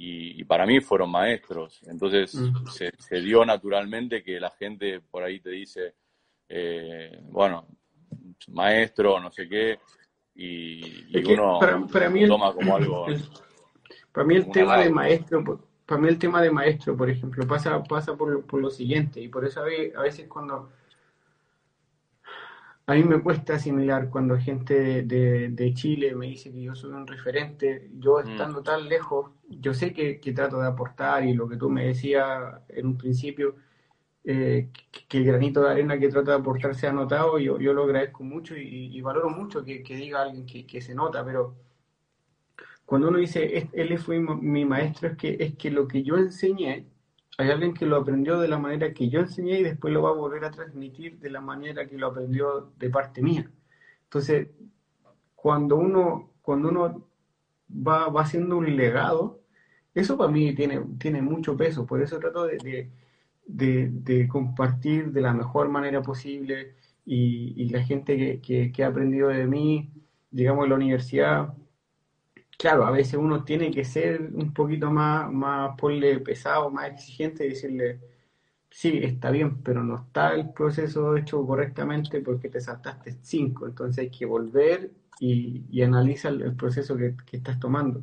y, 0.00 0.44
para 0.44 0.64
mí 0.64 0.80
fueron 0.80 1.10
maestros. 1.10 1.80
Entonces 1.88 2.34
mm. 2.34 2.66
se, 2.68 3.20
dio 3.20 3.44
naturalmente 3.44 4.22
que 4.22 4.38
la 4.38 4.50
gente 4.50 5.00
por 5.00 5.24
ahí 5.24 5.40
te 5.40 5.50
dice, 5.50 5.94
eh, 6.48 7.18
bueno, 7.24 7.66
maestro, 8.48 9.18
no 9.20 9.32
sé 9.32 9.48
qué, 9.48 9.80
y, 10.36 11.32
uno 11.32 11.58
para, 11.58 12.08
mí 12.08 12.28
toma 12.28 12.52
como 12.52 12.76
algo. 12.76 13.06
para 14.12 14.26
mí 14.26 14.36
el 14.36 14.50
tema 14.50 14.78
de 14.78 14.90
maestro, 14.90 15.67
para 15.88 16.00
mí 16.00 16.08
el 16.08 16.18
tema 16.18 16.42
de 16.42 16.50
maestro, 16.50 16.96
por 16.96 17.08
ejemplo, 17.10 17.46
pasa, 17.46 17.82
pasa 17.82 18.14
por, 18.14 18.44
por 18.44 18.60
lo 18.60 18.70
siguiente, 18.70 19.20
y 19.20 19.28
por 19.28 19.44
eso 19.44 19.62
a 19.62 20.02
veces 20.02 20.28
cuando 20.28 20.68
a 22.88 22.94
mí 22.94 23.04
me 23.04 23.20
cuesta 23.20 23.54
asimilar 23.54 24.08
cuando 24.08 24.38
gente 24.38 25.02
de, 25.02 25.72
Chile 25.74 26.14
me 26.14 26.26
dice 26.26 26.50
que 26.50 26.62
yo 26.62 26.74
soy 26.74 26.92
un 26.92 27.06
referente, 27.06 27.90
yo 27.98 28.16
mm. 28.16 28.30
estando 28.30 28.62
tan 28.62 28.88
lejos, 28.88 29.30
yo 29.48 29.74
sé 29.74 29.92
que, 29.92 30.18
trato 30.34 30.58
de 30.58 30.68
aportar 30.68 31.22
y 31.24 31.34
lo 31.34 31.46
que 31.46 31.58
tú 31.58 31.68
me 31.68 31.86
decías 31.86 32.62
en 32.68 32.86
un 32.86 32.96
principio, 32.96 33.56
eh, 34.24 34.70
que 35.06 35.18
el 35.18 35.24
granito 35.24 35.62
de 35.62 35.70
arena 35.70 35.98
que 35.98 36.08
trata 36.08 36.30
de 36.32 36.38
aportar 36.38 36.74
sea 36.74 36.90
notado, 36.90 37.38
yo, 37.38 37.58
yo 37.58 37.74
lo 37.74 37.84
agradezco 37.84 38.24
mucho 38.24 38.56
y, 38.56 38.98
valoro 39.02 39.28
mucho 39.28 39.62
que, 39.64 39.82
diga 39.82 40.22
alguien 40.22 40.46
que, 40.46 40.80
se 40.80 40.94
nota, 40.94 41.22
pero 41.22 41.56
cuando 42.88 43.08
uno 43.08 43.18
dice, 43.18 43.68
él 43.74 43.98
fue 43.98 44.18
mi 44.18 44.64
maestro, 44.64 45.10
es 45.10 45.16
que, 45.18 45.36
es 45.38 45.56
que 45.56 45.70
lo 45.70 45.86
que 45.86 46.02
yo 46.02 46.16
enseñé, 46.16 46.86
hay 47.36 47.50
alguien 47.50 47.74
que 47.74 47.84
lo 47.84 47.98
aprendió 47.98 48.40
de 48.40 48.48
la 48.48 48.58
manera 48.58 48.94
que 48.94 49.10
yo 49.10 49.20
enseñé 49.20 49.60
y 49.60 49.62
después 49.62 49.92
lo 49.92 50.00
va 50.00 50.08
a 50.08 50.14
volver 50.14 50.42
a 50.46 50.50
transmitir 50.50 51.18
de 51.18 51.28
la 51.28 51.42
manera 51.42 51.86
que 51.86 51.98
lo 51.98 52.06
aprendió 52.06 52.72
de 52.78 52.88
parte 52.88 53.20
mía. 53.20 53.50
Entonces, 54.04 54.48
cuando 55.34 55.76
uno, 55.76 56.32
cuando 56.40 56.70
uno 56.70 57.06
va, 57.70 58.08
va 58.08 58.22
haciendo 58.22 58.56
un 58.56 58.74
legado, 58.74 59.42
eso 59.94 60.16
para 60.16 60.30
mí 60.30 60.54
tiene, 60.54 60.80
tiene 60.98 61.20
mucho 61.20 61.58
peso, 61.58 61.84
por 61.84 62.00
eso 62.00 62.18
trato 62.18 62.46
de, 62.46 62.90
de, 63.44 64.28
compartir 64.28 65.12
de 65.12 65.20
la 65.20 65.34
mejor 65.34 65.68
manera 65.68 66.00
posible 66.00 66.74
y, 67.04 67.68
la 67.68 67.82
gente 67.82 68.40
que, 68.40 68.72
que, 68.72 68.82
ha 68.82 68.86
aprendido 68.86 69.28
de 69.28 69.46
mí, 69.46 69.92
digamos, 70.30 70.64
en 70.64 70.70
la 70.70 70.76
universidad, 70.76 71.54
claro, 72.58 72.84
a 72.86 72.90
veces 72.90 73.14
uno 73.14 73.44
tiene 73.44 73.70
que 73.70 73.84
ser 73.84 74.20
un 74.34 74.52
poquito 74.52 74.90
más, 74.90 75.32
más 75.32 75.76
ponle 75.78 76.20
pesado, 76.20 76.70
más 76.70 76.90
exigente 76.90 77.46
y 77.46 77.50
decirle, 77.50 78.00
sí, 78.70 79.00
está 79.02 79.30
bien, 79.30 79.62
pero 79.62 79.82
no 79.84 79.96
está 79.96 80.34
el 80.34 80.52
proceso 80.52 81.16
hecho 81.16 81.46
correctamente 81.46 82.20
porque 82.20 82.50
te 82.50 82.60
saltaste 82.60 83.12
cinco, 83.22 83.66
entonces 83.66 83.98
hay 83.98 84.10
que 84.10 84.26
volver 84.26 84.90
y, 85.20 85.64
y 85.70 85.82
analiza 85.82 86.28
el, 86.28 86.54
proceso 86.56 86.96
que, 86.96 87.14
estás 87.32 87.58
tomando. 87.60 88.02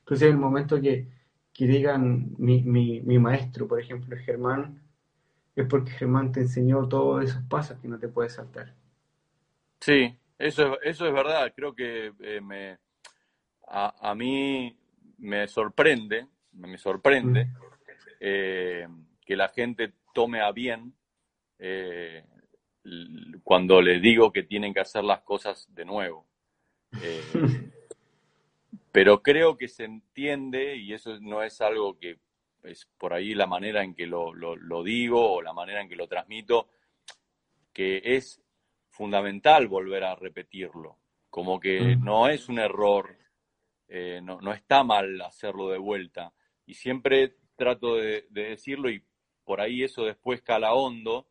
Entonces, 0.00 0.30
el 0.30 0.38
momento 0.38 0.80
que, 0.80 1.06
que 1.52 1.66
digan 1.66 2.34
mi, 2.38 2.62
mi, 2.62 3.00
mi, 3.02 3.18
maestro, 3.18 3.68
por 3.68 3.80
ejemplo, 3.80 4.16
Germán, 4.16 4.82
es 5.56 5.66
porque 5.66 5.92
Germán 5.92 6.32
te 6.32 6.40
enseñó 6.40 6.88
todos 6.88 7.24
esos 7.24 7.42
pasos 7.44 7.78
que 7.80 7.88
no 7.88 7.98
te 7.98 8.08
puedes 8.08 8.34
saltar. 8.34 8.74
Sí, 9.80 10.16
eso, 10.38 10.80
eso 10.82 11.06
es 11.06 11.12
verdad. 11.12 11.52
Creo 11.54 11.74
que 11.74 12.12
eh, 12.20 12.40
me, 12.40 12.78
a, 13.70 14.10
a, 14.10 14.14
mí 14.14 14.76
me 15.18 15.48
sorprende, 15.48 16.26
me 16.52 16.76
sorprende 16.78 17.46
mm. 17.46 17.56
eh, 18.20 18.88
que 19.24 19.36
la 19.36 19.48
gente 19.48 19.92
tome 20.12 20.40
a 20.40 20.52
bien 20.52 20.94
eh, 21.58 22.24
cuando 23.44 23.80
les 23.80 24.00
digo 24.00 24.32
que 24.32 24.42
tienen 24.42 24.72
que 24.74 24.80
hacer 24.80 25.04
las 25.04 25.20
cosas 25.20 25.68
de 25.74 25.84
nuevo. 25.84 26.26
Eh, 27.02 27.22
pero 28.92 29.22
creo 29.22 29.56
que 29.56 29.68
se 29.68 29.84
entiende, 29.84 30.76
y 30.76 30.92
eso 30.92 31.18
no 31.20 31.42
es 31.42 31.60
algo 31.60 31.98
que 31.98 32.18
es 32.64 32.88
por 32.98 33.14
ahí 33.14 33.34
la 33.34 33.46
manera 33.46 33.82
en 33.82 33.94
que 33.94 34.06
lo, 34.06 34.32
digo 34.84 35.34
o 35.34 35.42
la 35.42 35.52
manera 35.52 35.80
en 35.80 35.88
que 35.88 35.96
lo 35.96 36.08
transmito, 36.08 36.68
que 37.72 38.02
es 38.04 38.42
fundamental 38.88 39.68
volver 39.68 40.04
a 40.04 40.14
repetirlo, 40.14 40.98
como 41.30 41.60
que 41.60 41.96
no 41.96 42.28
es 42.28 42.48
un 42.48 42.58
error, 42.58 43.16
eh, 43.92 44.20
no, 44.22 44.38
está 44.52 44.84
mal 44.84 45.20
hacerlo 45.20 45.68
de 45.68 45.78
vuelta. 45.78 46.32
Y 46.64 46.74
siempre 46.74 47.34
trato 47.56 47.96
de, 47.96 48.26
de, 48.30 48.50
decirlo 48.50 48.88
y 48.88 49.04
por 49.44 49.60
ahí 49.60 49.82
eso 49.82 50.04
después 50.04 50.42
cala 50.42 50.72
hondo, 50.72 51.26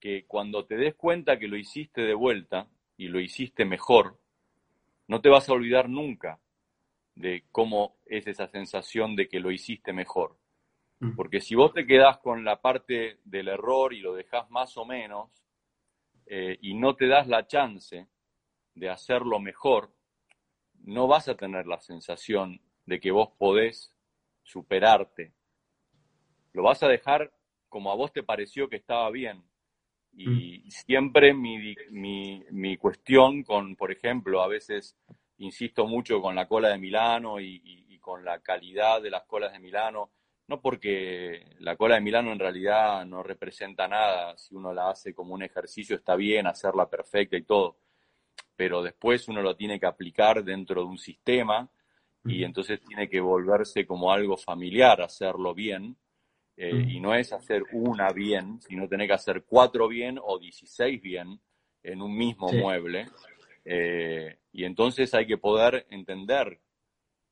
que 0.00 0.24
cuando 0.26 0.64
te 0.64 0.76
des 0.76 0.94
cuenta 0.94 1.38
que 1.38 1.48
lo 1.48 1.56
hiciste 1.56 2.00
de 2.00 2.14
vuelta 2.14 2.68
y 2.96 3.08
lo 3.08 3.20
hiciste 3.20 3.66
mejor, 3.66 4.18
no 5.06 5.20
te 5.20 5.28
vas 5.28 5.48
a 5.48 5.52
olvidar 5.52 5.90
nunca 5.90 6.40
de 7.14 7.44
cómo 7.52 7.96
es 8.06 8.26
esa 8.26 8.48
sensación 8.48 9.14
de 9.14 9.28
que 9.28 9.40
lo 9.40 9.50
hiciste 9.50 9.92
mejor. 9.92 10.38
Mm. 11.00 11.14
Porque 11.14 11.40
si 11.40 11.54
vos 11.54 11.74
te 11.74 11.86
quedás 11.86 12.18
con 12.18 12.42
la 12.44 12.62
parte 12.62 13.18
del 13.24 13.48
error 13.48 13.92
y 13.92 14.00
lo 14.00 14.14
dejás 14.14 14.50
más 14.50 14.76
o 14.78 14.86
menos, 14.86 15.30
eh, 16.26 16.58
y 16.62 16.74
no 16.74 16.96
te 16.96 17.06
das 17.06 17.28
la 17.28 17.46
chance 17.46 18.08
de 18.74 18.88
hacerlo 18.88 19.40
mejor, 19.40 19.92
no 20.88 21.06
vas 21.06 21.28
a 21.28 21.36
tener 21.36 21.66
la 21.66 21.78
sensación 21.80 22.62
de 22.86 22.98
que 22.98 23.10
vos 23.10 23.28
podés 23.36 23.94
superarte. 24.42 25.34
Lo 26.54 26.62
vas 26.62 26.82
a 26.82 26.88
dejar 26.88 27.30
como 27.68 27.92
a 27.92 27.94
vos 27.94 28.10
te 28.10 28.22
pareció 28.22 28.70
que 28.70 28.76
estaba 28.76 29.10
bien. 29.10 29.44
Y 30.14 30.60
mm. 30.60 30.70
siempre 30.70 31.34
mi, 31.34 31.74
mi, 31.90 32.42
mi, 32.50 32.76
cuestión 32.78 33.42
con, 33.42 33.76
por 33.76 33.92
ejemplo, 33.92 34.42
a 34.42 34.48
veces 34.48 34.96
insisto 35.36 35.86
mucho 35.86 36.22
con 36.22 36.34
la 36.34 36.48
cola 36.48 36.70
de 36.70 36.78
Milano 36.78 37.38
y, 37.38 37.98
con 38.00 38.24
la 38.24 38.40
calidad 38.40 39.02
de 39.02 39.10
las 39.10 39.24
colas 39.24 39.52
de 39.52 39.58
Milano, 39.58 40.12
no 40.46 40.62
porque 40.62 41.44
la 41.58 41.76
cola 41.76 41.96
de 41.96 42.00
Milano 42.00 42.32
en 42.32 42.38
realidad 42.38 43.04
no 43.04 43.22
representa 43.22 43.86
nada, 43.86 44.38
si 44.38 44.54
uno 44.54 44.72
la 44.72 44.88
hace 44.88 45.12
como 45.12 45.34
un 45.34 45.42
ejercicio 45.42 45.96
está 45.96 46.16
bien, 46.16 46.46
hacerla 46.46 46.88
perfecta 46.88 47.36
y 47.36 47.42
todo, 47.42 47.76
pero 48.58 48.82
después 48.82 49.28
uno 49.28 49.40
lo 49.40 49.54
tiene 49.54 49.78
que 49.78 49.86
aplicar 49.86 50.42
dentro 50.42 50.80
de 50.80 50.88
un 50.88 50.98
sistema 50.98 51.70
y 52.24 52.42
entonces 52.42 52.80
tiene 52.80 53.08
que 53.08 53.20
volverse 53.20 53.86
como 53.86 54.12
algo 54.12 54.36
familiar, 54.36 55.00
hacerlo 55.00 55.54
bien 55.54 55.96
eh, 56.56 56.86
y 56.88 56.98
no 56.98 57.14
es 57.14 57.32
hacer 57.32 57.62
una 57.70 58.10
bien, 58.12 58.60
sino 58.60 58.88
tener 58.88 59.06
que 59.06 59.12
hacer 59.12 59.44
cuatro 59.44 59.86
bien 59.86 60.18
o 60.20 60.40
dieciséis 60.40 61.00
bien 61.00 61.38
en 61.84 62.02
un 62.02 62.16
mismo 62.16 62.52
mueble. 62.52 63.06
Eh, 63.64 64.38
y 64.50 64.64
entonces 64.64 65.14
hay 65.14 65.24
que 65.24 65.38
poder 65.38 65.86
entender 65.90 66.58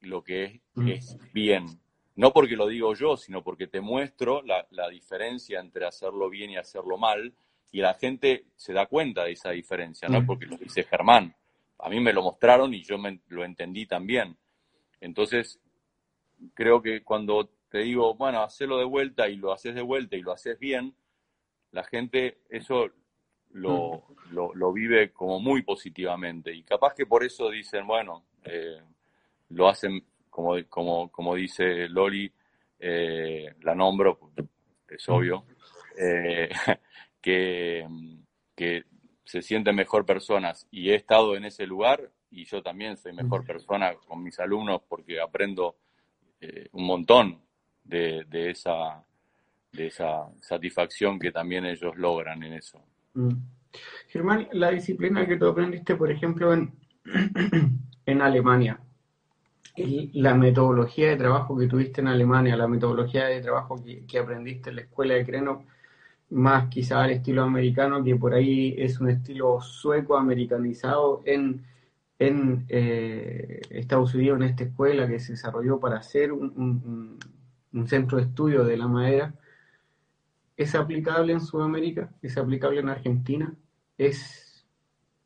lo 0.02 0.22
que 0.22 0.60
es, 0.86 1.18
bien. 1.32 1.66
No 2.14 2.32
porque 2.32 2.54
lo 2.54 2.68
digo 2.68 2.94
yo, 2.94 3.16
sino 3.16 3.42
porque 3.42 3.66
te 3.66 3.80
muestro 3.80 4.42
la, 4.42 4.88
diferencia 4.90 5.58
entre 5.58 5.86
hacerlo 5.86 6.30
bien 6.30 6.50
y 6.50 6.56
hacerlo 6.56 6.96
mal. 6.96 7.34
Y 7.72 7.80
la 7.80 7.94
gente 7.94 8.46
se 8.56 8.72
da 8.72 8.86
cuenta 8.86 9.24
de 9.24 9.32
esa 9.32 9.50
diferencia, 9.50 10.08
no 10.08 10.22
mm. 10.22 10.26
porque 10.26 10.46
lo 10.46 10.56
dice 10.56 10.84
Germán. 10.84 11.34
A 11.78 11.88
mí 11.88 12.00
me 12.00 12.12
lo 12.12 12.22
mostraron 12.22 12.72
y 12.72 12.82
yo 12.82 12.96
me, 12.98 13.20
lo 13.28 13.44
entendí 13.44 13.86
también. 13.86 14.36
Entonces, 15.00 15.60
creo 16.54 16.80
que 16.80 17.02
cuando 17.02 17.50
te 17.68 17.78
digo, 17.78 18.14
bueno, 18.14 18.42
hacelo 18.42 18.78
de 18.78 18.84
vuelta 18.84 19.28
y 19.28 19.36
lo 19.36 19.52
haces 19.52 19.74
de 19.74 19.82
vuelta 19.82 20.16
y 20.16 20.22
lo 20.22 20.32
haces 20.32 20.58
bien, 20.58 20.94
la 21.72 21.84
gente 21.84 22.38
eso 22.48 22.88
lo, 23.52 24.04
mm. 24.30 24.54
lo, 24.54 24.72
vive 24.72 25.12
como 25.12 25.40
muy 25.40 25.62
positivamente. 25.62 26.54
Y 26.54 26.62
capaz 26.62 26.94
que 26.94 27.06
por 27.06 27.24
eso 27.24 27.50
dicen, 27.50 27.86
bueno, 27.86 28.24
eh, 28.44 28.80
lo 29.50 29.68
hacen, 29.68 30.04
como, 30.30 30.54
como, 30.68 31.10
como 31.10 31.34
dice 31.34 31.88
Loli, 31.88 32.32
eh, 32.78 33.54
la 33.62 33.74
nombro, 33.74 34.32
es 34.88 35.08
mm. 35.08 35.12
obvio, 35.12 35.44
eh, 35.98 36.48
que, 37.26 37.84
que 38.54 38.84
se 39.24 39.42
sienten 39.42 39.74
mejor 39.74 40.06
personas. 40.06 40.68
Y 40.70 40.90
he 40.90 40.94
estado 40.94 41.34
en 41.34 41.44
ese 41.44 41.66
lugar 41.66 42.12
y 42.30 42.44
yo 42.44 42.62
también 42.62 42.96
soy 42.96 43.12
mejor 43.12 43.44
persona 43.44 43.94
con 44.06 44.22
mis 44.22 44.38
alumnos 44.38 44.82
porque 44.88 45.20
aprendo 45.20 45.74
un 46.70 46.86
montón 46.86 47.40
de, 47.82 48.24
esa, 48.30 49.04
de 49.72 49.88
esa 49.88 50.28
satisfacción 50.40 51.18
que 51.18 51.32
también 51.32 51.64
ellos 51.64 51.96
logran 51.96 52.44
en 52.44 52.52
eso. 52.52 52.80
Mm. 53.14 53.32
Germán, 54.06 54.48
la 54.52 54.70
disciplina 54.70 55.26
que 55.26 55.36
tú 55.36 55.46
aprendiste, 55.46 55.96
por 55.96 56.12
ejemplo, 56.12 56.52
en, 56.52 56.72
en 58.06 58.22
Alemania, 58.22 58.78
la 59.76 60.34
metodología 60.34 61.08
de 61.08 61.16
trabajo 61.16 61.58
que 61.58 61.66
tuviste 61.66 62.00
en 62.00 62.08
Alemania, 62.08 62.56
la 62.56 62.68
metodología 62.68 63.26
de 63.26 63.40
trabajo 63.40 63.82
que, 63.84 64.18
aprendiste 64.18 64.70
en 64.70 64.76
la 64.76 64.82
escuela 64.82 65.14
de 65.14 65.26
Creno, 65.26 65.66
más 66.30 66.68
quizá 66.68 67.02
al 67.04 67.10
estilo 67.10 67.42
americano, 67.42 68.02
que 68.02 68.16
por 68.16 68.34
ahí 68.34 68.74
es 68.78 69.00
un 69.00 69.10
estilo 69.10 69.60
sueco 69.60 70.16
americanizado 70.16 71.22
en, 71.24 71.64
en 72.18 72.64
eh, 72.68 73.60
Estados 73.70 74.14
Unidos, 74.14 74.40
en 74.40 74.48
esta 74.48 74.64
escuela 74.64 75.06
que 75.06 75.20
se 75.20 75.32
desarrolló 75.32 75.78
para 75.78 75.98
hacer 75.98 76.32
un, 76.32 77.18
un 77.72 77.86
centro 77.88 78.18
de 78.18 78.24
estudio 78.24 78.64
de 78.64 78.76
la 78.76 78.88
madera, 78.88 79.34
es 80.56 80.74
aplicable 80.74 81.32
en 81.32 81.40
Sudamérica, 81.40 82.10
es 82.22 82.36
aplicable 82.38 82.80
en 82.80 82.88
Argentina, 82.88 83.54
es 83.98 84.66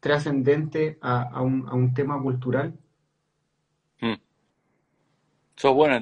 trascendente 0.00 0.98
a, 1.00 1.40
un, 1.42 1.94
tema 1.94 2.20
cultural. 2.20 2.76
Hmm. 4.00 4.14
Sos 5.56 5.74
buen 5.74 5.92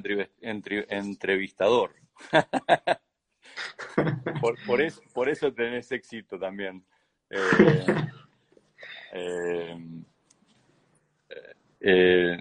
entrevistador. 0.41 1.95
por, 4.67 4.81
eso, 4.81 5.03
por 5.13 5.29
eso 5.29 5.53
tenés 5.53 5.91
éxito 5.93 6.39
también. 6.39 6.85
Eh, 7.31 7.87
eh, 9.13 9.77
eh, 11.81 12.41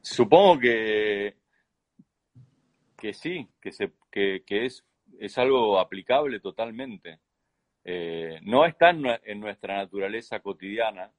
supongo 0.00 0.58
que 0.58 1.36
que 2.96 3.14
sí, 3.14 3.48
que, 3.62 3.72
se, 3.72 3.92
que, 4.10 4.42
es, 4.46 4.84
es 5.18 5.38
algo 5.38 5.78
aplicable 5.78 6.38
totalmente. 6.38 7.18
No 8.42 8.66
está 8.66 8.90
en, 8.90 9.40
nuestra 9.40 9.76
naturaleza 9.76 10.40
cotidiana, 10.40 11.10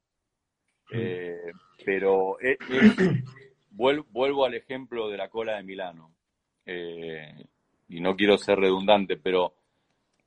eh, 0.91 1.51
pero 1.83 2.37
vuelvo, 3.71 4.45
al 4.45 4.53
ejemplo 4.53 5.09
de 5.09 5.17
la 5.17 5.29
cola 5.29 5.55
de 5.55 5.63
Milano. 5.63 6.13
Eh, 6.65 7.45
y 7.91 7.99
no 7.99 8.15
quiero 8.15 8.37
ser 8.37 8.57
redundante, 8.57 9.17
pero 9.17 9.53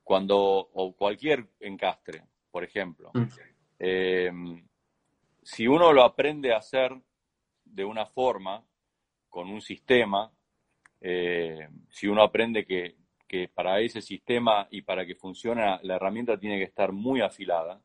cuando, 0.02 0.36
o 0.38 0.92
cualquier 0.92 1.46
encastre, 1.60 2.22
por 2.50 2.62
ejemplo, 2.62 3.10
mm. 3.14 3.24
eh, 3.78 4.30
si 5.42 5.66
uno 5.66 5.92
lo 5.92 6.04
aprende 6.04 6.52
a 6.52 6.58
hacer 6.58 6.94
de 7.64 7.84
una 7.84 8.06
forma, 8.06 8.62
con 9.30 9.50
un 9.50 9.62
sistema, 9.62 10.30
eh, 11.00 11.68
si 11.88 12.06
uno 12.06 12.22
aprende 12.22 12.64
que, 12.64 12.96
que, 13.26 13.48
para 13.48 13.80
ese 13.80 14.00
sistema 14.00 14.68
y 14.70 14.82
para 14.82 15.04
que 15.04 15.16
funcione 15.16 15.78
la 15.82 15.96
herramienta 15.96 16.38
tiene 16.38 16.58
que 16.58 16.64
estar 16.64 16.92
muy 16.92 17.20
afilada 17.20 17.80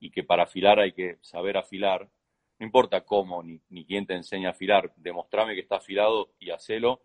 y 0.00 0.10
que 0.10 0.24
para 0.24 0.44
afilar 0.44 0.78
hay 0.78 0.92
que 0.92 1.18
saber 1.20 1.58
afilar, 1.58 2.08
no 2.58 2.64
importa 2.64 3.02
cómo 3.02 3.42
ni, 3.42 3.60
ni 3.68 3.84
quién 3.84 4.06
te 4.06 4.14
enseña 4.14 4.48
a 4.48 4.52
afilar, 4.52 4.92
demostrame 4.96 5.54
que 5.54 5.60
está 5.60 5.76
afilado 5.76 6.30
y 6.38 6.50
hacelo, 6.50 7.02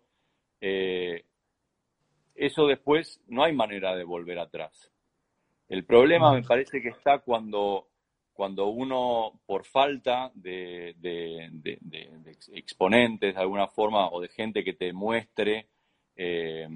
eh, 0.60 1.26
eso 2.34 2.66
después 2.66 3.20
no 3.28 3.44
hay 3.44 3.52
manera 3.52 3.94
de 3.94 4.04
volver 4.04 4.38
atrás. 4.38 4.90
El 5.68 5.84
problema 5.84 6.32
me 6.32 6.42
parece 6.42 6.82
que 6.82 6.88
está 6.88 7.20
cuando, 7.20 7.88
cuando 8.32 8.66
uno, 8.66 9.40
por 9.46 9.64
falta 9.64 10.30
de, 10.34 10.94
exponentes 12.52 13.34
de 13.34 13.40
alguna 13.40 13.68
forma 13.68 14.08
o 14.10 14.20
de 14.20 14.28
gente 14.28 14.62
que 14.62 14.74
te 14.74 14.92
muestre 14.92 15.68
eh, 16.16 16.68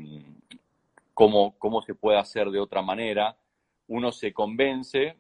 cómo, 1.13 1.59
cómo 1.59 1.83
se 1.83 1.95
puede 1.95 2.19
hacer 2.19 2.51
de 2.51 2.61
otra 2.61 2.83
manera, 2.83 3.37
uno 3.89 4.13
se 4.13 4.33
convence 4.33 5.17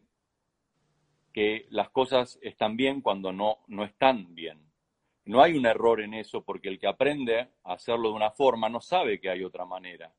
que 1.32 1.66
las 1.70 1.90
cosas 1.90 2.38
están 2.42 2.76
bien 2.76 3.00
cuando 3.00 3.32
no, 3.32 3.58
no 3.66 3.84
están 3.84 4.34
bien. 4.34 4.58
No 5.24 5.42
hay 5.42 5.58
un 5.58 5.66
error 5.66 6.00
en 6.00 6.14
eso 6.14 6.42
porque 6.42 6.68
el 6.68 6.78
que 6.78 6.86
aprende 6.86 7.40
a 7.64 7.74
hacerlo 7.74 8.08
de 8.08 8.14
una 8.14 8.30
forma 8.30 8.68
no 8.68 8.80
sabe 8.80 9.20
que 9.20 9.28
hay 9.28 9.44
otra 9.44 9.66
manera. 9.66 10.12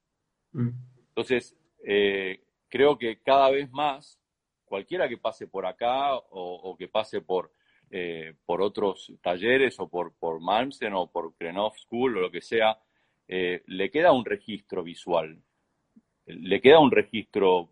Mm. 0.52 0.70
Entonces, 1.10 1.56
eh, 1.86 2.42
creo 2.68 2.98
que 2.98 3.20
cada 3.22 3.50
vez 3.50 3.70
más, 3.72 4.20
cualquiera 4.66 5.08
que 5.10 5.18
pase 5.18 5.48
por 5.48 5.66
acá 5.66 6.16
o, 6.16 6.76
que 6.78 6.88
pase 6.88 7.22
por, 7.22 7.52
eh, 7.90 8.36
por 8.46 8.62
otros 8.62 9.12
talleres 9.22 9.80
o 9.80 9.90
por, 9.90 10.14
por 10.14 10.40
Malmsten 10.40 10.94
o 10.94 11.12
por 11.12 11.36
Krenov 11.36 11.74
School 11.78 12.18
o 12.18 12.22
lo 12.22 12.32
que 12.32 12.42
sea, 12.42 12.78
eh, 13.28 13.64
le 13.68 13.90
queda 13.90 14.12
un 14.12 14.26
registro 14.26 14.84
visual, 14.84 15.42
le 16.26 16.62
queda 16.62 16.80
un 16.80 16.92
registro 16.92 17.72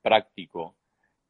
práctico 0.00 0.76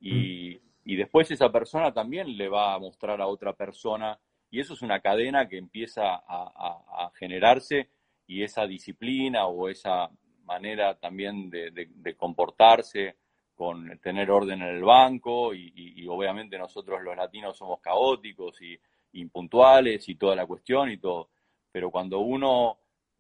y, 0.00 0.55
mm. 0.55 0.60
y 0.84 0.97
después 0.97 1.31
esa 1.31 1.50
persona 1.50 1.92
también 1.92 2.36
le 2.36 2.49
va 2.49 2.75
a 2.75 2.78
mostrar 2.78 3.20
a 3.20 3.26
otra 3.26 3.55
persona 3.55 4.18
y 4.50 4.60
eso 4.60 4.75
es 4.75 4.83
una 4.83 5.00
cadena 5.00 5.49
que 5.49 5.58
empieza 5.58 6.23
a, 6.26 7.10
generarse 7.15 7.91
y 8.26 8.42
esa 8.42 8.67
disciplina 8.67 9.47
o 9.47 9.68
esa 9.68 10.10
manera 10.48 10.98
también 10.98 11.50
de, 11.50 12.16
comportarse, 12.16 13.16
con 13.54 13.98
tener 13.98 14.30
orden 14.30 14.62
en 14.62 14.76
el 14.76 14.82
banco 14.82 15.54
y, 15.54 16.06
obviamente 16.08 16.58
nosotros 16.58 17.02
los 17.02 17.16
latinos 17.16 17.56
somos 17.56 17.80
caóticos 17.80 18.60
y 18.62 18.78
impuntuales 19.12 20.08
y 20.08 20.14
toda 20.14 20.34
la 20.34 20.46
cuestión 20.46 20.90
y 20.90 20.96
todo. 20.96 21.28
Pero 21.70 21.90
cuando 21.90 22.20
uno 22.20 22.78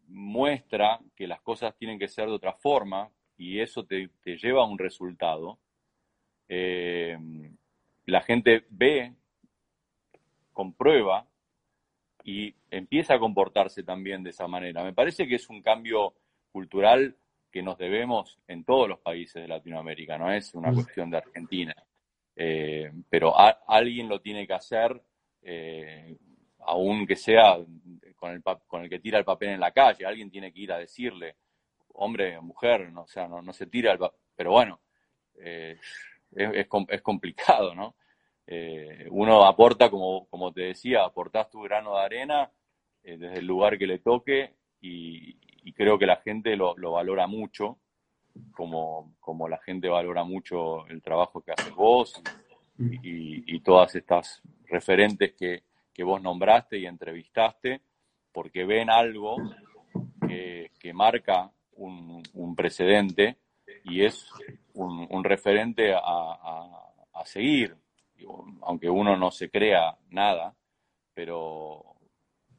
muestra 0.08 0.98
que 1.14 1.26
las 1.26 1.40
cosas 1.42 1.76
tienen 1.76 1.98
que 1.98 2.08
ser 2.08 2.26
de 2.26 2.34
otra 2.34 2.54
forma 2.54 3.10
y 3.36 3.60
eso 3.60 3.84
te, 3.84 4.10
lleva 4.24 4.62
a 4.62 4.66
un 4.66 4.78
resultado, 4.78 5.58
eh, 6.48 7.16
la 8.06 8.22
gente 8.22 8.64
ve 8.70 9.12
comprueba 10.54 11.26
y 12.24 12.54
empieza 12.70 13.14
a 13.14 13.18
comportarse 13.18 13.82
también 13.82 14.22
de 14.22 14.30
esa 14.30 14.46
manera. 14.48 14.82
Me 14.82 14.92
parece 14.92 15.26
que 15.28 15.36
es 15.36 15.48
un 15.48 15.62
cambio 15.62 16.14
cultural 16.50 17.16
que 17.50 17.62
nos 17.62 17.78
debemos 17.78 18.38
en 18.46 18.64
todos 18.64 18.88
los 18.88 18.98
países 19.00 19.42
de 19.42 19.48
Latinoamérica, 19.48 20.18
no 20.18 20.32
es 20.32 20.54
una 20.54 20.70
mm. 20.70 20.74
cuestión 20.74 21.10
de 21.10 21.16
Argentina. 21.16 21.74
Eh, 22.36 22.92
pero 23.08 23.34
alguien 23.66 24.08
lo 24.08 24.20
tiene 24.20 24.46
que 24.46 24.52
hacer, 24.52 25.02
eh, 25.42 26.16
aun 26.60 27.06
que 27.06 27.16
sea 27.16 27.58
con 28.14 28.32
el, 28.32 28.42
con 28.42 28.82
el 28.82 28.90
que 28.90 29.00
tira 29.00 29.18
el 29.18 29.24
papel 29.24 29.50
en 29.50 29.60
la 29.60 29.72
calle, 29.72 30.06
alguien 30.06 30.30
tiene 30.30 30.52
que 30.52 30.60
ir 30.60 30.72
a 30.72 30.78
decirle, 30.78 31.36
hombre, 31.94 32.40
mujer, 32.40 32.92
no, 32.92 33.02
o 33.02 33.08
sea, 33.08 33.26
no, 33.26 33.52
se 33.52 33.66
tira 33.66 33.92
el 33.92 33.98
papel, 33.98 34.20
pero 34.36 34.52
bueno, 34.52 34.80
eh, 35.36 35.78
es, 36.36 36.68
es, 36.88 37.02
complicado, 37.02 37.74
¿no? 37.74 37.96
Eh, 38.46 39.06
uno 39.10 39.44
aporta, 39.44 39.90
como, 39.90 40.28
como 40.28 40.52
te 40.52 40.62
decía, 40.62 41.04
aportás 41.04 41.50
tu 41.50 41.62
grano 41.62 41.96
de 41.96 42.02
arena 42.02 42.52
desde 43.02 43.38
el 43.38 43.46
lugar 43.46 43.78
que 43.78 43.86
le 43.86 43.98
toque 43.98 44.54
y, 44.80 45.36
creo 45.72 45.98
que 45.98 46.06
la 46.06 46.16
gente 46.16 46.56
lo, 46.56 46.74
valora 46.74 47.26
mucho, 47.26 47.78
como, 48.52 49.14
como, 49.20 49.48
la 49.48 49.58
gente 49.58 49.88
valora 49.88 50.24
mucho 50.24 50.86
el 50.86 51.02
trabajo 51.02 51.40
que 51.40 51.52
haces 51.52 51.74
vos 51.74 52.22
y, 52.78 53.60
todas 53.60 53.94
estas 53.96 54.40
referentes 54.66 55.34
que, 55.34 55.62
vos 56.04 56.22
nombraste 56.22 56.78
y 56.78 56.86
entrevistaste, 56.86 57.82
porque 58.32 58.64
ven 58.64 58.88
algo 58.88 59.36
que, 60.26 60.92
marca 60.94 61.50
un, 61.72 62.54
precedente 62.56 63.36
y 63.84 64.04
es 64.04 64.28
un, 64.74 65.24
referente 65.24 65.92
a 65.94 67.24
seguir. 67.24 67.76
Aunque 68.62 68.88
uno 68.90 69.16
no 69.16 69.30
se 69.30 69.50
crea 69.50 69.96
nada, 70.10 70.54
pero, 71.14 71.97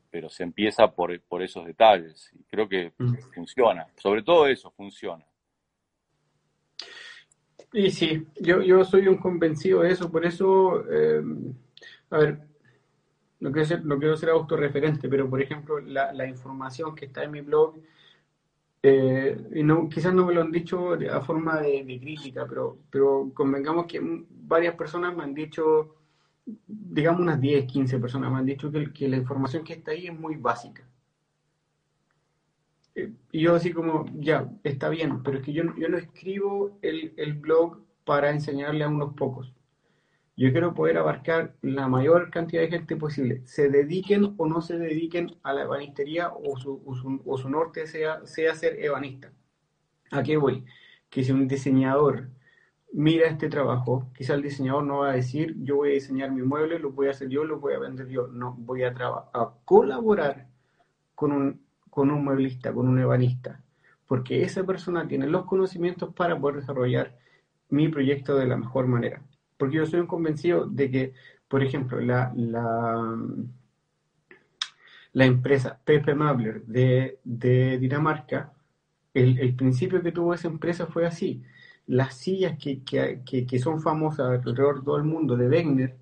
pero 0.09 0.29
se 0.29 0.43
empieza 0.43 0.91
por, 0.91 1.19
por 1.21 1.41
esos 1.41 1.65
detalles. 1.65 2.31
Y 2.33 2.43
creo 2.43 2.67
que 2.67 2.93
mm. 2.97 3.13
funciona, 3.33 3.87
sobre 3.97 4.23
todo 4.23 4.47
eso, 4.47 4.71
funciona. 4.71 5.25
Y 7.71 7.91
sí, 7.91 8.25
yo, 8.39 8.61
yo 8.61 8.83
soy 8.83 9.07
un 9.07 9.17
convencido 9.17 9.81
de 9.81 9.91
eso, 9.91 10.11
por 10.11 10.25
eso, 10.25 10.83
eh, 10.89 11.21
a 12.09 12.17
ver, 12.17 12.39
no 13.39 13.51
quiero, 13.51 13.67
ser, 13.67 13.85
no 13.85 13.99
quiero 13.99 14.17
ser 14.17 14.29
autorreferente, 14.29 15.07
pero 15.07 15.29
por 15.29 15.41
ejemplo, 15.41 15.79
la, 15.79 16.11
la 16.11 16.27
información 16.27 16.95
que 16.95 17.05
está 17.05 17.23
en 17.23 17.31
mi 17.31 17.41
blog 17.41 17.75
eh, 18.81 19.37
y 19.53 19.63
no, 19.63 19.89
quizás 19.89 20.13
no 20.13 20.25
me 20.25 20.33
lo 20.33 20.41
han 20.41 20.51
dicho 20.51 20.93
a 20.93 21.21
forma 21.21 21.59
de, 21.59 21.99
crítica, 22.01 22.45
pero, 22.47 22.77
pero 22.89 23.29
convengamos 23.33 23.85
que 23.87 23.99
varias 24.01 24.75
personas 24.75 25.15
me 25.15 25.23
han 25.23 25.33
dicho, 25.33 25.95
digamos 26.67 27.21
unas 27.21 27.39
10, 27.39 27.65
15 27.65 27.99
personas 27.99 28.31
me 28.31 28.39
han 28.39 28.45
dicho 28.45 28.71
que, 28.71 28.91
que 28.93 29.07
la 29.07 29.17
información 29.17 29.63
que 29.63 29.73
está 29.73 29.91
ahí 29.91 30.07
es 30.07 30.17
muy 30.17 30.35
básica. 30.35 30.87
Eh, 32.95 33.13
y 33.31 33.41
yo 33.41 33.55
así 33.55 33.71
como, 33.71 34.05
ya, 34.15 34.49
está 34.63 34.89
bien, 34.89 35.23
pero 35.23 35.37
es 35.37 35.43
que 35.43 35.53
yo, 35.53 35.63
yo 35.77 35.89
no 35.89 35.97
escribo 35.97 36.77
el, 36.81 37.13
el 37.17 37.33
blog 37.33 37.83
para 38.03 38.31
enseñarle 38.31 38.83
a 38.83 38.89
unos 38.89 39.13
pocos. 39.13 39.53
Yo 40.39 40.53
quiero 40.53 40.73
poder 40.73 40.97
abarcar 40.97 41.53
la 41.61 41.89
mayor 41.89 42.31
cantidad 42.31 42.61
de 42.61 42.69
gente 42.69 42.95
posible, 42.95 43.41
se 43.45 43.67
dediquen 43.69 44.35
o 44.37 44.47
no 44.47 44.61
se 44.61 44.77
dediquen 44.77 45.35
a 45.43 45.51
la 45.51 45.63
ebanistería 45.63 46.31
o 46.31 46.57
su, 46.57 46.81
o 47.25 47.37
su, 47.37 47.49
norte 47.49 47.85
sea, 47.87 48.25
sea 48.25 48.55
ser 48.55 48.81
ebanista. 48.81 49.33
¿A 50.11 50.23
qué 50.23 50.37
voy? 50.37 50.63
Que 51.09 51.25
si 51.25 51.33
un 51.33 51.47
diseñador 51.47 52.29
mira 52.93 53.27
este 53.27 53.49
trabajo, 53.49 54.09
quizá 54.15 54.33
el 54.33 54.41
diseñador 54.41 54.83
no 54.83 54.99
va 54.99 55.11
a 55.11 55.15
decir, 55.15 55.55
yo 55.63 55.77
voy 55.77 55.91
a 55.91 55.93
diseñar 55.93 56.31
mi 56.31 56.41
mueble, 56.41 56.79
lo 56.79 56.91
voy 56.91 57.07
a 57.07 57.11
hacer 57.11 57.29
yo, 57.29 57.43
lo 57.43 57.59
voy 57.59 57.73
a 57.73 57.79
vender 57.79 58.07
yo. 58.07 58.27
No, 58.27 58.55
voy 58.57 58.83
a, 58.83 58.89
a 58.89 59.53
colaborar 59.65 60.47
con 61.15 61.31
un, 61.31 61.61
con 61.89 62.11
un 62.11 62.23
mueblista, 62.23 62.73
con 62.73 62.87
un 62.87 62.99
ebanista, 62.99 63.61
porque 64.07 64.43
esa 64.43 64.63
persona 64.63 65.07
tiene 65.07 65.27
los 65.27 65.45
conocimientos 65.45 66.13
para 66.13 66.39
poder 66.39 66.57
desarrollar 66.57 67.17
mi 67.69 67.89
proyecto 67.89 68.35
de 68.37 68.47
la 68.47 68.57
mejor 68.57 68.87
manera. 68.87 69.21
Porque 69.57 69.77
yo 69.77 69.85
soy 69.85 69.99
un 69.99 70.07
convencido 70.07 70.65
de 70.65 70.89
que, 70.89 71.13
por 71.47 71.63
ejemplo, 71.63 71.99
la, 71.99 72.31
la, 72.35 73.17
la 75.13 75.25
empresa 75.25 75.79
Pepe 75.83 76.15
Mabler 76.15 76.63
de, 76.65 77.19
Dinamarca, 77.79 78.53
el, 79.13 79.55
principio 79.55 80.01
que 80.01 80.11
tuvo 80.11 80.33
esa 80.33 80.47
empresa 80.47 80.87
fue 80.87 81.05
así. 81.05 81.43
Las 81.89 82.13
sillas 82.17 82.55
que, 82.59 82.83
que, 82.83 83.59
son 83.59 83.81
famosas 83.81 84.29
alrededor 84.29 84.79
de 84.79 84.85
todo 84.85 84.97
el 84.97 85.05
mundo 85.05 85.35
de 85.35 85.47
Wegner, 85.47 85.95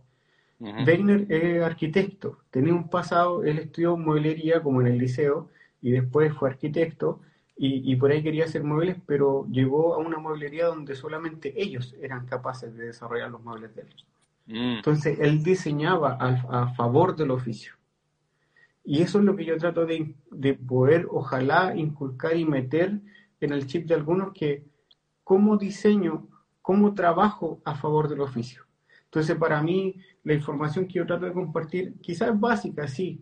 Wegner 0.59 1.31
es 1.31 1.63
arquitecto, 1.63 2.39
tenía 2.51 2.73
un 2.73 2.89
pasado, 2.89 3.45
él 3.45 3.59
estudió 3.59 3.95
mueblería 3.95 4.61
como 4.61 4.81
en 4.81 4.87
el 4.87 4.97
liceo 4.97 5.49
y 5.81 5.91
después 5.91 6.33
fue 6.33 6.49
arquitecto 6.49 7.21
y, 7.55 7.95
por 7.95 8.11
ahí 8.11 8.21
quería 8.21 8.43
hacer 8.43 8.65
muebles, 8.65 8.97
pero 9.05 9.47
llegó 9.49 9.95
a 9.95 9.99
una 9.99 10.19
mueblería 10.19 10.65
donde 10.65 10.93
solamente 10.93 11.53
ellos 11.55 11.95
eran 12.01 12.25
capaces 12.25 12.75
de 12.75 12.87
desarrollar 12.87 13.31
los 13.31 13.41
muebles 13.41 13.73
de 13.73 13.83
ellos. 13.83 14.05
Mm. 14.47 14.75
Entonces, 14.75 15.17
él 15.21 15.41
diseñaba 15.41 16.17
a, 16.19 16.73
favor 16.75 17.15
del 17.15 17.31
oficio. 17.31 17.73
Y 18.83 19.01
eso 19.01 19.19
es 19.19 19.25
lo 19.25 19.37
que 19.37 19.45
yo 19.45 19.57
trato 19.57 19.85
de, 19.85 20.13
de, 20.29 20.53
poder, 20.53 21.07
ojalá, 21.09 21.75
inculcar 21.75 22.35
y 22.35 22.43
meter 22.43 22.99
en 23.39 23.53
el 23.53 23.65
chip 23.67 23.87
de 23.87 23.95
algunos 23.95 24.33
que 24.33 24.63
cómo 25.29 25.57
diseño, 25.57 26.27
cómo 26.61 26.93
trabajo 26.93 27.59
a 27.65 27.75
favor 27.75 28.07
del 28.07 28.21
oficio. 28.21 28.63
Entonces, 29.05 29.35
para 29.35 29.61
mí, 29.61 29.95
la 30.23 30.33
información 30.33 30.87
que 30.87 30.93
yo 30.99 31.05
trato 31.05 31.25
de 31.25 31.33
compartir, 31.33 31.95
quizás 32.01 32.29
es 32.29 32.39
básica, 32.39 32.87
sí, 32.87 33.21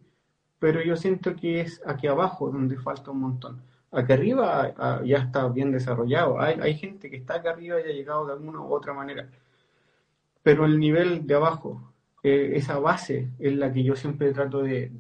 pero 0.60 0.82
yo 0.82 0.96
siento 0.96 1.36
que 1.36 1.62
es 1.62 1.82
aquí 1.86 2.08
abajo 2.08 2.50
donde 2.52 2.78
falta 2.78 3.12
un 3.12 3.22
montón 3.22 3.62
acá 3.96 4.14
arriba 4.14 5.02
ya 5.06 5.18
está 5.18 5.48
bien 5.48 5.72
desarrollado. 5.72 6.40
Hay, 6.40 6.60
hay 6.62 6.76
gente 6.76 7.10
que 7.10 7.18
está 7.18 7.36
acá 7.36 7.52
arriba 7.52 7.80
y 7.80 7.90
ha 7.90 7.94
llegado 7.94 8.26
de 8.26 8.34
alguna 8.34 8.62
u 8.62 8.74
otra 8.74 8.94
manera. 8.94 9.28
Pero 10.44 10.66
el 10.66 10.80
nivel 10.80 11.26
de 11.26 11.36
abajo, 11.36 11.94
eh, 12.24 12.52
esa 12.56 12.78
base 12.80 13.30
es 13.40 13.56
la 13.56 13.72
que 13.72 13.84
yo 13.84 13.96
siempre 13.96 14.32
trato 14.34 14.62
de, 14.62 14.92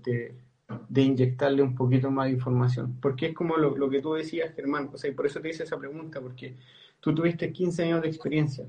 de, 0.90 1.02
inyectarle 1.02 1.62
un 1.62 1.76
poquito 1.76 2.10
más 2.10 2.28
de 2.28 2.34
información. 2.34 2.98
Porque 3.02 3.28
es 3.28 3.34
como 3.34 3.58
lo, 3.58 3.76
lo, 3.78 3.90
que 3.90 4.02
tú 4.02 4.14
decías, 4.14 4.56
Germán. 4.56 4.90
O 4.94 4.98
sea, 4.98 5.10
y 5.10 5.14
por 5.14 5.26
eso 5.26 5.42
te 5.42 5.50
hice 5.50 5.64
esa 5.64 5.78
pregunta, 5.78 6.22
porque 6.22 6.56
tú 7.06 7.14
tuviste 7.14 7.54
15 7.54 7.84
años 7.84 8.02
de 8.02 8.08
experiencia. 8.08 8.66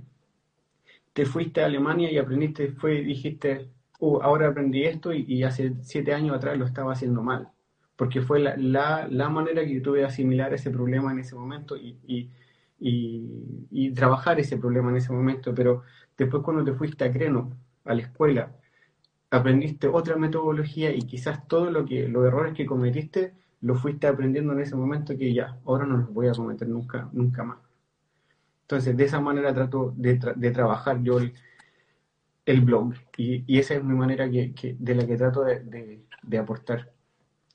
Te 1.15 1.25
fuiste 1.25 1.63
a 1.63 1.65
Alemania 1.65 2.13
y 2.13 2.19
aprendiste, 2.19 2.71
fue, 2.73 3.01
dijiste, 3.01 3.71
uh, 3.99 4.21
ahora 4.21 4.49
aprendí 4.49 4.85
esto 4.85 5.11
y, 5.15 5.43
hace 5.43 5.73
7 5.81 6.13
años 6.13 6.37
atrás 6.37 6.59
lo 6.59 6.67
estaba 6.67 6.93
haciendo 6.93 7.23
mal 7.23 7.49
porque 7.97 8.21
fue 8.21 8.41
la, 8.41 8.55
la, 8.59 9.09
la, 9.11 9.31
manera 9.31 9.65
que 9.65 9.77
yo 9.77 9.83
tuve 9.83 10.01
de 10.01 10.05
asimilar 10.05 10.53
ese 10.53 10.71
problema 10.71 11.13
en 11.13 11.21
ese 11.21 11.35
momento 11.35 11.79
y, 11.79 12.31
trabajar 13.95 14.39
ese 14.39 14.59
problema 14.59 14.91
en 14.91 14.97
ese 14.99 15.15
momento. 15.15 15.55
Pero 15.55 15.83
después 16.19 16.43
cuando 16.43 16.63
te 16.63 16.75
fuiste 16.75 17.05
a 17.05 17.11
Creno, 17.11 17.57
a 17.87 17.95
la 17.95 18.03
escuela, 18.03 18.53
aprendiste 19.31 19.89
otra 19.89 20.17
metodología 20.17 20.93
y 20.95 21.01
quizás 21.03 21.49
todo 21.49 21.71
lo 21.71 21.87
que 21.87 22.07
los 22.07 22.27
errores 22.27 22.53
que 22.53 22.67
cometiste 22.67 23.33
lo 23.63 23.77
fuiste 23.77 24.07
aprendiendo 24.07 24.53
en 24.53 24.61
ese 24.61 24.77
momento 24.77 25.17
que 25.17 25.33
ya, 25.33 25.59
ahora 25.65 25.87
no 25.87 25.97
los 25.97 26.13
voy 26.13 26.29
a 26.29 26.33
cometer 26.33 26.69
nunca, 26.69 27.09
nunca 27.13 27.43
más. 27.45 27.66
Entonces, 28.67 28.97
de 28.97 29.05
esa 29.05 29.21
manera 29.21 29.55
trato 29.55 29.95
de, 29.97 30.19
de 30.35 30.51
trabajar 30.51 31.01
yo 31.03 31.21
el, 32.45 32.61
blog 32.63 32.95
y, 33.17 33.59
esa 33.59 33.75
es 33.75 33.85
mi 33.85 33.95
manera 33.95 34.29
que, 34.29 34.53
que 34.55 34.75
de 34.79 34.95
la 34.97 35.07
que 35.07 35.17
trato 35.17 35.45
de, 35.45 35.61
de, 35.61 36.05
de 36.23 36.39
aportar. 36.39 36.93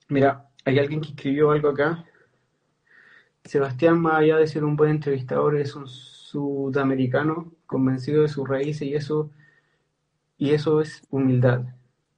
Mira, 0.07 0.49
hay 0.63 0.79
alguien 0.79 1.01
que 1.01 1.09
escribió 1.09 1.51
algo 1.51 1.69
acá. 1.69 2.05
Sebastián, 3.43 3.99
más 4.01 4.15
allá 4.15 4.37
de 4.37 4.47
ser 4.47 4.63
un 4.63 4.77
buen 4.77 4.91
entrevistador, 4.91 5.57
es 5.57 5.75
un 5.75 5.87
sudamericano 5.87 7.51
convencido 7.65 8.21
de 8.21 8.29
sus 8.29 8.47
raíces 8.47 8.83
y 8.83 8.95
eso, 8.95 9.31
y 10.37 10.51
eso 10.51 10.81
es 10.81 11.03
humildad 11.09 11.65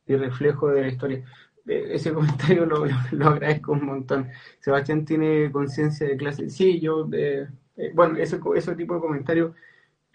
y 0.06 0.16
reflejo 0.18 0.70
de 0.70 0.82
la 0.82 0.88
historia. 0.90 1.26
Eh, 1.68 1.88
ese 1.92 2.14
comentario 2.14 2.66
lo, 2.66 2.86
lo, 3.12 3.28
agradezco 3.28 3.72
un 3.74 3.86
montón. 3.86 4.30
Sebastián 4.60 5.06
tiene 5.06 5.52
conciencia 5.52 6.08
de 6.08 6.18
clase. 6.18 6.50
Sí, 6.50 6.80
yo, 6.80 7.10
eh, 7.14 7.48
eh, 7.78 7.92
bueno, 7.94 8.18
ese, 8.18 8.40
ese 8.56 8.76
tipo 8.76 8.96
de 8.96 9.02
comentarios 9.02 9.54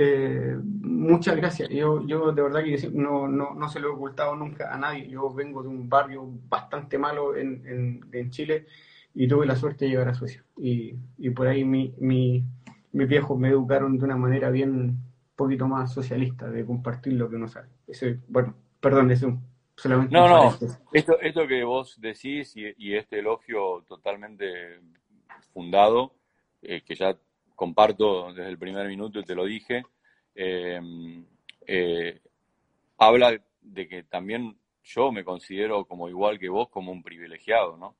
eh, 0.00 0.56
muchas 0.62 1.34
gracias. 1.36 1.68
Yo, 1.70 2.06
yo 2.06 2.30
de 2.30 2.42
verdad 2.42 2.62
que 2.62 2.88
no, 2.92 3.26
no, 3.26 3.54
no, 3.54 3.68
se 3.68 3.80
lo 3.80 3.88
he 3.88 3.92
ocultado 3.92 4.36
nunca 4.36 4.72
a 4.72 4.78
nadie. 4.78 5.08
Yo 5.08 5.34
vengo 5.34 5.62
de 5.62 5.68
un 5.68 5.88
barrio 5.88 6.24
bastante 6.48 6.96
malo 6.98 7.36
en, 7.36 7.66
en, 7.66 8.00
en 8.12 8.30
Chile 8.30 8.66
y 9.12 9.26
tuve 9.26 9.44
la 9.44 9.56
suerte 9.56 9.84
de 9.84 9.90
llegar 9.90 10.08
a 10.08 10.14
Suecia. 10.14 10.44
Y, 10.56 10.94
y 11.18 11.30
por 11.30 11.48
ahí 11.48 11.64
mi, 11.64 11.92
mi, 11.98 12.44
mis 12.92 13.08
viejos 13.08 13.36
me 13.36 13.48
educaron 13.48 13.98
de 13.98 14.04
una 14.04 14.16
manera 14.16 14.50
bien 14.50 14.70
un 14.70 15.02
poquito 15.34 15.66
más 15.66 15.92
socialista, 15.92 16.48
de 16.48 16.64
compartir 16.64 17.14
lo 17.14 17.28
que 17.28 17.36
uno 17.36 17.48
sabe. 17.48 17.66
Ese, 17.88 18.20
bueno, 18.28 18.54
perdón, 18.80 19.10
es 19.10 19.22
un, 19.24 19.42
solamente... 19.74 20.14
No, 20.14 20.28
no, 20.28 20.56
esto, 20.92 21.18
esto 21.20 21.46
que 21.48 21.64
vos 21.64 22.00
decís 22.00 22.56
y, 22.56 22.72
y 22.76 22.94
este 22.94 23.18
elogio 23.18 23.82
totalmente 23.88 24.78
fundado, 25.52 26.14
eh, 26.62 26.82
que 26.84 26.94
ya 26.94 27.16
comparto 27.58 28.32
desde 28.32 28.50
el 28.50 28.56
primer 28.56 28.86
minuto 28.86 29.18
y 29.18 29.24
te 29.24 29.34
lo 29.34 29.44
dije, 29.44 29.82
eh, 30.32 30.80
eh, 31.66 32.20
habla 32.98 33.36
de 33.60 33.88
que 33.88 34.04
también 34.04 34.56
yo 34.84 35.10
me 35.10 35.24
considero 35.24 35.84
como 35.84 36.08
igual 36.08 36.38
que 36.38 36.48
vos, 36.48 36.68
como 36.68 36.92
un 36.92 37.02
privilegiado, 37.02 37.76
¿no? 37.76 37.96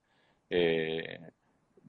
Eh, 0.48 1.18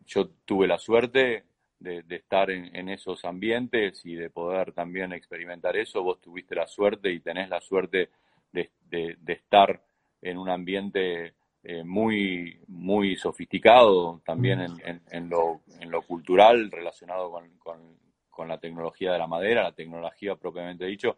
yo 0.08 0.30
tuve 0.46 0.66
la 0.66 0.80
suerte 0.80 1.44
de, 1.80 2.04
estar 2.10 2.50
en, 2.50 2.90
esos 2.90 3.24
ambientes 3.24 4.04
y 4.04 4.16
de 4.16 4.32
poder 4.32 4.72
también 4.72 5.14
experimentar 5.14 5.78
eso. 5.78 6.02
Vos 6.02 6.20
tuviste 6.20 6.56
la 6.56 6.66
suerte 6.66 7.12
y 7.12 7.20
tenés 7.20 7.50
la 7.50 7.62
suerte 7.62 8.10
de, 8.52 8.72
estar 9.28 9.80
en 10.24 10.40
un 10.40 10.50
ambiente 10.50 11.36
muy, 11.84 12.60
muy 12.68 13.16
sofisticado 13.16 14.22
también 14.26 14.62
en, 14.62 15.30
lo, 15.30 15.62
en 15.80 15.92
lo 15.92 16.02
cultural 16.04 16.72
relacionado 16.72 17.32
con, 17.32 17.58
con, 17.58 18.48
la 18.48 18.58
tecnología 18.58 19.12
de 19.12 19.20
la 19.20 19.28
madera, 19.28 19.64
la 19.64 19.76
tecnología 19.76 20.38
propiamente 20.38 20.86
dicho. 20.86 21.18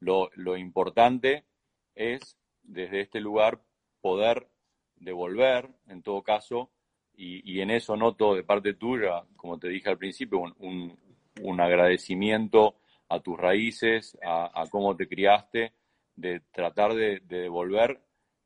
Lo, 0.00 0.28
lo 0.34 0.54
importante 0.54 1.46
es 1.94 2.36
desde 2.62 3.00
este 3.00 3.20
lugar 3.20 3.62
poder 4.02 4.48
devolver, 4.96 5.70
en 5.86 6.02
todo 6.02 6.22
caso, 6.22 6.70
y, 7.14 7.40
y, 7.50 7.62
en 7.62 7.70
eso 7.70 7.96
noto 7.96 8.34
de 8.34 8.44
parte 8.44 8.74
tuya, 8.74 9.24
como 9.34 9.58
te 9.58 9.68
dije 9.68 9.88
al 9.88 9.98
principio, 9.98 10.38
un, 10.40 10.96
un, 11.40 11.60
agradecimiento 11.60 12.76
a 13.08 13.18
tus 13.20 13.36
raíces, 13.36 14.16
a, 14.24 14.64
cómo 14.70 14.94
te 14.94 15.08
criaste, 15.08 15.72
de 16.14 16.40
tratar 16.52 16.94
de, 16.94 17.20
de, 17.20 17.40
devolver 17.40 18.00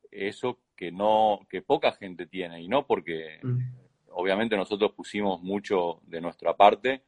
eso 0.09 0.62
que 0.75 0.91
no, 0.91 1.39
que 1.49 1.61
poca 1.61 1.91
gente 1.93 2.25
tiene, 2.25 2.61
y 2.61 2.67
no 2.67 2.85
porque 2.85 3.39
mm 3.41 3.83
obviamente 4.13 4.55
nosotros 4.55 4.91
pusimos 4.93 5.41
mucho 5.41 5.99
de 6.03 6.21
nuestra 6.21 6.55
parte 6.55 7.03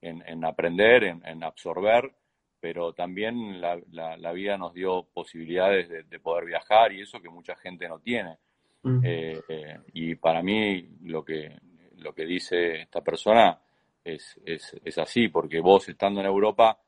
en, 0.00 0.44
aprender, 0.44 1.04
en, 1.04 1.44
absorber, 1.44 2.10
pero 2.58 2.94
también 2.94 3.60
la, 3.60 4.32
vida 4.32 4.56
nos 4.56 4.72
dio 4.72 5.06
posibilidades 5.12 6.08
de, 6.08 6.20
poder 6.20 6.46
viajar 6.46 6.92
y 6.92 7.02
eso 7.02 7.20
que 7.20 7.28
mucha 7.28 7.54
gente 7.56 7.86
no 7.88 7.98
tiene. 7.98 8.38
Mm. 8.82 9.00
Eh, 9.04 9.40
eh, 9.48 9.78
y 9.92 10.14
para 10.14 10.42
mí 10.42 10.88
lo 11.02 11.22
que, 11.22 11.54
lo 11.96 12.14
que 12.14 12.24
dice 12.24 12.80
esta 12.80 13.02
persona 13.02 13.58
es, 14.02 14.40
es, 14.44 14.98
así, 14.98 15.28
porque 15.28 15.60
vos 15.60 15.86
estando 15.88 16.20
en 16.20 16.26
Europa 16.26 16.78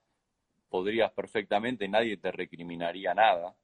podrías 0.71 1.13
perfectamente, 1.13 1.87
nadie 1.87 2.17
te 2.17 2.33
recriminaría 2.33 3.13
nada. 3.13 3.55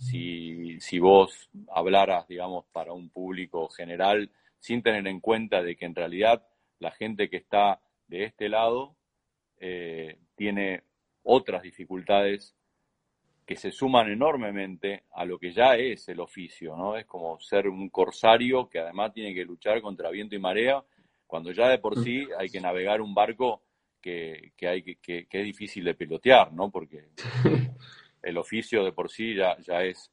Si, 0.00 0.80
si 0.80 0.98
vos 0.98 1.50
hablaras, 1.68 2.26
digamos, 2.26 2.64
para 2.72 2.92
un 2.92 3.10
público 3.10 3.68
general 3.68 4.30
sin 4.58 4.82
tener 4.82 5.06
en 5.06 5.20
cuenta 5.20 5.62
de 5.62 5.76
que 5.76 5.84
en 5.84 5.94
realidad 5.94 6.46
la 6.78 6.90
gente 6.90 7.28
que 7.28 7.36
está 7.36 7.80
de 8.08 8.24
este 8.24 8.48
lado 8.48 8.96
eh, 9.58 10.18
tiene 10.34 10.82
otras 11.22 11.62
dificultades 11.62 12.56
que 13.44 13.56
se 13.56 13.72
suman 13.72 14.08
enormemente 14.10 15.04
a 15.12 15.24
lo 15.24 15.38
que 15.38 15.52
ya 15.52 15.74
es 15.74 16.08
el 16.08 16.20
oficio, 16.20 16.76
¿no? 16.76 16.96
Es 16.96 17.04
como 17.04 17.38
ser 17.40 17.68
un 17.68 17.88
corsario 17.90 18.68
que 18.68 18.78
además 18.78 19.12
tiene 19.12 19.34
que 19.34 19.44
luchar 19.44 19.82
contra 19.82 20.10
viento 20.10 20.34
y 20.34 20.38
marea, 20.38 20.82
cuando 21.26 21.52
ya 21.52 21.68
de 21.68 21.78
por 21.78 22.02
sí 22.02 22.26
hay 22.38 22.48
que 22.48 22.60
navegar 22.60 23.00
un 23.00 23.12
barco 23.12 23.62
que, 24.00 24.52
hay 24.62 24.82
que, 24.82 25.26
es 25.30 25.44
difícil 25.44 25.84
de 25.84 25.94
pilotear, 25.94 26.52
¿no? 26.52 26.70
Porque 26.70 27.08
el 28.22 28.38
oficio 28.38 28.84
de 28.84 28.92
por 28.92 29.10
sí 29.10 29.34
ya, 29.34 29.56
ya 29.58 29.82
es 29.82 30.12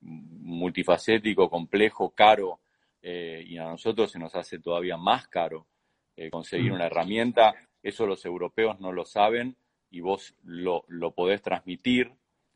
multifacético, 0.00 1.48
complejo, 1.48 2.10
caro, 2.10 2.60
eh, 3.02 3.44
y 3.46 3.58
a 3.58 3.64
nosotros 3.64 4.10
se 4.10 4.18
nos 4.18 4.34
hace 4.34 4.58
todavía 4.58 4.96
más 4.96 5.28
caro 5.28 5.66
eh, 6.16 6.30
conseguir 6.30 6.72
una 6.72 6.86
herramienta. 6.86 7.54
Eso 7.82 8.06
los 8.06 8.24
europeos 8.24 8.80
no 8.80 8.92
lo 8.92 9.04
saben 9.04 9.56
y 9.90 10.00
vos 10.00 10.34
lo, 10.42 10.84
lo 10.88 11.12
podés 11.12 11.40
transmitir, 11.42 12.12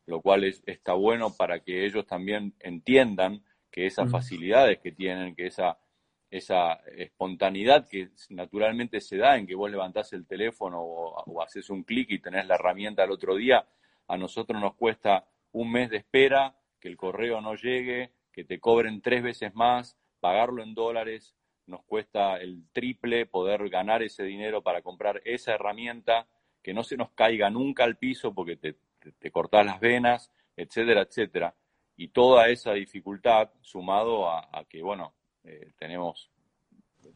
lo 0.06 0.20
cual 0.20 0.44
es, 0.44 0.62
está 0.66 0.94
bueno 0.94 1.36
para 1.36 1.60
que 1.60 1.86
ellos 1.86 2.06
también 2.06 2.54
entiendan 2.58 3.44
que 3.70 3.86
esas 3.86 4.10
facilidades 4.10 4.80
que 4.80 4.90
tienen, 4.90 5.36
que 5.36 5.46
esa, 5.46 5.78
esa 6.30 6.74
espontaneidad 6.96 7.88
que 7.88 8.08
naturalmente 8.30 9.00
se 9.00 9.16
da 9.16 9.36
en 9.36 9.46
que 9.46 9.54
vos 9.54 9.70
levantás 9.70 10.12
el 10.12 10.26
teléfono 10.26 10.80
o, 10.82 11.22
o 11.24 11.42
haces 11.42 11.70
un 11.70 11.84
clic 11.84 12.10
y 12.10 12.18
tenés 12.18 12.46
la 12.46 12.56
herramienta 12.56 13.04
al 13.04 13.12
otro 13.12 13.36
día, 13.36 13.64
a 14.10 14.16
nosotros 14.16 14.60
nos 14.60 14.74
cuesta 14.74 15.26
un 15.52 15.70
mes 15.70 15.90
de 15.90 15.98
espera, 15.98 16.56
que 16.80 16.88
el 16.88 16.96
correo 16.96 17.40
no 17.40 17.54
llegue, 17.54 18.12
que 18.32 18.44
te 18.44 18.58
cobren 18.58 19.00
tres 19.00 19.22
veces 19.22 19.54
más, 19.54 19.96
pagarlo 20.20 20.62
en 20.62 20.74
dólares 20.74 21.34
nos 21.70 21.84
cuesta 21.84 22.36
el 22.38 22.64
triple 22.72 23.26
poder 23.26 23.68
ganar 23.68 24.02
ese 24.02 24.24
dinero 24.24 24.60
para 24.60 24.82
comprar 24.82 25.22
esa 25.24 25.54
herramienta, 25.54 26.26
que 26.62 26.74
no 26.74 26.82
se 26.82 26.96
nos 26.96 27.12
caiga 27.12 27.48
nunca 27.48 27.84
al 27.84 27.96
piso 27.96 28.34
porque 28.34 28.56
te, 28.56 28.76
te, 29.18 29.30
cortas 29.30 29.64
las 29.64 29.80
venas, 29.80 30.32
etcétera, 30.56 31.02
etcétera. 31.02 31.54
Y 31.96 32.08
toda 32.08 32.48
esa 32.48 32.72
dificultad, 32.72 33.50
sumado 33.60 34.28
a, 34.28 34.64
que, 34.68 34.82
bueno, 34.82 35.14
eh, 35.44 35.72
tenemos, 35.78 36.30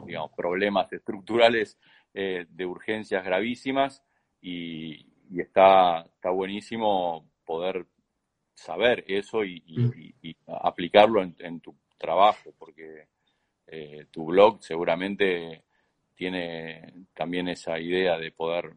digamos, 0.07 0.31
problemas 0.37 0.91
estructurales 0.93 1.77
eh, 2.15 2.47
de 2.49 2.67
urgencias 2.67 3.25
gravísimas 3.25 4.03
y, 4.41 5.14
está, 5.41 6.03
está 6.03 6.31
buenísimo 6.31 7.29
poder 7.45 7.87
saber 8.55 9.05
eso 9.09 9.45
y, 9.45 9.63
y, 10.23 10.37
aplicarlo 10.47 11.23
en, 11.23 11.35
en, 11.39 11.61
tu 11.61 11.75
trabajo, 11.99 12.55
porque 12.59 13.09
eh, 13.67 14.07
tu 14.11 14.27
blog 14.27 14.63
seguramente 14.63 15.65
tiene 16.15 17.07
también 17.15 17.49
esa 17.49 17.79
idea 17.79 18.17
de 18.19 18.31
poder, 18.31 18.73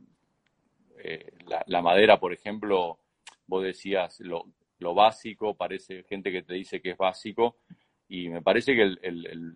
eh, 0.98 1.32
la, 1.68 1.82
madera, 1.82 2.20
por 2.20 2.34
ejemplo, 2.34 3.00
vos 3.46 3.64
decías 3.64 4.20
lo, 4.22 4.46
lo, 4.80 4.94
básico, 4.96 5.56
parece 5.56 6.04
gente 6.04 6.32
que 6.32 6.42
te 6.42 6.56
dice 6.56 6.82
que 6.82 6.92
es 6.92 6.98
básico, 6.98 7.58
y 8.10 8.30
me 8.30 8.42
parece 8.42 8.76
que 8.76 8.96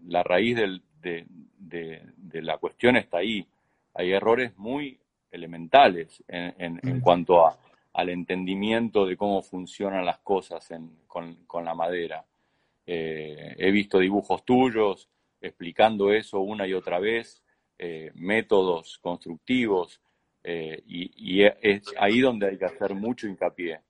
la 0.06 0.24
raíz 0.24 0.58
del, 0.58 0.84
de, 1.02 2.42
la 2.42 2.58
cuestión 2.58 2.98
está 2.98 3.20
ahí. 3.20 3.48
Hay 3.94 4.12
errores 4.12 4.58
muy 4.58 5.00
elementales 5.32 6.24
en, 6.27 6.80
en, 6.84 6.98
mm. 6.98 7.01
cuanto 7.01 7.45
a, 7.45 7.58
al 7.93 8.10
entendimiento 8.10 9.06
de 9.06 9.18
cómo 9.18 9.42
funcionan 9.42 10.06
las 10.06 10.19
cosas 10.19 10.68
con, 11.08 11.66
la 11.66 11.74
madera. 11.74 12.26
Eh, 12.85 13.56
he 13.58 13.72
visto 13.72 14.00
dibujos 14.00 14.43
tuyos 14.45 15.10
explicando 15.40 16.11
eso 16.11 16.40
una 16.40 16.68
y 16.68 16.74
otra 16.74 17.00
vez, 17.00 17.43
eh, 17.77 18.11
métodos 18.16 19.00
constructivos, 19.00 20.01
eh, 20.43 20.82
y, 20.88 21.43
es 21.43 21.84
ahí 21.98 22.19
donde 22.19 22.48
hay 22.48 22.58
que 22.58 22.66
hacer 22.66 22.93
mucho 22.93 23.27
hincapié, 23.27 23.82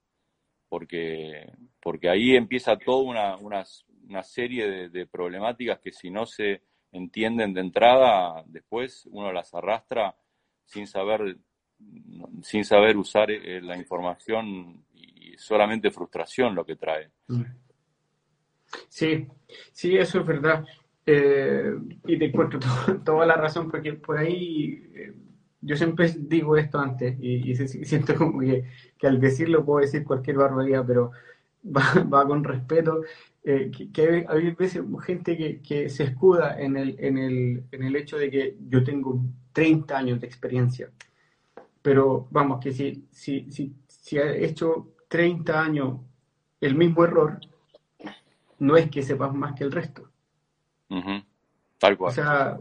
porque, 0.70 1.52
porque 1.82 2.10
ahí 2.10 2.36
empieza 2.36 2.78
toda 2.78 3.04
una, 3.04 3.36
una, 3.38 4.24
serie 4.24 4.90
de, 4.90 5.06
problemáticas 5.06 5.80
que 5.80 5.92
si 5.92 6.10
no 6.10 6.26
se 6.26 6.62
entienden 6.92 7.54
de 7.54 7.62
entrada, 7.62 8.44
después 8.48 9.08
uno 9.12 9.32
las 9.32 9.54
arrastra 9.54 10.16
sin 10.72 10.88
saber, 10.88 11.38
sin 12.42 12.64
saber 12.64 12.98
usar 12.98 13.30
eh, 13.30 13.62
la 13.62 13.78
información 13.78 14.86
y 14.94 15.38
solamente 15.38 15.92
frustración 15.92 16.56
lo 16.56 16.66
que 16.66 16.78
trae. 16.78 17.12
Sí, 18.88 19.28
sí, 19.72 19.98
eso 19.98 20.22
es 20.22 20.26
verdad. 20.26 20.66
Eh, 21.06 21.74
y 22.06 22.18
te 22.18 22.26
encuentro 22.26 22.60
toda 23.06 23.26
la 23.26 23.36
razón, 23.36 23.70
porque 23.70 23.94
por 23.94 24.18
ahí 24.18 25.14
yo 25.62 25.76
siempre 25.76 26.12
digo 26.18 26.58
esto 26.58 26.80
antes 26.80 27.16
y, 27.20 27.56
siento 27.86 28.16
como 28.16 28.40
que, 28.40 28.66
al 29.04 29.20
decirlo 29.20 29.66
puedo 29.66 29.82
decir 29.82 30.04
cualquier 30.04 30.38
barbaridad, 30.38 30.84
pero 30.86 31.12
va, 31.64 32.28
con 32.28 32.44
respeto. 32.44 33.04
Eh, 33.44 33.72
que, 33.92 34.26
hay, 34.28 34.52
veces 34.52 34.84
gente 35.04 35.36
que, 35.36 35.62
que, 35.62 35.90
se 35.90 36.04
escuda 36.04 36.60
en 36.60 36.78
el, 36.78 36.96
en, 37.00 37.18
el, 37.18 37.64
en 37.72 37.84
el 37.84 37.96
hecho 37.96 38.18
de 38.18 38.30
que 38.30 38.56
yo 38.70 38.84
tengo 38.84 39.24
30 39.54 39.98
años 39.98 40.20
de 40.20 40.28
experiencia. 40.28 40.92
Pero 41.82 42.28
vamos, 42.32 42.60
que 42.60 42.72
si, 42.72 43.08
si, 43.12 43.52
si, 43.52 43.74
si 43.88 44.18
ha 44.18 44.32
hecho 44.32 44.94
30 45.08 45.62
años 45.62 46.00
el 46.60 46.76
mismo 46.76 47.04
error, 47.04 47.40
no 48.60 48.78
es 48.78 48.90
que 48.90 49.02
sepas 49.02 49.34
más 49.34 49.54
que 49.54 49.64
el 49.64 49.72
resto. 49.72 50.10
Tal 51.80 51.98
cual. 51.98 52.12
O 52.12 52.14
sea, 52.14 52.60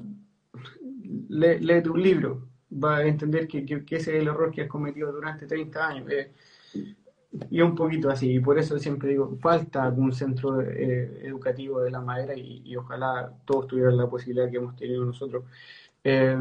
lee, 1.28 1.82
tu 1.82 1.96
libro, 1.96 2.48
va 2.72 2.98
a 2.98 3.06
entender 3.06 3.46
que, 3.46 3.64
ese 3.90 3.96
es 3.96 4.08
el 4.08 4.28
error 4.28 4.50
que 4.50 4.62
has 4.62 4.68
cometido 4.68 5.12
durante 5.12 5.46
30 5.46 5.88
años. 5.88 6.10
Eh, 6.10 6.32
y 7.50 7.60
un 7.60 7.74
poquito 7.74 8.10
así, 8.10 8.34
y 8.34 8.40
por 8.40 8.58
eso 8.58 8.78
siempre 8.78 9.10
digo, 9.10 9.36
falta 9.40 9.84
algún 9.84 10.12
centro 10.12 10.60
eh, 10.60 11.20
educativo 11.22 11.80
de 11.80 11.90
la 11.90 12.00
madera 12.00 12.34
y, 12.36 12.74
ojalá 12.76 13.32
todos 13.44 13.68
tuvieran 13.68 13.96
la 13.96 14.08
posibilidad 14.08 14.50
que 14.50 14.56
hemos 14.56 14.74
tenido 14.74 15.04
nosotros. 15.04 15.44
Eh, 16.04 16.36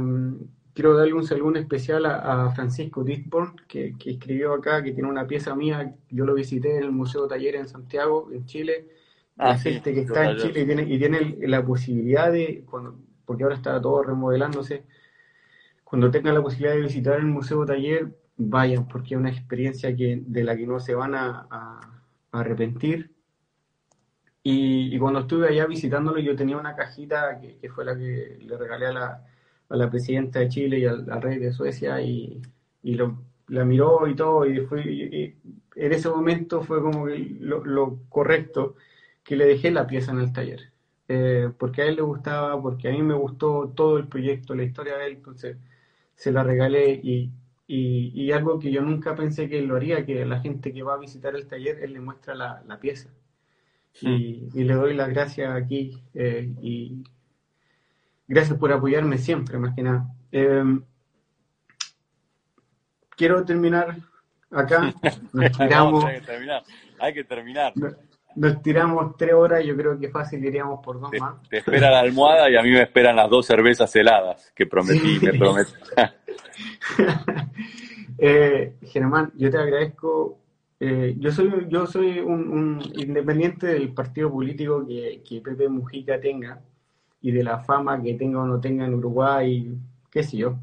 quiero 0.73 0.95
darle 0.95 1.13
un 1.13 1.25
saludo 1.25 1.59
especial 1.59 2.05
a, 2.05 2.49
Francisco 2.51 3.03
Ditborn, 3.03 3.55
que, 3.67 3.93
escribió 4.05 4.53
acá, 4.53 4.81
que 4.81 4.93
tiene 4.93 5.09
una 5.09 5.27
pieza 5.27 5.53
mía, 5.55 5.93
yo 6.09 6.25
lo 6.25 6.33
visité 6.33 6.77
en 6.77 6.83
el 6.83 6.91
Museo 6.91 7.27
Taller 7.27 7.55
en 7.55 7.67
Santiago, 7.67 8.29
en 8.31 8.45
Chile, 8.45 8.87
ah, 9.37 9.57
gente 9.57 9.93
que 9.93 10.01
está 10.01 10.31
en 10.31 10.37
Chile 10.37 10.61
y 10.61 10.65
tiene, 10.65 10.83
y 10.83 10.97
tiene 10.97 11.37
la 11.47 11.65
posibilidad 11.65 12.31
de, 12.31 12.63
cuando, 12.69 12.97
porque 13.25 13.43
ahora 13.43 13.55
está 13.55 13.81
todo 13.81 14.03
remodelándose, 14.03 14.85
cuando 15.83 16.09
tengan 16.11 16.35
la 16.35 16.41
posibilidad 16.41 16.75
de 16.75 16.81
visitar 16.83 17.19
el 17.19 17.25
Museo 17.25 17.65
Taller, 17.65 18.15
vayan, 18.37 18.87
porque 18.87 19.15
es 19.15 19.19
una 19.19 19.31
experiencia 19.31 19.93
que, 19.93 20.21
de 20.25 20.43
la 20.45 20.55
que 20.55 20.65
no 20.65 20.79
se 20.79 20.95
van 20.95 21.13
a, 21.13 21.79
arrepentir. 22.31 23.11
Y, 24.43 24.97
cuando 24.97 25.19
estuve 25.19 25.49
allá 25.49 25.65
visitándolo, 25.65 26.19
yo 26.19 26.35
tenía 26.37 26.57
una 26.57 26.75
cajita 26.75 27.39
que, 27.41 27.69
fue 27.69 27.83
la 27.83 27.97
que 27.97 28.37
le 28.39 28.57
regalé 28.57 28.85
a 28.85 28.93
la, 28.93 29.25
a 29.69 29.75
la 29.77 29.89
presidenta 29.89 30.39
de 30.39 30.49
Chile 30.49 30.79
y 30.79 30.85
al, 30.85 31.21
rey 31.21 31.37
de 31.39 31.53
Suecia, 31.53 32.01
y, 32.01 32.41
lo, 32.83 33.23
la 33.47 33.65
miró 33.65 34.07
y 34.07 34.15
todo, 34.15 34.45
y, 34.45 34.59
fue, 34.65 35.35
en 35.75 35.93
ese 35.93 36.09
momento 36.09 36.61
fue 36.61 36.81
como 36.81 37.07
lo, 37.07 37.99
correcto 38.09 38.75
que 39.23 39.35
le 39.35 39.45
dejé 39.45 39.71
la 39.71 39.87
pieza 39.87 40.11
en 40.11 40.19
el 40.19 40.33
taller. 40.33 40.71
Eh, 41.07 41.49
porque 41.57 41.81
a 41.81 41.85
él 41.85 41.95
le 41.95 42.01
gustaba, 42.03 42.61
porque 42.61 42.89
a 42.89 42.91
mí 42.91 43.01
me 43.01 43.15
gustó 43.15 43.69
todo 43.75 43.97
el 43.97 44.07
proyecto, 44.07 44.53
la 44.55 44.63
historia 44.63 44.97
de 44.97 45.07
él, 45.07 45.13
entonces 45.13 45.57
se 46.15 46.31
la 46.31 46.43
regalé 46.43 46.99
y, 47.03 47.31
y, 47.67 48.31
algo 48.31 48.59
que 48.59 48.71
yo 48.71 48.81
nunca 48.81 49.15
pensé 49.15 49.47
que 49.47 49.59
él 49.59 49.65
lo 49.67 49.75
haría, 49.75 50.05
que 50.05 50.25
la 50.25 50.39
gente 50.39 50.73
que 50.73 50.83
va 50.83 50.95
a 50.95 50.97
visitar 50.99 51.35
el 51.35 51.47
taller, 51.47 51.79
él 51.83 51.93
le 51.93 51.99
muestra 52.01 52.35
la, 52.35 52.63
la 52.67 52.79
pieza. 52.79 53.09
Y, 54.01 54.49
y, 54.53 54.63
le 54.63 54.73
doy 54.73 54.93
las 54.95 55.09
gracias 55.09 55.51
aquí 55.53 56.01
eh, 56.13 56.51
y 56.61 57.03
gracias 58.29 58.57
por 58.57 58.71
apoyarme 58.71 59.17
siempre, 59.17 59.57
más 59.57 59.75
que 59.75 59.83
nada. 59.83 60.07
Em, 60.31 60.81
quiero 63.17 63.43
terminar 63.43 63.97
acá. 64.49 64.93
hay 65.33 65.49
que 65.49 66.21
terminar. 66.25 66.63
Hay 66.99 67.13
que 67.13 67.23
terminar 67.25 67.73
nos 68.35 68.61
tiramos 68.61 69.17
tres 69.17 69.33
horas, 69.33 69.65
yo 69.65 69.75
creo 69.75 69.99
que 69.99 70.09
fácil 70.09 70.43
iríamos 70.43 70.79
por 70.83 70.99
dos 70.99 71.11
más. 71.19 71.41
Te 71.49 71.57
espera 71.57 71.91
la 71.91 71.99
almohada 71.99 72.49
y 72.49 72.55
a 72.55 72.61
mí 72.61 72.71
me 72.71 72.81
esperan 72.81 73.15
las 73.15 73.29
dos 73.29 73.45
cervezas 73.45 73.93
heladas 73.95 74.51
que 74.55 74.65
prometí, 74.65 75.19
me 75.21 75.33
prometí. 75.33 75.73
eh, 78.17 78.75
Germán, 78.83 79.31
yo 79.35 79.49
te 79.49 79.57
agradezco. 79.57 80.39
Eh, 80.79 81.15
yo 81.17 81.31
soy, 81.31 81.67
yo 81.67 81.85
soy 81.87 82.19
un, 82.19 82.81
independiente 82.95 83.67
del 83.67 83.93
partido 83.93 84.31
político 84.31 84.85
que, 84.87 85.21
que 85.27 85.41
Pepe 85.41 85.67
Mujica 85.67 86.21
tenga 86.21 86.61
y 87.21 87.31
de 87.31 87.43
la 87.43 87.59
fama 87.59 88.01
que 88.01 88.13
tenga 88.15 88.41
o 88.41 88.47
no 88.47 88.59
tenga 88.59 88.85
en 88.85 88.93
Uruguay, 88.93 89.77
qué 90.09 90.23
sé 90.23 90.37
yo. 90.37 90.55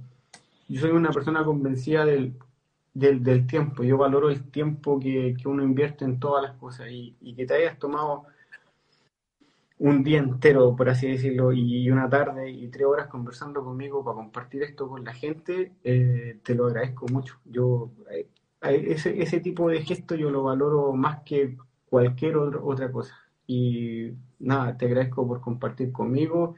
Yo 0.68 0.80
soy 0.80 0.90
una 0.90 1.10
persona 1.10 1.44
convencida 1.44 2.04
del 2.04 2.34
del, 2.96 3.22
del, 3.22 3.46
tiempo. 3.46 3.84
Yo 3.84 3.98
valoro 3.98 4.30
el 4.30 4.50
tiempo 4.50 4.98
que, 4.98 5.36
que, 5.40 5.48
uno 5.48 5.62
invierte 5.62 6.04
en 6.06 6.18
todas 6.18 6.42
las 6.42 6.56
cosas 6.56 6.88
y, 6.90 7.14
y, 7.20 7.34
que 7.34 7.44
te 7.44 7.54
hayas 7.54 7.78
tomado 7.78 8.24
un 9.78 10.02
día 10.02 10.18
entero, 10.18 10.74
por 10.74 10.88
así 10.88 11.08
decirlo, 11.08 11.52
y 11.52 11.90
una 11.90 12.08
tarde 12.08 12.50
y 12.50 12.68
tres 12.68 12.86
horas 12.86 13.08
conversando 13.08 13.62
conmigo 13.62 14.02
para 14.02 14.16
compartir 14.16 14.62
esto 14.62 14.88
con 14.88 15.04
la 15.04 15.12
gente, 15.12 15.72
eh, 15.84 16.38
te 16.42 16.54
lo 16.54 16.66
agradezco 16.66 17.06
mucho. 17.08 17.38
Yo 17.44 17.90
eh, 18.10 18.28
ese, 18.62 19.22
ese 19.22 19.40
tipo 19.40 19.68
de 19.68 19.82
gesto 19.82 20.14
yo 20.14 20.30
lo 20.30 20.42
valoro 20.44 20.92
más 20.94 21.22
que 21.24 21.56
cualquier 21.90 22.38
otra 22.38 22.90
cosa. 22.90 23.14
Y 23.46 24.12
nada, 24.38 24.76
te 24.76 24.86
agradezco 24.86 25.26
por 25.26 25.40
compartir 25.40 25.92
conmigo 25.92 26.56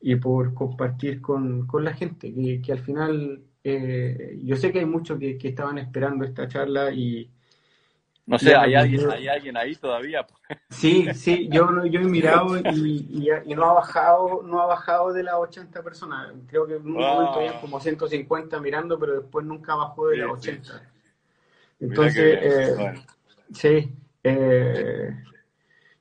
y 0.00 0.16
por 0.16 0.54
compartir 0.54 1.20
con, 1.20 1.66
con 1.66 1.84
la 1.84 1.94
gente, 1.94 2.32
que, 2.32 2.60
que 2.60 2.72
al 2.72 2.80
final 2.80 3.42
eh, 3.66 4.38
yo 4.42 4.56
sé 4.56 4.70
que 4.70 4.80
hay 4.80 4.84
muchos 4.84 5.18
que, 5.18 5.38
estaban 5.42 5.78
esperando 5.78 6.24
esta 6.24 6.46
charla 6.46 6.90
y... 6.90 7.30
No 8.26 8.38
sé, 8.38 8.54
¿hay 8.54 8.74
alguien, 8.74 9.10
¿hay 9.10 9.28
alguien 9.28 9.56
ahí 9.56 9.74
todavía? 9.74 10.26
Sí, 10.68 11.06
sí, 11.14 11.48
yo, 11.50 11.86
yo 11.86 12.00
he 12.00 12.04
mirado 12.04 12.58
y, 12.58 13.30
y, 13.46 13.54
no 13.54 13.64
ha 13.64 13.72
bajado 13.74 14.42
no 14.42 14.60
ha 14.60 14.66
bajado 14.66 15.12
de 15.12 15.22
las 15.22 15.36
80 15.36 15.82
personas. 15.82 16.32
Creo 16.46 16.66
que 16.66 16.74
en 16.74 16.82
un 16.82 16.92
momento 16.94 17.34
había 17.34 17.60
como 17.60 17.80
150 17.80 18.60
mirando, 18.60 18.98
pero 18.98 19.20
después 19.20 19.46
nunca 19.46 19.74
bajó 19.74 20.08
de 20.08 20.18
las 20.18 20.30
80. 20.30 20.82
Entonces, 21.80 22.38
eh, 22.42 22.94
sí, 23.52 23.94
eh, 24.24 25.16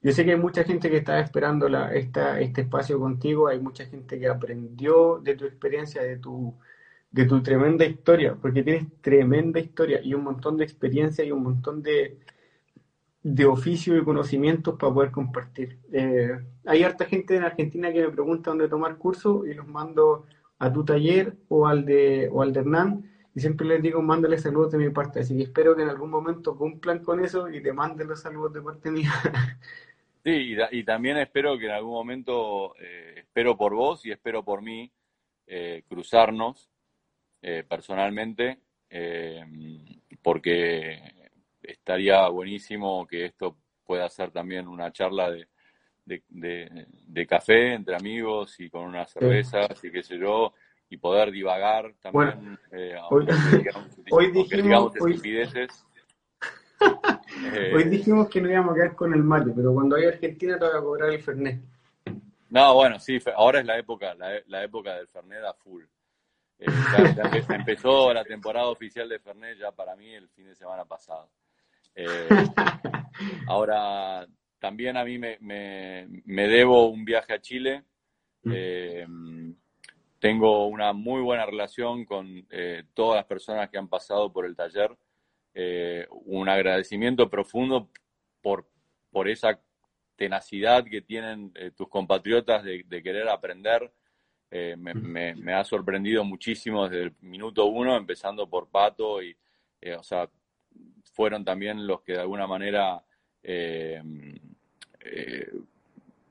yo 0.04 0.12
sé 0.12 0.26
que 0.26 0.32
hay 0.32 0.40
mucha 0.40 0.64
gente 0.64 0.90
que 0.90 0.98
está 0.98 1.20
esperando 1.20 1.70
la, 1.70 1.94
este 1.94 2.62
espacio 2.62 3.00
contigo, 3.00 3.48
hay 3.48 3.60
mucha 3.60 3.86
gente 3.86 4.20
que 4.20 4.28
aprendió 4.28 5.20
de 5.20 5.36
tu 5.36 5.46
experiencia, 5.46 6.04
de 6.04 6.18
tu 6.18 6.56
de 7.12 7.26
tu 7.26 7.44
tremenda 7.44 7.86
historia, 7.86 8.36
porque 8.42 8.64
tienes 8.64 8.88
tremenda 9.02 9.60
historia 9.60 10.02
y 10.02 10.16
un 10.16 10.24
montón 10.24 10.58
de 10.58 10.64
experiencia 10.66 11.24
y 11.24 11.32
un 11.32 11.44
montón 11.44 11.84
de, 11.84 12.20
de 13.24 13.46
oficio 13.46 13.98
y 13.98 14.04
conocimientos 14.04 14.78
para 14.78 14.94
poder 14.94 15.12
compartir. 15.12 15.80
Eh, 15.92 16.40
hay 16.66 16.84
harta 16.84 17.06
gente 17.06 17.36
en 17.38 17.44
Argentina 17.44 17.94
que 17.94 18.02
me 18.02 18.10
pregunta 18.12 18.50
dónde 18.52 18.68
tomar 18.68 18.98
curso 18.98 19.46
y 19.46 19.54
los 19.54 19.68
mando 19.68 20.26
a 20.60 20.72
tu 20.74 20.84
taller 20.86 21.36
o 21.50 21.68
al 21.68 21.86
de, 21.86 22.30
o 22.32 22.42
al 22.42 22.52
de 22.54 22.60
Hernán 22.62 23.10
y 23.36 23.40
siempre 23.42 23.68
les 23.68 23.82
digo, 23.82 24.02
mándale 24.02 24.38
saludos 24.38 24.72
de 24.72 24.78
mi 24.78 24.90
parte. 24.90 25.20
Así 25.20 25.36
que 25.38 25.44
espero 25.44 25.76
que 25.76 25.84
en 25.84 25.90
algún 25.90 26.10
momento 26.10 26.56
cumplan 26.58 27.00
con 27.04 27.24
eso 27.24 27.50
y 27.50 27.62
te 27.62 27.74
manden 27.74 28.08
los 28.08 28.22
saludos 28.22 28.54
de 28.54 28.62
parte 28.62 28.92
mía. 28.92 29.12
Sí, 30.24 30.56
y, 30.72 30.84
también 30.84 31.18
espero 31.18 31.58
que 31.58 31.66
en 31.66 31.72
algún 31.72 31.94
momento, 31.94 32.76
eh, 32.80 33.16
espero 33.18 33.58
por 33.58 33.76
vos 33.76 34.06
y 34.06 34.12
espero 34.12 34.44
por 34.44 34.62
mí, 34.62 34.90
eh, 35.48 35.84
cruzarnos 35.88 36.70
eh, 37.42 37.66
personalmente, 37.68 38.60
eh, 38.90 39.44
porque 40.22 40.98
estaría 41.62 42.26
buenísimo 42.30 43.06
que 43.06 43.26
esto 43.26 43.58
pueda 43.86 44.08
ser 44.08 44.32
también 44.32 44.68
una 44.68 44.94
charla 44.94 45.30
de, 45.30 45.48
de, 46.06 47.28
café 47.28 47.74
entre 47.74 47.96
amigos 47.96 48.60
y 48.60 48.70
con 48.70 48.86
unas 48.86 49.12
cervezas 49.12 49.84
y 49.84 49.92
qué 49.92 50.04
sé 50.04 50.18
yo, 50.18 50.54
y 50.90 50.98
poder 50.98 51.32
divagar 51.32 51.94
también. 52.02 52.58
Eh, 52.72 52.96
hoy, 53.10 53.26
dijimos, 54.32 54.94
hoy, 55.02 55.18
dijimos 57.90 58.30
que 58.30 58.42
no 58.42 58.50
íbamos 58.50 58.72
a 58.72 58.76
quedar 58.76 58.96
con 58.96 59.14
el 59.14 59.24
mate, 59.24 59.52
pero 59.56 59.74
cuando 59.74 59.96
hay 59.96 60.06
Argentina 60.06 60.58
te 60.58 60.66
voy 60.66 60.78
a 60.78 60.82
cobrar 60.82 61.10
el 61.10 61.22
Fernet. 61.22 61.62
No, 62.50 62.76
bueno, 62.76 63.00
sí, 63.00 63.20
ahora 63.36 63.60
es 63.60 63.66
la 63.66 63.78
época, 63.78 64.14
la, 64.16 64.64
época 64.64 64.96
del 64.96 65.08
Fernet 65.08 65.44
a 65.44 65.54
full. 65.54 65.84
Eh, 66.60 66.68
empezó 67.50 68.14
la 68.14 68.24
temporada 68.24 68.68
oficial 68.68 69.10
de 69.10 69.20
Fernet 69.20 69.58
ya 69.58 69.72
para 69.72 69.96
mí 69.96 70.14
el 70.14 70.30
fin 70.30 70.46
de 70.46 70.56
semana 70.56 70.86
pasado. 70.86 71.30
Eh, 71.96 72.28
ahora, 73.48 74.28
también 74.60 74.98
a 74.98 75.04
mí 75.04 75.18
me, 75.18 75.38
me, 75.40 76.48
debo 76.48 76.90
un 76.90 77.04
viaje 77.06 77.34
a 77.34 77.42
Chile. 77.42 77.84
Mm. 78.44 78.52
Eh, 78.54 79.08
tengo 80.20 80.68
una 80.68 80.94
muy 80.94 81.22
buena 81.22 81.46
relación 81.46 82.06
con 82.06 82.48
todas 82.94 83.18
las 83.18 83.26
personas 83.26 83.70
que 83.70 83.78
han 83.78 83.88
pasado 83.88 84.32
por 84.32 84.46
el 84.46 84.56
taller. 84.56 84.96
Un 86.10 86.50
agradecimiento 86.50 87.30
profundo 87.30 87.90
por, 88.42 88.68
por 89.12 89.30
esa 89.30 89.60
tenacidad 90.16 90.84
que 90.86 91.02
tienen 91.02 91.52
eh, 91.56 91.72
tus 91.72 91.88
compatriotas 91.90 92.64
de, 92.64 92.84
querer 93.04 93.28
aprender. 93.30 93.92
Eh, 94.52 94.76
me, 94.78 95.54
ha 95.54 95.64
sorprendido 95.64 96.24
muchísimo 96.24 96.88
desde 96.88 97.06
el 97.06 97.14
minuto 97.22 97.66
uno, 97.66 97.98
empezando 97.98 98.48
por 98.48 98.70
Pato, 98.70 99.22
y, 99.24 99.36
eh, 99.82 99.96
o 99.96 100.04
sea, 100.04 100.30
fueron 101.14 101.44
también 101.44 101.88
los 101.88 102.02
que 102.02 102.14
de 102.14 102.20
alguna 102.20 102.48
manera 102.48 103.04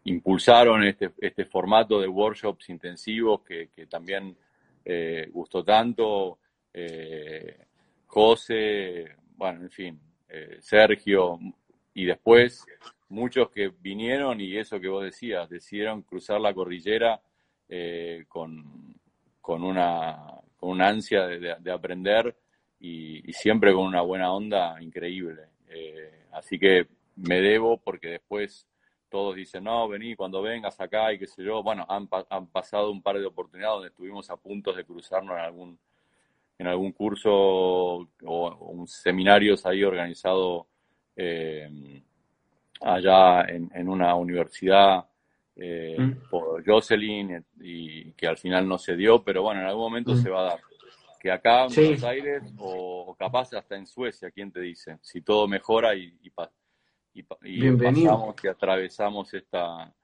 impulsaron 0.05 0.83
este, 0.85 1.11
este, 1.19 1.45
formato 1.45 2.01
de 2.01 2.09
workshops 2.09 2.71
intensivos 2.71 3.43
que, 3.43 3.69
que 3.69 3.87
también 3.87 4.37
gustó 5.31 5.63
tanto. 5.63 6.39
José, 8.13 9.17
bueno, 9.37 9.63
en 9.63 9.71
fin, 9.71 10.01
Sergio, 10.61 11.39
y 11.95 12.05
después 12.05 12.67
muchos 13.09 13.51
que 13.51 13.69
vinieron 13.69 14.41
y 14.41 14.57
eso 14.57 14.81
que 14.81 14.89
vos 14.89 15.05
decías, 15.05 15.49
decidieron 15.49 16.03
cruzar 16.03 16.41
la 16.41 16.53
cordillera 16.53 17.21
eh, 17.69 18.25
con, 18.29 18.95
con, 19.41 19.63
una, 19.63 20.19
con 20.57 20.71
una 20.71 20.89
ansia 20.89 21.27
de, 21.27 21.71
aprender 21.71 22.37
y, 22.81 23.33
siempre 23.33 23.73
con 23.73 23.85
una 23.85 24.03
buena 24.03 24.33
onda 24.33 24.77
increíble. 24.83 25.43
Eh, 25.69 26.27
así 26.33 26.59
que 26.59 26.87
me 27.17 27.41
debo 27.41 27.79
porque 27.79 28.09
después 28.09 28.67
todos 29.09 29.37
dicen, 29.37 29.65
no, 29.65 29.89
vení 29.89 30.17
cuando 30.17 30.41
vengas 30.41 30.81
acá 30.81 31.13
y 31.13 31.19
qué 31.19 31.27
sé 31.27 31.45
yo. 31.45 31.63
Bueno, 31.63 31.87
han, 31.89 32.09
han 32.31 32.47
pasado 32.49 32.91
un 32.91 33.03
par 33.03 33.19
de 33.19 33.27
oportunidades 33.27 33.75
donde 33.75 33.89
estuvimos 33.89 34.29
a 34.31 34.37
punto 34.37 34.73
de 34.73 34.85
cruzarnos 34.85 35.37
en 35.37 35.45
algún, 35.45 35.79
en 36.59 36.67
algún 36.67 36.93
curso 36.93 37.31
o, 37.33 38.57
un 38.71 38.87
seminarios 38.87 39.67
ahí 39.67 39.83
organizado. 39.83 40.69
Eh, 41.15 42.03
allá 42.83 43.43
en, 43.49 43.89
una 43.89 44.15
universidad 44.15 45.07
eh, 45.57 45.97
mm. 45.99 46.29
por 46.31 46.65
Jocelyn 46.65 47.45
y 47.61 48.13
que 48.13 48.27
al 48.27 48.37
final 48.37 48.67
no 48.67 48.79
se 48.79 48.97
dio, 48.97 49.23
pero 49.23 49.43
bueno, 49.43 49.61
en 49.61 49.67
algún 49.67 49.85
momento 49.85 50.13
mm. 50.13 50.17
se 50.17 50.31
va 50.31 50.41
a 50.41 50.51
dar. 50.51 50.61
Que 51.21 51.31
acá 51.31 51.67
en 51.67 51.75
Buenos 51.75 52.05
Aires 52.05 52.43
o, 52.59 53.15
capaz 53.17 53.53
hasta 53.55 53.77
en 53.77 53.87
Suecia, 53.87 54.33
¿quién 54.33 54.51
te 54.51 54.61
dice? 54.61 54.99
Si 55.01 55.21
todo 55.21 55.47
mejora 55.47 55.95
y, 55.95 56.13
y, 56.21 56.33
y, 57.15 57.23
pasamos 57.23 58.35
y 58.43 58.49
atravesamos 58.49 59.33
esta, 59.33 59.95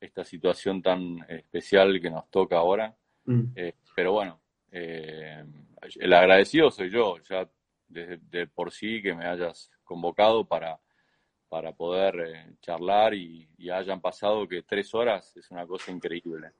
esta 0.00 0.24
situación 0.24 0.80
tan 0.80 1.18
especial 1.28 2.00
que 2.00 2.10
nos 2.10 2.30
toca 2.30 2.56
ahora. 2.56 2.94
Mm. 3.26 3.42
Eh, 3.54 3.74
pero 3.94 4.12
bueno, 4.12 4.40
eh, 4.70 5.44
el 5.96 6.12
agradecido 6.12 6.70
soy 6.70 6.90
yo, 6.90 7.18
ya 7.28 7.48
desde 7.88 8.18
de 8.30 8.46
por 8.46 8.72
sí 8.72 9.02
que 9.02 9.14
me 9.14 9.26
hayas 9.26 9.70
convocado 9.84 10.44
para 10.46 10.80
para 11.52 11.72
poder 11.72 12.14
eh, 12.18 12.56
charlar 12.62 13.12
y, 13.12 13.46
hayan 13.70 14.00
pasado 14.00 14.48
que 14.48 14.62
tres 14.62 14.94
horas 14.94 15.36
es 15.36 15.50
una 15.50 15.66
cosa 15.66 15.92
increíble. 15.92 16.52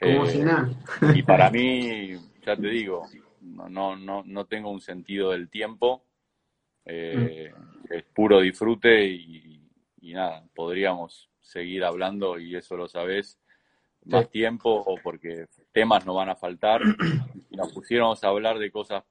Como 0.00 0.26
si 0.26 0.38
eh, 0.38 0.44
nada. 0.44 0.68
y 1.12 1.24
para 1.24 1.50
mí, 1.50 2.12
ya 2.46 2.54
te 2.54 2.68
digo, 2.68 3.02
no, 3.40 3.96
no, 3.96 4.22
no 4.24 4.46
tengo 4.46 4.70
un 4.70 4.80
sentido 4.80 5.32
del 5.32 5.50
tiempo, 5.50 6.04
eh, 6.84 7.52
mm. 7.52 7.92
es 7.92 8.04
puro 8.14 8.38
disfrute 8.38 9.06
y, 9.06 9.60
nada, 10.02 10.44
podríamos 10.54 11.28
seguir 11.40 11.82
hablando 11.82 12.38
y 12.38 12.54
eso 12.54 12.76
lo 12.76 12.86
sabes 12.86 13.40
más 14.04 14.30
tiempo 14.30 14.70
o 14.70 14.94
porque 15.02 15.46
temas 15.72 16.04
no 16.06 16.14
van 16.14 16.30
a 16.30 16.36
faltar. 16.36 16.82
Si 17.48 17.56
nos 17.56 17.72
pusiéramos 17.72 18.22
a 18.22 18.28
hablar 18.28 18.58
de 18.58 18.70
cosas 18.70 19.04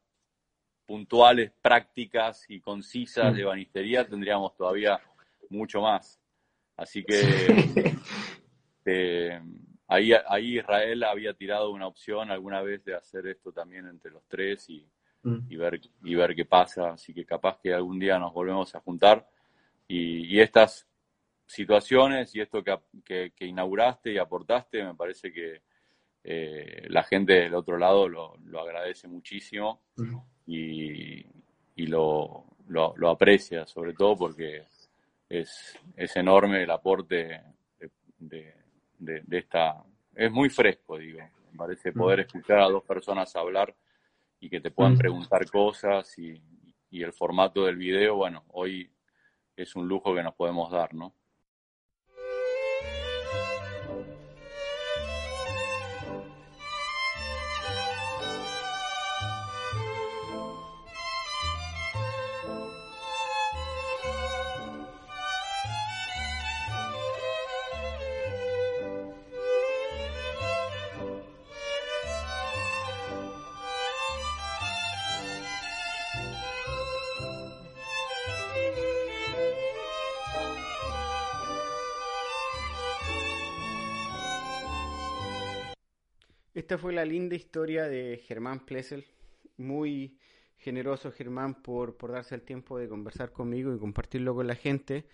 puntuales, 0.86 1.52
prácticas 1.62 2.46
y 2.50 2.62
concisas 2.62 3.36
de 3.36 3.44
banistería, 3.44 4.08
tendríamos 4.08 4.56
todavía 4.56 5.00
mucho 5.50 5.82
más. 5.82 6.20
Así 6.78 7.04
que 7.04 7.20
eh, 8.86 9.42
ahí, 9.88 10.12
ahí 10.28 10.60
Israel 10.60 11.04
había 11.04 11.34
tirado 11.34 11.72
una 11.72 11.88
opción 11.88 12.32
alguna 12.32 12.62
vez 12.62 12.86
de 12.86 12.96
hacer 12.96 13.28
esto 13.28 13.52
también 13.52 13.88
entre 13.88 14.12
los 14.12 14.24
tres 14.28 14.70
y, 14.70 14.88
mm. 15.24 15.58
ver, 15.58 15.82
y 16.04 16.16
ver 16.16 16.36
qué 16.36 16.46
pasa. 16.46 16.92
Así 16.92 17.14
que 17.14 17.26
capaz 17.26 17.60
que 17.62 17.74
algún 17.74 18.00
día 18.00 18.18
nos 18.18 18.34
volvemos 18.34 18.74
a 18.76 18.80
juntar 18.80 19.28
y, 19.88 20.40
estas 20.40 20.88
situaciones 21.46 22.36
y 22.36 22.42
esto 22.42 22.64
que, 22.64 23.32
que, 23.34 23.46
inauguraste 23.46 24.12
y 24.12 24.18
aportaste, 24.18 24.84
me 24.84 24.96
parece 24.96 25.32
que 25.32 25.62
eh, 26.24 26.86
la 26.90 27.04
gente 27.04 27.34
del 27.34 27.54
otro 27.54 27.78
lado 27.78 28.08
lo, 28.08 28.36
lo 28.46 28.60
agradece 28.62 29.08
muchísimo 29.08 29.82
y, 30.46 31.26
y 31.76 31.88
lo, 31.88 32.46
lo, 32.68 32.94
lo, 32.98 33.10
aprecia, 33.10 33.66
sobre 33.66 33.94
todo 33.94 34.18
porque 34.18 34.64
es, 35.30 35.80
es 35.96 36.16
enorme 36.16 36.64
el 36.64 36.72
aporte 36.72 37.42
de, 38.20 38.54
de, 39.00 39.24
esta... 39.32 39.84
Es 40.16 40.32
muy 40.32 40.50
fresco, 40.50 40.98
digo. 40.98 41.20
Me 41.52 41.58
parece 41.58 41.92
poder 41.92 42.22
escuchar 42.22 42.60
a 42.60 42.70
dos 42.70 42.84
personas 42.84 43.36
hablar 43.36 43.74
y 44.40 44.50
que 44.50 44.60
te 44.60 44.72
puedan 44.72 44.98
preguntar 44.98 45.50
cosas 45.50 46.18
y, 46.20 46.42
y 46.90 47.04
el 47.04 47.14
formato 47.14 47.66
del 47.66 47.76
video, 47.76 48.16
bueno, 48.16 48.44
hoy 48.50 48.90
es 49.56 49.76
un 49.76 49.88
lujo 49.88 50.14
que 50.14 50.24
nos 50.24 50.36
podemos 50.36 50.72
dar, 50.72 50.94
¿no? 50.94 51.14
Esta 86.68 86.78
fue 86.78 86.92
la 86.92 87.06
linda 87.06 87.34
historia 87.34 87.88
de 87.88 88.22
Germán 88.28 88.66
Plessel. 88.66 89.06
Muy 89.56 90.18
generoso 90.58 91.14
Germán 91.14 91.64
por, 91.64 91.96
por 91.96 92.12
darse 92.12 92.36
el 92.36 92.42
tiempo 92.42 92.78
de 92.78 92.90
conversar 92.90 93.32
conmigo 93.32 93.74
y 93.74 93.80
compartirlo 93.80 94.36
con 94.36 94.48
la 94.48 94.56
gente. 94.56 95.06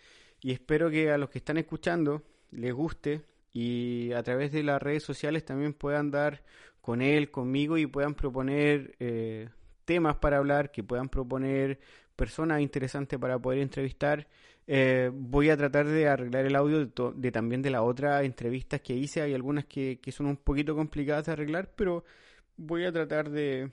Y 0.42 0.52
espero 0.52 0.90
que 0.90 1.12
a 1.12 1.20
los 1.20 1.30
que 1.30 1.38
están 1.38 1.58
escuchando 1.58 2.24
les 2.50 2.74
guste 2.74 3.22
y 3.52 4.14
a 4.14 4.24
través 4.24 4.52
de 4.52 4.64
las 4.64 4.82
redes 4.82 5.04
sociales 5.04 5.46
también 5.46 5.74
puedan 5.74 6.10
dar 6.10 6.42
con 6.82 7.04
él, 7.04 7.30
conmigo 7.30 7.78
y 7.78 7.86
puedan 7.86 8.16
proponer 8.16 8.96
eh, 9.00 9.50
temas 9.86 10.16
para 10.16 10.38
hablar, 10.38 10.72
que 10.72 10.82
puedan 10.82 11.08
proponer 11.08 11.80
personas 12.16 12.62
interesantes 12.62 13.20
para 13.20 13.40
poder 13.40 13.60
entrevistar. 13.60 14.28
Eh, 14.66 15.12
voy 15.14 15.50
a 15.50 15.58
tratar 15.58 15.88
de 15.88 16.08
arreglar 16.08 16.46
el 16.46 16.56
audio 16.56 16.86
de, 16.86 17.32
también 17.32 17.62
de 17.62 17.70
las 17.70 17.82
otras 17.82 18.24
entrevistas 18.24 18.82
que 18.82 18.94
hice. 18.94 19.22
Hay 19.22 19.34
algunas 19.34 19.66
que, 19.66 20.00
son 20.12 20.28
un 20.28 20.38
poquito 20.38 20.76
complicadas 20.76 21.26
de 21.26 21.34
arreglar, 21.34 21.72
pero 21.76 22.04
voy 22.58 22.86
a 22.86 22.92
tratar 22.92 23.30
de, 23.30 23.72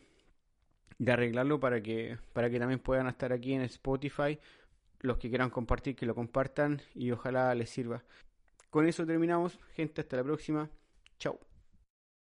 de 0.99 1.13
arreglarlo 1.13 1.61
para 1.61 1.83
que, 1.83 2.19
para 2.33 2.51
que 2.51 2.59
también 2.59 2.81
puedan 2.81 3.07
estar 3.09 3.33
aquí 3.33 3.55
en 3.55 3.63
Spotify. 3.63 4.39
Los 5.01 5.17
que 5.19 5.31
quieran 5.31 5.51
compartir, 5.51 5.97
que 5.97 6.07
lo 6.07 6.15
compartan 6.15 6.83
y 6.95 7.11
ojalá 7.11 7.55
les 7.55 7.71
sirva. 7.71 8.05
Con 8.69 8.87
eso 8.87 9.07
terminamos, 9.07 9.59
gente. 9.75 10.03
Hasta 10.03 10.17
la 10.17 10.25
próxima. 10.25 10.71
Chao. 11.19 11.50